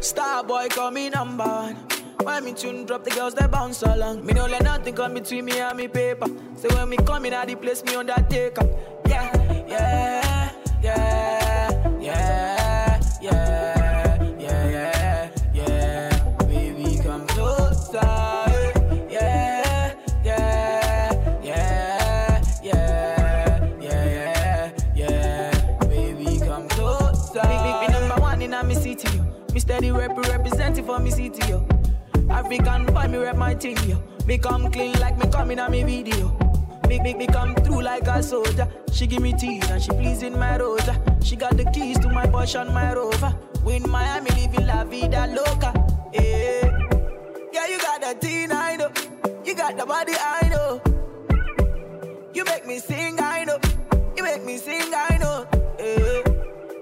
Star 0.00 0.42
boy 0.42 0.68
call 0.70 0.90
me 0.90 1.10
number 1.10 1.44
one. 1.44 1.76
When 2.24 2.44
me 2.44 2.52
tune 2.54 2.86
drop, 2.86 3.04
the 3.04 3.10
girls 3.10 3.34
they 3.34 3.46
bounce 3.46 3.82
along. 3.82 4.24
Me 4.24 4.32
no 4.32 4.46
let 4.46 4.62
nothing 4.62 4.94
come 4.94 5.14
between 5.14 5.44
me 5.44 5.58
and 5.60 5.76
me 5.76 5.88
paper. 5.88 6.26
So 6.56 6.68
when 6.74 6.88
me 6.88 6.96
come 6.98 7.26
in, 7.26 7.34
I 7.34 7.44
the 7.44 7.54
place 7.54 7.84
me 7.84 7.94
undertaker. 7.94 8.66
Yeah, 9.06 9.64
yeah, 9.68 10.52
yeah, 10.82 11.29
for 30.90 31.00
me 31.00 31.10
city, 31.10 31.48
yo. 31.48 31.66
African 32.28 32.86
boy, 32.86 33.06
me 33.08 33.18
rep 33.18 33.36
my 33.36 33.54
thing, 33.54 33.76
yo. 33.88 34.02
Me 34.26 34.38
come 34.38 34.70
clean 34.70 34.98
like 35.00 35.16
me 35.18 35.30
coming 35.30 35.58
in 35.58 35.64
a 35.64 35.70
me 35.70 35.82
video. 35.82 36.28
Big, 36.88 37.02
big, 37.02 37.16
me 37.16 37.26
come 37.26 37.54
through 37.56 37.82
like 37.82 38.06
a 38.08 38.22
soldier. 38.22 38.66
She 38.92 39.06
give 39.06 39.22
me 39.22 39.32
tea 39.32 39.60
and 39.70 39.82
she 39.82 39.90
pleasing 39.90 40.38
my 40.38 40.56
rosa. 40.56 41.00
She 41.22 41.36
got 41.36 41.56
the 41.56 41.64
keys 41.66 41.98
to 42.00 42.08
my 42.08 42.26
Porsche 42.26 42.60
and 42.60 42.74
my 42.74 42.92
Rover. 42.92 43.32
Win 43.64 43.88
Miami, 43.88 44.30
living 44.30 44.66
la 44.66 44.84
vida 44.84 45.26
loca. 45.28 45.72
Yeah, 46.12 46.78
yeah, 47.52 47.66
you 47.68 47.78
got 47.78 48.00
the 48.00 48.16
teen, 48.20 48.50
I 48.50 48.76
know. 48.76 48.90
You 49.44 49.54
got 49.54 49.76
the 49.76 49.86
body, 49.86 50.14
I 50.18 50.48
know. 50.48 50.80
You 52.34 52.44
make 52.44 52.66
me 52.66 52.78
sing, 52.78 53.20
I 53.20 53.44
know. 53.44 53.58
You 54.16 54.24
make 54.24 54.44
me 54.44 54.56
sing, 54.56 54.92
I 54.94 55.18
know. 55.18 55.46
Yeah, 55.78 56.22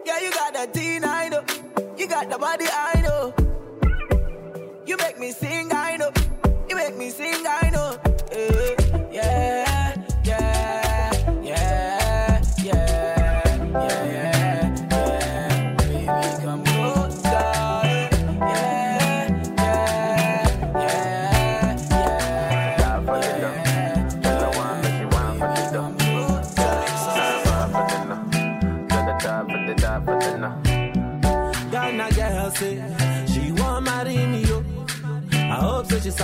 yeah 0.06 0.20
you 0.20 0.30
got 0.32 0.54
the 0.54 0.66
teen, 0.72 1.04
I 1.04 1.28
know. 1.28 1.44
You 1.98 2.06
got 2.06 2.30
the 2.30 2.38
body, 2.38 2.66
I 2.72 2.92
know. 2.94 2.97
You 4.88 4.96
make 4.96 5.18
me 5.18 5.32
sing, 5.32 5.70
I 5.70 5.98
know. 5.98 6.10
You 6.66 6.74
make 6.74 6.96
me 6.96 7.10
sing, 7.10 7.44
I 7.46 7.67
know. 7.67 7.67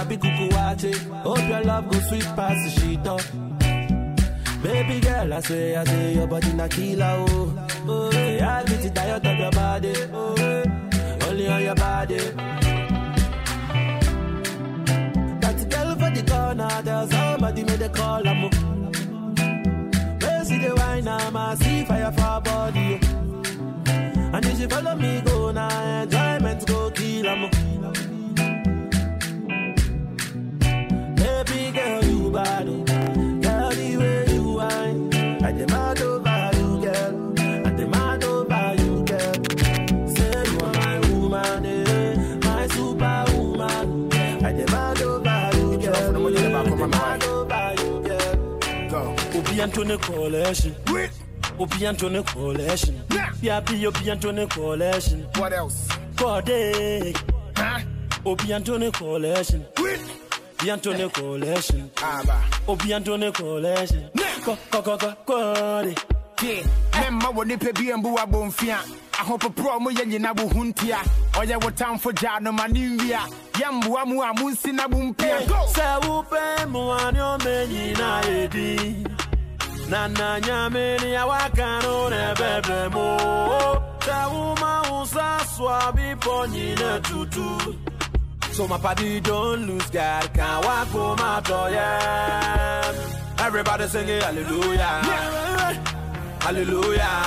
She 0.08 0.92
sabi. 0.92 0.92
Hope 1.22 1.48
your 1.48 1.62
love 1.62 1.88
go 1.90 1.98
sweet 2.00 2.24
past 2.36 2.64
the 2.64 2.80
sheet 2.80 3.06
up. 3.06 3.20
Baby 4.62 5.00
girl, 5.00 5.32
I 5.34 5.40
say, 5.40 5.76
I 5.76 5.84
say 5.84 6.14
your 6.14 6.26
body 6.26 6.52
na 6.54 6.68
killer 6.68 7.24
oh. 7.28 7.66
Oh, 7.86 8.10
yeah, 8.12 8.60
I 8.60 8.64
get 8.64 8.84
it 8.84 8.94
diet 8.94 9.26
of 9.26 9.38
your 9.38 9.50
body. 9.50 9.92
Oh, 10.12 10.34
yeah. 10.38 11.26
only 11.28 11.48
on 11.48 11.62
your 11.62 11.74
body. 11.74 12.16
That 15.40 15.70
girl 15.70 15.94
for 15.96 16.10
the 16.10 16.24
corner, 16.26 16.82
there's 16.82 17.10
somebody 17.10 17.64
made 17.64 17.82
a 17.82 17.88
call. 17.90 18.26
I'm 18.26 18.50
see 20.44 20.58
the 20.58 20.74
wine, 20.76 21.08
I'm 21.08 21.36
a 21.36 21.56
see 21.56 21.84
fire 21.84 22.12
for 22.12 22.40
body. 22.40 23.00
oh. 23.02 23.42
And 24.34 24.44
if 24.46 24.60
you 24.60 24.68
follow 24.68 24.96
me, 24.96 25.20
go 25.22 25.52
now, 25.52 26.02
enjoyment 26.02 26.66
go 26.66 26.90
kill 26.90 27.26
'em. 27.26 27.63
Girl, 31.84 32.04
you 32.04 32.30
bad, 32.30 32.66
girl, 32.66 33.70
the 33.70 33.96
way 33.98 34.34
you 34.34 34.42
whine. 34.42 35.14
I 35.44 35.52
demand 35.52 36.00
over 36.00 36.50
you, 36.58 36.80
girl. 36.82 37.34
I 37.66 37.70
demand 37.70 38.24
over 38.24 38.74
you, 38.78 39.04
girl. 39.04 39.34
Say 40.14 40.44
you 40.50 40.58
are 40.60 40.72
my 40.72 40.98
woman, 41.10 41.66
eh? 41.66 42.36
my 42.44 42.66
superwoman. 42.68 44.12
I 44.44 44.52
demand 44.52 45.00
over 45.02 45.50
you, 45.56 45.78
girl. 45.78 46.26
I 46.56 46.64
demand 46.64 47.24
over 47.24 47.74
you, 47.78 48.02
girl. 48.08 48.88
Go. 48.90 49.38
Obi 49.38 49.60
Anthony 49.60 49.98
Coalition. 49.98 50.74
Obi 51.58 51.86
Anthony 51.86 52.22
Coalition. 52.22 53.00
Yeah, 53.40 53.60
be 53.60 53.86
Obi 53.86 54.10
Anthony 54.10 54.46
Coalition. 54.46 55.26
What 55.36 55.52
else? 55.52 55.88
Corday. 56.16 57.12
Coalition. 57.12 57.88
Obi 58.26 58.52
Anthony 58.54 58.90
Coalition. 58.90 59.66
Obi 59.78 60.23
Anthony 60.70 61.08
Coalition. 61.10 61.90
Co 64.44 64.56
co 64.70 64.82
co 64.82 64.96
co 64.98 65.14
Corday. 65.26 65.94
mɛmma 66.92 67.28
wɔ 67.34 67.46
nipa 67.46 67.72
bi 67.72 67.92
mbu 67.92 68.16
abɔmfia 68.18 68.78
ahopoporɔ 69.12 69.80
mo 69.80 69.90
yɛ 69.90 70.04
nyina 70.06 70.34
bo 70.34 70.46
ho 70.48 70.64
ntia. 70.64 70.98
Ɔyɛ 71.32 71.62
wo 71.64 71.70
tamfo 71.70 72.12
gyaa 72.12 72.40
no 72.40 72.52
ma 72.52 72.66
ne 72.66 72.80
nwia. 72.96 73.20
Yɛmboa 73.54 74.06
mu 74.06 74.20
a 74.22 74.32
monsi 74.34 74.72
na 74.74 74.86
bo 74.88 74.98
mpia. 74.98 75.46
Sɛ 75.74 76.00
wopɛ 76.02 76.66
mmoa 76.66 77.12
ne 77.12 77.18
ɔma 77.20 77.66
nyinaa 77.68 78.22
yɛ 78.22 78.50
din 78.50 79.06
na 79.88 80.06
na 80.08 80.38
nyame 80.40 81.00
ne 81.02 81.14
awaka 81.16 81.82
no 81.82 82.08
na 82.08 82.34
ɛbɛbrɛ 82.34 82.92
mu 82.92 83.06
sɛ 84.00 84.18
woma 84.32 84.90
wo 84.90 85.04
sa 85.04 85.38
so 85.44 85.68
a 85.68 85.92
bepɔ 85.92 86.48
nyina 86.52 87.00
tutu 87.02 87.78
So 88.54 88.68
my 88.68 88.78
party 88.78 89.18
don't 89.18 89.66
lose 89.66 89.90
God, 89.90 90.32
can't 90.32 90.64
walk 90.64 90.86
for 90.86 91.16
my 91.16 91.42
yeah. 91.72 92.94
Everybody 93.40 93.88
singing 93.88 94.20
hallelujah. 94.20 95.02
Hallelujah. 96.38 97.24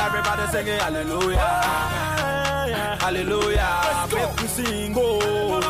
Everybody 0.00 0.46
singing 0.50 0.78
hallelujah. 0.78 1.36
Hallelujah. 3.00 4.08
Make 4.14 4.40
me 4.40 4.48
sing, 4.48 4.94
oh. 4.96 5.60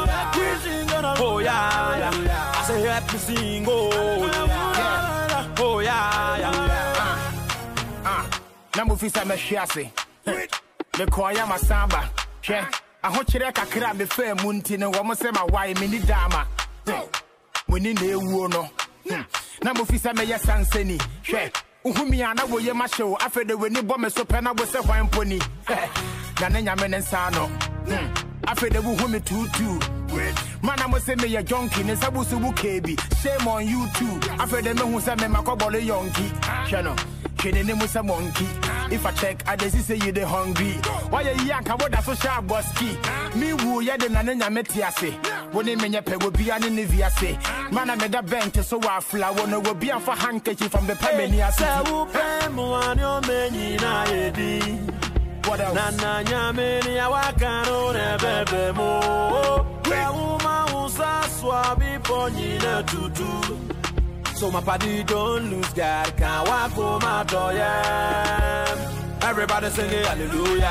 Oh, 1.19 1.39
yeah, 1.41 1.99
yeah. 1.99 2.53
I 2.55 2.65
say, 2.65 2.81
help 2.83 3.13
me 3.13 3.19
sing, 3.19 3.67
oh. 3.67 3.91
Yeah. 4.25 5.55
Oh, 5.59 5.81
yeah, 5.81 6.39
yeah. 6.39 8.05
Ah, 8.05 8.25
na 8.77 8.85
mofi 8.85 9.11
sɛ 9.11 9.25
mɛhwe 9.25 9.57
ase 9.63 9.91
mekɔɔyɛ 10.97 11.45
masamba 11.51 12.01
hwɛ 12.45 12.92
ahokyerɛ 13.03 13.53
kakra 13.53 13.91
a 13.91 13.95
mefaa 13.95 14.35
mu 14.43 14.53
nti 14.53 14.79
no 14.79 14.91
wɔ 14.91 15.05
mo 15.05 15.15
sɛ 15.15 15.31
mawae 15.33 15.75
menni 15.75 15.99
daama 16.01 16.47
moni 17.69 17.93
na 17.95 18.01
ɛwuo 18.01 18.51
no. 18.51 18.69
Hmm. 19.09 19.23
na 19.63 19.73
mofi 19.75 19.99
sɛ 19.99 20.13
mɛyɛ 20.15 20.39
sansani. 20.41 20.99
Hwɛ 21.25 21.53
wohumi 21.85 22.21
a 22.31 22.35
na 22.35 22.43
woyɛ 22.47 22.73
mahyɛ 22.73 23.09
wo 23.09 23.17
afei 23.17 23.47
de 23.47 23.55
w'ani 23.57 23.83
bɔ 23.83 23.99
me 23.99 24.09
so 24.09 24.25
pɛ 24.25 24.43
na 24.43 24.53
wo 24.53 24.65
sɛ 24.65 24.81
hwan 24.85 25.09
mponi 25.09 25.41
na 26.41 26.49
ne 26.49 26.63
nyame 26.63 26.89
ne 26.91 26.99
nsa 26.99 27.33
no 27.33 27.47
Hmm. 27.83 28.15
afei 28.47 28.71
de 28.71 28.79
wohu 28.81 29.11
me 29.11 29.19
tuutuu 29.19 30.63
mana 30.63 30.87
mo 30.89 30.99
sɛ 30.99 31.17
meyɛ 31.17 31.43
jonki 31.45 31.85
ne 31.85 31.95
nsa 31.95 32.13
bo 32.13 32.23
so 32.23 32.37
wo 32.39 32.53
shame 33.21 33.49
on 33.49 33.67
you 33.67 33.89
too. 33.95 34.21
Afei 34.39 34.63
de 34.63 34.75
mehu 34.75 35.01
sɛ 35.01 35.17
memakɔbɔle 35.19 35.81
yɔnki. 35.89 36.31
Hwɛ 36.69 36.85
no 36.85 36.95
Kenny 37.43 37.65
name 37.65 37.81
was 37.81 37.97
a 37.97 38.03
monkey. 38.05 38.47
If 38.89 39.05
I 39.05 39.11
check, 39.11 39.43
I 39.49 39.57
just 39.57 39.77
say 39.85 39.97
you 39.97 40.13
the 40.13 40.25
hungry. 40.25 40.75
Why 41.11 41.23
you 41.23 41.45
yank 41.45 41.69
about 41.71 41.91
that 41.91 42.05
social 42.05 42.41
boski? 42.43 42.95
Me 43.35 43.53
woo 43.53 43.81
ya 43.81 43.97
the 43.97 44.09
nana 44.09 44.49
metiase. 44.49 45.09
Eh. 45.09 45.49
When 45.51 45.67
they 45.67 45.75
menya 45.75 46.07
pe 46.07 46.15
will 46.19 46.31
be 46.31 46.51
an 46.51 46.63
inviase. 46.63 47.35
Eh. 47.35 47.71
Man, 47.73 47.91
I 47.91 47.97
made 47.97 48.15
a 48.15 48.23
bank 48.23 48.55
so 48.63 48.79
I 48.89 49.01
flower. 49.01 49.45
No 49.49 49.59
will 49.59 49.75
be 49.75 49.89
a 49.89 49.99
for 49.99 50.13
handkerchief 50.13 50.71
from 50.71 50.87
the 50.87 50.95
Pamania. 50.95 51.51
Nana 55.75 56.23
Yamini, 56.25 57.01
I 57.01 57.33
can't 57.33 57.69
own 57.69 57.97
a 57.97 58.19
baby 58.21 58.73
more. 58.77 59.65
Where 59.91 60.13
woman 60.13 60.75
was. 60.75 60.83
So 64.43 64.51
my 64.51 64.61
party 64.61 65.05
don't 65.05 65.51
lose 65.51 65.73
God, 65.73 66.17
can't 66.17 66.49
walk 66.49 66.73
for 66.73 66.99
my 66.99 67.23
joy. 67.23 67.53
Yeah. 67.55 69.21
Everybody 69.23 69.71
sing 69.71 69.89
it, 69.89 70.05
hallelujah. 70.05 70.67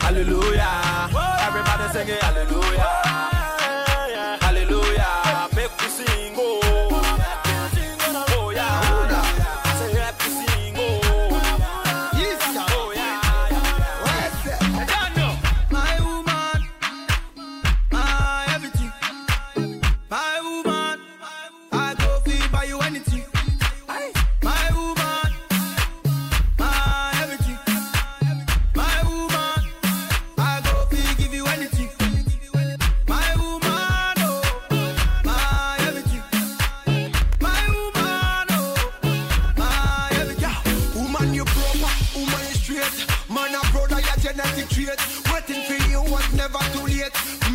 Hallelujah. 0.00 1.10
Everybody 1.46 1.92
sing 1.92 2.08
it, 2.08 2.20
hallelujah. 2.20 2.80
Hallelujah. 4.40 5.48
Make 5.54 5.70
me 5.80 5.88
sing, 5.88 6.34
oh. 6.36 6.77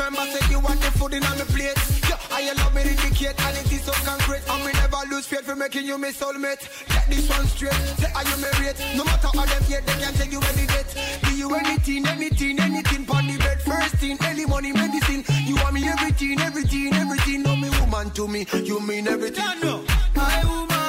Remember, 0.03 0.37
said 0.37 0.51
you 0.51 0.59
want 0.59 0.81
the 0.81 0.91
food 0.99 1.13
in 1.13 1.23
on 1.23 1.37
my 1.37 1.45
plate. 1.45 1.79
Yeah, 2.09 2.19
I 2.29 2.51
love 2.59 2.75
me 2.75 2.81
indicate, 2.81 3.39
and 3.39 3.55
it 3.55 3.71
is 3.71 3.83
so 3.83 3.93
concrete. 4.03 4.43
And 4.49 4.65
we 4.65 4.73
never 4.73 4.99
lose 5.09 5.25
faith 5.25 5.45
for 5.45 5.55
making 5.55 5.85
you 5.85 5.97
my 5.97 6.09
soulmate. 6.09 6.59
Get 6.89 7.07
this 7.07 7.29
one 7.29 7.47
straight. 7.47 7.71
Say, 7.71 8.11
are 8.11 8.23
you 8.27 8.35
married? 8.43 8.75
No 8.97 9.05
matter 9.05 9.29
how 9.33 9.45
them 9.45 9.63
yet, 9.69 9.85
they 9.87 9.93
can't 10.03 10.13
take 10.17 10.33
you 10.33 10.41
any 10.41 10.67
date. 10.67 10.91
Do 11.23 11.37
you 11.37 11.55
anything, 11.55 12.05
anything, 12.05 12.59
anything 12.59 13.09
on 13.09 13.27
the 13.27 13.37
bed? 13.37 13.61
First 13.61 13.95
thing, 13.95 14.17
any 14.23 14.45
money, 14.45 14.73
medicine. 14.73 15.23
You 15.47 15.55
want 15.55 15.73
me 15.73 15.87
everything, 15.87 16.37
everything, 16.41 16.93
everything. 16.93 17.43
No, 17.43 17.55
me 17.55 17.69
woman 17.79 18.11
to 18.11 18.27
me, 18.27 18.45
you 18.61 18.81
mean 18.81 19.07
everything. 19.07 19.45
My 20.15 20.43
woman. 20.43 20.82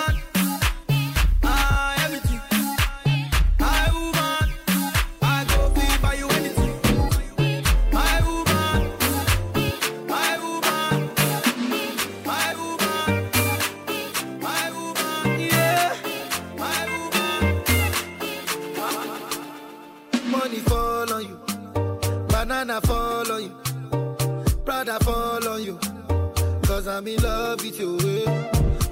I'm 26.95 27.09
in 27.09 27.21
love 27.25 27.61
with 27.61 27.81
you. 27.81 27.99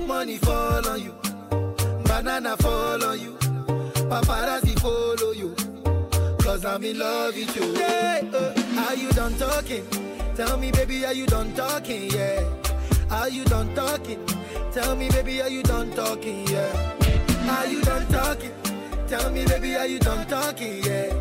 Money 0.09 0.37
fall 0.39 0.89
on 0.89 1.01
you. 1.01 1.15
Banana 2.05 2.57
fall 2.57 3.05
on 3.05 3.21
you. 3.21 3.35
Paparazzi 4.11 4.77
follow 4.81 5.31
you. 5.31 5.55
Cause 6.39 6.65
I'm 6.65 6.83
in 6.83 6.99
love 6.99 7.37
with 7.37 7.55
you. 7.55 7.73
Yeah, 7.75 8.23
uh, 8.35 8.89
are 8.89 8.97
you 8.97 9.09
done 9.11 9.35
talking? 9.37 9.87
Tell 10.35 10.59
me, 10.59 10.73
baby, 10.73 11.07
are 11.07 11.13
you 11.13 11.27
done 11.27 11.55
talking? 11.55 12.11
Yeah. 12.11 12.43
Are 13.09 13.29
you 13.29 13.45
done 13.45 13.73
talking? 13.73 14.27
Tell 14.73 14.97
me, 14.97 15.09
baby, 15.09 15.41
are 15.41 15.49
you 15.49 15.63
done 15.63 15.93
talking? 15.93 16.45
Yeah. 16.49 16.97
Are 17.51 17.69
you 17.69 17.83
done 17.83 18.05
talking? 18.09 18.53
Tell 19.07 19.31
me, 19.31 19.45
baby, 19.45 19.77
are 19.77 19.87
you 19.87 20.01
done 20.01 20.27
talking? 20.27 20.83
Yeah. 20.83 21.15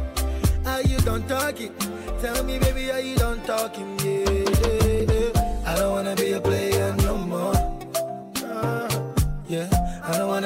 Are 0.66 0.82
you 0.82 0.98
done 1.02 1.28
talking? 1.28 1.76
Tell 2.22 2.44
me, 2.44 2.58
baby, 2.58 2.90
are 2.90 3.02
you 3.02 3.16
done 3.18 3.40
talking? 3.44 4.00
Yeah. 4.00 4.30
yeah, 4.32 5.14
yeah. 5.14 5.42
I 5.72 5.76
don't 5.76 5.92
wanna 5.92 6.16
be 6.16 6.34
a 6.34 6.42
player 6.42 6.71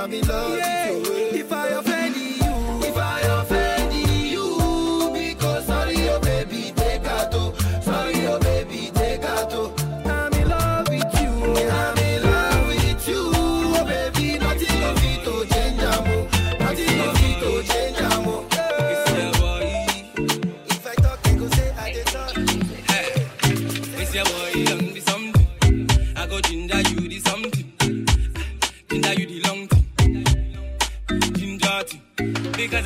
I'm 0.00 0.14
in 0.14 0.26
love 0.26 0.69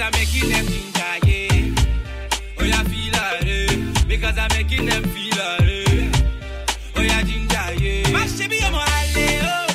I'm 0.04 0.12
making 0.12 0.50
them 0.50 0.66
ginger, 0.66 1.16
yeah. 1.26 1.74
Oh, 2.60 2.64
yeah, 2.64 2.82
feel 2.84 3.14
it. 3.14 3.48
Eh. 3.48 4.04
Because 4.06 4.36
I'm 4.36 4.48
making 4.54 4.84
them 4.84 5.02
feel 5.04 5.32
it. 5.32 5.88
Eh. 5.88 6.10
Oh, 6.96 7.00
yeah, 7.00 7.22
ginger, 7.22 7.74
yeah. 7.82 8.12
Mash 8.12 8.38
it 8.40 8.50
be 8.50 8.62
on 8.64 8.72
my 8.72 8.84
alley, 8.84 9.38
oh. 9.42 9.66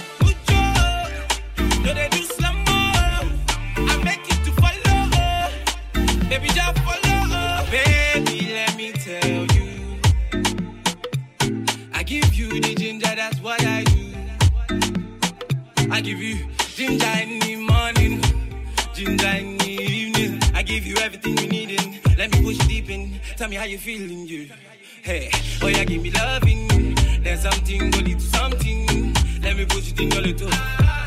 No, 1.84 1.94
they 1.96 2.08
do 2.10 2.22
slam, 2.22 2.64
oh. 2.68 3.32
I 3.78 4.04
make 4.04 4.20
it 4.30 4.44
to 4.46 4.52
follow, 4.62 5.10
oh. 5.16 5.50
Baby, 6.30 6.48
just 6.50 6.78
follow, 6.80 7.02
oh. 7.06 7.68
Baby, 7.72 8.52
let 8.54 8.76
me 8.78 8.92
tell 8.92 9.46
you. 9.56 9.68
I 11.92 12.04
give 12.04 12.32
you 12.36 12.50
the 12.62 12.76
ginger, 12.76 13.16
that's 13.16 13.40
what 13.42 13.66
I 13.66 13.84
do. 13.84 14.14
I 15.92 16.02
give 16.02 16.20
you 16.22 16.46
ginger 16.76 17.14
in 17.24 17.40
the 17.40 17.56
morning, 17.56 18.22
ginger 18.94 19.28
in 19.28 19.28
the 19.28 19.28
evening. 19.28 19.49
I 19.49 19.49
give 20.80 20.88
you 20.88 20.98
everything 21.04 21.38
you 21.38 21.48
need 21.50 21.72
in. 21.72 22.00
Let 22.18 22.32
me 22.32 22.42
push 22.42 22.58
deep 22.68 22.90
in. 22.90 23.20
Tell 23.36 23.50
me 23.50 23.58
how 23.58 23.66
you 23.66 23.78
feeling, 23.78 24.26
you. 24.28 24.50
Hey, 25.02 25.30
oh 25.62 25.68
yeah, 25.68 25.84
give 25.84 26.02
me 26.02 26.10
loving. 26.12 26.96
There's 27.22 27.42
something, 27.42 27.92
go 27.92 28.00
lead 28.00 28.20
to 28.20 28.26
something. 28.26 29.14
Let 29.42 29.58
me 29.58 29.66
push 29.66 29.92
it 29.92 30.00
in 30.00 30.12
your 30.12 30.22
little. 30.22 30.48
Ah, 30.52 31.04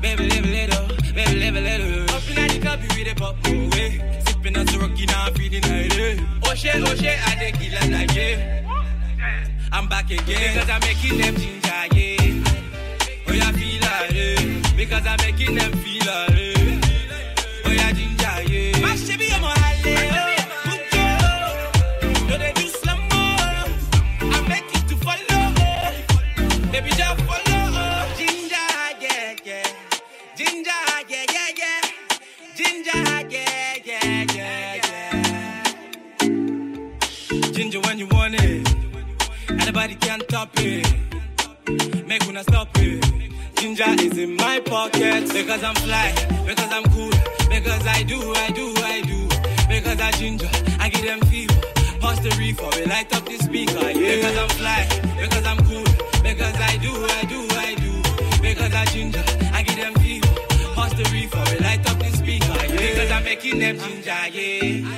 Baby, 0.00 0.24
a 0.24 0.40
little, 0.40 0.86
baby, 1.12 1.48
a 1.48 1.60
little. 1.60 2.16
Up 2.16 2.28
in 2.30 2.48
the 2.48 2.58
cup, 2.62 2.80
you 2.80 2.88
with 2.96 3.12
a 3.12 3.14
pop 3.14 3.36
away. 3.46 4.22
Sipping 4.24 4.56
on 4.56 4.66
rocky 4.80 5.06
now, 5.06 5.28
feeling 5.34 5.62
like 5.62 5.98
it. 5.98 6.20
Oh 6.46 6.54
shit, 6.54 6.76
oh 6.76 6.94
shit, 6.94 7.18
I 7.28 7.34
take 7.34 7.60
it 7.60 7.92
like 7.92 8.16
yeah. 8.16 8.62
I'm 9.72 9.88
back 9.88 10.10
again 10.10 10.54
because 10.54 10.70
I'm 10.70 10.80
making 10.80 11.18
them 11.18 11.34
ginger, 11.36 11.84
yeah. 11.94 13.28
Oh 13.28 13.32
yeah, 13.32 13.52
feel 13.52 13.80
like 13.82 14.14
it 14.14 14.76
because 14.76 15.06
I'm 15.06 15.18
making 15.18 15.54
them 15.54 15.72
feel 15.72 16.06
like 16.06 16.30
it. 16.30 16.79
Ginger 37.52 37.80
when 37.80 37.98
you 37.98 38.06
want 38.08 38.34
it. 38.34 38.66
Anybody 39.48 39.94
can 39.94 40.20
top 40.20 40.50
it. 40.56 40.86
Make 42.06 42.22
stop 42.42 42.59
it. 43.88 44.00
Is 44.00 44.18
in 44.18 44.36
my 44.36 44.60
pocket 44.60 45.32
because 45.32 45.64
I'm 45.64 45.74
fly, 45.76 46.12
because 46.46 46.70
I'm 46.72 46.84
cool, 46.92 47.10
because 47.48 47.86
I 47.86 48.02
do, 48.02 48.18
I 48.34 48.50
do, 48.50 48.74
I 48.76 49.00
do. 49.02 49.28
Because 49.68 50.00
I 50.00 50.10
ginger, 50.12 50.48
I 50.78 50.88
give 50.88 51.04
them 51.04 51.20
fever. 51.22 51.54
Pass 52.00 52.18
the 52.20 52.34
reefer, 52.38 52.68
we 52.76 52.84
light 52.86 53.14
up 53.14 53.24
the 53.24 53.38
speaker. 53.38 53.90
Yeah. 53.90 54.16
Because 54.16 54.36
I'm 54.36 54.48
fly, 54.50 54.88
because 55.20 55.46
I'm 55.46 55.58
cool, 55.64 55.84
because 56.22 56.56
I 56.56 56.76
do, 56.76 56.92
I 56.92 57.24
do, 57.24 57.46
I 57.56 57.74
do. 57.74 58.42
Because 58.42 58.74
I 58.74 58.84
ginger, 58.86 59.24
I 59.52 59.62
give 59.62 59.76
them 59.76 59.94
fever. 59.94 60.28
Pass 60.74 60.92
the 60.94 61.08
reefer, 61.12 61.42
we 61.50 61.58
light 61.60 61.90
up 61.90 61.98
the 61.98 62.10
speaker. 62.16 62.46
Yeah. 62.46 62.76
Because 62.76 63.10
I'm 63.10 63.24
making 63.24 63.58
them 63.60 63.78
ginger, 63.78 64.28
yeah. 64.32 64.88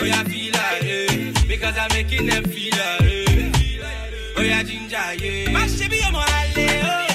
Oh 0.00 0.04
yeah, 0.04 0.24
feel 0.24 0.52
like 0.52 0.82
it. 0.82 1.48
Because 1.48 1.76
I'm 1.76 1.88
making 1.92 2.26
them 2.26 2.44
feel 2.44 2.72
like 2.72 3.00
it. 3.02 3.56
Oh 4.36 4.42
yeah, 4.42 4.62
ginger, 4.62 5.14
yeah. 5.14 5.52
Mash 5.52 5.80
it 5.80 5.90
be 5.90 6.02
on 6.02 6.12
my 6.12 6.26
alley, 6.26 6.80
oh. 6.82 7.09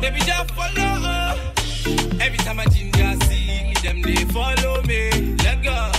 Baby, 0.00 0.20
just 0.20 0.50
follow. 0.52 1.34
Every 2.20 2.38
time 2.38 2.60
I 2.60 2.66
ginger 2.66 3.16
see 3.26 3.72
them, 3.82 4.02
they 4.02 4.24
follow 4.26 4.82
me. 4.82 5.10
Let 5.44 5.62
go. 5.62 5.90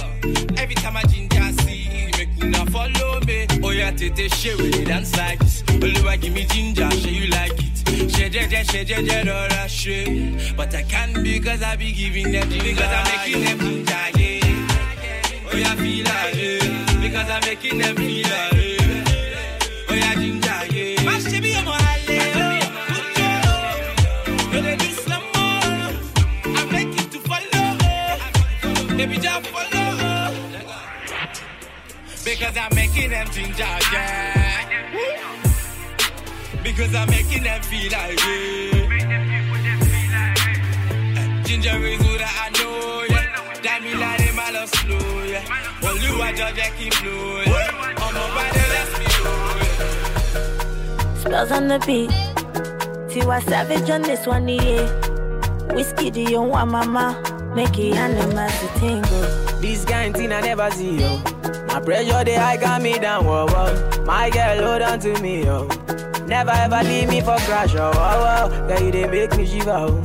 Every 0.61 0.75
time 0.75 0.97
I 0.97 1.03
ginger 1.03 1.51
see, 1.63 2.09
make 2.17 2.29
una 2.43 2.65
follow 2.71 3.19
me. 3.21 3.47
Oh 3.63 3.71
yeah, 3.71 3.91
tete 3.91 4.31
share 4.33 4.55
with 4.57 4.75
it 4.75 4.85
dance 4.85 5.15
like 5.17 5.39
this. 5.39 5.63
Oluwa 5.63 6.19
give 6.21 6.33
me 6.33 6.45
ginger, 6.45 6.89
share 6.91 7.11
you 7.11 7.27
like 7.31 7.53
it. 7.57 8.11
Share, 8.11 8.31
share, 8.31 8.63
share, 8.65 8.85
share, 8.85 9.05
share, 9.05 9.33
all 9.33 9.47
that 9.49 9.69
shit. 9.71 10.55
But 10.55 10.73
I 10.75 10.83
can't 10.83 11.23
because 11.23 11.63
I 11.63 11.75
be 11.75 11.91
giving 11.91 12.31
them 12.31 12.49
ginger. 12.49 12.63
Because 12.75 12.93
I'm 12.93 13.05
making 13.17 13.43
them 13.45 13.59
ginger, 13.59 14.07
yeah. 14.19 15.49
Oh 15.51 15.57
yeah, 15.57 15.75
feel 15.75 16.05
like 16.05 16.35
it. 16.35 17.01
Because 17.01 17.29
I'm 17.29 17.41
making 17.41 17.77
them 17.79 17.95
feel 17.95 18.27
like 18.29 18.53
it. 18.53 19.89
Oh 19.89 19.93
yeah, 19.93 20.13
ginger, 20.15 20.75
yeah. 20.75 21.03
Mash 21.03 21.39
be 21.41 21.53
a 21.53 21.96
follow. 28.97 29.07
Baby, 29.07 29.21
just 29.21 29.47
follow. 29.47 30.33
Because 32.23 32.57
I'm 32.57 32.75
making 32.75 33.09
them 33.11 33.27
ginger, 33.31 33.79
yeah. 33.93 34.65
Because 36.63 36.95
I'm 36.95 37.09
making 37.09 37.43
them 37.43 37.61
feel 37.63 37.91
like 37.91 38.19
yeah. 38.19 38.83
Ginger 41.43 41.77
is 41.85 42.01
who 42.01 42.17
that 42.17 42.35
I 42.43 42.49
know, 42.59 43.05
yeah. 43.09 43.25
That 43.63 43.81
me 43.81 43.93
like 43.95 44.17
them 44.17 44.39
all 44.39 44.67
slow, 44.67 45.23
yeah. 45.23 45.43
Well, 45.81 45.97
you 45.97 46.21
are 46.21 46.33
just 46.33 46.55
Jackie 46.55 46.89
Blue, 47.01 47.43
yeah. 47.43 47.71
On 48.01 48.13
my 48.13 48.27
body, 48.35 48.59
let's 48.73 48.91
be 48.99 49.05
low, 49.23 49.59
Spells 51.15 51.51
on 51.51 51.67
the 51.69 51.79
beat. 51.85 52.11
Tiwa 53.09 53.41
Savage 53.43 53.89
on 53.89 54.01
this 54.01 54.25
one, 54.27 54.47
yeah. 54.49 54.89
Whiskey, 55.73 56.11
do 56.11 56.21
you 56.21 56.41
want 56.41 56.71
mama? 56.71 57.36
Make 57.57 57.79
it 57.79 57.95
animals 57.95 58.53
to 58.59 58.67
tingle. 58.79 59.59
This 59.59 59.83
kind 59.83 60.15
thing 60.15 60.31
I 60.31 60.41
never 60.41 60.69
see, 60.69 60.99
yo. 60.99 61.17
My 61.65 61.79
pressure, 61.79 62.23
they 62.23 62.35
high 62.35 62.55
got 62.55 62.83
me 62.83 62.99
down, 62.99 63.25
whoa, 63.25 63.47
whoa. 63.47 64.03
My 64.05 64.29
girl, 64.29 64.63
hold 64.63 64.83
on 64.83 64.99
to 64.99 65.19
me, 65.23 65.43
yo. 65.43 65.67
Never 66.27 66.51
ever 66.51 66.83
leave 66.83 67.09
me 67.09 67.19
for 67.19 67.35
crash, 67.47 67.73
oh, 67.73 67.91
oh, 67.95 68.51
oh. 68.51 68.67
Girl, 68.67 68.83
you 68.83 68.91
they 68.91 69.07
make 69.07 69.35
me 69.35 69.47
shiver, 69.47 69.71
oh. 69.71 70.01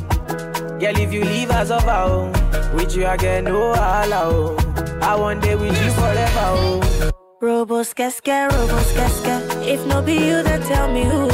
Girl, 0.80 0.96
if 0.98 1.12
you 1.12 1.24
leave 1.24 1.50
us 1.50 1.70
over, 1.70 1.90
oh. 1.90 2.72
With 2.74 2.96
you, 2.96 3.04
I 3.04 3.18
get 3.18 3.44
no 3.44 3.74
holla, 3.74 4.22
oh. 4.32 4.98
I 5.02 5.14
want 5.14 5.42
day 5.42 5.54
with 5.54 5.78
you 5.84 5.90
forever, 5.90 6.46
oh. 6.56 7.10
Robos 7.42 7.94
casca, 7.94 8.48
robos 8.50 8.94
casca. 8.96 9.51
If 9.64 9.86
no 9.86 10.02
be 10.02 10.14
you, 10.14 10.42
then 10.42 10.60
tell 10.62 10.92
me 10.92 11.04
who. 11.04 11.28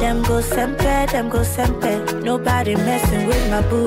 Them 0.00 0.22
go 0.22 0.40
sempe, 0.40 1.10
them 1.10 1.28
go 1.28 1.40
sempe. 1.42 2.22
Nobody 2.22 2.74
messing 2.76 3.26
with 3.26 3.50
my 3.50 3.62
boo. 3.62 3.86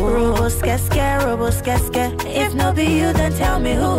Robos 0.00 0.62
casca, 0.62 1.18
robos 1.22 1.62
casca. 1.62 2.14
If 2.26 2.54
no 2.54 2.72
be 2.72 2.84
you, 2.84 3.12
then 3.12 3.32
tell 3.34 3.60
me 3.60 3.74
who. 3.74 3.98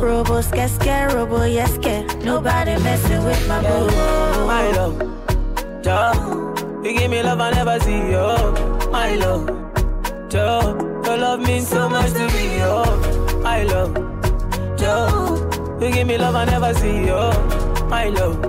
Robos 0.00 0.50
casca, 0.52 1.08
robo 1.14 1.40
yeske. 1.40 2.06
Nobody 2.24 2.78
messing 2.82 3.24
with 3.24 3.48
my 3.48 3.60
boo. 3.60 3.90
My 4.46 4.70
love, 4.72 4.96
Joe, 5.82 6.54
you 6.84 6.96
give 6.96 7.10
me 7.10 7.22
love 7.22 7.40
I 7.40 7.50
never 7.50 7.80
see, 7.80 8.12
yo. 8.12 8.88
My 8.90 9.14
love, 9.16 9.46
Joe, 10.28 10.76
your 11.04 11.16
love 11.18 11.40
means 11.40 11.68
so 11.68 11.88
much 11.88 12.12
to 12.12 12.26
me, 12.28 12.58
yo. 12.58 12.84
My 13.42 13.64
love, 13.64 13.94
Joe, 14.78 15.78
you 15.80 15.90
give 15.90 16.06
me 16.06 16.16
love 16.16 16.34
I 16.36 16.44
never 16.44 16.72
see, 16.74 17.06
yo. 17.06 17.32
My 17.88 18.08
love, 18.08 18.42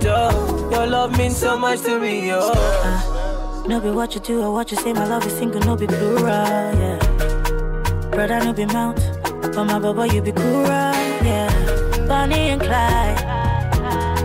Joe, 0.00 0.68
your 0.70 0.86
love 0.86 1.16
means 1.18 1.36
so 1.36 1.58
much 1.58 1.80
to 1.82 1.98
me, 1.98 2.28
yo. 2.28 2.38
Ah, 2.54 3.64
no 3.66 3.80
be 3.80 3.90
what 3.90 4.14
you 4.14 4.20
do 4.20 4.42
or 4.42 4.52
what 4.52 4.70
you 4.70 4.76
say, 4.76 4.92
my 4.92 5.06
love 5.06 5.26
is 5.26 5.32
single, 5.36 5.60
no 5.62 5.76
be 5.76 5.86
plural, 5.86 6.22
yeah. 6.26 6.98
Brother, 8.10 8.38
no 8.44 8.52
be 8.52 8.66
mount, 8.66 8.96
but 9.42 9.64
my 9.64 9.78
baba, 9.78 10.06
you 10.14 10.22
be 10.22 10.32
cool, 10.32 10.62
right? 10.62 11.20
yeah. 11.24 12.06
Bonnie 12.06 12.50
and 12.50 12.60
Clyde, 12.60 13.18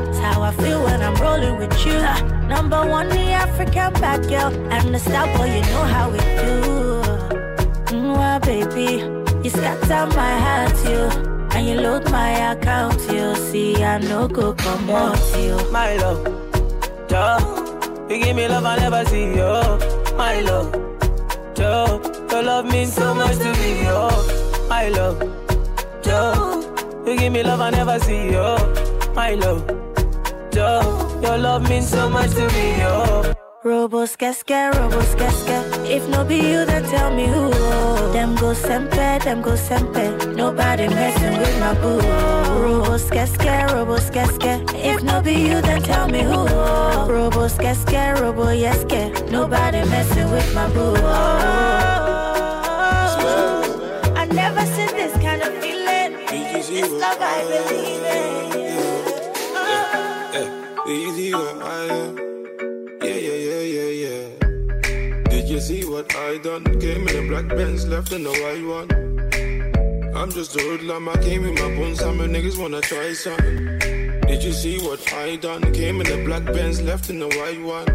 it's 0.09 0.19
how 0.19 0.41
I 0.43 0.51
feel 0.53 0.83
when 0.83 1.01
I'm 1.01 1.15
rolling 1.15 1.57
with 1.57 1.73
you. 1.85 1.93
Ah, 1.95 2.21
number 2.47 2.85
one, 2.85 3.09
the 3.09 3.31
African 3.31 3.93
bad 3.93 4.27
girl, 4.29 4.51
and 4.71 4.93
the 4.93 4.99
star 4.99 5.25
boy, 5.35 5.45
you 5.55 5.61
know 5.61 5.83
how 5.83 6.09
we 6.11 6.19
do. 6.19 7.01
Mwah, 7.97 8.39
baby, 8.45 9.03
you 9.43 9.49
scatter 9.49 10.05
my 10.15 10.37
heart, 10.39 10.77
you. 10.85 11.26
And 11.57 11.67
you 11.67 11.81
load 11.81 12.11
my 12.11 12.51
account, 12.51 13.01
you 13.11 13.35
see, 13.35 13.83
I 13.83 13.97
no 13.97 14.27
go 14.27 14.53
come 14.53 14.91
out, 14.91 15.17
you. 15.39 15.57
My 15.71 15.95
love, 15.95 16.23
Joe, 17.09 18.05
you 18.07 18.23
give 18.23 18.35
me 18.35 18.47
love 18.47 18.63
I 18.63 18.75
never 18.77 19.03
see, 19.05 19.35
yo. 19.35 19.79
My 20.15 20.39
love, 20.41 20.71
Joe, 21.55 21.99
your 22.29 22.43
love 22.43 22.65
means 22.67 22.93
so 22.93 23.15
much 23.15 23.37
to 23.37 23.51
me, 23.53 23.81
yo. 23.81 24.07
My 24.69 24.89
love, 24.89 25.19
Joe, 26.03 27.03
you 27.07 27.17
give 27.17 27.33
me 27.33 27.41
love 27.41 27.59
I 27.59 27.71
never 27.71 27.97
see, 28.01 28.33
yo. 28.33 28.55
My 29.15 29.33
love, 29.33 29.65
Joe, 30.51 31.19
your 31.23 31.39
love 31.39 31.67
means 31.67 31.89
so 31.89 32.07
much 32.07 32.29
to 32.35 32.47
me, 32.49 32.77
yo. 32.81 33.46
Robos 33.67 34.15
casca, 34.15 34.71
robos 34.71 35.13
casca. 35.17 35.61
If 35.83 36.07
no 36.07 36.23
be 36.23 36.37
you, 36.37 36.63
then 36.65 36.85
tell 36.85 37.13
me 37.13 37.27
who. 37.27 37.51
Them 38.13 38.33
go 38.35 38.53
sempe, 38.53 39.19
them 39.25 39.41
go 39.41 39.57
sempe. 39.57 40.05
Nobody 40.37 40.87
messing 40.87 41.37
with 41.37 41.59
my 41.59 41.73
boo. 41.73 41.99
Robos 42.63 43.11
casca, 43.11 43.67
robos 43.73 44.09
casca. 44.09 44.63
If 44.73 45.03
no 45.03 45.21
be 45.21 45.33
you, 45.33 45.59
then 45.61 45.81
tell 45.81 46.07
me 46.07 46.21
who. 46.23 46.47
Robos 47.11 47.57
casca, 47.59 48.15
robo 48.21 48.45
yeske. 48.55 49.11
Nobody 49.29 49.83
messing 49.89 50.31
with 50.31 50.55
my 50.55 50.69
boo. 50.69 50.95
I 54.15 54.25
never 54.31 54.65
seen 54.65 54.91
this 54.95 55.11
kind 55.21 55.41
of 55.41 55.53
feeling. 55.61 56.15
This 56.25 56.89
love 56.89 57.19
I 57.19 57.43
believe 57.51 58.05
in. 58.15 58.53
Yeah, 60.33 60.87
easy 60.87 61.33
what 61.33 61.61
I 61.63 61.65
am. 61.87 62.15
Yeah, 62.15 62.36
you 65.49 65.59
see 65.59 65.85
what 65.85 66.13
I 66.15 66.37
done? 66.39 66.63
Came 66.79 67.07
in 67.07 67.23
a 67.23 67.27
black 67.27 67.47
Benz, 67.47 67.87
left 67.87 68.11
in 68.11 68.23
the 68.23 68.31
white 68.31 68.65
one. 68.65 68.89
I'm 70.15 70.31
just 70.31 70.55
a 70.55 70.59
hoodlum, 70.59 71.07
I 71.07 71.15
came 71.21 71.45
in 71.45 71.53
my 71.53 71.75
bones, 71.75 71.99
some 71.99 72.19
niggas 72.19 72.57
wanna 72.57 72.81
try 72.81 73.13
something. 73.13 73.79
Did 74.27 74.43
you 74.43 74.51
see 74.51 74.77
what 74.79 75.13
I 75.13 75.35
done? 75.37 75.61
Came 75.73 76.01
in 76.01 76.07
a 76.07 76.25
black 76.25 76.45
Benz, 76.45 76.81
left 76.81 77.09
in 77.09 77.19
the 77.19 77.27
white 77.27 77.61
one. 77.61 77.87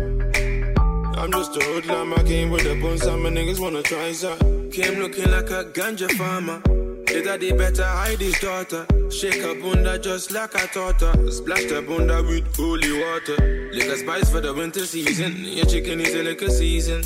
I'm 1.19 1.31
just 1.33 1.57
a 1.57 1.65
hoodlum, 1.65 2.15
I 2.15 2.23
came 2.23 2.51
with 2.51 2.65
a 2.65 2.74
bone, 2.81 2.99
some 2.99 3.24
niggas 3.24 3.61
wanna 3.61 3.83
try 3.83 4.12
something. 4.12 4.70
Came 4.70 4.99
looking 5.01 5.31
like 5.31 5.51
a 5.51 5.65
ganja 5.65 6.11
farmer. 6.12 6.62
The 7.12 7.23
daddy 7.23 7.53
better 7.53 7.85
hide 7.85 8.20
his 8.20 8.39
daughter. 8.41 8.87
Shake 9.11 9.43
her 9.43 9.55
bunda 9.61 9.99
just 9.99 10.31
like 10.31 10.53
taught 10.73 11.01
her. 11.03 11.31
Splash 11.31 11.65
the 11.65 11.83
bunda 11.83 12.23
with 12.23 12.57
holy 12.57 12.93
water. 12.99 13.70
Liquor 13.73 13.97
spice 13.97 14.31
for 14.31 14.41
the 14.41 14.55
winter 14.55 14.87
season. 14.87 15.45
Your 15.45 15.66
chicken 15.66 16.01
is 16.01 16.15
a 16.15 16.23
liquor 16.23 16.49
season. 16.49 17.03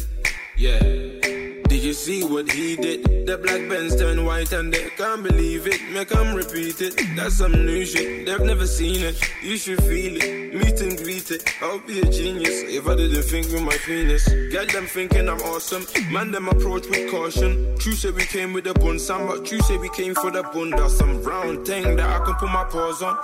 Yeah. 0.59 0.78
Did 0.78 1.85
you 1.85 1.93
see 1.93 2.24
what 2.24 2.51
he 2.51 2.77
did? 2.77 3.27
The 3.27 3.37
black 3.37 3.69
Benz 3.69 3.95
turned 3.95 4.24
white 4.24 4.53
and 4.53 4.73
they 4.73 4.89
can't 4.97 5.23
believe 5.23 5.66
it. 5.66 5.83
Make 5.93 6.09
them 6.09 6.35
repeat 6.35 6.81
it. 6.81 6.99
That's 7.15 7.37
some 7.37 7.53
new 7.53 7.85
shit. 7.85 8.24
They've 8.24 8.41
never 8.41 8.66
seen 8.66 9.03
it. 9.03 9.20
You 9.43 9.59
should 9.59 9.83
feel 9.83 10.16
it. 10.16 10.55
Meet 10.55 10.81
and 10.81 10.97
greet 10.97 11.31
it. 11.31 11.43
I'll 11.61 11.81
be 11.81 12.01
a 12.01 12.11
genius 12.11 12.62
if 12.69 12.89
I 12.89 12.97
didn't 12.97 13.23
think 13.24 13.49
with 13.49 13.61
my 13.61 13.77
penis. 13.85 14.27
Get 14.51 14.73
them 14.73 14.87
thinking 14.87 15.28
I'm 15.28 15.43
awesome. 15.43 15.85
Man, 16.11 16.31
them 16.31 16.49
approach 16.49 16.89
with 16.89 17.11
caution. 17.11 17.77
True 17.77 17.93
say 17.93 18.11
we 18.11 18.24
came 18.24 18.55
with 18.55 18.65
the 18.65 18.73
bun, 18.73 18.99
some, 18.99 19.27
but 19.27 19.45
true 19.45 19.61
say 19.61 19.77
we 19.77 19.91
came 19.91 20.15
for 20.15 20.31
the 20.31 20.43
bunda. 20.43 20.89
Some 20.89 21.23
round 21.23 21.66
thing 21.66 21.97
that 21.97 22.09
I 22.09 22.24
can 22.24 22.35
put 22.37 22.49
my 22.49 22.65
paws 22.65 23.03
on. 23.03 23.19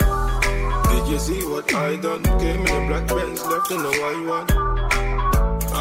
Did 0.92 1.08
you 1.08 1.18
see 1.18 1.42
what 1.46 1.72
I 1.74 1.96
done? 1.96 2.22
Came 2.24 2.66
in 2.66 2.84
a 2.84 2.88
black 2.88 3.08
Benz, 3.08 3.42
left 3.46 3.70
in 3.70 3.78
the 3.78 3.88
white 3.88 4.26
one. 4.28 4.61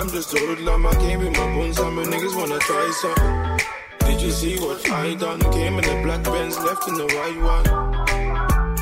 I'm 0.01 0.09
just 0.09 0.33
a 0.33 0.39
hoodlum, 0.39 0.87
I 0.87 0.95
came 0.95 1.19
with 1.19 1.37
my 1.37 1.45
bones, 1.53 1.77
some 1.77 1.95
niggas 1.95 2.35
wanna 2.35 2.57
try 2.57 2.89
something. 3.01 3.67
Did 4.07 4.19
you 4.19 4.31
see 4.31 4.57
what 4.57 4.89
I 4.89 5.13
done? 5.13 5.39
Came 5.53 5.77
in 5.77 5.85
a 5.85 6.01
black 6.01 6.23
Benz, 6.23 6.57
left 6.57 6.87
in 6.87 6.95
the 6.95 7.05
white 7.05 7.39
one. 7.39 7.67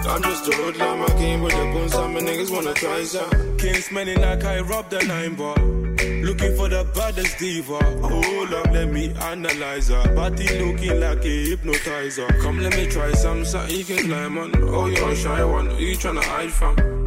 I'm 0.07 0.23
just 0.23 0.47
a 0.47 0.55
hoodlum, 0.55 1.01
I 1.01 1.07
came 1.17 1.41
with 1.41 1.51
the 1.51 1.65
bones, 1.73 1.91
some 1.91 2.15
niggas 2.15 2.49
wanna 2.49 2.73
try 2.73 3.03
some. 3.03 3.57
King 3.57 3.81
smelling 3.81 4.21
like 4.21 4.45
I 4.45 4.61
robbed 4.61 4.93
a 4.93 5.05
nine 5.05 5.35
bar. 5.35 5.57
Looking 5.57 6.55
for 6.55 6.69
the 6.69 6.87
baddest 6.95 7.37
diva. 7.37 7.83
Hold 8.01 8.53
up, 8.53 8.71
let 8.71 8.89
me 8.89 9.13
analyze 9.15 9.89
her. 9.89 10.15
Body 10.15 10.47
looking 10.63 11.01
like 11.01 11.25
a 11.25 11.49
hypnotizer. 11.49 12.27
Come, 12.41 12.59
let 12.61 12.77
me 12.77 12.87
try 12.87 13.11
some, 13.11 13.43
something 13.43 13.75
you 13.75 13.83
can 13.83 14.05
climb 14.05 14.37
on. 14.37 14.51
Oh, 14.63 14.85
you're 14.85 15.09
a 15.09 15.15
shy 15.17 15.43
one. 15.43 15.69
Who 15.69 15.83
you 15.83 15.97
tryna 15.97 16.23
hide 16.23 16.51
from? 16.51 16.98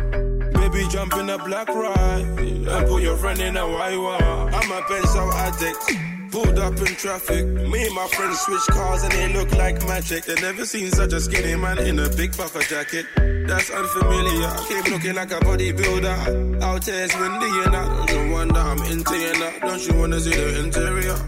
Baby, 0.73 0.89
jump 0.89 1.15
in 1.15 1.29
a 1.29 1.37
black 1.37 1.69
ride 1.69 2.25
and 2.39 2.89
put 2.89 3.03
your 3.03 3.17
friend 3.19 3.39
in 3.41 3.57
a 3.59 3.69
white 3.69 3.97
one. 3.97 4.55
I'm 4.55 4.73
a 4.73 4.83
pencil 4.83 5.33
addict. 5.33 6.33
Pulled 6.33 6.59
up 6.59 6.79
in 6.79 6.97
traffic. 6.97 7.45
Me 7.45 7.85
and 7.85 7.95
my 7.95 8.07
friends 8.09 8.41
switch 8.41 8.67
cars 8.71 9.03
and 9.03 9.13
they 9.13 9.33
look 9.35 9.53
like 9.53 9.87
magic. 9.87 10.25
They 10.25 10.35
never 10.37 10.65
seen 10.65 10.91
such 10.91 11.13
a 11.13 11.21
skinny 11.21 11.57
man 11.57 11.79
in 11.79 11.99
a 11.99 12.09
big 12.09 12.35
puffer 12.35 12.63
jacket. 12.63 13.05
That's 13.47 13.71
unfamiliar. 13.71 14.51
Came 14.67 14.93
looking 14.95 15.15
like 15.15 15.33
a 15.33 15.41
bodybuilder. 15.41 16.63
Out 16.63 16.85
here 16.87 17.05
it's 17.05 17.19
windy 17.19 17.47
and 17.65 17.77
I 17.77 18.07
don't 18.07 18.11
you 18.11 18.33
wonder 18.33 18.61
I'm 18.61 18.83
into 18.85 19.15
you 19.15 19.33
now. 19.39 19.53
Don't 19.61 19.87
you 19.87 19.95
wanna 19.99 20.21
see 20.21 20.31
the 20.31 20.65
interior? 20.65 21.19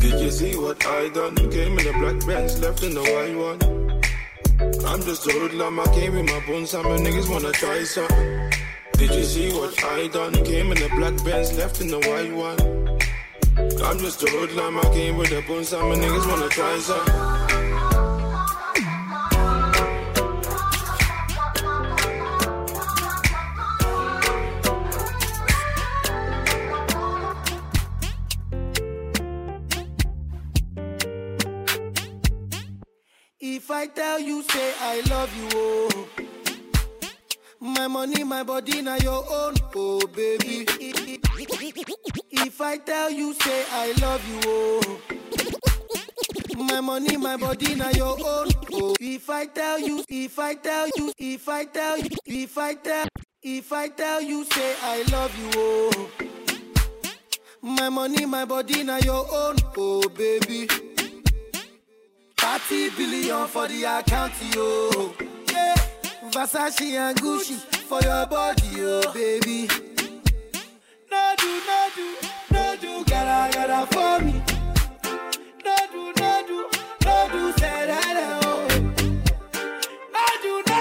Did 0.00 0.20
you 0.20 0.30
see 0.30 0.56
what 0.56 0.84
I 0.84 1.08
done? 1.10 1.36
Came 1.36 1.78
in 1.78 1.86
a 1.86 1.92
black 2.00 2.26
Benz, 2.26 2.58
left 2.60 2.82
in 2.82 2.94
the 2.94 3.02
white 3.02 3.36
one. 3.36 3.89
I'm 4.60 5.00
just 5.02 5.26
a 5.26 5.32
hoodlum, 5.32 5.80
I 5.80 5.86
came 5.94 6.14
with 6.14 6.26
my 6.26 6.40
bones, 6.46 6.70
some 6.70 6.84
niggas 6.84 7.30
wanna 7.30 7.50
try 7.52 7.82
something. 7.84 8.50
Did 8.92 9.14
you 9.14 9.24
see 9.24 9.52
what 9.52 9.82
I 9.84 10.08
done? 10.08 10.32
Came 10.44 10.70
in 10.72 10.78
the 10.78 10.88
black 10.96 11.24
Benz, 11.24 11.56
left 11.56 11.80
in 11.80 11.88
the 11.88 11.98
white 11.98 12.32
one. 12.32 12.58
I'm 13.56 13.98
just 13.98 14.22
a 14.22 14.26
hoodlum, 14.26 14.78
I 14.78 14.82
came 14.92 15.16
with 15.16 15.30
the 15.30 15.42
bones, 15.48 15.68
some 15.68 15.92
niggas 15.92 16.26
wanna 16.28 16.48
try 16.48 16.78
something. 16.78 17.49
If 33.62 33.70
I 33.70 33.86
tell 33.88 34.18
you, 34.18 34.42
say 34.42 34.72
I 34.80 35.02
love 35.10 35.36
you, 35.36 35.46
oh. 35.52 36.08
My 37.60 37.88
money, 37.88 38.24
my 38.24 38.42
body, 38.42 38.80
now 38.80 38.96
your 38.96 39.22
own, 39.30 39.54
oh 39.76 40.00
baby. 40.06 40.64
If 42.30 42.58
I 42.62 42.78
tell 42.78 43.10
you, 43.10 43.34
say 43.34 43.64
I 43.70 43.92
love 44.00 44.26
you, 44.30 44.40
oh. 44.46 45.00
My 46.56 46.80
money, 46.80 47.18
my 47.18 47.36
body, 47.36 47.74
now 47.74 47.90
your 47.90 48.16
own, 48.26 48.48
oh. 48.72 48.94
If 48.98 49.28
I 49.28 49.44
tell 49.44 49.78
you, 49.78 50.02
if 50.08 50.38
I 50.38 50.54
tell 50.54 50.88
you, 50.96 51.12
if 51.18 51.46
I 51.46 51.64
tell 51.66 51.98
you, 51.98 52.08
if 52.24 52.56
I 52.56 52.72
tell, 52.74 53.08
if 53.42 53.72
I 53.74 53.88
tell 53.90 54.22
you, 54.22 54.44
say 54.46 54.74
I 54.82 55.02
love 55.12 55.38
you, 55.38 55.50
oh. 55.56 56.10
My 57.60 57.90
money, 57.90 58.24
my 58.24 58.46
body, 58.46 58.82
now 58.84 58.96
your 59.00 59.26
own, 59.30 59.56
oh 59.76 60.08
baby. 60.08 60.66
30 62.58 62.90
billion 62.96 63.46
for 63.46 63.68
the 63.68 63.84
account, 63.84 64.32
yo. 64.52 65.14
Yeah. 65.52 65.74
Versace 66.32 66.98
and 66.98 67.16
Gucci 67.18 67.54
for 67.86 68.00
your 68.02 68.26
body, 68.26 68.62
oh 68.78 69.12
baby. 69.14 69.68
No 71.12 71.34
do, 71.38 71.60
no 71.68 71.88
do, 71.94 72.16
no 72.50 72.76
gotta, 73.04 73.86
for 73.86 74.24
me. 74.24 74.42
No 75.64 75.76
do, 75.92 76.12
no 76.18 76.42
do, 76.48 76.68
no 77.04 77.28
do, 77.30 77.52
say 77.52 77.86
that, 77.86 78.16
oh. 78.42 78.66
No 80.12 80.24
do, 80.42 80.52
no 80.66 80.80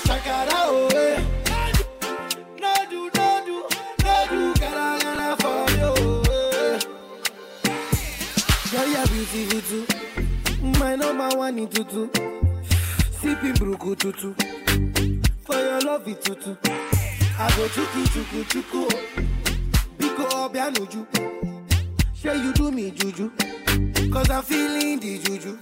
shakara, 0.00 0.60
oh. 0.64 0.88
eh. 0.96 1.20
No 2.58 2.72
do, 2.88 3.00
no 3.14 3.28
do, 3.44 4.54
gotta, 4.58 5.36
for 5.42 5.70
you, 5.76 5.92
oh. 5.98 6.22
eh. 6.30 6.80
Girl, 8.70 8.88
you're 8.88 9.06
beautiful 9.08 9.60
too. 9.60 9.87
My 10.88 10.94
number 10.96 11.28
one 11.36 11.58
in 11.58 11.68
tutu. 11.68 12.08
Sipping 13.20 13.52
bruku 13.60 13.94
tutu. 13.94 14.32
For 15.44 15.54
your 15.54 15.80
love 15.82 16.08
it 16.08 16.22
tutu. 16.24 16.56
I 17.38 17.46
go 17.56 17.68
chuku 17.68 18.00
chuku 18.12 18.44
chuku. 18.48 18.88
Biko 19.98 20.24
obianuju. 20.48 21.06
Sure 22.14 22.34
you 22.36 22.54
do 22.54 22.70
me 22.70 22.90
juju. 22.90 23.30
Cause 24.10 24.30
I'm 24.30 24.42
feeling 24.42 24.98
the 24.98 25.18
juju. 25.18 25.58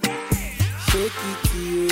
Shake 0.91 1.11
it 1.29 1.39
to 1.49 1.57
you. 1.73 1.89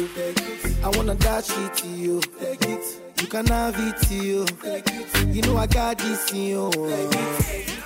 I 0.81 0.87
wanna 0.95 1.15
dash 1.15 1.49
it 1.49 1.73
to 1.73 1.87
you. 1.89 2.21
Take 2.39 2.61
it. 2.61 3.01
You 3.19 3.27
can 3.27 3.47
have 3.47 3.75
it 3.77 3.97
to 4.07 4.15
you. 4.15 4.45
Take 4.63 4.87
it. 4.87 5.35
You 5.35 5.41
know 5.41 5.57
I 5.57 5.67
got 5.67 5.97
this 5.97 6.31
in 6.31 6.37
you. 6.37 6.71
Take 6.71 7.19
it. 7.19 7.79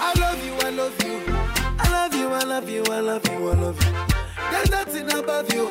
I 0.00 0.12
love 0.18 0.44
you, 0.44 0.54
I 0.66 0.70
love 0.70 1.04
you. 1.04 1.67
I 2.30 2.44
love 2.44 2.68
you, 2.68 2.84
I 2.90 3.00
love 3.00 3.26
you, 3.28 3.48
I 3.48 3.50
love 3.50 3.50
you, 3.50 3.50
I 3.50 3.54
love 3.54 3.84
you. 3.84 4.00
There's 4.50 4.70
nothing 4.70 5.10
above 5.12 5.52
you. 5.52 5.70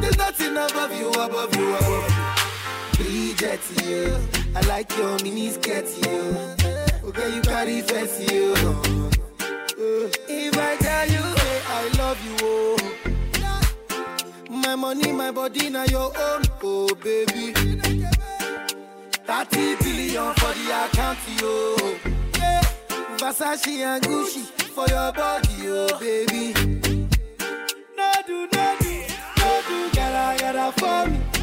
There's 0.00 0.16
nothing 0.18 0.56
above 0.56 0.92
you, 0.98 1.08
above 1.10 1.54
you, 1.56 1.74
above 1.74 2.10
you. 2.98 3.04
Bridget, 3.04 3.60
you. 3.84 4.16
I 4.54 4.60
like 4.68 4.90
your 4.96 5.16
mini 5.22 5.50
skirt, 5.50 5.86
you. 6.04 6.34
Okay, 7.08 7.34
you 7.34 7.42
carry 7.42 7.80
fancy, 7.82 8.24
you. 8.34 8.54
Uh, 8.54 10.08
if 10.28 10.56
I 10.56 10.76
tell 10.76 11.08
you, 11.08 11.22
hey, 11.22 11.60
I 11.68 11.88
love 11.98 12.18
you, 12.24 12.36
oh. 12.42 12.76
My 14.50 14.74
money, 14.74 15.12
my 15.12 15.30
body, 15.30 15.68
now 15.70 15.84
your 15.84 16.12
own, 16.18 16.42
oh 16.62 16.94
baby. 17.02 17.52
30 17.52 18.06
billion 19.76 20.34
for 20.34 20.52
the 20.54 20.70
account, 20.84 21.18
yo. 21.40 21.76
Yeah. 22.38 22.62
Versace 23.18 23.84
and 23.84 24.02
Gucci 24.04 24.42
for 24.76 24.86
your 24.88 25.10
body, 25.10 25.48
oh 25.68 25.98
baby. 25.98 26.52
No 27.96 28.12
do, 28.26 28.46
no 28.52 28.76
do, 28.78 28.92
no 29.38 29.62
do, 29.68 29.90
gotta, 29.94 30.38
gotta 30.38 30.72
for 30.78 31.10
me. 31.10 31.35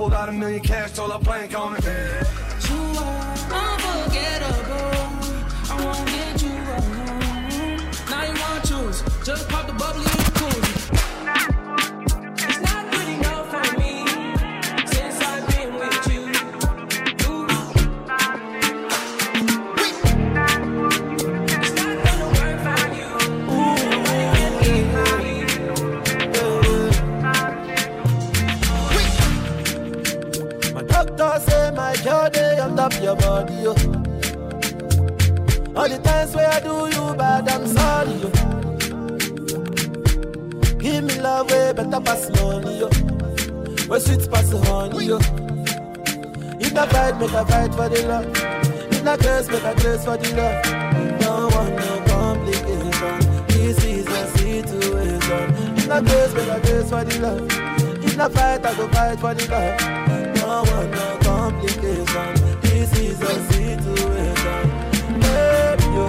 Pulled 0.00 0.14
out 0.14 0.30
a 0.30 0.32
million 0.32 0.62
cash, 0.62 0.92
told 0.92 1.12
her 1.12 1.18
Doctor 31.20 31.50
say 31.50 31.70
my 31.72 31.94
journey 31.96 32.60
on 32.60 32.76
top 32.76 32.94
your 33.02 33.14
body, 33.14 33.52
yo. 33.52 33.72
All 35.76 35.86
the 35.86 36.00
times 36.02 36.34
where 36.34 36.48
I 36.48 36.60
do 36.60 36.86
you 36.96 37.14
bad, 37.14 37.46
I'm 37.46 37.66
sorry, 37.66 38.14
yo. 38.22 38.30
Give 40.78 41.04
me 41.04 41.20
love 41.20 41.50
way 41.50 41.74
better 41.74 42.00
pass 42.00 42.30
money, 42.30 42.78
yo. 42.78 42.88
Where 43.86 44.00
sweet 44.00 44.30
pass 44.30 44.50
honey, 44.50 45.04
yo. 45.08 45.18
If 46.58 46.74
I 46.74 46.86
fight, 46.86 47.20
make 47.20 47.32
a 47.32 47.44
fight 47.44 47.74
for 47.74 47.90
the 47.90 48.02
love. 48.08 48.26
If 48.90 49.06
I 49.06 49.16
curse, 49.18 49.48
make 49.50 49.62
a 49.62 49.74
curse 49.74 50.04
for 50.06 50.16
the 50.16 50.28
love. 50.38 51.20
Don't 51.20 51.54
want 51.54 51.74
no 51.76 52.00
complication. 52.08 53.46
This 53.48 53.84
is 53.84 54.06
a 54.06 54.26
situation. 54.38 55.76
If 55.76 55.90
I 55.90 56.00
curse, 56.00 56.32
make 56.32 56.48
a 56.48 56.60
curse 56.60 56.88
for 56.88 57.04
the 57.04 57.18
love. 57.20 58.04
If 58.06 58.18
I 58.18 58.28
fight, 58.30 58.64
I 58.64 58.74
go 58.74 58.88
fight 58.88 59.20
for 59.20 59.34
the 59.34 59.50
love. 59.50 60.19
Want 60.60 60.90
no 60.90 61.18
complication. 61.22 62.60
This 62.60 62.92
is 62.98 63.20
a 63.22 63.34
situation. 63.50 64.64
Baby, 65.20 65.86
yo. 65.96 66.06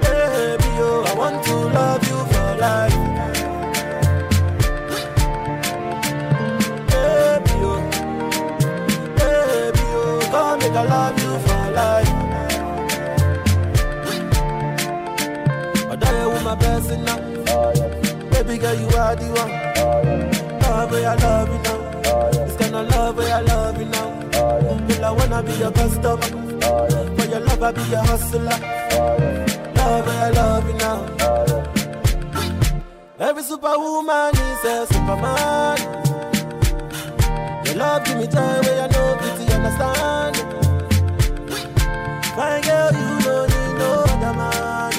Baby, 0.00 0.68
yo. 0.78 0.88
I 1.04 1.12
want 1.14 1.44
to 1.44 1.54
love 1.76 2.02
you 2.08 2.18
for 2.32 2.50
life. 2.64 3.00
Baby, 6.90 7.52
yo. 7.60 7.72
Baby, 9.18 9.84
yo. 9.92 10.02
Come 10.30 10.58
make 10.60 10.72
I 10.72 10.84
love 10.94 11.18
you 11.22 11.32
for 11.44 11.64
life. 11.80 12.12
I 15.90 16.26
with 16.28 16.44
my 16.44 16.56
person 16.56 17.04
now. 17.04 17.18
Baby 18.30 18.56
girl, 18.56 18.74
you 18.74 18.88
are 18.96 19.14
the 19.16 19.28
one. 19.40 19.52
Love 20.62 20.92
I 20.94 21.14
love 21.16 21.48
you 21.48 21.62
now. 21.62 21.81
This 22.52 22.68
kind 22.68 22.76
of 22.76 22.90
love 22.90 23.16
where 23.16 23.34
I 23.34 23.40
love 23.40 23.78
you 23.80 23.86
now. 23.86 24.10
Girl, 24.30 25.04
I 25.04 25.10
wanna 25.10 25.42
be 25.42 25.52
your 25.54 25.72
customer. 25.72 26.20
For 27.16 27.26
your 27.26 27.40
love, 27.40 27.62
I 27.62 27.72
be 27.72 27.82
your 27.84 28.04
hustler. 28.04 28.58
Love 29.76 30.06
where 30.06 30.22
I 30.26 30.30
love 30.30 30.66
you 30.68 30.74
now. 30.74 30.98
Every 33.18 33.42
superwoman 33.42 34.34
is 34.36 34.64
a 34.64 34.86
superman. 34.92 35.78
Your 37.64 37.74
love 37.76 38.04
give 38.04 38.18
me 38.18 38.26
joy 38.26 38.60
where 38.64 38.82
I 38.82 38.86
know 38.88 39.16
pity 39.20 39.44
understand. 39.54 40.36
Fine 42.36 42.62
girl, 42.62 42.92
you 42.92 43.20
don't 43.24 43.48
need 43.48 43.72
no 43.78 43.90
other 44.12 44.34
man, 44.40 44.92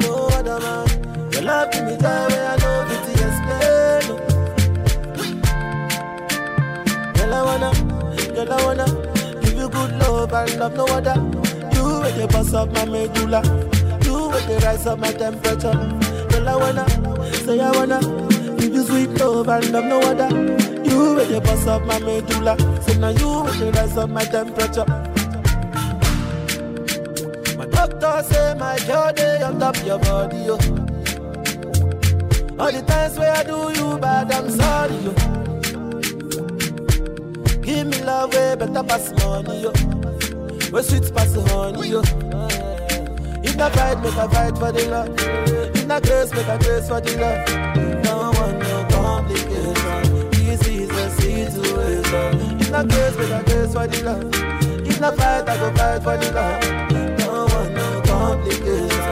no 0.00 0.12
other 0.38 0.58
man. 0.58 0.86
Your 1.32 1.42
love 1.42 1.70
give 1.70 1.84
me 1.84 1.96
joy 1.96 2.26
where 2.32 2.48
I 2.48 2.56
know 2.56 2.84
pity 2.88 3.12
explain. 3.12 3.43
Girl, 7.24 7.32
I 7.32 7.42
wanna, 7.42 7.72
girl, 8.34 8.52
I 8.52 8.64
wanna 8.66 9.40
give 9.40 9.54
you 9.54 9.68
good 9.70 9.92
love 9.98 10.34
and 10.34 10.58
love 10.58 10.76
no 10.76 10.84
other. 10.84 11.14
You 11.74 12.00
with 12.00 12.16
the 12.18 12.28
boss 12.30 12.52
of 12.52 12.70
my 12.74 12.84
medulla, 12.84 13.40
you 14.04 14.28
with 14.28 14.46
the 14.46 14.60
rise 14.62 14.86
of 14.86 14.98
my 14.98 15.10
temperature. 15.10 15.72
Girl, 16.28 16.48
I 16.50 16.54
wanna, 16.54 16.86
say 17.46 17.60
I 17.60 17.70
wanna 17.70 18.00
give 18.58 18.74
you 18.74 18.84
sweet 18.84 19.08
love 19.18 19.48
and 19.48 19.72
love 19.72 19.84
no 19.86 20.00
other. 20.00 20.28
You 20.84 21.14
with 21.14 21.30
the 21.30 21.40
boss 21.40 21.66
of 21.66 21.86
my 21.86 21.98
medulla, 21.98 22.58
say 22.82 22.98
now 22.98 23.08
you 23.08 23.44
with 23.44 23.58
the 23.58 23.72
rise 23.72 23.96
of 23.96 24.10
my 24.10 24.24
temperature. 24.24 24.84
My 27.56 27.64
doctor 27.64 28.22
say 28.28 28.54
my 28.58 28.76
journey 28.80 29.42
on 29.42 29.58
top 29.58 29.82
your 29.82 29.98
body, 29.98 30.36
yo. 30.44 30.58
All 32.58 32.70
the 32.70 32.84
times 32.86 33.18
where 33.18 33.32
I 33.32 33.42
do 33.44 33.72
you 33.72 33.98
bad, 33.98 34.30
I'm 34.30 34.50
sorry, 34.50 34.94
yo. 34.96 35.43
Love 38.14 38.32
way 38.32 38.54
better 38.54 38.84
pass 38.84 39.10
money, 39.18 39.62
yo. 39.62 39.72
Where 40.70 40.84
sweet 40.84 41.12
pass 41.12 41.34
honey, 41.34 41.88
yo. 41.88 42.00
If 43.42 43.60
I 43.60 43.70
fight, 43.70 43.98
make 44.04 44.14
a 44.14 44.28
fight 44.28 44.56
for 44.56 44.70
the 44.70 44.84
love. 44.88 45.08
If 45.74 45.90
I 45.90 45.98
grace, 45.98 46.32
make 46.32 46.46
a 46.46 46.56
grace 46.62 46.86
for 46.88 47.00
the 47.00 47.12
love. 47.22 47.40
Don't 48.04 48.36
want 48.38 48.58
no 48.60 48.86
complication. 48.94 50.30
This 50.30 50.62
is 50.68 50.88
the 50.96 51.04
situation. 51.18 52.60
If 52.60 52.72
I 52.72 52.84
grace, 52.84 53.16
make 53.18 53.34
a 53.38 53.42
grace 53.48 53.72
for 53.74 53.86
the 53.88 53.98
love. 54.06 54.86
If 54.86 55.02
I 55.02 55.10
fight, 55.16 55.48
I 55.48 55.56
go 55.58 55.68
fight 55.74 56.02
for 56.04 56.16
the 56.16 56.28
love. 56.38 56.60
Don't 57.18 57.52
want 57.52 57.70
no 57.74 57.86
complication. 58.06 59.03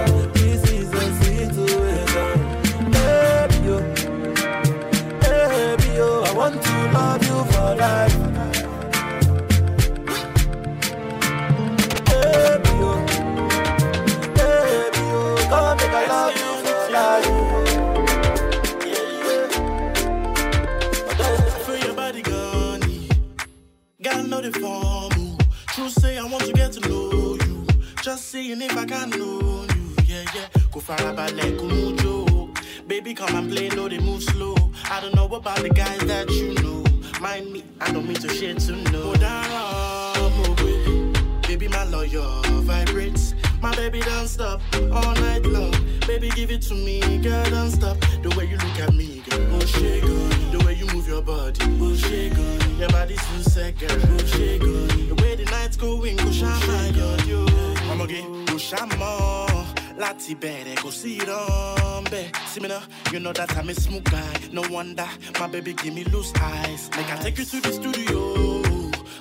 Gotta 24.43 24.59
know 24.59 25.09
the. 25.11 25.45
True 25.69 25.89
say 25.89 26.19
I 26.19 26.25
want 26.25 26.43
to 26.45 26.53
get 26.53 26.73
to 26.73 26.81
know 26.89 27.37
you. 27.47 27.65
Just 28.03 28.29
seeing 28.29 28.61
if 28.61 28.77
I 28.77 28.85
can 28.85 29.11
know 29.11 29.65
you. 29.73 29.95
Yeah, 30.05 30.25
yeah. 30.35 30.49
Go 30.73 30.81
far 30.81 30.97
about 30.97 31.33
like 31.35 31.55
Kumujo. 31.55 32.89
Baby, 32.89 33.15
come 33.15 33.37
and 33.37 33.49
play, 33.49 33.69
know 33.69 33.89
they 33.89 34.01
move 34.01 34.21
slow. 34.21 34.57
I 34.91 35.01
don't 35.01 35.15
know 35.15 35.27
about 35.27 35.59
the 35.59 35.69
guys 35.69 36.01
that 36.07 36.29
you 36.31 36.55
know. 36.55 36.83
Mind 37.21 37.53
me, 37.53 37.63
I 37.81 37.93
don't 37.93 38.05
mean 38.05 38.17
to 38.17 38.29
share 38.31 38.55
to 38.55 38.73
know. 38.91 39.13
Mogwe. 39.13 40.17
Oh, 40.17 41.41
baby, 41.47 41.69
my 41.69 41.85
lawyer 41.85 42.27
vibrates. 42.63 43.35
My 43.63 43.75
baby 43.77 44.01
don't 44.01 44.29
stop 44.29 44.61
all 44.93 45.15
night 45.15 45.45
long. 45.47 45.73
Baby, 46.07 46.31
give 46.31 46.51
it 46.51 46.63
to 46.63 46.75
me, 46.75 47.01
girl, 47.19 47.45
don't 47.51 47.71
stop. 47.71 47.97
The 48.23 48.35
way 48.37 48.47
you 48.47 48.57
look 48.57 48.79
at 48.81 48.93
me, 48.95 49.23
girl, 49.31 49.47
oh 49.55 49.61
shit, 49.65 50.03
girl. 50.03 50.29
The 50.53 50.65
way 50.67 50.75
you 50.75 50.87
move 50.89 51.07
your 51.09 51.23
body, 51.23 51.61
oh 51.81 51.95
shake 51.95 52.35
girl. 52.35 52.59
Your 52.81 52.89
body's 52.91 53.25
too 53.29 53.43
set, 53.51 53.79
girl, 53.79 53.91
oh 53.93 54.19
shit, 54.27 54.61
girl. 54.61 54.87
The 55.11 55.15
way 55.23 55.37
the 55.37 55.45
nights 55.45 55.77
going, 55.77 56.17
go 56.17 56.31
shine, 56.33 56.67
my 56.67 56.91
girl, 56.91 57.21
yo. 57.23 57.47
I'ma 57.91 58.07
get 58.07 58.25
go 58.47 58.59
shine 58.59 58.89
more. 58.99 59.65
Láti 60.03 60.35
bẹ̀rẹ̀ 60.35 60.77
kò 60.83 60.91
sí 60.91 61.19
ìran 61.21 62.05
bẹ́ẹ̀. 62.11 62.33
Simina, 62.53 62.81
you 63.13 63.21
know 63.21 63.33
that 63.33 63.57
I'm 63.57 63.69
a 63.69 63.75
smooth 63.75 64.05
guy. 64.11 64.35
No 64.53 64.63
wonder 64.71 65.09
my 65.39 65.47
baby 65.47 65.73
give 65.75 65.95
me 65.95 66.03
loose 66.05 66.33
eyes. 66.41 66.91
Make 66.97 67.13
I 67.13 67.17
take 67.23 67.39
you 67.39 67.45
to 67.45 67.61
the 67.61 67.73
studio. 67.73 68.21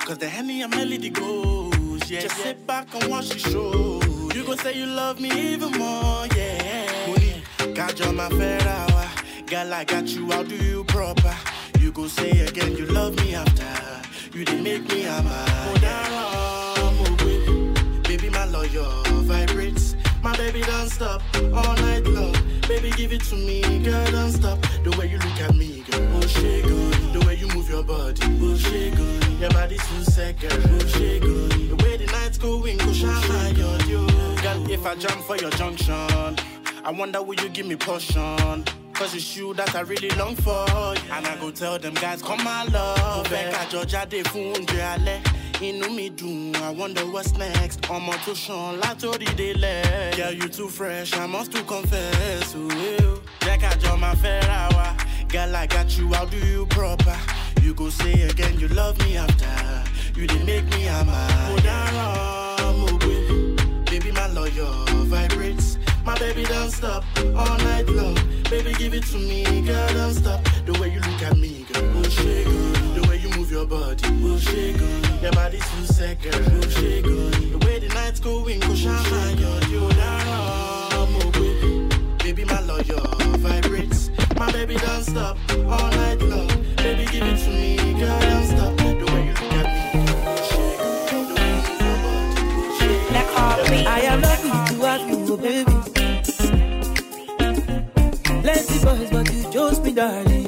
Cause 0.05 0.17
the 0.17 0.27
Henny 0.27 0.63
and 0.63 0.73
Melody 0.75 1.09
goes. 1.11 2.09
Yeah, 2.09 2.21
Just 2.21 2.37
sit 2.37 2.65
back 2.65 2.87
and 2.95 3.03
watch 3.11 3.29
the 3.29 3.39
show. 3.39 4.01
You 4.51 4.57
gon' 4.57 4.65
say 4.65 4.77
you 4.77 4.85
love 4.85 5.17
me 5.21 5.29
even 5.53 5.71
more, 5.79 6.27
yeah. 6.35 7.07
Money, 7.07 7.41
got 7.73 7.97
you 7.97 8.11
my 8.11 8.27
fair 8.27 8.59
hour. 8.67 9.09
Girl, 9.45 9.73
I 9.73 9.85
got 9.85 10.09
you, 10.09 10.29
I'll 10.29 10.43
do 10.43 10.57
you 10.57 10.83
proper. 10.83 11.33
You 11.79 11.93
go 11.93 12.07
say 12.07 12.31
again, 12.41 12.75
you 12.75 12.85
love 12.87 13.15
me 13.15 13.33
after. 13.33 13.63
You 14.37 14.43
didn't 14.43 14.63
make 14.63 14.85
me 14.89 15.05
a 15.05 15.23
man. 15.23 15.79
Baby, 18.03 18.29
my 18.29 18.43
lawyer 18.43 18.89
vibrates. 19.23 19.95
My 20.21 20.35
baby 20.35 20.63
don't 20.63 20.89
stop 20.89 21.21
all 21.53 21.73
night 21.75 22.05
long. 22.07 22.35
Baby, 22.71 22.89
give 22.91 23.11
it 23.11 23.21
to 23.23 23.35
me, 23.35 23.61
girl, 23.83 24.11
don't 24.11 24.31
stop. 24.31 24.57
The 24.85 24.95
way 24.97 25.07
you 25.07 25.17
look 25.17 25.41
at 25.41 25.53
me, 25.53 25.83
girl, 25.91 26.07
oh 26.15 26.21
shit, 26.25 26.63
good. 26.63 26.93
The 27.13 27.19
way 27.27 27.35
you 27.35 27.47
move 27.49 27.69
your 27.69 27.83
body, 27.83 28.21
oh 28.23 28.55
shit, 28.55 28.95
good. 28.95 29.23
Your 29.41 29.49
body's 29.49 29.85
too 29.89 30.03
set, 30.05 30.39
girl, 30.39 30.51
oh 30.53 30.79
shit, 30.87 31.21
good. 31.21 31.51
The 31.51 31.75
way 31.83 31.97
the 31.97 32.05
nights 32.05 32.37
going, 32.37 32.81
oh, 32.81 32.85
go 32.85 32.93
shine 32.93 33.27
my 33.27 33.51
girl, 33.51 33.81
yo. 33.81 34.07
Girl, 34.41 34.71
if 34.71 34.85
I 34.85 34.95
jump 34.95 35.21
for 35.23 35.35
your 35.35 35.51
junction, 35.51 36.37
I 36.85 36.91
wonder 36.97 37.21
will 37.21 37.35
you 37.35 37.49
give 37.49 37.65
me 37.65 37.75
portion. 37.75 38.63
Cause 38.93 39.15
it's 39.15 39.35
you 39.35 39.53
that 39.55 39.75
I 39.75 39.81
really 39.81 40.09
long 40.11 40.35
for. 40.37 40.51
yeah. 40.69 41.17
And 41.17 41.27
I 41.27 41.35
go 41.41 41.51
tell 41.51 41.77
them 41.77 41.95
guys, 41.95 42.21
come 42.21 42.41
my 42.41 42.63
love. 42.65 43.29
Becca 43.29 43.69
Georgia, 43.69 44.07
they 44.09 44.23
found. 44.23 44.69
Inú 45.61 45.89
mi 45.93 46.09
dùn, 46.09 46.53
I 46.55 46.69
wonder 46.71 47.05
what's 47.13 47.33
next. 47.37 47.81
Ọmọ 47.89 48.13
tó 48.25 48.33
ṣan 48.33 48.79
látòrí 48.81 49.25
délẹ̀. 49.37 50.15
Girl, 50.17 50.33
you 50.33 50.47
too 50.49 50.67
fresh, 50.69 51.13
I 51.13 51.25
must 51.27 51.51
to 51.51 51.63
confess. 51.63 52.55
Ooh, 52.55 52.69
ew. 52.69 53.21
Jẹ́ 53.45 53.57
ká 53.61 53.69
jọ 53.81 53.95
máa 54.01 54.15
fẹ́ra 54.21 54.69
wa. 54.75 54.87
Girl, 55.29 55.55
I 55.55 55.67
got 55.67 55.97
you, 55.97 56.11
how 56.13 56.25
do 56.25 56.37
you 56.37 56.65
proper? 56.65 57.17
You 57.61 57.73
go 57.75 57.89
say 57.89 58.13
again, 58.29 58.59
you 58.59 58.67
love 58.69 58.97
me 59.05 59.17
after. 59.17 59.53
You 60.17 60.25
did 60.27 60.43
make 60.45 60.65
me 60.75 60.87
a 60.87 61.05
man. 61.05 61.57
Dára, 61.65 62.07
mo 62.79 62.87
gbé. 62.97 63.15
Baby, 63.89 64.11
my 64.11 64.27
lawyer 64.33 64.73
vibrates. 65.13 65.77
My 66.03 66.15
baby 66.17 66.43
don't 66.43 66.71
stop 66.71 67.03
all 67.37 67.57
night 67.69 67.87
long. 67.87 68.17
Baby, 68.49 68.73
give 68.79 68.93
it 68.95 69.05
to 69.11 69.17
me, 69.17 69.43
girl, 69.61 69.87
don't 69.93 70.15
stop. 70.15 70.39
The 70.65 70.73
way 70.79 70.89
you 70.95 70.99
look 71.07 71.21
at 71.21 71.37
me, 71.37 71.65
girl, 71.71 71.85
oh 71.97 72.09
shit, 72.09 72.45
good. 72.45 72.95
The 72.95 73.01
way 73.07 73.17
move 73.51 73.69
your 73.69 73.79
body, 73.79 74.03
oh 74.23 74.37
shit, 74.39 74.77
good. 74.77 75.21
Your 75.21 75.31
body's 75.31 75.69
too 75.71 75.85
set, 75.85 76.21
girl, 76.21 76.33
oh 76.35 76.69
shit, 76.69 77.03
good. 77.03 77.33
The 77.33 77.57
way 77.65 77.79
the 77.79 77.87
nights 77.89 78.19
going, 78.19 78.59
go 78.59 78.75
shine, 78.75 79.35
girl, 79.37 79.63
you 79.69 79.89
down, 79.89 81.11
mo 81.13 81.19
gbé. 81.31 82.23
Baby, 82.23 82.45
my 82.45 82.61
lawyer 82.61 83.01
vibrates. 83.39 84.09
My 84.37 84.51
baby 84.51 84.75
don't 84.75 85.03
stop 85.03 85.37
all 85.51 85.89
night 85.91 86.21
long. 86.21 86.47
Baby, 86.77 87.05
give 87.11 87.23
it 87.23 87.37
to 87.43 87.49
me, 87.49 87.75
girl, 87.99 88.19
don't 88.19 88.45
stop. 88.45 88.77
The 88.77 88.83
way 89.11 89.25
you 89.27 89.33
look 89.33 89.53
at 89.59 89.67
me, 89.73 89.81
shit, 90.49 90.77
good. 90.79 91.27
The 91.27 91.33
way 91.35 91.49
you 91.51 91.61
move 91.67 91.81
your 91.81 91.97
body, 92.03 92.35
shit, 92.77 92.99
good. 93.67 93.87
I 93.87 93.99
am 94.11 94.21
lucky 94.21 94.49
to 94.49 94.75
have 94.85 95.03
you, 95.09 95.17
oh 95.29 95.37
baby. 95.37 95.75
Plenty 98.41 98.77
boys, 98.85 99.09
but 99.11 99.25
you 99.33 99.43
chose 99.51 99.79
me, 99.81 99.91
darling. 99.93 100.40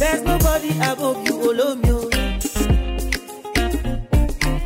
There's 0.00 0.22
nobody 0.22 0.70
above 0.78 1.26
you, 1.26 1.34
oh, 1.34 1.78
oh. 1.84 2.10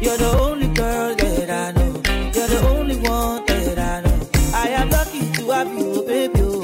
You're 0.00 0.16
the 0.16 0.38
only 0.40 0.68
girl 0.68 1.14
that 1.16 1.50
I 1.50 1.72
know. 1.72 1.92
You're 2.34 2.46
the 2.46 2.60
only 2.68 2.96
one 2.98 3.44
that 3.46 3.76
I 3.76 4.00
know. 4.02 4.28
I 4.54 4.68
am 4.68 4.90
lucky 4.90 5.32
to 5.32 5.50
have 5.50 5.66
you, 5.76 5.92
oh, 5.96 6.06
baby. 6.06 6.40
Oh. 6.40 6.60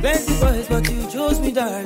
Plenty 0.00 0.34
boys, 0.40 0.66
but 0.68 0.90
you 0.90 1.06
chose 1.12 1.38
me, 1.38 1.52
darling. 1.52 1.85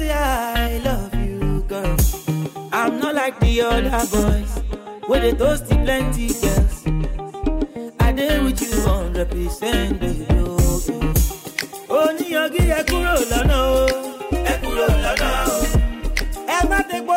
Say 0.00 0.10
I 0.12 0.78
love 0.78 1.14
you, 1.14 1.62
girl. 1.68 1.96
I'm 2.72 2.98
not 3.00 3.14
like 3.14 3.38
the 3.40 3.60
other 3.60 4.02
boys, 4.14 4.52
where 5.08 5.20
they 5.20 5.32
toasty 5.32 5.76
plenty 5.84 6.28
girls. 6.42 6.76
I 8.06 8.12
did 8.12 8.42
with 8.44 8.60
you 8.62 8.68
100%, 8.68 10.00
baby. 10.00 10.26
oh, 10.40 10.56
oh. 10.94 12.00
Oníyanjú 12.00 12.62
ẹ 12.78 12.80
kúrò 12.88 13.14
lọ́nà 13.30 13.58
o, 13.76 13.84
ẹ 14.52 14.54
kúrò 14.62 14.86
lọ́nà 15.04 15.30
o. 15.54 15.58
Ẹ 16.54 16.58
má 16.70 16.78
o, 16.90 17.16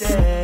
day. 0.00 0.39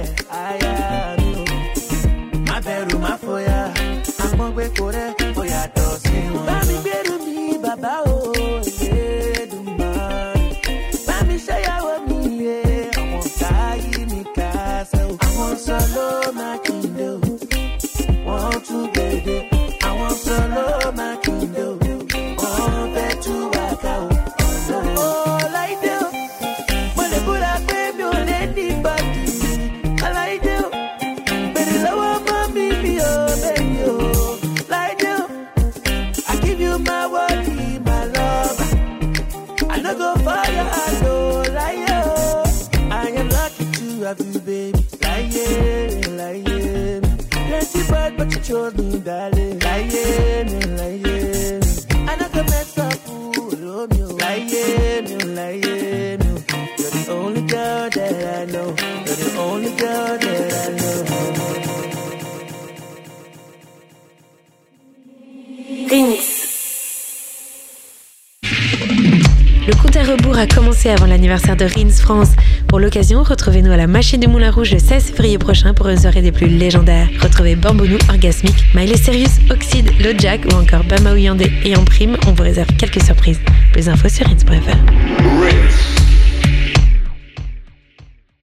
L'anniversaire 71.26 71.56
de 71.56 71.64
Rins 71.64 71.90
France. 71.90 72.30
Pour 72.68 72.78
l'occasion, 72.78 73.24
retrouvez-nous 73.24 73.72
à 73.72 73.76
la 73.76 73.88
Machine 73.88 74.20
du 74.20 74.28
Moulin 74.28 74.52
Rouge 74.52 74.70
le 74.70 74.78
16 74.78 75.10
février 75.10 75.38
prochain 75.38 75.74
pour 75.74 75.88
une 75.88 75.98
soirée 75.98 76.22
des 76.22 76.30
plus 76.30 76.46
légendaires. 76.46 77.08
Retrouvez 77.20 77.56
Bambounou, 77.56 77.98
Orgasmique, 78.08 78.64
Miley 78.74 78.96
Serious, 78.96 79.40
Oxide, 79.50 79.90
Lojack 80.00 80.42
ou 80.46 80.54
encore 80.54 80.84
Bama 80.84 81.12
Oyandé 81.12 81.50
et 81.64 81.76
en 81.76 81.84
prime, 81.84 82.16
on 82.28 82.32
vous 82.32 82.44
réserve 82.44 82.68
quelques 82.76 83.02
surprises. 83.02 83.40
Plus 83.72 83.86
d'infos 83.86 84.08
sur 84.08 84.24
rins.fr. 84.26 86.05